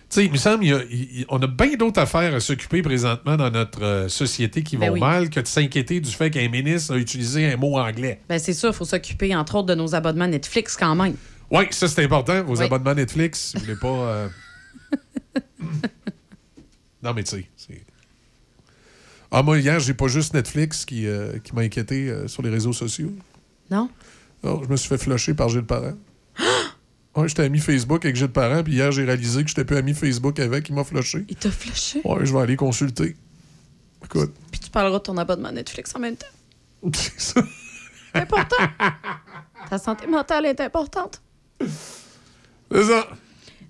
sais, 0.09 0.25
il 0.25 0.31
me 0.31 0.37
semble 0.37 0.63
y 0.65 0.73
a- 0.73 1.47
bien 1.47 1.75
d'autres 1.77 1.99
affaires 2.01 2.33
à 2.33 2.39
s'occuper 2.39 2.81
présentement 2.81 3.35
dans 3.37 3.49
notre 3.51 3.83
euh, 3.83 4.07
société 4.09 4.63
qui 4.63 4.77
Ben 4.77 4.87
vont 4.87 4.93
oui. 4.95 4.99
mal 4.99 5.29
que 5.29 5.39
de 5.39 5.47
s'inquiéter 5.47 5.99
du 5.99 6.09
fait 6.11 6.29
qu'un 6.31 6.47
ministre 6.49 6.93
a 6.93 6.97
utilisé 6.97 7.51
un 7.51 7.57
mot 7.57 7.77
anglais. 7.77 8.21
Ben, 8.29 8.39
c'est 8.39 8.53
sûr, 8.53 8.69
il 8.69 8.75
faut 8.75 8.85
s'occuper, 8.85 9.35
entre 9.35 9.55
autres, 9.55 9.67
de 9.67 9.75
nos 9.75 9.95
abonnements 9.95 10.27
Netflix 10.27 10.77
quand 10.77 10.95
même. 10.95 11.15
Oui, 11.51 11.65
ça 11.71 11.87
c'est 11.87 12.03
important. 12.03 12.43
Vos 12.43 12.57
Oui. 12.57 12.63
abonnements 12.63 12.93
Netflix, 12.95 13.51
si 13.51 13.57
vous 13.57 13.63
voulez 13.63 13.75
pas. 13.79 13.87
euh, 13.87 14.27
non, 17.03 17.13
mais 17.13 17.23
tu 17.23 17.31
sais. 17.37 17.49
c'est- 17.55 17.85
Ah, 19.31 19.43
moi, 19.43 19.59
hier, 19.59 19.79
j'ai 19.79 19.93
pas 19.93 20.07
juste 20.07 20.33
Netflix 20.33 20.85
qui, 20.85 21.05
euh, 21.05 21.37
qui 21.39 21.53
m'a 21.53 21.61
inquiété 21.61 22.13
sur 22.27 22.41
les 22.43 22.49
réseaux 22.49 22.71
sociaux. 22.73 23.11
Non? 23.69 23.89
Non, 24.43 24.61
je 24.63 24.69
me 24.69 24.77
suis 24.77 24.87
fait 24.87 24.97
flusher 24.97 25.33
par 25.33 25.49
Gilles 25.49 25.63
Parent. 25.65 25.93
Ouais, 27.17 27.27
j'étais 27.27 27.43
ami 27.43 27.59
Facebook 27.59 28.05
avec 28.05 28.15
Gilles 28.15 28.27
Parent, 28.29 28.63
puis 28.63 28.73
hier, 28.73 28.91
j'ai 28.91 29.03
réalisé 29.03 29.41
que 29.43 29.49
j'étais 29.49 29.65
plus 29.65 29.75
ami 29.77 29.93
Facebook 29.93 30.39
avec. 30.39 30.69
Il 30.69 30.75
m'a 30.75 30.83
flushé. 30.83 31.25
Il 31.27 31.35
t'a 31.35 31.49
flushé? 31.51 32.01
Ouais, 32.05 32.25
je 32.25 32.31
vais 32.33 32.39
aller 32.39 32.55
consulter. 32.55 33.15
Écoute. 34.05 34.33
Puis 34.51 34.59
tu 34.59 34.69
parleras 34.69 34.99
de 34.99 35.03
ton 35.03 35.17
abonnement 35.17 35.51
Netflix 35.51 35.93
en 35.95 35.99
même 35.99 36.15
temps. 36.15 36.27
C'est 36.93 37.19
ça. 37.19 37.41
C'est 38.13 38.21
important. 38.21 38.55
Ta 39.69 39.77
santé 39.79 40.05
mentale 40.07 40.45
est 40.45 40.61
importante. 40.61 41.21
C'est 41.59 42.83
ça. 42.83 43.07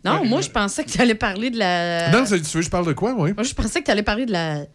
Non, 0.06 0.24
moi, 0.26 0.42
je 0.42 0.50
pensais 0.50 0.84
que 0.84 0.90
tu 0.92 1.02
allais 1.02 1.16
parler 1.16 1.50
de 1.50 1.58
la. 1.58 2.12
Non, 2.12 2.26
ça- 2.26 2.40
tu 2.40 2.58
veux 2.58 2.62
je 2.64 2.70
parle 2.70 2.86
de 2.88 2.94
quoi, 2.94 3.14
oui? 3.18 3.34
Moi, 3.34 3.44
je 3.44 3.54
pensais 3.54 3.80
que 3.80 3.86
tu 3.86 3.92
allais 3.92 4.04
parler 4.04 4.26
de 4.26 4.32
la 4.32 4.66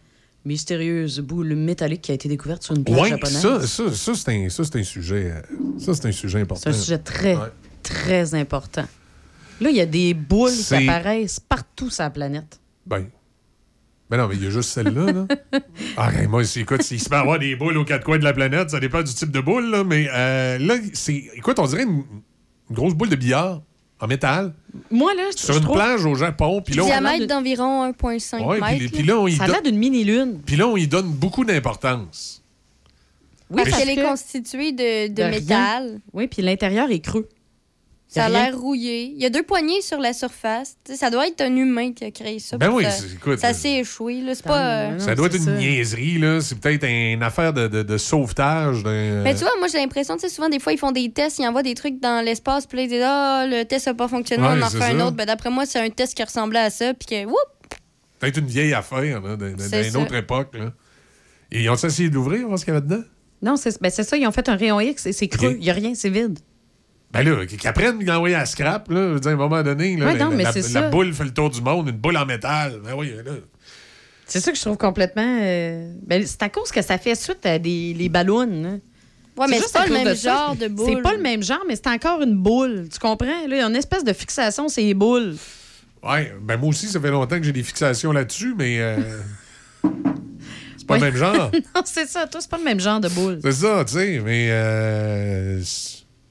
mystérieuse 0.45 1.19
boule 1.21 1.55
métallique 1.55 2.01
qui 2.01 2.11
a 2.11 2.15
été 2.15 2.27
découverte 2.27 2.63
sur 2.63 2.75
une 2.75 2.83
plage 2.83 2.99
Oui, 2.99 3.09
japonaise. 3.09 3.41
ça, 3.41 3.65
ça, 3.65 3.93
ça 3.93 4.13
c'est 4.15 4.29
un, 4.29 4.79
un 4.79 4.83
sujet. 4.83 5.31
euh, 5.31 5.41
Ça, 5.79 5.93
c'est 5.93 6.07
un 6.07 6.11
sujet 6.11 6.41
important. 6.41 6.63
C'est 6.63 6.69
un 6.77 6.81
sujet 6.81 6.97
très, 6.97 7.35
Ouais. 7.35 7.47
Très 7.83 8.33
important. 8.35 8.85
Là, 9.61 9.69
il 9.69 9.75
y 9.75 9.81
a 9.81 9.85
des 9.85 10.13
boules 10.13 10.51
qui 10.51 10.73
apparaissent 10.89 11.39
partout 11.39 11.89
sur 11.89 12.03
la 12.03 12.09
planète. 12.09 12.59
Ben. 12.85 13.07
Ben 14.09 14.17
non, 14.17 14.27
mais 14.27 14.35
il 14.35 14.43
y 14.43 14.47
a 14.47 14.49
juste 14.49 14.69
celle-là, 14.69 15.11
là. 15.11 15.27
Ah, 15.97 16.11
moi, 16.27 16.43
c'est- 16.43 16.59
écoute, 16.61 16.81
s'il 16.83 16.99
se 16.99 17.09
peut 17.09 17.15
avoir 17.15 17.39
des 17.39 17.55
boules 17.55 17.77
aux 17.77 17.85
quatre 17.85 18.03
coins 18.03 18.19
de 18.19 18.23
la 18.23 18.33
planète, 18.33 18.69
ça 18.71 18.79
dépend 18.79 19.01
du 19.01 19.13
type 19.13 19.31
de 19.31 19.39
boule, 19.39 19.69
là. 19.69 19.83
Mais 19.83 20.07
euh, 20.11 20.57
là, 20.59 20.75
c'est. 20.93 21.23
Écoute, 21.35 21.57
on 21.59 21.65
dirait 21.67 21.83
une, 21.83 22.03
une 22.69 22.75
grosse 22.75 22.93
boule 22.93 23.09
de 23.09 23.15
billard 23.15 23.61
en 23.99 24.07
métal 24.07 24.53
Moi, 24.91 25.13
là, 25.15 25.23
je 25.35 25.41
sur 25.41 25.55
une 25.55 25.61
trouve- 25.63 25.75
plage 25.77 26.05
au 26.05 26.15
Japon. 26.15 26.61
Puis 26.61 26.75
là, 26.75 26.83
on- 26.83 26.87
Diamètre 26.87 27.25
d'environ 27.27 27.83
1,5 27.91 28.45
Ouais, 28.45 28.59
puis- 28.59 28.79
mètres. 28.81 28.93
puis 28.93 29.03
là, 29.03 29.17
on 29.17 29.27
y 29.27 29.35
Ça 29.35 29.43
a 29.43 29.47
donne- 29.47 29.55
l'air 29.55 29.63
d'une 29.63 29.77
mini-lune. 29.77 30.41
Puis 30.45 30.57
là, 30.57 30.67
on 30.67 30.75
y 30.75 30.87
donne 30.87 31.09
beaucoup 31.13 31.45
d'importance. 31.45 32.43
Oui, 33.49 33.57
parce 33.63 33.69
parce 33.69 33.83
qu'elle 33.83 33.97
est 33.99 34.03
constituée 34.03 34.71
de, 34.73 35.07
de 35.09 35.13
de 35.13 35.21
rien. 35.23 35.39
métal. 35.39 35.99
Oui, 36.11 36.27
puis 36.27 36.41
l'intérieur 36.41 36.89
est 36.91 36.99
creux. 36.99 37.29
Ça 38.13 38.25
a 38.25 38.29
l'air 38.29 38.57
rouillé. 38.57 39.11
Il 39.15 39.21
y 39.21 39.25
a 39.25 39.29
deux 39.29 39.43
poignées 39.43 39.81
sur 39.81 39.97
la 39.99 40.13
surface. 40.13 40.75
Ça 40.95 41.09
doit 41.09 41.27
être 41.27 41.41
un 41.41 41.55
humain 41.55 41.93
qui 41.93 42.03
a 42.05 42.11
créé 42.11 42.39
ça. 42.39 42.57
Ben 42.57 42.69
oui, 42.71 42.83
ça- 42.83 42.91
c'est- 42.91 43.13
écoute, 43.13 43.39
ça 43.39 43.49
euh, 43.49 43.53
s'est 43.53 43.73
échoué. 43.79 44.21
là. 44.21 44.35
C'est 44.35 44.45
pas. 44.45 44.91
euh, 44.93 44.99
ça 44.99 45.15
doit 45.15 45.27
être 45.27 45.35
une 45.37 45.55
niaiserie, 45.57 46.19
là. 46.19 46.39
C'est 46.41 46.59
peut-être 46.59 46.85
une 46.87 47.23
affaire 47.23 47.53
de, 47.53 47.67
de- 47.67 47.83
de 47.83 47.97
sauvetage. 47.97 48.83
d'un- 48.83 49.23
Mais 49.23 49.33
tu 49.33 49.41
vois, 49.41 49.51
moi, 49.59 49.67
j'ai 49.67 49.79
l'impression, 49.79 50.15
tu 50.15 50.21
sais, 50.21 50.29
souvent, 50.29 50.49
des 50.49 50.59
fois, 50.59 50.73
ils 50.73 50.77
font 50.79 50.91
des 50.91 51.11
tests, 51.11 51.39
ils 51.39 51.47
envoient 51.47 51.63
des 51.63 51.73
trucs 51.75 51.99
dans 51.99 52.23
l'espace, 52.23 52.65
puis 52.67 52.77
là, 52.77 52.83
ils 52.83 52.89
disent, 52.89 53.03
ah, 53.03 53.45
le 53.47 53.63
test 53.63 53.87
n'a 53.87 53.93
pas 53.93 54.07
fonctionné, 54.07 54.43
Ouais, 54.43 54.53
on 54.57 54.61
en 54.61 54.69
c'est 54.69 54.77
fait 54.77 54.83
un 54.93 54.99
autre. 54.99 55.15
Ben, 55.15 55.25
d'après 55.25 55.49
moi, 55.49 55.65
c'est 55.65 55.79
un 55.79 55.89
test 55.89 56.13
qui 56.15 56.23
ressemblait 56.23 56.59
à 56.59 56.69
ça, 56.69 56.93
puis 56.93 57.07
que, 57.07 57.25
whoop! 57.25 57.35
Peut-être 58.19 58.37
une 58.37 58.45
vieille 58.47 58.73
affaire, 58.73 59.21
d'une 59.21 59.97
autre 60.01 60.15
époque, 60.15 60.55
là. 60.57 60.71
Et 61.51 61.63
ils 61.63 61.69
ont 61.69 61.75
essayé 61.75 62.09
de 62.09 62.15
l'ouvrir, 62.15 62.47
voir 62.47 62.57
ce 62.57 62.65
qu'il 62.65 62.73
y 62.73 62.77
avait 62.77 62.85
dedans? 62.85 63.03
Non, 63.41 63.57
c'est 63.57 63.81
ben, 63.81 63.89
c'est 63.91 64.03
ça, 64.03 64.15
ils 64.17 64.25
ont 64.25 64.31
fait 64.31 64.47
un 64.49 64.55
rayon 64.55 64.79
X 64.79 65.05
et 65.05 65.11
c'est 65.11 65.27
creux. 65.27 65.53
Il 65.59 65.63
n'y 65.63 65.69
a 65.69 65.73
rien, 65.73 65.93
c'est 65.95 66.09
vide. 66.09 66.39
Ben 67.13 67.21
là, 67.23 67.45
qu'ils 67.45 67.67
apprennent 67.67 68.01
à 68.01 68.13
l'envoyer 68.13 68.35
à 68.35 68.45
scrap, 68.45 68.89
là. 68.89 69.09
Je 69.09 69.13
veux 69.13 69.19
dire, 69.19 69.31
à 69.31 69.33
un 69.35 69.37
moment 69.37 69.61
donné, 69.61 69.95
là, 69.95 70.07
Ouais, 70.07 70.17
non, 70.17 70.31
la, 70.31 70.89
boule 70.89 71.13
fait 71.13 71.23
le 71.25 71.33
tour 71.33 71.49
du 71.51 71.61
monde, 71.61 71.89
une 71.89 71.95
boule 71.97 72.17
en 72.17 72.25
métal. 72.25 72.79
Ben 72.83 72.93
oui, 72.95 73.13
là. 73.23 73.31
C'est 74.25 74.39
ça 74.39 74.51
que 74.51 74.57
je 74.57 74.61
trouve 74.63 74.77
complètement. 74.77 75.39
euh, 75.41 75.93
ben, 76.07 76.25
c'est 76.25 76.41
à 76.41 76.49
cause 76.49 76.71
que 76.71 76.81
ça 76.81 76.97
fait 76.97 77.13
suite 77.15 77.45
à 77.45 77.59
des 77.59 77.93
les 77.93 78.09
ballons. 78.09 78.41
hein. 78.41 78.79
Ouais, 79.37 79.47
mais 79.49 79.59
c'est 79.59 79.73
pas 79.73 79.85
le 79.85 79.93
même 79.93 80.07
de 80.07 80.13
genre 80.15 80.55
de 80.55 80.67
boule. 80.67 80.89
C'est 80.95 81.01
pas 81.01 81.13
le 81.13 81.21
même 81.21 81.43
genre, 81.43 81.63
mais 81.67 81.75
c'est 81.75 81.87
encore 81.87 82.21
une 82.21 82.35
boule. 82.35 82.87
Tu 82.91 82.99
comprends? 82.99 83.25
Là, 83.25 83.47
il 83.47 83.57
y 83.57 83.61
a 83.61 83.65
une 83.65 83.75
espèce 83.75 84.03
de 84.03 84.13
fixation, 84.13 84.67
c'est 84.69 84.81
les 84.81 84.93
boules. 84.93 85.35
Ouais, 86.03 86.33
ben 86.41 86.57
moi 86.57 86.69
aussi, 86.69 86.87
ça 86.87 86.99
fait 86.99 87.09
longtemps 87.11 87.37
que 87.37 87.43
j'ai 87.43 87.51
des 87.51 87.63
fixations 87.63 88.11
là-dessus, 88.11 88.53
mais 88.57 88.77
euh, 88.79 88.97
c'est 90.77 90.85
pas 90.87 90.95
le 90.97 91.01
même 91.01 91.15
genre. 91.15 91.51
non, 91.75 91.81
c'est 91.85 92.07
ça. 92.07 92.27
Toi, 92.27 92.41
c'est 92.41 92.49
pas 92.49 92.57
le 92.57 92.63
même 92.63 92.79
genre 92.79 92.99
de 92.99 93.09
boule. 93.09 93.39
C'est 93.41 93.51
ça, 93.53 93.83
tu 93.85 93.93
sais, 93.93 94.21
mais 94.23 94.47
euh, 94.51 95.61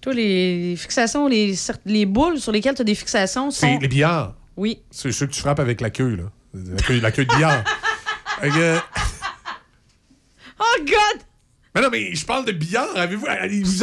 Toi, 0.03 0.13
les 0.15 0.75
fixations, 0.77 1.29
les, 1.29 1.55
les 1.87 2.07
boules 2.07 2.39
sur 2.39 2.53
lesquelles 2.53 2.75
tu 2.75 2.83
as 2.83 2.85
des 2.85 2.95
fixations 2.95 3.51
sont. 3.51 3.79
les 3.81 3.89
billards. 3.89 4.35
Oui. 4.57 4.81
C'est 4.91 5.11
ceux 5.13 5.27
que 5.27 5.33
tu 5.33 5.41
frappes 5.41 5.61
avec 5.61 5.81
la 5.81 5.91
queue, 5.91 6.17
là. 6.17 6.25
La 6.55 6.83
queue, 6.83 7.01
la 7.01 7.11
queue 7.13 7.25
de 7.25 7.35
billard. 7.35 7.65
Fait 8.41 8.51
que- 8.51 8.79
Oh, 10.61 10.79
God! 10.81 11.23
Mais 11.75 11.81
non, 11.81 11.89
mais 11.91 12.15
je 12.15 12.27
parle 12.27 12.45
de 12.45 12.53
billard. 12.53 12.89
Avez-vous, 12.95 13.23
vous 13.25 13.29
avez 13.29 13.49
les- 13.49 13.63
vous 13.63 13.83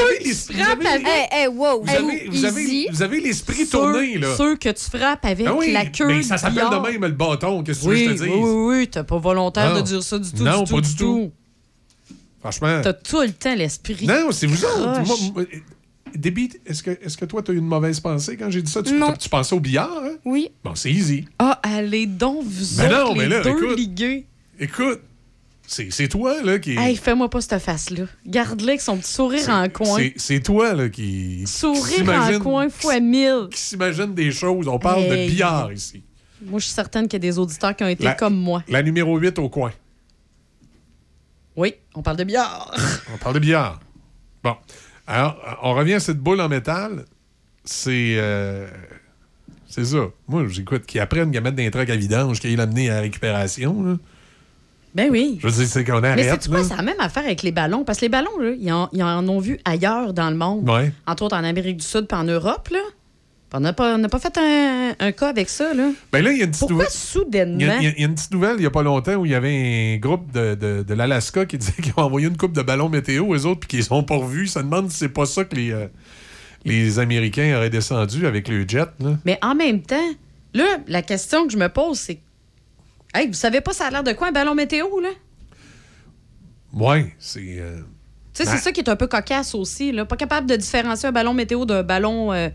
avez- 0.62 1.08
Hey, 1.08 1.28
hey, 1.32 1.48
wow! 1.48 1.84
vous 1.84 1.90
avez- 1.90 2.28
vous 2.30 2.46
avez- 2.46 2.62
easy. 2.64 2.88
vous 2.92 3.02
avez 3.02 3.20
l'esprit 3.20 3.68
tourné, 3.68 4.18
là. 4.20 4.36
Ceux 4.38 4.56
que 4.58 4.70
tu 4.70 4.84
frappes 4.96 5.26
avec 5.26 5.48
Ah 5.48 5.56
oui, 5.56 5.72
la 5.72 5.86
queue. 5.88 6.06
mais 6.06 6.22
ça 6.22 6.38
s'appelle 6.38 6.70
de 6.70 6.76
même 6.92 7.02
le 7.02 7.12
bâton. 7.14 7.64
Qu'est-ce 7.64 7.84
que 7.84 7.90
Oui, 7.90 8.04
tu 8.04 8.10
veux 8.10 8.14
que 8.14 8.18
je 8.20 8.24
te 8.26 8.30
oui, 8.30 8.36
dise? 8.36 8.46
oui, 8.46 8.78
oui. 8.78 8.88
T'as 8.90 9.04
pas 9.04 9.18
volontaire 9.18 9.70
Non. 9.74 9.78
de 9.78 9.86
dire 9.86 10.04
ça 10.04 10.20
du 10.20 10.32
tout. 10.32 10.44
Non, 10.44 10.62
du 10.64 10.72
pas 10.72 10.76
tout, 10.78 10.82
du 10.82 10.96
tout. 10.96 11.32
Franchement. 12.42 12.80
T'as 12.84 12.94
tout 12.94 13.22
le 13.22 13.32
temps 13.32 13.56
l'esprit. 13.56 14.06
Non, 14.06 14.32
c'est 14.32 14.46
vous 14.46 14.64
autres. 14.66 15.02
Moi, 15.34 15.46
Déby, 16.16 16.50
est-ce 16.66 16.84
que, 16.84 16.92
est 16.92 17.16
que 17.16 17.26
toi, 17.26 17.42
tu 17.44 17.52
as 17.52 17.54
eu 17.54 17.58
une 17.58 17.66
mauvaise 17.66 18.00
pensée 18.00 18.38
quand 18.38 18.50
j'ai 18.50 18.62
dit 18.62 18.72
ça? 18.72 18.82
Tu, 18.84 18.94
Non. 18.94 19.14
tu 19.14 19.30
pensais 19.30 19.56
au 19.56 19.60
billard, 19.60 19.92
hein? 20.04 20.16
Oui. 20.26 20.50
Bon, 20.64 20.76
c'est 20.76 20.92
easy. 20.92 21.26
Ah, 21.40 21.60
allez 21.64 22.06
donc, 22.06 22.44
vous 22.46 22.78
Ben 22.78 22.92
autres, 22.94 23.06
non, 23.10 23.16
mais 23.16 23.24
les 23.24 23.30
là, 23.30 23.42
deux 23.42 23.50
écoute. 23.52 23.78
ligués. 23.78 24.26
Écoute, 24.60 25.02
c'est 25.68 26.08
toi, 26.08 26.42
là, 26.42 26.58
qui... 26.60 26.72
Hey, 26.72 26.96
fais-moi 26.96 27.30
pas 27.30 27.42
cette 27.42 27.62
face-là. 27.62 28.06
Garde-le 28.26 28.70
avec 28.70 28.82
son 28.82 28.98
petit 28.98 29.12
sourire 29.14 29.50
en 29.50 29.70
coin. 29.70 30.02
c'est- 30.16 30.44
toi, 30.44 30.74
là, 30.74 30.90
qui... 30.90 31.44
qui 31.46 31.48
Sourire 31.48 32.10
en 32.10 32.40
coin 32.40 32.70
fois 32.70 33.00
mille. 33.00 33.48
Qui 33.52 33.60
s'imagine 33.60 34.14
des 34.16 34.32
choses. 34.32 34.68
On 34.68 34.80
parle 34.80 35.08
de 35.08 35.28
billard, 35.28 35.72
ici. 35.72 36.04
Moi, 36.42 36.60
je 36.60 36.66
suis 36.66 36.74
certaine 36.74 37.04
qu'il 37.08 37.14
y 37.14 37.28
a 37.28 37.32
des 37.32 37.38
auditeurs 37.38 37.76
qui 37.76 37.84
ont 37.84 37.88
été 37.90 38.04
La- 38.04 38.14
comme 38.16 38.36
moi. 38.36 38.64
La 38.68 38.82
numéro 38.82 39.18
8 39.18 39.38
au 39.40 39.50
coin. 39.50 39.72
Oui, 41.56 41.74
on 41.94 42.02
parle 42.02 42.18
de 42.18 42.24
billard. 42.24 42.74
On 43.14 43.18
parle 43.18 43.36
de 43.36 43.40
billard. 43.40 43.80
Bon. 44.44 44.56
Alors, 45.10 45.36
on 45.64 45.74
revient 45.74 45.96
à 45.96 46.00
cette 46.00 46.20
boule 46.20 46.40
en 46.40 46.48
métal. 46.48 47.04
C'est... 47.66 48.14
euh, 48.18 48.68
C'est 49.68 49.86
ça. 49.86 49.98
Moi, 50.28 50.46
j'écoute, 50.48 50.86
qu'ils 50.86 51.02
apprennent 51.02 51.32
qu'à 51.32 51.42
mettre 51.42 51.56
des 51.56 51.70
trucs 51.72 51.90
à 51.90 51.96
vidange, 51.96 52.40
qu'ils 52.40 52.56
l'amener 52.58 52.90
à 52.90 52.96
la 52.96 53.02
récupération, 53.02 53.84
là. 53.84 53.96
Ben 54.96 55.10
oui. 55.12 55.38
Je 55.40 55.48
veux 55.48 55.54
dire, 55.54 55.68
c'est 55.68 55.84
qu'on 55.84 56.02
Mais 56.02 56.10
arrête, 56.10 56.42
c'est 56.42 56.50
quoi, 56.50 56.64
c'est 56.64 56.76
la 56.76 56.82
même 56.82 57.00
affaire 57.00 57.24
avec 57.24 57.44
les 57.44 57.52
ballons. 57.52 57.84
Parce 57.84 58.00
que 58.00 58.06
les 58.06 58.10
ballons, 58.10 58.38
là, 58.40 58.52
ils, 58.60 58.72
en, 58.72 58.90
ils 58.92 59.04
en 59.04 59.28
ont 59.28 59.40
vu 59.40 59.60
ailleurs 59.64 60.14
dans 60.14 60.32
le 60.32 60.36
monde. 60.36 60.68
Ouais. 60.68 60.92
Entre 61.06 61.24
autres 61.24 61.36
en 61.36 61.44
Amérique 61.44 61.78
du 61.78 61.86
Sud 61.86 62.08
puis 62.08 62.18
en 62.18 62.24
Europe, 62.24 62.70
là. 62.72 62.80
On 63.52 63.60
n'a 63.60 63.74
pas, 63.74 63.98
pas 64.08 64.20
fait 64.20 64.38
un, 64.38 64.94
un 65.00 65.12
cas 65.12 65.30
avec 65.30 65.50
ça, 65.50 65.74
là. 65.74 65.90
Ben 66.12 66.24
là, 66.24 66.32
il 66.32 66.38
y 66.38 66.42
a 66.42 66.46
une 66.46 66.52
petite 66.52 66.60
Pourquoi 66.60 66.76
nouvelle. 66.86 66.92
soudainement? 66.92 67.58
Il 67.80 67.84
y, 67.84 67.88
a, 67.88 67.90
y 67.98 68.02
y 68.02 68.06
une 68.06 68.14
petite 68.14 68.32
nouvelle 68.32 68.56
il 68.58 68.60
n'y 68.60 68.66
a 68.68 68.70
pas 68.70 68.84
longtemps 68.84 69.16
où 69.16 69.26
il 69.26 69.32
y 69.32 69.36
avait 69.36 69.96
un 69.96 69.98
groupe 69.98 70.32
de, 70.32 70.54
de, 70.54 70.84
de 70.84 70.94
l'Alaska 70.94 71.46
qui 71.48 71.58
disait 71.58 71.74
qu'ils 71.82 71.94
ont 71.98 72.02
envoyé 72.04 72.28
une 72.28 72.38
coupe 72.38 72.54
de 72.54 72.62
ballons 72.62 72.90
météo, 72.90 73.34
eux 73.34 73.46
autres, 73.48 73.62
puis 73.62 73.68
qu'ils 73.70 73.84
sont 73.84 74.04
pas 74.04 74.18
revus. 74.18 74.48
Ça 74.48 74.62
demande 74.62 74.92
si 74.92 74.98
c'est 74.98 75.10
pas 75.10 75.26
ça 75.26 75.46
que 75.46 75.56
les, 75.56 75.72
euh, 75.72 75.88
les 76.64 77.00
Américains 77.00 77.56
auraient 77.58 77.72
descendu 77.72 78.28
avec 78.28 78.48
le 78.50 78.68
jet. 78.68 78.88
Là. 79.00 79.18
Mais 79.26 79.40
en 79.42 79.56
même 79.56 79.82
temps, 79.82 80.10
là, 80.54 80.66
la 80.88 81.02
question 81.02 81.48
que 81.48 81.52
je 81.54 81.58
me 81.58 81.70
pose, 81.70 81.98
c'est. 81.98 82.20
Hey, 83.16 83.26
vous 83.26 83.34
savez 83.34 83.62
pas 83.62 83.74
ça 83.74 83.88
a 83.88 83.90
l'air 83.90 84.04
de 84.04 84.12
quoi 84.14 84.28
un 84.28 84.32
ballon 84.32 84.54
météo, 84.54 84.86
là? 85.02 85.10
Ouais, 86.74 87.14
c'est. 87.18 87.42
euh, 87.58 87.78
Tu 88.34 88.44
sais, 88.44 88.46
Ben- 88.46 88.52
c'est 88.58 88.64
ça 88.64 88.72
qui 88.72 88.82
est 88.82 88.90
un 88.90 88.96
peu 88.96 89.08
cocasse 89.08 89.56
aussi, 89.56 89.92
là. 89.92 90.06
Pas 90.06 90.18
capable 90.18 90.48
de 90.48 90.56
différencier 90.56 91.10
un 91.10 91.12
ballon 91.12 91.34
météo 91.34 91.66
d'un 91.66 91.82
ballon 91.82 92.32
euh, 92.32 92.50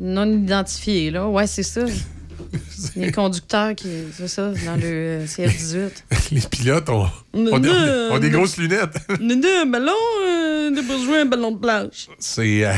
non 0.00 0.30
identifié, 0.30 1.10
là. 1.10 1.28
Ouais, 1.28 1.46
c'est 1.46 1.62
ça. 1.62 1.84
Les 2.96 3.12
conducteurs 3.12 3.74
qui. 3.74 3.88
C'est 4.16 4.28
ça, 4.28 4.52
dans 4.64 4.76
le 4.76 4.82
euh, 4.84 5.26
CF-18. 5.26 5.90
les 6.32 6.40
pilotes 6.42 6.88
ont, 6.90 7.06
ont 7.34 7.58
des, 7.58 7.70
ont 8.10 8.18
des 8.18 8.30
grosses 8.30 8.56
lunettes. 8.58 8.96
Un 9.10 9.66
ballon, 9.66 9.92
euh, 10.26 10.70
pas 10.86 10.98
joué 11.04 11.18
un 11.20 11.26
ballon 11.26 11.52
de 11.52 11.58
plage. 11.58 12.08
c'est. 12.18 12.64
euh, 12.66 12.72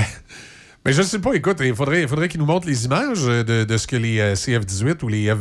Mais 0.86 0.92
je 0.92 1.02
sais 1.02 1.18
pas, 1.18 1.32
écoute, 1.34 1.58
il 1.60 1.74
faudrait, 1.74 2.02
il 2.02 2.08
faudrait 2.08 2.28
qu'ils 2.28 2.38
nous 2.40 2.46
montrent 2.46 2.68
les 2.68 2.84
images 2.84 3.24
de, 3.24 3.64
de 3.64 3.76
ce 3.76 3.86
que 3.86 3.96
les 3.96 4.20
euh, 4.20 4.34
CF-18 4.34 5.02
ou 5.04 5.08
les 5.08 5.26
F, 5.28 5.38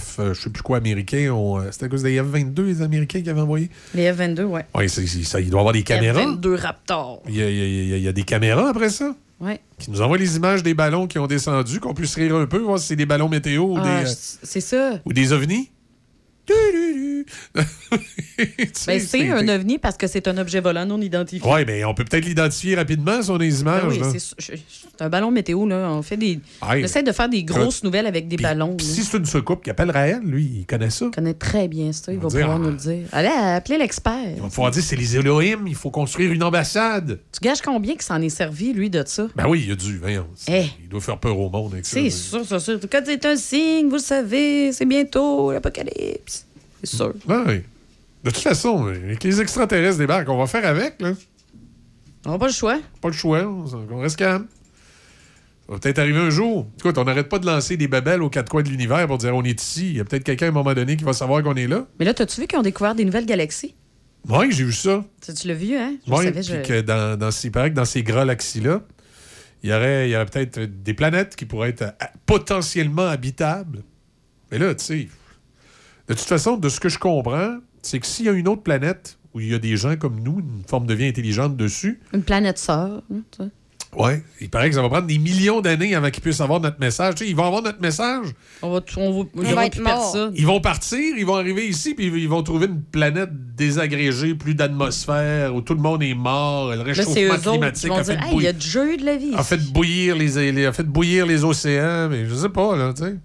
F 0.00 0.20
je 0.32 0.40
sais 0.40 0.50
plus 0.50 0.62
quoi, 0.62 0.78
américains 0.78 1.30
ont. 1.30 1.62
C'était 1.70 1.84
à 1.84 1.88
cause 1.88 2.02
des 2.02 2.18
F-22, 2.20 2.62
les 2.64 2.82
Américains 2.82 3.20
qui 3.20 3.28
avaient 3.30 3.40
envoyé? 3.42 3.68
Les 3.94 4.10
F-22, 4.12 4.44
ouais. 4.44 4.64
Oui, 4.74 4.88
ça, 4.88 5.02
il 5.40 5.50
doit 5.50 5.58
y 5.58 5.60
avoir 5.60 5.72
des 5.74 5.82
caméras. 5.82 6.22
F-22 6.22 6.54
Raptor. 6.56 7.22
Il 7.28 7.36
y, 7.36 7.42
a, 7.42 7.50
il 7.50 7.56
y 7.56 7.60
a- 7.60 7.64
il 7.66 7.88
y 7.88 7.92
a- 7.92 7.96
il 7.98 8.02
y 8.04 8.08
a 8.08 8.12
des 8.12 8.24
caméras 8.24 8.70
après 8.70 8.88
ça? 8.90 9.14
Ouais. 9.40 9.60
qui 9.78 9.90
nous 9.90 10.02
envoient 10.02 10.18
les 10.18 10.36
images 10.36 10.62
des 10.62 10.74
ballons 10.74 11.06
qui 11.06 11.18
ont 11.18 11.26
descendu, 11.26 11.80
qu'on 11.80 11.94
puisse 11.94 12.14
rire 12.14 12.36
un 12.36 12.46
peu, 12.46 12.58
voir 12.58 12.78
si 12.78 12.88
c'est 12.88 12.96
des 12.96 13.06
ballons 13.06 13.28
météo 13.28 13.62
ou, 13.62 13.78
Ah, 13.78 14.02
des, 14.02 14.10
euh, 14.10 14.14
c'est 14.42 14.60
ça. 14.60 15.00
ou 15.06 15.12
des 15.14 15.32
ovnis. 15.32 15.70
Ben, 18.86 19.00
c'est 19.00 19.28
un 19.28 19.46
ovni 19.48 19.78
parce 19.78 19.96
que 19.96 20.06
c'est 20.06 20.26
un 20.26 20.38
objet 20.38 20.60
volant 20.60 20.86
non 20.86 21.00
identifié. 21.00 21.46
Oui, 21.46 21.64
mais 21.66 21.84
on 21.84 21.92
peut 21.92 22.04
peut-être 22.04 22.24
l'identifier 22.24 22.74
rapidement 22.74 23.22
sur 23.22 23.36
les 23.36 23.60
images. 23.60 23.98
Ben 23.98 24.10
oui, 24.10 24.18
c'est 24.18 25.02
un 25.02 25.08
ballon 25.08 25.30
météo, 25.30 25.66
là. 25.66 25.90
On 25.90 26.02
fait 26.02 26.16
des. 26.16 26.40
On 26.62 26.72
essaie 26.72 27.02
de 27.02 27.12
faire 27.12 27.28
des 27.28 27.44
grosses 27.44 27.82
nouvelles 27.82 28.06
avec 28.06 28.28
des 28.28 28.36
ballons. 28.36 28.76
Si 28.80 29.02
c'est 29.04 29.18
une 29.18 29.26
soucoupe 29.26 29.62
qui 29.62 29.70
appelle 29.70 29.90
Raël, 29.90 30.20
lui, 30.24 30.50
il 30.60 30.66
connaît 30.66 30.90
ça. 30.90 31.06
Il 31.06 31.10
connaît 31.10 31.34
très 31.34 31.68
bien 31.68 31.92
ça. 31.92 32.12
Il 32.12 32.18
va 32.18 32.28
va 32.28 32.28
dire, 32.28 32.40
pouvoir 32.40 32.56
ah. 32.56 32.64
nous 32.64 32.70
le 32.70 32.76
dire. 32.76 33.08
Allez, 33.12 33.28
appelez 33.28 33.78
l'expert. 33.78 34.30
Il 34.36 34.42
va 34.42 34.48
pouvoir 34.48 34.70
dire 34.70 34.82
c'est 34.82 34.96
les 34.96 35.16
Elohim, 35.16 35.66
il 35.66 35.74
faut 35.74 35.90
construire 35.90 36.32
une 36.32 36.42
ambassade. 36.42 37.20
Tu 37.32 37.40
gages 37.42 37.60
combien 37.60 37.94
que 37.96 38.04
s'en 38.04 38.20
est 38.22 38.28
servi, 38.30 38.72
lui, 38.72 38.88
de 38.88 39.02
ça? 39.06 39.26
Ben 39.36 39.46
oui, 39.48 39.64
il 39.66 39.72
a 39.72 39.76
dû. 39.76 40.00
Eh. 40.48 40.64
Il 40.82 40.88
doit 40.88 41.00
faire 41.00 41.18
peur 41.18 41.38
au 41.38 41.50
monde. 41.50 41.76
C'est 41.82 42.10
sûr, 42.10 42.44
c'est 42.46 42.58
sûr. 42.58 42.80
Quand 42.90 43.02
c'est 43.04 43.24
un 43.26 43.36
signe, 43.36 43.88
vous 43.88 43.96
le 43.96 44.00
savez, 44.00 44.72
c'est 44.72 44.86
bientôt 44.86 45.52
l'apocalypse. 45.52 46.39
C'est 46.82 46.96
sûr. 46.96 47.14
Oui. 47.28 47.62
De 48.24 48.30
toute 48.30 48.36
façon, 48.42 48.86
avec 48.86 49.22
les 49.24 49.40
extraterrestres 49.40 49.98
débarquent, 49.98 50.28
on 50.28 50.38
va 50.38 50.46
faire 50.46 50.66
avec, 50.66 51.00
là. 51.00 51.12
On 52.26 52.32
n'a 52.32 52.38
pas 52.38 52.48
le 52.48 52.52
choix. 52.52 52.78
Pas 53.00 53.08
le 53.08 53.14
choix, 53.14 53.42
on, 53.44 53.98
reste 53.98 54.16
calme. 54.16 54.46
Ça 55.66 55.72
va 55.72 55.78
peut-être 55.78 55.98
arriver 56.00 56.18
un 56.18 56.28
jour. 56.30 56.68
Écoute, 56.78 56.98
on 56.98 57.04
n'arrête 57.04 57.28
pas 57.28 57.38
de 57.38 57.46
lancer 57.46 57.76
des 57.78 57.88
babelles 57.88 58.22
aux 58.22 58.28
quatre 58.28 58.50
coins 58.50 58.62
de 58.62 58.68
l'univers 58.68 59.06
pour 59.06 59.16
dire 59.18 59.34
on 59.34 59.42
est 59.44 59.58
ici. 59.60 59.90
Il 59.90 59.96
y 59.96 60.00
a 60.00 60.04
peut-être 60.04 60.24
quelqu'un 60.24 60.46
à 60.46 60.48
un 60.50 60.52
moment 60.52 60.74
donné 60.74 60.96
qui 60.96 61.04
va 61.04 61.12
savoir 61.14 61.42
qu'on 61.42 61.54
est 61.54 61.66
là. 61.66 61.86
Mais 61.98 62.04
là, 62.04 62.12
t'as-tu 62.12 62.40
vu 62.42 62.46
qu'ils 62.46 62.58
ont 62.58 62.62
découvert 62.62 62.94
des 62.94 63.04
nouvelles 63.06 63.24
galaxies? 63.26 63.74
Oui, 64.28 64.52
j'ai 64.52 64.64
vu 64.64 64.72
ça. 64.72 65.02
Ça, 65.22 65.32
tu 65.32 65.48
l'as 65.48 65.54
vu, 65.54 65.74
hein? 65.76 65.94
Je 66.06 66.12
Oui, 66.12 66.24
savais, 66.24 66.42
je- 66.42 66.56
que 66.56 66.80
dans, 66.82 67.18
dans, 67.18 67.30
ces- 67.30 67.50
que 67.50 67.68
dans 67.68 67.86
ces 67.86 68.02
galaxies-là, 68.02 68.82
il 69.62 69.70
y 69.70 69.72
aurait, 69.72 70.08
il 70.08 70.12
y 70.12 70.16
aurait 70.16 70.26
peut-être 70.26 70.60
des 70.60 70.92
planètes 70.92 71.36
qui 71.36 71.46
pourraient 71.46 71.70
être 71.70 71.82
euh, 71.82 72.06
potentiellement 72.26 73.06
habitables. 73.06 73.82
Mais 74.50 74.58
là, 74.58 74.74
tu 74.74 74.84
sais, 74.84 75.08
de 76.14 76.18
toute 76.18 76.28
façon, 76.28 76.56
de 76.56 76.68
ce 76.68 76.80
que 76.80 76.88
je 76.88 76.98
comprends, 76.98 77.56
c'est 77.82 77.98
que 78.00 78.06
s'il 78.06 78.26
y 78.26 78.28
a 78.28 78.32
une 78.32 78.48
autre 78.48 78.62
planète 78.62 79.18
où 79.34 79.40
il 79.40 79.48
y 79.48 79.54
a 79.54 79.58
des 79.58 79.76
gens 79.76 79.96
comme 79.96 80.20
nous, 80.20 80.40
une 80.40 80.62
forme 80.68 80.86
de 80.86 80.94
vie 80.94 81.06
intelligente 81.06 81.56
dessus, 81.56 82.00
Une 82.12 82.22
planète 82.22 82.58
sœur. 82.58 83.02
hein, 83.12 83.20
tu 83.30 83.44
sais. 83.44 83.50
ouais, 83.96 84.22
il 84.40 84.50
paraît 84.50 84.68
que 84.70 84.74
ça 84.74 84.82
va 84.82 84.88
prendre 84.88 85.06
des 85.06 85.18
millions 85.18 85.60
d'années 85.60 85.94
avant 85.94 86.10
qu'ils 86.10 86.22
puissent 86.22 86.40
avoir 86.40 86.60
notre 86.60 86.80
message. 86.80 87.14
Tu 87.14 87.24
sais, 87.24 87.30
ils 87.30 87.36
vont 87.36 87.44
avoir 87.46 87.62
notre 87.62 87.80
message. 87.80 88.26
On 88.60 88.72
va, 88.72 88.80
on 88.96 89.24
va, 89.54 89.66
être 89.66 89.80
mort. 89.80 89.84
personne. 90.12 90.32
Ils 90.36 90.46
vont 90.46 90.60
partir, 90.60 90.98
ils 91.16 91.24
vont 91.24 91.36
arriver 91.36 91.66
ici, 91.68 91.94
puis 91.94 92.06
ils 92.06 92.28
vont 92.28 92.42
trouver 92.42 92.66
une 92.66 92.82
planète 92.82 93.30
désagrégée, 93.56 94.34
plus 94.34 94.54
d'atmosphère, 94.56 95.54
où 95.54 95.60
tout 95.60 95.74
le 95.74 95.80
monde 95.80 96.02
est 96.02 96.14
mort, 96.14 96.72
le 96.74 96.80
réchauffement 96.80 97.14
eux 97.34 97.38
climatique 97.38 97.88
vont 97.88 97.96
a 97.96 98.04
fait, 98.04 98.16
dire 98.16 98.26
Hey, 98.26 98.38
y 98.42 98.46
a 98.48 98.52
du 98.52 98.66
jeu 98.66 98.96
de 98.96 99.04
la 99.04 99.16
vie. 99.16 99.32
a 99.36 99.44
fait 99.44 99.58
bouillir 99.72 100.16
les, 100.16 100.50
les- 100.52 100.66
a 100.66 100.72
fait 100.72 100.82
bouillir 100.82 101.24
les 101.24 101.44
océans, 101.44 102.08
mais 102.10 102.26
je 102.26 102.34
sais 102.34 102.48
pas, 102.48 102.76
là, 102.76 102.92
tu 102.92 103.04
sais. 103.04 103.16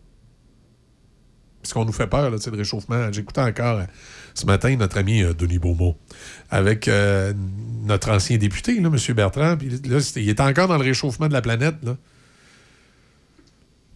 Parce 1.66 1.74
qu'on 1.74 1.84
nous 1.86 1.92
fait 1.94 2.06
peur, 2.06 2.30
là, 2.30 2.38
le 2.46 2.58
réchauffement. 2.58 3.12
J'écoutais 3.12 3.42
encore 3.42 3.80
euh, 3.80 3.86
ce 4.36 4.46
matin 4.46 4.76
notre 4.76 5.00
ami 5.00 5.24
euh, 5.24 5.34
Denis 5.34 5.58
Beaumont 5.58 5.96
avec 6.52 6.88
euh, 6.88 7.34
notre 7.86 8.12
ancien 8.12 8.38
député, 8.38 8.78
M. 8.78 8.96
Bertrand, 9.16 9.58
puis 9.58 9.70
là, 9.84 10.00
c'était- 10.00 10.22
il 10.22 10.30
est 10.30 10.40
encore 10.42 10.68
dans 10.68 10.78
le 10.78 10.84
réchauffement 10.84 11.28
de 11.28 11.34
la 11.34 11.42
planète. 11.42 11.74
Tu 11.84 11.90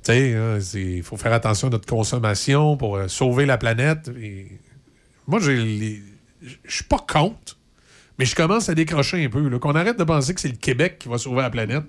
sais, 0.02 0.34
hein, 0.34 0.58
il 0.74 1.04
faut 1.04 1.16
faire 1.16 1.32
attention 1.32 1.68
à 1.68 1.70
notre 1.70 1.86
consommation 1.88 2.76
pour 2.76 3.00
sauver 3.08 3.46
la 3.46 3.60
planète. 3.60 4.10
Moi, 5.28 5.40
je 5.40 6.00
suis 6.68 6.86
pas 6.86 7.06
contre, 7.08 7.56
mais 8.18 8.26
je 8.26 8.34
commence 8.36 8.68
à 8.70 8.74
décrocher 8.74 9.24
un 9.26 9.30
peu. 9.30 9.60
Qu'on 9.60 9.76
arrête 9.76 10.00
de 10.00 10.04
penser 10.04 10.34
que 10.34 10.42
c'est 10.42 10.48
le 10.50 10.56
Québec 10.58 10.98
qui 10.98 11.08
va 11.08 11.20
sauver 11.20 11.42
la 11.44 11.52
planète. 11.52 11.84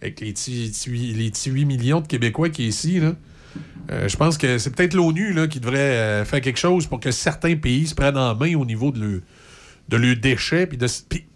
Avec 0.00 0.20
les 0.20 0.32
petits 0.32 0.68
petits 0.72 0.90
huit- 0.90 1.12
les 1.14 1.30
petits 1.32 1.50
8 1.50 1.64
millions 1.64 2.00
de 2.00 2.06
Québécois 2.06 2.50
qui 2.50 2.66
est 2.66 2.68
ici. 2.68 3.00
Euh, 3.90 4.08
je 4.08 4.16
pense 4.16 4.38
que 4.38 4.58
c'est 4.58 4.74
peut-être 4.74 4.94
l'ONU 4.94 5.34
qui 5.48 5.60
devrait 5.60 5.78
euh, 5.78 6.24
faire 6.24 6.40
quelque 6.40 6.58
chose 6.58 6.86
pour 6.86 7.00
que 7.00 7.10
certains 7.10 7.56
pays 7.56 7.86
se 7.86 7.94
prennent 7.94 8.16
en 8.16 8.34
main 8.34 8.54
au 8.54 8.64
niveau 8.64 8.92
de 8.92 9.22
leurs 9.90 10.00
de 10.00 10.14
déchets. 10.14 10.66
Puis, 10.66 10.78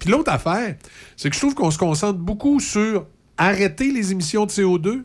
l'autre 0.07 0.33
affaire, 0.33 0.77
c'est 1.17 1.29
que 1.29 1.35
je 1.35 1.41
trouve 1.41 1.55
qu'on 1.55 1.71
se 1.71 1.79
concentre 1.79 2.19
beaucoup 2.19 2.61
sur 2.61 3.07
arrêter 3.37 3.93
les 3.93 4.13
émissions 4.13 4.47
de 4.47 4.51
CO2 4.51 5.03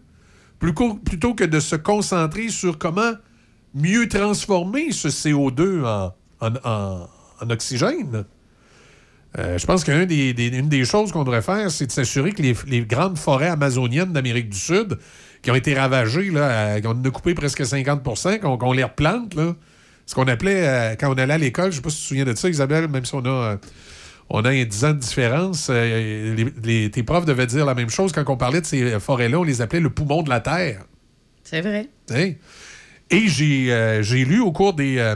plutôt, 0.60 1.34
que 1.34 1.44
de 1.44 1.60
se 1.60 1.76
concentrer 1.76 2.50
sur 2.50 2.78
comment 2.78 3.14
mieux 3.74 4.08
transformer 4.08 4.92
ce 4.92 5.08
CO2 5.08 5.84
en, 6.40 7.50
oxygène. 7.50 8.26
Euh, 9.40 9.58
je 9.58 9.66
pense 9.66 9.84
qu'une 9.84 10.06
des, 10.06 10.34
des- 10.34 10.86
choses 10.86 11.12
qu'on 11.12 11.24
devrait 11.24 11.42
faire, 11.42 11.72
c'est 11.72 11.88
de 11.88 11.92
s'assurer 11.92 12.34
que 12.34 12.44
les 12.44 12.82
grandes 12.82 13.18
forêts 13.18 13.48
amazoniennes 13.48 14.14
d'Amérique 14.14 14.50
du 14.50 14.58
Sud, 14.58 15.00
qui 15.42 15.52
ont 15.52 15.56
été 15.56 15.74
ravagées, 15.74 16.30
là, 16.30 16.74
à- 16.76 16.88
en 16.88 17.04
a 17.04 17.10
coupé 17.10 17.34
presque 17.34 17.66
50 17.66 18.04
qu'on 18.58 18.74
les 18.74 18.84
replante, 18.84 19.34
là. 19.36 19.56
ce 20.06 20.16
qu'on 20.16 20.28
appelait, 20.28 20.68
euh, 20.68 20.96
quand 21.00 21.10
on 21.14 21.18
allait 21.18 21.34
à 21.34 21.38
l'école, 21.38 21.66
je 21.66 21.70
ne 21.70 21.76
sais 21.76 21.82
pas 21.82 21.90
si 21.90 21.96
tu 21.98 22.02
te 22.04 22.08
souviens 22.10 22.26
de 22.26 22.36
ça, 22.36 22.50
Isabelle, 22.50 22.88
même 22.90 23.06
si 23.06 23.16
on 23.16 23.24
a, 23.26 23.30
euh, 23.54 23.58
on 24.30 24.44
a 24.44 24.50
un 24.50 24.64
10 24.66 24.84
ans 24.86 24.92
de 24.94 25.00
différence, 25.00 25.68
euh, 25.70 26.36
les- 26.36 26.54
les- 26.64 26.92
tes 26.92 27.04
profs 27.04 27.26
devaient 27.26 27.48
dire 27.48 27.66
la 27.66 27.76
même 27.76 27.90
chose 27.90 28.12
quand 28.12 28.28
on 28.30 28.36
parlait 28.38 28.60
de 28.62 28.66
ces 28.66 29.00
forêts-là, 29.00 29.40
on 29.40 29.44
les 29.44 29.62
appelait 29.62 29.80
le 29.80 29.90
poumon 29.90 30.22
de 30.24 30.30
la 30.30 30.40
Terre. 30.42 30.84
C'est 32.08 32.14
vrai. 32.14 32.40
Et 33.10 33.28
j'ai 33.28 33.72
euh, 33.74 34.02
lu 34.02 34.40
au 34.42 34.52
cours 34.52 34.74
des, 34.74 34.98
euh, 34.98 35.16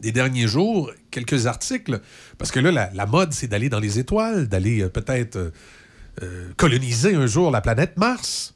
des 0.00 0.12
derniers 0.12 0.48
jours 0.48 0.90
quelques 1.10 1.46
articles, 1.46 2.00
parce 2.38 2.50
que 2.50 2.58
là, 2.60 2.72
la, 2.72 2.90
la 2.94 3.06
mode, 3.06 3.32
c'est 3.32 3.46
d'aller 3.48 3.68
dans 3.68 3.80
les 3.80 3.98
étoiles, 3.98 4.48
d'aller 4.48 4.82
euh, 4.82 4.88
peut-être 4.88 5.36
euh, 5.36 5.50
euh, 6.22 6.48
coloniser 6.56 7.14
un 7.14 7.26
jour 7.26 7.50
la 7.50 7.60
planète 7.60 7.96
Mars, 7.96 8.54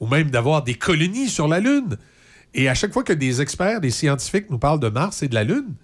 ou 0.00 0.06
même 0.06 0.30
d'avoir 0.30 0.62
des 0.62 0.74
colonies 0.74 1.28
sur 1.28 1.48
la 1.48 1.60
Lune. 1.60 1.96
Et 2.54 2.68
à 2.68 2.74
chaque 2.74 2.92
fois 2.92 3.04
que 3.04 3.12
des 3.12 3.40
experts, 3.40 3.80
des 3.80 3.90
scientifiques 3.90 4.50
nous 4.50 4.58
parlent 4.58 4.80
de 4.80 4.88
Mars 4.88 5.22
et 5.22 5.28
de 5.28 5.34
la 5.34 5.44
Lune, 5.44 5.74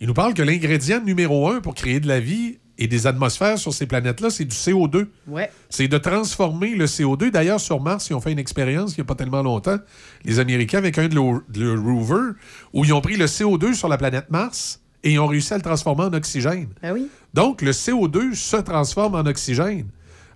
ils 0.00 0.06
nous 0.06 0.14
parlent 0.14 0.34
que 0.34 0.42
l'ingrédient 0.42 1.00
numéro 1.00 1.48
un 1.48 1.60
pour 1.60 1.74
créer 1.74 2.00
de 2.00 2.08
la 2.08 2.20
vie 2.20 2.58
et 2.78 2.86
des 2.86 3.06
atmosphères 3.06 3.58
sur 3.58 3.74
ces 3.74 3.86
planètes-là, 3.86 4.30
c'est 4.30 4.46
du 4.46 4.56
CO2. 4.56 5.06
Ouais. 5.28 5.50
C'est 5.68 5.86
de 5.86 5.98
transformer 5.98 6.74
le 6.74 6.86
CO2. 6.86 7.30
D'ailleurs, 7.30 7.60
sur 7.60 7.80
Mars, 7.80 8.08
ils 8.08 8.14
ont 8.14 8.20
fait 8.20 8.32
une 8.32 8.38
expérience 8.38 8.92
il 8.92 9.00
n'y 9.00 9.02
a 9.02 9.04
pas 9.04 9.14
tellement 9.14 9.42
longtemps, 9.42 9.76
les 10.24 10.38
Américains, 10.38 10.78
avec 10.78 10.96
un 10.96 11.08
de 11.08 11.14
leurs 11.14 11.42
de 11.50 11.62
leurs 11.62 11.84
rovers, 11.84 12.32
où 12.72 12.84
ils 12.84 12.94
ont 12.94 13.02
pris 13.02 13.16
le 13.16 13.26
CO2 13.26 13.74
sur 13.74 13.88
la 13.88 13.98
planète 13.98 14.30
Mars 14.30 14.80
et 15.04 15.12
ils 15.12 15.18
ont 15.18 15.26
réussi 15.26 15.52
à 15.52 15.56
le 15.56 15.62
transformer 15.62 16.04
en 16.04 16.12
oxygène. 16.14 16.68
Ben 16.82 16.92
oui. 16.92 17.08
Donc, 17.34 17.60
le 17.60 17.72
CO2 17.72 18.34
se 18.34 18.56
transforme 18.56 19.14
en 19.14 19.26
oxygène. 19.26 19.88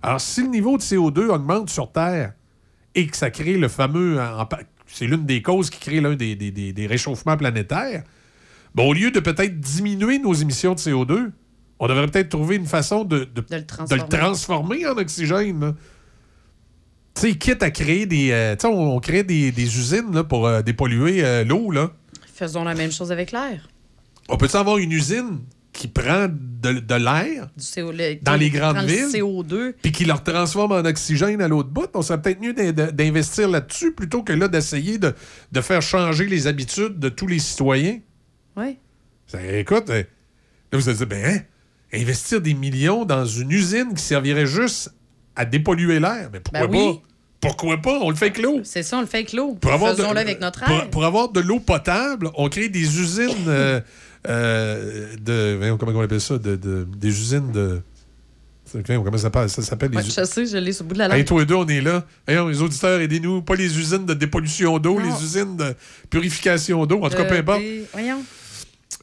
Alors, 0.03 0.21
si 0.21 0.43
le 0.43 0.49
niveau 0.49 0.77
de 0.77 0.83
CO2 0.83 1.29
augmente 1.29 1.71
sur 1.71 1.91
Terre 1.91 2.33
et 2.95 3.07
que 3.07 3.15
ça 3.17 3.29
crée 3.29 3.57
le 3.57 3.67
fameux... 3.67 4.19
C'est 4.87 5.05
l'une 5.07 5.25
des 5.25 5.41
causes 5.41 5.69
qui 5.69 5.79
crée 5.79 5.99
l'un 6.01 6.15
des, 6.15 6.35
des- 6.35 6.51
des- 6.51 6.71
des 6.73 6.87
réchauffements 6.87 7.37
planétaires. 7.37 8.03
Bon, 8.73 8.87
au 8.89 8.93
lieu 8.93 9.11
de 9.11 9.19
peut-être 9.19 9.59
diminuer 9.59 10.19
nos 10.19 10.33
émissions 10.33 10.73
de 10.73 10.79
CO2, 10.79 11.31
on 11.79 11.87
devrait 11.87 12.07
peut-être 12.07 12.29
trouver 12.29 12.55
une 12.55 12.67
façon 12.67 13.03
de, 13.03 13.25
de- 13.25 13.43
le 13.49 13.59
de 13.61 13.65
transformer. 13.65 14.03
le 14.03 14.09
transformer 14.09 14.85
en 14.87 14.97
oxygène. 14.97 15.75
Tu 17.15 17.21
sais, 17.21 17.35
quitte 17.37 17.63
à 17.63 17.71
créer 17.71 18.05
des... 18.05 18.31
euh, 18.31 18.55
tu 18.55 18.61
sais, 18.61 18.67
on, 18.73 18.95
on 18.95 18.99
crée 18.99 19.23
des, 19.23 19.51
des 19.51 19.77
usines 19.77 20.13
là, 20.13 20.23
pour 20.23 20.45
euh, 20.47 20.61
dépolluer 20.61 21.23
euh, 21.23 21.43
l'eau, 21.43 21.71
là. 21.71 21.91
Faisons 22.33 22.63
la 22.63 22.75
même 22.75 22.91
chose 22.91 23.11
avec 23.11 23.31
l'air. 23.31 23.67
On 24.29 24.37
peut 24.37 24.49
avoir 24.53 24.77
une 24.77 24.91
usine 24.91 25.39
qui 25.75 25.87
prend 25.87 26.27
de, 26.29 26.79
de 26.79 26.95
l'air 26.95 27.47
le- 27.77 28.21
Dans 28.23 28.35
les 28.35 28.49
grandes 28.49 28.77
le 28.77 28.85
villes. 28.85 29.07
CO2. 29.21 29.73
puis 29.81 29.91
qui 29.91 30.05
le 30.05 30.13
transforme 30.23 30.71
en 30.71 30.85
oxygène 30.85 31.41
à 31.41 31.47
l'autre 31.47 31.69
bout? 31.69 31.87
On 31.93 32.01
serait 32.01 32.21
peut-être 32.21 32.41
mieux 32.41 32.53
d'investir 32.53 33.49
là-dessus 33.49 33.91
plutôt 33.91 34.23
que 34.23 34.33
là 34.33 34.47
d'essayer 34.47 34.97
de, 34.97 35.13
de 35.51 35.61
faire 35.61 35.81
changer 35.81 36.25
les 36.25 36.47
habitudes 36.47 36.97
de 36.99 37.09
tous 37.09 37.27
les 37.27 37.39
citoyens. 37.39 37.99
Oui. 38.57 38.77
Ça, 39.27 39.39
écoute, 39.45 39.89
euh, 39.89 40.03
là, 40.71 40.79
vous 40.79 40.87
allez 40.89 40.97
dire, 40.97 41.07
ben, 41.07 41.25
hein, 41.25 41.39
investir 41.93 42.41
des 42.41 42.53
millions 42.53 43.05
dans 43.05 43.25
une 43.25 43.51
usine 43.51 43.93
qui 43.93 44.01
servirait 44.03 44.45
juste 44.45 44.93
à 45.35 45.45
dépolluer 45.45 45.99
l'air, 45.99 46.29
mais 46.31 46.39
pourquoi 46.39 46.67
Ben 46.67 46.77
oui. 46.77 46.93
pas? 46.93 47.01
Pourquoi 47.41 47.77
pas? 47.77 47.99
On 48.01 48.09
le 48.09 48.15
fait 48.15 48.25
avec 48.27 48.41
l'eau. 48.41 48.61
C'est 48.63 48.81
ça, 48.81 48.97
on 48.97 49.01
le 49.01 49.07
fait 49.07 49.17
avec 49.17 49.33
l'eau. 49.33 49.53
Pour 49.55 49.71
avoir 49.71 49.91
de- 49.93 49.97
Faisons-le 50.01 50.19
avec 50.19 50.39
notre 50.41 50.63
pour- 50.63 50.73
air. 50.75 50.89
Pour, 50.89 51.05
avoir 51.05 51.29
de 51.29 51.41
l'eau 51.41 51.59
potable, 51.59 52.31
on 52.35 52.49
crée 52.49 52.69
des 52.69 52.99
usines 52.99 53.29
euh, 53.47 53.81
de. 54.27 55.55
voyons, 55.57 55.77
Comment 55.77 55.91
on 55.99 56.01
appelle 56.01 56.21
ça? 56.21 56.37
De, 56.37 56.55
de- 56.55 56.87
des 56.97 57.07
usines 57.09 57.51
de. 57.51 57.81
Comment 58.87 59.11
ça 59.13 59.17
s'appelle? 59.19 59.49
Ça 59.49 59.61
s'appelle 59.61 59.91
les 59.91 59.97
Ouais, 59.97 60.03
je 60.03 60.23
sais, 60.25 60.45
je 60.45 60.57
l'ai 60.57 60.73
sur 60.73 60.83
le 60.83 60.89
bout 60.89 60.93
de 60.95 60.99
la 60.99 61.07
langue. 61.07 61.17
Hey, 61.19 61.25
toi 61.25 61.41
et 61.43 61.45
deux, 61.45 61.53
on 61.55 61.67
est 61.67 61.81
là. 61.81 62.03
Hey, 62.27 62.35
les 62.47 62.61
auditeurs, 62.61 62.99
aidez-nous. 62.99 63.41
Pas 63.43 63.55
les 63.55 63.77
usines 63.77 64.05
de 64.05 64.13
dépollution 64.15 64.79
d'eau, 64.79 64.99
les 64.99 65.09
usines 65.23 65.55
de 65.55 65.75
purification 66.09 66.85
d'eau. 66.85 67.03
En 67.03 67.09
tout 67.09 67.15
cas, 67.15 67.23
Euh, 67.23 67.29
peu 67.29 67.35
importe. 67.37 67.59
des- 67.61 67.85
Voyons. 67.93 68.23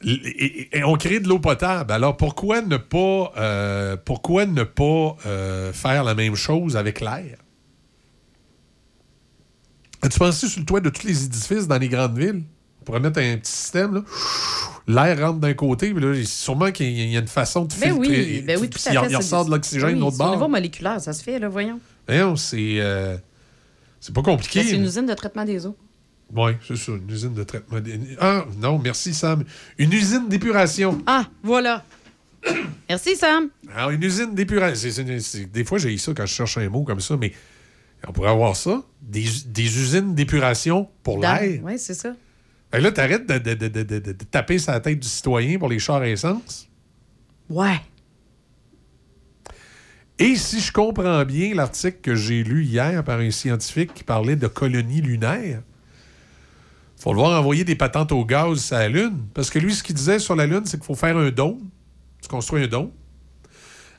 Et, 0.05 0.11
et- 0.11 0.77
et 0.79 0.83
on 0.83 0.95
crée 0.95 1.19
de 1.21 1.29
l'eau 1.29 1.39
potable. 1.39 1.91
Alors 1.93 2.17
pourquoi 2.17 2.61
ne 2.61 2.75
pas, 2.77 3.31
euh, 3.37 3.95
pourquoi 4.03 4.45
ne 4.45 4.63
pas 4.63 5.15
euh, 5.25 5.71
faire 5.71 6.03
la 6.03 6.13
même 6.13 6.35
chose 6.35 6.75
avec 6.75 6.99
l'air? 6.99 7.37
As-tu 10.01 10.19
pensé 10.19 10.47
sur 10.49 10.59
le 10.59 10.65
toit 10.65 10.81
de 10.81 10.89
tous 10.89 11.07
les 11.07 11.23
édifices 11.25 11.67
dans 11.67 11.77
les 11.77 11.87
grandes 11.87 12.17
villes? 12.17 12.43
On 12.83 12.85
pourrait 12.85 12.99
mettre 12.99 13.19
un 13.21 13.37
petit 13.37 13.49
système, 13.51 13.93
là. 13.95 14.03
L'air 14.87 15.17
rentre 15.27 15.39
d'un 15.39 15.53
côté, 15.53 15.93
puis 15.93 16.03
là, 16.03 16.13
sûrement 16.25 16.69
qu'il 16.73 16.91
y 16.91 17.15
a- 17.15 17.19
une 17.21 17.27
façon 17.27 17.63
de 17.63 17.69
Ben 17.79 17.93
filtrer. 17.93 17.97
oui, 17.97 18.41
ben 18.45 18.59
oui, 18.59 18.69
tout 18.69 18.77
Puis 18.77 18.89
à 18.89 18.93
il, 18.93 19.05
fait. 19.05 19.11
il 19.11 19.15
ressort 19.15 19.45
de 19.45 19.51
l'oxygène 19.51 19.85
oui, 19.91 19.95
de 19.95 19.99
l'autre 20.01 20.17
c'est 20.17 20.23
Au 20.23 20.27
niveau 20.27 20.39
bord. 20.39 20.49
moléculaire, 20.49 20.99
ça 20.99 21.13
se 21.13 21.23
fait, 21.23 21.39
là, 21.39 21.47
voyons. 21.47 21.79
Voyons, 22.05 22.35
c'est... 22.35 22.81
euh, 22.81 23.15
c'est 24.01 24.13
pas 24.13 24.21
compliqué. 24.21 24.59
Ben, 24.59 24.67
C'est 24.67 24.75
une 24.75 24.83
usine 24.83 25.05
de 25.05 25.13
traitement 25.13 25.45
des 25.45 25.65
eaux. 25.65 25.77
Oui, 26.35 26.51
c'est 26.67 26.75
ça, 26.75 26.91
une 26.91 27.09
usine 27.09 27.33
de 27.33 27.43
traitement. 27.43 27.79
des- 27.79 27.99
Ah, 28.19 28.43
non, 28.59 28.77
merci, 28.79 29.13
Sam. 29.13 29.45
Une 29.77 29.93
usine 29.93 30.27
d'épuration. 30.27 31.01
Ah, 31.05 31.27
voilà. 31.41 31.85
Merci, 32.89 33.15
Sam. 33.15 33.47
Alors, 33.73 33.91
une 33.91 34.03
usine 34.03 34.35
d'épuration. 34.35 34.89
Des 35.53 35.63
fois, 35.63 35.77
j'ai 35.77 35.97
ça 35.97 36.11
quand 36.13 36.25
je 36.25 36.33
cherche 36.33 36.57
un 36.57 36.67
mot 36.67 36.83
comme 36.83 36.99
ça, 36.99 37.15
mais 37.15 37.31
on 38.05 38.11
pourrait 38.11 38.31
avoir 38.31 38.57
ça. 38.57 38.83
Des, 39.01 39.23
des 39.45 39.63
usines 39.79 40.13
d'épuration 40.13 40.89
pour 41.03 41.19
l'air. 41.19 41.61
Oui, 41.63 41.79
c'est 41.79 41.93
ça. 41.93 42.13
Fait 42.73 42.79
que 42.79 42.83
là, 42.85 42.91
t'arrêtes 42.91 43.27
de, 43.29 43.37
de, 43.37 43.53
de, 43.53 43.67
de, 43.67 43.83
de- 43.83 43.99
de 43.99 44.23
taper 44.31 44.57
sur 44.57 44.71
la 44.71 44.79
tête 44.79 44.99
du 44.99 45.07
citoyen 45.07 45.59
pour 45.59 45.69
les 45.69 45.77
chars 45.77 46.01
à 46.01 46.07
essence? 46.07 46.67
Ouais. 47.47 47.79
Et 50.17 50.35
si 50.35 50.59
je 50.59 50.71
comprends 50.71 51.23
bien 51.23 51.53
l'article 51.53 51.99
que 52.01 52.15
j'ai 52.15 52.43
lu 52.43 52.63
hier 52.63 53.03
par 53.03 53.19
un 53.19 53.29
scientifique 53.29 53.93
qui 53.93 54.03
parlait 54.03 54.35
de 54.35 54.47
colonies 54.47 55.01
lunaires, 55.01 55.61
faut 56.97 57.11
le 57.13 57.19
voir 57.19 57.39
envoyer 57.39 57.63
des 57.63 57.75
patentes 57.75 58.11
au 58.11 58.25
gaz 58.25 58.59
sur 58.59 58.75
la 58.75 58.89
Lune. 58.89 59.19
Parce 59.35 59.51
que 59.51 59.59
lui, 59.59 59.75
ce 59.75 59.83
qu'il 59.83 59.93
disait 59.93 60.17
sur 60.17 60.35
la 60.35 60.47
Lune, 60.47 60.63
c'est 60.65 60.77
qu'il 60.77 60.85
faut 60.87 60.95
faire 60.95 61.15
un 61.15 61.29
dôme. 61.29 61.69
Tu 62.23 62.27
construis 62.27 62.63
un 62.63 62.67
dôme. 62.67 62.89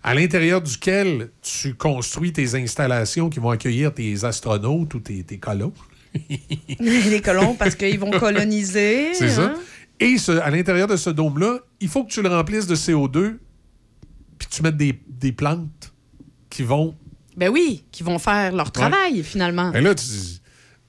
À 0.03 0.17
l'intérieur 0.17 0.61
duquel 0.61 1.31
tu 1.43 1.75
construis 1.75 2.33
tes 2.33 2.57
installations 2.61 3.31
qui 3.31 3.39
vont 3.39 3.51
accueillir 3.51 3.95
tes 3.95 4.25
astronautes 4.25 4.95
ou 4.95 4.99
tes, 4.99 5.23
tes 5.23 5.39
colons. 5.39 5.73
les 6.81 7.21
colons, 7.21 7.55
parce 7.55 7.75
qu'ils 7.75 7.99
vont 7.99 8.11
coloniser. 8.11 9.15
C'est 9.15 9.29
ça. 9.31 9.45
hein? 9.47 9.55
Et 10.01 10.19
ce- 10.19 10.33
à 10.33 10.51
l'intérieur 10.51 10.89
de 10.89 10.97
ce 10.97 11.11
dôme-là, 11.11 11.59
il 11.81 11.89
faut 11.89 12.05
que 12.05 12.11
tu 12.13 12.23
le 12.23 12.29
remplisses 12.29 12.67
de 12.67 12.75
CO2 12.77 13.39
puis 14.39 14.49
que 14.49 14.53
tu 14.55 14.63
mettes 14.63 14.77
des, 14.77 14.99
des 15.09 15.33
plantes 15.33 15.93
qui 16.51 16.63
vont 16.63 16.95
Ben 17.37 17.49
oui, 17.49 17.85
qui 17.93 18.03
vont 18.03 18.19
faire 18.19 18.53
leur 18.55 18.71
travail, 18.73 19.23
finalement. 19.23 19.73
Et 19.73 19.81
là, 19.81 19.95
tu- 19.95 20.05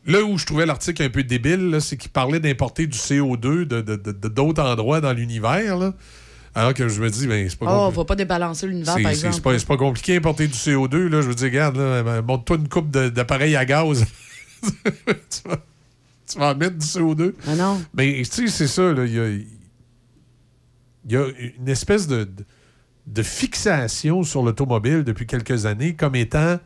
là 0.08 0.24
où 0.24 0.38
je 0.38 0.46
trouvais 0.46 0.66
l'article 0.66 1.04
un 1.04 1.10
peu 1.10 1.24
débile, 1.24 1.78
c'est 1.82 1.98
qu'il 1.98 2.12
parlait 2.12 2.40
d'importer 2.40 2.88
du 2.88 2.98
CO2 2.98 3.38
de- 3.66 3.82
de- 3.82 3.82
de- 3.82 3.96
de- 4.12 4.28
d'autres 4.28 4.64
endroits 4.64 5.02
dans 5.02 5.14
l'univers. 5.14 5.92
Alors 6.58 6.74
que 6.74 6.88
je 6.88 7.02
me 7.02 7.10
dis, 7.10 7.28
ben, 7.28 7.48
c'est 7.50 7.60
pas 7.60 7.66
Oh, 7.68 7.70
on 7.70 7.78
compliqué. 7.86 7.98
va 7.98 8.06
pas 8.06 8.16
débalancer 8.16 8.68
l'univers, 8.68 8.94
C'est- 8.96 9.02
par 9.04 9.12
exemple. 9.12 9.36
C'est 9.36 9.42
pas, 9.44 9.60
c'est 9.60 9.68
pas 9.68 9.78
compliqué 9.78 10.14
d'importer 10.14 10.48
du 10.48 10.54
CO2. 10.58 11.08
Là. 11.10 11.22
Je 11.22 11.28
veux 11.28 11.36
dire, 11.36 11.46
regarde, 11.48 11.78
là, 11.78 12.02
ben, 12.02 12.22
monte-toi 12.22 12.58
une 12.58 12.70
coupe 12.70 12.90
d'appareils 12.92 13.56
à 13.56 13.66
gaz. 13.66 14.06
Tu, 15.30 15.48
vas, 15.48 15.58
tu 16.28 16.40
vas 16.40 16.52
en 16.52 16.56
mettre 16.56 16.78
du 16.78 16.86
CO2. 16.86 17.34
Ah 17.48 17.56
non. 17.56 17.82
Mais 17.94 18.22
tu 18.24 18.26
sais, 18.26 18.48
c'est 18.48 18.68
ça. 18.68 18.92
Il 18.92 19.14
y 19.14 19.20
a, 19.20 19.30
il 21.06 21.12
y 21.12 21.18
a 21.18 21.28
une 21.60 21.70
espèce 21.70 22.08
de, 22.08 22.28
fixation 23.22 24.24
sur 24.24 24.44
l'automobile 24.44 25.04
depuis 25.04 25.28
quelques 25.28 25.66
années 25.66 25.96
comme 25.96 26.16
étant 26.16 26.60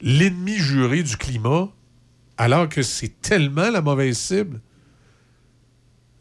l'ennemi 0.00 0.56
juré 0.56 1.02
du 1.02 1.16
climat, 1.16 1.68
alors 2.36 2.68
que 2.68 2.82
c'est 2.82 3.20
tellement 3.20 3.70
la 3.70 3.80
mauvaise 3.80 4.18
cible. 4.18 4.60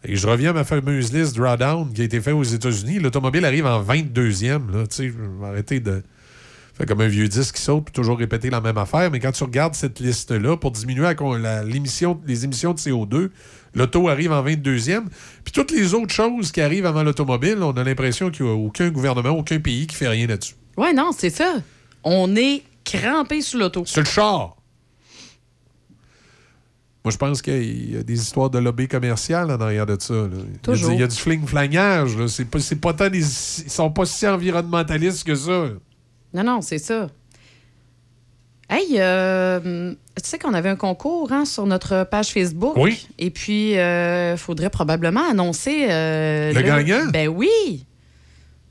Et 0.06 0.15
je 0.15 0.28
reviens 0.28 0.52
à 0.52 0.53
ma 0.53 0.64
fameuse 0.64 1.14
liste 1.14 1.36
Drawdown 1.36 1.91
qui 1.94 2.02
a 2.02 2.03
été 2.03 2.20
faite 2.22 2.34
aux 2.34 2.44
États-Unis. 2.44 2.99
L'automobile 2.99 3.45
arrive 3.45 3.65
en 3.65 3.82
22e. 3.82 4.70
Là, 4.72 4.84
je 4.91 5.03
vais 5.03 5.45
arrêter 5.45 5.80
de 5.80 6.03
faire 6.74 6.86
comme 6.88 7.02
un 7.02 7.08
vieux 7.08 7.28
disque 7.28 7.56
qui 7.56 7.62
saute 7.62 7.86
puis 7.86 7.94
toujours 7.94 8.18
répéter 8.18 8.50
la 8.50 8.60
même 8.62 8.78
affaire. 8.78 9.12
Mais 9.12 9.20
quand 9.20 9.32
tu 9.32 9.44
regardes 9.44 9.76
cette 9.76 10.00
liste-là, 10.00 10.58
pour 10.58 10.72
diminuer 10.72 11.04
la 11.04 11.64
les 11.64 11.76
émissions 11.76 12.16
de 12.74 12.80
CO2, 12.80 13.30
l'auto 13.76 14.08
arrive 14.10 14.32
en 14.32 14.44
22e. 14.44 15.04
Puis 15.44 15.52
toutes 15.54 15.72
les 15.72 15.94
autres 15.94 16.14
choses 16.14 16.52
qui 16.52 16.62
arrivent 16.62 16.86
avant 16.86 17.04
l'automobile, 17.04 17.58
on 17.62 17.72
a 17.72 17.84
l'impression 17.84 18.32
qu'il 18.32 18.45
n'y 18.45 18.52
a 18.52 18.56
aucun 18.56 18.90
gouvernement, 18.90 19.30
aucun 19.30 19.60
pays 19.60 19.86
qui 19.88 19.95
fait 19.95 20.08
rien 20.08 20.26
là-dessus. 20.28 20.56
Ouais, 20.78 20.94
non, 20.94 21.12
c'est 21.16 21.30
ça. 21.30 21.56
On 22.04 22.36
est 22.36 22.64
crampé 22.84 23.41
sous 23.41 23.58
l'auto. 23.58 23.84
C'est 23.86 24.02
le 24.02 24.06
char. 24.06 24.58
Moi, 27.06 27.12
je 27.12 27.18
pense 27.18 27.41
qu'il 27.41 27.91
y 27.94 27.98
a 27.98 28.04
des 28.04 28.14
histoires 28.22 28.50
de 28.50 28.60
lobby 28.60 28.88
commercial 28.88 29.52
en 29.52 29.60
arrière 29.60 29.86
de 29.86 29.98
ça. 30.00 30.14
là. 30.14 30.30
Il 30.32 30.38
y 30.38 30.40
a 30.40 30.44
du- 30.54 30.60
Toujours. 30.60 30.91
Il 30.94 31.00
y 31.02 31.04
a 31.04 31.08
du 31.08 31.16
fling-flangage. 31.18 32.12
Ils 32.14 33.26
sont 33.70 33.91
pas 33.91 34.06
si 34.06 34.26
environnementalistes 34.28 35.26
que 35.26 35.36
ça. 35.36 35.66
Non, 36.34 36.43
non, 36.43 36.61
c'est 36.61 36.77
ça. 36.80 37.10
Hey, 38.69 38.95
euh, 38.97 39.91
tu 40.22 40.27
sais 40.30 40.39
qu'on 40.39 40.53
avait 40.53 40.69
un 40.69 40.76
concours 40.76 41.31
hein, 41.31 41.45
sur 41.45 41.65
notre 41.65 42.05
page 42.05 42.30
Facebook? 42.31 42.73
Oui. 42.77 43.07
Et 43.19 43.30
puis, 43.30 43.73
il 43.73 44.35
faudrait 44.38 44.69
probablement 44.69 45.30
annoncer. 45.30 45.85
euh, 45.89 46.51
Le 46.53 46.61
gagnant? 46.61 47.05
Ben 47.11 47.27
oui. 47.27 47.85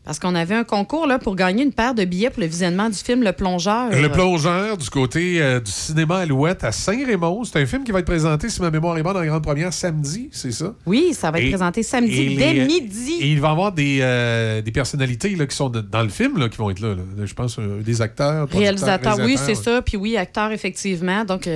Parce 0.05 0.19
qu'on 0.19 0.35
avait 0.35 0.57
un 0.57 0.65
concours 0.65 1.07
là, 1.07 1.20
pour 1.20 1.37
gagner 1.37 1.62
une 1.62 1.73
paire 1.73 1.95
de 1.95 2.05
billets 2.05 2.29
pour 2.31 2.41
le 2.41 2.49
visionnement 2.49 2.89
du 2.89 2.97
film 2.97 3.23
Le 3.23 3.33
Plongeur. 3.33 3.91
Le 3.93 4.09
plongeur 4.11 4.77
du 4.77 4.91
côté 4.91 5.41
euh, 5.41 5.61
du 5.61 5.70
cinéma 5.70 6.19
Alouette 6.19 6.65
à 6.65 6.73
Saint-Raymond. 6.73 7.45
C'est 7.45 7.61
un 7.62 7.66
film 7.66 7.85
qui 7.85 7.93
va 7.93 8.01
être 8.01 8.07
présenté, 8.07 8.49
si 8.49 8.61
ma 8.61 8.73
mémoire 8.73 8.99
est 8.99 9.03
bonne, 9.05 9.16
en 9.16 9.24
grande 9.24 9.45
première 9.45 9.73
samedi, 9.73 10.29
c'est 10.33 10.51
ça? 10.51 10.74
Oui, 10.87 11.15
ça 11.15 11.31
va 11.31 11.39
être 11.39 11.49
présenté 11.51 11.85
samedi 11.85 12.35
dès 12.37 12.53
les- 12.53 12.65
midi. 12.65 13.12
Et 13.20 13.31
il 13.31 13.41
va 13.41 13.49
y 13.49 13.51
avoir 13.53 13.70
des, 13.70 13.99
euh, 14.03 14.61
des 14.61 14.73
personnalités 14.73 15.37
là, 15.37 15.47
qui 15.47 15.55
sont 15.55 15.69
de- 15.69 15.81
dans 15.81 16.03
le 16.03 16.09
film 16.09 16.37
là, 16.37 16.49
qui 16.49 16.59
vont 16.59 16.70
être 16.70 16.81
là. 16.81 16.95
là. 16.97 17.24
Je 17.24 17.35
pense 17.35 17.61
euh, 17.61 17.81
des 17.83 18.03
acteurs. 18.03 18.49
producteurs, 18.49 18.61
Réalisateur, 18.61 19.16
oui, 19.20 19.35
c'est 19.37 19.45
réalisateurs. 19.45 19.74
ça. 19.77 19.83
Puis 19.83 19.97
oui, 19.97 20.16
acteur, 20.16 20.51
effectivement. 20.51 21.24
Donc, 21.24 21.47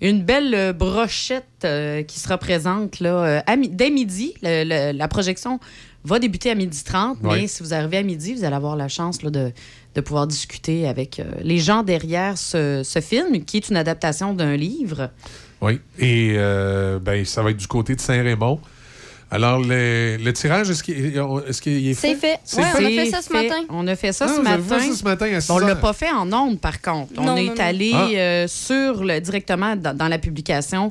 une 0.00 0.22
belle 0.22 0.72
brochette 0.78 1.44
euh, 1.64 2.02
qui 2.02 2.20
sera 2.20 2.38
présente 2.38 3.00
là, 3.00 3.10
euh, 3.10 3.40
à 3.46 3.56
mi- 3.56 3.68
dès 3.68 3.90
midi. 3.90 4.34
Le- 4.42 4.64
le- 4.64 4.96
la 4.96 5.08
projection 5.08 5.58
va 6.04 6.18
débuter 6.18 6.50
à 6.50 6.54
midi 6.54 6.82
30, 6.84 7.18
mais 7.22 7.28
Oui. 7.30 7.48
si 7.48 7.62
vous 7.62 7.74
arrivez 7.74 7.98
à 7.98 8.02
midi, 8.02 8.34
vous 8.34 8.44
allez 8.44 8.54
avoir 8.56 8.76
la 8.76 8.88
chance 8.88 9.22
là, 9.22 9.30
de, 9.30 9.52
de 9.94 10.00
pouvoir 10.00 10.26
discuter 10.26 10.86
avec 10.86 11.18
euh, 11.20 11.24
les 11.42 11.58
gens 11.58 11.82
derrière 11.82 12.38
ce, 12.38 12.82
ce 12.84 13.00
film, 13.00 13.44
qui 13.44 13.56
est 13.58 13.68
une 13.68 13.76
adaptation 13.76 14.32
d'un 14.32 14.56
livre. 14.56 15.10
Oui. 15.60 15.80
Et 15.98 16.34
euh, 16.36 16.98
ben, 17.00 17.24
ça 17.24 17.42
va 17.42 17.50
être 17.50 17.56
du 17.56 17.66
côté 17.66 17.94
de 17.96 18.00
Saint-Raymond. 18.00 18.60
Alors, 19.30 19.60
le, 19.60 20.16
le 20.16 20.32
tirage, 20.32 20.70
est-ce 20.70 20.82
qu'il 20.82 20.94
est, 21.04 21.60
qu'il 21.60 21.88
est 21.88 21.92
C'est 21.94 22.14
fait. 22.14 22.38
C'est 22.44 22.60
Ouais, 22.62 22.66
on 22.72 22.76
a 22.76 22.88
fait? 22.88 23.04
fait 23.04 23.10
ça 23.10 23.20
ce 23.20 23.30
matin. 23.32 23.54
On 23.68 23.86
a 23.86 23.94
fait 23.96 24.12
ça 24.12 24.26
Ah, 24.26 24.32
ce 24.34 24.40
matin. 24.40 24.62
fait 24.62 24.80
ça 24.88 24.94
ce 24.96 25.04
matin 25.04 25.26
à 25.26 25.36
on 25.52 25.58
6 25.58 25.66
l'a 25.66 25.76
pas 25.76 25.92
fait 25.92 26.10
en 26.10 26.32
ondes, 26.32 26.58
par 26.58 26.80
contre. 26.80 27.12
on 27.18 27.24
Non, 27.24 27.36
est 27.36 27.44
non, 27.44 27.54
allé 27.58 27.90
Ah. 27.94 28.06
euh, 28.10 28.48
sur 28.48 29.04
le, 29.04 29.20
directement 29.20 29.76
dans, 29.76 29.94
dans 29.94 30.08
la 30.08 30.18
publication 30.18 30.88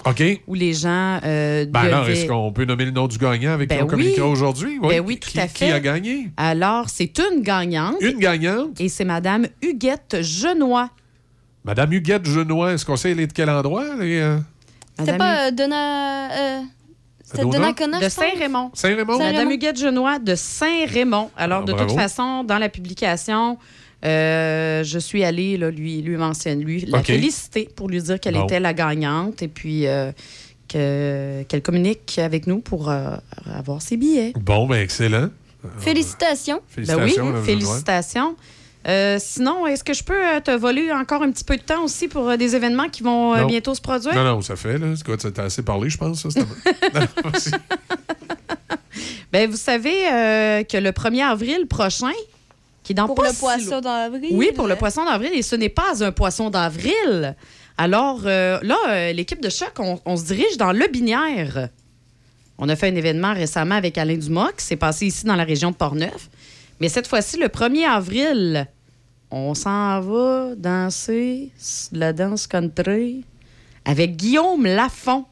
où 0.47 0.53
les 0.53 0.73
gens 0.73 1.19
euh, 1.26 1.65
Ben 1.65 1.80
alors, 1.80 2.07
est-ce 2.09 2.27
qu'on 2.27 2.51
peut 2.51 2.65
nommer 2.65 2.85
le 2.85 2.91
nom 2.91 3.07
du 3.07 3.18
gagnant 3.18 3.53
avec 3.53 3.69
Ben 3.69 3.77
qui 3.80 3.84
on 3.84 3.88
communiquera 3.88 4.26
oui. 4.27 4.31
aujourd'hui? 4.31 4.80
Ben 4.84 5.01
oui, 5.03 5.18
tout 5.18 5.31
Qui- 5.31 5.39
à 5.39 5.47
Qui 5.47 5.65
fait. 5.65 5.72
a 5.72 5.80
gagné? 5.80 6.30
Alors, 6.38 6.89
c'est 6.89 7.11
une 7.18 7.41
gagnante. 7.41 7.95
Une 8.01 8.19
gagnante. 8.19 8.80
Et 8.80 8.88
c'est 8.89 9.05
Madame 9.05 9.47
Huguette 9.64 10.18
Genois. 10.22 10.91
Madame 11.65 11.91
Huguette 11.91 12.27
Genois. 12.27 12.73
Est-ce 12.73 12.85
qu'on 12.85 12.97
sait 12.97 13.11
elle 13.11 13.19
est 13.19 13.27
de 13.27 13.34
quel 13.34 13.49
endroit? 13.49 13.84
euh? 13.99 14.38
C'était 14.99 15.18
pas 15.18 15.47
euh, 15.47 15.51
Donna. 15.51 16.61
C'était 17.30 17.41
Donna? 17.44 17.58
Donnacona, 17.58 17.99
de. 17.99 18.08
Saint-Raymond. 18.10 18.72
Saint-Raymond? 18.74 19.18
Madame. 19.18 19.52
Huguette 19.52 19.78
Genois 19.80 20.18
de 20.20 20.34
Saint-Raymond. 20.36 21.30
Alors, 21.36 21.60
Ah, 21.64 21.66
de 21.66 21.74
bravo. 21.74 21.90
toute 21.90 21.99
façon, 21.99 22.44
dans 22.45 22.58
la 22.58 22.70
publication, 22.70 23.58
euh, 24.06 24.84
je 24.84 24.98
suis 24.99 25.24
allée 25.26 25.58
là, 25.58 25.70
lui, 25.70 26.02
lui 26.02 26.16
mentionner, 26.16 26.64
lui, 26.64 26.86
la 26.88 27.04
féliciter 27.04 27.68
pour 27.76 27.90
lui 27.90 28.02
dire 28.02 28.20
qu'elle 28.20 28.36
Bon. 28.36 28.45
était 28.45 28.60
la 28.62 28.74
gagnante 28.74 29.41
et 29.41 29.48
puis 29.49 29.88
euh, 29.88 30.12
que- 30.70 31.44
qu'elle 31.44 31.62
communique 31.62 32.18
avec 32.18 32.48
nous 32.48 32.60
pour 32.60 32.90
euh, 32.90 33.16
avoir 33.54 33.82
ses 33.82 33.98
billets. 33.98 34.32
Bon, 34.40 34.66
ben 34.68 34.78
excellent. 34.82 35.30
Félicitations. 35.80 36.62
Ben 36.78 36.98
oui, 37.04 37.16
Félicitations. 37.44 38.36
Euh, 38.88 39.18
sinon, 39.19 39.68
est-ce 39.68 39.84
que 39.84 39.93
je 39.93 40.03
peux 40.03 40.14
euh, 40.35 40.39
te 40.39 40.51
voler 40.51 40.91
encore 40.93 41.22
un 41.22 41.30
petit 41.31 41.43
peu 41.43 41.57
de 41.57 41.61
temps 41.61 41.84
aussi 41.84 42.07
pour 42.07 42.30
euh, 42.30 42.38
des 42.38 42.55
événements 42.55 42.88
qui 42.88 43.03
vont 43.03 43.34
euh, 43.34 43.41
Non. 43.41 43.47
bientôt 43.47 43.76
se 43.76 43.81
produire? 43.81 44.15
Non, 44.15 44.23
non, 44.23 44.41
ça 44.41 44.55
fait, 44.55 44.77
là. 44.77 44.88
C'est 44.95 45.05
quoi, 45.05 45.18
t'as 45.18 45.43
assez 45.43 45.61
parlé, 45.61 45.89
je 45.89 45.97
pense, 45.97 46.27
ça? 46.27 46.39
Non. 46.93 47.31
Ben, 49.31 49.49
vous 49.49 49.57
savez 49.57 50.07
euh, 50.11 50.64
que 50.64 50.77
le 50.77 50.91
1er 50.91 51.23
avril 51.26 51.68
prochain, 51.68 52.14
qui 52.84 52.93
est 52.93 52.95
dans 52.95 53.07
Pour 53.07 53.23
le 53.23 53.30
si 53.31 53.39
poisson 53.39 53.81
d'avril. 53.81 54.30
Oui, 54.31 54.51
pour 54.55 54.68
le 54.68 54.76
poisson 54.77 55.03
d'avril, 55.03 55.31
et 55.34 55.41
ce 55.41 55.55
n'est 55.55 55.69
pas 55.69 56.03
un 56.03 56.11
poisson 56.11 56.49
d'avril. 56.49 57.35
Alors 57.77 58.22
euh, 58.26 58.57
là, 58.64 58.77
euh, 58.88 59.11
l'équipe 59.14 59.41
de 59.41 59.49
choc, 59.49 59.73
on, 59.80 59.99
on 60.05 60.15
se 60.18 60.23
dirige 60.26 60.57
dans 60.57 60.72
le 60.72 60.88
Binière. 60.88 61.69
On 62.57 62.69
a 62.69 62.76
fait 62.76 62.88
un 62.88 62.95
événement 62.95 63.34
récemment 63.34 63.76
avec 63.76 63.97
Alain 63.97 64.15
Dumas 64.18 64.51
qui 64.57 64.64
s'est 64.65 64.77
passé 64.77 65.05
ici 65.07 65.26
dans 65.26 65.35
la 65.35 65.43
région 65.43 65.72
de 65.72 65.76
Portneuf. 65.76 66.30
Mais 66.80 66.89
cette 66.89 67.07
fois-ci, 67.07 67.38
le 67.38 67.47
1er 67.47 67.85
avril, 67.88 68.68
on 69.32 69.54
s'en 69.54 69.99
va 70.02 70.56
danser 70.56 71.52
la 71.91 72.14
danse 72.14 72.48
country 72.48 73.26
avec 73.86 74.16
Guillaume 74.16 74.66
Lafont 74.66 75.26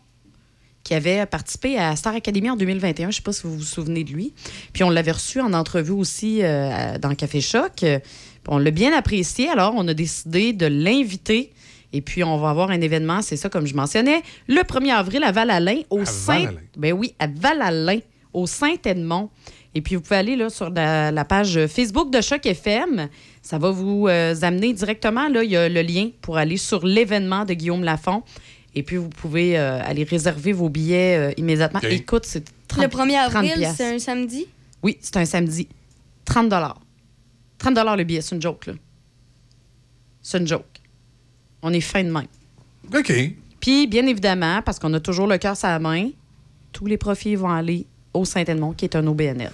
qui 0.84 0.94
avait 0.94 1.26
participé 1.26 1.80
à 1.80 1.96
Star 1.96 2.14
Academy 2.14 2.50
en 2.50 2.56
2021. 2.56 3.06
Je 3.06 3.08
ne 3.08 3.12
sais 3.14 3.22
pas 3.24 3.34
si 3.34 3.44
vous 3.44 3.58
vous 3.58 3.64
souvenez 3.64 4.04
de 4.04 4.12
lui. 4.12 4.34
Puis 4.72 4.84
on 4.84 4.92
l'avait 4.92 5.12
reçu 5.12 5.42
en 5.42 5.52
entrevue 5.54 5.92
aussi 5.92 6.44
euh, 6.44 6.98
dans 7.00 7.16
Café 7.16 7.42
Choc. 7.42 7.72
Puis 7.78 8.00
on 8.48 8.60
l'a 8.60 8.70
bien 8.70 8.96
apprécié. 8.96 9.50
Alors, 9.50 9.74
on 9.76 9.88
a 9.88 9.96
décidé 9.96 10.54
de 10.54 10.68
l'inviter. 10.68 11.52
Et 11.92 12.02
puis, 12.02 12.24
on 12.24 12.38
va 12.38 12.50
avoir 12.50 12.72
un 12.72 12.82
événement, 12.82 13.22
c'est 13.22 13.38
ça, 13.38 13.48
comme 13.48 13.66
je 13.66 13.74
mentionnais, 13.74 14.22
le 14.48 14.62
1er 14.62 14.92
avril 14.92 15.24
à 15.24 15.32
Val-Alain, 15.32 15.80
au 15.90 16.02
À 16.02 16.06
Saint... 16.06 16.40
Val-Alain. 16.40 16.60
Ben 16.78 16.94
oui, 16.94 17.14
à 17.20 17.28
Val-Alain, 17.28 18.00
au 18.34 18.48
Saint-Edmond. 18.48 19.30
Et 19.74 19.82
puis, 19.82 19.96
vous 19.96 20.02
pouvez 20.02 20.18
aller 20.18 20.36
là, 20.36 20.50
sur 20.50 20.70
la, 20.72 21.12
la 21.12 21.26
page 21.26 21.68
Facebook 21.68 22.12
de 22.12 22.20
Choc 22.20 22.46
FM. 22.46 23.08
Ça 23.46 23.60
va 23.60 23.70
vous 23.70 24.08
euh, 24.08 24.34
amener 24.42 24.74
directement. 24.74 25.30
Là, 25.30 25.44
il 25.44 25.52
y 25.52 25.56
a 25.56 25.70
le 25.70 25.82
lien 25.84 26.10
pour 26.24 26.38
aller 26.38 26.58
sur 26.58 26.84
l'événement 26.84 27.46
de 27.46 27.54
Guillaume 27.54 27.84
Lafont. 27.84 28.24
Et 28.74 28.82
puis, 28.82 28.98
vous 28.98 29.08
pouvez 29.08 29.56
euh, 29.56 29.80
aller 29.84 30.04
réserver 30.04 30.52
vos 30.52 30.68
billets 30.68 31.16
euh, 31.16 31.32
immédiatement. 31.38 31.80
Écoute, 31.82 32.26
c'est 32.26 32.44
30 32.68 32.82
Le 32.86 32.90
1er 32.90 33.30
30 33.30 33.36
avril, 33.36 33.68
c'est 33.78 33.94
un 33.94 34.00
samedi? 34.00 34.48
Oui, 34.82 34.98
c'est 35.00 35.18
un 35.18 35.26
samedi. 35.26 35.68
30 36.26 36.52
30 37.60 37.78
le 37.96 38.04
billet, 38.04 38.22
c'est 38.22 38.34
une 38.34 38.42
joke, 38.42 38.66
là. 38.66 38.74
C'est 40.24 40.40
une 40.40 40.48
joke. 40.48 40.82
On 41.62 41.72
est 41.72 41.82
fin 41.82 42.04
de 42.04 42.10
même. 42.10 42.26
OK. 42.96 43.14
Puis, 43.60 43.86
bien 43.86 44.08
évidemment, 44.08 44.64
parce 44.64 44.80
qu'on 44.80 44.94
a 44.96 45.00
toujours 45.00 45.28
le 45.28 45.38
cœur 45.38 45.56
sur 45.56 45.68
la 45.68 45.78
main, 45.78 46.10
tous 46.72 46.88
les 46.88 46.98
profits 46.98 47.36
vont 47.36 47.52
aller 47.52 47.86
au 48.12 48.26
Saint-Edmond, 48.26 48.74
qui 48.74 48.86
est 48.86 48.96
un 48.96 49.06
OBNL. 49.06 49.52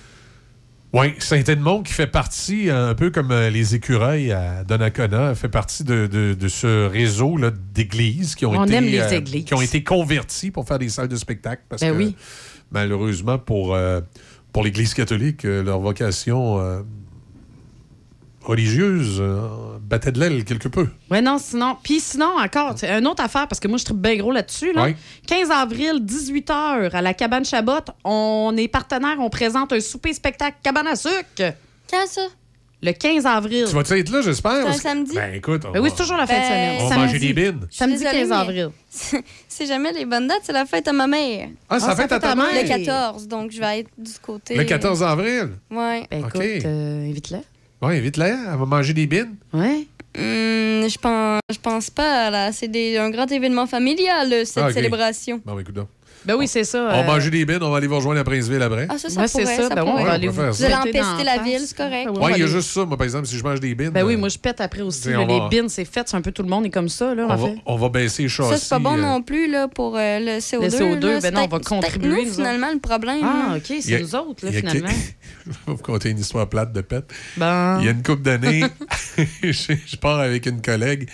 Oui, 0.93 1.13
Saint-Edmond 1.19 1.83
qui 1.83 1.93
fait 1.93 2.07
partie, 2.07 2.69
euh, 2.69 2.89
un 2.89 2.95
peu 2.95 3.11
comme 3.11 3.31
euh, 3.31 3.49
les 3.49 3.75
écureuils 3.75 4.33
à 4.33 4.65
Donnacona, 4.65 5.33
fait 5.35 5.47
partie 5.47 5.85
de, 5.85 6.05
de- 6.05 6.33
de 6.33 6.47
ce 6.49 6.85
réseau 6.87 7.37
d'églises 7.73 8.35
qui 8.35 8.45
ont 8.45 8.51
On 8.51 8.65
été 8.65 8.73
aime 8.75 8.85
les 8.85 8.99
euh, 8.99 9.21
qui 9.21 9.53
ont 9.53 9.61
été 9.61 9.83
converties 9.83 10.51
pour 10.51 10.67
faire 10.67 10.79
des 10.79 10.89
salles 10.89 11.07
de 11.07 11.15
spectacle 11.15 11.63
parce 11.69 11.81
Ben 11.81 11.93
que 11.93 11.97
oui. 11.97 12.15
malheureusement 12.71 13.37
pour 13.39 13.73
euh, 13.73 14.01
pour 14.51 14.63
l'Église 14.65 14.93
catholique, 14.93 15.43
leur 15.43 15.79
vocation 15.79 16.59
euh, 16.59 16.81
religieuse 18.43 19.23
battait 19.91 20.11
de 20.11 20.19
l'aile 20.19 20.43
quelque 20.43 20.67
peu. 20.67 20.87
Ouais, 21.11 21.21
non, 21.21 21.37
sinon. 21.37 21.77
Puis 21.83 21.99
sinon, 21.99 22.31
encore, 22.39 22.75
une 22.83 23.05
autre 23.07 23.23
affaire, 23.23 23.47
parce 23.47 23.59
que 23.59 23.67
moi, 23.67 23.77
je 23.77 23.85
trouve 23.85 23.97
bien 23.99 24.15
gros 24.15 24.31
là-dessus. 24.31 24.73
Là. 24.73 24.85
Oui. 24.85 24.95
15 25.27 25.51
avril, 25.51 25.99
18h, 26.03 26.89
à 26.95 27.01
la 27.01 27.13
cabane 27.13 27.45
Chabot, 27.45 27.73
on 28.03 28.55
est 28.57 28.67
partenaire, 28.67 29.17
on 29.19 29.29
présente 29.29 29.71
un 29.73 29.79
souper 29.79 30.13
spectacle 30.13 30.57
cabane 30.63 30.87
à 30.87 30.95
sucre. 30.95 31.53
Quand 31.89 32.07
ça? 32.07 32.21
Le 32.83 32.93
15 32.93 33.27
avril. 33.27 33.65
Tu 33.67 33.75
vas-tu 33.75 33.99
être 33.99 34.09
là, 34.09 34.21
j'espère? 34.23 34.63
C'est 34.63 34.67
un 34.69 34.73
samedi? 34.73 35.13
Ben 35.13 35.35
écoute, 35.35 35.61
on 35.67 35.71
Ben 35.71 35.81
oui, 35.81 35.89
c'est 35.91 36.01
toujours 36.01 36.17
la 36.17 36.25
fin 36.25 36.33
de 36.33 36.39
Ben, 36.39 36.47
semaine. 36.47 36.81
On 36.81 36.87
va 36.89 36.97
manger 36.97 37.19
des 37.19 37.33
bines. 37.33 37.67
Samedi 37.69 37.99
Désolée, 37.99 38.19
15 38.21 38.29
mais- 38.29 38.35
avril. 38.35 38.69
C'est 39.47 39.65
jamais 39.67 39.91
les 39.93 40.05
bonnes 40.05 40.27
dates, 40.27 40.41
c'est 40.43 40.51
la 40.53 40.65
fête 40.65 40.87
à 40.87 40.93
ma 40.93 41.05
mère. 41.05 41.49
Ah, 41.69 41.79
c'est 41.79 41.87
la 41.87 41.95
fête 41.95 42.11
à 42.11 42.19
ta 42.19 42.33
mère? 42.35 42.47
Le 42.51 42.67
14, 42.67 43.27
donc 43.27 43.51
je 43.51 43.59
vais 43.59 43.79
être 43.81 43.89
du 43.97 44.11
côté. 44.21 44.55
Le 44.55 44.63
14 44.63 45.03
avril? 45.03 45.49
Ouais. 45.69 46.07
Ben 46.09 46.23
OK. 46.25 46.29
écoute, 46.35 46.65
euh, 46.65 47.09
invite-la. 47.09 47.41
Oui, 47.81 47.97
invite-la. 47.97 48.27
Elle 48.53 48.59
va 48.59 48.65
manger 48.65 48.93
des 48.93 49.07
bines. 49.07 49.35
Ouais. 49.53 49.87
Hum, 50.17 50.89
je 50.89 50.97
pense, 50.97 51.39
je 51.49 51.57
pense 51.57 51.89
pas, 51.89 52.29
là. 52.29 52.51
C'est 52.51 52.67
des- 52.67 52.97
un 52.97 53.09
grand 53.09 53.31
événement 53.31 53.65
familial, 53.65 54.45
cette 54.45 54.63
Ah, 54.63 54.71
célébration. 54.73 55.41
Bon, 55.45 55.53
ben, 55.55 55.61
écoute 55.61 55.75
donc. 55.75 55.87
Ben 56.25 56.35
oui, 56.35 56.47
c'est 56.47 56.63
ça. 56.63 56.79
On 56.83 56.87
va 56.87 56.99
euh, 56.99 57.03
manger 57.07 57.31
des 57.31 57.45
bines, 57.45 57.57
on 57.61 57.71
va 57.71 57.77
aller 57.77 57.87
vous 57.87 57.95
rejoindre 57.95 58.19
à 58.19 58.23
Princeville 58.23 58.61
après. 58.61 58.85
Ah, 58.89 58.97
ça, 58.97 59.09
ça 59.09 59.21
Ouais, 59.21 59.27
c'est 59.27 59.41
pourrait, 59.41 59.55
ça. 59.57 59.69
ça 59.69 59.75
Ben 59.75 59.83
ouais, 59.83 59.91
on 59.95 60.03
va 60.03 60.11
aller 60.11 60.27
vous 60.27 60.33
faire 60.39 60.51
Vous 60.51 60.63
allez 60.63 60.75
empester 60.75 61.23
la 61.23 61.37
ville, 61.39 61.61
c'est 61.65 61.75
correct. 61.75 62.09
Oui, 62.13 62.17
Ouais, 62.21 62.31
il 62.35 62.37
y 62.37 62.41
a 62.41 62.45
aller- 62.45 62.47
juste 62.47 62.69
ça. 62.69 62.85
Moi, 62.85 62.95
par 62.95 63.05
exemple, 63.05 63.25
si 63.25 63.37
je 63.37 63.43
mange 63.43 63.59
des 63.59 63.73
bines. 63.73 63.89
Ben 63.89 64.03
oui, 64.05 64.13
euh, 64.13 64.17
moi, 64.17 64.29
je 64.29 64.37
pète 64.37 64.61
après 64.61 64.81
aussi. 64.81 65.09
Là, 65.09 65.25
les 65.25 65.39
va- 65.39 65.49
bins, 65.49 65.67
c'est 65.67 65.83
fait. 65.85 66.07
C'est 66.07 66.15
un 66.17 66.21
peu 66.21 66.31
tout 66.31 66.43
le 66.43 66.49
monde 66.49 66.65
est 66.65 66.69
comme 66.69 66.89
ça, 66.89 67.15
là, 67.15 67.25
on, 67.27 67.31
en 67.31 67.35
va, 67.35 67.47
fait. 67.47 67.55
on 67.65 67.75
va 67.75 67.89
baisser 67.89 68.23
les 68.23 68.29
châssis. 68.29 68.51
Ça, 68.51 68.57
c'est 68.57 68.69
pas 68.69 68.79
bon 68.79 68.97
euh, 68.97 69.01
non 69.01 69.21
plus 69.23 69.49
là, 69.49 69.67
pour 69.67 69.95
euh, 69.97 70.19
le 70.19 70.37
CO2. 70.39 70.61
Le 70.61 70.69
CO2, 70.69 71.07
là. 71.13 71.19
ben 71.21 71.33
non, 71.33 71.43
on 71.45 71.47
va 71.47 71.59
contribuer, 71.59 72.25
nous, 72.25 72.31
finalement, 72.33 72.71
le 72.71 72.79
problème. 72.79 73.19
Ah. 73.23 73.53
OK, 73.57 73.69
il 73.71 73.77
y 73.77 73.81
c'est 73.81 73.95
a- 73.95 73.99
nous 74.01 74.15
autres, 74.15 74.45
là, 74.45 74.51
finalement. 74.51 74.89
Je 74.89 75.51
vais 75.51 75.55
vous 75.67 75.77
conter 75.77 76.09
une 76.11 76.19
histoire 76.19 76.47
plate 76.47 76.71
de 76.71 76.81
pète. 76.81 77.11
Ben. 77.37 77.77
Il 77.79 77.85
y 77.85 77.87
a 77.87 77.91
une 77.91 78.03
couple 78.03 78.21
d'années, 78.21 78.63
je 79.41 79.95
pars 79.97 80.19
avec 80.19 80.45
une 80.45 80.61
collègue 80.61 81.09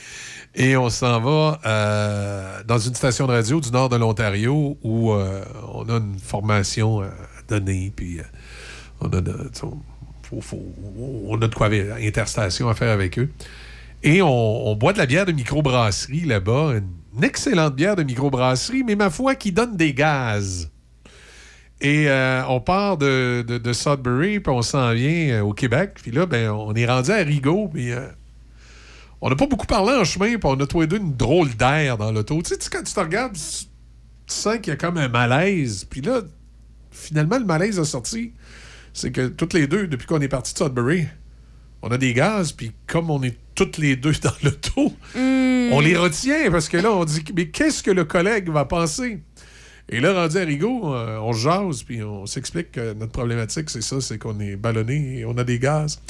et 0.57 0.75
on 0.75 0.89
s'en 0.89 1.21
va 1.21 1.59
euh, 1.65 2.63
dans 2.65 2.79
une 2.79 2.95
station 2.95 3.27
de 3.27 3.31
radio 3.31 3.61
du 3.61 3.71
nord 3.71 3.89
de 3.89 3.95
l'Ontario 3.95 4.77
où 4.81 5.13
euh, 5.13 5.43
on 5.71 5.87
a 5.87 5.97
une 5.97 6.17
formation 6.19 7.01
à 7.01 7.09
donner, 7.47 7.93
puis 7.95 8.19
euh, 8.19 8.23
on, 8.99 9.07
a 9.09 9.21
de, 9.21 9.49
faut- 9.53 10.41
faut- 10.41 10.73
on 11.27 11.39
quoi 11.49 11.69
interstation 12.01 12.67
à 12.69 12.73
faire 12.73 12.91
avec 12.91 13.19
eux. 13.19 13.29
Et 14.03 14.21
on, 14.21 14.75
boit 14.75 14.93
de 14.93 14.97
la 14.97 15.05
bière 15.05 15.25
de 15.25 15.31
microbrasserie 15.31 16.21
là-bas, 16.25 16.73
une 17.15 17.23
excellente 17.23 17.75
bière 17.75 17.95
de 17.95 18.03
microbrasserie, 18.03 18.83
mais 18.83 18.95
ma 18.95 19.09
foi 19.09 19.35
qui 19.35 19.51
donne 19.51 19.75
des 19.77 19.93
gaz. 19.93 20.71
Et 21.81 22.09
euh, 22.09 22.41
on 22.47 22.59
part 22.59 22.97
de, 22.97 23.43
Sudbury, 23.73 24.39
puis 24.39 24.51
on 24.51 24.63
s'en 24.63 24.93
vient 24.93 25.29
euh, 25.29 25.41
au 25.41 25.53
Québec. 25.53 25.91
Puis 26.01 26.11
là, 26.11 26.25
ben, 26.25 26.49
on 26.49 26.73
est 26.73 26.87
rendu 26.87 27.11
à 27.11 27.17
Rigaud, 27.17 27.69
puis 27.71 27.91
euh, 27.91 28.07
on 29.21 29.29
n'a 29.29 29.35
pas 29.35 29.47
beaucoup 29.47 29.65
parlé 29.65 29.93
en 29.93 30.03
chemin, 30.03 30.37
puis 30.37 30.39
on 30.43 30.59
a 30.59 30.67
tous 30.67 30.81
les 30.81 30.87
deux 30.87 30.97
une 30.97 31.15
drôle 31.15 31.55
d'air 31.55 31.97
dans 31.97 32.11
l'auto. 32.11 32.41
Tu 32.41 32.55
sais, 32.55 32.69
quand 32.71 32.83
tu 32.83 32.93
te 32.93 32.99
regardes, 32.99 33.33
tu 33.33 33.67
tu 34.27 34.35
sens 34.35 34.57
qu'il 34.57 34.67
y 34.67 34.71
a 34.71 34.75
comme 34.75 34.97
un 34.97 35.07
malaise. 35.07 35.85
Puis 35.89 36.01
là, 36.01 36.21
finalement, 36.91 37.39
le 37.39 37.45
malaise 37.45 37.79
a 37.79 37.85
sorti. 37.85 38.33
C'est 38.93 39.11
que 39.11 39.27
toutes 39.27 39.53
les 39.53 39.67
deux, 39.67 39.87
depuis 39.87 40.05
qu'on 40.05 40.19
est 40.19 40.27
parti 40.27 40.53
de 40.53 40.59
Sudbury, 40.59 41.05
on 41.81 41.89
a 41.89 41.97
des 41.97 42.13
gaz, 42.13 42.51
puis 42.51 42.71
comme 42.87 43.09
on 43.09 43.23
est 43.23 43.37
toutes 43.55 43.77
les 43.77 43.95
deux 43.95 44.13
dans 44.21 44.33
l'auto, 44.43 44.93
on 45.15 45.79
les 45.79 45.95
retient 45.95 46.51
parce 46.51 46.67
que 46.67 46.77
là, 46.77 46.91
on 46.91 47.05
dit 47.05 47.23
Mais 47.35 47.47
qu'est-ce 47.47 47.81
que 47.81 47.91
le 47.91 48.05
collègue 48.05 48.49
va 48.49 48.65
penser? 48.65 49.19
Et 49.89 50.01
là, 50.01 50.13
rendu 50.13 50.37
à 50.37 50.41
Rigaud, 50.41 50.93
euh, 50.93 51.17
on 51.19 51.31
se 51.31 51.39
jase, 51.39 51.83
puis 51.83 52.03
on 52.03 52.25
s'explique 52.25 52.73
que 52.73 52.93
notre 52.93 53.13
problématique, 53.13 53.69
c'est 53.69 53.81
ça 53.81 54.01
c'est 54.01 54.17
qu'on 54.17 54.37
est 54.41 54.57
ballonné 54.57 55.19
et 55.19 55.25
on 55.25 55.37
a 55.37 55.45
des 55.45 55.59
gaz. 55.59 56.01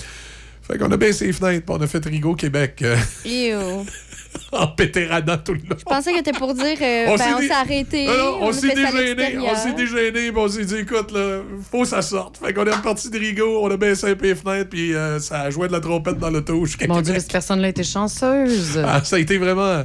Fait 0.67 0.77
qu'on 0.77 0.91
a 0.91 0.97
baissé 0.97 1.27
les 1.27 1.33
fenêtres, 1.33 1.65
puis 1.65 1.75
on 1.77 1.81
a 1.81 1.87
fait 1.87 2.03
Rigaud, 2.05 2.35
Québec, 2.35 2.83
euh, 2.83 2.97
Ew. 3.25 3.85
en 4.51 4.67
pétéradant 4.67 5.37
tout 5.37 5.53
le 5.53 5.59
long. 5.59 5.77
Je 5.79 5.83
pensais 5.83 6.11
que 6.11 6.17
t'étais 6.17 6.37
pour 6.37 6.53
dire, 6.53 6.77
euh, 6.81 7.05
On 7.07 7.15
ben, 7.15 7.39
s'est 7.39 7.51
arrêté. 7.51 8.07
On 8.41 8.51
s'est 8.51 8.75
dégêné, 8.75 9.37
on 9.39 9.55
s'est 9.55 9.73
dégêné, 9.73 10.31
puis 10.31 10.33
on 10.35 10.47
s'est 10.49 10.65
dit, 10.65 10.75
écoute, 10.75 11.11
là, 11.11 11.39
faut 11.71 11.83
que 11.83 11.87
ça 11.87 12.01
sorte. 12.01 12.37
Fait 12.37 12.53
qu'on 12.53 12.65
est 12.65 12.75
reparti 12.75 13.09
de 13.09 13.17
Rigaud, 13.17 13.61
on 13.63 13.71
a 13.71 13.77
baissé 13.77 14.11
un 14.11 14.15
peu 14.15 14.25
les 14.25 14.35
fenêtres, 14.35 14.69
puis 14.69 14.93
euh, 14.93 15.19
ça 15.19 15.41
a 15.41 15.49
joué 15.49 15.69
de 15.69 15.73
la 15.73 15.79
trompette 15.79 16.17
dans 16.17 16.29
l'auto 16.29 16.65
jusqu'à 16.65 16.87
Mon 16.87 16.95
Dieu, 16.95 17.13
Québec. 17.13 17.21
cette 17.21 17.31
personne-là 17.31 17.69
était 17.69 17.83
chanceuse. 17.83 18.81
Ah, 18.83 19.01
ça 19.03 19.15
a 19.15 19.19
été 19.19 19.37
vraiment 19.37 19.83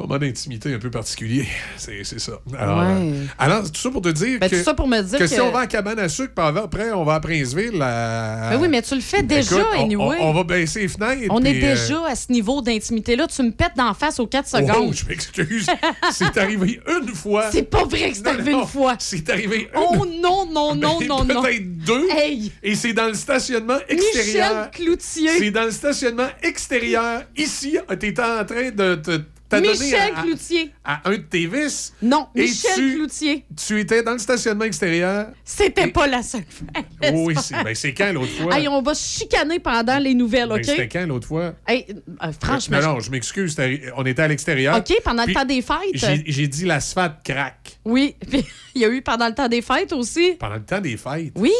moment 0.00 0.18
d'intimité 0.18 0.72
un 0.74 0.78
peu 0.78 0.90
particulier. 0.90 1.46
C'est 1.76 2.04
ça. 2.04 2.32
Alors, 2.58 2.78
Ouais. 2.80 2.84
euh, 2.88 3.24
alors, 3.38 3.70
tout 3.70 3.80
ça 3.80 3.90
pour 3.90 4.02
te 4.02 4.08
dire 4.10 4.38
Ben, 4.40 4.48
que, 4.50 4.56
tout 4.56 4.62
ça 4.64 4.74
pour 4.74 4.88
me 4.88 5.00
dire 5.02 5.18
que- 5.18 5.26
si 5.26 5.40
on 5.40 5.50
va 5.50 5.60
à 5.60 5.66
cabane 5.66 5.98
à 5.98 6.08
sucre, 6.08 6.32
puis 6.34 6.44
après, 6.58 6.92
on 6.92 7.04
va 7.04 7.14
à 7.14 7.20
Princeville. 7.20 7.80
à- 7.82 8.50
Ben 8.50 8.60
oui, 8.60 8.68
mais 8.68 8.82
tu 8.82 8.94
le 8.94 9.00
fais 9.00 9.22
déjà, 9.22 9.56
Écoute, 9.56 9.66
on- 9.76 9.84
anyway. 9.84 10.16
On, 10.20 10.30
on 10.30 10.32
va 10.32 10.44
baisser 10.44 10.80
les 10.80 10.88
fenêtres. 10.88 11.26
On 11.30 11.42
est 11.42 11.56
euh, 11.56 11.60
déjà 11.74 12.06
à 12.06 12.14
ce 12.14 12.30
niveau 12.32 12.60
d'intimité-là. 12.62 13.26
Tu 13.26 13.42
me 13.42 13.50
pètes 13.52 13.76
d'en 13.76 13.94
face 13.94 14.18
aux 14.20 14.26
4 14.26 14.46
Oh, 14.52 14.56
secondes. 14.58 14.94
je 14.94 15.06
m'excuse. 15.06 15.66
c'est 16.12 16.36
arrivé 16.38 16.80
une 16.88 17.14
fois. 17.14 17.50
C'est 17.52 17.62
pas 17.70 17.84
vrai 17.84 18.10
que 18.10 18.16
c'est 18.16 18.26
arrivé 18.26 18.52
non, 18.52 18.62
une 18.62 18.66
fois. 18.68 18.96
C'est 18.98 19.28
arrivé 19.30 19.62
une 19.62 19.68
Oh 19.80 20.04
non, 20.20 20.46
non, 20.46 20.74
non, 20.74 20.98
Ben, 20.98 21.06
non, 21.08 21.24
non. 21.24 21.42
Peut-être 21.42 21.84
deux. 21.84 22.08
Hey! 22.10 22.52
Et 22.62 22.74
c'est 22.74 22.92
dans 22.92 23.06
le 23.06 23.14
stationnement 23.14 23.78
extérieur. 23.88 24.68
Michel 24.68 24.70
Cloutier. 24.72 25.30
C'est 25.38 25.50
dans 25.50 25.64
le 25.64 25.70
stationnement 25.70 26.28
extérieur. 26.42 27.22
Ici, 27.36 27.76
tu 28.00 28.06
étais 28.06 28.22
en 28.22 28.44
train 28.44 28.70
de 28.70 28.94
te 28.96 29.20
Michel 29.58 30.12
à, 30.16 30.22
Cloutier. 30.22 30.70
à 30.84 31.08
un 31.08 31.12
de 31.12 31.16
tes 31.16 31.46
vices? 31.46 31.92
Non, 32.02 32.28
Et 32.34 32.42
Michel 32.42 32.70
tu- 32.76 32.94
Cloutier. 32.96 33.44
Tu 33.66 33.80
étais 33.80 34.02
dans 34.02 34.12
le 34.12 34.18
stationnement 34.18 34.64
extérieur. 34.64 35.28
C'était 35.44 35.88
pas 35.88 36.06
la 36.06 36.22
seule 36.22 36.44
fois. 36.48 36.68
Oui, 37.12 37.34
c'est 37.42 37.62
ben, 37.64 37.74
c'est 37.74 37.92
quand 37.94 38.12
l'autre 38.12 38.32
fois? 38.32 38.56
Hey, 38.58 38.68
on 38.68 38.82
va 38.82 38.94
chicaner 38.94 39.58
pendant 39.58 39.98
les 39.98 40.14
nouvelles, 40.14 40.48
Ben, 40.48 40.56
OK? 40.56 40.64
C'était 40.64 40.88
quand 40.88 41.06
l'autre 41.06 41.26
fois? 41.28 41.54
Hey, 41.66 41.86
euh, 42.22 42.32
franchement. 42.40 42.80
Non, 42.80 42.94
non, 42.94 43.00
je 43.00 43.10
m'excuse. 43.10 43.56
On 43.96 44.04
était 44.06 44.22
à 44.22 44.28
l'extérieur. 44.28 44.76
OK, 44.76 44.92
pendant 45.04 45.24
le 45.26 45.32
temps 45.32 45.44
des 45.44 45.62
fêtes. 45.62 45.78
J'ai 45.94 46.22
j'ai 46.26 46.48
dit 46.48 46.64
l'asphalte 46.64 47.22
craque. 47.24 47.78
Oui, 47.84 48.14
puis 48.30 48.44
il 48.74 48.82
y 48.82 48.84
a 48.84 48.88
eu 48.88 49.02
pendant 49.02 49.26
le 49.28 49.34
temps 49.34 49.48
des 49.48 49.62
fêtes 49.62 49.92
aussi. 49.92 50.34
Pendant 50.38 50.54
le 50.56 50.64
temps 50.64 50.80
des 50.80 50.96
fêtes? 50.96 51.32
Oui, 51.36 51.52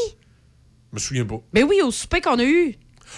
Je 0.90 0.94
me 0.94 0.98
souviens 1.00 1.24
pas. 1.24 1.40
mais 1.52 1.62
oui, 1.62 1.76
au 1.82 1.90
souper 1.90 2.20
qu'on 2.20 2.38
a 2.38 2.44
eu. 2.44 2.74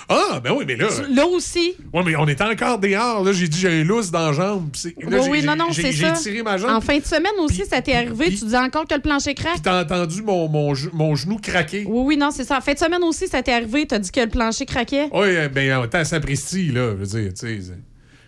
Ah, 0.09 0.41
ben 0.43 0.53
oui, 0.53 0.65
mais 0.67 0.77
là. 0.77 0.89
Là 1.11 1.27
aussi. 1.27 1.75
Ouais, 1.93 2.03
mais 2.05 2.17
on 2.17 2.27
était 2.29 2.45
encore 2.45 2.79
dehors. 2.79 3.23
Là, 3.25 3.33
j'ai 3.33 3.49
dit, 3.49 3.59
j'ai 3.59 3.81
un 3.81 3.85
lousse 3.85 4.11
dans 4.11 4.27
la 4.27 4.33
jambe. 4.33 4.71
Là, 5.09 5.19
Oui, 5.21 5.29
oui, 5.31 5.43
non, 5.45 5.57
non, 5.57 5.67
c'est 5.73 5.93
J'ai 5.93 6.07
ça. 6.07 6.13
tiré 6.13 6.43
ma 6.43 6.59
jambe. 6.59 6.71
En 6.71 6.81
fin 6.81 6.99
de 6.99 7.05
semaine 7.05 7.33
aussi, 7.41 7.65
ça 7.67 7.81
t'est 7.81 7.95
arrivé. 7.95 8.27
tu 8.31 8.45
disais 8.45 8.57
encore 8.59 8.87
que 8.87 8.95
le 8.95 9.01
plancher 9.01 9.35
craque? 9.35 9.53
Puis 9.55 9.63
t'as 9.63 9.83
entendu 9.83 10.23
mon, 10.23 10.49
mon, 10.49 10.73
mon 10.93 11.15
genou 11.15 11.39
craquer. 11.39 11.85
Oui, 11.87 12.03
oui, 12.07 12.17
non, 12.17 12.31
c'est 12.31 12.45
ça. 12.45 12.59
En 12.59 12.61
fin 12.61 12.75
de 12.75 12.79
semaine 12.79 13.03
aussi, 13.05 13.29
ça 13.29 13.43
t'est 13.43 13.53
arrivé. 13.53 13.87
T'as 13.87 13.99
dit 13.99 14.11
que 14.11 14.21
le 14.21 14.29
plancher 14.29 14.67
craquait? 14.67 15.09
Oui, 15.13 15.37
euh, 15.37 15.49
ben, 15.49 15.79
on 15.79 15.85
était 15.85 15.99
à 15.99 16.05
Sapristi, 16.05 16.73
là. 16.73 16.91
Je 16.91 17.05
veux 17.05 17.07
dire, 17.21 17.33
tu 17.35 17.47
sais. 17.47 17.61
c'est- 17.63 17.73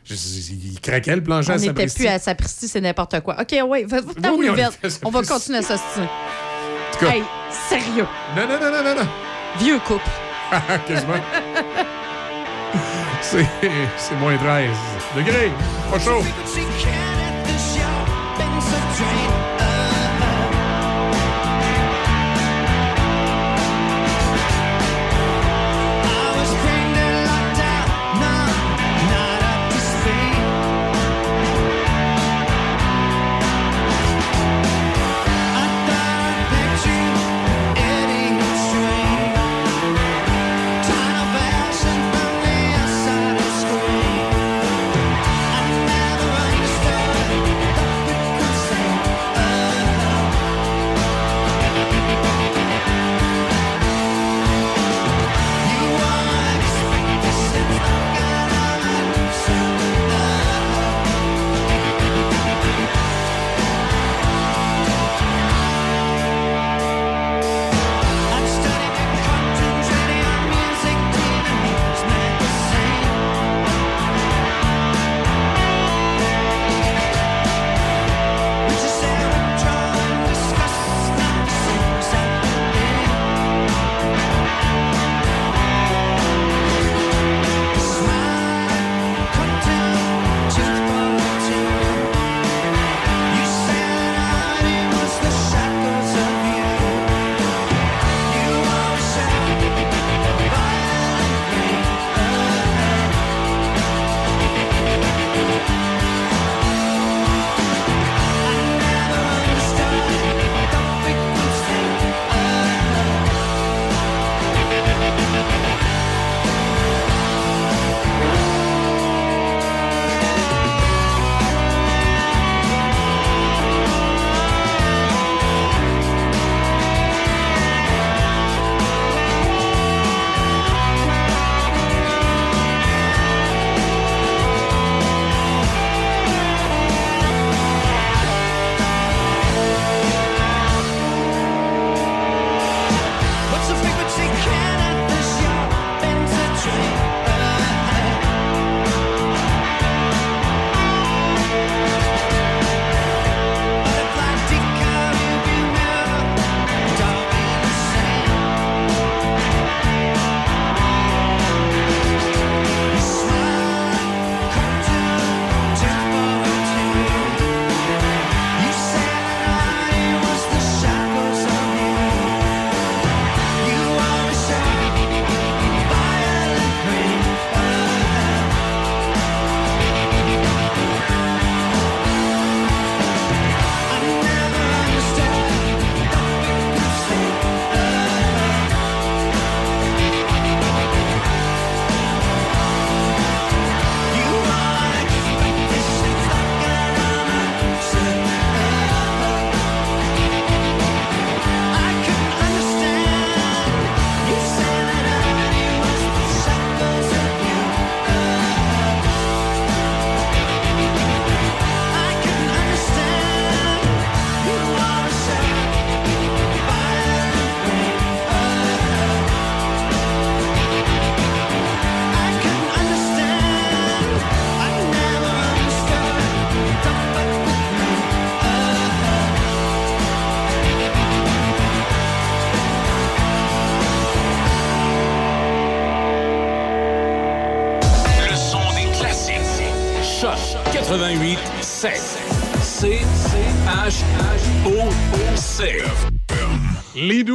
je- 0.04 0.14
je- 0.14 0.52
Il 0.72 0.80
craquait 0.80 1.16
le 1.16 1.22
plancher 1.22 1.50
On 1.50 1.54
à 1.54 1.56
n'était 1.56 1.68
Sapristi. 1.68 1.98
plus 1.98 2.06
à 2.08 2.18
Sapristi, 2.18 2.68
c'est 2.68 2.80
n'importe 2.80 3.20
quoi. 3.20 3.36
OK, 3.40 3.54
oui, 3.68 3.84
va, 3.84 3.98
Oui, 4.00 4.48
oui, 4.50 4.50
on 4.50 5.08
On 5.08 5.10
va 5.10 5.22
continuer 5.22 5.58
à 5.58 5.62
s'ostiner. 5.62 6.06
En 6.06 6.98
tout 6.98 7.04
cas, 7.06 7.12
Hey, 7.12 7.22
sérieux. 7.68 8.06
non, 8.36 8.42
non, 8.46 8.60
non, 8.60 8.70
non, 8.70 8.84
non, 8.84 9.02
non. 9.02 9.08
Vieux 9.58 9.78
couple. 9.86 10.02
Quasiment. 10.86 11.14
C'est 13.22 14.16
moins 14.20 14.36
13 14.36 14.70
degrés. 15.16 15.50
Pas 15.90 15.98
chaud. 15.98 16.22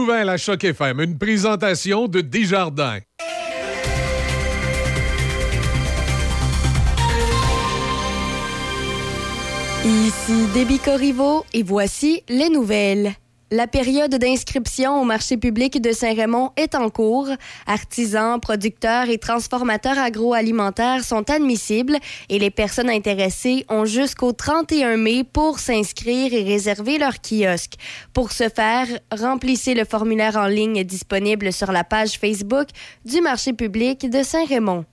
Les 0.09 0.15
nouvelles 0.15 0.29
à 0.29 0.37
Choc 0.37 0.63
FM, 0.63 1.01
une 1.01 1.17
présentation 1.19 2.07
de 2.07 2.21
Desjardins. 2.21 2.97
Ici 9.85 10.47
Déby 10.55 10.79
Corriveau 10.79 11.45
et 11.53 11.61
voici 11.61 12.23
les 12.27 12.49
nouvelles. 12.49 13.13
La 13.51 13.65
période 13.65 14.13
d'inscription 14.13 15.01
au 15.01 15.05
marché 15.05 15.35
public 15.35 15.81
de 15.81 15.91
Saint-Raymond 15.91 16.51
est 16.55 16.75
en 16.75 16.91
cours. 16.91 17.29
Artisans, 17.65 18.39
producteurs 18.39 19.09
et 19.09 19.17
transformateurs 19.17 19.97
agroalimentaires 19.97 21.03
sont 21.03 21.27
admissibles 21.31 21.97
et 22.29 22.37
les 22.37 22.51
personnes 22.51 22.91
intéressées 22.91 23.65
ont 23.67 23.85
jusqu'au 23.85 24.33
31 24.33 24.97
mai 24.97 25.23
pour 25.23 25.57
s'inscrire 25.57 26.31
et 26.31 26.43
réserver 26.43 26.99
leur 26.99 27.21
kiosque. 27.21 27.73
Pour 28.13 28.31
ce 28.33 28.49
faire, 28.49 28.85
remplissez 29.11 29.73
le 29.73 29.83
formulaire 29.83 30.35
en 30.35 30.45
ligne 30.45 30.83
disponible 30.83 31.51
sur 31.51 31.71
la 31.71 31.83
page 31.83 32.19
Facebook 32.19 32.67
du 33.03 33.19
marché 33.19 33.53
public 33.53 34.07
de 34.07 34.21
Saint-Raymond. 34.21 34.85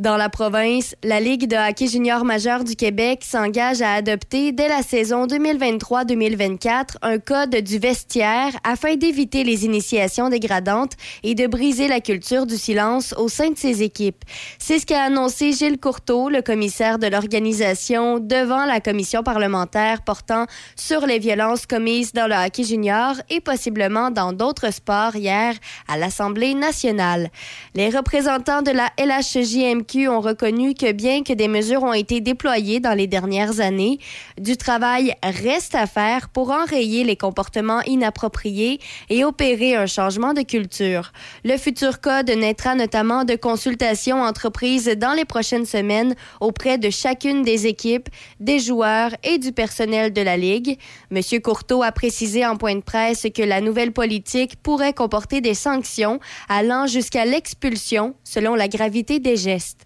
Dans 0.00 0.16
la 0.16 0.30
province, 0.30 0.94
la 1.04 1.20
Ligue 1.20 1.46
de 1.46 1.56
hockey 1.56 1.86
junior 1.86 2.24
majeur 2.24 2.64
du 2.64 2.74
Québec 2.74 3.20
s'engage 3.22 3.82
à 3.82 3.92
adopter 3.92 4.50
dès 4.50 4.66
la 4.66 4.80
saison 4.80 5.26
2023-2024 5.26 6.96
un 7.02 7.18
code 7.18 7.54
du 7.56 7.78
vestiaire 7.78 8.56
afin 8.64 8.96
d'éviter 8.96 9.44
les 9.44 9.66
initiations 9.66 10.30
dégradantes 10.30 10.92
et 11.22 11.34
de 11.34 11.46
briser 11.46 11.86
la 11.86 12.00
culture 12.00 12.46
du 12.46 12.56
silence 12.56 13.12
au 13.18 13.28
sein 13.28 13.50
de 13.50 13.58
ses 13.58 13.82
équipes. 13.82 14.24
C'est 14.58 14.78
ce 14.78 14.86
qu'a 14.86 15.02
annoncé 15.02 15.52
Gilles 15.52 15.78
Courteau, 15.78 16.30
le 16.30 16.40
commissaire 16.40 16.98
de 16.98 17.06
l'organisation, 17.06 18.20
devant 18.20 18.64
la 18.64 18.80
commission 18.80 19.22
parlementaire 19.22 20.00
portant 20.00 20.46
sur 20.76 21.04
les 21.04 21.18
violences 21.18 21.66
commises 21.66 22.14
dans 22.14 22.26
le 22.26 22.36
hockey 22.36 22.64
junior 22.64 23.16
et 23.28 23.42
possiblement 23.42 24.10
dans 24.10 24.32
d'autres 24.32 24.72
sports 24.72 25.14
hier 25.14 25.52
à 25.88 25.98
l'Assemblée 25.98 26.54
nationale. 26.54 27.28
Les 27.74 27.90
représentants 27.90 28.62
de 28.62 28.70
la 28.70 28.88
LHJMQ 28.98 29.89
ont 30.08 30.20
reconnu 30.20 30.74
que 30.74 30.92
bien 30.92 31.22
que 31.22 31.32
des 31.32 31.48
mesures 31.48 31.82
ont 31.82 31.92
été 31.92 32.20
déployées 32.20 32.80
dans 32.80 32.94
les 32.94 33.06
dernières 33.06 33.60
années, 33.60 33.98
du 34.38 34.56
travail 34.56 35.14
reste 35.22 35.74
à 35.74 35.86
faire 35.86 36.28
pour 36.28 36.50
enrayer 36.50 37.04
les 37.04 37.16
comportements 37.16 37.82
inappropriés 37.82 38.80
et 39.08 39.24
opérer 39.24 39.74
un 39.74 39.86
changement 39.86 40.32
de 40.32 40.42
culture. 40.42 41.12
Le 41.44 41.56
futur 41.56 42.00
code 42.00 42.30
naîtra 42.30 42.74
notamment 42.74 43.24
de 43.24 43.34
consultations 43.34 44.22
entreprises 44.22 44.86
dans 44.96 45.12
les 45.12 45.24
prochaines 45.24 45.66
semaines 45.66 46.14
auprès 46.40 46.78
de 46.78 46.90
chacune 46.90 47.42
des 47.42 47.66
équipes, 47.66 48.08
des 48.38 48.58
joueurs 48.58 49.10
et 49.24 49.38
du 49.38 49.52
personnel 49.52 50.12
de 50.12 50.22
la 50.22 50.36
Ligue. 50.36 50.78
M. 51.10 51.20
Courteau 51.42 51.82
a 51.82 51.92
précisé 51.92 52.46
en 52.46 52.56
point 52.56 52.76
de 52.76 52.82
presse 52.82 53.26
que 53.34 53.42
la 53.42 53.60
nouvelle 53.60 53.92
politique 53.92 54.56
pourrait 54.62 54.94
comporter 54.94 55.40
des 55.40 55.54
sanctions 55.54 56.20
allant 56.48 56.86
jusqu'à 56.86 57.24
l'expulsion 57.24 58.14
selon 58.24 58.54
la 58.54 58.68
gravité 58.68 59.18
des 59.18 59.36
gestes. 59.36 59.79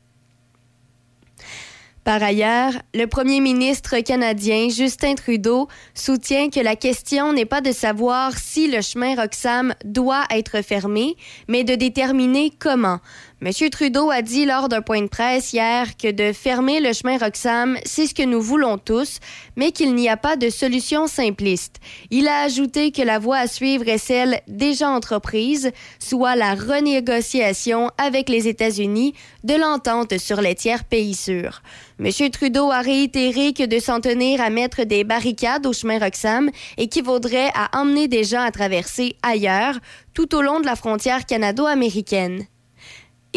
Par 2.05 2.23
ailleurs, 2.23 2.75
le 2.93 3.07
premier 3.07 3.41
ministre 3.41 3.99
canadien 4.01 4.69
Justin 4.69 5.15
Trudeau 5.15 5.69
soutient 5.95 6.51
que 6.51 6.61
la 6.61 6.77
question 6.77 7.33
n'est 7.33 7.47
pas 7.47 7.63
de 7.63 7.73
savoir 7.73 8.37
si 8.37 8.71
le 8.71 8.83
chemin 8.83 9.15
Roxham 9.15 9.75
doit 9.87 10.25
être 10.31 10.61
fermé, 10.63 11.17
mais 11.49 11.65
de 11.65 11.75
déterminer 11.75 12.53
comment. 12.59 12.99
M. 13.45 13.53
Trudeau 13.69 14.11
a 14.11 14.23
dit 14.23 14.47
lors 14.47 14.71
d'un 14.71 14.81
point 14.81 15.03
de 15.03 15.07
presse 15.07 15.53
hier 15.53 15.99
que 15.99 16.11
de 16.11 16.33
fermer 16.33 16.81
le 16.81 16.95
chemin 16.95 17.19
Roxham, 17.19 17.77
c'est 17.85 18.07
ce 18.07 18.15
que 18.15 18.23
nous 18.23 18.41
voulons 18.41 18.79
tous, 18.79 19.21
mais 19.55 19.71
qu'il 19.71 19.95
n'y 19.95 20.09
a 20.09 20.17
pas 20.17 20.37
de 20.37 20.49
solution 20.49 21.07
simpliste. 21.07 21.77
Il 22.11 22.27
a 22.27 22.41
ajouté 22.41 22.91
que 22.91 23.03
la 23.03 23.19
voie 23.19 23.37
à 23.37 23.47
suivre 23.47 23.87
est 23.87 23.99
celle 23.99 24.41
déjà 24.49 24.89
entreprise, 24.89 25.73
soit 25.99 26.37
la 26.37 26.55
renégociation 26.55 27.91
avec 27.99 28.31
les 28.31 28.49
États-Unis 28.49 29.13
de 29.43 29.57
l'entente 29.57 30.17
sur 30.17 30.41
les 30.41 30.55
tiers 30.55 30.85
pays 30.85 31.15
sûrs. 31.15 31.61
M. 32.01 32.11
Trudeau 32.31 32.71
a 32.71 32.81
réitéré 32.81 33.53
que 33.53 33.67
de 33.67 33.79
s'en 33.79 34.01
tenir 34.01 34.41
à 34.41 34.49
mettre 34.49 34.85
des 34.85 35.05
barricades 35.05 35.67
au 35.67 35.75
chemin 35.75 35.99
Roxham 35.99 36.51
équivaudrait 36.79 37.53
à 37.55 37.79
emmener 37.79 38.09
des 38.09 38.25
gens 38.25 38.41
à 38.41 38.51
traverser 38.51 39.17
ailleurs, 39.23 39.75
tout 40.15 40.35
au 40.35 40.41
long 40.41 40.61
de 40.61 40.67
la 40.67 40.77
frontière 40.77 41.27
canado-américaine. 41.27 42.47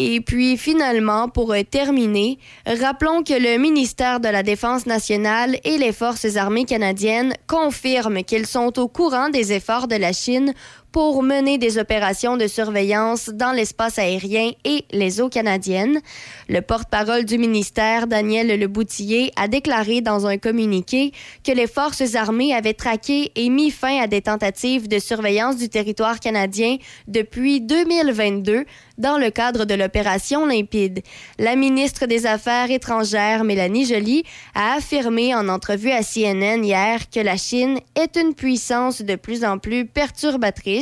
Et 0.00 0.20
puis 0.20 0.56
finalement, 0.56 1.28
pour 1.28 1.52
terminer, 1.68 2.38
rappelons 2.64 3.24
que 3.24 3.34
le 3.34 3.58
ministère 3.58 4.20
de 4.20 4.28
la 4.28 4.44
Défense 4.44 4.86
nationale 4.86 5.58
et 5.64 5.76
les 5.76 5.90
forces 5.90 6.36
armées 6.36 6.66
canadiennes 6.66 7.34
confirment 7.48 8.22
qu'ils 8.22 8.46
sont 8.46 8.78
au 8.78 8.86
courant 8.86 9.28
des 9.28 9.52
efforts 9.52 9.88
de 9.88 9.96
la 9.96 10.12
Chine 10.12 10.54
pour 10.92 11.22
mener 11.22 11.58
des 11.58 11.78
opérations 11.78 12.36
de 12.36 12.46
surveillance 12.46 13.28
dans 13.28 13.52
l'espace 13.52 13.98
aérien 13.98 14.52
et 14.64 14.84
les 14.90 15.20
eaux 15.20 15.28
canadiennes. 15.28 16.00
Le 16.48 16.60
porte-parole 16.60 17.24
du 17.24 17.36
ministère, 17.36 18.06
Daniel 18.06 18.58
Leboutillier, 18.58 19.32
a 19.36 19.48
déclaré 19.48 20.00
dans 20.00 20.26
un 20.26 20.38
communiqué 20.38 21.12
que 21.44 21.52
les 21.52 21.66
forces 21.66 22.14
armées 22.14 22.54
avaient 22.54 22.74
traqué 22.74 23.32
et 23.36 23.50
mis 23.50 23.70
fin 23.70 24.00
à 24.00 24.06
des 24.06 24.22
tentatives 24.22 24.88
de 24.88 24.98
surveillance 24.98 25.56
du 25.56 25.68
territoire 25.68 26.20
canadien 26.20 26.78
depuis 27.06 27.60
2022 27.60 28.64
dans 28.96 29.18
le 29.18 29.30
cadre 29.30 29.64
de 29.64 29.74
l'opération 29.74 30.46
Limpide. 30.46 31.02
La 31.38 31.54
ministre 31.54 32.06
des 32.06 32.26
Affaires 32.26 32.70
étrangères, 32.70 33.44
Mélanie 33.44 33.86
Joly, 33.86 34.24
a 34.54 34.74
affirmé 34.74 35.34
en 35.34 35.48
entrevue 35.48 35.92
à 35.92 36.02
CNN 36.02 36.64
hier 36.64 37.08
que 37.10 37.20
la 37.20 37.36
Chine 37.36 37.78
est 37.94 38.16
une 38.16 38.34
puissance 38.34 39.02
de 39.02 39.14
plus 39.14 39.44
en 39.44 39.58
plus 39.58 39.86
perturbatrice 39.86 40.77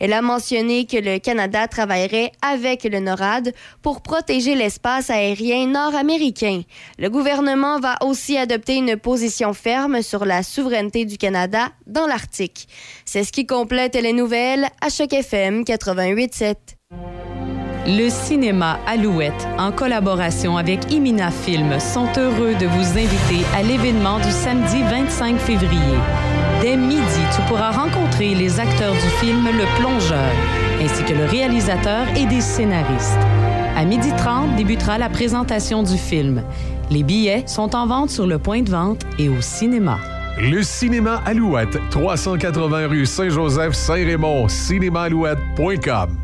elle 0.00 0.12
a 0.12 0.22
mentionné 0.22 0.86
que 0.86 0.96
le 0.96 1.18
Canada 1.18 1.68
travaillerait 1.68 2.32
avec 2.42 2.84
le 2.84 3.00
NORAD 3.00 3.52
pour 3.82 4.02
protéger 4.02 4.54
l'espace 4.54 5.10
aérien 5.10 5.66
nord-américain. 5.66 6.62
Le 6.98 7.10
gouvernement 7.10 7.80
va 7.80 7.96
aussi 8.02 8.36
adopter 8.36 8.76
une 8.76 8.96
position 8.96 9.52
ferme 9.52 10.02
sur 10.02 10.24
la 10.24 10.42
souveraineté 10.42 11.04
du 11.04 11.18
Canada 11.18 11.68
dans 11.86 12.06
l'Arctique. 12.06 12.68
C'est 13.04 13.24
ce 13.24 13.32
qui 13.32 13.46
complète 13.46 13.94
les 13.94 14.12
nouvelles 14.12 14.68
à 14.80 14.88
Choc 14.88 15.12
FM 15.12 15.62
88.7. 15.62 16.54
Le 17.86 18.08
cinéma 18.08 18.78
Alouette, 18.86 19.46
en 19.58 19.70
collaboration 19.70 20.56
avec 20.56 20.90
Imina 20.90 21.30
Film, 21.30 21.78
sont 21.78 22.08
heureux 22.16 22.54
de 22.54 22.66
vous 22.66 22.98
inviter 22.98 23.44
à 23.54 23.62
l'événement 23.62 24.18
du 24.20 24.30
samedi 24.30 24.80
25 24.82 25.36
février. 25.36 25.98
Dès 26.64 26.78
midi, 26.78 27.20
tu 27.36 27.42
pourras 27.42 27.72
rencontrer 27.72 28.34
les 28.34 28.58
acteurs 28.58 28.94
du 28.94 29.08
film 29.20 29.44
Le 29.44 29.66
Plongeur, 29.78 30.32
ainsi 30.80 31.04
que 31.04 31.12
le 31.12 31.26
réalisateur 31.26 32.06
et 32.16 32.24
des 32.24 32.40
scénaristes. 32.40 33.18
À 33.76 33.84
midi 33.84 34.08
30 34.16 34.56
débutera 34.56 34.96
la 34.96 35.10
présentation 35.10 35.82
du 35.82 35.98
film. 35.98 36.42
Les 36.90 37.02
billets 37.02 37.46
sont 37.46 37.76
en 37.76 37.86
vente 37.86 38.08
sur 38.08 38.26
le 38.26 38.38
point 38.38 38.62
de 38.62 38.70
vente 38.70 39.02
et 39.18 39.28
au 39.28 39.42
cinéma. 39.42 39.98
Le 40.40 40.62
cinéma 40.62 41.20
Alouette, 41.26 41.78
380 41.90 42.86
rue 42.88 43.04
Saint-Joseph, 43.04 43.74
Saint-Raymond, 43.74 44.48
cinémaalouette.com. 44.48 46.23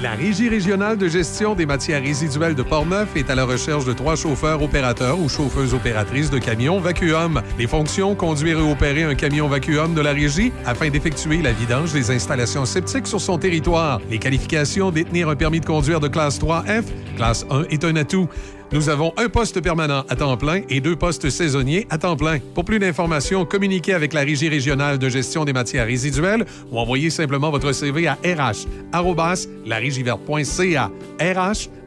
La 0.00 0.12
Régie 0.12 0.48
régionale 0.48 0.96
de 0.96 1.06
gestion 1.06 1.54
des 1.54 1.66
matières 1.66 2.02
résiduelles 2.02 2.54
de 2.54 2.62
Portneuf 2.62 3.14
est 3.14 3.30
à 3.30 3.34
la 3.34 3.44
recherche 3.44 3.84
de 3.84 3.92
trois 3.92 4.16
chauffeurs 4.16 4.62
opérateurs 4.62 5.20
ou 5.20 5.28
chauffeuses 5.28 5.74
opératrices 5.74 6.30
de 6.30 6.38
camions 6.38 6.80
vacuum. 6.80 7.42
Les 7.58 7.66
fonctions, 7.66 8.14
conduire 8.14 8.58
et 8.58 8.72
opérer 8.72 9.02
un 9.02 9.14
camion 9.14 9.48
vacuum 9.48 9.94
de 9.94 10.00
la 10.00 10.12
Régie 10.12 10.52
afin 10.64 10.88
d'effectuer 10.88 11.42
la 11.42 11.52
vidange 11.52 11.92
des 11.92 12.10
installations 12.10 12.64
septiques 12.64 13.06
sur 13.06 13.20
son 13.20 13.38
territoire. 13.38 14.00
Les 14.10 14.18
qualifications, 14.18 14.90
détenir 14.90 15.28
un 15.28 15.36
permis 15.36 15.60
de 15.60 15.66
conduire 15.66 16.00
de 16.00 16.08
classe 16.08 16.40
3F, 16.40 16.84
classe 17.16 17.46
1 17.50 17.64
est 17.70 17.84
un 17.84 17.94
atout. 17.96 18.28
Nous 18.72 18.88
avons 18.88 19.12
un 19.18 19.28
poste 19.28 19.60
permanent 19.60 20.06
à 20.08 20.16
temps 20.16 20.38
plein 20.38 20.62
et 20.70 20.80
deux 20.80 20.96
postes 20.96 21.28
saisonniers 21.28 21.86
à 21.90 21.98
temps 21.98 22.16
plein. 22.16 22.38
Pour 22.54 22.64
plus 22.64 22.78
d'informations, 22.78 23.44
communiquez 23.44 23.92
avec 23.92 24.14
la 24.14 24.22
Régie 24.22 24.48
régionale 24.48 24.98
de 24.98 25.10
gestion 25.10 25.44
des 25.44 25.52
matières 25.52 25.86
résiduelles 25.86 26.46
ou 26.70 26.78
envoyez 26.78 27.10
simplement 27.10 27.50
votre 27.50 27.72
CV 27.72 28.06
à 28.06 28.16
rh@larégiverte.ca. 28.24 30.90
RH 31.20 31.68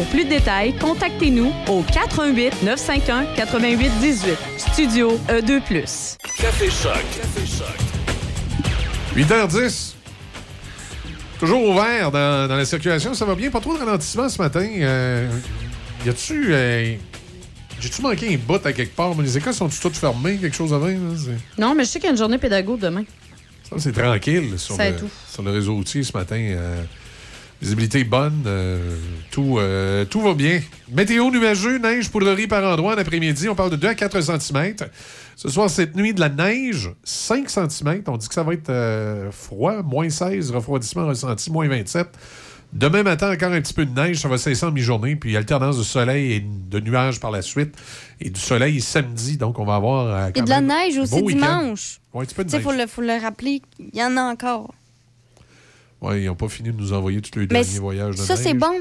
Pour 0.00 0.08
plus 0.08 0.24
de 0.24 0.30
détails, 0.30 0.72
contactez-nous 0.78 1.52
au 1.68 1.82
418 1.82 2.62
951 2.62 3.26
8818. 3.36 4.38
Studio 4.56 5.20
E 5.28 5.42
E2+. 5.42 5.60
Café 6.38 6.70
Choc. 6.70 6.94
Café 7.20 7.46
Choc. 7.46 7.76
8h10. 9.14 9.92
Toujours 11.38 11.62
ouvert 11.68 12.10
dans, 12.10 12.48
dans 12.48 12.56
la 12.56 12.64
circulation. 12.64 13.12
Ça 13.12 13.26
va 13.26 13.34
bien? 13.34 13.50
Pas 13.50 13.60
trop 13.60 13.74
de 13.74 13.78
ralentissement 13.80 14.26
ce 14.30 14.40
matin. 14.40 14.66
Euh, 14.78 15.28
y 16.06 16.08
a-tu. 16.08 16.46
euh, 16.54 16.94
J'ai-tu 17.78 18.00
manqué 18.00 18.32
un 18.32 18.38
bout 18.38 18.64
à 18.64 18.72
quelque 18.72 18.96
part? 18.96 19.14
Mais 19.14 19.24
les 19.24 19.36
écoles 19.36 19.52
sont-tu 19.52 19.80
toutes 19.80 19.98
fermées? 19.98 20.38
Quelque 20.38 20.56
chose 20.56 20.72
avant? 20.72 20.86
là? 20.86 20.94
Non, 21.58 21.74
mais 21.74 21.84
je 21.84 21.90
sais 21.90 21.98
qu'il 21.98 22.06
y 22.06 22.08
a 22.08 22.12
une 22.12 22.16
journée 22.18 22.38
pédago 22.38 22.78
demain. 22.78 23.04
Ça, 23.68 23.76
c'est 23.78 23.92
tranquille 23.92 24.54
sur 24.58 24.76
C'est 24.76 24.92
le, 24.92 24.96
tout. 24.96 25.10
sur 25.30 25.42
le 25.42 25.50
réseau 25.50 25.74
routier 25.74 26.02
ce 26.04 26.16
matin. 26.16 26.38
Euh, 26.38 26.82
visibilité 27.60 28.04
bonne. 28.04 28.42
euh, 28.46 28.96
tout, 29.30 29.58
euh, 29.58 30.04
tout 30.04 30.20
va 30.20 30.34
bien. 30.34 30.60
Météo 30.90 31.30
nuageux, 31.30 31.78
neige, 31.78 32.10
poudrerie 32.10 32.46
par 32.46 32.64
endroit 32.64 32.94
en 32.94 32.98
après-midi. 32.98 33.48
On 33.48 33.54
parle 33.54 33.70
de 33.70 33.76
2 33.76 33.88
à 33.88 33.94
4 33.94 34.20
cm. 34.20 34.74
Ce 35.36 35.48
soir, 35.48 35.70
cette 35.70 35.96
nuit, 35.96 36.12
de 36.14 36.20
la 36.20 36.28
neige, 36.28 36.90
5 37.04 37.48
cm. 37.48 38.02
On 38.08 38.16
dit 38.16 38.28
que 38.28 38.34
ça 38.34 38.42
va 38.42 38.52
être 38.54 38.70
euh, 38.70 39.30
froid. 39.30 39.82
Moins 39.82 40.10
16, 40.10 40.50
refroidissement 40.50 41.06
ressenti, 41.06 41.50
moins 41.50 41.68
27. 41.68 42.08
Demain 42.72 43.02
matin, 43.02 43.32
encore 43.32 43.50
un 43.52 43.60
petit 43.60 43.74
peu 43.74 43.84
de 43.84 43.92
neige. 43.98 44.18
Ça 44.18 44.28
va 44.28 44.38
cesser 44.38 44.64
en 44.64 44.70
mi-journée. 44.70 45.16
Puis 45.16 45.36
alternance 45.36 45.76
de 45.78 45.82
soleil 45.82 46.32
et 46.34 46.40
de 46.40 46.80
nuages 46.80 47.18
par 47.20 47.30
la 47.30 47.42
suite. 47.42 47.74
Et 48.20 48.30
du 48.30 48.40
soleil 48.40 48.80
samedi. 48.80 49.36
Donc, 49.36 49.58
on 49.58 49.64
va 49.64 49.74
avoir. 49.76 50.06
euh, 50.06 50.30
quand 50.34 50.40
a 50.42 50.44
de 50.44 50.50
la 50.50 50.60
neige 50.60 50.98
aussi 50.98 51.22
dimanche. 51.22 52.00
Ouais, 52.14 52.22
un 52.22 52.26
petit 52.26 52.34
peu 52.34 52.44
de 52.44 52.50
neige. 52.52 52.62
faut 52.62 52.72
le, 52.72 52.86
faut 52.86 53.02
le 53.02 53.20
rappeler, 53.20 53.62
il 53.78 53.96
y 53.98 54.02
en 54.04 54.16
a 54.16 54.22
encore. 54.22 54.72
Ouais, 56.00 56.22
ils 56.22 56.26
n'ont 56.26 56.34
pas 56.34 56.48
fini 56.48 56.70
de 56.70 56.76
nous 56.76 56.92
envoyer 56.92 57.20
tous 57.20 57.38
les 57.38 57.46
Mais 57.46 57.62
derniers 57.62 57.78
voyages 57.78 58.16
de 58.16 58.20
ça, 58.22 58.34
neige. 58.34 58.42
c'est 58.44 58.54
bon. 58.54 58.72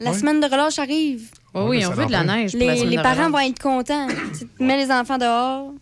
La 0.00 0.10
Ouais. 0.10 0.18
semaine 0.18 0.40
de 0.40 0.46
relâche 0.46 0.78
arrive. 0.78 1.30
Oui, 1.54 1.84
on 1.86 1.90
veut 1.90 2.06
de 2.06 2.10
la 2.12 2.24
neige 2.24 2.52
pour 2.52 2.60
Les, 2.60 2.76
semaine 2.76 2.88
les 2.90 2.96
de 2.96 3.02
parents 3.02 3.26
relâche. 3.28 3.32
vont 3.32 3.38
être 3.50 3.58
contents. 3.62 4.08
tu 4.38 4.64
mets 4.64 4.76
les 4.76 4.90
enfants 4.90 5.18
dehors. 5.18 5.72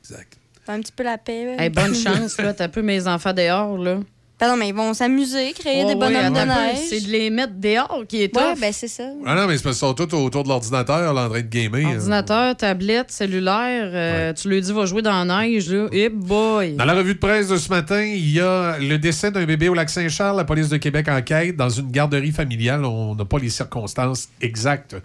Exact. 0.00 0.36
Un 0.66 0.80
petit 0.80 0.92
peu 0.92 1.02
la 1.04 1.18
paix. 1.18 1.56
Hey, 1.58 1.68
bonne 1.70 1.94
chance, 2.06 2.38
là. 2.38 2.52
T'as 2.54 2.68
peu 2.68 2.82
mes 2.82 3.06
enfants 3.06 3.32
dehors, 3.32 3.76
là. 3.78 4.00
Pardon, 4.40 4.56
mais 4.56 4.68
ils 4.70 4.74
vont 4.74 4.94
s'amuser, 4.94 5.52
créer 5.52 5.84
des 5.84 5.94
bonhommes 5.94 6.14
ouais, 6.34 6.40
de 6.40 6.46
neige. 6.48 6.78
C'est 6.88 7.02
de 7.02 7.08
les 7.10 7.28
mettre 7.28 7.52
dehors 7.56 8.04
qui 8.08 8.22
est 8.22 8.34
Ouais, 8.34 8.42
tough. 8.54 8.58
ben 8.60 8.72
c'est 8.72 8.88
ça. 8.88 9.04
Ah 9.26 9.34
non, 9.34 9.46
mais 9.46 9.58
c'est 9.58 9.62
parce 9.64 9.76
qu'ils 9.78 9.86
sont 9.86 9.92
tous 9.94 10.14
autour 10.16 10.44
de 10.44 10.48
l'ordinateur, 10.48 11.12
là, 11.12 11.26
en 11.26 11.28
train 11.28 11.42
de 11.42 11.46
gamer. 11.46 11.86
hein. 11.86 11.96
Ordinateur, 11.96 12.56
tablette, 12.56 13.10
cellulaire, 13.10 13.90
euh, 13.92 14.32
tu 14.32 14.48
lui 14.48 14.60
dis 14.62 14.72
va 14.72 14.86
jouer 14.86 15.02
dans 15.02 15.24
la 15.24 15.42
neige, 15.46 15.68
là. 15.70 15.88
Eh 15.92 16.08
boy! 16.08 16.72
Dans 16.76 16.86
la 16.86 16.94
revue 16.94 17.14
de 17.14 17.18
presse 17.18 17.48
de 17.48 17.58
ce 17.58 17.68
matin, 17.68 18.02
il 18.02 18.30
y 18.32 18.40
a 18.40 18.78
le 18.78 18.96
décès 18.96 19.30
d'un 19.30 19.44
bébé 19.44 19.68
au 19.68 19.74
lac 19.74 19.90
Saint-Charles. 19.90 20.38
La 20.38 20.44
police 20.44 20.70
de 20.70 20.78
Québec 20.78 21.06
enquête 21.08 21.54
dans 21.56 21.68
une 21.68 21.90
garderie 21.90 22.32
familiale. 22.32 22.84
On 22.86 23.14
n'a 23.14 23.26
pas 23.26 23.38
les 23.38 23.50
circonstances 23.50 24.28
exactes. 24.40 24.96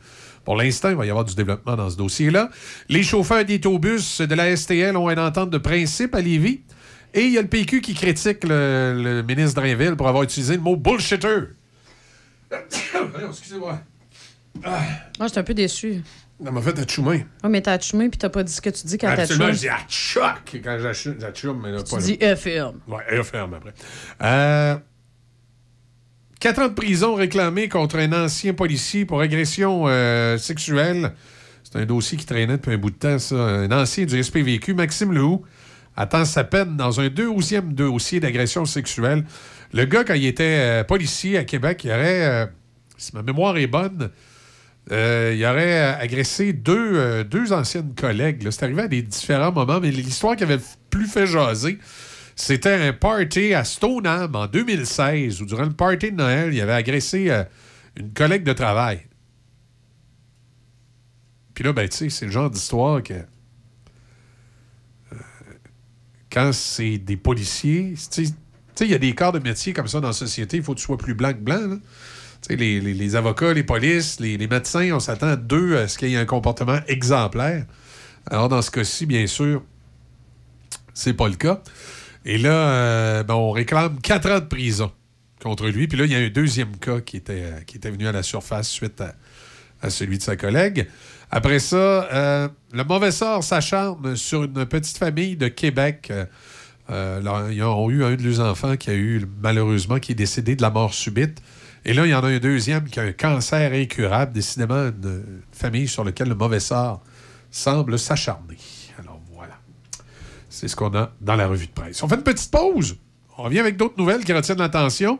Pour 0.45 0.56
l'instant, 0.56 0.90
il 0.91 0.95
va 0.95 1.06
y 1.06 1.10
avoir 1.10 1.26
du 1.26 1.36
développement 1.36 1.76
dans 1.76 1.90
ce 1.90 1.98
dossier-là. 1.98 2.49
Les 2.88 3.03
chauffeurs 3.03 3.44
des 3.44 3.56
autobus 3.56 4.22
de 4.22 4.34
la 4.36 4.56
STL 4.56 4.95
ont 4.95 5.10
une 5.10 5.20
entente 5.20 5.49
de 5.49 5.57
principe 5.57 6.16
à 6.16 6.22
Lévis. 6.22 6.62
Et 7.18 7.24
il 7.26 7.32
y 7.32 7.38
a 7.38 7.42
le 7.42 7.48
PQ 7.48 7.80
qui 7.82 7.94
critique 7.94 8.44
le, 8.44 8.94
le 9.02 9.24
ministre 9.24 9.60
Drainville 9.62 9.96
pour 9.96 10.08
avoir 10.08 10.24
utilisé 10.24 10.56
le 10.56 10.62
mot 10.62 10.76
bullshitter. 10.76 11.38
Excusez-moi. 13.30 13.80
Moi, 14.64 15.28
j'étais 15.28 15.38
un 15.40 15.44
peu 15.44 15.54
déçu. 15.54 16.02
Ça 16.44 16.52
m'a 16.52 16.62
fait 16.62 16.78
atchoumer. 16.78 17.26
Ouais, 17.44 17.50
mais 17.50 17.62
t'as 17.62 17.74
achumé 17.74 18.10
puis 18.10 18.18
t'as 18.18 18.28
pas 18.30 18.44
dit 18.44 18.52
ce 18.52 18.60
que 18.60 18.70
tu 18.70 18.86
dis 18.86 18.98
quand 18.98 19.08
t'as 19.16 19.22
Absolument, 19.24 19.54
je 19.54 19.60
dis 19.60 19.70
atchoc 19.70 20.60
quand 20.62 20.78
j'achou- 20.82 21.16
j'achoume, 21.18 21.62
mais 21.64 21.72
là, 21.72 21.82
Tu 21.82 21.96
pas 21.96 22.02
dis 22.02 22.18
là. 22.20 22.32
FM. 22.32 22.72
Ouais, 22.88 23.04
FM 23.10 23.54
après. 23.54 23.74
Euh, 24.22 24.76
Quatre 26.42 26.60
ans 26.62 26.68
de 26.68 26.74
prison 26.74 27.16
réclamés 27.16 27.70
contre 27.70 27.98
un 27.98 28.12
ancien 28.12 28.54
policier 28.54 29.06
pour 29.06 29.22
agression 29.22 29.86
euh, 29.88 30.38
sexuelle. 30.38 31.14
C'est 31.64 31.78
un 31.80 31.86
dossier 31.86 32.18
qui 32.18 32.26
traînait 32.26 32.58
depuis 32.58 32.74
un 32.74 32.78
bout 32.78 32.92
de 32.92 32.96
temps, 32.98 33.18
ça. 33.18 33.36
Un 33.36 33.72
ancien 33.72 34.06
du 34.06 34.22
SPVQ, 34.22 34.74
Maxime 34.74 35.14
Lehoux, 35.14 35.44
attend 35.95 36.26
sa 36.26 36.43
peine 36.43 36.77
dans 36.77 36.99
un 36.99 37.09
deuxième 37.09 37.73
dossier 37.73 38.19
d'agression 38.19 38.65
sexuelle. 38.65 39.26
Le 39.73 39.85
gars, 39.85 40.03
quand 40.03 40.13
il 40.13 40.26
était 40.26 40.59
euh, 40.59 40.84
policier 40.84 41.38
à 41.38 41.43
Québec, 41.43 41.84
il 41.84 41.91
aurait, 41.91 42.26
euh, 42.26 42.45
si 42.97 43.15
ma 43.15 43.22
mémoire 43.22 43.57
est 43.57 43.67
bonne, 43.67 44.11
euh, 44.91 45.34
il 45.35 45.45
aurait 45.45 45.95
agressé 45.95 46.53
deux, 46.53 47.23
deux 47.23 47.53
anciennes 47.53 47.93
collègues. 47.95 48.47
C'est 48.51 48.63
arrivé 48.63 48.84
à 48.84 48.88
des 48.88 49.01
différents 49.01 49.51
moments, 49.51 49.80
mais 49.80 49.91
l'histoire 49.91 50.35
qui 50.35 50.43
avait 50.43 50.59
plus 50.89 51.07
fait 51.07 51.26
jaser, 51.26 51.80
c'était 52.35 52.73
un 52.73 52.93
party 52.93 53.53
à 53.53 53.63
Stoneham 53.63 54.35
en 54.35 54.47
2016, 54.47 55.41
où 55.41 55.45
durant 55.45 55.63
le 55.63 55.73
party 55.73 56.11
de 56.11 56.17
Noël, 56.17 56.53
il 56.53 56.61
avait 56.61 56.73
agressé 56.73 57.31
une 57.97 58.13
collègue 58.13 58.43
de 58.43 58.53
travail. 58.53 59.01
Puis 61.55 61.63
là, 61.63 61.73
ben, 61.73 61.88
tu 61.88 61.95
sais, 61.95 62.09
c'est 62.09 62.26
le 62.26 62.31
genre 62.31 62.49
d'histoire 62.49 63.01
que. 63.01 63.13
euh, 63.13 65.15
quand 66.36 66.52
c'est 66.52 66.98
des 66.98 67.16
policiers, 67.16 67.94
tu 68.12 68.26
sais, 68.26 68.34
il 68.82 68.91
y 68.91 68.94
a 68.94 68.98
des 68.98 69.16
corps 69.16 69.32
de 69.32 69.40
métier 69.40 69.72
comme 69.72 69.88
ça 69.88 70.02
dans 70.02 70.07
la 70.07 70.14
société, 70.14 70.57
il 70.57 70.64
faut 70.64 70.74
que 70.74 70.80
tu 70.80 70.86
sois 70.86 70.98
plus 70.98 71.14
blanc 71.14 71.32
que 71.32 71.40
blanc. 71.40 71.66
là. 71.66 71.78
Les, 72.49 72.82
les- 72.82 73.16
avocats, 73.16 73.53
les 73.53 73.64
polices, 73.64 74.20
les, 74.20 74.38
médecins, 74.38 74.91
on 74.91 74.99
s'attend 74.99 75.38
d'eux 75.38 75.78
à 75.78 75.88
ce 75.88 75.98
qu'il 75.98 76.10
y 76.10 76.16
ait 76.16 76.18
un 76.18 76.26
comportement 76.26 76.78
exemplaire. 76.88 77.66
Alors, 78.30 78.49
dans 78.49 78.62
ce 78.62 78.70
cas-ci, 78.70 79.06
bien 79.06 79.26
sûr, 79.28 79.64
c'est 80.94 81.14
pas 81.14 81.30
le 81.30 81.36
cas. 81.36 81.64
Et 82.26 82.38
là, 82.38 82.52
euh, 82.52 83.24
ben, 83.24 83.34
on 83.34 83.52
réclame 83.52 83.99
quatre 84.02 84.30
ans 84.30 84.40
de 84.40 84.45
prison 84.45 84.91
contre 85.41 85.70
lui. 85.70 85.88
Puis 85.88 85.98
là, 85.98 86.03
il 86.06 86.12
y 86.12 86.16
a 86.16 86.20
un 86.20 86.30
deuxième 86.30 86.76
cas 86.78 86.99
qui 86.99 87.18
était, 87.18 87.64
venu 87.86 88.07
à 88.07 88.12
la 88.12 88.24
surface 88.24 88.68
suite 88.68 89.02
à 89.82 89.90
celui 89.90 90.18
de 90.18 90.24
sa 90.24 90.36
collègue. 90.36 90.88
Après 91.31 91.60
ça, 91.60 91.76
euh, 91.77 92.47
le 92.72 92.84
mauvais 92.84 93.11
sort 93.11 93.43
s'acharne 93.43 94.15
sur 94.15 94.43
une 94.43 94.65
petite 94.65 94.97
famille 94.97 95.35
de 95.35 95.47
Québec. 95.47 96.07
Euh, 96.11 96.26
euh, 96.89 97.22
là, 97.22 97.47
ils 97.52 97.64
ont 97.64 97.89
eu 97.89 98.03
un 98.03 98.15
de 98.15 98.23
leurs 98.23 98.39
enfants 98.39 98.77
qui 98.77 98.89
a 98.89 98.93
eu, 98.93 99.26
malheureusement, 99.41 99.99
qui 99.99 100.11
est 100.11 100.15
décédé 100.15 100.56
de 100.56 100.61
la 100.61 100.69
mort 100.69 100.93
subite. 100.93 101.41
Et 101.84 101.93
là, 101.93 102.06
il 102.06 102.11
y 102.11 102.15
en 102.15 102.23
a 102.23 102.27
un 102.27 102.38
deuxième 102.38 102.85
qui 102.85 102.99
a 102.99 103.03
un 103.03 103.11
cancer 103.11 103.73
incurable, 103.73 104.34
décidément 104.34 104.88
une 104.88 105.23
famille 105.52 105.88
sur 105.88 106.03
laquelle 106.03 106.30
le 106.30 106.35
mauvais 106.35 106.60
sort 106.60 107.02
semble 107.52 107.97
s'acharner. 107.97 108.57
Alors 108.99 109.19
voilà. 109.34 109.53
C'est 110.49 110.68
ce 110.68 110.76
qu'on 110.76 110.93
a 110.95 111.11
dans 111.22 111.35
la 111.35 111.47
revue 111.47 111.68
de 111.68 111.72
presse. 111.72 112.02
On 112.03 112.07
fait 112.07 112.15
une 112.15 112.23
petite 112.23 112.52
pause. 112.52 112.97
On 113.38 113.43
revient 113.43 113.60
avec 113.60 113.77
d'autres 113.77 113.97
nouvelles 113.97 114.23
qui 114.23 114.34
retiennent 114.34 114.60
l'attention. 114.60 115.19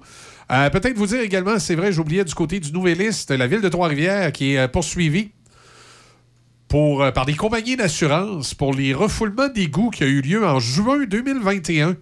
Euh, 0.52 0.70
Peut-être 0.70 0.98
vous 0.98 1.08
dire 1.08 1.22
également, 1.22 1.60
c'est 1.60 1.76
vrai, 1.76 1.92
j'oubliais 1.92 2.24
du 2.24 2.34
côté 2.34 2.60
du 2.60 2.72
Nouvelliste, 2.72 3.32
la 3.32 3.48
ville 3.48 3.62
de 3.62 3.70
Trois-Rivières 3.70 4.32
qui 4.32 4.54
est 4.54 4.68
poursuivie 4.68 5.32
euh, 6.76 7.12
par 7.12 7.26
des 7.26 7.36
compagnies 7.36 7.78
d'assurance 7.78 8.54
pour 8.54 8.74
les 8.74 8.94
refoulements 8.94 9.48
d'égouts 9.48 9.90
qui 9.90 10.04
a 10.04 10.08
eu 10.08 10.22
lieu 10.22 10.46
en 10.46 10.60
juin 10.60 11.06
2021. 11.06 11.96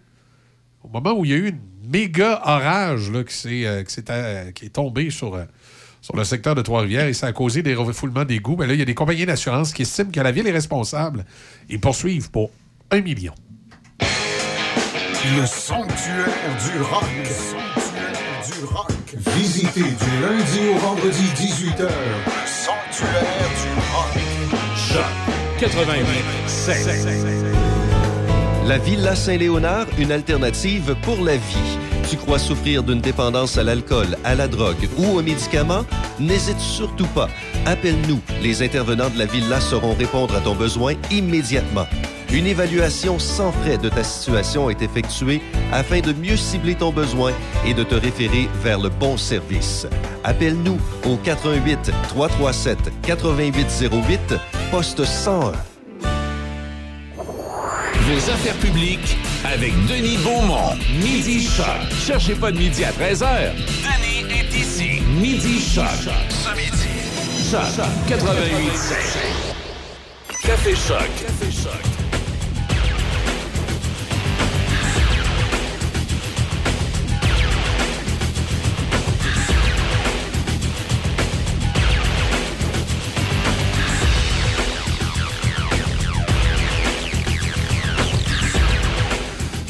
Au 0.83 0.87
moment 0.87 1.13
où 1.13 1.25
il 1.25 1.31
y 1.31 1.33
a 1.33 1.37
eu 1.37 1.49
une 1.49 1.89
méga 1.89 2.41
orage 2.43 3.11
là, 3.11 3.23
qui, 3.23 3.35
s'est, 3.35 3.65
euh, 3.65 3.83
euh, 4.09 4.51
qui 4.51 4.65
est 4.65 4.69
tombé 4.69 5.11
sur, 5.11 5.39
sur 6.01 6.15
le 6.15 6.23
secteur 6.23 6.55
de 6.55 6.61
Trois-Rivières 6.63 7.07
et 7.07 7.13
ça 7.13 7.27
a 7.27 7.33
causé 7.33 7.61
des 7.61 7.75
refoulements 7.75 8.25
d'égouts. 8.25 8.55
Ben 8.55 8.67
là, 8.67 8.73
il 8.73 8.79
y 8.79 8.81
a 8.81 8.85
des 8.85 8.95
compagnies 8.95 9.27
d'assurance 9.27 9.73
qui 9.73 9.83
estiment 9.83 10.09
que 10.09 10.19
la 10.19 10.31
ville 10.31 10.47
est 10.47 10.51
responsable 10.51 11.23
et 11.69 11.77
poursuivent 11.77 12.31
pour 12.31 12.49
un 12.89 13.01
million. 13.01 13.33
Le 15.37 15.45
sanctuaire 15.45 16.27
du 16.65 16.81
rock. 16.81 17.03
Le 17.19 17.29
sanctuaire 17.29 18.59
du 18.59 18.65
rock. 18.65 18.91
Visitez 19.35 19.81
du 19.81 20.21
lundi 20.21 20.59
au 20.73 20.77
vendredi 20.79 21.23
18h. 21.35 21.81
Le 21.81 22.47
sanctuaire 22.47 23.21
du 23.21 23.69
rock. 23.75 23.82
Choc 24.93 25.03
88 25.59 26.05
La 28.67 28.77
Villa 28.77 29.15
Saint-Léonard, 29.15 29.87
une 29.97 30.11
alternative 30.11 30.95
pour 31.01 31.23
la 31.23 31.35
vie. 31.35 31.79
Tu 32.07 32.15
crois 32.15 32.37
souffrir 32.37 32.83
d'une 32.83 33.01
dépendance 33.01 33.57
à 33.57 33.63
l'alcool, 33.63 34.15
à 34.23 34.35
la 34.35 34.47
drogue 34.47 34.87
ou 34.99 35.17
aux 35.17 35.23
médicaments? 35.23 35.83
N'hésite 36.19 36.59
surtout 36.59 37.07
pas. 37.07 37.27
Appelle-nous. 37.65 38.19
Les 38.43 38.61
intervenants 38.61 39.09
de 39.09 39.17
la 39.17 39.25
Villa 39.25 39.59
sauront 39.59 39.95
répondre 39.95 40.35
à 40.35 40.41
ton 40.41 40.53
besoin 40.53 40.93
immédiatement. 41.09 41.87
Une 42.33 42.47
évaluation 42.47 43.19
sans 43.19 43.51
frais 43.51 43.77
de 43.77 43.89
ta 43.89 44.03
situation 44.03 44.67
est 44.67 44.81
effectuée 44.81 45.39
afin 45.71 45.99
de 45.99 46.13
mieux 46.13 46.35
cibler 46.35 46.73
ton 46.73 46.91
besoin 46.91 47.31
et 47.63 47.75
de 47.75 47.83
te 47.83 47.93
référer 47.93 48.49
vers 48.63 48.79
le 48.79 48.89
bon 48.89 49.17
service. 49.17 49.85
Appelle-nous 50.23 50.79
au 51.05 51.15
88 51.17 51.91
337 52.09 52.79
8808 53.07 54.33
poste 54.71 55.05
101. 55.05 55.51
Vos 58.01 58.29
affaires 58.31 58.55
publiques 58.55 59.15
avec 59.45 59.71
Denis 59.85 60.17
Beaumont. 60.17 60.75
Midi 61.03 61.45
Choc. 61.45 61.65
Cherchez 62.03 62.33
pas 62.33 62.51
de 62.51 62.57
midi 62.57 62.83
à 62.83 62.91
13h. 62.91 63.51
Denis 63.53 64.25
est 64.33 64.57
ici. 64.57 65.03
Midi 65.21 65.61
Choc. 65.61 65.85
Ce 66.29 66.49
midi. 66.57 66.71
Choc 67.51 67.85
88 68.07 69.13
Café 70.41 70.71
Choc. 70.71 71.09
Café 71.21 71.51
Choc. 71.51 71.92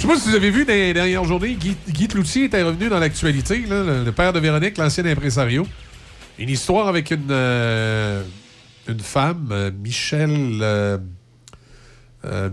Sais 0.04 0.14
pas 0.14 0.20
si 0.20 0.30
vous 0.30 0.36
avez 0.36 0.52
vu 0.52 0.66
dans 0.66 0.74
les 0.74 0.94
dernières 0.94 1.24
journées, 1.24 1.56
Guy, 1.56 1.78
Guy 1.88 2.10
Cloutier 2.10 2.46
était 2.46 2.62
revenu 2.62 2.90
dans 2.90 3.00
l'actualité, 3.00 3.64
le, 3.70 4.12
père 4.12 4.34
de 4.34 4.40
Véronique, 4.40 4.78
l'ancien 4.78 5.06
impresario. 5.06 5.66
Une 6.38 6.50
histoire 6.50 6.90
avec 6.90 7.12
une, 7.12 7.28
euh, 7.32 8.22
une 8.90 9.00
femme, 9.00 9.48
euh, 9.52 9.72
Michel. 9.72 10.60
euh, 10.62 10.98
euh, 12.26 12.50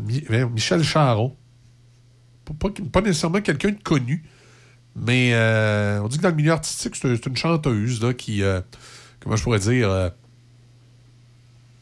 Michel 0.48 0.84
Charon. 0.84 1.36
Pas, 2.92 3.00
nécessairement 3.00 3.40
quelqu'un 3.40 3.70
de 3.70 3.82
connu, 3.82 4.24
mais 4.96 5.32
on 6.02 6.08
dit 6.08 6.18
que 6.18 6.22
dans 6.22 6.30
le 6.30 6.34
milieu 6.34 6.52
artistique, 6.52 6.96
c'est 6.96 7.26
une 7.26 7.36
chanteuse 7.36 8.02
là, 8.02 8.12
qui. 8.12 8.42
comment 9.20 9.36
je 9.36 9.42
pourrais 9.42 9.60
dire. 9.60 10.10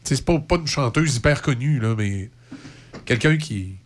c'est 0.03 0.23
pas, 0.23 0.39
pas 0.39 0.57
une 0.57 0.67
chanteuse 0.67 1.15
hyper 1.15 1.41
connue, 1.41 1.79
là, 1.79 1.95
mais 1.97 2.29
quelqu'un 3.05 3.37
qui 3.37 3.78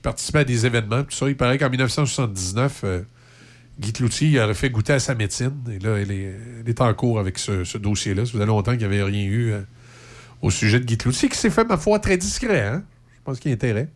qui 0.00 0.02
participait 0.02 0.38
à 0.38 0.44
des 0.44 0.64
événements. 0.64 1.02
Tout 1.04 1.10
ça, 1.10 1.28
il 1.28 1.36
paraît 1.36 1.58
qu'en 1.58 1.68
1979, 1.68 2.80
euh, 2.84 3.02
Guy 3.78 3.92
Cloutier 3.92 4.28
il 4.28 4.38
aurait 4.38 4.54
fait 4.54 4.70
goûter 4.70 4.94
à 4.94 4.98
sa 4.98 5.14
médecine. 5.14 5.52
Et 5.70 5.78
là, 5.78 5.96
elle 5.98 6.10
est, 6.10 6.34
elle 6.60 6.68
est 6.68 6.80
en 6.80 6.92
cours 6.94 7.20
avec 7.20 7.38
ce, 7.38 7.64
ce 7.64 7.76
dossier-là. 7.78 8.24
Ça 8.24 8.32
faisait 8.32 8.46
longtemps 8.46 8.70
qu'il 8.72 8.80
n'y 8.80 8.84
avait 8.86 9.02
rien 9.02 9.24
eu 9.24 9.50
euh, 9.52 9.60
au 10.42 10.50
sujet 10.50 10.80
de 10.80 10.84
Guy 10.86 10.96
Cloutier, 10.96 11.28
qui 11.28 11.36
s'est 11.36 11.50
fait, 11.50 11.64
ma 11.64 11.76
foi, 11.76 11.98
très 11.98 12.16
discret. 12.16 12.62
Hein? 12.66 12.82
Je 13.18 13.20
pense 13.24 13.38
qu'il 13.40 13.50
y 13.50 13.52
a 13.52 13.54
intérêt. 13.56 13.88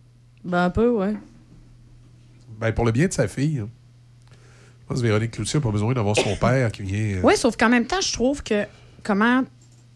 Ben, 0.45 0.65
un 0.65 0.71
peu, 0.71 0.91
ouais. 0.91 1.15
Ben, 2.61 2.73
pour 2.73 2.85
le 2.85 2.93
bien 2.93 3.07
de 3.07 3.13
sa 3.13 3.27
fille. 3.29 3.61
hein. 3.61 3.69
Je 4.31 4.89
pense 4.89 4.99
que 4.99 5.07
Véronique 5.07 5.31
Cloutier 5.31 5.59
n'a 5.59 5.65
pas 5.65 5.71
besoin 5.71 5.95
d'avoir 5.95 6.15
son 6.17 6.37
père 6.37 6.71
qui 6.71 6.83
vient. 6.83 7.17
euh, 7.17 7.21
Oui, 7.23 7.35
sauf 7.39 7.57
qu'en 7.57 7.71
même 7.71 7.87
temps, 7.87 8.03
je 8.03 8.13
trouve 8.13 8.43
que 8.43 8.65
comment 9.03 9.43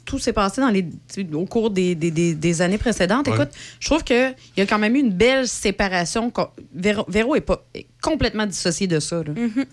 tout 0.08 0.18
s'est 0.18 0.32
passé 0.32 0.62
dans 0.62 0.70
les, 0.70 0.86
au 1.34 1.44
cours 1.44 1.70
des, 1.70 1.94
des- 1.94 2.10
des- 2.10 2.34
des 2.34 2.62
années 2.62 2.78
précédentes. 2.78 3.28
Ouais. 3.28 3.34
Écoute, 3.34 3.50
je 3.78 3.86
trouve 3.88 4.02
qu'il 4.02 4.34
y 4.56 4.60
a 4.62 4.66
quand 4.66 4.78
même 4.78 4.96
eu 4.96 5.00
une 5.00 5.12
belle 5.12 5.46
séparation. 5.46 6.32
Véro, 6.74 7.04
Véro 7.08 7.36
est, 7.36 7.42
pas, 7.42 7.62
est 7.74 7.86
complètement 8.00 8.46
dissociée 8.46 8.86
de 8.86 9.00
ça. 9.00 9.16
là. 9.22 9.34
Tu 9.34 9.66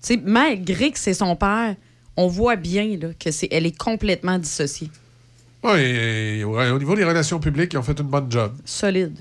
sais, 0.00 0.16
Malgré 0.24 0.90
que 0.90 0.98
c'est 0.98 1.14
son 1.14 1.36
père, 1.36 1.76
on 2.16 2.26
voit 2.26 2.56
bien 2.56 2.96
là, 3.00 3.08
que 3.18 3.30
c'est, 3.30 3.46
elle 3.52 3.64
est 3.64 3.78
complètement 3.78 4.38
dissociée. 4.40 4.90
et- 5.64 6.42
ouais, 6.44 6.70
au 6.70 6.78
niveau 6.80 6.96
des 6.96 7.04
relations 7.04 7.38
publiques, 7.38 7.72
ils 7.72 7.78
ont 7.78 7.82
fait 7.84 7.98
une 8.00 8.08
bonne 8.08 8.30
job. 8.30 8.54
Solide. 8.64 9.16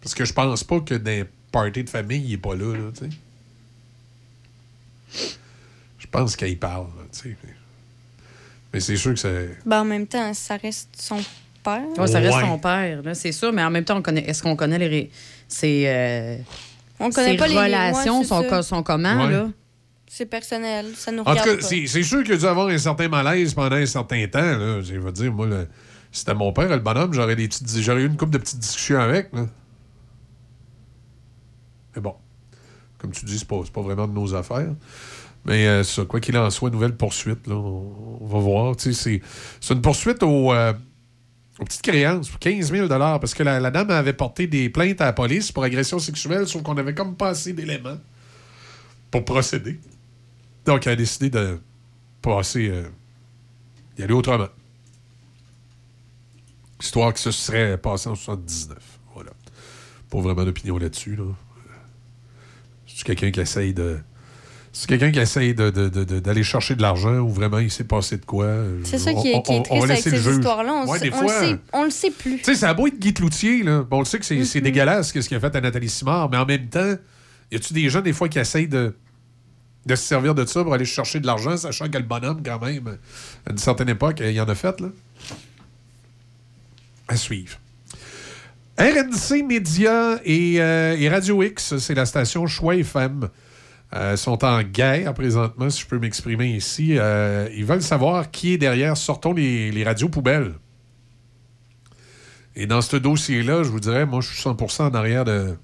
Parce 0.00 0.14
que 0.14 0.24
je 0.24 0.32
pense 0.32 0.62
pas 0.62 0.78
que 0.80 0.94
les 0.94 1.24
parties 1.50 1.82
de 1.82 1.90
famille, 1.90 2.22
il 2.24 2.34
est 2.34 2.36
pas 2.38 2.54
là, 2.54 2.72
là, 2.76 2.90
tu 2.96 3.10
sais. 5.10 5.30
Je 5.98 6.06
pense 6.06 6.36
qu'il 6.36 6.56
parle, 6.58 6.86
là, 6.96 7.02
tu 7.12 7.30
sais. 7.30 7.36
Mais, 8.72 8.80
c'est 8.80 8.96
sûr 8.96 9.14
que 9.14 9.18
c'est... 9.20 9.56
Ben, 9.64 9.80
en 9.80 9.84
même 9.84 10.06
temps, 10.06 10.32
ça 10.34 10.56
reste 10.56 10.90
son 11.00 11.18
père. 11.64 11.82
Ouais, 11.96 12.06
ça 12.06 12.18
reste 12.20 12.36
Ouais. 12.36 12.42
son 12.44 12.58
père, 12.58 13.02
là, 13.02 13.14
c'est 13.14 13.32
sûr, 13.32 13.52
mais 13.52 13.62
en 13.64 13.70
même 13.70 13.84
temps, 13.84 13.96
on 13.96 14.02
connaît, 14.02 14.28
est-ce 14.28 14.42
qu'on 14.42 14.56
connaît 14.56 14.78
les, 14.78 14.88
ré- 14.88 15.10
ses, 15.48 15.84
euh, 15.86 16.36
On 17.00 17.10
connaît 17.10 17.36
pas 17.36 17.48
les- 17.48 17.56
relations, 17.56 18.18
ouais, 18.18 18.24
c'est 18.24 18.28
sont, 18.28 18.42
co- 18.44 18.62
sont 18.62 18.82
comment, 18.82 19.24
Ouais. 19.26 19.30
là? 19.32 19.48
C'est 20.10 20.26
personnel, 20.26 20.86
ça 20.96 21.12
nous 21.12 21.22
En 21.22 21.34
tout 21.36 21.44
cas, 21.44 21.50
c'est 21.60 21.86
c'est 21.86 22.02
sûr 22.02 22.22
qu'il 22.24 22.32
a 22.32 22.36
dû 22.36 22.44
avoir 22.46 22.68
un 22.68 22.78
certain 22.78 23.08
malaise 23.08 23.52
pendant 23.54 23.76
un 23.76 23.86
certain 23.86 24.26
temps, 24.26 24.40
là. 24.40 24.80
Je 24.82 24.94
veux 24.96 25.12
dire, 25.12 25.32
moi, 25.32 25.46
le- 25.46 25.68
si 26.10 26.20
c'était 26.20 26.34
mon 26.34 26.52
père, 26.52 26.68
le 26.68 26.78
bonhomme, 26.78 27.12
j'aurais 27.12 27.36
des 27.36 27.46
petites- 27.48 27.78
j'aurais 27.80 28.02
eu 28.02 28.06
une 28.06 28.16
couple 28.16 28.32
de 28.32 28.38
petites 28.38 28.58
discussions 28.58 29.00
avec, 29.00 29.28
là. 29.32 29.46
Mais 31.94 32.02
bon, 32.02 32.14
comme 32.98 33.10
tu 33.12 33.24
dis, 33.24 33.38
c'est 33.38 33.48
pas, 33.48 33.60
c'est 33.64 33.72
pas 33.72 33.82
vraiment 33.82 34.06
de 34.06 34.12
nos 34.12 34.34
affaires. 34.34 34.70
Mais 35.48 35.66
euh, 35.66 35.82
quoi 36.06 36.20
qu'il 36.20 36.36
en 36.36 36.50
soit, 36.50 36.68
nouvelle 36.68 36.94
poursuite, 36.94 37.46
là, 37.46 37.54
on, 37.54 38.26
va 38.26 38.38
voir. 38.38 38.74
C'est 38.78 39.22
une 39.70 39.80
poursuite 39.80 40.22
euh, 40.22 40.74
aux 41.58 41.64
petites 41.64 41.80
créances 41.80 42.28
pour 42.28 42.38
15 42.38 42.70
000 42.70 42.86
parce 42.86 43.32
que 43.32 43.42
la, 43.42 43.70
dame 43.70 43.90
avait 43.90 44.12
porté 44.12 44.46
des 44.46 44.68
plaintes 44.68 45.00
à 45.00 45.06
la 45.06 45.12
police 45.14 45.50
pour 45.50 45.64
agression 45.64 45.98
sexuelle, 45.98 46.46
sauf 46.46 46.62
qu'on 46.62 46.76
avait 46.76 46.92
comme 46.92 47.16
pas 47.16 47.30
assez 47.30 47.54
d'éléments 47.54 47.96
pour 49.10 49.24
procéder. 49.24 49.80
Donc, 50.66 50.86
elle 50.86 50.92
a 50.92 50.96
décidé 50.96 51.30
de 51.30 51.58
passer, 52.20 52.68
euh, 52.68 52.84
aller 53.98 54.12
autrement. 54.12 54.48
Histoire 56.78 57.14
que 57.14 57.20
ce 57.20 57.30
serait 57.30 57.78
passé 57.78 58.10
en 58.10 58.14
79. 58.14 58.76
Voilà. 59.14 59.30
Pas 60.10 60.20
vraiment 60.20 60.44
d'opinion 60.44 60.76
là-dessus. 60.76 61.16
Là. 61.16 61.24
C'est 62.86 63.04
quelqu'un 63.04 63.30
qui 63.30 63.40
essaye 63.40 63.72
de. 63.72 63.98
C'est 64.72 64.86
quelqu'un 64.88 65.10
qui 65.10 65.18
essaye 65.18 65.54
de- 65.54 65.70
de- 65.70 65.88
de- 65.88 66.04
de- 66.04 66.20
d'aller 66.20 66.42
chercher 66.44 66.76
de 66.76 66.82
l'argent 66.82 67.16
ou 67.18 67.30
vraiment 67.30 67.58
il 67.58 67.70
s'est 67.70 67.84
passé 67.84 68.16
de 68.18 68.24
quoi. 68.24 68.44
euh, 68.44 68.80
C'est 68.84 68.98
ça 68.98 69.10
On- 69.12 69.22
qui 69.22 69.28
est, 69.30 69.34
on- 69.34 69.42
qui 69.42 69.52
est 69.52 69.56
on- 69.56 69.60
on 69.60 69.62
triste 69.62 69.86
va 69.86 69.92
avec 69.94 70.04
ces 70.04 70.30
histoires-là. 70.30 70.72
On, 70.72 70.86
Ouais, 70.90 71.10
on 71.12 71.22
le 71.22 71.28
sait, 71.28 71.56
on 71.72 71.84
le 71.84 71.90
sait 71.90 72.10
plus. 72.10 72.36
tu 72.38 72.44
sais, 72.44 72.54
ça 72.54 72.68
a 72.70 72.74
beau 72.74 72.86
être 72.86 72.98
Guy 72.98 73.12
Cloutier, 73.14 73.62
là. 73.62 73.82
Bon, 73.82 73.96
on 73.96 74.00
le 74.00 74.04
sait 74.04 74.18
que 74.18 74.24
c'est 74.26 74.44
c'est 74.44 74.60
dégueulasse 74.60 75.12
ce 75.12 75.20
qu'il 75.28 75.36
a 75.36 75.40
fait 75.40 75.56
à 75.56 75.60
Nathalie 75.60 75.88
Simard, 75.88 76.28
mais 76.30 76.36
en 76.36 76.46
même 76.46 76.68
temps, 76.68 76.94
y 77.50 77.56
a-tu 77.56 77.72
des 77.72 77.88
gens, 77.88 78.02
des 78.02 78.12
fois, 78.12 78.28
qui 78.28 78.38
essayent 78.38 78.68
de, 78.68 78.94
de 79.86 79.94
se 79.96 80.02
servir 80.02 80.34
de 80.34 80.44
ça 80.44 80.62
pour 80.62 80.74
aller 80.74 80.84
chercher 80.84 81.18
de 81.18 81.26
l'argent, 81.26 81.56
sachant 81.56 81.88
que 81.88 81.96
le 81.98 82.04
bonhomme, 82.04 82.42
quand 82.44 82.60
même, 82.64 82.98
à 83.46 83.50
une 83.50 83.58
certaine 83.58 83.88
époque, 83.88 84.18
il 84.20 84.32
y 84.32 84.40
en 84.40 84.48
a 84.48 84.54
fait, 84.54 84.80
là? 84.80 84.88
À 87.08 87.16
suivre. 87.16 87.58
RNC 88.78 89.42
Média 89.44 90.20
et, 90.24 90.60
euh, 90.60 90.94
et 90.98 91.08
Radio 91.08 91.42
X, 91.42 91.78
c'est 91.78 91.94
la 91.94 92.06
station 92.06 92.46
Choix 92.46 92.76
FM, 92.76 93.28
euh, 93.94 94.16
sont 94.16 94.44
en 94.44 94.62
guerre 94.62 95.14
présentement, 95.14 95.70
si 95.70 95.80
je 95.80 95.86
peux 95.86 95.98
m'exprimer 95.98 96.48
ici. 96.48 96.98
Euh, 96.98 97.48
ils 97.56 97.64
veulent 97.64 97.82
savoir 97.82 98.30
qui 98.30 98.52
est 98.52 98.58
derrière 98.58 98.96
Sortons 98.98 99.32
les, 99.32 99.82
radios 99.82 100.10
poubelles. 100.10 100.54
Et 102.54 102.66
dans 102.66 102.82
ce 102.82 102.96
dossier-là, 102.96 103.62
je 103.62 103.70
vous 103.70 103.80
dirais, 103.80 104.04
moi, 104.04 104.20
je 104.20 104.28
suis 104.28 104.42
100% 104.42 104.90
en 104.90 104.94
arrière 104.94 105.24
de, 105.24 105.56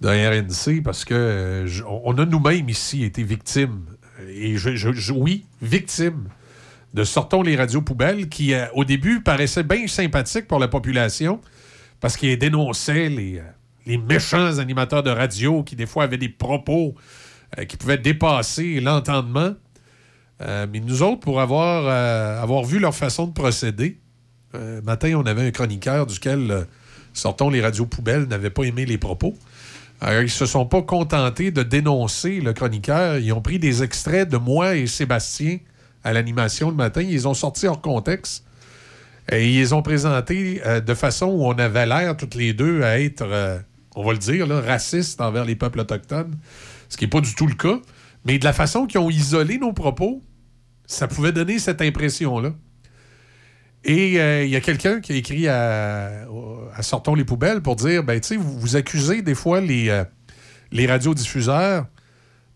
de 0.00 0.08
RNC 0.08 0.82
parce 0.82 1.04
que 1.04 1.14
euh, 1.14 1.68
on 1.86 2.18
a 2.18 2.24
nous-mêmes 2.24 2.68
ici 2.68 3.04
été 3.04 3.22
victimes. 3.22 3.84
Et 4.28 4.56
je, 4.56 5.12
oui, 5.12 5.46
victimes 5.62 6.28
de 6.94 7.04
Sortons 7.04 7.42
les 7.42 7.54
radios 7.54 7.82
poubelles 7.82 8.28
qui, 8.28 8.54
au 8.74 8.84
début, 8.84 9.22
paraissaient 9.22 9.62
bien 9.62 9.86
sympathiques 9.86 10.48
pour 10.48 10.58
la 10.58 10.66
population 10.66 11.40
parce 12.00 12.16
qu'ils 12.16 12.38
dénonçaient 12.38 13.08
les, 13.08 13.40
les 13.86 13.98
méchants 13.98 14.58
animateurs 14.58 15.04
de 15.04 15.10
radio 15.10 15.62
qui, 15.62 15.76
des 15.76 15.86
fois, 15.86 16.04
avaient 16.04 16.18
des 16.18 16.28
propos 16.28 16.96
euh, 17.58 17.64
qui 17.64 17.76
pouvaient 17.76 17.98
dépasser 17.98 18.80
l'entendement. 18.80 19.54
Euh, 20.40 20.66
mais 20.72 20.80
nous 20.80 21.02
autres, 21.02 21.20
pour 21.20 21.40
avoir, 21.40 21.84
euh, 21.86 22.40
avoir 22.40 22.62
vu 22.64 22.78
leur 22.78 22.94
façon 22.94 23.26
de 23.26 23.32
procéder, 23.32 23.98
matin, 24.82 25.14
on 25.14 25.26
avait 25.26 25.46
un 25.46 25.50
chroniqueur 25.52 26.06
duquel 26.06 26.66
Sortons 27.12 27.50
les 27.50 27.60
radios 27.60 27.86
poubelles 27.86 28.24
n'avait 28.24 28.50
pas 28.50 28.64
aimé 28.64 28.84
les 28.84 28.98
propos. 28.98 29.36
Alors, 30.00 30.22
ils 30.22 30.30
se 30.30 30.46
sont 30.46 30.66
pas 30.66 30.82
contentés 30.82 31.52
de 31.52 31.62
dénoncer 31.62 32.40
le 32.40 32.52
chroniqueur. 32.52 33.18
Ils 33.18 33.32
ont 33.32 33.42
pris 33.42 33.60
des 33.60 33.84
extraits 33.84 34.28
de 34.28 34.36
moi 34.36 34.74
et 34.74 34.88
Sébastien 34.88 35.58
à 36.02 36.12
l'animation 36.12 36.70
le 36.70 36.76
matin. 36.76 37.02
Ils 37.02 37.28
ont 37.28 37.34
sortis 37.34 37.68
hors 37.68 37.80
contexte. 37.80 38.44
Et 39.30 39.48
ils 39.48 39.58
les 39.58 39.72
ont 39.72 39.82
présentés 39.82 40.60
de 40.84 40.94
façon 40.94 41.26
où 41.26 41.46
on 41.46 41.52
avait 41.52 41.86
l'air, 41.86 42.16
toutes 42.16 42.34
les 42.34 42.52
deux, 42.52 42.82
à 42.82 43.00
être, 43.00 43.24
on 43.94 44.04
va 44.04 44.12
le 44.12 44.18
dire, 44.18 44.48
racistes 44.48 45.20
envers 45.20 45.44
les 45.44 45.54
peuples 45.54 45.80
autochtones. 45.80 46.36
Ce 46.90 46.98
qui 46.98 47.04
n'est 47.04 47.10
pas 47.10 47.22
du 47.22 47.34
tout 47.34 47.46
le 47.46 47.54
cas. 47.54 47.80
Mais 48.26 48.38
de 48.38 48.44
la 48.44 48.52
façon 48.52 48.86
qu'ils 48.86 49.00
ont 49.00 49.08
isolé 49.08 49.58
nos 49.58 49.72
propos, 49.72 50.20
ça 50.86 51.08
pouvait 51.08 51.32
donner 51.32 51.58
cette 51.58 51.80
impression-là. 51.80 52.52
Et 53.84 54.20
euh, 54.20 54.44
il 54.44 54.50
y 54.50 54.56
a 54.56 54.60
quelqu'un 54.60 55.00
qui 55.00 55.12
a 55.12 55.16
écrit 55.16 55.48
à, 55.48 56.26
à 56.74 56.82
Sortons 56.82 57.14
les 57.14 57.24
poubelles 57.24 57.62
pour 57.62 57.76
dire 57.76 58.04
ben, 58.04 58.20
vous, 58.38 58.58
vous 58.58 58.76
accusez 58.76 59.22
des 59.22 59.34
fois 59.34 59.60
les, 59.60 59.88
euh, 59.88 60.04
les 60.70 60.86
radiodiffuseurs 60.86 61.86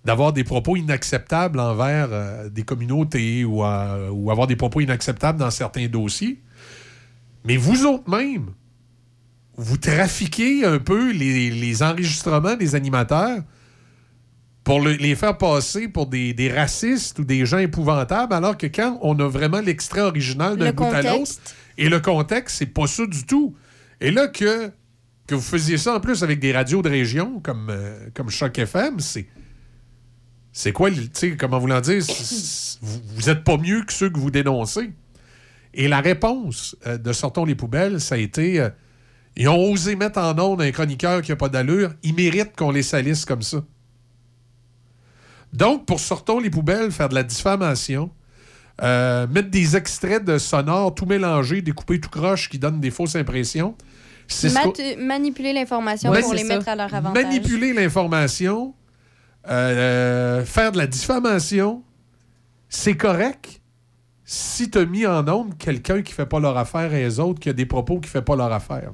d'avoir 0.04 0.34
des 0.34 0.44
propos 0.44 0.76
inacceptables 0.76 1.58
envers 1.58 2.08
euh, 2.10 2.50
des 2.50 2.62
communautés 2.62 3.42
ou, 3.44 3.62
ou 3.62 4.30
avoir 4.30 4.46
des 4.46 4.56
propos 4.56 4.80
inacceptables 4.80 5.38
dans 5.38 5.50
certains 5.50 5.86
dossiers. 5.86 6.42
Mais 7.46 7.56
vous 7.56 7.86
autres 7.86 8.10
même, 8.10 8.50
vous 9.56 9.78
trafiquez 9.78 10.66
un 10.66 10.78
peu 10.78 11.10
les, 11.10 11.50
les 11.50 11.82
enregistrements 11.82 12.56
des 12.56 12.74
animateurs 12.74 13.40
pour 14.65 14.81
le- 14.81 14.93
les 14.94 15.15
faire 15.15 15.36
passer 15.39 15.89
pour 15.89 16.07
des, 16.07 16.33
des 16.34 16.51
racistes 16.51 17.18
ou 17.18 17.25
des 17.25 17.44
gens 17.47 17.59
épouvantables, 17.59 18.33
alors 18.33 18.57
que 18.57 18.67
quand 18.67 18.99
on 19.02 19.18
a 19.20 19.28
vraiment 19.28 19.60
l'extrait 19.60 20.01
original 20.01 20.57
d'un 20.57 20.67
Le 20.67 20.73
bout 20.73 20.84
à 20.84 21.02
l'autre, 21.18 21.33
et 21.78 21.89
le 21.89 22.01
contexte, 22.01 22.57
c'est 22.59 22.67
pas 22.67 22.86
ça 22.86 23.07
du 23.07 23.25
tout. 23.26 23.55
Et 24.01 24.10
là, 24.10 24.26
que, 24.28 24.70
que 25.26 25.34
vous 25.34 25.41
faisiez 25.43 25.76
ça 25.78 25.94
en 25.94 26.01
plus 26.01 26.23
avec 26.23 26.41
des 26.41 26.52
radios 26.52 26.83
de 26.83 26.89
région 26.89 27.41
comme, 27.41 27.68
euh, 27.70 28.09
comme 28.15 28.31
Choc 28.31 28.59
FM, 28.59 29.01
c'est. 29.01 29.26
C'est 30.57 30.70
quoi, 30.73 30.89
tu 30.91 31.01
sais, 31.15 31.36
comment 31.36 31.59
vous 31.59 31.67
l'en 31.67 31.81
dire? 31.81 32.01
Vous, 32.81 33.01
vous 33.17 33.28
êtes 33.28 33.43
pas 33.43 33.57
mieux 33.57 33.83
que 33.83 33.93
ceux 33.93 34.09
que 34.09 34.18
vous 34.20 34.31
dénoncez. 34.31 34.93
Et 35.75 35.89
la 35.89 36.01
réponse 36.01 36.76
euh, 36.86 36.97
de 36.97 37.12
Sortons 37.12 37.44
les 37.44 37.57
poubelles, 37.57 38.01
ça 38.01 38.15
a 38.15 38.18
été. 38.18 38.60
euh, 38.60 38.68
ils 39.36 39.49
ont 39.49 39.59
osé 39.73 39.97
mettre 39.97 40.20
en 40.20 40.39
onde 40.39 40.62
un 40.62 40.70
chroniqueur 40.70 41.23
qui 41.23 41.33
n'a 41.33 41.36
pas 41.36 41.49
d'allure. 41.49 41.91
Ils 42.05 42.15
méritent 42.15 42.55
qu'on 42.57 42.70
les 42.70 42.84
salisse 42.84 43.25
comme 43.25 43.43
ça. 43.43 43.65
Donc, 45.55 45.86
pour 45.86 46.00
Sortons 46.00 46.41
les 46.41 46.50
poubelles, 46.50 46.91
faire 46.91 47.08
de 47.08 47.15
la 47.15 47.23
diffamation, 47.23 48.10
euh, 48.83 49.28
mettre 49.28 49.50
des 49.50 49.76
extraits 49.76 50.24
de 50.24 50.36
sonores 50.36 50.94
tout 50.94 51.07
mélangés, 51.07 51.62
découpés 51.62 52.00
tout 52.00 52.10
croche 52.10 52.50
qui 52.50 52.58
donnent 52.58 52.81
des 52.81 52.91
fausses 52.91 53.15
impressions. 53.15 53.76
C'est 54.26 54.49
ce 54.49 54.99
manipuler 54.99 55.52
l'information 55.52 56.10
Ouais, 56.10 56.23
pour 56.23 56.34
les 56.34 56.42
ça. 56.42 56.55
mettre 56.57 56.68
à 56.68 56.74
leur 56.74 56.92
avantage. 56.92 57.23
Manipuler 57.23 57.73
l'information, 57.73 58.74
euh, 59.49 60.44
faire 60.44 60.73
de 60.73 60.78
la 60.78 60.89
diffamation, 60.89 61.84
c'est 62.68 62.97
correct 62.97 63.60
si 64.24 64.70
tu 64.70 64.78
as 64.78 64.86
mis 64.86 65.07
en 65.07 65.28
onde 65.28 65.57
quelqu'un 65.57 66.02
qui 66.02 66.12
fait 66.12 66.26
pas 66.26 66.41
leur 66.41 66.57
affaire 66.57 66.92
et 66.94 67.02
les 67.05 67.20
autres 67.20 67.39
qui 67.39 67.49
a 67.50 67.52
des 67.52 67.66
propos 67.66 68.00
qui 68.00 68.08
fait 68.08 68.23
pas 68.23 68.34
leur 68.34 68.52
affaire. 68.52 68.91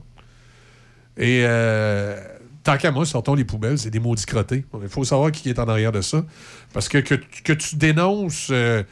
Et 1.17 1.43
euh, 1.45 2.21
tant 2.63 2.77
qu'à 2.77 2.91
moi, 2.91 3.05
sortons 3.07 3.35
les 3.35 3.45
poubelles, 3.45 3.79
c'est 3.79 3.91
des 3.91 4.01
maudits 4.01 4.27
crottés. 4.27 4.65
Il 4.83 4.89
faut 4.89 5.05
savoir 5.05 5.33
qui 5.33 5.49
est 5.49 5.59
en 5.59 5.69
arrière 5.69 5.93
de 5.93 6.01
ça. 6.01 6.25
Parce 6.73 6.89
que 6.89 6.99
que, 6.99 7.15
que 7.15 7.53
tu 7.53 7.77
dénonces... 7.77 8.49
euh, 8.51 8.83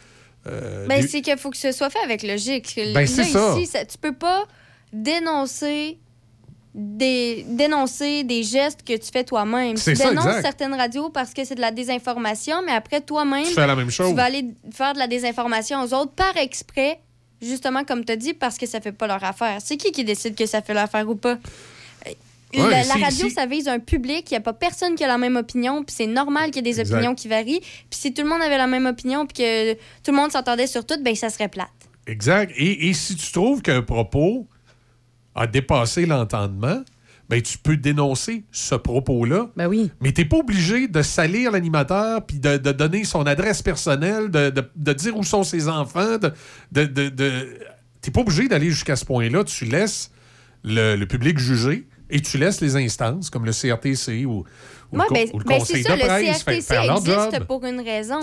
euh, 0.47 0.87
Ben, 0.87 1.07
c'est 1.07 1.21
qu'il 1.21 1.37
faut 1.37 1.51
que 1.51 1.57
ce 1.57 1.73
soit 1.73 1.91
fait 1.91 1.99
avec 2.05 2.23
logique. 2.23 2.73
Ben, 2.77 2.95
Là, 2.95 3.07
ça. 3.07 3.23
ici, 3.59 3.67
ça- 3.67 3.85
tu 3.85 3.99
peux 3.99 4.15
pas 4.15 4.45
dénoncer 4.93 5.99
des, 6.75 7.45
dénoncer 7.49 8.25
des 8.25 8.43
gestes 8.43 8.83
que 8.87 8.97
tu 8.97 9.11
fais 9.13 9.25
toi-même. 9.25 9.75
Tu 9.75 9.81
C'est 9.81 9.95
ça, 9.95 10.11
dénonces 10.11 10.27
exact. 10.27 10.43
certaines 10.43 10.75
radios 10.75 11.11
parce 11.11 11.35
que 11.35 11.45
c'est 11.45 11.55
de 11.55 11.61
la 11.61 11.71
désinformation, 11.73 12.63
mais 12.65 12.73
après, 12.73 13.01
toi-même, 13.01 13.45
Tu 13.45 13.53
fais 13.55 13.67
la 13.67 13.75
même 13.75 13.91
chose. 13.91 14.11
tu 14.11 14.15
vas 14.15 14.25
aller 14.25 14.45
faire 14.73 14.93
de 14.95 14.99
la 14.99 15.07
désinformation 15.09 15.83
aux 15.83 15.93
autres 15.95 16.13
par 16.13 16.37
exprès, 16.37 17.01
justement, 17.43 17.85
comme 17.85 18.05
tu 18.05 18.13
as 18.13 18.17
dit, 18.17 18.35
parce 18.35 18.59
que 18.59 18.67
ça 18.67 18.81
fait 18.81 18.93
pas 18.93 19.07
leur 19.07 19.23
affaire. 19.25 19.59
C'est 19.61 19.77
qui 19.77 19.91
qui 19.93 20.05
décide 20.05 20.35
que 20.37 20.47
ça 20.47 20.63
fait 20.63 20.75
leur 20.75 20.85
affaire 20.85 21.09
ou 21.09 21.17
pas? 21.17 21.39
Ouais, 22.55 22.71
la, 22.85 22.95
radio, 22.95 23.29
ça 23.29 23.47
vise 23.47 23.69
un 23.69 23.79
public. 23.79 24.31
Il 24.31 24.35
n'y 24.35 24.39
a 24.39 24.41
pas 24.41 24.53
personne 24.55 24.95
qui 24.95 25.05
a 25.05 25.07
la 25.07 25.19
même 25.19 25.37
opinion. 25.37 25.85
Puis 25.85 25.95
c'est 25.99 26.07
normal 26.07 26.47
qu'il 26.51 26.57
y 26.57 26.59
ait 26.69 26.73
des 26.73 26.81
Exact. 26.81 26.95
opinions 26.97 27.15
qui 27.15 27.29
varient. 27.29 27.61
Puis 27.61 27.89
si 28.01 28.15
tout 28.15 28.23
le 28.23 28.29
monde 28.29 28.41
avait 28.43 28.57
la 28.59 28.67
même 28.67 28.87
opinion 28.87 29.27
puis 29.27 29.43
que 29.45 29.75
tout 29.75 30.11
le 30.11 30.17
monde 30.17 30.33
s'entendait 30.33 30.67
sur 30.67 30.87
tout, 30.87 30.95
ben 31.03 31.15
ça 31.15 31.29
serait 31.31 31.49
plate. 31.49 31.69
Exact. 32.07 32.53
Et, 32.57 32.89
et 32.89 32.95
si 32.95 33.17
tu 33.17 33.31
trouves 33.33 33.61
qu'un 33.61 33.83
propos 33.83 34.47
a 35.35 35.47
dépassé 35.47 36.07
l'entendement, 36.07 36.83
ben 37.29 37.43
tu 37.43 37.59
peux 37.59 37.77
dénoncer 37.77 38.45
ce 38.51 38.75
propos-là. 38.75 39.51
Ben 39.57 39.67
oui. 39.67 39.91
Mais 40.01 40.13
tu 40.13 40.23
n'es 40.23 40.27
pas 40.29 40.39
obligé 40.39 40.89
de 40.89 41.03
salir 41.03 41.51
l'animateur 41.51 42.25
puis 42.25 42.39
de, 42.39 42.57
de 42.57 42.73
donner 42.73 43.05
son 43.05 43.27
adresse 43.27 43.61
personnelle, 43.61 44.31
de, 44.31 44.49
de- 44.49 44.71
de 44.75 44.93
dire 44.95 45.15
où 45.17 45.23
sont 45.23 45.45
ses 45.45 45.69
enfants. 45.69 46.17
De, 46.17 46.33
de, 46.73 46.85
de- 46.87 47.09
de- 47.11 47.59
T'es 48.01 48.11
pas 48.11 48.21
obligé 48.21 48.49
d'aller 48.49 48.71
jusqu'à 48.71 48.97
ce 48.97 49.05
point-là. 49.05 49.45
Tu 49.45 49.67
laisses 49.67 50.11
le, 50.65 50.97
le 50.97 51.07
public 51.07 51.39
juger 51.39 51.87
et 52.11 52.21
tu 52.21 52.39
laisses 52.39 52.61
les 52.61 52.77
instances 52.77 53.31
comme 53.31 53.45
le 53.45 53.53
CRTC 53.53 54.25
ou, 54.25 54.45
ou 54.93 54.99
Ouais, 54.99 55.05
le, 55.09 55.15
ben, 55.15 55.29
ou 55.35 55.39
le 55.39 55.45
ben, 55.45 55.59
Conseil 55.59 55.83
ça, 55.83 55.95
de 55.95 56.01
le 56.01 56.07
presse 56.07 56.45
CRTC 56.45 56.75
leur 56.75 56.97
existe 56.99 57.33
job. 57.35 57.45
pour 57.47 57.65
une 57.65 57.81
raison. 57.81 58.21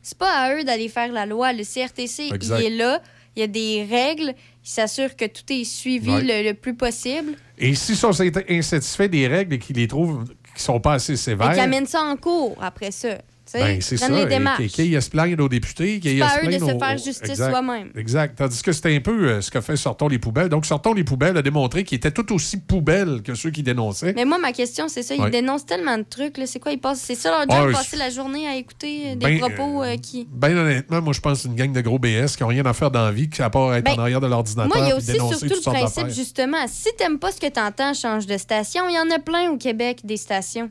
C'est 0.00 0.16
pas 0.18 0.30
à 0.32 0.54
eux 0.54 0.64
d'aller 0.64 0.88
faire 0.88 1.12
la 1.12 1.26
loi. 1.26 1.52
Le 1.52 1.64
CRTC, 1.64 2.30
Exact. 2.32 2.60
il 2.60 2.66
est 2.66 2.76
là. 2.76 3.02
Il 3.36 3.40
y 3.40 3.42
a 3.42 3.46
des 3.46 3.86
règles. 3.90 4.32
Il 4.64 4.68
s'assure 4.70 5.14
que 5.16 5.24
tout 5.26 5.44
est 5.52 5.64
suivi 5.64 6.10
Ouais. 6.10 6.22
le, 6.42 6.48
le 6.48 6.54
plus 6.54 6.74
possible. 6.74 7.32
Et 7.58 7.74
s'ils 7.74 7.96
sont 7.96 8.10
insatisfaits 8.48 9.08
des 9.08 9.26
règles 9.26 9.54
et 9.54 9.58
qu'ils 9.58 9.76
les 9.76 9.86
trouvent 9.88 10.24
qui 10.56 10.62
sont 10.62 10.80
pas 10.80 10.94
assez 10.94 11.16
sévères, 11.16 11.52
qui 11.52 11.60
amène 11.60 11.86
ça 11.86 12.00
en 12.02 12.16
cours 12.16 12.56
après 12.60 12.90
ça. 12.90 13.18
Ben, 13.54 13.80
c'est 13.80 13.96
ça. 13.96 14.08
les 14.08 14.22
Et 14.22 14.26
démarches. 14.26 14.66
Qu'il 14.66 14.92
y 14.92 15.00
se 15.00 15.10
plaindre 15.10 15.44
aux 15.44 15.48
députés. 15.48 16.00
C'est 16.02 16.18
pas 16.18 16.26
à 16.26 16.42
eux 16.42 16.46
de 16.46 16.58
se 16.58 16.78
faire 16.78 16.98
justice 16.98 17.30
Exact. 17.30 17.50
soi-même. 17.50 17.90
Exact. 17.96 18.36
Tandis 18.36 18.62
que 18.62 18.72
c'était 18.72 18.94
un 18.94 19.00
peu 19.00 19.28
euh, 19.28 19.40
ce 19.40 19.50
que 19.50 19.60
fait 19.60 19.76
Sortons 19.76 20.08
les 20.08 20.18
poubelles. 20.18 20.48
Donc, 20.48 20.66
Sortons 20.66 20.92
les 20.92 21.04
poubelles 21.04 21.36
a 21.36 21.42
démontré 21.42 21.84
qu'ils 21.84 21.96
étaient 21.96 22.10
tout 22.10 22.32
aussi 22.34 22.58
poubelles 22.58 23.22
que 23.22 23.34
ceux 23.34 23.50
qui 23.50 23.62
dénonçaient. 23.62 24.12
Mais 24.14 24.24
moi, 24.24 24.38
ma 24.38 24.52
question, 24.52 24.88
c'est 24.88 25.02
ça. 25.02 25.14
Ils 25.14 25.30
dénoncent 25.30 25.66
tellement 25.66 25.98
de 25.98 26.04
trucs. 26.08 26.36
C'est 26.46 26.60
quoi? 26.60 26.72
Ils 26.72 26.80
passent... 26.80 27.00
C'est 27.00 27.14
ça 27.14 27.30
leur 27.30 27.44
Ah, 27.48 27.62
job, 27.62 27.72
passer 27.72 27.96
la 27.96 28.10
journée 28.10 28.46
à 28.46 28.56
écouter 28.56 29.12
euh, 29.12 29.14
des 29.14 29.26
Ben, 29.26 29.38
propos 29.38 29.82
euh, 29.82 29.96
qui... 29.96 30.26
Ben 30.30 30.56
honnêtement, 30.56 31.00
moi, 31.00 31.12
je 31.12 31.20
pense 31.20 31.38
que 31.38 31.42
c'est 31.42 31.48
une 31.48 31.54
gang 31.54 31.72
de 31.72 31.80
gros 31.80 31.98
BS 31.98 32.36
qui 32.36 32.42
n'ont 32.42 32.48
rien 32.48 32.64
à 32.66 32.72
faire 32.72 32.90
dans 32.90 33.04
la 33.04 33.12
vie, 33.12 33.28
à 33.38 33.50
part 33.50 33.74
être 33.74 33.84
Ben, 33.84 33.94
en 33.94 34.00
arrière 34.00 34.20
de 34.20 34.26
l'ordinateur 34.26 34.68
Moi, 34.68 34.86
il 34.86 34.88
y 34.88 34.92
a 34.92 34.96
aussi 34.96 35.12
surtout 35.12 35.60
le 35.64 35.72
principe, 35.72 36.08
justement, 36.08 36.66
si 36.66 36.88
t'aimes 36.96 37.18
pas 37.18 37.32
ce 37.32 37.40
que 37.40 37.48
t'entends, 37.48 37.94
change 37.94 38.26
de 38.26 38.36
station. 38.36 38.84
Il 38.88 38.94
y 38.94 38.98
en 38.98 39.14
a 39.14 39.18
plein 39.18 39.50
au 39.50 39.56
Québec, 39.56 40.00
des 40.04 40.16
stations. 40.16 40.70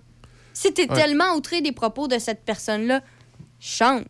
Si 0.59 0.73
Ouais. 0.77 0.87
tellement 0.87 1.35
outré 1.35 1.61
des 1.61 1.71
propos 1.71 2.07
de 2.07 2.17
cette 2.17 2.43
personne-là, 2.43 3.01
change. 3.59 4.03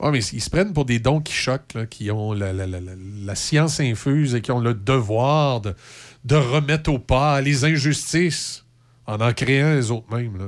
Oui, 0.00 0.10
mais 0.12 0.18
ils 0.20 0.40
se 0.40 0.50
prennent 0.50 0.72
pour 0.72 0.84
des 0.84 0.98
dons 0.98 1.20
qui 1.20 1.32
choquent, 1.32 1.74
là, 1.74 1.86
qui 1.86 2.10
ont 2.10 2.32
la, 2.32 2.52
la- 2.52 2.66
la- 2.66 2.80
la- 2.80 2.92
la 2.96 3.34
science 3.34 3.78
infuse 3.80 4.34
et 4.34 4.40
qui 4.40 4.50
ont 4.52 4.58
le 4.60 4.74
devoir 4.74 5.60
de, 5.60 5.74
de 6.24 6.34
remettre 6.36 6.90
au 6.92 6.98
pas 6.98 7.40
les 7.40 7.64
injustices 7.64 8.64
en 9.06 9.20
en 9.20 9.32
créant 9.32 9.74
les 9.74 9.90
autres 9.90 10.12
mêmes. 10.14 10.36
Là. 10.38 10.46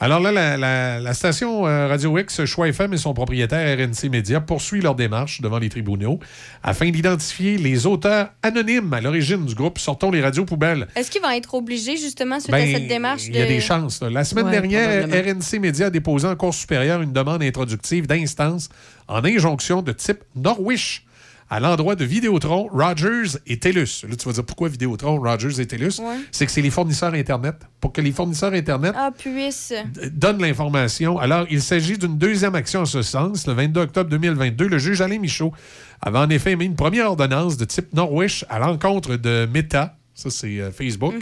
Alors 0.00 0.20
là, 0.20 0.32
la, 0.32 0.56
la- 0.56 1.00
la 1.00 1.14
station 1.14 1.66
euh, 1.66 1.86
Radio 1.86 2.18
X, 2.18 2.44
Choix 2.44 2.68
FM 2.68 2.92
et 2.94 2.96
son 2.96 3.14
propriétaire 3.14 3.78
RNC 3.78 4.08
Média 4.10 4.40
poursuivent 4.40 4.82
leur 4.82 4.94
démarche 4.96 5.40
devant 5.40 5.58
les 5.58 5.68
tribunaux 5.68 6.18
afin 6.62 6.90
d'identifier 6.90 7.56
les 7.58 7.86
auteurs 7.86 8.28
anonymes 8.42 8.92
à 8.92 9.00
l'origine 9.00 9.44
du 9.46 9.54
groupe 9.54 9.78
Sortons 9.78 10.10
les 10.10 10.20
radios 10.20 10.44
poubelles. 10.44 10.88
Est-ce 10.96 11.10
qu'ils 11.10 11.22
vont 11.22 11.30
être 11.30 11.54
obligés, 11.54 11.96
justement, 11.96 12.40
suite 12.40 12.52
à 12.54 12.58
Ben, 12.58 12.72
cette 12.74 12.88
démarche 12.88 13.24
de... 13.26 13.34
Il 13.34 13.36
y 13.38 13.42
a 13.42 13.46
des 13.46 13.60
chances. 13.60 14.02
là. 14.02 14.10
La 14.10 14.24
semaine 14.24 14.46
Ouais, 14.46 14.50
dernière. 14.50 15.06
RNC 15.06 15.58
Média 15.60 15.86
a 15.86 15.90
déposé 15.90 16.26
en 16.26 16.34
Cour 16.36 16.52
supérieure 16.52 17.00
une 17.00 17.12
demande 17.12 17.42
introductive 17.42 18.06
d'instance 18.06 18.68
en 19.08 19.24
injonction 19.24 19.80
de 19.82 19.92
type 19.92 20.18
Norwish 20.34 21.04
à 21.50 21.60
l'endroit 21.60 21.94
de 21.94 22.04
Vidéotron, 22.04 22.68
Rogers 22.72 23.38
et 23.46 23.58
TELUS. 23.58 24.04
Là, 24.08 24.16
tu 24.16 24.26
vas 24.26 24.32
dire 24.32 24.44
pourquoi 24.44 24.68
Vidéotron, 24.68 25.20
Rogers 25.20 25.60
et 25.60 25.66
TELUS? 25.66 26.00
Ouais. 26.00 26.16
C'est 26.32 26.46
que 26.46 26.52
c'est 26.52 26.62
les 26.62 26.70
fournisseurs 26.70 27.14
Internet. 27.14 27.56
Pour 27.80 27.92
que 27.92 28.00
les 28.00 28.12
fournisseurs 28.12 28.52
Internet 28.54 28.94
Ah, 28.96 29.10
puisse. 29.16 29.72
donne 30.12 30.40
l'information. 30.40 31.18
Alors, 31.18 31.46
il 31.50 31.60
s'agit 31.62 31.98
d'une 31.98 32.16
deuxième 32.18 32.54
action 32.54 32.80
en 32.80 32.86
ce 32.86 33.02
sens. 33.02 33.46
Le 33.46 33.52
22 33.52 33.80
octobre 33.82 34.10
2022, 34.10 34.68
le 34.68 34.78
juge 34.78 35.00
Alain 35.00 35.18
Michaud 35.18 35.52
avait 36.00 36.18
en 36.18 36.30
effet 36.30 36.52
émis 36.52 36.64
une 36.66 36.76
première 36.76 37.06
ordonnance 37.10 37.56
de 37.56 37.64
type 37.64 37.92
Norwish 37.94 38.44
à 38.48 38.58
l'encontre 38.58 39.16
de 39.16 39.46
Meta, 39.52 39.96
ça 40.14 40.30
c'est 40.30 40.60
euh, 40.60 40.70
Facebook, 40.70 41.14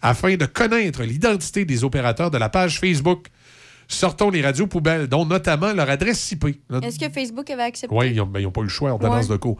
afin 0.00 0.36
de 0.36 0.46
connaître 0.46 1.02
l'identité 1.02 1.64
des 1.64 1.84
opérateurs 1.84 2.30
de 2.30 2.38
la 2.38 2.48
page 2.48 2.78
Facebook. 2.80 3.26
Sortons 3.92 4.30
les 4.30 4.42
radios 4.42 4.66
poubelles, 4.66 5.06
dont 5.06 5.24
notamment 5.26 5.72
leur 5.72 5.88
adresse 5.90 6.30
IP. 6.32 6.46
Est-ce 6.82 6.98
que 6.98 7.08
Facebook 7.10 7.48
avait 7.50 7.62
accepté? 7.62 7.94
oui, 7.94 8.10
ils 8.10 8.16
n'ont 8.16 8.50
pas 8.50 8.60
eu 8.60 8.64
le 8.64 8.68
choix, 8.68 8.90
ordonnance 8.90 9.26
Ouais. 9.26 9.32
de 9.32 9.36
cours. 9.36 9.58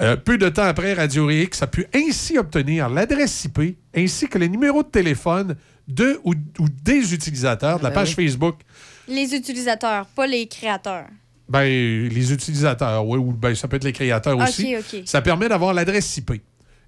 Euh, 0.00 0.16
peu 0.16 0.38
de 0.38 0.48
temps 0.48 0.64
après, 0.64 0.94
Radio 0.94 1.28
X 1.30 1.62
a 1.62 1.66
pu 1.66 1.86
ainsi 1.94 2.38
obtenir 2.38 2.88
l'adresse 2.88 3.44
IP 3.44 3.76
ainsi 3.96 4.28
que 4.28 4.38
le 4.38 4.46
numéro 4.46 4.82
de 4.82 4.88
téléphone 4.88 5.56
de 5.88 6.18
ou, 6.24 6.34
ou 6.58 6.66
des 6.82 7.14
utilisateurs 7.14 7.78
de 7.78 7.84
la 7.84 7.90
ben 7.90 7.94
page. 7.96 8.14
Facebook. 8.14 8.56
Les 9.08 9.34
utilisateurs, 9.34 10.06
pas 10.06 10.26
les 10.26 10.46
créateurs. 10.48 11.06
Ben, 11.48 11.62
les 11.64 12.32
utilisateurs, 12.32 13.06
oui, 13.06 13.18
ou 13.18 13.32
ben, 13.32 13.54
ça 13.54 13.68
peut 13.68 13.76
être 13.76 13.84
les 13.84 13.92
créateurs 13.92 14.36
Ok, 14.36 14.48
aussi. 14.48 14.74
Ça 15.04 15.22
permet 15.22 15.48
d'avoir 15.48 15.72
l'adresse 15.74 16.16
IP 16.16 16.32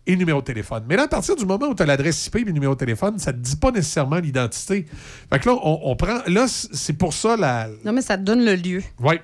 et 0.08 0.16
numéro 0.16 0.40
de 0.40 0.46
téléphone. 0.46 0.84
Mais 0.88 0.96
là, 0.96 1.04
à 1.04 1.08
partir 1.08 1.36
du 1.36 1.44
moment 1.44 1.66
où 1.66 1.74
tu 1.74 1.82
as 1.82 1.86
l'adresse 1.86 2.26
IP 2.26 2.36
et 2.36 2.44
le 2.44 2.52
numéro 2.52 2.74
de 2.74 2.78
téléphone, 2.78 3.18
ça 3.18 3.30
ne 3.30 3.36
te 3.36 3.42
dit 3.42 3.56
pas 3.56 3.70
nécessairement 3.70 4.16
l'identité. 4.16 4.86
Fait 5.30 5.38
que 5.38 5.48
là, 5.48 5.56
on, 5.62 5.80
on 5.84 5.96
prend. 5.96 6.20
Là, 6.26 6.46
c'est 6.48 6.94
pour 6.94 7.12
ça 7.12 7.36
la. 7.36 7.68
Non, 7.84 7.92
mais 7.92 8.00
ça 8.00 8.16
te 8.16 8.22
donne 8.22 8.44
le 8.44 8.56
lieu. 8.56 8.82
Oui. 9.00 9.16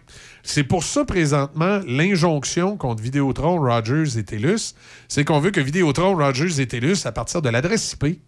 C'est 0.42 0.62
pour 0.62 0.84
ça, 0.84 1.06
présentement, 1.06 1.80
l'injonction 1.86 2.76
contre 2.76 3.02
Vidéotron, 3.02 3.58
Rogers 3.58 4.18
et 4.18 4.24
TELUS, 4.24 4.74
c'est 5.08 5.24
qu'on 5.24 5.40
veut 5.40 5.50
que 5.50 5.60
Vidéotron, 5.60 6.14
Rogers 6.14 6.60
et 6.60 6.68
TELUS, 6.68 7.06
à 7.06 7.12
partir 7.12 7.40
de 7.40 7.48
l'adresse 7.48 7.92
IP, 7.94 8.20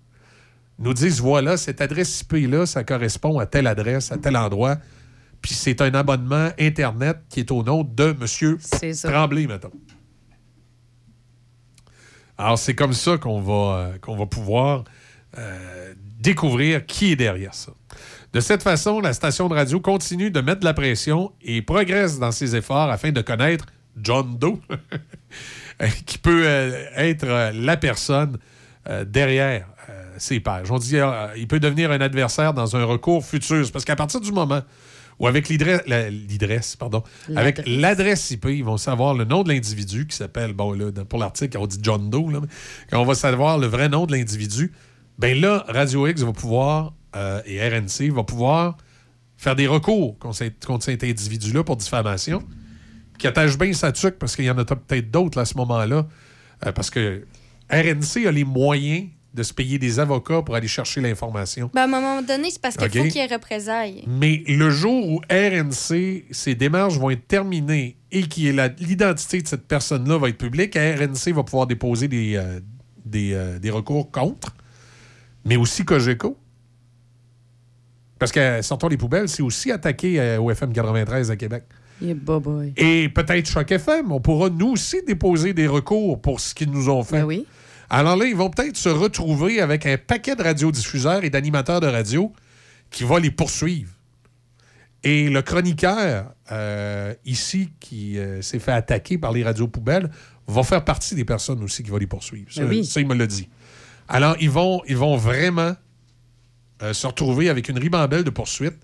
nous 0.79 0.95
disent 0.95 1.21
voilà, 1.21 1.59
cette 1.59 1.83
adresse 1.83 2.23
IP-là, 2.23 2.65
ça 2.65 2.85
correspond 2.85 3.39
à 3.39 3.45
telle 3.45 3.67
adresse, 3.67 4.13
à 4.13 4.17
tel 4.17 4.37
endroit. 4.37 4.77
Puis 5.43 5.55
c'est 5.55 5.83
un 5.83 5.93
abonnement 5.93 6.49
Internet 6.59 7.19
qui 7.29 7.41
est 7.41 7.51
au 7.51 7.63
nom 7.63 7.85
de 7.85 8.17
M. 8.19 8.95
Tremblay, 9.03 9.47
mettons. 9.47 9.71
Alors, 12.39 12.59
c'est 12.59 12.75
comme 12.75 12.93
ça 12.93 13.17
qu'on 13.19 13.41
va, 13.41 13.53
euh, 13.77 13.99
qu'on 14.01 14.17
va 14.17 14.27
pouvoir 14.27 14.85
euh, 15.39 15.95
découvrir 16.21 16.85
qui 16.87 17.13
est 17.13 17.17
derrière 17.17 17.55
ça. 17.55 17.73
De 18.33 18.41
cette 18.41 18.63
façon, 18.63 19.01
la 19.01 19.13
station 19.13 19.49
de 19.49 19.55
radio 19.55 19.81
continue 19.81 20.31
de 20.31 20.41
mettre 20.41 20.61
de 20.61 20.67
la 20.67 20.75
pression 20.75 21.33
et 21.43 21.63
progresse 21.63 22.19
dans 22.19 22.33
ses 22.33 22.55
efforts 22.55 22.91
afin 22.91 23.13
de 23.13 23.23
connaître 23.23 23.67
John 23.97 24.37
Doe, 24.37 24.61
qui 26.07 26.19
peut 26.19 26.43
euh, 26.45 26.87
être 26.97 27.53
la 27.55 27.77
personne 27.77 28.39
derrière 29.07 29.67
ses 30.17 30.39
pages. 30.39 30.71
On 30.71 30.79
dit 30.79 30.97
il 31.37 31.49
peut 31.49 31.59
devenir 31.59 31.91
un 31.91 32.01
adversaire 32.01 32.55
dans 32.55 32.77
un 32.77 32.85
recours 32.85 33.25
futur. 33.27 33.69
Parce 33.73 33.85
qu'à 33.85 33.97
partir 33.97 34.21
du 34.21 34.31
moment 34.31 34.63
où 35.19 35.27
avec 35.27 35.49
l'idresse, 35.49 35.81
la- 35.87 36.11
l'idresse, 36.11 36.77
pardon, 36.77 37.03
avec 37.37 37.59
L'adresse. 37.59 37.77
l'adresse 37.81 38.31
IP, 38.33 38.45
ils 38.47 38.65
vont 38.65 38.77
savoir 38.77 39.15
le 39.15 39.25
nom 39.25 39.43
de 39.43 39.49
l'individu 39.51 40.07
qui 40.07 40.17
s'appelle, 40.17 40.53
bon, 40.53 40.73
là, 40.73 40.91
pour 41.09 41.19
l'article, 41.19 41.57
on 41.59 41.67
dit 41.67 41.79
John 41.83 42.11
Doe, 42.11 42.31
là, 42.31 42.41
quand 42.91 43.01
on 43.01 43.05
va 43.07 43.15
savoir 43.15 43.59
le 43.59 43.67
vrai 43.67 43.89
nom 43.89 44.07
de 44.07 44.13
l'individu, 44.13 44.73
ben 45.19 45.41
là, 45.41 45.65
Radio 45.69 46.07
X 46.07 46.23
va 46.23 46.33
pouvoir, 46.33 46.93
euh, 47.17 47.41
et 47.47 47.67
RNC 47.67 48.11
va 48.11 48.25
pouvoir 48.25 48.77
faire 49.39 49.57
des 49.57 49.67
recours 49.67 50.19
contre 50.19 50.37
cet, 50.37 50.67
cet 50.81 51.05
individu-là 51.05 51.65
pour 51.65 51.77
diffamation, 51.77 52.43
qui 53.19 53.27
attache 53.27 53.57
bien 53.57 53.73
sa 53.73 53.93
tuque, 53.93 54.19
parce 54.19 54.37
qu'il 54.37 54.45
y 54.45 54.51
en 54.51 54.59
a 54.59 54.65
peut-être 54.67 55.11
d'autres 55.11 55.39
à 55.39 55.47
ce 55.47 55.57
moment-là, 55.57 56.07
euh, 56.67 56.73
parce 56.73 56.91
que 56.91 57.25
RNC 57.71 58.27
a 58.27 58.33
les 58.33 58.45
moyens 58.45 59.09
de 59.37 59.43
se 59.43 59.53
payer 59.53 59.79
des 59.79 60.01
avocats 60.01 60.43
pour 60.43 60.55
aller 60.57 60.67
chercher 60.67 61.01
l'information. 61.03 61.71
Ben, 61.75 61.83
à 61.83 61.85
un 61.85 61.87
moment 61.89 62.23
donné, 62.23 62.51
c'est 62.51 62.61
parce 62.61 62.77
qu'il 62.77 62.89
faut 62.91 63.05
qu'il 63.05 63.17
y 63.17 63.19
ait 63.19 63.27
représailles. 63.33 64.03
Mais 64.07 64.43
le 64.49 64.71
jour 64.71 65.07
où 65.09 65.21
RNC, 65.31 66.25
ses 66.31 66.55
démarches 66.55 66.99
vont 66.99 67.11
être 67.11 67.29
terminées 67.29 67.97
et 68.11 68.23
que 68.23 68.83
l'identité 68.83 69.43
de 69.43 69.47
cette 69.47 69.69
personne-là 69.69 70.19
va 70.19 70.31
être 70.31 70.39
publique, 70.39 70.75
RNC 70.75 71.33
va 71.35 71.43
pouvoir 71.43 71.67
déposer 71.67 72.09
des, 72.09 72.37
euh, 72.37 72.61
des, 73.05 73.35
euh, 73.35 73.59
des 73.59 73.71
recours 73.71 74.11
contre, 74.11 74.57
mais 75.45 75.57
aussi 75.57 75.85
Cogeco. 75.85 76.39
Parce 78.19 78.33
que, 78.33 78.41
euh, 78.41 78.63
sortons 78.63 78.89
les 78.89 78.97
poubelles, 78.97 79.29
c'est 79.29 79.43
aussi 79.43 79.71
attaqué 79.71 80.19
euh, 80.19 80.41
au 80.41 80.51
FM 80.51 80.73
93 80.73 81.31
à 81.31 81.37
Québec. 81.37 81.65
Yeah, 82.01 82.15
boy. 82.15 82.73
Et 82.77 83.09
peut-être 83.09 83.49
Choc 83.49 83.71
FM, 83.71 84.13
on 84.13 84.21
pourra 84.21 84.49
nous 84.51 84.69
aussi 84.73 85.03
déposer 85.07 85.53
des 85.55 85.67
recours 85.67 86.21
pour 86.21 86.41
ce 86.41 86.55
qu'ils 86.55 86.71
nous 86.71 86.89
ont 86.89 87.03
fait. 87.03 87.23
oui. 87.23 87.47
Alors 87.91 88.17
là, 88.17 88.25
ils 88.27 88.37
vont 88.37 88.51
peut-être 88.51 88.77
se 88.77 88.89
retrouver 88.89 89.61
avec 89.61 89.87
un 89.87 89.97
paquet 89.97 90.35
de 90.37 90.43
radiodiffuseurs 90.43 91.25
et 91.25 91.31
d'animateurs 91.31 91.81
de 91.81 91.87
radio 91.87 92.33
qui 92.91 93.05
va 93.05 93.19
les 93.21 93.31
poursuivre. 93.31 93.91
Et 95.05 95.29
le 95.29 95.41
chroniqueur, 95.43 96.33
euh, 96.51 97.15
ici, 97.25 97.71
qui 97.79 98.19
euh, 98.19 98.43
s'est 98.43 98.59
fait 98.59 98.73
attaquer 98.73 99.19
par 99.19 99.33
les 99.33 99.45
radios 99.45 99.69
poubelles, 99.69 100.11
va 100.49 100.63
faire 100.63 100.85
partie 100.85 101.15
des 101.15 101.25
personnes 101.25 101.63
aussi 101.63 101.83
qui 101.83 101.91
vont 101.91 101.97
les 101.97 102.07
poursuivre. 102.07 102.53
Ça, 102.53 102.63
Ben 102.63 102.71
oui. 102.71 102.85
ça, 102.85 103.01
il 103.01 103.07
me 103.07 103.15
l'a 103.15 103.27
dit. 103.27 103.49
Alors, 104.09 104.37
ils 104.41 104.51
vont, 104.51 104.83
ils 104.89 104.97
vont 104.97 105.17
vraiment 105.17 105.75
euh, 106.83 106.93
se 106.93 107.07
retrouver 107.07 107.49
avec 107.49 107.69
une 107.69 107.79
ribambelle 107.79 108.25
de 108.25 108.31
poursuites 108.31 108.79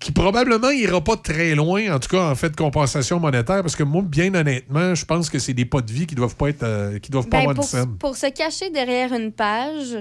qui 0.00 0.12
probablement 0.12 0.70
ira 0.70 1.02
pas 1.02 1.16
très 1.16 1.54
loin, 1.56 1.92
en 1.94 1.98
tout 1.98 2.08
cas 2.08 2.30
en 2.30 2.34
fait 2.36 2.50
de 2.50 2.56
compensation 2.56 3.18
monétaire, 3.18 3.62
parce 3.62 3.74
que 3.74 3.82
moi, 3.82 4.02
bien 4.02 4.32
honnêtement, 4.34 4.94
je 4.94 5.04
pense 5.04 5.28
que 5.28 5.38
c'est 5.40 5.54
des 5.54 5.64
pas 5.64 5.80
de 5.80 5.90
vie 5.92 6.06
qui 6.06 6.14
doivent 6.14 6.36
pas 6.36 6.50
être, 6.50 6.62
euh, 6.62 6.98
qui 7.00 7.10
doivent 7.10 7.28
pas 7.28 7.38
Ben, 7.38 7.50
avoir 7.50 7.54
pour, 7.56 7.64
une 7.64 7.68
scène. 7.70 7.96
pour 7.98 8.16
se 8.16 8.26
cacher 8.30 8.70
derrière 8.70 9.12
une 9.12 9.32
page, 9.32 9.98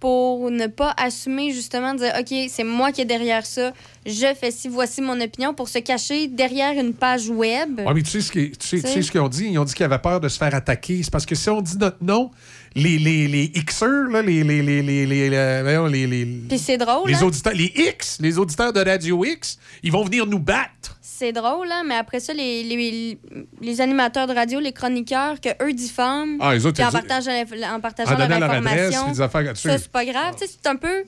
pour 0.00 0.50
ne 0.50 0.66
pas 0.66 0.94
assumer 0.96 1.52
justement, 1.52 1.92
dire 1.94 2.12
OK, 2.18 2.34
c'est 2.48 2.64
moi 2.64 2.90
qui 2.90 3.02
est 3.02 3.06
derrière 3.06 3.44
ça, 3.44 3.72
je 4.06 4.34
fais 4.34 4.50
ci, 4.50 4.66
voici 4.68 5.02
mon 5.02 5.20
opinion, 5.20 5.52
pour 5.54 5.68
se 5.68 5.78
cacher 5.78 6.26
derrière 6.26 6.72
une 6.72 6.94
page 6.94 7.28
web. 7.28 7.80
Ouais, 7.80 7.94
mais 7.94 8.02
tu 8.02 8.10
sais 8.10 8.20
ce 8.22 8.32
qu'ils 8.32 8.50
tu 8.56 8.66
sais- 8.66 8.82
tu 8.82 8.88
sais 8.88 9.02
ce 9.02 9.10
qu'ils 9.12 9.20
ont 9.20 9.28
dit? 9.28 9.44
Ils 9.50 9.58
ont 9.58 9.64
dit 9.64 9.74
qu'ils 9.74 9.84
avaient 9.84 9.98
peur 9.98 10.18
de 10.20 10.28
se 10.28 10.38
faire 10.38 10.54
attaquer. 10.54 11.02
C'est 11.02 11.10
parce 11.12 11.26
que 11.26 11.34
si 11.34 11.50
on 11.50 11.60
dit 11.60 11.76
notre 11.78 12.02
nom, 12.02 12.30
les, 12.74 12.98
les, 12.98 13.26
les 13.28 13.48
Xers, 13.48 14.08
là, 14.10 14.22
les, 14.22 14.44
les, 14.44 14.62
les, 14.62 14.82
les, 14.82 15.06
les, 15.06 15.30
les- 15.30 15.62
voyons, 15.62 15.86
les, 15.86 16.06
les- 16.06 16.24
Puis 16.48 16.58
c'est 16.58 16.78
drôle, 16.78 17.08
les 17.10 17.16
hein? 17.16 17.22
auditeurs, 17.24 17.52
les 17.52 17.72
X, 17.76 18.18
les 18.20 18.38
auditeurs 18.38 18.72
de 18.72 18.80
Radio 18.80 19.24
X, 19.24 19.58
ils 19.82 19.90
vont 19.92 20.04
venir 20.04 20.26
nous 20.26 20.38
battre. 20.38 20.96
C'est 21.02 21.32
drôle, 21.32 21.70
hein, 21.70 21.82
mais 21.86 21.96
après 21.96 22.20
ça, 22.20 22.32
les, 22.32 22.62
les, 22.62 23.18
les 23.60 23.80
animateurs 23.80 24.26
de 24.26 24.32
radio, 24.34 24.58
les 24.60 24.72
chroniqueurs, 24.72 25.40
que 25.40 25.50
eux 25.62 25.72
diffament, 25.72 26.38
Ah, 26.40 26.54
les 26.54 26.64
autres, 26.64 26.76
puis 26.76 26.84
en 26.84 26.90
partageant, 26.90 27.32
en 27.74 27.80
partageant 27.80 28.14
En 28.14 28.18
leur 28.18 28.28
leur 28.28 28.42
adresse, 28.50 28.66
information, 28.94 29.12
des 29.12 29.20
affaires 29.20 29.42
là-dessus. 29.42 29.68
ça, 29.68 29.78
c'est 29.78 29.90
pas 29.92 30.04
grave. 30.04 30.34
Tu 30.40 30.46
sais, 30.46 30.52
C'est 30.62 30.68
un 30.68 30.76
peu... 30.76 31.04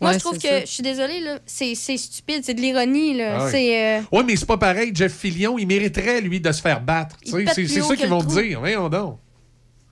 Moi, 0.00 0.10
Ouais, 0.10 0.18
je 0.18 0.24
trouve 0.24 0.36
que, 0.38 0.48
ça. 0.48 0.60
je 0.62 0.66
suis 0.66 0.82
désolée, 0.82 1.20
là, 1.20 1.38
c'est 1.46 1.74
c'est 1.76 1.96
stupide, 1.96 2.42
c'est 2.44 2.52
de 2.52 2.60
l'ironie. 2.60 3.14
là. 3.16 3.38
Ah. 3.42 3.48
C'est... 3.50 3.98
euh, 3.98 4.00
Ouais, 4.12 4.24
mais 4.24 4.34
c'est 4.36 4.44
pas 4.44 4.58
pareil. 4.58 4.90
Jeff 4.92 5.14
Fillion, 5.16 5.56
il 5.56 5.66
mériterait, 5.68 6.20
lui, 6.20 6.40
de 6.40 6.50
se 6.52 6.60
faire 6.60 6.80
battre. 6.82 7.16
C'est 7.24 7.44
plus 7.54 7.68
c'est 7.68 7.80
haut 7.80 7.84
ça 7.84 7.96
qu'ils 7.96 8.08
vont 8.08 8.22
dire. 8.22 8.58
Voyons 8.58 8.88
donc. 8.88 9.20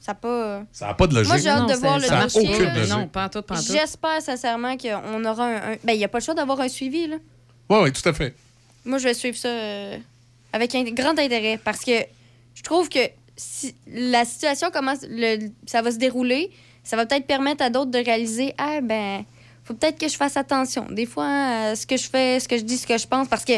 Ça 0.04 0.10
n'a 0.12 0.14
pas... 0.16 0.62
Ça 0.72 0.86
n'a 0.88 0.94
pas 0.94 1.06
de 1.06 1.14
logique. 1.14 1.28
Moi, 1.28 1.38
j'ai 1.38 1.48
hâte 1.48 1.68
de 1.68 1.74
Non, 1.74 1.78
voir 1.78 1.98
le 1.98 2.04
ça 2.06 2.18
a 2.18 2.22
dossier. 2.24 2.40
aucune 2.42 2.64
là. 2.64 2.74
logique. 2.74 2.90
Non, 2.92 3.06
pas 3.06 3.26
en 3.26 3.28
tout, 3.28 3.42
pas 3.42 3.54
en 3.54 3.62
tout. 3.62 3.72
J'espère 3.72 4.20
sincèrement 4.20 4.76
qu'on 4.76 5.24
aura 5.24 5.44
un... 5.46 5.56
un- 5.72 5.76
Ben, 5.84 5.92
il 5.92 5.98
n'y 5.98 6.04
a 6.04 6.08
pas 6.08 6.18
le 6.18 6.24
choix 6.24 6.34
d'avoir 6.34 6.60
un 6.60 6.68
suivi, 6.68 7.06
là. 7.06 7.16
Oui, 7.70 7.78
oui, 7.84 7.92
tout 7.92 8.06
à 8.08 8.12
fait. 8.12 8.34
Moi, 8.84 8.98
je 8.98 9.04
vais 9.04 9.14
suivre 9.14 9.36
ça 9.36 9.46
euh, 9.48 9.96
avec 10.52 10.74
un 10.74 10.82
grand 10.82 11.16
intérêt 11.16 11.56
parce 11.64 11.84
que 11.84 11.92
je 12.54 12.62
trouve 12.62 12.88
que 12.88 12.98
si 13.36 13.76
la 13.86 14.24
situation 14.24 14.72
commence, 14.72 14.98
le, 15.08 15.48
ça 15.66 15.82
va 15.82 15.92
se 15.92 15.98
dérouler, 15.98 16.50
ça 16.82 16.96
va 16.96 17.06
peut-être 17.06 17.26
permettre 17.28 17.62
à 17.62 17.70
d'autres 17.70 17.92
de 17.92 17.98
réaliser 17.98 18.54
Ah, 18.58 18.80
ben, 18.82 19.24
faut 19.64 19.74
peut-être 19.74 19.98
que 20.00 20.08
je 20.08 20.16
fasse 20.16 20.36
attention. 20.36 20.84
Des 20.90 21.06
fois, 21.06 21.26
hein, 21.26 21.70
à 21.70 21.76
ce 21.76 21.86
que 21.86 21.96
je 21.96 22.08
fais, 22.10 22.40
ce 22.40 22.48
que 22.48 22.58
je 22.58 22.62
dis, 22.64 22.76
ce 22.76 22.88
que 22.88 22.98
je 22.98 23.06
pense, 23.06 23.28
parce 23.28 23.44
que 23.44 23.52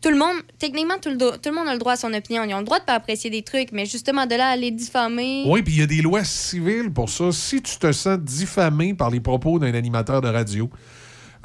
tout 0.00 0.10
le 0.10 0.16
monde, 0.16 0.36
techniquement, 0.58 0.94
tout 1.00 1.10
le, 1.10 1.16
tout 1.16 1.50
le 1.50 1.54
monde 1.54 1.68
a 1.68 1.72
le 1.74 1.78
droit 1.78 1.92
à 1.92 1.96
son 1.96 2.12
opinion. 2.14 2.44
Ils 2.44 2.54
ont 2.54 2.60
le 2.60 2.64
droit 2.64 2.78
de 2.78 2.84
pas 2.84 2.94
apprécier 2.94 3.28
des 3.28 3.42
trucs, 3.42 3.72
mais 3.72 3.84
justement, 3.84 4.26
de 4.26 4.34
là 4.34 4.48
à 4.48 4.56
les 4.56 4.70
diffamer. 4.70 5.44
Oui, 5.46 5.62
puis 5.62 5.74
il 5.74 5.80
y 5.80 5.82
a 5.82 5.86
des 5.86 6.00
lois 6.00 6.24
civiles 6.24 6.90
pour 6.90 7.10
ça. 7.10 7.32
Si 7.32 7.60
tu 7.60 7.76
te 7.76 7.92
sens 7.92 8.18
diffamé 8.18 8.94
par 8.94 9.10
les 9.10 9.20
propos 9.20 9.58
d'un 9.58 9.74
animateur 9.74 10.20
de 10.22 10.28
radio, 10.28 10.70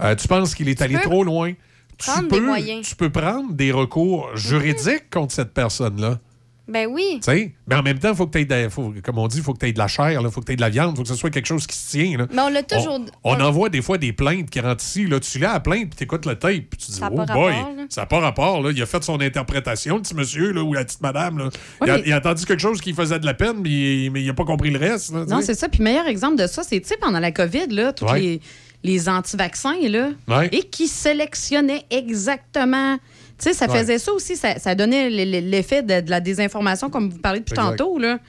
euh, 0.01 0.15
tu 0.15 0.27
penses 0.27 0.55
qu'il 0.55 0.69
est 0.69 0.81
allé 0.81 0.95
trop 0.99 1.23
loin, 1.23 1.51
tu 1.97 2.09
prendre 2.09 2.29
des 2.29 2.37
peux, 2.37 2.45
moyens. 2.45 2.87
tu 2.87 2.95
peux 2.95 3.09
prendre 3.09 3.53
des 3.53 3.71
recours 3.71 4.35
juridiques 4.35 5.09
contre 5.11 5.33
cette 5.33 5.53
personne-là. 5.53 6.19
Ben 6.67 6.87
oui. 6.89 7.19
Tu 7.23 7.31
sais? 7.31 7.53
Mais 7.67 7.75
en 7.75 7.83
même 7.83 7.99
temps, 7.99 8.09
il 8.09 8.15
faut 8.15 8.25
que 8.25 8.37
tu 8.39 8.51
aies, 8.51 8.67
comme 9.03 9.17
on 9.19 9.27
dit, 9.27 9.37
il 9.37 9.43
faut 9.43 9.53
que 9.53 9.59
tu 9.59 9.67
aies 9.67 9.73
de 9.73 9.77
la 9.77 9.87
chair, 9.87 10.19
il 10.19 10.31
faut 10.31 10.41
que 10.41 10.45
tu 10.47 10.53
aies 10.53 10.55
de 10.55 10.61
la 10.61 10.69
viande, 10.69 10.91
il 10.93 10.97
faut 10.97 11.03
que 11.03 11.07
ce 11.09 11.15
soit 11.15 11.29
quelque 11.29 11.45
chose 11.45 11.67
qui 11.67 11.77
se 11.77 11.91
tient. 11.91 12.17
là. 12.17 12.27
Mais 12.33 12.41
on 12.41 12.49
l'a 12.49 12.63
toujours. 12.63 12.99
On, 13.23 13.35
on 13.35 13.39
envoie 13.41 13.69
des 13.69 13.81
fois 13.83 13.97
des 13.99 14.13
plaintes 14.13 14.49
qui 14.49 14.59
rentrent 14.59 14.83
ici. 14.83 15.05
Là, 15.05 15.19
tu 15.19 15.37
l'as 15.39 15.53
à 15.53 15.59
plainte, 15.59 15.89
puis 15.89 15.97
tu 15.97 16.03
écoutes 16.05 16.25
le 16.25 16.35
tape, 16.35 16.51
puis 16.51 16.77
tu 16.79 16.91
dis, 16.91 16.97
Ça 16.97 17.09
oh 17.11 17.15
pas 17.15 17.25
boy, 17.25 17.53
rapport, 17.53 17.75
là. 17.75 17.83
ça 17.89 18.01
n'a 18.01 18.07
pas 18.07 18.19
rapport. 18.19 18.61
Là. 18.63 18.71
Il 18.75 18.81
a 18.81 18.85
fait 18.87 19.03
son 19.03 19.19
interprétation, 19.21 19.95
le 19.97 20.01
petit 20.01 20.15
monsieur 20.15 20.51
là, 20.53 20.63
ou 20.63 20.73
la 20.73 20.85
petite 20.85 21.01
madame. 21.01 21.37
Là. 21.37 21.49
il, 21.83 21.89
a, 21.91 21.97
mais- 21.97 22.03
il 22.07 22.13
a 22.13 22.17
entendu 22.17 22.45
quelque 22.45 22.61
chose 22.61 22.81
qui 22.81 22.93
faisait 22.93 23.19
de 23.19 23.25
la 23.25 23.33
peine, 23.35 23.57
mais 23.61 23.69
il- 23.69 24.09
mais 24.11 24.21
il 24.21 24.27
n'a 24.27 24.33
pas 24.33 24.45
compris 24.45 24.71
le 24.71 24.79
reste. 24.79 25.13
là, 25.13 25.25
Non, 25.25 25.41
c'est 25.41 25.53
ça. 25.53 25.69
Puis 25.69 25.83
meilleur 25.83 26.07
exemple 26.07 26.37
de 26.37 26.47
ça, 26.47 26.63
c'est, 26.63 26.79
tu 26.81 26.87
sais, 26.87 26.97
pendant 26.99 27.19
la 27.19 27.31
COVID, 27.31 27.67
là, 27.69 27.93
tous 27.93 28.05
Ouais. 28.05 28.19
les, 28.19 28.41
les 28.83 29.07
anti-vaccins, 29.09 29.75
là, 29.87 30.09
Ouais. 30.27 30.49
et 30.51 30.63
qui 30.63 30.87
sélectionnaient 30.87 31.83
exactement. 31.91 32.97
Tu 33.37 33.49
sais, 33.49 33.53
ça 33.53 33.67
Ouais. 33.69 33.79
faisait 33.79 33.99
ça 33.99 34.13
aussi, 34.13 34.35
ça, 34.35 34.57
ça 34.59 34.75
donnait 34.75 35.09
l'effet 35.09 35.81
de, 35.83 35.99
de 36.01 36.09
la 36.09 36.19
désinformation, 36.21 36.89
comme 36.89 37.09
vous 37.09 37.17
parlez 37.19 37.39
depuis 37.39 37.53
Exact. 37.53 37.75
tantôt, 37.77 37.97
là. 37.99 38.19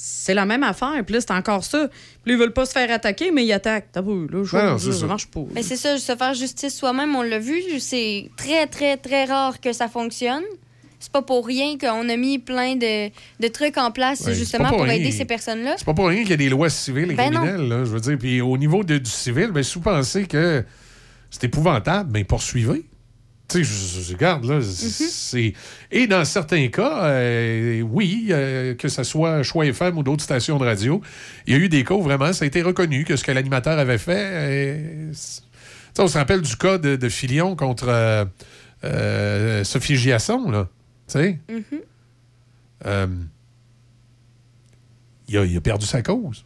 C'est 0.00 0.34
la 0.34 0.46
même 0.46 0.62
affaire. 0.62 1.02
Puis 1.04 1.14
là, 1.14 1.20
c'est 1.20 1.32
encore 1.32 1.64
ça. 1.64 1.88
Puis 2.22 2.30
là, 2.30 2.32
ils 2.34 2.38
veulent 2.38 2.52
pas 2.52 2.66
se 2.66 2.72
faire 2.72 2.88
attaquer, 2.92 3.30
mais 3.32 3.44
ils 3.44 3.52
attaquent. 3.52 3.88
T'as 3.92 4.00
vu, 4.02 4.28
là, 4.28 4.44
je 4.44 4.78
c'est 4.78 4.92
ça 4.92 5.00
ça. 5.00 5.06
marche 5.06 5.26
pas. 5.26 5.40
Mais 5.54 5.62
c'est 5.64 5.76
ça, 5.76 5.98
se 5.98 6.14
faire 6.16 6.34
justice 6.34 6.76
soi-même, 6.76 7.16
on 7.16 7.22
l'a 7.22 7.38
vu, 7.40 7.60
c'est 7.80 8.30
très, 8.36 8.66
très, 8.68 8.96
très 8.96 9.24
rare 9.24 9.60
que 9.60 9.72
ça 9.72 9.88
fonctionne. 9.88 10.44
C'est 11.00 11.12
pas 11.12 11.22
pour 11.22 11.46
rien 11.46 11.78
qu'on 11.78 12.08
a 12.08 12.16
mis 12.16 12.38
plein 12.40 12.74
de, 12.74 13.08
de 13.40 13.48
trucs 13.48 13.76
en 13.78 13.90
place 13.92 14.20
Ouais, 14.22 14.34
justement 14.34 14.68
pour 14.70 14.86
aider 14.88 15.12
ces 15.12 15.24
personnes-là. 15.24 15.74
C'est 15.78 15.84
pas 15.86 15.94
pour 15.94 16.08
rien 16.08 16.20
qu'il 16.22 16.30
y 16.30 16.34
a 16.34 16.36
des 16.36 16.48
lois 16.48 16.70
civiles 16.70 17.12
et 17.12 17.14
Ben 17.14 17.30
criminelles, 17.32 17.68
là, 17.68 17.78
je 17.84 17.90
veux 17.90 18.00
dire. 18.00 18.18
Puis 18.18 18.40
au 18.40 18.56
niveau 18.58 18.82
de- 18.82 18.98
du 18.98 19.10
civil, 19.10 19.48
ben, 19.52 19.62
si 19.62 19.74
vous 19.74 19.80
pensez 19.80 20.26
que 20.26 20.64
c'est 21.30 21.44
épouvantable, 21.44 22.10
ben 22.10 22.24
poursuivez. 22.24 22.84
Tu 23.48 23.64
sais, 23.64 24.02
je, 24.02 24.12
regarde, 24.12 24.44
là, 24.44 24.60
c'est... 24.62 25.54
Et 25.90 26.06
dans 26.06 26.22
certains 26.26 26.68
cas, 26.68 27.04
euh, 27.06 27.80
oui, 27.80 28.26
euh, 28.30 28.74
que 28.74 28.88
ce 28.88 29.02
soit 29.04 29.42
Choix 29.42 29.64
FM 29.64 29.96
ou 29.96 30.02
d'autres 30.02 30.22
stations 30.24 30.58
de 30.58 30.64
radio, 30.66 31.00
il 31.46 31.54
y 31.54 31.56
a 31.56 31.58
eu 31.58 31.70
des 31.70 31.82
cas 31.82 31.94
où 31.94 32.02
vraiment 32.02 32.30
ça 32.34 32.44
a 32.44 32.46
été 32.46 32.60
reconnu 32.60 33.04
que 33.04 33.16
ce 33.16 33.24
que 33.24 33.32
l'animateur 33.32 33.78
avait 33.78 33.96
fait... 33.96 34.12
euh, 34.32 35.10
c'est- 35.14 35.40
tu 35.40 35.48
sais, 35.94 36.02
on 36.02 36.08
se 36.08 36.18
rappelle 36.18 36.42
du 36.42 36.54
cas 36.56 36.76
de, 36.76 36.96
de 36.96 37.08
Filion 37.08 37.56
contre 37.56 37.88
euh, 38.84 39.64
Sophie 39.64 39.96
Giasson, 39.96 40.50
là. 40.50 40.68
Tu 41.08 41.12
sais? 41.14 41.38
Mhm. 41.48 41.80
Il, 45.28 45.38
a, 45.38 45.44
il 45.44 45.56
a 45.56 45.60
perdu 45.60 45.86
sa 45.86 46.02
cause. 46.02 46.44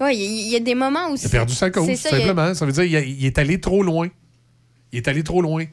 Ouais, 0.00 0.16
il 0.16 0.48
y, 0.50 0.56
a 0.56 0.60
des 0.60 0.74
moments 0.74 1.10
où 1.10 1.16
Il 1.16 1.24
a 1.26 1.28
perdu 1.28 1.54
sa 1.54 1.70
cause, 1.70 1.94
ça, 1.96 2.08
a- 2.08 2.18
simplement. 2.18 2.54
Ça 2.54 2.66
veut 2.66 2.72
dire 2.72 2.84
qu'il 2.84 3.24
est 3.24 3.38
allé 3.38 3.60
trop 3.60 3.82
loin. 3.82 4.08
Il 4.94 4.98
est 4.98 5.08
allé 5.08 5.22
trop 5.22 5.42
loin. 5.42 5.64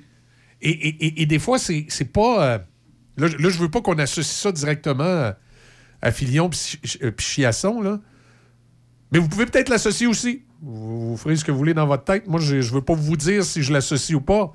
Et, 0.61 0.69
et- 0.69 1.05
et- 1.05 1.21
et 1.21 1.25
des 1.25 1.39
fois, 1.39 1.57
c'est 1.59 1.85
c'est 1.89 2.05
pas. 2.11 2.45
euh, 2.55 2.59
là, 3.17 3.27
je- 3.27 3.37
là, 3.37 3.49
je 3.49 3.57
veux 3.59 3.69
pas 3.69 3.81
qu'on 3.81 3.97
associe 3.99 4.35
ça 4.35 4.51
directement 4.51 5.03
à, 5.03 5.37
à 6.01 6.11
Filion 6.11 6.49
puis 6.49 6.79
euh, 7.03 7.11
puis 7.11 7.25
Chiasson, 7.25 7.81
là. 7.81 7.99
Mais 9.11 9.19
vous 9.19 9.27
pouvez 9.29 9.45
peut-être 9.45 9.69
l'associer 9.69 10.07
aussi. 10.07 10.43
Vous, 10.61 11.09
vous 11.11 11.17
ferez 11.17 11.35
ce 11.35 11.43
que 11.45 11.51
vous 11.51 11.57
voulez 11.57 11.73
dans 11.73 11.87
votre 11.87 12.03
tête. 12.03 12.27
Moi, 12.27 12.39
je, 12.39 12.61
je 12.61 12.73
veux 12.73 12.81
pas 12.81 12.93
vous 12.95 13.17
dire 13.17 13.43
si 13.43 13.61
je 13.63 13.71
l'associe 13.73 14.15
ou 14.17 14.21
pas. 14.21 14.53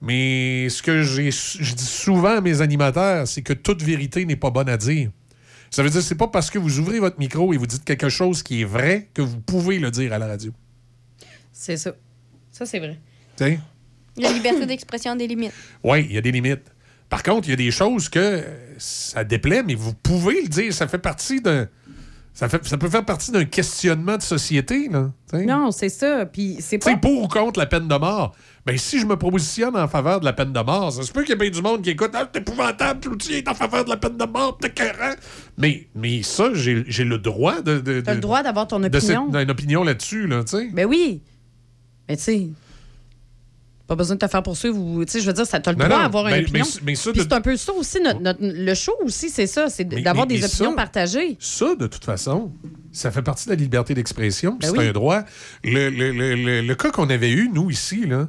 Mais 0.00 0.68
ce 0.68 0.82
que 0.82 1.02
j'ai- 1.02 1.30
je 1.30 1.74
dis 1.74 1.84
souvent 1.84 2.38
à 2.38 2.40
mes 2.40 2.60
animateurs, 2.60 3.28
c'est 3.28 3.42
que 3.42 3.52
toute 3.52 3.82
vérité 3.82 4.24
n'est 4.26 4.36
pas 4.36 4.50
bonne 4.50 4.68
à 4.68 4.76
dire. 4.76 5.10
Ça 5.70 5.82
veut 5.82 5.90
dire 5.90 6.00
que 6.00 6.06
c'est 6.06 6.16
pas 6.16 6.28
parce 6.28 6.50
que 6.50 6.58
vous 6.58 6.78
ouvrez 6.80 6.98
votre 7.00 7.18
micro 7.18 7.52
et 7.54 7.56
vous 7.56 7.66
dites 7.66 7.84
quelque 7.84 8.08
chose 8.08 8.42
qui 8.42 8.60
est 8.62 8.64
vrai 8.64 9.08
que 9.14 9.22
vous 9.22 9.40
pouvez 9.40 9.78
le 9.78 9.90
dire 9.90 10.12
à 10.12 10.18
la 10.18 10.26
radio. 10.26 10.52
C'est 11.52 11.76
ça. 11.76 11.94
Ça, 12.50 12.66
c'est 12.66 12.78
vrai. 12.78 12.98
Tu 13.36 13.44
sais? 13.44 13.60
La 14.16 14.30
liberté 14.32 14.66
d'expression 14.66 15.12
a 15.12 15.16
des 15.16 15.26
limites. 15.26 15.52
Oui, 15.82 16.06
il 16.08 16.14
y 16.14 16.18
a 16.18 16.20
des 16.20 16.32
limites. 16.32 16.62
Par 17.08 17.22
contre, 17.22 17.48
il 17.48 17.50
y 17.50 17.54
a 17.54 17.56
des 17.56 17.70
choses 17.70 18.08
que 18.08 18.42
ça 18.78 19.22
déplaît, 19.24 19.62
mais 19.62 19.74
vous 19.74 19.92
pouvez 19.94 20.42
le 20.42 20.48
dire. 20.48 20.72
Ça 20.72 20.88
fait 20.88 20.98
partie 20.98 21.40
d'un 21.40 21.68
Ça, 22.34 22.48
fait, 22.48 22.64
ça 22.66 22.78
peut 22.78 22.88
faire 22.88 23.04
partie 23.04 23.30
d'un 23.30 23.44
questionnement 23.44 24.16
de 24.16 24.22
société, 24.22 24.88
là. 24.88 25.10
t'sais. 25.26 25.44
Non, 25.44 25.70
c'est 25.70 25.90
ça. 25.90 26.24
Puis 26.24 26.56
c'est 26.60 26.78
Tu 26.78 26.86
sais, 26.88 26.94
pas. 26.94 27.00
pour 27.00 27.24
ou 27.24 27.28
contre 27.28 27.58
la 27.60 27.66
peine 27.66 27.86
de 27.88 27.94
mort. 27.94 28.34
Ben, 28.64 28.78
si 28.78 28.98
je 28.98 29.04
me 29.04 29.16
positionne 29.18 29.76
en 29.76 29.88
faveur 29.88 30.20
de 30.20 30.24
la 30.24 30.32
peine 30.32 30.52
de 30.52 30.60
mort, 30.60 30.90
ça 30.92 31.02
se 31.02 31.12
peut 31.12 31.20
qu'il 31.22 31.30
y 31.30 31.32
ait 31.32 31.36
bien 31.36 31.50
du 31.50 31.60
monde 31.60 31.82
qui 31.82 31.90
écoute 31.90 32.12
Ah, 32.14 32.26
c'est 32.32 32.40
épouvantable, 32.40 33.00
Cloutier 33.00 33.38
est 33.38 33.48
en 33.48 33.54
faveur 33.54 33.84
de 33.84 33.90
la 33.90 33.98
peine 33.98 34.16
de 34.16 34.24
mort, 34.24 34.56
t'es 34.58 34.68
écœurant. 34.68 35.14
Mais, 35.58 35.88
mais 35.94 36.22
ça, 36.22 36.50
j'ai 36.54 36.84
j'ai 36.86 37.04
le 37.04 37.18
droit 37.18 37.60
de. 37.60 37.80
de 37.80 38.00
T'as 38.00 38.14
le 38.14 38.20
droit 38.20 38.42
d'avoir 38.42 38.66
ton 38.66 38.78
de 38.80 38.84
cette- 38.84 39.10
opinion. 39.16 39.28
d'une 39.28 39.50
opinion 39.50 39.84
là-dessus, 39.84 40.26
là, 40.26 40.42
tu 40.44 40.56
sais. 40.56 40.70
Ben 40.72 40.86
oui. 40.86 41.20
Mais 42.08 42.16
tu 42.16 42.22
sais, 42.22 42.48
pas 43.92 43.96
besoin 43.96 44.16
de 44.16 44.20
te 44.20 44.26
faire 44.30 44.42
poursuivre 44.42 44.78
ou. 44.78 45.04
Tu 45.04 45.12
sais, 45.12 45.20
je 45.20 45.26
veux 45.26 45.32
dire, 45.32 45.46
ça- 45.46 45.60
t'as 45.60 45.72
le 45.72 45.78
Non, 45.78 45.86
droit 45.86 46.02
d'avoir 46.02 46.24
ben, 46.24 46.36
une 46.38 46.44
opinion. 46.44 46.64
mais- 46.76 46.80
mais 46.86 46.94
ça, 46.94 47.10
Puis 47.12 47.18
de- 47.20 47.24
c'est 47.28 47.32
un 47.34 47.40
peu 47.40 47.56
ça 47.56 47.72
aussi, 47.72 48.00
notre, 48.00 48.20
notre- 48.20 48.40
le 48.42 48.74
show 48.74 48.94
aussi, 49.04 49.28
c'est 49.30 49.46
ça, 49.46 49.68
c'est 49.68 49.84
d'avoir 49.84 50.26
des 50.26 50.44
opinions 50.44 50.70
ça- 50.70 50.76
partagées. 50.76 51.36
Ça, 51.40 51.74
de 51.74 51.86
toute 51.86 52.04
façon, 52.04 52.52
ça 52.92 53.10
fait 53.10 53.22
partie 53.22 53.46
de 53.46 53.50
la 53.50 53.56
liberté 53.56 53.94
d'expression, 53.94 54.56
Ben 54.60 54.70
c'est 54.70 54.78
oui. 54.78 54.88
un 54.88 54.92
droit. 54.92 55.22
Le, 55.64 55.90
le- 55.90 56.12
le- 56.12 56.62
le- 56.62 56.74
cas 56.74 56.90
qu'on 56.90 57.08
avait 57.10 57.30
eu, 57.30 57.50
nous, 57.52 57.70
ici, 57.70 58.06
là, 58.06 58.28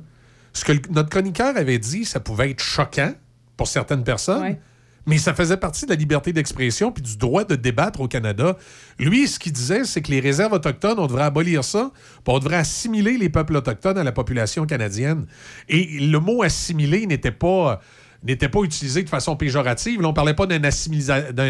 ce 0.54 0.66
que 0.66 0.74
notre 0.92 1.10
chroniqueur 1.10 1.56
avait 1.58 1.80
dit, 1.80 2.06
ça 2.06 2.20
pouvait 2.20 2.52
être 2.52 2.62
choquant 2.62 3.14
pour 3.58 3.68
certaines 3.68 4.04
personnes, 4.04 4.58
mais 5.06 5.18
ça 5.18 5.34
faisait 5.34 5.58
partie 5.58 5.86
de 5.86 5.90
la 5.92 5.96
liberté 5.96 6.34
d'expression 6.34 6.92
puis 6.92 7.04
du 7.04 7.18
droit 7.18 7.44
de 7.44 7.56
débattre 7.56 8.02
au 8.02 8.08
Canada. 8.08 8.58
Lui, 9.00 9.28
ce 9.28 9.40
qu'il 9.40 9.52
disait, 9.52 9.84
c'est 9.84 10.02
que 10.02 10.12
les 10.12 10.20
réserves 10.20 10.54
autochtones, 10.54 11.00
on 11.00 11.08
devrait 11.08 11.24
abolir 11.24 11.64
ça, 11.64 11.92
puis 12.24 12.34
on 12.36 12.40
devrait 12.40 12.58
assimiler 12.58 13.18
les 13.18 13.30
peuples 13.30 13.56
autochtones 13.56 13.98
à 13.98 14.04
la 14.04 14.12
population 14.12 14.66
canadienne. 14.66 15.26
Et 15.70 16.00
le 16.00 16.20
mot 16.20 16.44
assimiler 16.44 17.06
n'était 17.06 17.32
pas 17.32 17.82
n'était 18.24 18.50
pas 18.50 18.62
utilisé 18.62 19.04
de 19.04 19.10
façon 19.10 19.36
péjorative. 19.36 20.02
Là, 20.02 20.08
on 20.08 20.14
parlait 20.14 20.34
pas 20.34 20.46
d'une 20.46 20.66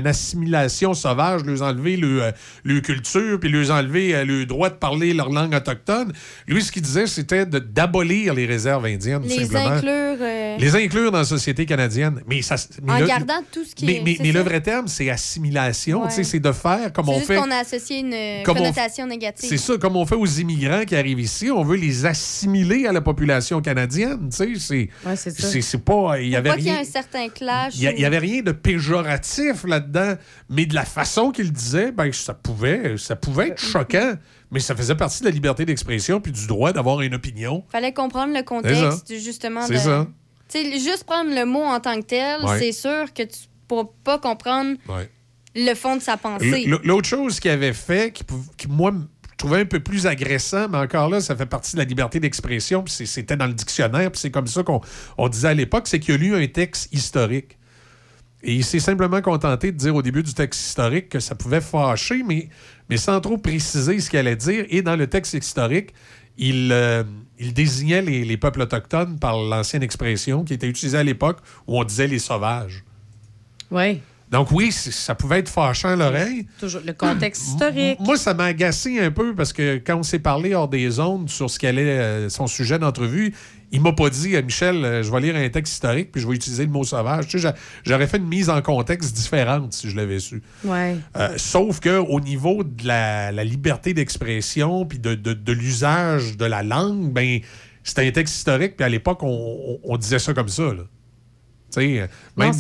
assimilation 0.08 0.94
sauvage, 0.94 1.44
leur 1.44 1.62
enlever 1.62 1.98
le, 1.98 2.24
euh, 2.24 2.32
leur 2.64 2.82
culture, 2.82 3.40
puis 3.40 3.50
leur 3.50 3.70
enlever 3.72 4.16
euh, 4.16 4.26
le 4.26 4.46
droit 4.46 4.70
de 4.70 4.76
parler 4.76 5.14
leur 5.14 5.30
langue 5.30 5.54
autochtone. 5.54 6.12
Lui, 6.48 6.64
ce 6.64 6.72
qu'il 6.72 6.82
disait, 6.82 7.08
c'était 7.08 7.46
d'abolir 7.46 8.34
les 8.34 8.46
réserves 8.46 8.86
indiennes, 8.86 9.22
tout 9.22 9.30
simplement. 9.30 9.76
inclure. 9.76 10.18
euh, 10.20 10.43
Les 10.58 10.76
inclure 10.76 11.12
dans 11.12 11.20
la 11.20 11.24
société 11.26 11.66
canadienne. 11.66 12.22
Mais 12.28 12.42
ça, 12.42 12.56
mais 12.82 12.92
en 12.94 13.00
le- 13.00 13.08
gardant 13.08 13.42
tout 13.52 13.64
ce 13.64 13.74
qui 13.76 13.86
mais, 13.86 13.96
est. 13.98 14.20
mais- 14.22 14.32
le 14.32 14.40
vrai 14.42 14.62
terme, 14.62 14.88
c'est 14.88 15.10
assimilation. 15.10 16.02
Ouais. 16.04 16.08
Tu 16.10 16.16
sais, 16.16 16.24
C'est 16.24 16.40
de 16.40 16.52
faire 16.52 16.92
comme 16.94 17.10
on 17.10 17.16
juste 17.16 17.28
fait. 17.28 17.36
qu'on 17.36 17.52
a 17.52 17.58
associé 17.58 18.00
une 18.00 18.14
euh, 18.14 18.40
on- 18.42 18.54
connotation 18.54 19.06
négative. 19.08 19.48
C'est 19.50 19.58
ça, 19.58 19.78
comme 19.78 19.96
on 19.96 20.06
fait 20.06 20.16
aux 20.16 20.26
immigrants 20.26 20.84
qui 20.86 20.96
arrivent 20.96 21.20
ici, 21.20 21.52
on 21.52 21.64
veut 21.64 21.76
les 21.78 22.06
assimiler 22.06 22.88
à 22.88 22.92
la 22.92 23.02
population 23.02 23.62
canadienne. 23.62 24.30
Tu 24.30 24.36
sais, 24.36 24.60
c'est. 24.60 24.90
Ouais, 25.08 25.16
c'est 25.16 25.32
ça. 25.32 25.48
c'est- 25.48 25.62
c'est 25.62 25.78
pas. 25.84 26.20
Il 26.20 26.30
y 26.30 26.36
avait 26.36 26.50
pas 26.50 26.56
qu'il 26.56 26.68
y 26.68 26.72
rien. 26.72 26.80
un 26.82 26.84
certain 26.84 27.30
clash. 27.30 27.74
Il 27.76 27.84
y, 27.84 27.88
a- 27.88 27.92
ou- 27.92 27.96
il 27.98 28.02
y 28.02 28.06
avait 28.06 28.18
rien 28.20 28.42
de 28.42 28.52
péjoratif 28.52 29.64
là-dedans, 29.66 30.16
mais 30.50 30.66
de 30.66 30.76
la 30.76 30.86
façon 30.86 31.32
qu'il 31.32 31.52
disait, 31.52 31.92
ben, 31.92 32.12
ça 32.12 32.34
pouvait, 32.34 32.96
ça 32.98 33.16
pouvait 33.16 33.44
Euh, 33.50 33.52
être 33.54 33.62
choquant, 33.62 34.14
mais 34.52 34.60
ça 34.60 34.76
faisait 34.76 34.96
partie 34.96 35.20
de 35.22 35.26
la 35.26 35.32
liberté 35.32 35.66
d'expression 35.66 36.20
puis 36.22 36.32
du 36.32 36.48
droit 36.48 36.72
d'avoir 36.74 37.02
une 37.02 37.16
opinion. 37.16 37.64
Fallait 37.72 37.94
comprendre 37.94 38.34
le 38.34 38.44
contexte, 38.44 39.14
justement. 39.20 39.66
C'est 39.68 39.74
de- 39.74 39.80
ça. 39.80 40.08
Tu 40.50 40.60
sais, 40.62 40.80
juste 40.80 41.04
prendre 41.06 41.34
le 41.34 41.46
mot 41.46 41.64
en 41.64 41.80
tant 41.80 42.00
que 42.00 42.06
tel, 42.06 42.44
Ouais. 42.44 42.60
c'est 42.60 42.72
sûr 42.72 43.12
que 43.14 43.24
tu 43.24 43.40
pourras 43.68 43.86
pas 44.04 44.20
comprendre 44.20 44.78
Ouais. 44.88 45.10
le 45.56 45.74
fond 45.74 45.96
de 45.96 46.02
sa 46.02 46.18
pensée. 46.18 46.66
L'autre 46.84 47.08
chose 47.08 47.40
qu'il 47.40 47.52
avait 47.52 47.74
fait, 47.74 48.12
qui, 48.14 48.24
qui, 48.58 48.68
moi, 48.68 48.94
trouvais 49.38 49.62
un 49.62 49.66
peu 49.66 49.80
plus 49.80 50.06
agressant, 50.08 50.70
mais 50.70 50.78
encore 50.78 51.10
là, 51.10 51.20
ça 51.22 51.36
fait 51.36 51.46
partie 51.46 51.74
de 51.74 51.80
la 51.80 51.86
liberté 51.86 52.20
d'expression, 52.20 52.84
puis 52.84 52.94
c'était 53.08 53.36
dans 53.36 53.48
le 53.48 53.54
dictionnaire, 53.54 54.12
puis 54.12 54.20
c'est 54.20 54.32
comme 54.32 54.48
ça 54.48 54.64
qu'on 54.64 54.80
on 55.18 55.28
disait 55.28 55.50
à 55.50 55.54
l'époque, 55.54 55.88
c'est 55.88 56.00
qu'il 56.00 56.14
a 56.14 56.18
lu 56.18 56.36
un 56.36 56.48
texte 56.48 56.94
historique. 56.94 57.58
Et 58.46 58.54
il 58.56 58.64
s'est 58.66 58.80
simplement 58.82 59.22
contenté 59.22 59.72
de 59.72 59.78
dire 59.78 59.96
au 59.96 60.02
début 60.02 60.22
du 60.22 60.34
texte 60.34 60.60
historique 60.68 61.08
que 61.08 61.20
ça 61.22 61.34
pouvait 61.34 61.62
fâcher, 61.62 62.24
mais, 62.28 62.50
mais 62.90 62.98
sans 62.98 63.22
trop 63.22 63.38
préciser 63.38 64.00
ce 64.02 64.10
qu'il 64.10 64.20
allait 64.20 64.36
dire. 64.36 64.66
Et 64.70 64.82
dans 64.82 64.98
le 64.98 65.08
texte 65.08 65.34
historique, 65.34 65.94
il, 66.38 66.70
euh, 66.72 67.04
il 67.40 67.54
désignait 67.54 68.02
les, 68.02 68.26
les 68.26 68.38
peuples 68.38 68.62
autochtones 68.62 69.20
par 69.20 69.38
l'ancienne 69.38 69.84
expression 69.84 70.44
qui 70.44 70.54
était 70.54 70.68
utilisée 70.68 70.98
à 70.98 71.04
l'époque 71.04 71.38
où 71.68 71.80
on 71.80 71.84
disait 71.84 72.08
les 72.08 72.20
sauvages. 72.20 72.84
Oui. 73.72 74.02
Donc 74.34 74.52
oui, 74.52 74.72
ça 74.72 75.14
pouvait 75.14 75.40
être 75.40 75.50
fâchant 75.50 75.90
à 75.90 75.96
l'oreille. 75.96 76.48
Toujours 76.60 76.82
le 76.84 76.94
contexte 76.94 77.50
historique. 77.50 78.00
Moi, 78.00 78.18
ça 78.18 78.34
m'a 78.34 78.46
agacé 78.46 79.00
un 79.00 79.12
peu 79.12 79.36
parce 79.36 79.54
que 79.54 79.78
quand 79.78 79.98
on 79.98 80.02
s'est 80.02 80.18
parlé 80.18 80.56
hors 80.56 80.68
des 80.68 81.00
ondes 81.00 81.30
sur 81.30 81.52
ce 81.52 81.60
qu'allait 81.60 82.00
euh, 82.00 82.30
son 82.30 82.48
sujet 82.48 82.80
d'entrevue, 82.80 83.36
il 83.74 83.82
m'a 83.82 83.92
pas 83.92 84.10
dit, 84.10 84.36
euh, 84.36 84.42
Michel, 84.42 84.86
euh, 84.86 85.04
je 85.04 85.12
vais 85.12 85.20
lire 85.20 85.36
un 85.36 85.50
texte 85.50 85.74
historique 85.74 86.12
puis 86.12 86.22
je 86.22 86.28
vais 86.28 86.36
utiliser 86.36 86.64
le 86.66 86.72
mot 86.72 86.84
sauvage. 86.86 87.26
Tu 87.26 87.32
sais, 87.32 87.40
j'a- 87.40 87.56
j'aurais 87.86 88.08
fait 88.08 88.18
une 88.18 88.28
mise 88.28 88.50
en 88.50 88.62
contexte 88.62 89.14
différente 89.16 89.74
si 89.74 89.90
je 89.90 89.96
l'avais 89.96 90.20
su. 90.20 90.42
Ouais. 90.64 90.96
Euh, 91.18 91.34
sauf 91.38 91.80
que 91.82 91.98
au 91.98 92.20
niveau 92.22 92.64
de 92.64 92.88
la, 92.88 93.32
la 93.32 93.44
liberté 93.44 93.94
d'expression 93.94 94.86
puis 94.86 95.00
de, 95.00 95.16
de- 95.16 95.34
de 95.34 95.52
l'usage 95.52 96.38
de 96.38 96.46
la 96.46 96.64
langue, 96.64 97.12
ben 97.12 97.40
c'était 97.84 98.08
un 98.08 98.12
texte 98.12 98.36
historique 98.36 98.78
puis 98.78 98.86
à 98.86 98.90
l'époque 98.90 99.22
on, 99.24 99.28
on- 99.28 99.80
on 99.84 99.98
disait 99.98 100.20
ça 100.20 100.34
comme 100.34 100.50
ça. 100.50 100.64
Là. 100.64 100.84
Tu 101.76 101.82
sais, 101.82 102.10
Non, 102.38 102.46
même 102.46 102.54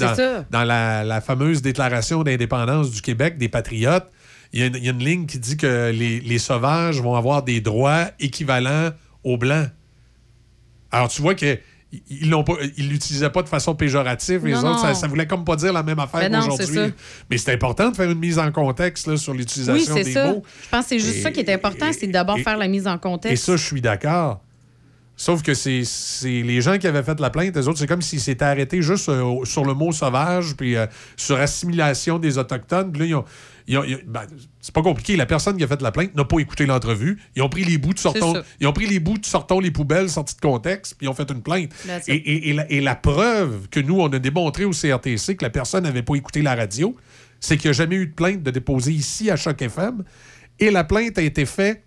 dans, 0.49 0.63
la, 0.63 1.03
la 1.03 1.21
fameuse 1.21 1.61
déclaration 1.61 2.23
d'indépendance 2.23 2.89
du 2.91 3.01
Québec 3.01 3.37
des 3.37 3.47
patriotes, 3.49 4.07
il 4.51 4.59
y, 4.59 4.63
a 4.63 4.65
une- 4.65 4.75
il 4.75 4.83
y 4.83 4.87
a 4.87 4.91
une 4.91 5.03
ligne 5.03 5.25
qui 5.27 5.37
dit 5.39 5.57
que 5.57 5.91
les, 5.91 6.19
les 6.19 6.39
sauvages 6.39 6.99
vont 6.99 7.15
avoir 7.15 7.43
des 7.43 7.61
droits 7.61 8.05
équivalents 8.19 8.89
aux 9.23 9.37
blancs. 9.37 9.69
Alors 10.93 11.09
tu 11.09 11.21
vois 11.21 11.35
que 11.35 11.59
ils 12.09 12.29
l'ont 12.29 12.43
pas 12.43 12.53
ils 12.77 12.89
l'utilisaient 12.89 13.29
pas 13.29 13.43
de 13.43 13.49
façon 13.49 13.75
péjorative 13.75 14.45
les 14.47 14.53
Non, 14.53 14.71
autres 14.71 14.79
ça, 14.79 14.87
non. 14.89 14.93
ça 14.95 15.07
voulait 15.07 15.27
comme 15.27 15.45
pas 15.45 15.55
dire 15.55 15.71
la 15.73 15.83
même 15.83 15.99
affaire 15.99 16.27
Ben 16.27 16.41
ça. 16.41 16.87
mais 17.29 17.37
c'est 17.37 17.53
important 17.53 17.91
de 17.91 17.95
faire 17.95 18.09
une 18.09 18.17
mise 18.17 18.39
en 18.39 18.51
contexte 18.51 19.05
là, 19.05 19.15
sur 19.17 19.33
Oui, 19.33 19.39
l'utilisation 19.39 19.93
c'est 19.95 20.03
des 20.03 20.13
ça. 20.13 20.27
mots 20.31 20.43
Je 20.63 20.69
pense 20.69 20.83
que 20.85 20.89
c'est 20.89 20.99
juste 20.99 21.17
Et- 21.17 21.21
ça 21.21 21.31
qui 21.31 21.41
est 21.41 21.53
important, 21.53 21.91
c'est 21.91 22.07
d'abord 22.07 22.39
faire 22.39 22.57
la 22.57 22.67
mise 22.67 22.87
en 22.87 22.97
contexte. 22.97 23.43
et 23.43 23.45
ça, 23.45 23.57
je 23.57 23.63
suis 23.63 23.81
d'accord. 23.81 24.41
Sauf 25.15 25.43
que 25.43 25.53
c'est 25.53 25.83
c'est 25.85 26.41
les 26.41 26.59
gens 26.61 26.79
qui 26.79 26.87
avaient 26.87 27.03
fait 27.03 27.19
la 27.19 27.29
plainte, 27.29 27.55
les 27.55 27.67
autres, 27.67 27.77
c'est 27.77 27.85
comme 27.85 28.01
s'ils 28.01 28.19
s'étaient 28.19 28.43
arrêtés 28.45 28.81
juste 28.81 29.09
euh, 29.09 29.45
sur 29.45 29.63
le 29.63 29.75
mot 29.75 29.91
sauvage, 29.91 30.55
puis 30.57 30.75
euh, 30.75 30.87
sur 31.15 31.39
assimilation 31.39 32.17
des 32.17 32.39
Autochtones. 32.39 32.91
Puis 32.91 33.01
là, 33.01 33.05
ils 33.05 33.15
ont. 33.15 33.25
Ben, 33.67 34.21
c'est 34.61 34.73
pas 34.73 34.81
compliqué. 34.81 35.15
La 35.15 35.25
personne 35.25 35.57
qui 35.57 35.63
a 35.63 35.67
fait 35.67 35.81
la 35.81 35.91
plainte 35.91 36.15
n'a 36.15 36.25
pas 36.25 36.39
écouté 36.39 36.65
l'entrevue. 36.65 37.19
Ils 37.35 37.41
ont 37.41 37.49
pris 37.49 37.63
les 37.63 37.77
bouts 37.77 37.93
de 37.93 37.99
sortons. 37.99 38.33
Ils 38.59 38.67
ont 38.67 38.73
pris 38.73 38.87
les 38.87 38.99
bouts 38.99 39.17
de 39.17 39.25
sortons 39.25 39.59
les 39.59 39.71
poubelles 39.71 40.09
sortis 40.09 40.35
de 40.35 40.41
contexte, 40.41 40.95
puis 40.97 41.05
ils 41.07 41.09
ont 41.09 41.13
fait 41.13 41.29
une 41.31 41.41
plainte. 41.41 41.71
Et, 42.07 42.15
it. 42.15 42.23
et- 42.27 42.49
et 42.49 42.53
la, 42.53 42.71
et 42.71 42.81
la 42.81 42.95
preuve 42.95 43.67
que 43.69 43.79
nous, 43.79 43.99
on 43.99 44.07
a 44.11 44.19
démontré 44.19 44.65
au 44.65 44.71
CRTC 44.71 45.35
que 45.37 45.43
la 45.45 45.49
personne 45.49 45.83
n'avait 45.83 46.03
pas 46.03 46.15
écouté 46.15 46.41
la 46.41 46.55
radio, 46.55 46.95
c'est 47.39 47.57
qu'il 47.57 47.69
n'y 47.69 47.75
a 47.75 47.77
jamais 47.77 47.95
eu 47.95 48.07
de 48.07 48.13
plainte 48.13 48.43
de 48.43 48.51
déposer 48.51 48.91
ici 48.91 49.29
à 49.31 49.35
Choc 49.35 49.61
FM. 49.61 50.03
Et 50.59 50.69
la 50.71 50.83
plainte 50.83 51.17
a 51.17 51.21
été 51.21 51.45
faite 51.45 51.83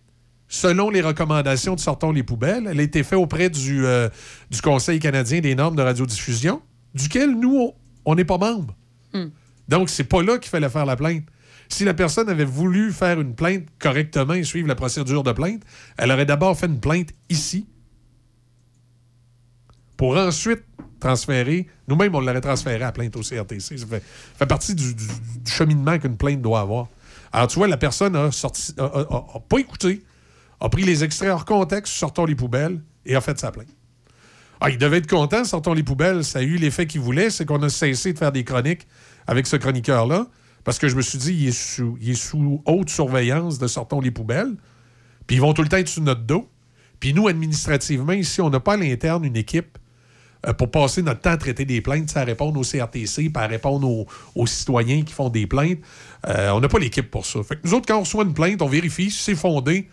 selon 0.49 0.91
les 0.91 1.01
recommandations 1.01 1.75
de 1.75 1.81
Sortons 1.81 2.13
les 2.13 2.23
poubelles. 2.23 2.69
Elle 2.71 2.79
a 2.79 2.83
été 2.83 3.03
faite 3.03 3.19
auprès 3.19 3.51
du, 3.51 3.85
euh, 3.85 4.09
du 4.51 4.61
Conseil 4.63 4.99
canadien 5.01 5.41
des 5.41 5.55
normes 5.55 5.77
de 5.77 5.83
radiodiffusion, 5.83 6.63
duquel 6.95 7.31
nous, 7.39 7.57
on- 7.59 7.75
on 8.05 8.15
n'est 8.15 8.25
pas 8.25 8.39
membre. 8.39 8.75
Hmm. 9.13 9.27
Donc, 9.69 9.89
c'est 9.91 10.05
pas 10.05 10.23
là 10.23 10.39
qu'il 10.39 10.49
fallait 10.51 10.69
faire 10.69 10.87
la 10.87 10.95
plainte. 10.95 11.25
Si 11.69 11.85
la 11.85 11.95
personne 11.95 12.29
avait 12.29 12.45
voulu 12.45 12.93
faire 12.93 13.21
une 13.21 13.35
plainte 13.35 13.67
correctement 13.79 14.35
et 14.35 14.45
suivre 14.45 14.69
la 14.69 14.75
procédure 14.75 15.23
de 15.23 15.33
plainte, 15.33 15.63
elle 15.97 16.11
aurait 16.11 16.27
d'abord 16.27 16.57
fait 16.57 16.67
une 16.67 16.81
plainte 16.81 17.11
ici 17.29 17.67
pour 19.97 20.17
ensuite 20.17 20.63
transférer. 21.01 21.67
Nous-mêmes, 21.89 22.15
on 22.15 22.21
l'aurait 22.21 22.41
transféré 22.41 22.77
à 22.77 22.79
la 22.87 22.93
plainte 22.93 23.17
au 23.17 23.21
CRTC. 23.21 23.79
Ça 23.79 23.87
fait, 23.87 24.47
partie 24.47 24.75
du, 24.75 24.95
cheminement 25.47 25.99
qu'une 25.99 26.17
plainte 26.17 26.43
doit 26.43 26.61
avoir. 26.61 26.89
Alors, 27.33 27.49
tu 27.49 27.59
vois, 27.59 27.69
la 27.69 27.77
personne 27.77 28.17
a 28.17 28.31
pas 29.49 29.59
écouté, 29.59 30.05
a 30.61 30.69
pris 30.69 30.85
les 30.85 31.05
extraits 31.05 31.31
hors 31.31 31.45
contexte, 31.45 31.93
sortons 31.95 32.25
les 32.25 32.35
poubelles 32.35 32.81
et 33.05 33.15
a 33.15 33.21
fait 33.21 33.39
sa 33.39 33.51
plainte. 33.51 33.69
Ah, 34.61 34.71
il 34.71 34.79
devait 34.79 34.99
être 34.99 35.09
content, 35.09 35.45
sortons 35.45 35.75
les 35.75 35.83
poubelles. 35.83 36.25
Ça 36.25 36.39
a 36.39 36.43
eu 36.43 36.57
l'effet 36.57 36.87
qu'il 36.87 37.03
voulait, 37.03 37.31
c'est 37.31 37.45
qu'on 37.45 37.63
a 37.63 37.69
cessé 37.69 38.13
de 38.13 38.19
faire 38.19 38.33
des 38.33 38.45
chroniques 38.45 38.87
avec 39.27 39.47
ce 39.47 39.57
chroniqueur-là, 39.57 40.27
parce 40.67 40.81
que 40.81 40.89
je 40.89 40.97
me 40.97 41.01
suis 41.01 41.17
dit, 41.19 41.33
il 41.33 41.49
est 41.49 41.53
sous, 41.53 41.97
il 42.01 42.11
est 42.11 42.15
sous 42.15 42.61
haute 42.67 42.91
surveillance 42.91 43.61
de 43.61 43.69
sortons 43.69 44.01
les 44.01 44.11
poubelles, 44.11 44.57
puis 45.29 45.37
ils 45.37 45.41
vont 45.41 45.55
tout 45.55 45.63
le 45.63 45.69
temps 45.69 45.77
être 45.77 45.89
sous 45.89 46.03
notre 46.03 46.23
dos. 46.23 46.49
Puis 46.99 47.15
nous, 47.15 47.29
administrativement, 47.29 48.13
ici, 48.13 48.41
on 48.41 48.51
n'a 48.51 48.59
pas 48.59 48.73
à 48.73 48.77
l'interne 48.77 49.25
une 49.25 49.37
équipe 49.37 49.79
euh, 50.45 50.53
pour 50.55 50.73
passer 50.73 51.03
notre 51.03 51.21
temps 51.21 51.31
à 51.31 51.37
traiter 51.37 51.65
des 51.65 51.81
plaintes, 51.81 52.17
à 52.17 52.25
répondre 52.25 52.59
au 52.59 52.65
CRTC, 52.65 53.31
puis 53.31 53.33
à 53.37 53.47
répondre 53.47 53.89
aux, 53.89 54.09
aux 54.35 54.47
citoyens 54.49 55.03
qui 55.03 55.13
font 55.13 55.29
des 55.29 55.47
plaintes. 55.47 55.79
Euh, 56.27 56.51
on 56.51 56.59
n'a 56.59 56.67
pas 56.67 56.81
l'équipe 56.81 57.13
pour 57.13 57.25
ça. 57.27 57.45
Fait 57.45 57.55
que 57.55 57.61
nous 57.63 57.73
autres, 57.73 57.87
quand 57.87 57.99
on 57.99 58.01
reçoit 58.01 58.25
une 58.25 58.35
plainte, 58.35 58.61
on 58.61 58.67
vérifie 58.67 59.13
si 59.13 59.23
c'est 59.23 59.37
fondé. 59.37 59.89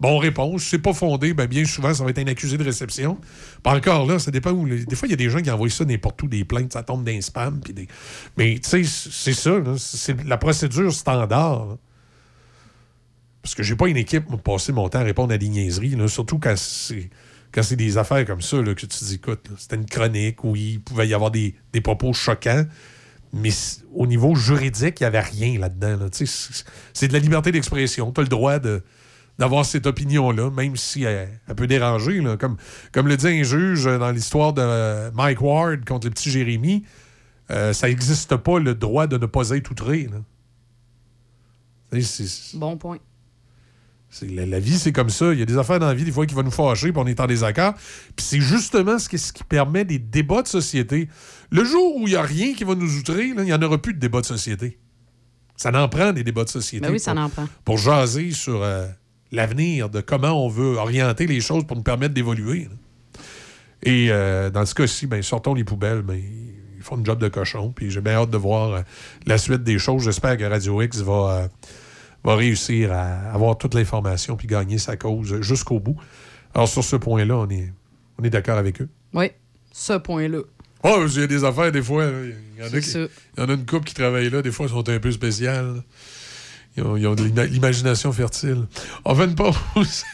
Bon, 0.00 0.10
on 0.10 0.18
répond. 0.18 0.58
Si 0.58 0.68
c'est 0.68 0.78
pas 0.78 0.92
fondé, 0.92 1.34
ben 1.34 1.46
bien 1.46 1.64
souvent, 1.64 1.92
ça 1.92 2.04
va 2.04 2.10
être 2.10 2.18
un 2.18 2.26
accusé 2.28 2.56
de 2.56 2.62
réception. 2.62 3.18
Puis 3.62 3.74
encore 3.74 4.06
là, 4.06 4.18
ça 4.18 4.30
dépend 4.30 4.52
où. 4.52 4.68
Des 4.68 4.94
fois, 4.94 5.08
il 5.08 5.10
y 5.10 5.14
a 5.14 5.16
des 5.16 5.28
gens 5.28 5.40
qui 5.40 5.50
envoient 5.50 5.68
ça 5.70 5.84
n'importe 5.84 6.22
où, 6.22 6.28
des 6.28 6.44
plaintes, 6.44 6.72
ça 6.72 6.82
tombe 6.82 7.08
spams. 7.20 7.60
Puis 7.60 7.72
des... 7.72 7.88
Mais 8.36 8.60
tu 8.62 8.84
sais, 8.84 9.08
c'est 9.10 9.32
ça. 9.32 9.60
C'est 9.76 10.24
la 10.24 10.36
procédure 10.36 10.92
standard. 10.92 11.78
Parce 13.42 13.54
que 13.54 13.62
j'ai 13.62 13.76
pas 13.76 13.88
une 13.88 13.96
équipe 13.96 14.26
pour 14.26 14.40
passer 14.40 14.72
mon 14.72 14.88
temps 14.88 15.00
à 15.00 15.04
répondre 15.04 15.32
à 15.32 15.38
des 15.38 15.48
niaiseries, 15.48 15.96
surtout 16.08 16.38
quand 16.38 16.56
c'est 16.56 17.10
quand 17.50 17.62
c'est 17.62 17.76
des 17.76 17.96
affaires 17.96 18.26
comme 18.26 18.42
ça 18.42 18.60
là, 18.60 18.74
que 18.74 18.84
tu 18.84 19.04
dis, 19.04 19.14
écoute, 19.14 19.48
c'était 19.56 19.76
une 19.76 19.86
chronique 19.86 20.44
où 20.44 20.54
il 20.54 20.80
pouvait 20.80 21.08
y 21.08 21.14
avoir 21.14 21.30
des, 21.30 21.54
des 21.72 21.80
propos 21.80 22.12
choquants. 22.12 22.66
Mais 23.32 23.50
au 23.94 24.06
niveau 24.06 24.34
juridique, 24.34 25.00
il 25.00 25.02
n'y 25.02 25.06
avait 25.06 25.20
rien 25.20 25.58
là-dedans. 25.58 26.08
c'est 26.12 27.08
de 27.08 27.12
la 27.12 27.18
liberté 27.18 27.52
d'expression. 27.52 28.12
Tu 28.12 28.20
as 28.20 28.24
le 28.24 28.28
droit 28.28 28.58
de 28.58 28.82
d'avoir 29.38 29.64
cette 29.64 29.86
opinion-là, 29.86 30.50
même 30.50 30.76
si 30.76 31.04
elle, 31.04 31.28
elle 31.46 31.54
peut 31.54 31.66
déranger. 31.66 32.20
là. 32.20 32.36
Comme, 32.36 32.56
comme 32.92 33.06
le 33.08 33.16
dit 33.16 33.28
un 33.28 33.42
juge 33.44 33.86
euh, 33.86 33.98
dans 33.98 34.10
l'histoire 34.10 34.52
de 34.52 34.62
euh, 34.62 35.10
Mike 35.14 35.40
Ward 35.40 35.84
contre 35.84 36.06
le 36.08 36.12
petit 36.12 36.30
Jérémy, 36.30 36.84
euh, 37.50 37.72
ça 37.72 37.88
n'existe 37.88 38.36
pas 38.36 38.58
le 38.58 38.74
droit 38.74 39.06
de 39.06 39.16
ne 39.16 39.26
pas 39.26 39.50
être 39.50 39.70
outré. 39.70 40.08
là. 40.10 40.18
Bon 42.54 42.76
point. 42.76 42.98
La, 44.22 44.46
la 44.46 44.58
vie, 44.58 44.78
c'est 44.78 44.92
comme 44.92 45.10
ça. 45.10 45.32
Il 45.32 45.38
y 45.38 45.42
a 45.42 45.46
des 45.46 45.58
affaires 45.58 45.78
dans 45.78 45.86
la 45.86 45.94
vie, 45.94 46.04
des 46.04 46.12
fois, 46.12 46.24
qui 46.26 46.34
vont 46.34 46.42
nous 46.42 46.50
fâcher, 46.50 46.92
puis 46.92 47.00
on 47.02 47.06
est 47.06 47.20
en 47.20 47.26
désaccord. 47.26 47.74
Puis 48.16 48.26
c'est 48.26 48.40
justement 48.40 48.98
ce 48.98 49.08
qui, 49.08 49.18
ce 49.18 49.32
qui 49.32 49.44
permet 49.44 49.84
des 49.84 49.98
débats 49.98 50.42
de 50.42 50.48
société. 50.48 51.08
Le 51.50 51.62
jour 51.64 51.96
où 51.96 52.08
il 52.08 52.12
n'y 52.12 52.16
a 52.16 52.22
rien 52.22 52.54
qui 52.54 52.64
va 52.64 52.74
nous 52.74 52.96
outrer, 52.98 53.34
là, 53.34 53.42
il 53.42 53.46
n'y 53.46 53.52
en 53.52 53.60
aura 53.62 53.76
plus 53.78 53.92
de 53.94 53.98
débats 53.98 54.20
de 54.22 54.26
société. 54.26 54.78
Ça 55.56 55.70
en 55.74 55.88
prend 55.88 56.12
des 56.12 56.24
débats 56.24 56.44
de 56.44 56.48
société. 56.48 56.86
Ben 56.86 56.92
oui, 56.92 57.00
ça 57.00 57.12
pour- 57.14 57.22
en 57.22 57.28
prend. 57.28 57.48
Pour 57.64 57.78
jaser 57.78 58.30
sur 58.30 58.62
euh, 58.62 58.86
l'avenir, 59.32 59.88
de 59.90 60.00
comment 60.00 60.44
on 60.44 60.48
veut 60.48 60.76
orienter 60.76 61.26
les 61.26 61.40
choses 61.40 61.64
pour 61.66 61.76
nous 61.76 61.82
permettre 61.82 62.14
d'évoluer. 62.14 62.68
Et 63.82 64.08
euh, 64.10 64.50
dans 64.50 64.66
ce 64.66 64.74
cas-ci, 64.74 65.06
ben, 65.06 65.22
sortons 65.22 65.54
les 65.54 65.64
poubelles, 65.64 66.02
ben, 66.02 66.16
ils 66.76 66.82
font 66.82 66.96
une 66.96 67.06
job 67.06 67.18
de 67.20 67.28
cochon. 67.28 67.72
Puis 67.74 67.90
j'ai 67.90 68.00
bien 68.00 68.14
hâte 68.14 68.30
de 68.30 68.36
voir 68.36 68.72
euh, 68.72 68.80
la 69.26 69.38
suite 69.38 69.62
des 69.62 69.78
choses. 69.78 70.02
J'espère 70.04 70.36
que 70.36 70.44
Radio 70.44 70.80
X 70.82 70.98
va, 71.00 71.12
euh, 71.44 71.48
va 72.24 72.34
réussir 72.36 72.92
à 72.92 73.04
avoir 73.32 73.56
toute 73.58 73.74
l'information 73.74 74.36
puis 74.36 74.46
gagner 74.48 74.78
sa 74.78 74.96
cause 74.96 75.40
jusqu'au 75.42 75.78
bout. 75.78 75.96
Alors, 76.54 76.66
sur 76.68 76.82
ce 76.82 76.96
point-là, 76.96 77.36
on 77.36 77.48
est, 77.50 77.72
on 78.18 78.24
est 78.24 78.30
d'accord 78.30 78.58
avec 78.58 78.80
eux. 78.82 78.88
Oui, 79.14 79.30
ce 79.70 79.92
point-là. 79.98 80.40
Oh, 80.84 81.04
il 81.08 81.20
y 81.20 81.22
a 81.22 81.26
des 81.26 81.44
affaires, 81.44 81.70
des 81.72 81.82
fois. 81.82 82.04
Il 82.06 82.60
y, 82.60 82.62
en 82.62 82.66
a 82.66 82.70
C'est 82.70 82.80
qui- 82.80 82.88
ça. 82.88 83.00
il 83.00 83.40
y 83.40 83.42
en 83.42 83.48
a 83.48 83.52
une 83.52 83.66
couple 83.66 83.84
qui 83.86 83.94
travaille 83.94 84.30
là, 84.30 84.42
des 84.42 84.50
fois, 84.52 84.66
ils 84.66 84.70
sont 84.72 84.88
un 84.88 84.98
peu 84.98 85.10
spéciales. 85.12 85.82
Ils 86.96 87.06
ont, 87.06 87.14
de 87.14 87.24
l'ima- 87.24 87.44
l'imagination 87.46 88.12
fertile. 88.12 88.66
On 89.04 89.14
fait 89.14 89.24
une 89.24 89.34
pause. 89.34 89.56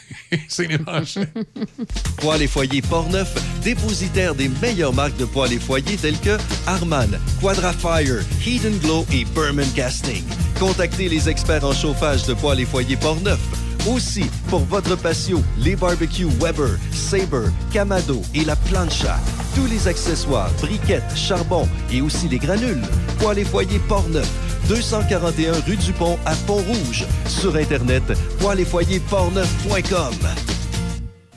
C'est 0.49 0.67
les 0.67 0.79
manchettes. 0.79 1.33
Poêles 2.19 2.43
et 2.43 2.47
foyers 2.47 2.83
Portneuf, 2.83 3.35
dépositaire 3.63 4.35
des 4.35 4.49
meilleures 4.63 4.93
marques 4.95 5.17
de 5.17 5.25
poêles 5.25 5.53
et 5.53 5.59
foyers 5.59 5.97
telles 5.97 6.19
que 6.21 6.37
Harman, 6.67 7.19
Quadrafire, 7.41 8.21
and 8.67 8.79
Glow 8.83 9.07
et 9.13 9.25
Berman 9.35 9.69
Casting. 9.75 10.23
Contactez 10.59 11.09
les 11.09 11.29
experts 11.29 11.65
en 11.65 11.73
chauffage 11.73 12.25
de 12.27 12.35
poêles 12.35 12.61
et 12.61 12.67
foyers 12.67 12.97
Portneuf. 12.97 13.41
Aussi, 13.87 14.25
pour 14.49 14.61
votre 14.61 14.97
patio, 14.97 15.43
les 15.59 15.77
barbecues 15.77 16.29
Weber, 16.41 16.79
Sabre, 16.91 17.51
Camado 17.71 18.23
et 18.35 18.43
la 18.43 18.57
plancha. 18.57 19.19
Tous 19.55 19.67
les 19.67 19.87
accessoires, 19.87 20.51
briquettes, 20.63 21.15
charbon 21.15 21.69
et 21.93 22.01
aussi 22.01 22.27
les 22.29 22.39
granules. 22.39 22.81
Poêles 23.19 23.41
et 23.41 23.45
foyers 23.45 23.81
Portneuf, 23.87 24.29
241 24.69 25.53
rue 25.67 25.77
du 25.77 25.93
Pont 25.93 26.19
à 26.25 26.35
Pont-Rouge. 26.47 27.05
Sur 27.27 27.57
Internet, 27.57 28.05
poêles 28.41 28.61
et 28.61 28.65
foyers 28.65 29.01
portneuf.com. 29.01 30.15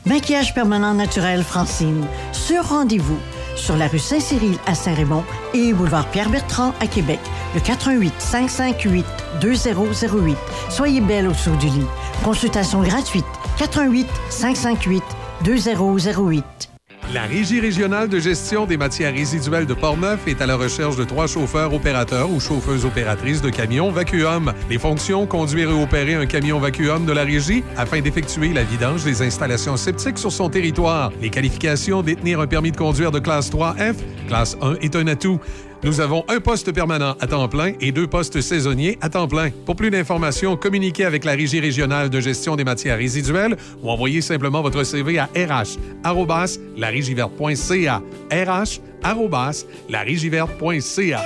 Maquillage 0.06 0.54
permanent 0.54 0.94
naturel 0.94 1.44
Francine. 1.44 2.06
Sur 2.32 2.70
rendez-vous. 2.70 3.20
Sur 3.58 3.76
la 3.76 3.88
rue 3.88 4.00
Saint-Cyril 4.00 4.58
à 4.66 4.76
Saint-Raymond 4.76 5.24
et 5.54 5.74
boulevard 5.74 6.08
Pierre-Bertrand 6.12 6.74
à 6.80 6.88
Québec. 6.88 7.20
Le 7.56 7.60
88 7.60 8.14
558 8.18 9.06
2008. 9.42 10.38
Soyez 10.70 11.02
belle 11.02 11.28
au-dessous 11.28 11.56
du 11.58 11.68
lit. 11.68 11.88
Consultation 12.24 12.82
gratuite. 12.82 13.26
88 13.58 14.08
558 14.30 15.04
2008. 15.44 16.77
La 17.14 17.24
Régie 17.24 17.62
régionale 17.62 18.10
de 18.10 18.20
gestion 18.20 18.66
des 18.66 18.76
matières 18.76 19.14
résiduelles 19.14 19.66
de 19.66 19.74
Portneuf 19.74 20.28
est 20.28 20.42
à 20.42 20.46
la 20.46 20.58
recherche 20.58 20.98
de 20.98 21.06
trois 21.06 21.26
chauffeurs 21.26 21.74
opérateurs 21.74 22.30
ou 22.30 22.40
chauffeuses 22.42 22.86
opératrices 22.86 23.42
de 23.42 23.50
camions 23.50 23.92
vacuum. 23.92 24.52
Les 24.70 24.78
fonctions, 24.78 25.26
conduire 25.26 25.70
et 25.70 25.82
opérer 25.82 26.16
un 26.16 26.26
camion 26.26 26.60
vacuum 26.60 27.06
de 27.06 27.14
la 27.14 27.24
Régie 27.24 27.64
afin 27.78 28.02
d'effectuer 28.02 28.52
la 28.52 28.64
vidange 28.64 29.06
des 29.06 29.22
installations 29.22 29.78
septiques 29.78 30.18
sur 30.18 30.34
son 30.34 30.50
territoire. 30.50 31.14
Les 31.22 31.30
qualifications, 31.30 32.02
détenir 32.02 32.42
un 32.42 32.48
permis 32.48 32.72
de 32.72 32.78
conduire 32.78 33.12
de 33.12 33.20
classe 33.20 33.50
3F, 33.52 33.96
classe 34.28 34.58
1 34.62 34.76
est 34.82 34.96
un 34.98 35.08
atout. 35.08 35.40
Nous 35.84 36.02
avons 36.02 36.24
un 36.28 36.40
poste 36.40 36.72
permanent 36.72 37.16
à 37.20 37.28
temps 37.28 37.48
plein 37.48 37.74
et 37.80 37.92
deux 37.92 38.08
postes 38.08 38.42
saisonniers 38.42 38.98
à 39.02 39.10
temps 39.10 39.28
plein. 39.28 39.50
Pour 39.66 39.76
plus 39.76 39.92
d'informations, 39.92 40.58
communiquez 40.58 41.06
avec 41.06 41.24
la 41.24 41.34
Régie 41.34 41.60
régionale 41.60 42.10
de 42.10 42.20
gestion 42.20 42.56
des 42.56 42.64
matières 42.64 42.98
résiduelles 42.98 43.56
ou 43.82 43.90
envoyez 43.90 44.22
simplement 44.22 44.62
votre 44.62 44.84
CV 44.84 45.20
à 45.20 45.30
rh 45.36 45.78
larigiverte.ca 49.88 51.24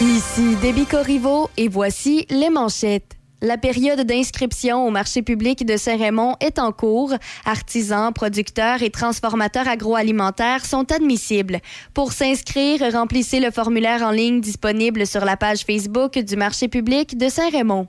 Ici 0.00 0.56
Déby 0.60 0.86
Corriveau 0.86 1.48
et 1.56 1.68
voici 1.68 2.26
les 2.28 2.50
manchettes. 2.50 3.21
La 3.44 3.58
période 3.58 4.02
d'inscription 4.02 4.86
au 4.86 4.90
marché 4.90 5.20
public 5.20 5.66
de 5.66 5.76
Saint-Raymond 5.76 6.36
est 6.40 6.60
en 6.60 6.70
cours. 6.70 7.12
Artisans, 7.44 8.12
producteurs 8.14 8.84
et 8.84 8.90
transformateurs 8.90 9.66
agroalimentaires 9.66 10.64
sont 10.64 10.92
admissibles. 10.92 11.58
Pour 11.92 12.12
s'inscrire, 12.12 12.78
remplissez 12.92 13.40
le 13.40 13.50
formulaire 13.50 14.02
en 14.02 14.12
ligne 14.12 14.40
disponible 14.40 15.08
sur 15.08 15.24
la 15.24 15.36
page 15.36 15.64
Facebook 15.64 16.16
du 16.20 16.36
marché 16.36 16.68
public 16.68 17.18
de 17.18 17.28
Saint-Raymond. 17.28 17.88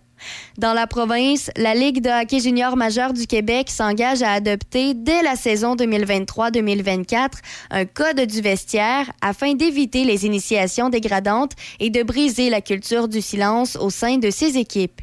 Dans 0.58 0.74
la 0.74 0.88
province, 0.88 1.52
la 1.56 1.76
Ligue 1.76 2.02
de 2.02 2.10
hockey 2.10 2.40
junior 2.40 2.76
majeur 2.76 3.14
du 3.14 3.28
Québec 3.28 3.70
s'engage 3.70 4.24
à 4.24 4.32
adopter 4.32 4.96
dès 4.96 5.22
la 5.22 5.36
saison 5.36 5.76
2023-2024 5.76 7.30
un 7.70 7.86
code 7.86 8.22
du 8.22 8.42
vestiaire 8.42 9.12
afin 9.22 9.54
d'éviter 9.54 10.04
les 10.04 10.26
initiations 10.26 10.90
dégradantes 10.90 11.52
et 11.80 11.92
de 11.92 12.02
briser 12.02 12.50
la 12.50 12.62
culture 12.62 13.08
du 13.08 13.22
silence 13.22 13.76
au 13.76 13.92
sein 13.92 14.18
de 14.18 14.32
ses 14.32 14.58
équipes. 14.58 15.00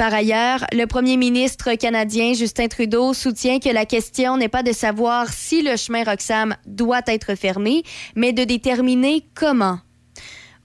Par 0.00 0.14
ailleurs, 0.14 0.64
le 0.72 0.86
premier 0.86 1.18
ministre 1.18 1.74
canadien 1.74 2.32
Justin 2.32 2.68
Trudeau 2.68 3.12
soutient 3.12 3.58
que 3.58 3.68
la 3.68 3.84
question 3.84 4.38
n'est 4.38 4.48
pas 4.48 4.62
de 4.62 4.72
savoir 4.72 5.28
si 5.28 5.60
le 5.60 5.76
chemin 5.76 6.04
Roxham 6.04 6.56
doit 6.64 7.02
être 7.06 7.34
fermé, 7.34 7.82
mais 8.16 8.32
de 8.32 8.44
déterminer 8.44 9.26
comment. 9.34 9.80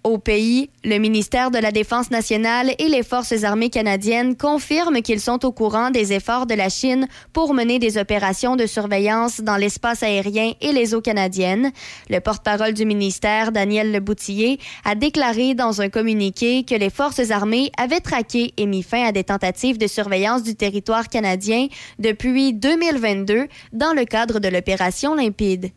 Au 0.06 0.20
pays, 0.20 0.70
le 0.84 1.00
ministère 1.00 1.50
de 1.50 1.58
la 1.58 1.72
Défense 1.72 2.12
nationale 2.12 2.76
et 2.78 2.90
les 2.90 3.02
forces 3.02 3.44
armées 3.44 3.72
canadiennes 3.72 4.38
confirment 4.38 5.02
qu'ils 5.02 5.20
sont 5.20 5.44
au 5.44 5.52
courant 5.52 5.90
des 5.90 6.14
efforts 6.14 6.46
de 6.46 6.54
la 6.54 6.70
Chine 6.70 7.08
pour 7.34 7.56
mener 7.56 7.80
des 7.80 7.98
opérations 7.98 8.56
de 8.56 8.68
surveillance 8.68 9.42
dans 9.42 9.58
l'espace 9.58 10.04
aérien 10.04 10.52
et 10.62 10.74
les 10.74 10.94
eaux 10.94 11.02
canadiennes. 11.02 11.72
Le 12.12 12.20
porte-parole 12.20 12.74
du 12.74 12.86
ministère, 12.86 13.52
Daniel 13.52 13.92
Leboutillier, 13.92 14.60
a 14.84 14.94
déclaré 14.94 15.56
dans 15.56 15.82
un 15.82 15.90
communiqué 15.90 16.64
que 16.66 16.76
les 16.76 16.92
forces 16.92 17.32
armées 17.32 17.72
avaient 17.76 18.00
traqué 18.00 18.54
et 18.58 18.68
mis 18.68 18.84
fin 18.84 19.08
à 19.08 19.12
des 19.12 19.24
tentatives 19.24 19.80
de 19.80 19.88
surveillance 19.88 20.44
du 20.44 20.54
territoire 20.54 21.10
canadien 21.10 21.66
depuis 21.98 22.54
2022 22.54 23.48
dans 23.74 23.94
le 23.94 24.06
cadre 24.06 24.40
de 24.40 24.50
l'opération 24.50 25.16
Limpide. 25.16 25.72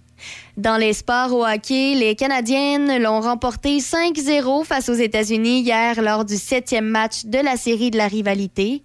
Dans 0.57 0.77
les 0.77 0.93
sports 0.93 1.33
au 1.33 1.45
hockey, 1.45 1.95
les 1.95 2.15
Canadiennes 2.15 3.01
l'ont 3.03 3.21
remporté 3.21 3.79
5-0 3.79 4.65
face 4.65 4.89
aux 4.89 4.95
États-Unis 4.95 5.61
hier 5.61 6.03
lors 6.03 6.25
du 6.25 6.37
septième 6.37 6.87
match 6.87 7.25
de 7.25 7.39
la 7.39 7.57
série 7.57 7.91
de 7.91 7.97
la 7.97 8.09
rivalité. 8.09 8.83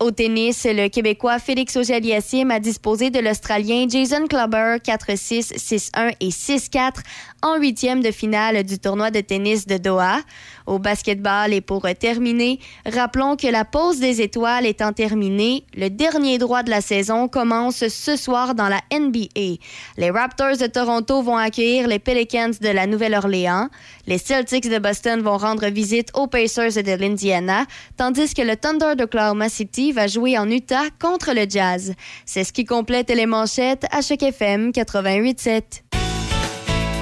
Au 0.00 0.12
tennis, 0.12 0.64
le 0.64 0.88
Québécois 0.88 1.40
Félix 1.40 1.76
Auger-Aliassime 1.76 2.52
a 2.52 2.60
disposé 2.60 3.10
de 3.10 3.18
l'Australien 3.18 3.86
Jason 3.88 4.28
Clubber 4.28 4.76
4-6, 4.76 5.56
6-1 5.56 6.14
et 6.20 6.28
6-4 6.28 7.00
en 7.42 7.56
huitième 7.58 8.00
de 8.00 8.12
finale 8.12 8.62
du 8.62 8.78
tournoi 8.78 9.10
de 9.10 9.20
tennis 9.20 9.66
de 9.66 9.76
Doha. 9.76 10.18
Au 10.66 10.78
basketball 10.78 11.52
et 11.52 11.60
pour 11.60 11.86
terminer, 11.98 12.60
rappelons 12.86 13.34
que 13.34 13.48
la 13.48 13.64
pause 13.64 13.98
des 13.98 14.20
étoiles 14.20 14.66
étant 14.66 14.92
terminée, 14.92 15.64
le 15.74 15.88
dernier 15.88 16.38
droit 16.38 16.62
de 16.62 16.70
la 16.70 16.80
saison 16.80 17.26
commence 17.26 17.88
ce 17.88 18.16
soir 18.16 18.54
dans 18.54 18.68
la 18.68 18.80
NBA. 18.92 19.58
Les 19.96 20.10
Raptors 20.10 20.58
de 20.58 20.66
Toronto 20.66 21.22
vont 21.22 21.38
accueillir 21.38 21.88
les 21.88 21.98
Pelicans 21.98 22.52
de 22.60 22.68
la 22.68 22.86
Nouvelle-Orléans. 22.86 23.68
Les 24.06 24.18
Celtics 24.18 24.68
de 24.68 24.78
Boston 24.78 25.22
vont 25.22 25.38
rendre 25.38 25.66
visite 25.68 26.10
aux 26.14 26.26
Pacers 26.26 26.82
de 26.84 26.92
l'Indiana, 26.92 27.64
tandis 27.96 28.34
que 28.34 28.42
le 28.42 28.54
Thunder 28.54 28.94
d'Oklahoma 28.96 29.48
City 29.48 29.87
va 29.92 30.06
jouer 30.06 30.38
en 30.38 30.50
Utah 30.50 30.90
contre 31.00 31.32
le 31.34 31.46
Jazz. 31.48 31.94
C'est 32.24 32.44
ce 32.44 32.52
qui 32.52 32.64
complète 32.64 33.10
les 33.10 33.26
manchettes 33.26 33.86
à 33.90 34.00
FM 34.00 34.70
88.7. 34.70 35.82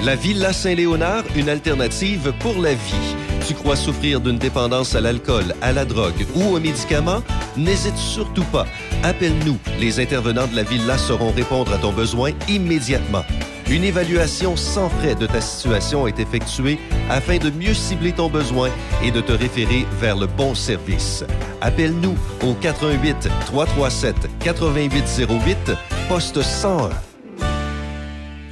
La 0.05 0.15
Villa 0.15 0.53
Saint-Léonard, 0.53 1.25
une 1.35 1.49
alternative 1.49 2.33
pour 2.41 2.61
la 2.61 2.75
vie. 2.75 3.17
Tu 3.47 3.55
crois 3.55 3.77
souffrir 3.77 4.21
d'une 4.21 4.39
dépendance 4.39 4.95
à 4.95 5.01
l'alcool, 5.01 5.55
à 5.63 5.73
la 5.73 5.85
drogue 5.85 6.27
ou 6.35 6.55
aux 6.55 6.61
médicaments? 6.61 7.23
N'hésite 7.57 7.97
surtout 7.97 8.45
pas. 8.45 8.67
Appelle-nous. 9.03 9.59
Les 9.79 10.01
intervenants 10.01 10.47
de 10.47 10.57
la 10.57 10.65
Villa 10.65 10.99
sauront 10.99 11.31
répondre 11.31 11.73
à 11.73 11.79
ton 11.79 11.93
besoin 11.93 12.33
immédiatement. 12.49 13.23
Une 13.69 13.83
évaluation 13.83 14.55
sans 14.55 14.89
frais 14.89 15.17
de 15.17 15.27
ta 15.27 15.41
situation 15.41 16.07
est 16.07 16.21
effectuée 16.21 16.79
afin 17.11 17.39
de 17.39 17.51
mieux 17.51 17.75
cibler 17.75 18.13
ton 18.13 18.29
besoin 18.29 18.71
et 19.03 19.11
de 19.11 19.21
te 19.21 19.33
référer 19.33 19.87
vers 20.01 20.17
le 20.17 20.27
bon 20.27 20.55
service. 20.55 21.25
Appelle-nous 21.61 22.17
au 22.45 22.55
88 22.55 23.29
337 23.47 24.15
8808 24.45 25.73
poste 26.09 26.43
101. 26.43 26.91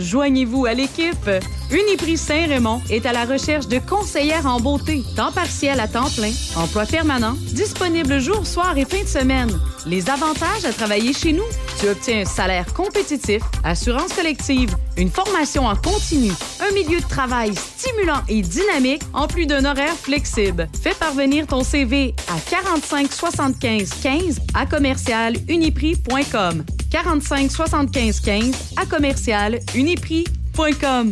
Joignez-vous 0.00 0.66
à 0.66 0.74
l'équipe. 0.74 1.30
Uniprix 1.70 2.18
Saint-Raymond 2.18 2.82
est 2.90 3.06
à 3.06 3.12
la 3.12 3.24
recherche 3.24 3.68
de 3.68 3.78
conseillères 3.78 4.46
en 4.46 4.58
beauté, 4.60 5.02
temps 5.16 5.32
partiel 5.32 5.80
à 5.80 5.88
temps 5.88 6.10
plein, 6.10 6.32
emploi 6.56 6.84
permanent, 6.84 7.34
disponible 7.52 8.18
jour, 8.18 8.46
soir 8.46 8.76
et 8.76 8.84
fin 8.84 9.02
de 9.02 9.08
semaine. 9.08 9.50
Les 9.86 10.10
avantages 10.10 10.64
à 10.64 10.72
travailler 10.72 11.12
chez 11.12 11.32
nous, 11.32 11.44
tu 11.78 11.88
obtiens 11.88 12.20
un 12.20 12.24
salaire 12.24 12.72
compétitif, 12.74 13.42
assurance 13.62 14.12
collective, 14.12 14.76
une 14.96 15.10
formation 15.10 15.66
en 15.66 15.76
continu, 15.76 16.30
un 16.60 16.72
milieu 16.72 17.00
de 17.00 17.08
travail 17.08 17.54
stimulant 17.54 18.22
et 18.28 18.42
dynamique, 18.42 19.02
en 19.12 19.26
plus 19.26 19.46
d'un 19.46 19.64
horaire 19.64 19.94
flexible. 19.94 20.68
Fais 20.82 20.94
parvenir 20.94 21.46
ton 21.46 21.62
CV 21.64 22.14
à 22.28 22.38
45 22.50 23.12
75 23.12 23.90
15 24.02 24.40
à 24.54 24.66
commercial 24.66 25.34
uniprix.com. 25.48 26.64
45 26.90 27.50
75 27.50 28.20
15 28.20 28.54
à 28.76 28.86
commercial 28.86 29.58
uniprix.com. 29.74 31.10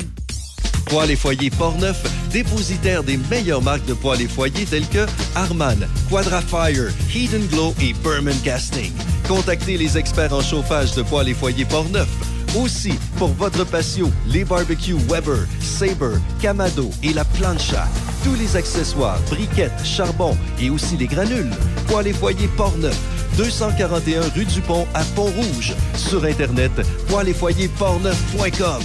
Poêles 0.87 1.11
et 1.11 1.17
foyers 1.17 1.51
Portneuf, 1.51 2.03
dépositaire 2.31 3.03
des 3.03 3.17
meilleures 3.31 3.63
marques 3.63 3.87
de 3.87 3.95
poêles 3.95 4.23
et 4.23 4.29
foyers 4.29 4.67
telles 4.67 4.89
que 4.89 5.07
Harman, 5.35 5.89
Quadrafire, 6.11 6.91
Heat 7.15 7.49
Glow 7.51 7.75
et 7.81 7.95
Berman 8.05 8.37
Casting. 8.45 8.93
Contactez 9.35 9.79
les 9.79 9.97
experts 9.97 10.35
en 10.35 10.43
chauffage 10.43 10.95
de 10.95 11.01
poêles 11.01 11.31
et 11.31 11.35
foyers 11.35 11.65
Portneuf. 11.65 12.07
Aussi, 12.55 12.93
pour 13.17 13.29
votre 13.29 13.65
patio, 13.65 14.11
les 14.27 14.45
barbecues 14.45 14.99
Weber, 15.09 15.47
Sabre, 15.59 16.21
Camado 16.39 16.91
et 17.03 17.15
la 17.15 17.25
plancha. 17.25 17.89
Tous 18.23 18.35
les 18.35 18.57
accessoires, 18.57 19.19
briquettes, 19.31 19.83
charbon 19.83 20.37
et 20.61 20.69
aussi 20.69 20.99
les 20.99 21.07
granules. 21.07 21.51
Poêles 21.89 22.09
et 22.09 22.13
foyers 22.13 22.51
Portneuf, 22.59 22.95
241 23.39 24.21
rue 24.35 24.45
du 24.45 24.61
Pont 24.61 24.87
à 24.93 25.03
Pont-Rouge. 25.17 25.73
Sur 25.97 26.25
Internet, 26.25 26.73
poêles-et-foyers-portneuf.com. 27.09 28.83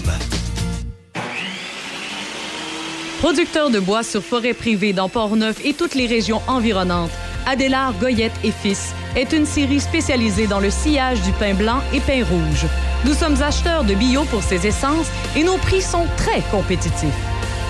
Producteur 3.19 3.69
de 3.69 3.79
bois 3.79 4.03
sur 4.03 4.23
forêt 4.23 4.53
privée 4.53 4.93
dans 4.93 5.09
Port-Neuf 5.09 5.65
et 5.65 5.73
toutes 5.73 5.95
les 5.95 6.05
régions 6.05 6.39
environnantes, 6.47 7.09
Adélard 7.47 7.93
Goyette 7.93 8.33
et 8.43 8.51
Fils 8.51 8.93
est 9.15 9.31
une 9.31 9.45
série 9.45 9.79
spécialisée 9.79 10.47
dans 10.47 10.59
le 10.59 10.69
sillage 10.69 11.21
du 11.21 11.31
pain 11.31 11.53
blanc 11.53 11.79
et 11.93 12.01
pain 12.01 12.25
rouge. 12.25 12.65
Nous 13.05 13.13
sommes 13.13 13.41
acheteurs 13.41 13.85
de 13.85 13.95
bio 13.95 14.25
pour 14.25 14.43
ces 14.43 14.67
essences 14.67 15.07
et 15.33 15.45
nos 15.45 15.55
prix 15.57 15.81
sont 15.81 16.05
très 16.17 16.41
compétitifs. 16.51 17.07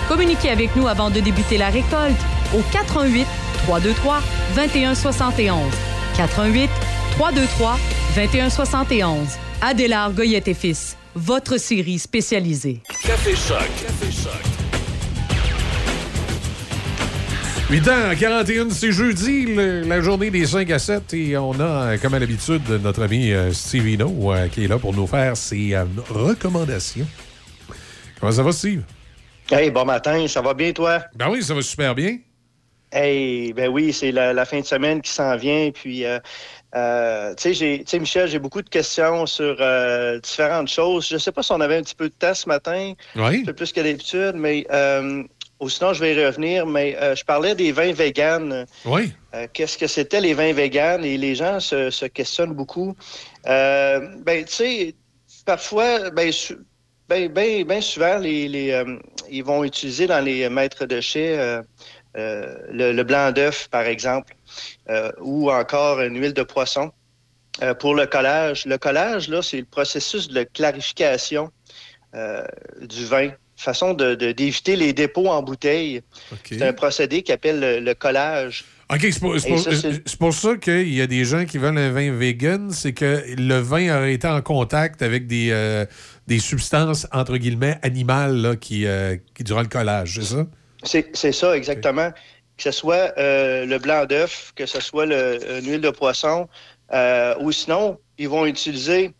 Communiquez 0.08 0.50
avec 0.50 0.76
nous 0.76 0.88
avant 0.88 1.12
de 1.12 1.20
débuter 1.20 1.60
la 1.60 1.70
récolte 1.70 2.18
au 2.56 2.62
88 2.72 3.28
323 3.68 4.20
2171. 4.56 5.60
88 6.18 6.70
323 7.12 7.78
2171. 8.16 9.28
Adélard 9.62 10.12
Goyette 10.14 10.48
et 10.48 10.56
Fils, 10.56 10.98
votre 11.14 11.58
série 11.58 12.00
spécialisée. 12.00 12.82
8 17.70 17.88
ans, 17.90 18.16
41, 18.18 18.70
c'est 18.70 18.94
jeudi, 18.94 19.46
le- 19.46 19.82
la 19.82 20.00
journée 20.00 20.30
des 20.30 20.46
5 20.46 20.72
à 20.72 20.80
7, 20.80 21.14
et 21.14 21.36
on 21.38 21.52
a, 21.60 21.64
euh, 21.94 21.98
comme 21.98 22.14
à 22.14 22.20
l'habitude, 22.20 22.62
notre 22.82 23.04
ami 23.04 23.34
euh, 23.34 23.52
Steve 23.52 23.88
Hino, 23.90 24.32
euh, 24.34 24.48
qui 24.48 24.64
est 24.64 24.68
là 24.70 24.80
pour 24.80 24.94
nous 24.94 25.06
faire 25.06 25.36
ses 25.36 25.74
euh, 25.74 25.84
recommandations. 26.10 27.08
Comment 28.22 28.32
ça 28.32 28.44
va, 28.44 28.54
Steve? 28.54 28.84
Hey, 29.52 29.70
bon 29.70 29.84
matin, 29.84 30.26
ça 30.30 30.42
va 30.42 30.54
bien, 30.54 30.72
toi? 30.72 31.04
Ben 31.16 31.30
oui, 31.30 31.44
ça 31.44 31.54
va 31.54 31.62
super 31.62 31.94
bien. 31.94 32.18
Hey, 32.90 33.52
ben 33.52 33.68
oui, 33.68 33.92
c'est 33.92 34.14
la, 34.14 34.32
la 34.32 34.46
fin 34.46 34.62
de 34.62 34.66
semaine 34.66 35.02
qui 35.02 35.12
s'en 35.12 35.36
vient. 35.36 35.70
Puis, 35.74 36.06
euh, 36.06 36.20
euh, 36.74 37.34
tu 37.36 37.44
sais, 37.44 37.54
j'ai- 37.54 37.80
tu 37.80 37.86
sais, 37.88 38.00
Michel, 38.00 38.30
j'ai 38.30 38.40
beaucoup 38.40 38.62
de 38.62 38.70
questions 38.70 39.26
sur 39.26 39.58
euh, 39.60 40.20
différentes 40.22 40.70
choses. 40.70 41.06
Je 41.10 41.18
sais 41.18 41.34
pas 41.34 41.44
si 41.44 41.52
on 41.52 41.60
avait 41.60 41.76
un 41.76 41.82
petit 41.82 41.96
peu 41.96 42.08
de 42.08 42.14
temps 42.18 42.34
ce 42.34 42.48
matin, 42.48 42.94
Oui. 43.18 43.42
un 43.42 43.46
peu 43.46 43.52
plus 43.54 43.74
que 43.74 43.82
d'habitude, 43.82 44.34
mais 44.36 44.66
euh, 44.72 45.24
ou 45.60 45.70
sinon, 45.70 45.94
je 45.94 46.02
vais 46.02 46.14
y 46.14 46.26
revenir. 46.26 46.66
Mais 46.66 46.96
euh, 46.98 47.16
je 47.16 47.24
parlais 47.26 47.56
des 47.56 47.72
vins 47.72 47.94
véganes. 47.94 48.66
Oui. 48.86 49.14
Euh, 49.34 49.48
Qu'est-ce 49.54 49.78
que 49.78 49.88
c'était 49.88 50.22
les 50.22 50.34
vins 50.34 50.54
véganes? 50.54 51.04
Et 51.04 51.18
les 51.18 51.36
gens 51.36 51.60
se, 51.60 51.90
se 51.90 52.06
questionnent 52.06 52.54
beaucoup. 52.54 52.96
Euh, 53.48 54.00
ben, 54.20 54.46
tu 54.46 54.54
sais, 54.54 54.96
parfois, 55.46 56.10
ben, 56.12 56.32
ben, 57.10 57.32
ben, 57.32 57.64
ben 57.64 57.82
souvent, 57.82 58.18
les, 58.18 58.48
les, 58.48 58.72
euh, 58.72 58.98
ils 59.30 59.44
vont 59.44 59.64
utiliser 59.64 60.08
dans 60.08 60.24
les 60.24 60.48
maîtres 60.50 60.86
de 60.86 61.02
chais 61.02 61.38
euh, 61.38 61.62
le, 62.16 62.92
le 62.94 63.04
blanc 63.04 63.32
d'œuf, 63.32 63.68
par 63.70 63.84
exemple, 63.84 64.36
ou 65.20 65.52
encore 65.52 66.02
une 66.02 66.20
huile 66.20 66.34
de 66.34 66.44
poisson. 66.44 66.92
Pour 67.80 67.96
le 67.96 68.06
collage, 68.08 68.66
le 68.66 68.78
collage, 68.78 69.30
là, 69.30 69.42
c'est 69.42 69.58
le 69.58 69.66
processus 69.66 70.28
de 70.28 70.44
clarification 70.44 71.52
du 72.82 73.06
vin, 73.06 73.32
façon 73.58 73.94
de- 73.94 74.16
de- 74.16 74.32
d'éviter 74.32 74.76
les 74.76 74.94
dépôts 74.94 75.28
en 75.28 75.42
bouteille. 75.44 76.02
C'est 76.50 76.62
un 76.66 76.74
procédé 76.74 77.24
qui 77.24 77.32
appelle 77.32 77.60
le, 77.60 77.80
le 77.80 77.94
collage. 77.94 78.64
OK, 78.90 79.00
c'est 79.02 79.20
pour, 79.20 79.38
ça, 79.38 79.50
pour 80.18 80.34
ça 80.34 80.56
qu'il 80.56 80.94
y 80.94 81.02
a 81.02 81.08
des 81.08 81.26
gens 81.26 81.44
qui 81.44 81.58
veulent 81.58 81.78
un 81.78 81.92
vin 81.92 82.14
vegan, 82.14 82.72
c'est 82.72 82.94
que 82.94 83.22
le 83.38 83.58
vin 83.60 83.98
aurait 83.98 84.14
été 84.14 84.28
en 84.28 84.42
contact 84.42 85.02
avec 85.02 85.28
des, 85.28 85.50
euh, 85.52 85.86
des 86.28 86.40
substances, 86.40 87.06
entre 87.12 87.36
guillemets, 87.36 87.78
animales 87.82 88.38
là, 88.38 88.56
qui, 88.56 88.86
euh, 88.86 89.18
qui 89.36 89.44
durant 89.44 89.62
le 89.62 89.68
collage, 89.68 90.14
c'est 90.16 90.36
ça? 90.36 90.48
C'est 91.14 91.32
ça, 91.34 91.58
exactement. 91.58 92.12
Que 92.56 92.64
ce 92.64 92.72
soit 92.72 93.12
euh, 93.18 93.66
le 93.66 93.78
blanc 93.78 94.06
d'œuf, 94.06 94.54
que 94.56 94.66
ce 94.66 94.80
soit 94.80 95.06
le- 95.06 95.38
une 95.60 95.70
huile 95.70 95.82
de 95.82 95.90
poisson, 95.90 96.48
euh, 96.94 97.36
ou 97.42 97.52
sinon, 97.52 98.00
ils 98.18 98.30
vont 98.30 98.46
utiliser 98.46 99.12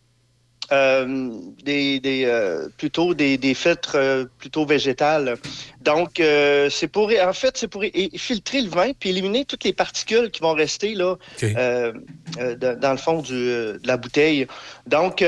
euh, 0.70 1.30
des, 1.64 1.98
des, 2.00 2.24
euh, 2.26 2.68
plutôt 2.76 3.14
des, 3.14 3.38
des 3.38 3.54
filtres 3.54 3.96
euh, 3.96 4.24
plutôt 4.38 4.66
végétales. 4.66 5.36
Donc, 5.80 6.20
c'est 6.70 6.88
pour, 6.88 7.10
en 7.10 7.32
fait, 7.32 7.56
c'est 7.56 7.68
pour 7.68 7.82
filtrer 8.16 8.60
le 8.60 8.68
vin 8.68 8.92
puis 8.98 9.10
éliminer 9.10 9.44
toutes 9.44 9.64
les 9.64 9.72
particules 9.72 10.30
qui 10.30 10.40
vont 10.40 10.52
rester 10.52 10.94
là 10.94 11.16
dans, 11.40 12.78
dans 12.78 12.92
le 12.92 12.98
fond 12.98 13.22
du, 13.22 13.32
de 13.32 13.80
la 13.84 13.96
bouteille. 13.96 14.46
Donc, 14.86 15.24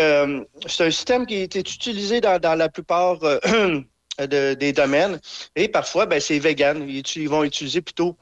c'est 0.66 0.84
un 0.84 0.90
système 0.90 1.24
qui 1.24 1.36
est 1.36 1.54
utilisé 1.54 2.20
dans, 2.20 2.38
dans 2.38 2.54
la 2.56 2.68
plupart 2.68 3.18
de- 4.18 4.54
des 4.54 4.72
domaines. 4.72 5.18
Et 5.56 5.68
parfois, 5.68 6.04
ben, 6.04 6.20
c'est 6.20 6.38
vegan. 6.38 6.84
Ils 6.88 7.28
vont 7.28 7.44
utiliser 7.44 7.80
plutôt 7.80 8.16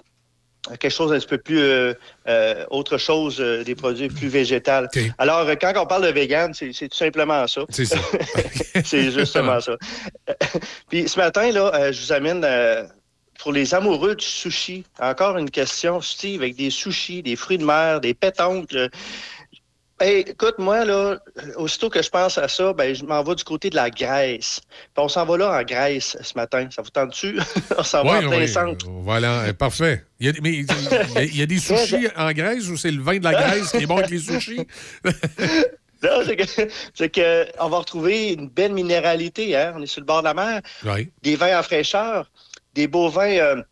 quelque 0.76 0.90
chose 0.90 1.10
d'un 1.10 1.18
petit 1.18 1.26
peu 1.26 1.38
plus 1.38 1.60
euh, 1.60 1.94
euh, 2.28 2.64
autre 2.70 2.98
chose, 2.98 3.40
euh, 3.40 3.64
des 3.64 3.74
produits 3.74 4.08
plus 4.08 4.28
végétales. 4.28 4.88
Alors, 5.18 5.48
quand 5.60 5.72
on 5.76 5.86
parle 5.86 6.06
de 6.06 6.12
vegan, 6.12 6.52
c'est 6.54 6.72
tout 6.88 6.96
simplement 6.96 7.46
ça. 7.46 7.62
C'est 7.70 7.86
ça. 7.86 7.98
c'est 8.84 9.10
justement 9.10 9.60
ça. 9.60 9.76
Puis 10.88 11.08
ce 11.08 11.18
matin, 11.18 11.50
là, 11.50 11.92
je 11.92 12.00
vous 12.00 12.12
amène 12.12 12.46
pour 13.38 13.52
les 13.52 13.74
amoureux 13.74 14.16
du 14.16 14.24
sushi. 14.24 14.84
Encore 15.00 15.38
une 15.38 15.50
question, 15.50 16.00
Steve, 16.00 16.42
avec 16.42 16.56
des 16.56 16.70
sushis, 16.70 17.22
des 17.22 17.36
fruits 17.36 17.58
de 17.58 17.64
mer, 17.64 18.00
des 18.00 18.14
pétoncles. 18.14 18.90
Hey, 20.00 20.20
écoute, 20.20 20.54
moi, 20.58 20.84
là, 20.84 21.18
aussitôt 21.56 21.90
que 21.90 22.00
je 22.00 22.08
pense 22.08 22.38
à 22.38 22.46
ça, 22.46 22.72
ben, 22.72 22.94
je 22.94 23.04
m'en 23.04 23.20
vais 23.24 23.34
du 23.34 23.42
côté 23.42 23.68
de 23.68 23.74
la 23.74 23.90
Grèce. 23.90 24.60
Puis 24.94 25.04
on 25.04 25.08
s'en 25.08 25.24
va 25.26 25.36
là 25.36 25.58
en 25.58 25.62
Grèce 25.64 26.16
ce 26.22 26.34
matin. 26.36 26.68
Ça 26.70 26.82
vous 26.82 26.90
tente-tu? 26.90 27.36
on 27.78 27.82
s'en 27.82 28.04
va 28.04 28.18
Oui, 28.20 28.24
en 28.26 28.28
plein 28.30 28.38
oui, 28.38 28.48
centre. 28.48 28.86
Voilà, 28.88 29.40
euh, 29.40 29.52
parfait. 29.52 30.04
Il 30.20 30.26
y 30.26 30.30
a, 30.30 30.32
mais 30.40 30.50
il 30.52 30.66
y 30.66 31.18
a- 31.18 31.22
il 31.24 31.36
y 31.36 31.42
a 31.42 31.46
des 31.46 31.58
sushis 31.58 32.06
en 32.16 32.30
Grèce 32.32 32.68
ou 32.68 32.76
c'est 32.76 32.92
le 32.92 33.02
vin 33.02 33.18
de 33.18 33.24
la 33.24 33.32
Grèce 33.32 33.72
qui 33.72 33.78
est 33.82 33.86
bon 33.86 33.96
avec 33.98 34.10
les 34.10 34.18
sushis? 34.20 34.66
Non, 36.00 36.22
c'est 36.94 37.08
que, 37.10 37.46
on 37.60 37.68
va 37.68 37.78
retrouver 37.78 38.34
une 38.34 38.48
belle 38.48 38.72
minéralité. 38.72 39.56
Hein? 39.56 39.72
On 39.76 39.82
est 39.82 39.86
sur 39.86 40.00
le 40.00 40.06
bord 40.06 40.20
de 40.20 40.26
la 40.28 40.34
mer. 40.34 40.60
Oui. 40.84 41.10
Des 41.24 41.34
vins 41.34 41.58
en 41.58 41.62
fraîcheur, 41.64 42.30
des 42.72 42.86
beaux 42.86 43.08
vins. 43.08 43.32
euh, 43.36 43.62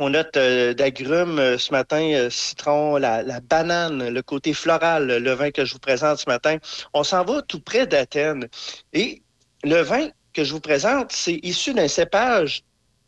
on 0.00 0.10
note 0.10 0.36
euh, 0.36 0.74
d'agrumes 0.74 1.38
euh, 1.38 1.58
ce 1.58 1.72
matin, 1.72 2.02
euh, 2.14 2.30
citron, 2.30 2.96
la, 2.96 3.22
la 3.22 3.40
banane, 3.40 4.08
le 4.08 4.22
côté 4.22 4.54
floral, 4.54 5.06
le 5.06 5.32
vin 5.32 5.50
que 5.50 5.64
je 5.64 5.72
vous 5.72 5.78
présente 5.78 6.18
ce 6.18 6.28
matin. 6.28 6.58
On 6.94 7.04
s'en 7.04 7.24
va 7.24 7.42
tout 7.42 7.60
près 7.60 7.86
d'Athènes. 7.86 8.48
Et 8.92 9.22
le 9.64 9.80
vin 9.82 10.08
que 10.32 10.44
je 10.44 10.52
vous 10.52 10.60
présente, 10.60 11.12
c'est 11.12 11.40
issu 11.42 11.74
d'un 11.74 11.88
cépage 11.88 12.62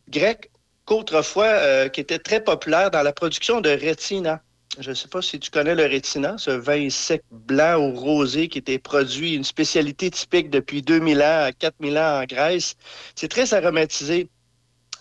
grec 0.09 0.51
qu'autrefois, 0.85 1.89
qui 1.91 2.01
était 2.01 2.19
très 2.19 2.43
populaire 2.43 2.91
dans 2.91 3.03
la 3.03 3.13
production 3.13 3.61
de 3.61 3.71
rétina. 3.71 4.43
Je 4.79 4.91
ne 4.91 4.95
sais 4.95 5.09
pas 5.09 5.23
si 5.23 5.39
tu 5.39 5.51
connais 5.51 5.75
le 5.75 5.85
rétina, 5.85 6.37
ce 6.39 6.51
vin 6.51 6.91
sec 6.91 7.23
blanc 7.31 7.79
ou 7.79 7.95
rosé 7.95 8.49
qui 8.49 8.59
était 8.59 8.79
produit, 8.79 9.35
une 9.35 9.45
spécialité 9.45 10.11
typique 10.11 10.51
depuis 10.51 10.83
2000 10.83 11.19
ans 11.23 11.45
à 11.45 11.53
4000 11.53 11.99
ans 11.99 12.23
en 12.23 12.25
Grèce. 12.25 12.77
C'est 13.15 13.29
très 13.29 13.53
aromatisé. 13.53 14.29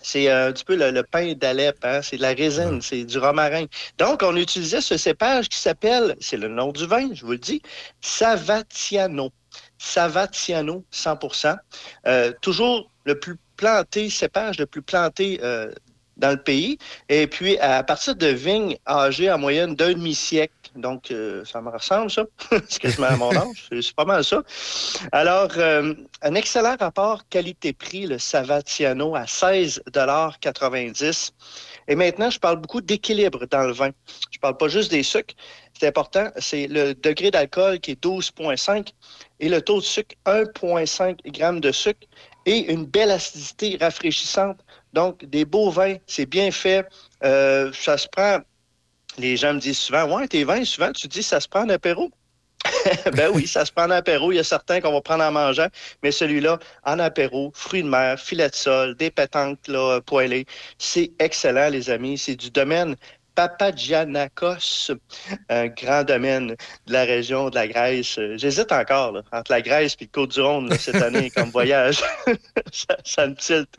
C'est 0.01 0.29
euh, 0.29 0.49
un 0.49 0.51
petit 0.51 0.63
peu 0.65 0.75
le, 0.75 0.91
le 0.91 1.03
pain 1.03 1.33
d'Alep, 1.33 1.77
hein? 1.83 2.01
c'est 2.01 2.17
de 2.17 2.21
la 2.21 2.33
résine, 2.33 2.81
c'est 2.81 3.03
du 3.03 3.17
romarin. 3.17 3.65
Donc, 3.97 4.21
on 4.23 4.35
utilisait 4.35 4.81
ce 4.81 4.97
cépage 4.97 5.49
qui 5.49 5.57
s'appelle, 5.57 6.15
c'est 6.19 6.37
le 6.37 6.47
nom 6.47 6.71
du 6.71 6.85
vin, 6.85 7.09
je 7.13 7.25
vous 7.25 7.31
le 7.31 7.37
dis, 7.37 7.61
Savatiano. 8.01 9.31
Savatiano, 9.77 10.83
100% 10.91 11.57
Euh, 12.07 12.31
Toujours 12.41 12.89
le 13.05 13.19
plus 13.19 13.37
planté, 13.57 14.09
cépage 14.09 14.59
le 14.59 14.65
plus 14.65 14.81
planté 14.81 15.39
euh, 15.43 15.71
dans 16.17 16.31
le 16.31 16.41
pays. 16.41 16.77
Et 17.09 17.27
puis, 17.27 17.57
à 17.59 17.83
partir 17.83 18.15
de 18.15 18.27
vignes 18.27 18.77
âgées 18.87 19.31
en 19.31 19.37
moyenne 19.37 19.75
d'un 19.75 19.93
demi-siècle. 19.93 20.53
Donc, 20.75 21.11
euh, 21.11 21.43
ça 21.45 21.61
me 21.61 21.69
ressemble, 21.69 22.11
ça. 22.11 22.23
c'est 22.67 22.79
quasiment 22.79 23.07
à 23.07 23.15
mon 23.17 23.31
âge. 23.35 23.67
C'est- 23.71 23.95
pas 23.95 24.05
mal 24.05 24.23
ça. 24.23 24.43
Alors, 25.11 25.49
euh, 25.57 25.93
un 26.21 26.35
excellent 26.35 26.75
rapport 26.79 27.27
qualité-prix, 27.29 28.05
le 28.07 28.17
Savatiano, 28.19 29.15
à 29.15 29.25
16,90 29.25 31.31
Et 31.87 31.95
maintenant, 31.95 32.29
je 32.29 32.39
parle 32.39 32.57
beaucoup 32.57 32.81
d'équilibre 32.81 33.45
dans 33.47 33.63
le 33.63 33.73
vin. 33.73 33.89
Je 34.31 34.39
parle 34.39 34.57
pas 34.57 34.67
juste 34.67 34.91
des 34.91 35.03
sucres. 35.03 35.33
C'est 35.79 35.87
important. 35.87 36.29
C'est 36.37 36.67
le 36.67 36.93
degré 36.93 37.31
d'alcool 37.31 37.79
qui 37.79 37.91
est 37.91 38.03
12,5 38.03 38.93
et 39.39 39.49
le 39.49 39.61
taux 39.61 39.79
de 39.79 39.85
sucre, 39.85 40.15
1,5 40.25 41.17
g 41.25 41.59
de 41.59 41.71
sucre 41.71 42.07
et 42.45 42.71
une 42.71 42.85
belle 42.85 43.11
acidité 43.11 43.77
rafraîchissante. 43.79 44.57
Donc, 44.93 45.23
des 45.25 45.45
beaux 45.45 45.69
vins, 45.69 45.95
c'est 46.07 46.25
bien 46.25 46.51
fait. 46.51 46.85
Euh, 47.23 47.71
ça 47.73 47.97
se 47.97 48.07
prend. 48.07 48.39
Les 49.19 49.35
gens 49.35 49.53
me 49.53 49.59
disent 49.59 49.77
souvent, 49.77 50.05
ouais, 50.15 50.27
tes 50.27 50.43
vins, 50.45 50.63
souvent, 50.63 50.91
tu 50.93 51.07
dis, 51.07 51.23
ça 51.23 51.39
se 51.39 51.47
prend 51.47 51.63
en 51.65 51.69
apéro. 51.69 52.09
ben 53.13 53.29
oui, 53.33 53.47
ça 53.47 53.65
se 53.65 53.71
prend 53.71 53.85
en 53.85 53.91
apéro. 53.91 54.31
Il 54.31 54.35
y 54.35 54.39
a 54.39 54.43
certains 54.43 54.81
qu'on 54.81 54.91
va 54.91 55.01
prendre 55.01 55.23
en 55.23 55.31
mangeant, 55.31 55.67
mais 56.03 56.11
celui-là, 56.11 56.59
en 56.85 56.99
apéro, 56.99 57.51
fruits 57.53 57.83
de 57.83 57.89
mer, 57.89 58.19
filet 58.19 58.49
de 58.49 58.55
sol, 58.55 58.95
des 58.95 59.11
pétanques 59.11 59.67
là, 59.67 59.99
poêlées. 60.01 60.45
C'est 60.77 61.11
excellent, 61.19 61.69
les 61.69 61.89
amis. 61.89 62.17
C'est 62.17 62.35
du 62.35 62.49
domaine 62.49 62.95
Papagianakos, 63.39 64.91
un 65.47 65.67
grand 65.67 66.03
domaine 66.03 66.57
de 66.87 66.91
la 66.91 67.05
région 67.05 67.49
de 67.49 67.55
la 67.55 67.69
Grèce. 67.69 68.19
J'hésite 68.35 68.69
encore 68.73 69.13
là, 69.13 69.21
entre 69.31 69.53
la 69.53 69.61
Grèce 69.61 69.95
et 70.01 70.03
le 70.03 70.09
Côte-du-Rhône 70.09 70.77
cette 70.77 70.95
année 71.01 71.29
comme 71.29 71.49
voyage. 71.49 72.03
ça, 72.73 72.97
ça 73.05 73.27
me 73.27 73.35
tilte. 73.35 73.73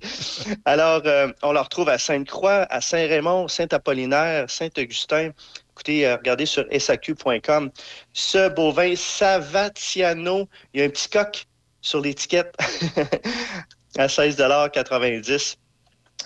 Alors, 0.65 1.03
euh, 1.05 1.29
on 1.43 1.53
le 1.53 1.61
retrouve 1.61 1.91
à 1.91 1.99
Sainte-Croix, 1.99 2.67
à 2.71 2.81
Saint-Raymond, 2.81 3.49
Saint-Apollinaire, 3.49 4.49
Saint-Augustin. 4.49 5.33
Écoutez, 5.73 6.07
euh, 6.07 6.17
regardez 6.17 6.47
sur 6.47 6.65
saq.com. 6.79 7.71
Ce 8.15 8.49
bovin 8.49 8.97
Savatiano, 8.97 10.49
il 10.73 10.81
y 10.81 10.83
a 10.83 10.87
un 10.87 10.89
petit 10.89 11.11
coq 11.11 11.45
sur 11.83 12.01
l'étiquette 12.01 12.57
à 13.99 14.07
16,90 14.07 15.57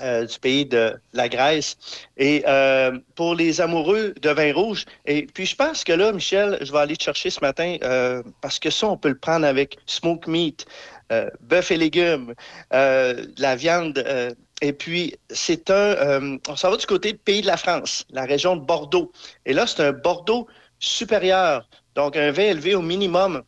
euh, 0.00 0.26
du 0.26 0.38
pays 0.38 0.66
de 0.66 0.94
la 1.12 1.28
Grèce. 1.28 1.76
Et 2.16 2.42
euh, 2.46 2.98
pour 3.14 3.34
les 3.34 3.60
amoureux 3.60 4.14
de 4.20 4.30
vin 4.30 4.52
rouge, 4.52 4.84
et 5.06 5.26
puis 5.26 5.46
je 5.46 5.56
pense 5.56 5.84
que 5.84 5.92
là, 5.92 6.12
Michel, 6.12 6.58
je 6.60 6.72
vais 6.72 6.78
aller 6.78 6.96
te 6.96 7.04
chercher 7.04 7.30
ce 7.30 7.40
matin, 7.40 7.76
euh, 7.82 8.22
parce 8.40 8.58
que 8.58 8.70
ça, 8.70 8.88
on 8.88 8.96
peut 8.96 9.08
le 9.10 9.18
prendre 9.18 9.46
avec 9.46 9.76
smoke 9.86 10.30
meat, 10.30 10.66
euh, 11.12 11.28
bœuf 11.40 11.70
et 11.70 11.76
légumes, 11.76 12.34
euh, 12.72 13.26
la 13.38 13.56
viande. 13.56 13.98
euh, 13.98 14.30
et 14.62 14.72
puis, 14.72 15.14
c'est 15.30 15.68
un... 15.70 16.38
on 16.48 16.56
s'en 16.56 16.70
va 16.70 16.76
du 16.76 16.86
côté 16.86 17.12
du 17.12 17.18
pays 17.18 17.42
de 17.42 17.46
la 17.46 17.56
France, 17.56 18.06
la 18.10 18.24
région 18.24 18.56
de 18.56 18.64
Bordeaux. 18.64 19.12
Et 19.44 19.52
là, 19.52 19.66
c'est 19.66 19.82
un 19.82 19.92
Bordeaux 19.92 20.46
supérieur, 20.78 21.68
donc 21.94 22.16
un 22.16 22.30
vin 22.30 22.44
élevé 22.44 22.74
au 22.74 22.82
minimum 22.82 23.42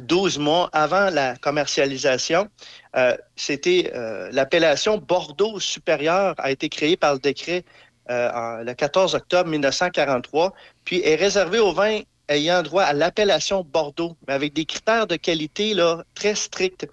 12 0.00 0.38
mois 0.38 0.70
avant 0.72 1.10
la 1.10 1.36
commercialisation. 1.36 2.48
Euh, 2.96 3.16
C'était 3.36 3.92
euh, 3.94 4.28
l'appellation 4.32 4.98
Bordeaux 4.98 5.60
supérieur 5.60 6.34
a 6.38 6.50
été 6.50 6.68
créée 6.68 6.96
par 6.96 7.14
le 7.14 7.18
décret 7.18 7.64
euh, 8.10 8.64
le 8.64 8.72
14 8.72 9.14
octobre 9.14 9.50
1943, 9.50 10.54
puis 10.84 11.02
est 11.04 11.16
réservée 11.16 11.58
aux 11.58 11.72
vins 11.72 12.00
ayant 12.28 12.62
droit 12.62 12.82
à 12.82 12.92
l'appellation 12.92 13.64
Bordeaux, 13.64 14.16
mais 14.26 14.34
avec 14.34 14.54
des 14.54 14.64
critères 14.64 15.06
de 15.06 15.16
qualité 15.16 15.74
très 16.14 16.34
stricts. 16.34 16.86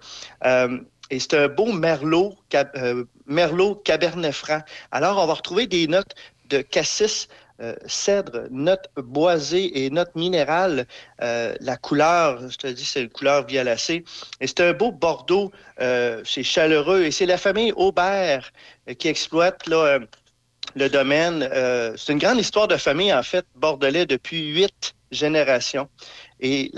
Et 1.10 1.20
c'est 1.20 1.34
un 1.34 1.48
beau 1.48 1.72
merlot, 1.72 2.34
merlot 3.26 3.76
cabernet 3.76 4.32
franc. 4.32 4.60
Alors, 4.90 5.18
on 5.22 5.26
va 5.26 5.34
retrouver 5.34 5.66
des 5.66 5.86
notes 5.86 6.14
de 6.48 6.62
cassis, 6.62 7.28
euh, 7.62 7.74
cèdre, 7.86 8.48
notes 8.50 8.90
boisées 8.96 9.84
et 9.84 9.88
notes 9.88 10.14
minérales. 10.14 10.86
Euh, 11.22 11.54
la 11.60 11.78
couleur, 11.78 12.50
je 12.50 12.56
te 12.56 12.66
dis, 12.66 12.84
c'est 12.84 13.02
une 13.02 13.08
couleur 13.08 13.46
violacée. 13.46 14.04
Et 14.42 14.46
c'est 14.46 14.60
un 14.60 14.74
beau 14.74 14.92
Bordeaux, 14.92 15.50
euh, 15.80 16.20
c'est 16.24 16.42
chaleureux. 16.42 17.04
Et 17.04 17.10
c'est 17.10 17.24
la 17.24 17.38
famille 17.38 17.72
Aubert 17.74 18.52
qui 18.98 19.08
exploite 19.08 19.66
le 19.66 20.88
domaine. 20.90 21.48
C'est 21.96 22.12
une 22.12 22.18
grande 22.18 22.38
histoire 22.38 22.68
de 22.68 22.76
famille, 22.76 23.12
en 23.12 23.22
fait, 23.22 23.46
bordelais 23.54 24.04
depuis 24.04 24.48
huit 24.48 24.94
générations. 25.10 25.88
Et 26.40 26.70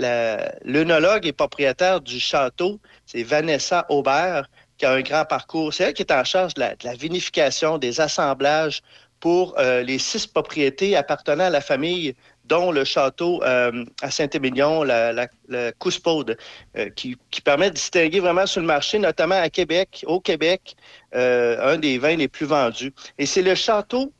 l'œnologue 0.63 1.27
et 1.27 1.33
propriétaire 1.33 1.99
du 1.99 2.21
château, 2.21 2.79
c'est 3.05 3.23
Vanessa 3.23 3.85
Aubert, 3.89 4.49
qui 4.77 4.85
a 4.85 4.93
un 4.93 5.01
grand 5.01 5.25
parcours. 5.25 5.73
C'est 5.73 5.83
elle 5.83 5.93
qui 5.93 6.03
est 6.03 6.11
en 6.13 6.23
charge 6.23 6.53
de 6.53 6.61
la 6.61 6.93
vinification, 6.93 7.77
des 7.77 7.99
assemblages 7.99 8.81
pour 9.19 9.57
euh, 9.59 9.81
les 9.83 9.99
six 9.99 10.27
propriétés 10.27 10.95
appartenant 10.95 11.45
à 11.45 11.49
la 11.49 11.61
famille, 11.61 12.15
dont 12.45 12.71
le 12.71 12.83
château 12.83 13.43
euh, 13.43 13.85
à 14.01 14.09
Saint-Émilion, 14.09 14.83
la, 14.83 15.13
la, 15.13 15.71
Couspaude, 15.73 16.37
euh, 16.77 16.89
qui, 16.89 17.17
permet 17.43 17.69
de 17.69 17.75
distinguer 17.75 18.19
vraiment 18.19 18.45
sur 18.45 18.61
le 18.61 18.67
marché, 18.67 18.97
notamment 18.97 19.39
à 19.39 19.49
Québec, 19.49 20.03
au 20.07 20.19
Québec, 20.19 20.75
un 21.13 21.77
des 21.77 21.97
vins 21.97 22.15
les 22.15 22.27
plus 22.27 22.45
vendus. 22.45 22.93
Et 23.17 23.25
c'est 23.25 23.41
le 23.41 23.55
château, 23.55 24.11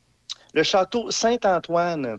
le 0.54 0.62
château 0.62 1.10
Saint-Antoine. 1.10 2.18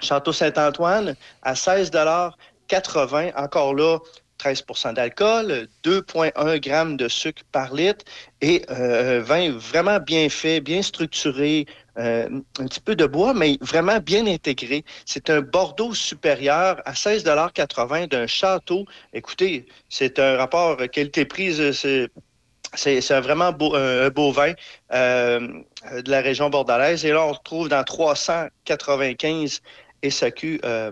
Château 0.00 0.32
Saint-Antoine 0.32 1.14
à 1.42 1.54
16,80 1.54 3.32
Encore 3.36 3.74
là, 3.74 3.98
13% 4.42 4.94
d'alcool, 4.94 5.68
2,1 5.84 6.58
grammes 6.60 6.96
de 6.96 7.08
sucre 7.08 7.42
par 7.52 7.72
litre 7.72 8.04
et 8.40 8.62
un 8.68 9.20
vin 9.20 9.52
vraiment 9.52 10.00
bien 10.00 10.28
fait, 10.28 10.60
bien 10.60 10.82
structuré, 10.82 11.66
euh, 11.98 12.28
un 12.58 12.66
petit 12.66 12.80
peu 12.80 12.96
de 12.96 13.06
bois, 13.06 13.34
mais 13.34 13.58
vraiment 13.60 13.98
bien 13.98 14.26
intégré. 14.26 14.84
C'est 15.06 15.30
un 15.30 15.40
Bordeaux 15.40 15.94
supérieur 15.94 16.80
à 16.84 16.92
16,80 16.92 18.08
d'un 18.08 18.26
château. 18.26 18.84
Écoutez, 19.12 19.66
c'est 19.88 20.18
un 20.18 20.36
rapport 20.36 20.76
qualité-prix, 20.76 21.72
c'est 21.72 22.08
c'est 22.76 23.20
vraiment 23.20 23.54
un, 23.74 24.08
beau 24.08 24.32
vin 24.32 24.52
euh, 24.92 25.40
de 25.92 26.10
la 26.10 26.20
région 26.20 26.50
bordelaise. 26.50 27.04
Et 27.04 27.12
là, 27.12 27.24
on 27.24 27.32
retrouve 27.32 27.68
dans 27.68 27.84
395 27.84 29.60
SAQ 30.02 30.60
euh, 30.64 30.90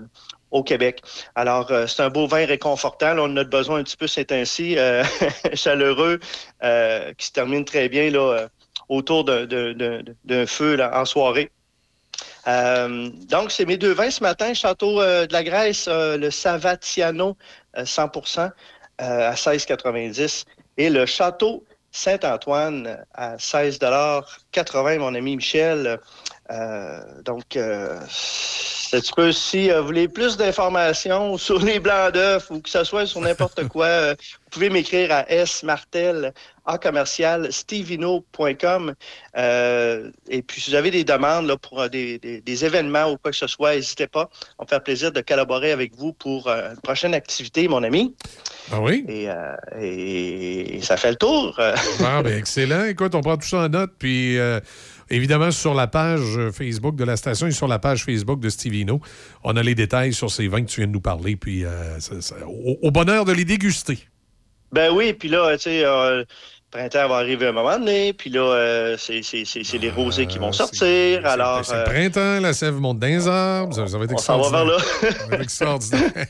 au 0.52 0.62
Québec. 0.62 1.02
Alors, 1.34 1.70
euh, 1.70 1.86
c'est 1.86 2.02
un 2.02 2.10
beau 2.10 2.26
vin 2.26 2.46
réconfortant. 2.46 3.14
Là, 3.14 3.22
on 3.24 3.36
a 3.36 3.44
besoin 3.44 3.80
un 3.80 3.82
petit 3.82 3.96
peu, 3.96 4.06
c'est 4.06 4.32
ainsi, 4.32 4.78
euh, 4.78 5.02
chaleureux, 5.54 6.20
euh, 6.62 7.12
qui 7.14 7.26
se 7.26 7.32
termine 7.32 7.64
très 7.64 7.88
bien 7.88 8.10
là, 8.10 8.20
euh, 8.20 8.48
autour 8.88 9.24
d'un- 9.24 10.46
feu 10.46 10.78
en 10.92 11.04
soirée. 11.04 11.50
Euh, 12.48 13.08
donc, 13.28 13.50
c'est 13.52 13.64
mes 13.64 13.76
deux 13.76 13.92
vins 13.92 14.10
ce 14.10 14.22
matin. 14.22 14.52
Château 14.54 15.00
euh, 15.00 15.26
de 15.26 15.32
la 15.32 15.44
Grèce, 15.44 15.86
euh, 15.88 16.16
le 16.16 16.30
Savatiano 16.30 17.36
euh, 17.76 17.84
100% 17.84 18.50
euh, 19.00 19.30
à 19.30 19.34
16,90 19.34 20.44
et 20.76 20.90
le 20.90 21.06
Château 21.06 21.64
Saint-Antoine 21.92 23.04
à 23.14 23.36
16,80 23.36 24.98
mon 24.98 25.14
ami 25.14 25.36
Michel. 25.36 26.00
Euh, 26.50 27.00
donc, 27.24 27.56
euh, 27.56 27.98
si 28.08 29.70
euh, 29.70 29.80
vous 29.80 29.86
voulez 29.86 30.08
plus 30.08 30.36
d'informations 30.36 31.38
sur 31.38 31.58
les 31.64 31.80
blancs 31.80 32.12
d'œufs 32.12 32.50
ou 32.50 32.60
que 32.60 32.68
ce 32.68 32.84
soit 32.84 33.06
sur 33.06 33.20
n'importe 33.20 33.66
quoi, 33.68 34.10
vous 34.12 34.16
pouvez 34.50 34.68
m'écrire 34.68 35.10
à 35.12 35.46
smartel 35.46 36.34
en 36.66 36.76
commercial 36.76 37.50
stevino.com. 37.52 38.94
Euh, 39.36 40.10
et 40.28 40.42
puis, 40.42 40.60
si 40.60 40.70
vous 40.70 40.76
avez 40.76 40.90
des 40.90 41.04
demandes 41.04 41.46
là, 41.46 41.56
pour 41.56 41.88
des, 41.88 42.18
des- 42.18 42.40
des 42.40 42.64
événements 42.64 43.10
ou 43.12 43.16
quoi 43.16 43.30
que 43.30 43.36
ce 43.36 43.46
soit, 43.46 43.74
n'hésitez 43.74 44.06
pas. 44.06 44.28
On 44.58 44.64
me 44.64 44.68
fait 44.68 44.80
plaisir 44.82 45.10
de 45.10 45.20
collaborer 45.22 45.72
avec 45.72 45.94
vous 45.96 46.12
pour 46.12 46.48
euh, 46.48 46.70
une 46.72 46.80
prochaine 46.80 47.14
activité, 47.14 47.66
mon 47.68 47.82
ami. 47.82 48.14
Ah 48.70 48.80
oui? 48.80 49.04
Et, 49.08 49.28
euh, 49.30 49.54
et- 49.80 50.76
et 50.76 50.82
ça 50.82 50.96
fait 50.96 51.10
le 51.10 51.16
tour. 51.16 51.58
Ah, 52.04 52.22
ben 52.22 52.36
excellent. 52.38 52.84
Écoute, 52.84 53.14
on 53.14 53.20
prend 53.22 53.36
tout 53.36 53.48
ça 53.48 53.58
en 53.58 53.68
note. 53.68 53.92
Puis, 53.98 54.38
évidemment, 55.16 55.50
sur 55.50 55.74
la 55.74 55.86
page 55.86 56.50
Facebook 56.52 56.96
de 56.96 57.04
la 57.04 57.16
station 57.16 57.46
et 57.46 57.52
sur 57.52 57.68
la 57.68 57.78
page 57.78 58.04
Facebook 58.04 58.40
de 58.40 58.48
Stevino, 58.48 59.00
on 59.44 59.56
a 59.56 59.62
les 59.62 59.74
détails 59.74 60.12
sur 60.12 60.30
ces 60.30 60.48
vins 60.48 60.62
que 60.62 60.70
tu 60.70 60.80
viens 60.80 60.88
de 60.88 60.92
nous 60.92 61.00
parler. 61.00 61.36
Puis, 61.36 61.64
euh, 61.64 61.98
au, 62.82 62.90
bonheur 62.90 63.24
de 63.24 63.32
les 63.32 63.44
déguster. 63.44 63.98
Ben 64.72 64.90
oui, 64.92 65.12
puis 65.12 65.28
là, 65.28 65.56
tu 65.56 65.64
sais, 65.64 65.84
euh, 65.84 66.24
printemps 66.72 67.08
va 67.08 67.16
arriver 67.16 67.46
à 67.46 67.50
un 67.50 67.52
moment 67.52 67.78
donné, 67.78 68.12
puis 68.12 68.30
là, 68.30 68.40
euh, 68.40 68.96
c'est 68.98 69.78
les 69.78 69.90
rosés 69.90 70.26
qui 70.26 70.38
vont 70.38 70.52
sortir, 70.52 71.24
alors... 71.26 71.64
C'est 71.64 71.74
euh, 71.74 71.84
le 71.84 71.90
printemps, 71.90 72.40
la 72.40 72.52
sève 72.52 72.74
monte 72.74 72.98
dans 72.98 73.06
les 73.06 73.28
arbres. 73.28 73.74
Ça, 73.74 73.86
ça 73.86 73.98
va 73.98 74.04
être 74.04 74.14
On 74.14 74.18
s'en 74.18 74.40
va 74.40 74.64
vers 74.64 74.80
extraordinaire. 74.80 75.10
Ça 75.12 75.26
va 75.28 75.34
être 75.34 75.42
extraordinaire. 75.42 76.26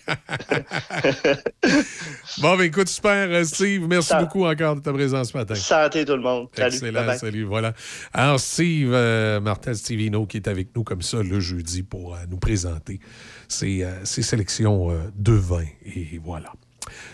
bon, 2.38 2.56
ben 2.56 2.64
écoute, 2.64 2.88
super, 2.88 3.28
euh, 3.30 3.44
Steve. 3.44 3.86
Merci 3.88 4.14
beaucoup 4.18 4.44
encore 4.44 4.76
de 4.76 4.80
ta 4.80 4.92
présence 4.92 5.30
ce 5.30 5.38
matin. 5.38 5.54
Santé 5.54 6.04
tout 6.04 6.16
le 6.16 6.22
monde. 6.22 6.48
Salut. 6.56 6.74
Excellent, 6.74 7.16
salut, 7.16 7.44
voilà. 7.44 7.72
Alors, 8.12 8.40
Steve, 8.40 8.90
euh, 8.92 9.40
Martel 9.40 9.76
Stevino, 9.76 10.26
qui 10.26 10.38
est 10.38 10.48
avec 10.48 10.74
nous 10.74 10.82
comme 10.82 11.02
ça 11.02 11.22
le 11.22 11.40
jeudi 11.40 11.82
pour 11.82 12.14
euh, 12.14 12.18
nous 12.28 12.38
présenter 12.38 13.00
ses, 13.48 13.84
euh, 13.84 14.04
ses 14.04 14.22
sélections 14.22 14.90
euh, 14.90 14.98
de 15.14 15.32
vin. 15.32 15.64
Et 15.84 16.20
voilà. 16.22 16.52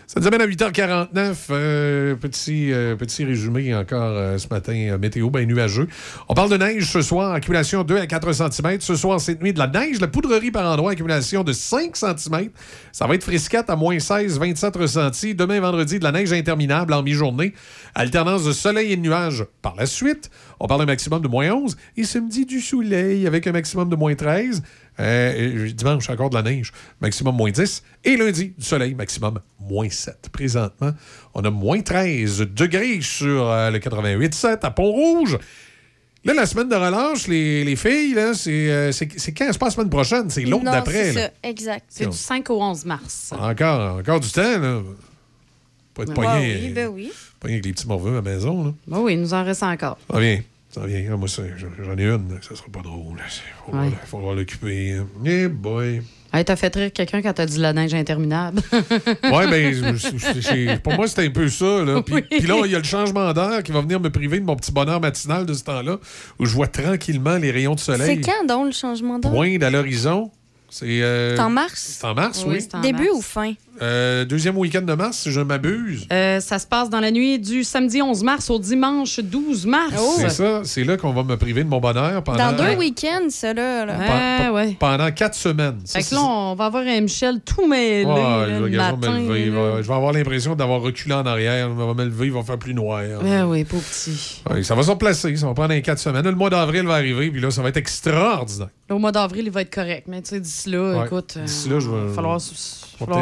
Ça 0.08 0.20
nous 0.20 0.26
amène 0.26 0.40
à 0.40 0.46
8h49. 0.46 1.36
euh, 1.50 2.14
petit, 2.14 2.72
euh, 2.72 2.96
petit 2.96 3.26
résumé 3.26 3.74
encore 3.74 4.16
euh, 4.16 4.38
ce 4.38 4.48
matin. 4.48 4.96
météo 4.98 5.28
bien 5.28 5.44
nuageux. 5.44 5.86
On 6.30 6.34
parle 6.34 6.48
de 6.48 6.56
neige 6.56 6.90
ce 6.90 7.02
soir. 7.02 7.32
Accumulation 7.32 7.84
2 7.84 7.98
à 7.98 8.06
4 8.06 8.32
cm. 8.32 8.80
Ce 8.80 8.96
soir, 8.96 9.20
cette 9.20 9.42
nuit, 9.42 9.52
de 9.52 9.58
la 9.58 9.66
neige. 9.66 10.00
La 10.00 10.08
poudrerie 10.08 10.50
par 10.50 10.64
endroit. 10.64 10.92
Accumulation 10.92 11.44
de 11.44 11.52
5 11.52 11.94
cm. 11.94 12.48
Ça 12.90 13.06
va 13.06 13.16
être 13.16 13.22
frisquette 13.22 13.68
à 13.68 13.76
moins 13.76 13.98
16, 13.98 14.38
27 14.38 14.76
ressentis. 14.76 15.34
Demain, 15.34 15.60
vendredi, 15.60 15.98
de 15.98 16.04
la 16.04 16.12
neige 16.12 16.32
interminable 16.32 16.94
en 16.94 17.02
mi-journée. 17.02 17.52
Alternance 17.94 18.44
de 18.44 18.52
soleil 18.52 18.92
et 18.92 18.96
de 18.96 19.02
nuages. 19.02 19.44
Par 19.60 19.76
la 19.76 19.84
suite, 19.84 20.30
on 20.58 20.66
parle 20.66 20.80
d'un 20.80 20.86
maximum 20.86 21.20
de 21.20 21.28
moins 21.28 21.50
11. 21.50 21.76
Et 21.98 22.04
samedi, 22.04 22.46
du 22.46 22.62
soleil 22.62 23.26
avec 23.26 23.46
un 23.46 23.52
maximum 23.52 23.90
de 23.90 23.96
moins 23.96 24.14
13. 24.14 24.62
Euh, 25.00 25.70
dimanche, 25.72 26.10
encore 26.10 26.28
de 26.30 26.34
la 26.34 26.42
neige, 26.42 26.72
maximum 27.00 27.36
moins 27.36 27.50
10. 27.50 27.82
Et 28.04 28.16
lundi, 28.16 28.52
du 28.58 28.64
soleil, 28.64 28.94
maximum 28.94 29.38
moins 29.60 29.88
7. 29.88 30.28
Présentement, 30.32 30.90
on 31.34 31.44
a 31.44 31.50
moins 31.50 31.80
13 31.80 32.40
degrés 32.54 33.00
sur 33.00 33.48
euh, 33.48 33.70
le 33.70 33.78
88,7 33.78 34.58
à 34.62 34.70
Pont-Rouge. 34.72 35.38
Là, 36.24 36.34
la 36.34 36.46
semaine 36.46 36.68
de 36.68 36.74
relâche, 36.74 37.28
les, 37.28 37.62
les 37.64 37.76
filles, 37.76 38.14
là, 38.14 38.34
c'est, 38.34 38.50
euh, 38.70 38.90
quand? 38.98 39.46
C'est 39.52 39.58
pas 39.58 39.66
la 39.66 39.70
semaine 39.70 39.88
prochaine, 39.88 40.28
c'est 40.30 40.42
l'autre 40.42 40.64
d'après. 40.64 41.12
c'est 41.12 41.32
exact. 41.44 41.84
C'est 41.88 42.06
du 42.06 42.16
5 42.16 42.50
au 42.50 42.60
11 42.60 42.84
mars. 42.84 43.32
Encore, 43.38 43.98
encore 43.98 44.18
du 44.20 44.28
temps, 44.30 44.58
là. 44.58 44.80
Pas 45.94 46.02
être 46.02 46.08
Ouais, 46.10 46.14
pogné, 46.14 46.58
oui, 46.64 46.68
ben 46.72 46.88
oui. 46.88 47.12
pogné 47.40 47.54
avec 47.54 47.66
les 47.66 47.72
petits 47.72 47.86
morveux 47.86 48.12
à 48.12 48.16
la 48.16 48.22
maison, 48.22 48.64
là. 48.66 48.72
Ben 48.88 48.98
oui, 48.98 49.12
il 49.14 49.20
nous 49.20 49.32
en 49.32 49.44
reste 49.44 49.62
encore. 49.62 49.96
Ça 50.12 50.18
vient. 50.20 50.40
Ça 50.70 50.86
vient. 50.86 51.02
Ah, 51.12 51.16
moi, 51.16 51.28
c'est- 51.28 51.54
j'en 51.82 51.96
ai 51.96 52.04
une. 52.04 52.38
Ça 52.42 52.54
sera 52.54 52.68
pas 52.70 52.80
drôle. 52.82 53.16
Il 53.68 53.74
Ouais. 53.74 53.90
faut 54.06 54.18
voir 54.18 54.34
l'occuper. 54.34 55.00
Eh 55.24 55.48
boy. 55.48 56.02
Hey, 56.30 56.44
t'as 56.44 56.56
fait 56.56 56.74
rire 56.76 56.92
quelqu'un 56.92 57.22
quand 57.22 57.32
t'as 57.32 57.46
dit 57.46 57.58
la 57.58 57.72
neige 57.72 57.94
interminable? 57.94 58.60
Ben, 59.22 59.72
je- 59.72 59.96
je- 59.98 60.76
pour 60.80 60.92
moi, 60.92 61.08
c'était 61.08 61.26
un 61.26 61.30
peu 61.30 61.48
ça. 61.48 61.82
Là. 61.84 62.02
Puis, 62.02 62.16
Oui. 62.16 62.22
puis 62.28 62.42
là, 62.46 62.60
il 62.66 62.70
y 62.70 62.74
a 62.74 62.78
le 62.78 62.84
changement 62.84 63.32
d'air 63.32 63.62
qui 63.62 63.72
va 63.72 63.80
venir 63.80 63.98
me 63.98 64.10
priver 64.10 64.38
de 64.38 64.44
mon 64.44 64.54
petit 64.56 64.70
bonheur 64.70 65.00
matinal 65.00 65.46
de 65.46 65.54
ce 65.54 65.64
temps-là, 65.64 65.96
où 66.38 66.44
je 66.44 66.52
vois 66.54 66.66
tranquillement 66.66 67.38
les 67.38 67.50
rayons 67.50 67.74
de 67.74 67.80
C'est 67.80 67.92
soleil 67.96 68.20
quand 68.20 68.44
donc 68.46 68.66
le 68.66 68.72
changement 68.72 69.18
d'heure? 69.18 69.32
poindre 69.32 69.64
à 69.66 69.70
l'horizon. 69.70 70.30
C'est 70.70 71.02
euh, 71.02 71.34
C'est 71.34 71.40
en 71.42 71.48
mars? 71.48 71.96
C'est 71.98 72.06
en 72.06 72.14
mars, 72.14 72.44
oui. 72.46 72.58
Début 72.82 73.08
ou 73.08 73.22
fin? 73.22 73.54
Euh, 73.82 74.24
deuxième 74.24 74.56
week-end 74.56 74.82
de 74.82 74.92
mars, 74.94 75.18
si 75.18 75.30
je 75.30 75.40
m'abuse. 75.40 76.06
Euh, 76.12 76.40
ça 76.40 76.58
se 76.58 76.66
passe 76.66 76.90
dans 76.90 77.00
la 77.00 77.10
nuit 77.10 77.38
du 77.38 77.64
samedi 77.64 78.02
11 78.02 78.22
mars 78.24 78.50
au 78.50 78.58
dimanche 78.58 79.20
12 79.20 79.66
mars. 79.66 79.94
C'est 80.18 80.30
ça. 80.30 80.60
C'est 80.64 80.84
là 80.84 80.96
qu'on 80.96 81.12
va 81.12 81.22
me 81.22 81.36
priver 81.36 81.64
de 81.64 81.68
mon 81.68 81.80
bonheur 81.80 82.22
pendant, 82.24 82.52
Dans 82.52 82.56
deux 82.56 82.76
week-ends, 82.76 83.28
ça, 83.30 83.52
là. 83.54 83.84
là. 83.86 83.94
pa- 83.94 84.02
Ouais, 84.02 84.38
pa- 84.46 84.52
ouais. 84.52 84.76
pendant 84.78 85.10
quatre 85.12 85.34
semaines. 85.34 85.78
Ça, 85.84 86.00
Fait 86.00 86.08
que 86.10 86.14
là, 86.14 86.22
on 86.22 86.54
va 86.54 86.66
avoir 86.66 86.84
un 86.86 87.00
Michel 87.00 87.40
tout 87.44 87.66
mêlé 87.66 88.04
Ouais, 88.04 88.14
là, 88.14 88.46
je 88.48 88.64
vais 88.64 88.70
gagner, 88.70 88.76
matin. 88.92 89.12
me 89.12 89.26
lever, 89.28 89.42
il 89.46 89.52
là. 89.54 89.60
va- 89.60 89.82
je 89.82 89.88
vais 89.88 89.94
avoir 89.94 90.12
l'impression 90.12 90.54
d'avoir 90.54 90.80
reculé 90.80 91.14
en 91.14 91.26
arrière. 91.26 91.68
Je 91.70 91.74
vais 91.84 91.94
me 91.94 92.04
lever, 92.04 92.26
il 92.26 92.32
va 92.32 92.42
faire 92.42 92.58
plus 92.58 92.74
noir. 92.74 93.02
Ouais, 93.22 93.42
oui, 93.42 93.64
pauvre 93.64 93.82
petit. 93.82 94.42
Ouais, 94.50 94.62
ça 94.62 94.74
va 94.74 94.82
se 94.82 94.90
replacer. 94.90 95.36
Ça 95.36 95.46
va 95.46 95.54
prendre 95.54 95.72
un 95.74 95.80
quatre 95.80 95.98
semaines. 96.00 96.24
Le 96.24 96.32
mois 96.34 96.50
d'avril 96.50 96.84
va 96.86 96.94
arriver, 96.94 97.30
puis 97.30 97.40
là, 97.40 97.50
ça 97.50 97.62
va 97.62 97.68
être 97.68 97.76
extraordinaire. 97.76 98.68
Là, 98.88 98.96
Au 98.96 98.98
mois 98.98 99.12
d'avril, 99.12 99.44
il 99.46 99.50
va 99.50 99.60
être 99.62 99.74
correct. 99.74 100.04
Mais 100.08 100.22
tu 100.22 100.30
sais, 100.30 100.40
d'ici 100.40 100.70
là, 100.70 100.98
Ouais. 101.00 101.06
écoute, 101.06 101.34
euh, 101.36 101.44
D'ici 101.44 101.68
là, 101.68 101.78
je 101.78 101.88
vais- 101.90 102.06
va 102.06 102.14
falloir, 102.14 102.40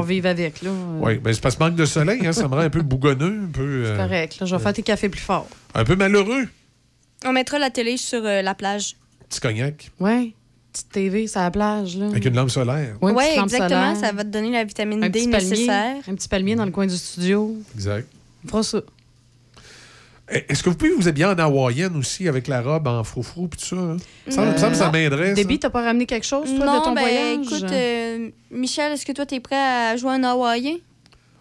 vivre 0.04 0.28
avec. 0.28 0.45
Là. 0.62 0.70
Oui, 1.00 1.16
ben, 1.18 1.32
c'est 1.34 1.40
parce 1.40 1.56
que 1.56 1.64
manque 1.64 1.74
de 1.76 1.84
soleil, 1.84 2.26
hein, 2.26 2.32
ça 2.32 2.48
me 2.48 2.54
rend 2.54 2.60
un 2.60 2.70
peu 2.70 2.82
bougonneux, 2.82 3.42
un 3.48 3.52
peu, 3.52 3.82
euh, 3.86 3.96
Correct. 3.96 4.38
Là, 4.40 4.46
je 4.46 4.56
vais 4.56 4.62
faire 4.62 4.72
tes 4.72 4.82
cafés 4.82 5.08
plus 5.08 5.20
fort. 5.20 5.48
un 5.74 5.84
peu 5.84 5.96
malheureux. 5.96 6.46
On 7.24 7.32
mettra 7.32 7.58
la 7.58 7.70
télé 7.70 7.96
sur 7.96 8.24
euh, 8.24 8.42
la 8.42 8.54
plage. 8.54 8.96
Petit 9.28 9.40
cognac 9.40 9.90
Ouais. 10.00 10.32
Petite 10.72 10.90
TV 10.92 11.26
sur 11.26 11.40
la 11.40 11.50
plage. 11.50 11.96
Là. 11.96 12.06
avec 12.08 12.24
une 12.26 12.34
lampe 12.36 12.50
solaire. 12.50 12.96
Ouais, 13.00 13.12
Oui, 13.12 13.24
lampe 13.36 13.46
exactement. 13.46 13.94
solaire. 13.94 13.96
Ça 13.96 14.12
va 14.12 14.22
te 14.24 14.28
donner 14.28 14.50
la 14.50 14.64
vitamine 14.64 15.02
un 15.02 15.08
D 15.08 15.20
palmier, 15.30 15.48
nécessaire. 15.50 15.96
un 16.08 16.14
petit 16.14 16.28
palmier 16.28 16.54
dans 16.54 16.64
le 16.66 16.70
coin 16.70 16.86
du 16.86 16.96
studio. 16.96 17.56
Exact. 17.74 18.06
On 18.44 18.48
fera 18.48 18.62
ça. 18.62 18.80
Eh, 20.30 20.44
Est-ce 20.48 20.62
que 20.62 20.70
vous 20.70 20.76
pouvez 20.76 20.90
vous 20.90 21.06
habiller 21.08 21.26
en 21.26 21.38
hawaïenne 21.38 21.96
aussi 21.96 22.26
avec 22.28 22.48
la 22.48 22.60
robe 22.60 22.88
en 22.88 23.04
froufrou 23.04 23.46
et 23.46 23.56
tout 23.56 23.64
ça? 23.64 23.76
hein? 23.76 23.96
Ça 24.28 24.42
me 24.44 24.48
Euh, 24.52 24.58
semble 24.58 24.72
que 24.72 24.78
ça 24.78 24.90
m'aiderait. 24.90 25.28
ça. 25.28 25.34
Déby, 25.34 25.58
t'as 25.60 25.70
pas 25.70 25.82
ramené 25.82 26.04
quelque 26.06 26.26
chose, 26.26 26.52
toi, 26.56 26.66
non, 26.66 26.78
de 26.80 26.84
ton 26.84 26.92
ben, 26.94 27.00
voyage? 27.00 27.46
écoute, 27.46 27.72
euh, 27.72 28.30
Michel, 28.50 28.92
est-ce 28.92 29.06
que 29.06 29.12
toi, 29.12 29.24
t'es 29.26 29.38
prêt 29.40 29.56
à 29.56 29.96
jouer 29.96 30.10
un 30.12 30.24
hawaïen? 30.24 30.76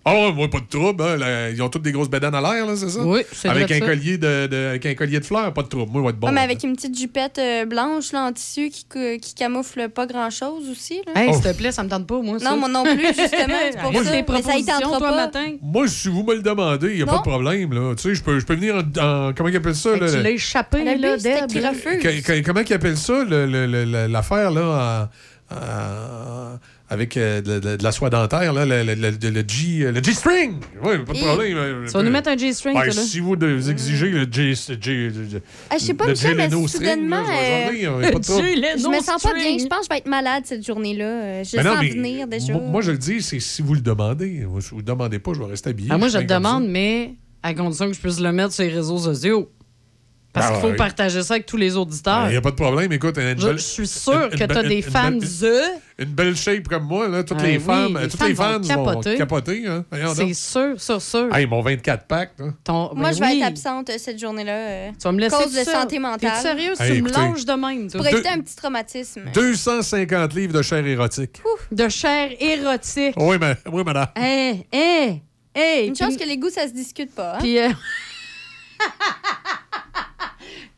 Ah 0.07 0.13
ouais, 0.13 0.33
moi, 0.33 0.47
pas 0.47 0.59
de 0.59 0.67
trouble. 0.67 1.01
hein, 1.03 1.17
là, 1.17 1.49
ils 1.49 1.59
ont 1.63 1.69
toutes 1.69 1.81
des 1.81 1.91
grosses 1.91 2.11
bédanes 2.11 2.35
à 2.35 2.39
l'air, 2.41 2.67
là, 2.67 2.75
c'est 2.75 2.89
ça? 2.89 2.99
Oui, 3.01 3.21
c'est 3.31 3.49
avec 3.49 3.71
un 3.71 3.79
ça. 3.79 3.85
collier 3.87 4.19
de, 4.19 4.45
de- 4.45 4.67
avec 4.69 4.85
un 4.85 4.93
collier 4.93 5.19
de 5.19 5.25
fleurs, 5.25 5.51
pas 5.51 5.63
de 5.63 5.67
trouble. 5.67 5.91
Moi, 5.91 6.01
je 6.01 6.03
vais 6.05 6.09
être 6.11 6.19
bon. 6.19 6.27
Ouais, 6.27 6.33
mais 6.33 6.41
là. 6.41 6.43
avec 6.43 6.63
une 6.63 6.75
petite 6.75 6.95
jupette 6.95 7.39
euh, 7.39 7.65
blanche 7.65 8.11
là, 8.11 8.25
en 8.25 8.31
tissu 8.31 8.69
qui, 8.69 8.85
qui 9.19 9.33
camoufle 9.33 9.89
pas 9.89 10.05
grand-chose 10.05 10.69
aussi. 10.69 11.01
Là. 11.07 11.19
Hey, 11.23 11.29
Oh. 11.31 11.33
s'il 11.33 11.51
te 11.51 11.57
plaît, 11.57 11.71
ça 11.71 11.83
me 11.83 11.89
tente 11.89 12.05
pas, 12.05 12.19
moi. 12.21 12.37
ça. 12.37 12.51
Non, 12.51 12.57
moi 12.57 12.69
non 12.69 12.83
plus, 12.83 13.07
justement. 13.07 13.55
C'est 13.71 13.79
pour 13.81 13.91
Moi, 13.91 14.03
ça. 14.03 14.11
Mais 14.11 14.15
ça 14.15 14.19
y 14.19 14.23
propositions, 14.23 14.73
tentera 14.79 14.97
toi, 14.99 15.09
pas. 15.09 15.15
matin. 15.15 15.51
Moi, 15.63 15.87
si 15.87 16.07
vous 16.09 16.23
me 16.23 16.35
le 16.35 16.41
demandez, 16.43 16.89
il 16.91 16.97
n'y 16.97 17.01
a 17.01 17.05
pas 17.07 17.17
de 17.17 17.21
problème. 17.21 17.73
Là. 17.73 17.95
Tu 17.95 18.03
sais, 18.03 18.13
je 18.13 18.21
peux, 18.23 18.39
je 18.39 18.45
peux 18.45 18.53
venir 18.53 18.75
en, 18.75 18.79
en- 19.01 19.33
Comment 19.33 19.49
ils 19.49 19.55
appellent 19.55 19.73
ça? 19.73 19.93
Fait 19.93 19.99
là, 20.01 20.09
tu 20.11 20.17
le- 20.17 20.21
l'as 20.21 20.29
échappé, 20.29 20.77
Elle 20.81 21.03
a 21.03 21.15
là, 21.15 21.17
Deb. 21.17 22.43
comment 22.45 22.59
ils 22.61 22.73
appellent 22.73 22.95
ça, 22.97 23.23
le- 23.23 23.47
le- 23.47 23.65
le- 23.65 23.85
le- 23.85 24.05
l'affaire, 24.05 24.51
là, 24.51 25.09
en- 25.51 25.55
en- 25.55 26.59
avec 26.89 27.17
euh, 27.17 27.41
de, 27.41 27.59
de- 27.59 27.75
de 27.77 27.83
la 27.83 27.91
soie 27.91 28.09
dentaire, 28.11 28.53
là, 28.53 28.63
le, 28.65 28.83
le- 28.83 28.93
le- 28.95 29.29
le 29.29 29.43
G, 29.47 29.91
le 29.91 30.03
G-string? 30.03 30.53
Oui, 30.83 30.97
pas 31.05 31.13
de 31.13 31.17
problème. 31.17 31.57
euh, 31.57 31.85
Tu 31.87 31.91
vas 31.93 32.03
nous 32.03 32.11
mettre 32.11 32.29
un 32.29 32.37
G-string, 32.37 32.75
là? 32.75 32.91
si 32.91 33.19
vous, 33.19 33.35
de- 33.35 33.47
vous 33.55 33.69
exigez 33.71 34.09
le 34.09 34.27
G... 34.31 34.53
G- 34.79 35.11
Ah, 35.69 35.77
je 35.79 35.83
sais 35.83 35.93
pas, 35.95 36.05
le 36.05 36.11
Michel, 36.11 36.35
mais 36.37 36.47
string, 36.47 36.67
soudainement, 36.67 37.21
là, 37.23 37.71
je 37.71 38.09
trouble. 38.19 38.45
Je 38.45 38.87
me 38.87 38.99
sens 39.03 39.21
pas 39.23 39.33
bien. 39.33 39.57
Je 39.57 39.65
pense 39.67 39.79
que 39.79 39.85
je 39.85 39.89
vais 39.89 39.97
être 39.97 40.07
malade 40.09 40.43
cette 40.45 40.65
journée-là. 40.65 41.05
Euh, 41.05 41.43
Je 41.43 41.57
Mais 41.57 41.63
le 41.63 41.69
non, 41.69 41.75
sens 41.75 41.83
mais 41.83 41.89
venir 41.89 42.27
déjà. 42.27 42.53
Moi, 42.53 42.81
je 42.81 42.91
le 42.91 42.97
dis, 42.97 43.21
c'est 43.21 43.39
si 43.39 43.61
vous 43.63 43.73
le 43.73 43.81
demandez. 43.81 44.45
Si 44.59 44.69
vous 44.69 44.77
le 44.77 44.83
demandez 44.83 45.17
pas, 45.19 45.33
je 45.33 45.39
vais 45.39 45.45
rester 45.49 45.71
habillé. 45.71 45.89
Ah, 45.91 45.97
moi, 45.97 46.07
je 46.07 46.19
le 46.19 46.25
demande, 46.25 46.67
mais 46.67 47.15
à 47.41 47.53
condition 47.53 47.87
que 47.87 47.93
je 47.93 47.99
puisse 47.99 48.19
le 48.19 48.31
mettre 48.31 48.53
sur 48.53 48.63
les 48.63 48.69
réseaux 48.69 48.97
sociaux. 48.99 49.49
Parce 50.35 50.47
Ah, 50.49 50.51
qu'il 50.59 50.69
faut 50.69 50.75
partager 50.75 51.23
ça 51.23 51.35
avec 51.35 51.45
tous 51.45 51.55
les 51.55 51.77
auditeurs. 51.77 52.25
Il 52.27 52.31
n'y 52.31 52.35
a 52.37 52.41
pas 52.41 52.51
de 52.51 52.55
problème. 52.55 52.91
Écoute, 52.91 53.15
une 53.17 53.39
Je, 53.39 53.47
belle- 53.47 53.57
je 53.57 53.63
suis 53.63 53.87
sûr 53.87 54.23
une- 54.25 54.29
que 54.37 54.43
une 54.43 54.47
tu 54.49 54.57
as 54.57 54.63
des 54.63 54.75
une 54.75 54.83
fans 54.83 55.11
belle- 55.11 55.19
de. 55.21 55.61
Une 55.97 56.09
belle 56.09 56.35
shape 56.35 56.67
comme 56.67 56.83
moi, 56.83 57.07
là, 57.07 57.23
toutes 57.23 57.37
Ah 57.39 57.43
les 57.45 57.57
oui, 57.57 57.63
femmes, 57.63 57.97
les 57.97 58.09
toutes 58.09 58.19
femmes 58.19 58.27
les 58.27 58.33
vont 58.33 58.43
fans 58.43 58.59
vont 58.59 58.67
capoter. 58.67 59.15
capoter. 59.15 59.63
Hein? 59.65 59.85
C'est 60.13 60.33
sûr, 60.33 60.81
sûr, 60.81 61.01
sûr. 61.01 61.33
Hey, 61.33 61.45
mon 61.45 61.61
24 61.61 62.05
pack. 62.05 62.31
Là. 62.37 62.47
Ton- 62.65 62.93
Moi, 62.93 63.09
ben 63.09 63.13
je 63.15 63.19
vais 63.21 63.25
oui. 63.27 63.39
être 63.39 63.47
absente 63.47 63.89
euh, 63.89 63.93
cette 63.97 64.19
journée-là. 64.19 64.51
euh, 64.51 64.89
Tu 64.91 65.03
vas 65.05 65.11
me 65.13 65.19
laisser 65.21 65.37
Cause 65.37 65.53
de 65.53 65.63
santé 65.63 65.97
mentale. 65.99 66.31
T'es 66.35 66.41
sérieux? 66.41 66.73
Hey, 66.79 66.95
tu 66.97 67.01
me 67.01 67.09
lâches 67.09 67.45
de 67.45 67.53
même, 67.53 67.89
toi. 67.89 68.01
Pour 68.01 68.07
éviter 68.09 68.27
un 68.27 68.41
petit 68.41 68.57
traumatisme. 68.57 69.21
250 69.33 70.33
livres 70.33 70.51
de 70.53 70.61
chair 70.61 70.85
érotique. 70.85 71.41
De 71.71 71.87
chair 71.87 72.29
érotique. 72.41 73.13
Oui, 73.15 73.37
mais, 73.39 73.55
oui, 73.71 73.83
madame. 73.85 74.07
Hé, 74.17 74.67
hé, 74.73 75.21
hé. 75.55 75.85
Une 75.87 75.95
chance 75.95 76.17
que 76.17 76.25
les 76.27 76.37
goûts, 76.37 76.49
ça 76.49 76.67
se 76.67 76.73
discute 76.73 77.15
pas. 77.15 77.35
hein? 77.35 77.39
Puis, 77.39 77.57
euh, 77.57 77.69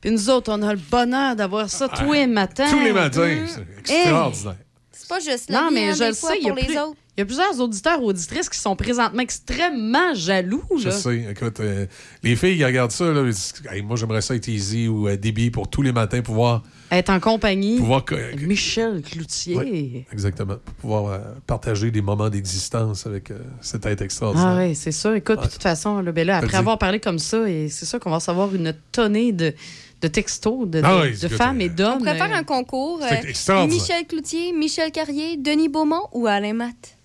Puis 0.01 0.11
nous 0.11 0.29
autres, 0.29 0.51
on 0.51 0.61
a 0.61 0.73
le 0.73 0.79
bonheur 0.91 1.35
d'avoir 1.35 1.69
ça 1.69 1.87
tous 1.89 2.13
les 2.13 2.27
matins. 2.27 2.69
Tous 2.69 2.79
les 2.79 2.93
matins. 2.93 3.27
Mmh. 3.27 3.47
C'est 3.83 4.01
extraordinaire. 4.01 4.55
C'est 4.91 5.07
pas 5.09 5.19
juste 5.19 5.49
la 5.49 5.61
Non, 5.61 5.69
mais 5.71 5.89
hein, 5.89 5.93
je 5.97 6.03
le 6.05 6.13
fois, 6.13 6.31
sais, 6.31 6.37
il 6.39 6.43
y, 6.43 6.49
a 6.49 6.49
pour 6.49 6.57
les 6.59 6.65
plus- 6.65 6.77
autres. 6.79 6.97
il 7.15 7.19
y 7.19 7.21
a 7.21 7.25
plusieurs 7.25 7.59
auditeurs 7.59 8.03
auditrices 8.03 8.49
qui 8.49 8.59
sont 8.59 8.75
présentement 8.75 9.21
extrêmement 9.21 10.13
jaloux. 10.15 10.63
Je 10.77 10.89
là. 10.89 10.91
sais. 10.91 11.25
Écoute, 11.31 11.59
euh, 11.59 11.85
les 12.23 12.35
filles, 12.35 12.57
ils 12.57 12.65
regardent 12.65 12.91
ça. 12.91 13.05
Là, 13.05 13.21
ils 13.21 13.31
disent, 13.31 13.53
Hey, 13.71 13.83
moi, 13.83 13.95
j'aimerais 13.95 14.21
ça 14.21 14.35
être 14.35 14.47
easy 14.47 14.87
ou 14.87 15.07
euh, 15.07 15.17
pour 15.53 15.69
tous 15.69 15.81
les 15.81 15.91
matins 15.91 16.21
pouvoir. 16.21 16.63
Être 16.89 17.09
en 17.09 17.19
compagnie. 17.19 17.77
pouvoir 17.77 18.03
Michel 18.41 19.01
Cloutier. 19.01 20.05
Exactement. 20.11 20.55
Pour 20.63 20.73
pouvoir 20.75 21.05
euh, 21.07 21.19
partager 21.45 21.91
des 21.91 22.01
moments 22.01 22.29
d'existence 22.29 23.05
avec 23.05 23.29
euh, 23.31 23.39
cet 23.61 23.85
être 23.85 24.01
extraordinaire. 24.01 24.47
Ah 24.57 24.57
oui, 24.65 24.73
c'est 24.75 24.93
ça. 24.93 25.15
Écoute, 25.15 25.39
puis 25.39 25.47
de 25.47 25.53
toute 25.53 25.63
façon, 25.63 25.99
là, 25.99 26.11
ben 26.11 26.25
là, 26.25 26.37
après 26.37 26.57
avoir 26.57 26.77
parlé 26.77 26.99
comme 26.99 27.19
ça, 27.19 27.47
et 27.49 27.69
c'est 27.69 27.85
sûr 27.85 27.99
qu'on 27.99 28.09
va 28.09 28.17
recevoir 28.17 28.53
une 28.55 28.73
tonnée 28.91 29.31
de, 29.31 29.53
de 30.01 30.07
textos 30.07 30.67
de, 30.69 30.81
Ah 30.83 30.95
de- 30.97 31.01
oui, 31.09 31.17
de 31.17 31.25
écoute, 31.25 31.37
femmes 31.37 31.61
et 31.61 31.69
d'hommes. 31.69 31.93
On 31.95 31.97
pourrait 31.99 32.17
faire 32.17 32.31
euh, 32.31 32.39
un 32.39 32.43
concours. 32.43 33.01
Euh. 33.03 33.65
Michel 33.67 34.05
Cloutier, 34.07 34.53
Michel 34.53 34.91
Carrier, 34.91 35.37
Denis 35.37 35.69
Beaumont 35.69 36.07
ou 36.13 36.27
Alain 36.27 36.53
Matt? 36.53 36.95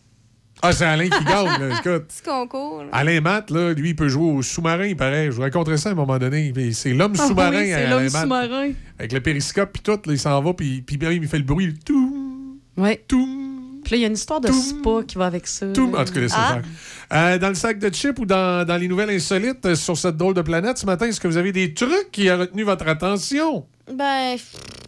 Ah, 0.65 0.73
c'est 0.73 0.85
Alain 0.85 1.09
qui 1.09 1.25
gagne. 1.25 1.47
là, 1.59 1.69
écoute. 1.81 2.07
Petit 2.07 2.23
concours. 2.25 2.85
là. 2.85 2.89
Alain 2.93 3.21
Matt, 3.21 3.51
là, 3.51 3.73
lui, 3.73 3.91
il 3.91 3.97
peut 3.97 4.09
jouer 4.09 4.31
au 4.31 4.43
sous-marin, 4.43 4.85
il 4.87 4.97
paraît. 4.97 5.27
Je 5.27 5.31
vous 5.33 5.43
raconterai 5.43 5.77
ça 5.77 5.89
à 5.89 5.93
un 5.93 5.97
moment 5.97 6.19
donné. 6.19 6.53
C'est 6.73 6.93
l'homme 6.93 7.15
Ah 7.19 7.27
sous-marin. 7.27 7.59
oui, 7.61 7.67
c'est 7.67 7.75
Alain 7.75 7.91
l'homme 7.99 8.09
sous-marin. 8.09 8.71
Avec 8.99 9.13
le 9.13 9.21
périscope, 9.21 9.71
puis 9.73 9.83
tout, 9.83 9.93
là, 9.93 10.13
il 10.13 10.19
s'en 10.21 10.41
va, 10.41 10.53
puis, 10.55 10.83
puis 10.83 10.97
bien, 10.99 11.11
il 11.11 11.27
fait 11.27 11.39
le 11.39 11.45
bruit. 11.45 11.75
Tout, 11.85 12.49
Oui. 12.77 12.97
tout, 13.09 13.52
Puis 13.85 13.93
là, 13.93 13.97
il 13.97 14.01
y 14.01 14.05
a 14.05 14.09
une 14.09 14.15
histoire 14.15 14.41
de 14.41 14.51
spa 14.53 15.03
qui 15.07 15.17
va 15.19 15.27
avec 15.27 15.47
ça. 15.47 15.67
tout. 15.73 15.93
là. 15.93 16.01
En 16.01 16.05
tout 16.05 16.13
cas, 16.13 16.21
laissez 16.21 16.35
Ah. 16.39 16.59
Euh, 17.13 17.39
dans 17.39 17.49
le 17.49 17.55
sac 17.55 17.79
de 17.79 17.89
chips 17.93 18.19
ou 18.19 18.25
dans, 18.27 18.67
dans 18.67 18.77
les 18.77 18.89
nouvelles 18.89 19.11
insolites 19.11 19.65
euh, 19.67 19.75
sur 19.75 19.97
cette 19.99 20.17
drôle 20.17 20.35
de 20.35 20.43
planète, 20.43 20.79
ce 20.79 20.87
matin, 20.87 21.07
est-ce 21.07 21.21
que 21.21 21.29
vous 21.29 21.37
avez 21.37 21.53
des 21.53 21.75
trucs 21.75 22.11
qui 22.13 22.31
ont 22.31 22.39
retenu 22.39 22.63
votre 22.63 22.87
attention? 22.89 23.67
Ben, 23.93 24.37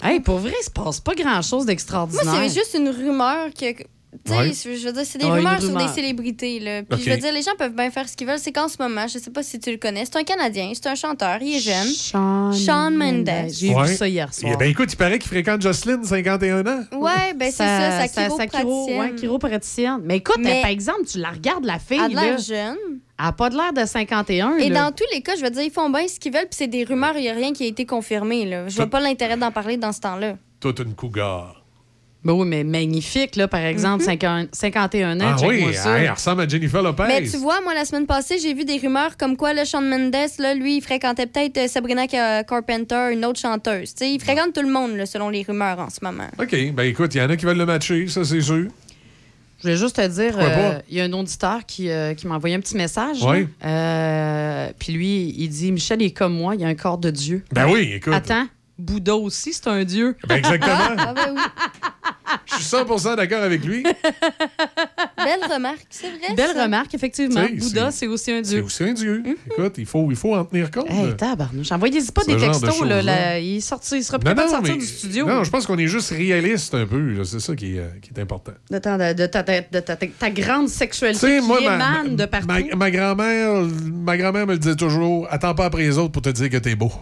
Hey, 0.02 0.20
pour 0.20 0.38
vrai, 0.38 0.52
il 0.60 0.64
se 0.64 0.70
passe 0.70 1.00
pas 1.00 1.14
grand-chose 1.14 1.60
moi, 1.60 1.66
d'extraordinaire. 1.66 2.24
c'est 2.34 2.48
juste 2.54 2.74
une 2.78 2.88
rumeur 2.90 3.48
que 3.52 3.72
Tu 3.74 3.84
Ouais. 4.28 4.52
je 4.52 4.86
veux 4.86 4.92
dire, 4.92 5.02
c'est 5.04 5.18
des 5.18 5.26
rumeurs 5.26 5.60
sur 5.60 5.76
des 5.76 5.88
célébrités. 5.88 6.60
Là. 6.60 6.82
Puis 6.82 7.02
je 7.04 7.10
veux 7.10 7.16
dire, 7.16 7.32
les 7.32 7.42
gens 7.42 7.52
peuvent 7.58 7.74
bien 7.74 7.90
faire 7.90 8.08
ce 8.08 8.16
qu'ils 8.16 8.26
veulent. 8.26 8.38
C'est 8.38 8.52
qu'en 8.52 8.68
ce 8.68 8.76
moment, 8.80 9.06
je 9.08 9.18
sais 9.18 9.30
pas 9.30 9.42
si 9.42 9.58
tu 9.58 9.70
le 9.70 9.76
connais, 9.76 10.04
c'est 10.04 10.16
un 10.16 10.24
Canadien, 10.24 10.70
c'est 10.74 10.86
un 10.86 10.94
chanteur, 10.94 11.38
il 11.40 11.56
est 11.56 11.60
jeune. 11.60 11.88
Shawn, 11.94 12.54
Shawn 12.54 12.94
Mendes. 12.96 13.50
J'ai 13.52 13.74
Ouais. 13.74 13.88
vu 13.88 13.94
ça 13.96 14.08
hier 14.08 14.32
soir. 14.32 14.52
Eh 14.54 14.56
ben 14.56 14.68
écoute, 14.68 14.92
il 14.92 14.96
paraît 14.96 15.18
qu'il 15.18 15.28
fréquente 15.28 15.62
Jocelyn, 15.62 16.02
51 16.02 16.66
ans. 16.66 16.84
Ouais, 16.98 17.34
ben 17.34 17.50
c'est 17.50 17.58
ça, 17.64 18.06
sa 18.06 18.08
sa 18.08 18.46
chiro, 18.48 18.88
chiropraticienne. 19.16 20.00
Mais 20.04 20.18
écoute, 20.18 20.38
Mais- 20.40 20.60
par 20.62 20.70
exemple, 20.70 21.04
tu 21.10 21.18
la 21.18 21.30
regardes, 21.30 21.64
la 21.64 21.78
fille, 21.78 22.00
Elle 22.04 22.16
a 22.18 22.22
l'air 22.24 22.38
jeune. 22.38 22.76
elle 23.18 23.24
n'a 23.26 23.32
pas 23.32 23.50
de 23.50 23.56
l'air 23.56 23.72
de 23.72 23.84
51. 23.84 24.56
Et 24.58 24.68
là. 24.68 24.84
dans 24.84 24.92
tous 24.92 25.04
les 25.12 25.20
cas, 25.22 25.32
je 25.36 25.42
veux 25.42 25.50
dire, 25.50 25.62
ils 25.62 25.70
font 25.70 25.90
bien 25.90 26.06
ce 26.08 26.18
qu'ils 26.20 26.32
veulent, 26.32 26.42
puis 26.48 26.56
c'est 26.58 26.66
des 26.68 26.84
rumeurs, 26.84 27.14
il 27.16 27.22
n'y 27.22 27.28
a 27.28 27.34
rien 27.34 27.52
qui 27.52 27.64
a 27.64 27.66
été 27.66 27.84
confirmé. 27.86 28.44
Là. 28.44 28.68
Je 28.68 28.76
vois 28.76 28.86
pas 28.88 29.00
l'intérêt 29.00 29.36
d'en 29.36 29.50
parler 29.50 29.76
dans 29.76 29.92
ce 29.92 30.00
temps-là. 30.00 30.36
Toute 30.60 30.78
une 30.80 30.94
cougar. 30.94 31.63
Ben 32.24 32.32
oui, 32.32 32.46
mais 32.46 32.64
magnifique, 32.64 33.36
là, 33.36 33.46
par 33.48 33.60
exemple, 33.60 34.02
50 34.02 34.48
51 34.52 35.20
ans, 35.20 35.36
Ah 35.38 35.46
oui, 35.46 35.74
ça. 35.74 35.98
elle 35.98 36.10
ressemble 36.10 36.40
à 36.42 36.48
Jennifer 36.48 36.82
Lopez. 36.82 37.04
Mais 37.06 37.22
tu 37.22 37.36
vois, 37.36 37.60
moi, 37.60 37.74
la 37.74 37.84
semaine 37.84 38.06
passée, 38.06 38.38
j'ai 38.42 38.54
vu 38.54 38.64
des 38.64 38.78
rumeurs 38.78 39.16
comme 39.18 39.36
quoi 39.36 39.52
le 39.52 39.64
Shawn 39.64 39.86
Mendes, 39.88 40.14
là, 40.38 40.54
lui, 40.54 40.78
il 40.78 40.80
fréquentait 40.80 41.26
peut-être 41.26 41.58
euh, 41.58 41.68
Sabrina 41.68 42.06
Ca- 42.10 42.42
Carpenter, 42.44 43.10
une 43.12 43.24
autre 43.26 43.38
chanteuse. 43.40 43.94
Tu 43.94 44.04
sais, 44.06 44.12
il 44.14 44.20
fréquente 44.20 44.54
tout 44.54 44.62
le 44.62 44.70
monde, 44.72 44.96
là, 44.96 45.04
selon 45.04 45.28
les 45.28 45.42
rumeurs 45.42 45.78
en 45.80 45.90
ce 45.90 45.98
moment. 46.02 46.28
OK, 46.40 46.72
ben 46.72 46.84
écoute, 46.84 47.14
il 47.14 47.18
y 47.18 47.20
en 47.22 47.28
a 47.28 47.36
qui 47.36 47.44
veulent 47.44 47.58
le 47.58 47.66
matcher, 47.66 48.08
ça 48.08 48.24
c'est 48.24 48.40
sûr. 48.40 48.68
Je 49.58 49.62
voulais 49.62 49.76
juste 49.76 49.96
te 49.96 50.06
dire, 50.06 50.34
euh, 50.38 50.78
il 50.90 50.96
y 50.96 51.00
a 51.00 51.04
un 51.04 51.12
auditeur 51.14 51.64
qui, 51.66 51.88
euh, 51.90 52.12
qui 52.14 52.26
m'a 52.26 52.34
envoyé 52.36 52.54
un 52.54 52.60
petit 52.60 52.76
message. 52.76 53.18
Oui. 53.22 53.46
Euh, 53.64 54.68
Puis 54.78 54.92
lui, 54.92 55.34
il 55.38 55.48
dit 55.48 55.72
Michel 55.72 56.02
est 56.02 56.10
comme 56.10 56.34
moi, 56.34 56.54
il 56.54 56.64
a 56.64 56.68
un 56.68 56.74
corps 56.74 56.98
de 56.98 57.10
Dieu. 57.10 57.42
Ben 57.52 57.66
oui, 57.70 57.92
écoute. 57.94 58.12
Attends, 58.12 58.46
Bouddha 58.78 59.14
aussi, 59.14 59.52
c'est 59.52 59.68
un 59.68 59.84
Dieu. 59.84 60.16
Ben 60.28 60.36
exactement. 60.36 60.76
Ah, 60.98 61.14
ben 61.14 61.34
oui. 61.36 61.40
Je 62.46 62.54
suis 62.56 62.64
100% 62.64 63.16
d'accord 63.16 63.42
avec 63.42 63.64
lui. 63.64 63.82
Belle 63.82 65.52
remarque, 65.52 65.86
c'est 65.90 66.08
vrai. 66.10 66.34
Belle 66.34 66.54
ça. 66.56 66.64
remarque, 66.64 66.92
effectivement. 66.94 67.44
Bouddha, 67.56 67.90
c'est- 67.90 67.98
c'est 68.00 68.06
aussi 68.08 68.32
un 68.32 68.42
C'est 68.42 68.54
Dieu. 68.56 68.62
aussi 68.64 68.82
un 68.84 68.92
dieu. 68.92 69.22
Écoute, 69.50 69.74
il 69.78 69.86
faut, 69.86 70.08
il 70.10 70.16
faut 70.16 70.34
en 70.34 70.44
tenir 70.44 70.70
compte. 70.70 70.90
Hey, 70.90 71.14
tabarnouche. 71.16 71.70
Envoyez-y 71.72 72.10
pas 72.10 72.22
Ce 72.22 72.26
des 72.26 72.34
de 72.34 72.40
textos. 72.40 72.80
Là. 72.84 73.38
Il, 73.38 73.62
sorti, 73.62 73.96
il 73.98 74.04
sera 74.04 74.18
plus 74.18 74.28
capable 74.28 74.48
de 74.48 74.52
sortir 74.54 74.76
du 74.76 74.86
studio. 74.86 75.26
Non, 75.26 75.44
je 75.44 75.50
pense 75.50 75.66
qu'on 75.66 75.78
est 75.78 75.86
juste 75.86 76.10
réaliste 76.10 76.74
un 76.74 76.86
peu. 76.86 77.22
C'est 77.24 77.40
ça 77.40 77.54
qui 77.54 77.76
est, 77.76 77.78
euh, 77.80 77.88
qui 78.02 78.10
est 78.14 78.20
important. 78.20 78.52
de, 78.70 78.78
ta, 78.78 79.14
de 79.14 79.26
ta, 79.26 79.42
de 79.42 79.80
ta- 79.80 79.96
ta- 79.96 80.06
ta 80.06 80.30
grande 80.30 80.68
sexualité 80.68 81.38
qui 81.40 81.46
moi, 81.46 81.60
ma, 81.60 81.74
émane 81.76 82.16
de 82.16 82.26
partout. 82.26 82.46
ma, 82.48 82.60
ma 82.76 82.90
grand-mère 82.90 83.62
ma 83.92 84.16
grand-mère 84.16 84.46
me 84.46 84.52
le 84.52 84.58
disait 84.58 84.76
toujours 84.76 85.26
attends 85.30 85.54
pas 85.54 85.66
après 85.66 85.82
les 85.82 85.96
autres 85.98 86.12
pour 86.12 86.22
te 86.22 86.30
dire 86.30 86.50
que 86.50 86.56
t'es 86.56 86.74
beau. 86.74 86.92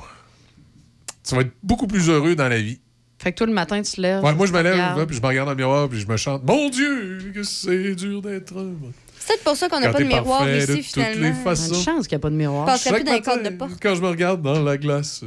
Tu 1.27 1.35
vas 1.35 1.43
être 1.43 1.53
beaucoup 1.63 1.87
plus 1.87 2.09
heureux 2.09 2.35
dans 2.35 2.49
la 2.49 2.59
vie. 2.61 2.81
Fait 3.19 3.31
que 3.33 3.39
toi, 3.39 3.47
le 3.47 3.53
matin, 3.53 3.81
tu 3.83 3.93
te 3.93 4.01
lèves. 4.01 4.23
Ouais, 4.25 4.35
moi, 4.35 4.47
je 4.47 4.53
me 4.53 4.61
lève, 4.63 4.77
là, 4.77 5.07
puis 5.07 5.17
je 5.17 5.23
me 5.23 5.27
regarde 5.29 5.47
dans 5.47 5.53
le 5.53 5.57
miroir, 5.57 5.89
puis 5.89 6.01
je 6.01 6.09
me 6.09 6.17
chante 6.17 6.43
Mon 6.45 6.69
Dieu, 6.71 7.31
que 7.33 7.43
c'est 7.45 7.95
dur 7.95 8.21
d'être 8.21 8.55
heureux. 8.59 8.77
C'est 9.19 9.29
peut-être 9.35 9.45
pour 9.45 9.57
ça 9.57 9.69
qu'on 9.69 9.79
n'a 9.79 9.93
pas 9.93 10.01
de 10.01 10.05
miroir 10.05 10.41
parfait 10.41 10.67
de 10.67 10.73
ici, 10.73 10.93
toutes 10.93 11.05
finalement. 11.05 11.23
les 11.29 11.33
façons. 11.33 11.75
Une 11.75 11.81
chance 11.81 12.09
qu'il 12.09 12.17
n'y 12.17 12.21
a 12.21 12.23
pas 12.23 12.31
de 12.31 12.35
miroir. 12.35 12.67
Je 12.67 12.73
passerais 12.73 12.91
plus 12.91 12.97
Chaque 12.99 13.07
dans 13.07 13.13
les 13.13 13.19
matin, 13.21 13.31
cordes 13.31 13.45
de 13.45 13.57
porte. 13.57 13.73
Quand 13.81 13.95
je 13.95 14.03
me 14.03 14.09
regarde 14.09 14.43
dans 14.43 14.61
la 14.61 14.77
glace, 14.77 15.23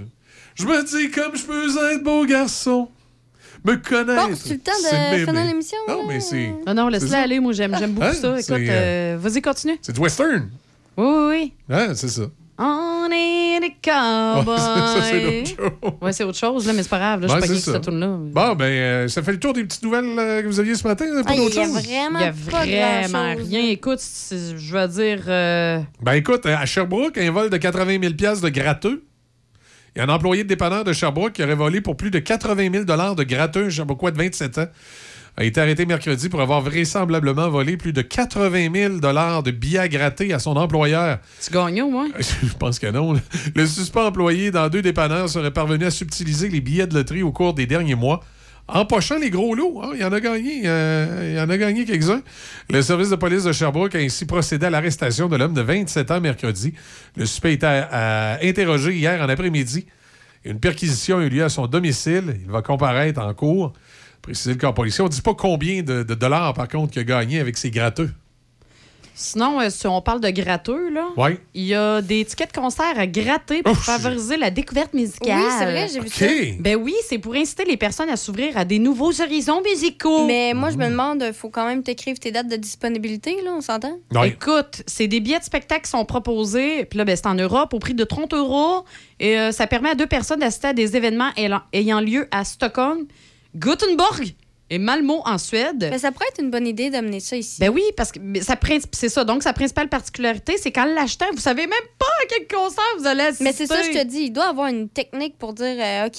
je 0.55 0.65
me 0.65 0.83
dis 0.83 1.09
comme 1.11 1.37
je 1.37 1.43
peux 1.45 1.93
être 1.93 2.03
beau 2.03 2.25
garçon. 2.25 2.89
Me 3.63 3.77
connaître. 3.77 4.27
Bon, 4.27 4.35
c'est 4.35 4.49
le 4.55 4.59
temps 4.59 4.71
de 5.13 5.25
finir 5.25 5.45
l'émission. 5.45 5.77
Non, 5.87 6.05
mais 6.05 6.19
c'est. 6.19 6.53
Non, 6.67 6.73
non, 6.73 6.85
c'est 6.87 6.91
laisse-la 6.91 7.07
ça. 7.09 7.21
aller. 7.21 7.39
Moi, 7.39 7.53
j'aime 7.53 7.75
j'aime 7.79 7.93
beaucoup 7.93 8.07
Hein? 8.07 8.13
ça. 8.13 8.37
Écoute, 8.37 8.51
euh, 8.51 9.15
euh, 9.15 9.17
vas-y, 9.19 9.41
continue. 9.41 9.77
C'est 9.81 9.93
du 9.93 9.99
western. 10.01 10.49
Oui, 10.97 11.05
oui, 11.07 11.27
oui. 11.29 11.53
Hein, 11.69 11.93
c'est 11.95 12.09
ça. 12.09 12.23
On 12.57 13.07
est 13.11 13.59
des 13.59 13.75
cowboys. 13.83 14.57
ça, 14.57 15.01
c'est 15.01 15.25
autre 15.25 15.47
chose. 15.49 15.93
Ouais, 16.01 16.13
c'est 16.13 16.23
autre 16.23 16.37
chose, 16.37 16.67
là, 16.67 16.73
mais 16.73 16.83
c'est 16.83 16.89
pas 16.89 16.99
grave. 16.99 17.21
Là, 17.21 17.27
je 17.27 17.31
suis 17.33 17.41
pas 17.41 17.47
c'est 17.47 17.53
que 17.53 17.59
ça. 17.59 17.71
ça 17.73 17.79
tourne 17.81 17.99
là. 17.99 18.07
Bon, 18.17 18.55
ben, 18.55 18.65
euh, 18.65 19.07
ça 19.09 19.21
fait 19.23 19.33
le 19.33 19.39
tour 19.39 19.51
des 19.53 19.63
petites 19.65 19.83
nouvelles 19.83 20.05
euh, 20.17 20.41
que 20.41 20.47
vous 20.47 20.59
aviez 20.59 20.75
ce 20.75 20.87
matin. 20.87 21.05
Pas 21.23 21.29
Ah, 21.31 21.33
il 21.35 21.37
d'autre 21.37 21.55
y 21.57 21.59
a 21.59 21.67
vraiment 21.67 22.19
Il 22.19 22.25
y 22.25 22.27
a 22.27 22.51
pas 22.51 22.65
vraiment 22.65 23.35
rien. 23.35 23.61
Écoute, 23.69 23.99
je 24.31 24.73
vais 24.73 24.87
dire. 24.87 25.23
euh, 25.27 25.79
Ben 26.01 26.13
écoute, 26.13 26.45
à 26.45 26.65
Sherbrooke, 26.65 27.17
un 27.17 27.31
vol 27.31 27.49
de 27.49 27.57
80 27.57 27.99
000 28.01 28.13
de 28.41 28.49
gratteux. 28.49 29.03
Il 29.95 29.99
y 29.99 30.01
a 30.01 30.05
un 30.05 30.13
employé 30.13 30.43
de 30.43 30.49
dépanneur 30.49 30.83
de 30.83 30.91
Sherbrooke 30.91 31.33
qui 31.33 31.43
aurait 31.43 31.55
volé 31.55 31.79
pour 31.81 31.95
plus 31.95 32.11
de 32.11 32.19
80 32.19 32.69
000 32.71 32.83
de 32.83 33.23
gratteux, 33.23 33.65
un 33.65 33.69
Sherbrookeois 33.69 34.11
de 34.11 34.17
27 34.17 34.57
ans. 34.57 34.67
A 35.37 35.43
été 35.43 35.59
arrêté 35.59 35.85
mercredi 35.85 36.29
pour 36.29 36.39
avoir 36.39 36.61
vraisemblablement 36.61 37.49
volé 37.49 37.75
plus 37.75 37.91
de 37.91 38.01
80 38.01 38.69
000 38.73 39.41
de 39.41 39.51
billets 39.51 39.79
à 39.79 39.87
gratter 39.89 40.33
à 40.33 40.39
son 40.39 40.55
employeur. 40.55 41.19
Tu 41.43 41.51
gagnes, 41.51 41.83
moi? 41.83 42.07
Je 42.19 42.53
pense 42.57 42.79
que 42.79 42.87
non. 42.87 43.13
là. 43.13 43.19
Le 43.53 43.65
suspect 43.65 43.99
employé 43.99 44.51
dans 44.51 44.69
deux 44.69 44.81
dépanneurs 44.81 45.27
serait 45.27 45.51
parvenu 45.51 45.85
à 45.85 45.91
subtiliser 45.91 46.47
les 46.47 46.61
billets 46.61 46.87
de 46.87 46.93
loterie 46.93 47.21
au 47.21 47.33
cours 47.33 47.53
des 47.53 47.65
derniers 47.65 47.95
mois. 47.95 48.23
Empochant 48.67 49.19
les 49.19 49.29
gros 49.29 49.53
lots, 49.53 49.81
hein, 49.83 49.91
il 49.93 50.01
y 50.01 50.05
en 50.05 50.11
a 50.11 50.19
gagné, 50.19 50.63
euh, 50.65 51.29
il 51.33 51.37
y 51.37 51.39
en 51.39 51.49
a 51.49 51.57
gagné 51.57 51.85
quelques-uns. 51.85 52.23
Le 52.69 52.81
service 52.81 53.11
de 53.11 53.15
police 53.15 53.43
de 53.43 53.51
Sherbrooke 53.51 53.93
a 53.93 53.99
ainsi 53.99 54.25
procédé 54.25 54.65
à 54.65 54.69
l'arrestation 54.71 55.27
de 55.27 55.35
l'homme 55.35 55.53
de 55.53 55.61
27 55.61 56.09
ans 56.11 56.21
mercredi. 56.21 56.73
Le 57.15 57.25
suspect 57.27 57.53
était 57.53 57.67
euh, 57.67 58.37
interrogé 58.41 58.95
hier 58.95 59.21
en 59.21 59.29
après-midi. 59.29 59.85
Une 60.45 60.59
perquisition 60.59 61.19
a 61.19 61.23
eu 61.23 61.29
lieu 61.29 61.43
à 61.43 61.49
son 61.49 61.67
domicile. 61.67 62.37
Il 62.43 62.49
va 62.49 62.61
comparaître 62.61 63.19
en 63.21 63.33
cours. 63.33 63.73
Préciser 64.25 64.53
le 64.53 64.57
corps 64.59 64.73
policier. 64.73 65.01
On 65.03 65.07
ne 65.07 65.11
dit 65.11 65.21
pas 65.21 65.35
combien 65.35 65.83
de, 65.83 66.01
de 66.01 66.13
dollars, 66.15 66.53
par 66.55 66.67
contre, 66.67 66.93
qu'il 66.93 67.01
a 67.01 67.05
gagné 67.05 67.39
avec 67.39 67.57
ses 67.57 67.69
gratteux. 67.69 68.09
Sinon, 69.17 69.61
euh, 69.61 69.69
si 69.69 69.87
on 69.87 70.01
parle 70.01 70.19
de 70.19 70.29
gratteux, 70.29 70.89
là, 70.89 71.05
Oui. 71.15 71.37
il 71.53 71.63
y 71.63 71.73
a 71.73 72.01
des 72.01 72.25
tickets 72.25 72.53
de 72.53 72.59
concert 72.59 72.97
à 72.99 73.07
gratter 73.07 73.63
pour 73.63 73.77
favoriser 73.77 74.35
la 74.35 74.49
découverte 74.51 74.93
musicale. 74.93 75.39
Oui, 75.39 75.49
c'est 75.57 75.65
vrai, 75.65 75.87
j'ai 75.87 75.99
vu 76.01 76.09
ça. 76.09 76.25
Ben 76.59 76.75
oui, 76.75 76.93
c'est 77.07 77.17
pour 77.19 77.33
inciter 77.33 77.63
les 77.63 77.77
personnes 77.77 78.09
à 78.09 78.17
s'ouvrir 78.17 78.57
à 78.57 78.65
des 78.65 78.77
nouveaux 78.77 79.21
horizons 79.21 79.61
musicaux. 79.61 80.25
Mais 80.25 80.53
moi, 80.53 80.69
je 80.69 80.75
me 80.75 80.89
demande, 80.89 81.23
il 81.25 81.33
faut 81.33 81.49
quand 81.49 81.65
même 81.65 81.81
t'écrire 81.81 82.19
tes 82.19 82.31
dates 82.31 82.49
de 82.49 82.57
disponibilité, 82.57 83.37
là, 83.41 83.51
on 83.55 83.61
s'entend? 83.61 83.99
Écoute, 84.25 84.81
c'est 84.85 85.07
des 85.07 85.21
billets 85.21 85.39
de 85.39 85.45
spectacle 85.45 85.83
qui 85.85 85.91
sont 85.91 86.03
proposés. 86.03 86.83
Puis 86.83 86.97
là, 86.97 87.05
ben, 87.05 87.15
c'est 87.15 87.27
en 87.27 87.35
Europe 87.35 87.73
au 87.73 87.79
prix 87.79 87.93
de 87.93 88.03
30 88.03 88.33
euros. 88.33 88.83
Et 89.21 89.39
euh, 89.39 89.53
ça 89.53 89.65
permet 89.65 89.91
à 89.91 89.95
deux 89.95 90.07
personnes 90.07 90.39
d'assister 90.41 90.67
à 90.69 90.73
des 90.73 90.97
événements 90.97 91.29
ayant 91.71 92.01
lieu 92.01 92.27
à 92.31 92.43
Stockholm, 92.43 93.05
Gothenburg 93.55 94.33
et 94.69 94.79
Malmo 94.79 95.21
en 95.25 95.37
Suède. 95.37 95.87
Mais 95.91 95.99
ça 95.99 96.11
pourrait 96.11 96.25
être 96.31 96.41
une 96.41 96.49
bonne 96.51 96.65
idée 96.67 96.89
d'amener 96.89 97.19
ça 97.19 97.37
ici. 97.37 97.59
Ben 97.59 97.69
oui, 97.69 97.83
parce 97.95 98.11
que 98.11 98.19
c'est 98.91 99.09
ça. 99.09 99.23
Donc, 99.23 99.43
sa 99.43 99.53
principale 99.53 99.89
particularité, 99.89 100.57
c'est 100.57 100.71
qu'en 100.71 100.85
l'achetant, 100.85 101.27
vous 101.33 101.39
savez 101.39 101.67
même 101.67 101.87
pas 101.99 102.05
à 102.05 102.25
quel 102.27 102.47
concert 102.47 102.83
vous 102.97 103.05
allez 103.05 103.21
assister. 103.23 103.43
Mais 103.43 103.53
c'est 103.53 103.67
ça, 103.67 103.81
je 103.83 103.91
te 103.91 104.03
dis, 104.05 104.23
il 104.23 104.31
doit 104.31 104.47
avoir 104.49 104.67
une 104.67 104.89
technique 104.89 105.37
pour 105.37 105.53
dire, 105.53 105.75
euh, 105.79 106.07
OK, 106.07 106.15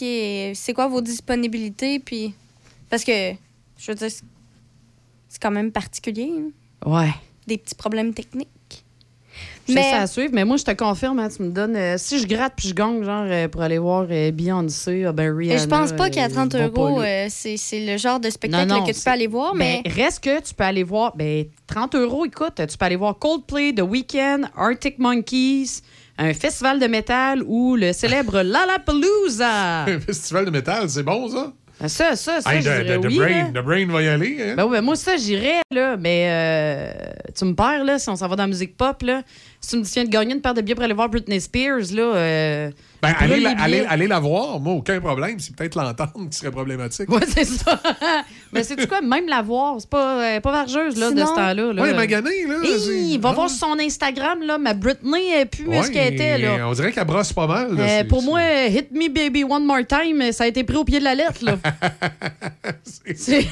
c'est 0.57 0.73
quoi 0.75 0.87
vos 0.87 1.01
disponibilités, 1.01 1.99
puis... 1.99 2.35
Parce 2.89 3.03
que, 3.03 3.33
je 3.79 3.91
veux 3.91 3.95
dire, 3.97 4.11
c'est- 4.11 4.23
c'est 5.29 5.43
quand 5.43 5.51
même 5.51 5.73
particulier, 5.73 6.31
hein, 6.39 6.51
Ouais. 6.89 7.11
des 7.49 7.59
petits 7.59 7.75
problèmes 7.75 8.15
techniques. 8.15 8.49
Mais- 9.75 9.91
ça 9.91 10.01
à 10.03 10.07
suivre, 10.07 10.31
mais 10.33 10.45
moi, 10.45 10.57
je 10.57 10.65
te 10.65 10.71
confirme, 10.73 11.19
hein, 11.19 11.29
tu 11.35 11.43
me 11.43 11.51
donnes. 11.51 11.77
euh, 11.77 11.95
si 11.99 12.19
je 12.21 12.27
gratte 12.27 12.53
puis 12.57 12.69
je 12.69 12.75
gagne, 12.75 13.03
genre, 13.05 13.25
euh, 13.27 13.49
pour 13.49 13.63
aller 13.63 13.79
voir 13.79 14.07
euh, 14.11 14.31
Beyoncé, 14.31 15.05
ben 15.15 15.35
Rihanna. 15.37 15.61
Je 15.63 15.67
pense 15.67 15.93
pas 15.93 16.09
qu'à 16.11 16.27
euh, 16.27 16.29
30 16.29 16.53
je 16.53 16.59
vais 16.59 16.69
pas 16.71 16.81
euros, 16.81 17.01
euh, 17.03 17.27
c'est 17.29 17.57
c'est 17.57 17.85
le 17.85 17.97
genre 17.99 18.21
de 18.21 18.31
spectacle 18.31 18.69
Non, 18.69 18.77
non, 18.81 18.85
que 18.87 18.93
tu 18.93 19.01
peux 19.01 19.11
aller 19.11 19.27
voir, 19.27 19.55
mais... 19.55 19.83
Ben, 19.85 19.93
reste 19.93 20.23
que 20.23 20.41
tu 20.41 20.55
peux 20.55 20.65
aller 20.65 20.83
voir. 20.85 21.17
Ben, 21.17 21.45
30 21.67 21.95
euros, 21.97 22.25
écoute, 22.25 22.55
tu 22.69 22.79
peux 22.79 22.85
aller 22.85 22.97
voir 22.97 23.19
Coldplay, 23.19 23.73
The 23.75 23.83
Weeknd, 23.83 24.43
Arctic 24.57 24.99
Monkeys, 24.99 25.83
un 26.19 26.33
festival 26.33 26.79
de 26.81 26.87
métal 26.87 27.43
ou 27.47 27.77
le 27.77 27.93
célèbre 27.93 28.43
Lollapalooza. 28.43 29.85
Un 29.85 30.01
festival 30.01 30.45
de 30.47 30.51
métal, 30.51 30.89
c'est 30.89 31.03
bon, 31.03 31.29
ça? 31.29 31.53
Ben, 31.79 31.89
Ça, 31.89 32.17
ça, 32.17 32.41
ça, 32.41 32.55
Hey, 32.55 32.61
the, 32.61 32.63
dirais 32.63 32.85
the- 32.99 33.03
the 33.03 33.07
oui, 33.07 33.19
brain, 33.19 33.51
the 33.53 33.63
brain 33.63 33.87
va 33.89 34.03
y 34.03 34.09
aller. 34.09 34.39
Hein? 34.41 34.55
Ben 34.57 34.65
oui, 34.65 34.71
ben 34.73 34.81
moi, 34.83 34.97
ça, 34.97 35.19
j'irais, 35.19 35.61
là. 35.71 35.99
Mais 35.99 36.27
euh, 36.31 36.91
tu 37.37 37.45
me 37.45 37.55
perds, 37.55 37.85
là, 37.85 37.99
si 37.99 38.09
on 38.09 38.17
s'en 38.17 38.29
va 38.29 38.37
dans 38.37 38.45
la 38.45 38.49
musique 38.49 38.79
pop, 38.79 39.03
là. 39.03 39.23
Si 39.67 39.71
tu 39.73 39.79
me 39.79 39.83
dis, 39.83 39.91
tu 39.91 39.95
viens 39.95 40.05
de 40.05 40.11
gagner 40.11 40.33
une 40.33 40.41
paire 40.41 40.55
de 40.55 40.61
billets 40.61 40.77
pour 40.77 40.85
aller 40.85 40.95
voir 40.95 41.09
Britney 41.09 41.41
Spears, 41.41 41.93
là. 41.93 42.03
euh, 42.03 42.71
Ben, 43.03 43.13
allez, 43.19 43.41
la, 43.41 43.51
allez, 43.59 43.79
billets. 43.79 43.87
allez 43.89 44.07
la 44.07 44.21
voir, 44.21 44.61
moi, 44.61 44.75
aucun 44.75 45.01
problème. 45.01 45.41
C'est 45.41 45.57
peut-être 45.57 45.75
l'entendre 45.75 46.29
qui 46.31 46.39
serait 46.39 46.53
problématique. 46.53 47.11
Ouais, 47.11 47.23
c'est 47.27 47.45
ça. 47.45 47.81
Mais 48.53 48.63
c'est 48.63 48.87
quoi, 48.89 49.01
même 49.01 49.27
la 49.27 49.43
voir, 49.43 49.75
c'est 49.81 49.91
pas, 49.91 50.23
euh, 50.37 50.41
pas 50.41 50.53
vargeuse, 50.53 50.97
là, 50.97 51.11
de 51.11 51.19
ce 51.19 51.35
temps-là. 51.35 51.73
là. 51.73 51.83
Ouais, 51.83 51.93
maganée, 51.95 52.47
là. 52.47 52.55
Il 52.63 53.19
va 53.21 53.31
Ah. 53.31 53.33
voir 53.33 53.51
sur 53.51 53.67
son 53.67 53.77
Instagram, 53.81 54.39
là, 54.45 54.57
ma 54.57 54.73
Britney 54.73 55.33
est 55.35 55.47
plus 55.47 55.65
mieux 55.67 55.83
ce 55.83 55.91
qu'elle 55.91 56.15
était, 56.15 56.39
là. 56.39 56.69
On 56.69 56.73
dirait 56.73 56.93
qu'elle 56.93 57.05
brosse 57.05 57.33
pas 57.33 57.49
mal. 57.49 57.75
là, 57.75 57.83
Euh, 57.83 58.05
pour 58.05 58.23
moi, 58.23 58.41
Hit 58.69 58.93
Me 58.93 59.09
Baby 59.09 59.43
One 59.43 59.65
More 59.65 59.85
Time, 59.85 60.31
ça 60.31 60.45
a 60.45 60.47
été 60.47 60.63
pris 60.63 60.77
au 60.77 60.85
pied 60.85 61.01
de 61.01 61.05
la 61.05 61.17
lettre, 61.17 61.45
là. 61.45 61.57
C'est- 63.17 63.49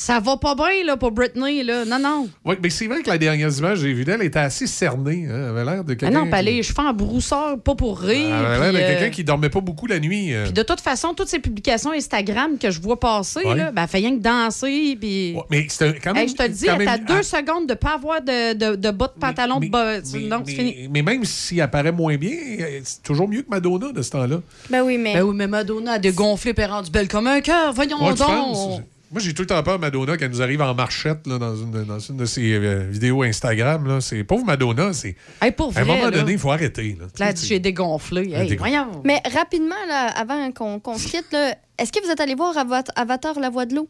ça 0.00 0.20
va 0.20 0.36
pas 0.36 0.54
bien, 0.54 0.84
là, 0.86 0.96
pour 0.96 1.10
Britney, 1.10 1.64
là. 1.64 1.84
Non, 1.84 1.98
non. 1.98 2.28
Ouais, 2.44 2.56
mais 2.62 2.70
c'est 2.70 2.86
vrai 2.86 3.02
que 3.02 3.08
la 3.10 3.18
dernière 3.18 3.50
image 3.50 3.78
que 3.78 3.84
j'ai 3.84 3.92
vue 3.92 4.04
d'elle 4.04 4.22
était 4.22 4.38
assez 4.38 4.68
cernée. 4.68 5.26
hein. 5.28 5.34
Elle 5.36 5.44
avait 5.58 5.64
l'air 5.64 5.82
de 5.82 5.92
Ah 5.92 5.96
quelqu'un. 5.96 6.18
non, 6.20 6.24
qui- 6.26 6.30
pas 6.30 6.40
les 6.42 6.62
cheveux 6.62 6.78
en 6.86 6.92
brousseur, 6.92 7.58
pas 7.60 7.74
pour 7.74 7.98
rire. 7.98 8.26
Elle 8.28 8.44
avait 8.46 8.58
l'air 8.58 8.72
de 8.72 8.76
puis, 8.78 8.84
euh, 8.84 8.88
quelqu'un 9.00 9.10
qui 9.10 9.24
dormait 9.24 9.48
pas 9.48 9.60
beaucoup 9.60 9.88
la 9.88 9.98
nuit. 9.98 10.32
euh. 10.34 10.44
puis 10.44 10.52
de 10.52 10.62
toute 10.62 10.80
façon, 10.80 11.14
toutes 11.14 11.26
ces 11.28 11.40
publications 11.40 11.90
Instagram 11.90 12.58
que 12.58 12.70
je 12.70 12.80
vois 12.80 13.00
passer, 13.00 13.40
Ouais. 13.44 13.56
là, 13.56 13.72
ben, 13.72 13.82
elle 13.82 13.88
fait 13.88 13.98
rien 13.98 14.16
que 14.16 14.22
danser, 14.22 14.96
puis... 15.00 15.34
Mais 15.50 15.66
c'était 15.68 15.98
quand 15.98 16.14
même. 16.14 16.22
Hey, 16.22 16.28
je 16.28 16.34
te 16.36 16.42
le 16.44 16.48
dis, 16.50 16.66
quand 16.66 16.78
t'as 16.78 16.84
même- 16.96 17.04
deux 17.04 17.14
ah, 17.18 17.22
secondes 17.24 17.66
de 17.68 17.74
pas 17.74 17.94
avoir 17.94 18.22
de, 18.22 18.52
de, 18.54 18.76
de 18.76 18.90
bas 18.92 19.12
de 19.14 19.20
pantalon. 19.20 19.58
de 19.58 19.66
bas- 19.68 19.96
non, 19.98 20.42
c'est 20.46 20.52
fini. 20.54 20.74
mais, 20.82 20.88
mais 20.92 21.02
même 21.02 21.24
si 21.24 21.58
elle 21.58 21.68
paraît 21.70 21.90
moins 21.90 22.16
bien, 22.16 22.36
c'est 22.84 23.02
toujours 23.02 23.26
mieux 23.28 23.42
que 23.42 23.50
Madonna 23.50 23.90
de 23.92 24.02
ce 24.02 24.10
temps-là. 24.10 24.40
Ben 24.70 24.82
oui, 24.82 24.96
mais... 24.96 25.14
Ben 25.14 25.22
oui, 25.24 25.34
mais 25.34 25.48
Madonna 25.48 25.92
a 25.94 25.98
dégonflé 25.98 26.52
et 26.56 26.60
est 26.60 26.66
rendue 26.66 26.90
belle 26.92 27.08
comme 27.08 27.26
un 27.26 27.40
cœur. 27.40 27.72
Voyons 27.72 28.00
Ouais, 28.06 28.12
tu 28.14 28.18
donc. 28.20 28.82
Moi, 29.10 29.20
j'ai 29.22 29.32
tout 29.32 29.42
le 29.42 29.46
temps 29.46 29.62
peur, 29.62 29.78
Madonna, 29.78 30.16
qu'elle 30.18 30.30
nous 30.30 30.42
arrive 30.42 30.60
en 30.60 30.74
marchette 30.74 31.26
là, 31.26 31.38
dans, 31.38 31.56
une, 31.56 31.84
dans 31.84 31.98
une 31.98 32.16
de 32.18 32.24
ses 32.26 32.52
euh, 32.52 32.86
vidéos 32.90 33.22
Instagram. 33.22 33.86
Là. 33.86 34.00
C'est 34.02 34.22
pauvre 34.22 34.44
Madonna, 34.44 34.92
c'est. 34.92 35.16
Hey, 35.40 35.50
pour 35.52 35.74
à 35.76 35.80
un 35.80 35.84
moment 35.84 36.04
là. 36.04 36.10
donné, 36.10 36.32
il 36.32 36.38
faut 36.38 36.50
arrêter. 36.50 36.96
Là. 37.00 37.06
Là, 37.18 37.32
j'ai 37.34 37.58
dégonflé. 37.58 38.22
Hey, 38.22 38.48
dégonflé. 38.48 38.56
voyons. 38.56 39.02
Mais 39.04 39.22
rapidement, 39.34 39.74
là, 39.88 40.08
avant 40.08 40.52
qu'on 40.52 40.78
qu'on 40.78 40.98
se 40.98 41.08
quitte, 41.08 41.32
là, 41.32 41.54
est-ce 41.78 41.90
que 41.90 42.04
vous 42.04 42.10
êtes 42.10 42.20
allé 42.20 42.34
voir 42.34 42.54
Avat- 42.56 42.90
Avatar, 42.96 43.38
la 43.40 43.48
voix 43.48 43.64
de 43.64 43.76
l'eau? 43.76 43.88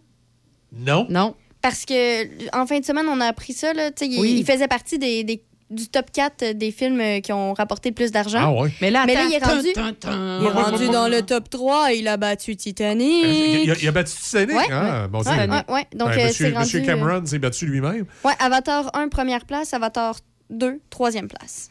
Non. 0.73 1.07
Non. 1.11 1.35
Parce 1.61 1.85
que 1.85 2.57
en 2.57 2.67
fin 2.67 2.79
de 2.79 2.85
semaine, 2.85 3.07
on 3.09 3.21
a 3.21 3.27
appris 3.27 3.53
ça. 3.55 3.73
Là, 3.75 3.91
tu 3.91 4.05
sais, 4.05 4.11
il, 4.11 4.39
il 4.39 4.45
faisait 4.45 4.69
partie 4.69 4.99
des, 5.01 5.25
des- 5.25 5.43
du 5.71 5.87
top 5.89 6.07
4 6.13 6.53
des 6.53 6.71
films 6.71 7.01
euh, 7.01 7.21
qui 7.21 7.33
ont 7.33 7.53
rapporté 7.53 7.91
le 7.91 7.95
plus 7.95 8.11
d'argent. 8.11 8.39
Ah 8.41 8.63
ouais. 8.63 8.71
Mais 8.81 8.91
là, 8.91 9.05
Mais 9.07 9.15
là, 9.15 9.25
il 9.29 9.35
est 9.35 9.45
rendu, 9.45 9.73
tum, 9.75 9.93
tum, 9.93 9.95
tum. 10.13 10.39
il 10.41 10.47
est 10.47 10.51
rendu 10.51 10.89
dans 10.89 11.09
le 11.09 11.23
top 11.23 11.51
3. 11.51 11.93
Il 11.93 12.09
a 12.09 12.17
battu 12.17 12.57
Titanic. 12.57 13.25
Il 13.65 13.71
a, 13.71 13.75
il 13.81 13.89
a 13.89 13.93
battu 13.93 14.13
Titanic. 14.17 14.57
Ouais. 14.57 14.65
Ah, 14.71 15.07
bon, 15.09 15.19
Ouais, 15.19 15.25
c'est- 15.25 15.51
ouais, 15.51 15.63
ouais. 15.75 15.87
Donc, 15.95 16.09
euh, 16.09 16.15
monsieur, 16.17 16.33
c'est 16.33 16.45
rendu, 16.53 16.59
monsieur 16.61 16.81
Cameron 16.81 17.27
s'est 17.27 17.39
battu 17.39 17.67
lui-même. 17.67 18.07
Ouais, 18.25 18.33
Avatar 18.39 18.91
1, 18.95 19.09
première 19.09 19.45
place. 19.45 19.75
Avatar 19.75 20.17
2, 20.51 20.81
troisième 20.91 21.29
place. 21.29 21.71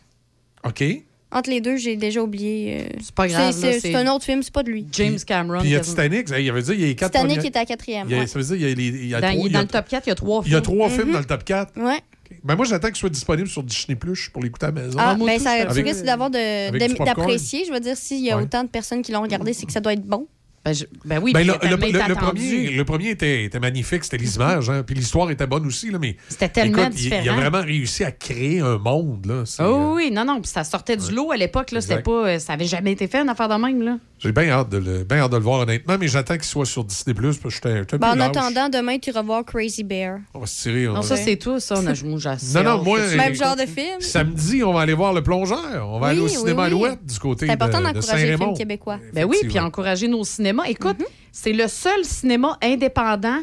OK. 0.64 0.84
Entre 1.30 1.50
les 1.50 1.60
deux, 1.60 1.76
j'ai 1.76 1.98
déjà 1.98 2.22
oublié. 2.22 2.86
euh, 2.86 2.98
C'est 3.04 3.14
pas 3.14 3.28
grave, 3.28 3.52
C'est 3.54 3.94
un 3.96 4.08
autre 4.14 4.24
film, 4.24 4.42
c'est 4.44 4.54
pas 4.54 4.64
de 4.64 4.70
lui. 4.70 4.88
James 4.94 5.18
Cameron. 5.26 5.60
Puis 5.60 5.70
il 5.70 5.74
y 5.74 5.76
a. 5.76 5.82
Titanic. 5.82 6.30
Il 6.30 6.50
avait 6.50 6.62
dit 6.62 6.72
il 6.72 6.80
y 6.80 6.84
a 6.86 6.88
les 6.88 6.96
quatre 6.96 7.12
Titanic 7.12 7.36
premières- 7.36 7.50
était 7.50 7.60
à 7.60 7.66
quatrième. 7.66 8.08
il 8.10 8.16
y 8.16 8.16
a- 8.18 8.22
ouais. 8.22 8.28
Ça 8.28 8.40
veut 8.40 8.46
dire 8.46 8.56
il 8.56 8.62
y 8.62 8.72
a, 8.72 8.76
les- 8.76 8.84
il 9.04 9.08
y 9.10 9.14
a 9.16 9.20
Dans, 9.20 9.28
trois, 9.34 9.40
il 9.42 9.46
est 9.46 9.50
y 9.50 9.52
dans 9.52 9.60
a- 9.60 9.62
le 9.64 9.68
top 9.68 9.88
4, 9.90 10.06
il 10.06 10.10
y 10.10 10.12
a 10.12 10.16
trois 10.16 10.42
il 10.46 10.52
y 10.52 10.56
a 10.56 10.62
films. 10.62 10.64
trois 10.64 10.88
Mhm. 10.88 10.94
films 10.96 11.12
dans 11.12 11.20
le 11.20 11.26
top 11.26 11.44
4. 11.44 11.74
Ouais. 11.76 12.00
Ben 12.44 12.56
moi, 12.56 12.66
j'attends 12.66 12.88
qu'il 12.88 12.98
soit 12.98 13.10
disponible 13.10 13.48
sur 13.48 13.64
Disney 13.64 13.96
Plus 13.96 14.30
pour 14.30 14.42
l'écouter 14.42 14.66
à 14.68 14.72
la 14.72 14.82
maison. 14.82 14.98
Ah, 15.02 15.16
moi, 15.16 15.28
ben 15.28 15.40
ça, 15.40 15.66
tu 15.74 15.82
risques 15.82 16.04
d'avoir 16.06 16.30
d'apprécier. 16.30 17.64
Je 17.68 17.72
veux 17.74 17.80
dire, 17.80 17.98
s'il 17.98 18.24
y 18.24 18.32
a 18.32 18.38
Ouais. 18.38 18.44
autant 18.44 18.64
de 18.64 18.70
personnes 18.70 19.02
qui 19.02 19.12
l'ont 19.12 19.22
regardé, 19.22 19.54
c'est 19.54 19.66
que 19.66 19.72
ça 19.72 19.80
doit 19.80 19.94
être 19.94 20.06
bon. 20.06 20.28
Ben, 20.66 20.74
je- 20.74 20.84
ben 21.06 21.20
oui, 21.24 21.32
Ben, 21.32 21.48
le, 21.48 21.54
le- 21.54 21.78
premier, 22.16 22.72
le 22.72 22.84
premier 22.84 23.10
était, 23.12 23.46
était 23.46 23.60
magnifique, 23.60 24.04
c'était 24.04 24.18
les 24.18 24.36
images, 24.36 24.70
hein, 24.70 24.84
puis 24.86 24.96
l'histoire 24.96 25.32
était 25.32 25.48
bonne 25.48 25.66
aussi, 25.66 25.92
là, 25.92 25.98
mais 25.98 26.18
C'était 26.28 26.50
tellement 26.50 26.84
écoute, 26.88 26.96
il- 27.00 27.06
il, 27.08 27.14
a 27.14 27.20
différent. 27.22 27.38
vraiment 27.38 27.62
réussi 27.62 28.04
à 28.04 28.12
créer 28.12 28.60
un 28.60 28.78
monde. 28.78 29.26
Là, 29.28 29.44
Oh 29.60 29.62
euh, 29.64 29.94
oui, 29.96 30.12
non, 30.12 30.26
non, 30.26 30.42
puis 30.42 30.52
ça 30.52 30.66
sortait 30.66 30.98
du 30.98 31.12
lot 31.14 31.32
à 31.32 31.38
l'époque, 31.38 31.72
là, 31.72 31.80
c'était 31.80 31.94
Exact. 31.94 32.06
pas, 32.06 32.28
euh, 32.28 32.40
ça 32.40 32.52
avait 32.54 32.66
jamais 32.66 32.92
été 32.92 33.08
fait, 33.08 33.20
une 33.22 33.30
affaire 33.30 33.48
de 33.48 33.54
même, 33.56 33.82
là. 33.82 33.98
J'ai 34.20 34.32
bien 34.32 34.50
hâte, 34.50 34.70
de 34.70 34.78
le, 34.78 35.04
bien 35.04 35.18
hâte 35.20 35.32
de 35.32 35.38
le 35.38 35.44
voir, 35.44 35.60
honnêtement, 35.60 35.96
mais 36.00 36.08
j'attends 36.08 36.34
qu'il 36.36 36.44
soit 36.46 36.66
sur 36.66 36.84
Disney 36.84 37.14
Plus, 37.14 37.38
parce 37.38 37.54
que 37.60 37.70
j'étais 37.70 37.78
j'étais 37.80 37.96
un 37.96 37.98
Ben, 38.00 38.12
en 38.14 38.16
lâche. 38.16 38.30
attendant, 38.36 38.68
demain, 38.68 38.98
tu 38.98 39.12
revois 39.12 39.44
Crazy 39.44 39.84
Bear. 39.84 40.20
On 40.34 40.40
va 40.40 40.48
se 40.48 40.64
tirer. 40.64 40.88
on 40.88 40.94
Non, 40.94 41.02
va- 41.02 41.08
ça, 41.08 41.18
c'est 41.18 41.36
tout, 41.36 41.60
ça, 41.60 41.76
on 41.78 41.86
a 41.86 41.94
joué 41.94 42.10
Non, 42.10 42.64
non, 42.64 42.84
moi, 42.84 43.00
Même 43.00 43.34
écoute, 43.34 43.44
genre 43.44 43.56
de 43.56 43.68
film. 43.68 44.00
Samedi, 44.02 44.64
on 44.64 44.74
va 44.74 44.82
aller 44.82 44.94
voir 44.96 45.14
Le 45.14 45.22
Plongeur. 45.22 45.88
On 45.88 46.00
va 46.00 46.08
Oui, 46.08 46.12
aller 46.14 46.22
au 46.22 46.28
cinéma 46.28 46.62
oui. 46.64 46.68
Alouette 46.68 47.06
du 47.06 47.20
côté 47.20 47.46
C'est 47.46 47.52
important 47.52 47.80
de, 47.80 47.88
de 47.90 47.94
d'encourager 47.94 48.18
les 48.24 48.28
films 48.30 48.38
Saint-Raymond. 48.40 48.54
québécois. 48.56 49.00
Ben 49.14 49.26
oui, 49.26 49.38
puis 49.44 49.60
encourager 49.60 50.08
nos 50.08 50.24
cinémas. 50.24 50.64
Écoute, 50.68 50.98
c'est 51.32 51.54
le 51.54 51.68
seul 51.68 52.04
cinéma 52.04 52.58
indépendant 52.64 53.40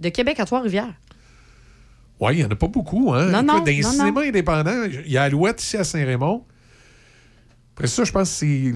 de 0.00 0.08
Québec 0.08 0.40
à 0.40 0.46
Trois-Rivières. 0.46 0.94
Oui, 2.20 2.32
il 2.32 2.38
n'y 2.38 2.44
en 2.44 2.50
a 2.50 2.56
pas 2.56 2.66
beaucoup. 2.66 3.12
Hein? 3.14 3.26
Non, 3.26 3.38
Écoute, 3.38 3.46
non, 3.46 3.58
Dans 3.60 3.64
les 3.64 3.80
non, 3.82 3.90
cinémas 3.92 4.22
indépendants, 4.22 4.82
il 5.04 5.12
y 5.12 5.16
a 5.16 5.22
Alouette 5.22 5.62
ici 5.62 5.76
à 5.76 5.84
Saint-Raymond. 5.84 6.44
Après 7.78 7.86
ça, 7.86 8.02
je 8.02 8.10
pense 8.10 8.28
que 8.28 8.34
c'est 8.34 8.72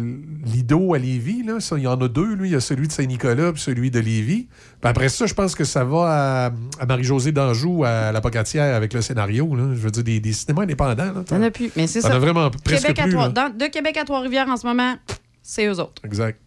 Lido 0.46 0.94
à 0.94 0.98
Lévis. 0.98 1.42
Là. 1.42 1.58
Ça, 1.58 1.76
il 1.76 1.82
y 1.82 1.86
en 1.88 2.00
a 2.00 2.06
deux. 2.06 2.34
Lui. 2.36 2.50
Il 2.50 2.52
y 2.52 2.54
a 2.54 2.60
celui 2.60 2.86
de 2.86 2.92
Saint-Nicolas 2.92 3.52
puis 3.52 3.60
celui 3.60 3.90
de 3.90 3.98
Lévis. 3.98 4.46
Puis 4.80 4.88
après 4.88 5.08
ça, 5.08 5.26
je 5.26 5.34
pense 5.34 5.56
que 5.56 5.64
ça 5.64 5.82
va 5.84 6.46
à, 6.46 6.52
à 6.80 6.86
Marie-Josée 6.86 7.32
d'Anjou, 7.32 7.82
à 7.82 8.12
la 8.12 8.20
Pocatière, 8.20 8.76
avec 8.76 8.92
le 8.94 9.00
scénario. 9.02 9.56
Là. 9.56 9.64
Je 9.74 9.80
veux 9.80 9.90
dire, 9.90 10.04
des, 10.04 10.20
des 10.20 10.32
cinémas 10.32 10.62
indépendants. 10.62 11.12
Là. 11.12 11.24
En 11.32 11.42
a 11.42 11.50
plus. 11.50 11.72
Mais 11.76 11.88
c'est 11.88 12.00
ça. 12.00 12.14
as 12.14 12.18
vraiment 12.20 12.48
presque 12.64 12.86
Québec 12.86 13.02
plus, 13.02 13.12
Trois- 13.14 13.26
là. 13.26 13.32
dans- 13.50 13.56
de 13.56 13.66
Québec 13.72 13.96
à 13.96 14.04
Trois-Rivières 14.04 14.48
en 14.48 14.56
ce 14.56 14.64
moment, 14.68 14.94
c'est 15.42 15.66
eux 15.66 15.80
autres. 15.80 16.00
Exact. 16.04 16.38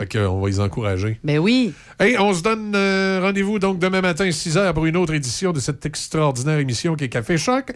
Fait 0.00 0.06
que, 0.06 0.16
euh, 0.18 0.30
on 0.30 0.40
va 0.40 0.48
les 0.48 0.60
encourager. 0.60 1.20
Ben 1.22 1.38
oui. 1.38 1.74
Hey, 1.98 2.16
on 2.18 2.32
se 2.32 2.42
donne 2.42 2.72
euh, 2.74 3.20
rendez-vous 3.22 3.58
donc 3.58 3.78
demain 3.78 4.00
matin 4.00 4.30
6 4.30 4.56
h 4.56 4.72
pour 4.72 4.86
une 4.86 4.96
autre 4.96 5.12
édition 5.12 5.52
de 5.52 5.60
cette 5.60 5.84
extraordinaire 5.84 6.58
émission 6.58 6.94
qui 6.96 7.04
est 7.04 7.08
Café 7.10 7.36
Choc. 7.36 7.72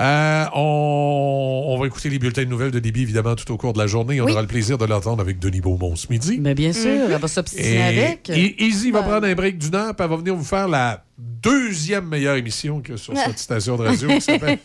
Euh, 0.00 0.44
on, 0.54 1.64
on 1.68 1.78
va 1.80 1.86
écouter 1.86 2.10
les 2.10 2.18
bulletins 2.18 2.42
de 2.44 2.48
nouvelles 2.48 2.72
de 2.72 2.80
débit 2.80 3.02
évidemment 3.02 3.36
tout 3.36 3.50
au 3.52 3.56
cours 3.56 3.72
de 3.74 3.78
la 3.78 3.86
journée. 3.86 4.20
On 4.20 4.24
Oui. 4.24 4.32
aura 4.32 4.42
le 4.42 4.48
plaisir 4.48 4.76
de 4.76 4.84
l'entendre 4.86 5.20
avec 5.22 5.38
Denis 5.38 5.60
Beaumont 5.60 5.94
ce 5.94 6.08
midi. 6.10 6.38
Ben 6.38 6.54
bien 6.54 6.72
sûr, 6.72 6.90
Mhm. 7.06 7.12
elle 7.12 7.20
va 7.20 7.28
s'obstiner 7.28 7.82
avec. 7.82 8.28
et 8.30 8.64
Izzy 8.64 8.90
va 8.90 9.02
prendre 9.02 9.26
un 9.26 9.34
break 9.34 9.58
d'une 9.58 9.74
heure, 9.76 9.94
puis 9.94 10.04
elle 10.04 10.10
va 10.10 10.16
venir 10.16 10.34
vous 10.34 10.44
faire 10.44 10.66
la 10.68 11.04
deuxième 11.18 12.06
meilleure 12.06 12.36
émission 12.36 12.80
qu'il 12.80 12.92
y 12.92 12.94
a 12.94 12.96
sur 12.98 13.16
cette 13.16 13.38
station 13.40 13.76
de 13.76 13.82
radio 13.82 14.08
qui 14.08 14.20
s'appelle 14.20 14.58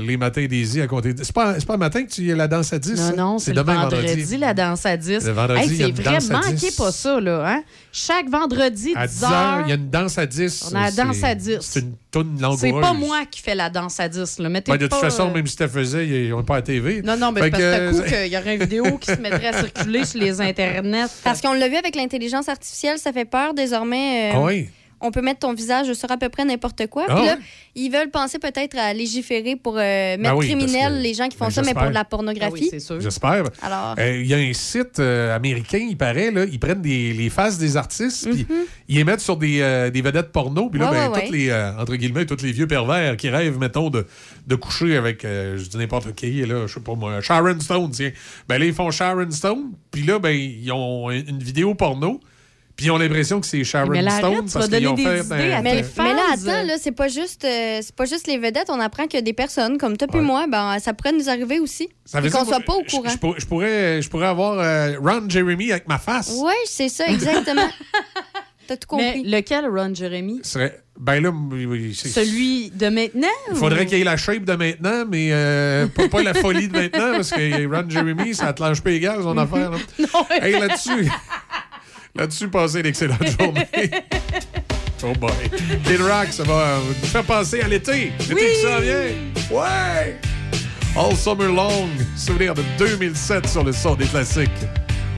Les 0.00 0.16
Matins 0.16 0.46
d'Izzy 0.46 0.80
à 0.80 0.86
compter. 0.86 1.14
C'est 1.22 1.32
pas, 1.32 1.54
c'est 1.58 1.66
pas 1.66 1.74
un 1.74 1.78
matin 1.78 2.02
que 2.04 2.10
tu 2.10 2.22
y 2.22 2.32
as 2.32 2.36
la 2.36 2.48
danse 2.48 2.72
à 2.72 2.78
10? 2.78 3.00
Non, 3.00 3.16
non, 3.16 3.38
c'est 3.38 3.52
le 3.52 3.58
demain 3.62 3.82
vendredi, 3.82 4.36
la 4.36 4.54
danse 4.54 4.84
à 4.86 4.96
10. 4.96 5.24
Le 5.24 5.32
vendredi, 5.32 5.60
Hey, 5.60 5.70
il 5.70 5.96
c'est 5.96 6.02
vrai, 6.02 6.18
manquez 6.32 6.52
10. 6.54 6.76
pas 6.76 6.90
ça, 6.92 7.20
là. 7.20 7.44
Hein? 7.48 7.62
Chaque 7.92 8.28
vendredi, 8.28 8.92
À 8.96 9.06
10 9.06 9.14
10 9.18 9.24
heures, 9.24 9.60
il 9.66 9.68
y 9.68 9.72
a 9.72 9.74
une 9.76 9.90
danse 9.90 10.18
à 10.18 10.26
10. 10.26 10.70
On 10.72 10.76
a 10.76 10.80
la 10.84 10.90
danse 10.90 11.16
C'est- 11.16 11.26
à 11.26 11.34
10. 11.34 11.58
C'est 11.60 11.80
une 11.80 11.94
toune 12.10 12.40
langoureuse. 12.40 12.60
C'est 12.60 12.80
pas 12.80 12.92
moi 12.94 13.24
qui 13.30 13.40
fais 13.40 13.54
la 13.54 13.70
danse 13.70 14.00
à 14.00 14.08
10. 14.08 14.38
Là. 14.40 14.48
Mettez 14.48 14.72
Ben, 14.72 14.78
de 14.78 14.86
toute 14.88 14.98
façon, 15.00 15.28
euh, 15.30 15.34
même 15.34 15.46
si 15.46 15.56
tu 15.56 15.62
la 15.62 15.68
faisais, 15.68 16.06
ils 16.08 16.30
n'ont 16.30 16.42
pas 16.42 16.56
à 16.56 16.62
TV. 16.62 17.02
Non, 17.02 17.16
non, 17.16 17.30
mais 17.32 17.42
Fait 17.42 17.50
parce 17.50 17.62
que 17.62 17.90
que, 17.90 17.96
coup, 17.96 18.08
qu'il 18.08 18.32
y 18.32 18.36
aurait 18.36 18.54
une 18.56 18.60
vidéo 18.62 18.98
qui 18.98 19.10
se 19.12 19.20
mettrait 19.20 19.48
à 19.48 19.52
circuler 19.62 20.04
sur 20.04 20.20
les 20.20 20.40
internets. 20.40 21.06
Parce 21.22 21.40
qu'on 21.40 21.52
l'a 21.52 21.68
vu 21.68 21.76
avec 21.76 21.94
l'intelligence 21.96 22.48
artificielle, 22.48 22.98
ça 22.98 23.12
fait 23.12 23.24
peur 23.24 23.54
désormais. 23.54 24.32
euh, 24.32 24.36
Ah 24.36 24.42
oui. 24.44 24.68
On 25.00 25.10
peut 25.12 25.22
mettre 25.22 25.40
ton 25.40 25.54
visage 25.54 25.92
sur 25.92 26.10
à 26.10 26.16
peu 26.16 26.28
près 26.28 26.44
n'importe 26.44 26.86
quoi. 26.88 27.04
Ah 27.08 27.14
Puis 27.16 27.26
là, 27.26 27.32
ouais? 27.34 27.38
ils 27.76 27.88
veulent 27.90 28.10
penser 28.10 28.38
peut-être 28.38 28.76
à 28.76 28.92
légiférer 28.92 29.54
pour 29.56 29.76
euh, 29.76 29.80
mettre 30.16 30.22
Ben 30.22 30.34
oui, 30.34 30.48
parce 30.48 30.58
criminels 30.64 30.94
que- 30.98 31.02
les 31.02 31.14
gens 31.14 31.28
qui 31.28 31.36
font 31.36 31.44
ben, 31.46 31.50
ça, 31.50 31.60
mais 31.60 31.66
j'espère. 31.68 31.82
pour 31.82 31.90
de 31.90 31.94
la 31.94 32.04
pornographie. 32.04 32.70
J'espère. 33.00 33.44
Alors- 33.62 33.94
Euh, 33.98 34.20
Il 34.20 34.26
y 34.26 34.34
a 34.34 34.38
un 34.38 34.52
site 34.52 34.98
euh, 34.98 35.34
américain, 35.36 35.86
il 35.88 35.96
paraît, 35.96 36.30
là, 36.30 36.44
ils 36.44 36.58
prennent 36.58 36.82
des, 36.82 37.12
les 37.12 37.30
faces 37.30 37.58
des 37.58 37.76
artistes, 37.76 38.28
puis 38.30 38.46
ils 38.88 38.96
les 38.96 39.04
mettent 39.04 39.20
sur 39.20 39.36
des, 39.36 39.60
euh, 39.60 39.90
des 39.90 40.02
vedettes 40.02 40.32
porno, 40.32 40.68
puis 40.68 40.80
là, 40.80 40.86
Mhm. 40.86 40.92
Ouais, 40.92 40.98
ben, 40.98 41.12
ouais, 41.12 41.20
toutes 41.22 41.30
ouais. 41.30 41.38
les, 41.38 41.48
euh, 41.50 41.78
entre 41.78 41.94
guillemets, 41.96 42.26
tous 42.26 42.42
les 42.42 42.52
vieux 42.52 42.66
pervers 42.66 43.16
qui 43.16 43.28
rêvent, 43.28 43.58
mettons, 43.58 43.90
de, 43.90 44.06
de 44.46 44.54
coucher 44.56 44.96
avec, 44.96 45.24
euh, 45.24 45.56
je 45.58 45.68
dis 45.68 45.76
n'importe 45.76 46.12
qui, 46.14 46.44
là, 46.44 46.66
je 46.66 46.74
sais 46.74 46.80
pas 46.80 46.94
moi, 46.94 47.20
Sharon 47.20 47.60
Stone, 47.60 47.90
tiens. 47.92 48.10
Ben 48.48 48.58
là, 48.58 48.64
ils 48.64 48.74
font 48.74 48.90
Sharon 48.90 49.30
Stone, 49.30 49.72
puis 49.90 50.02
là, 50.02 50.18
ben, 50.18 50.30
ils 50.36 50.72
ont 50.72 51.10
une 51.10 51.38
vidéo 51.38 51.74
porno, 51.74 52.20
puis 52.78 52.86
ils 52.86 52.90
ont 52.92 52.96
l'impression 52.96 53.40
que 53.40 53.46
c'est 53.46 53.64
Sharon 53.64 53.90
Mais 53.90 54.02
là, 54.02 54.12
Stone 54.12 54.24
arrête, 54.34 54.52
parce 54.52 54.68
qu'ils 54.68 54.86
ont 54.86 54.94
des 54.94 55.02
fait... 55.02 55.18
idées 55.20 55.34
un- 55.52 55.62
mais, 55.62 55.80
un- 55.82 56.02
mais 56.02 56.14
là, 56.14 56.22
attends, 56.32 56.62
là, 56.64 56.74
c'est 56.80 56.92
pas 56.92 57.08
juste 57.08 57.44
euh, 57.44 57.80
c'est 57.82 57.94
pas 57.94 58.04
juste 58.04 58.28
les 58.28 58.38
vedettes. 58.38 58.68
On 58.70 58.78
apprend 58.78 59.08
que 59.08 59.20
des 59.20 59.32
personnes 59.32 59.78
comme 59.78 59.96
toi 59.96 60.06
et 60.12 60.16
Ouais. 60.16 60.22
moi, 60.22 60.46
ben, 60.48 60.78
ça 60.78 60.94
pourrait 60.94 61.12
nous 61.12 61.28
arriver 61.28 61.58
aussi. 61.58 61.88
Ça 62.04 62.20
veut 62.20 62.30
qu'on 62.30 62.44
soit 62.44 62.60
pas 62.60 62.74
au 62.74 62.84
courant. 62.84 63.08
Je, 63.10 63.18
pour- 63.18 63.38
je 63.38 63.46
pourrais, 63.46 64.00
je 64.00 64.08
pourrais 64.08 64.28
avoir 64.28 64.60
euh, 64.60 64.92
Ron 65.02 65.28
Jeremy 65.28 65.72
avec 65.72 65.88
ma 65.88 65.98
face. 65.98 66.32
Oui, 66.40 66.52
c'est 66.66 66.88
ça, 66.88 67.08
exactement. 67.08 67.68
T'as 68.68 68.76
tout 68.76 68.86
compris. 68.86 69.22
Mais 69.24 69.38
lequel, 69.40 69.64
Ron 69.66 69.94
Jeremy? 69.94 70.40
Serait- 70.42 70.82
Ben 71.00 71.22
là, 71.22 71.30
oui, 71.30 71.64
oui, 71.64 71.94
c'est- 71.98 72.10
Celui 72.10 72.70
de 72.70 72.88
maintenant? 72.90 73.26
Il 73.50 73.56
faudrait 73.56 73.84
ou- 73.84 73.86
qu'il 73.88 73.96
y 73.98 74.00
ait 74.02 74.04
la 74.04 74.18
shape 74.18 74.44
de 74.44 74.52
maintenant, 74.52 75.04
mais 75.08 75.30
euh, 75.32 75.86
pas, 75.86 76.06
pas 76.08 76.22
la 76.22 76.34
folie 76.34 76.68
de 76.68 76.74
maintenant, 76.78 77.12
parce 77.12 77.30
que 77.30 77.66
Ron 77.66 77.88
Jeremy, 77.88 78.34
ça 78.34 78.52
te 78.52 78.62
lâche 78.62 78.82
pas 78.82 78.90
égal, 78.90 79.22
son 79.22 79.36
affaire. 79.38 79.70
Là. 79.70 79.78
Hey, 80.42 80.52
là-dessus, 80.60 81.10
là-dessus, 82.14 82.48
passez 82.48 82.80
une 82.80 82.86
excellente 82.86 83.26
journée? 83.40 83.66
Oh 85.02 85.12
boy. 85.18 85.30
Kid 85.84 86.00
Rock, 86.00 86.28
ça 86.30 86.42
va 86.42 86.78
nous 86.86 87.06
faire 87.06 87.22
passer 87.24 87.60
à 87.60 87.68
l'été. 87.68 88.12
L'été 88.28 88.52
qui 88.52 88.60
s'en 88.62 88.80
vient. 88.80 89.04
Ouais! 89.50 90.16
All 90.96 91.14
Summer 91.16 91.52
Long, 91.52 91.88
souvenir 92.16 92.54
de 92.54 92.62
2007 92.78 93.46
sur 93.48 93.62
le 93.62 93.72
son 93.72 93.94
des 93.94 94.06
classiques. 94.06 94.50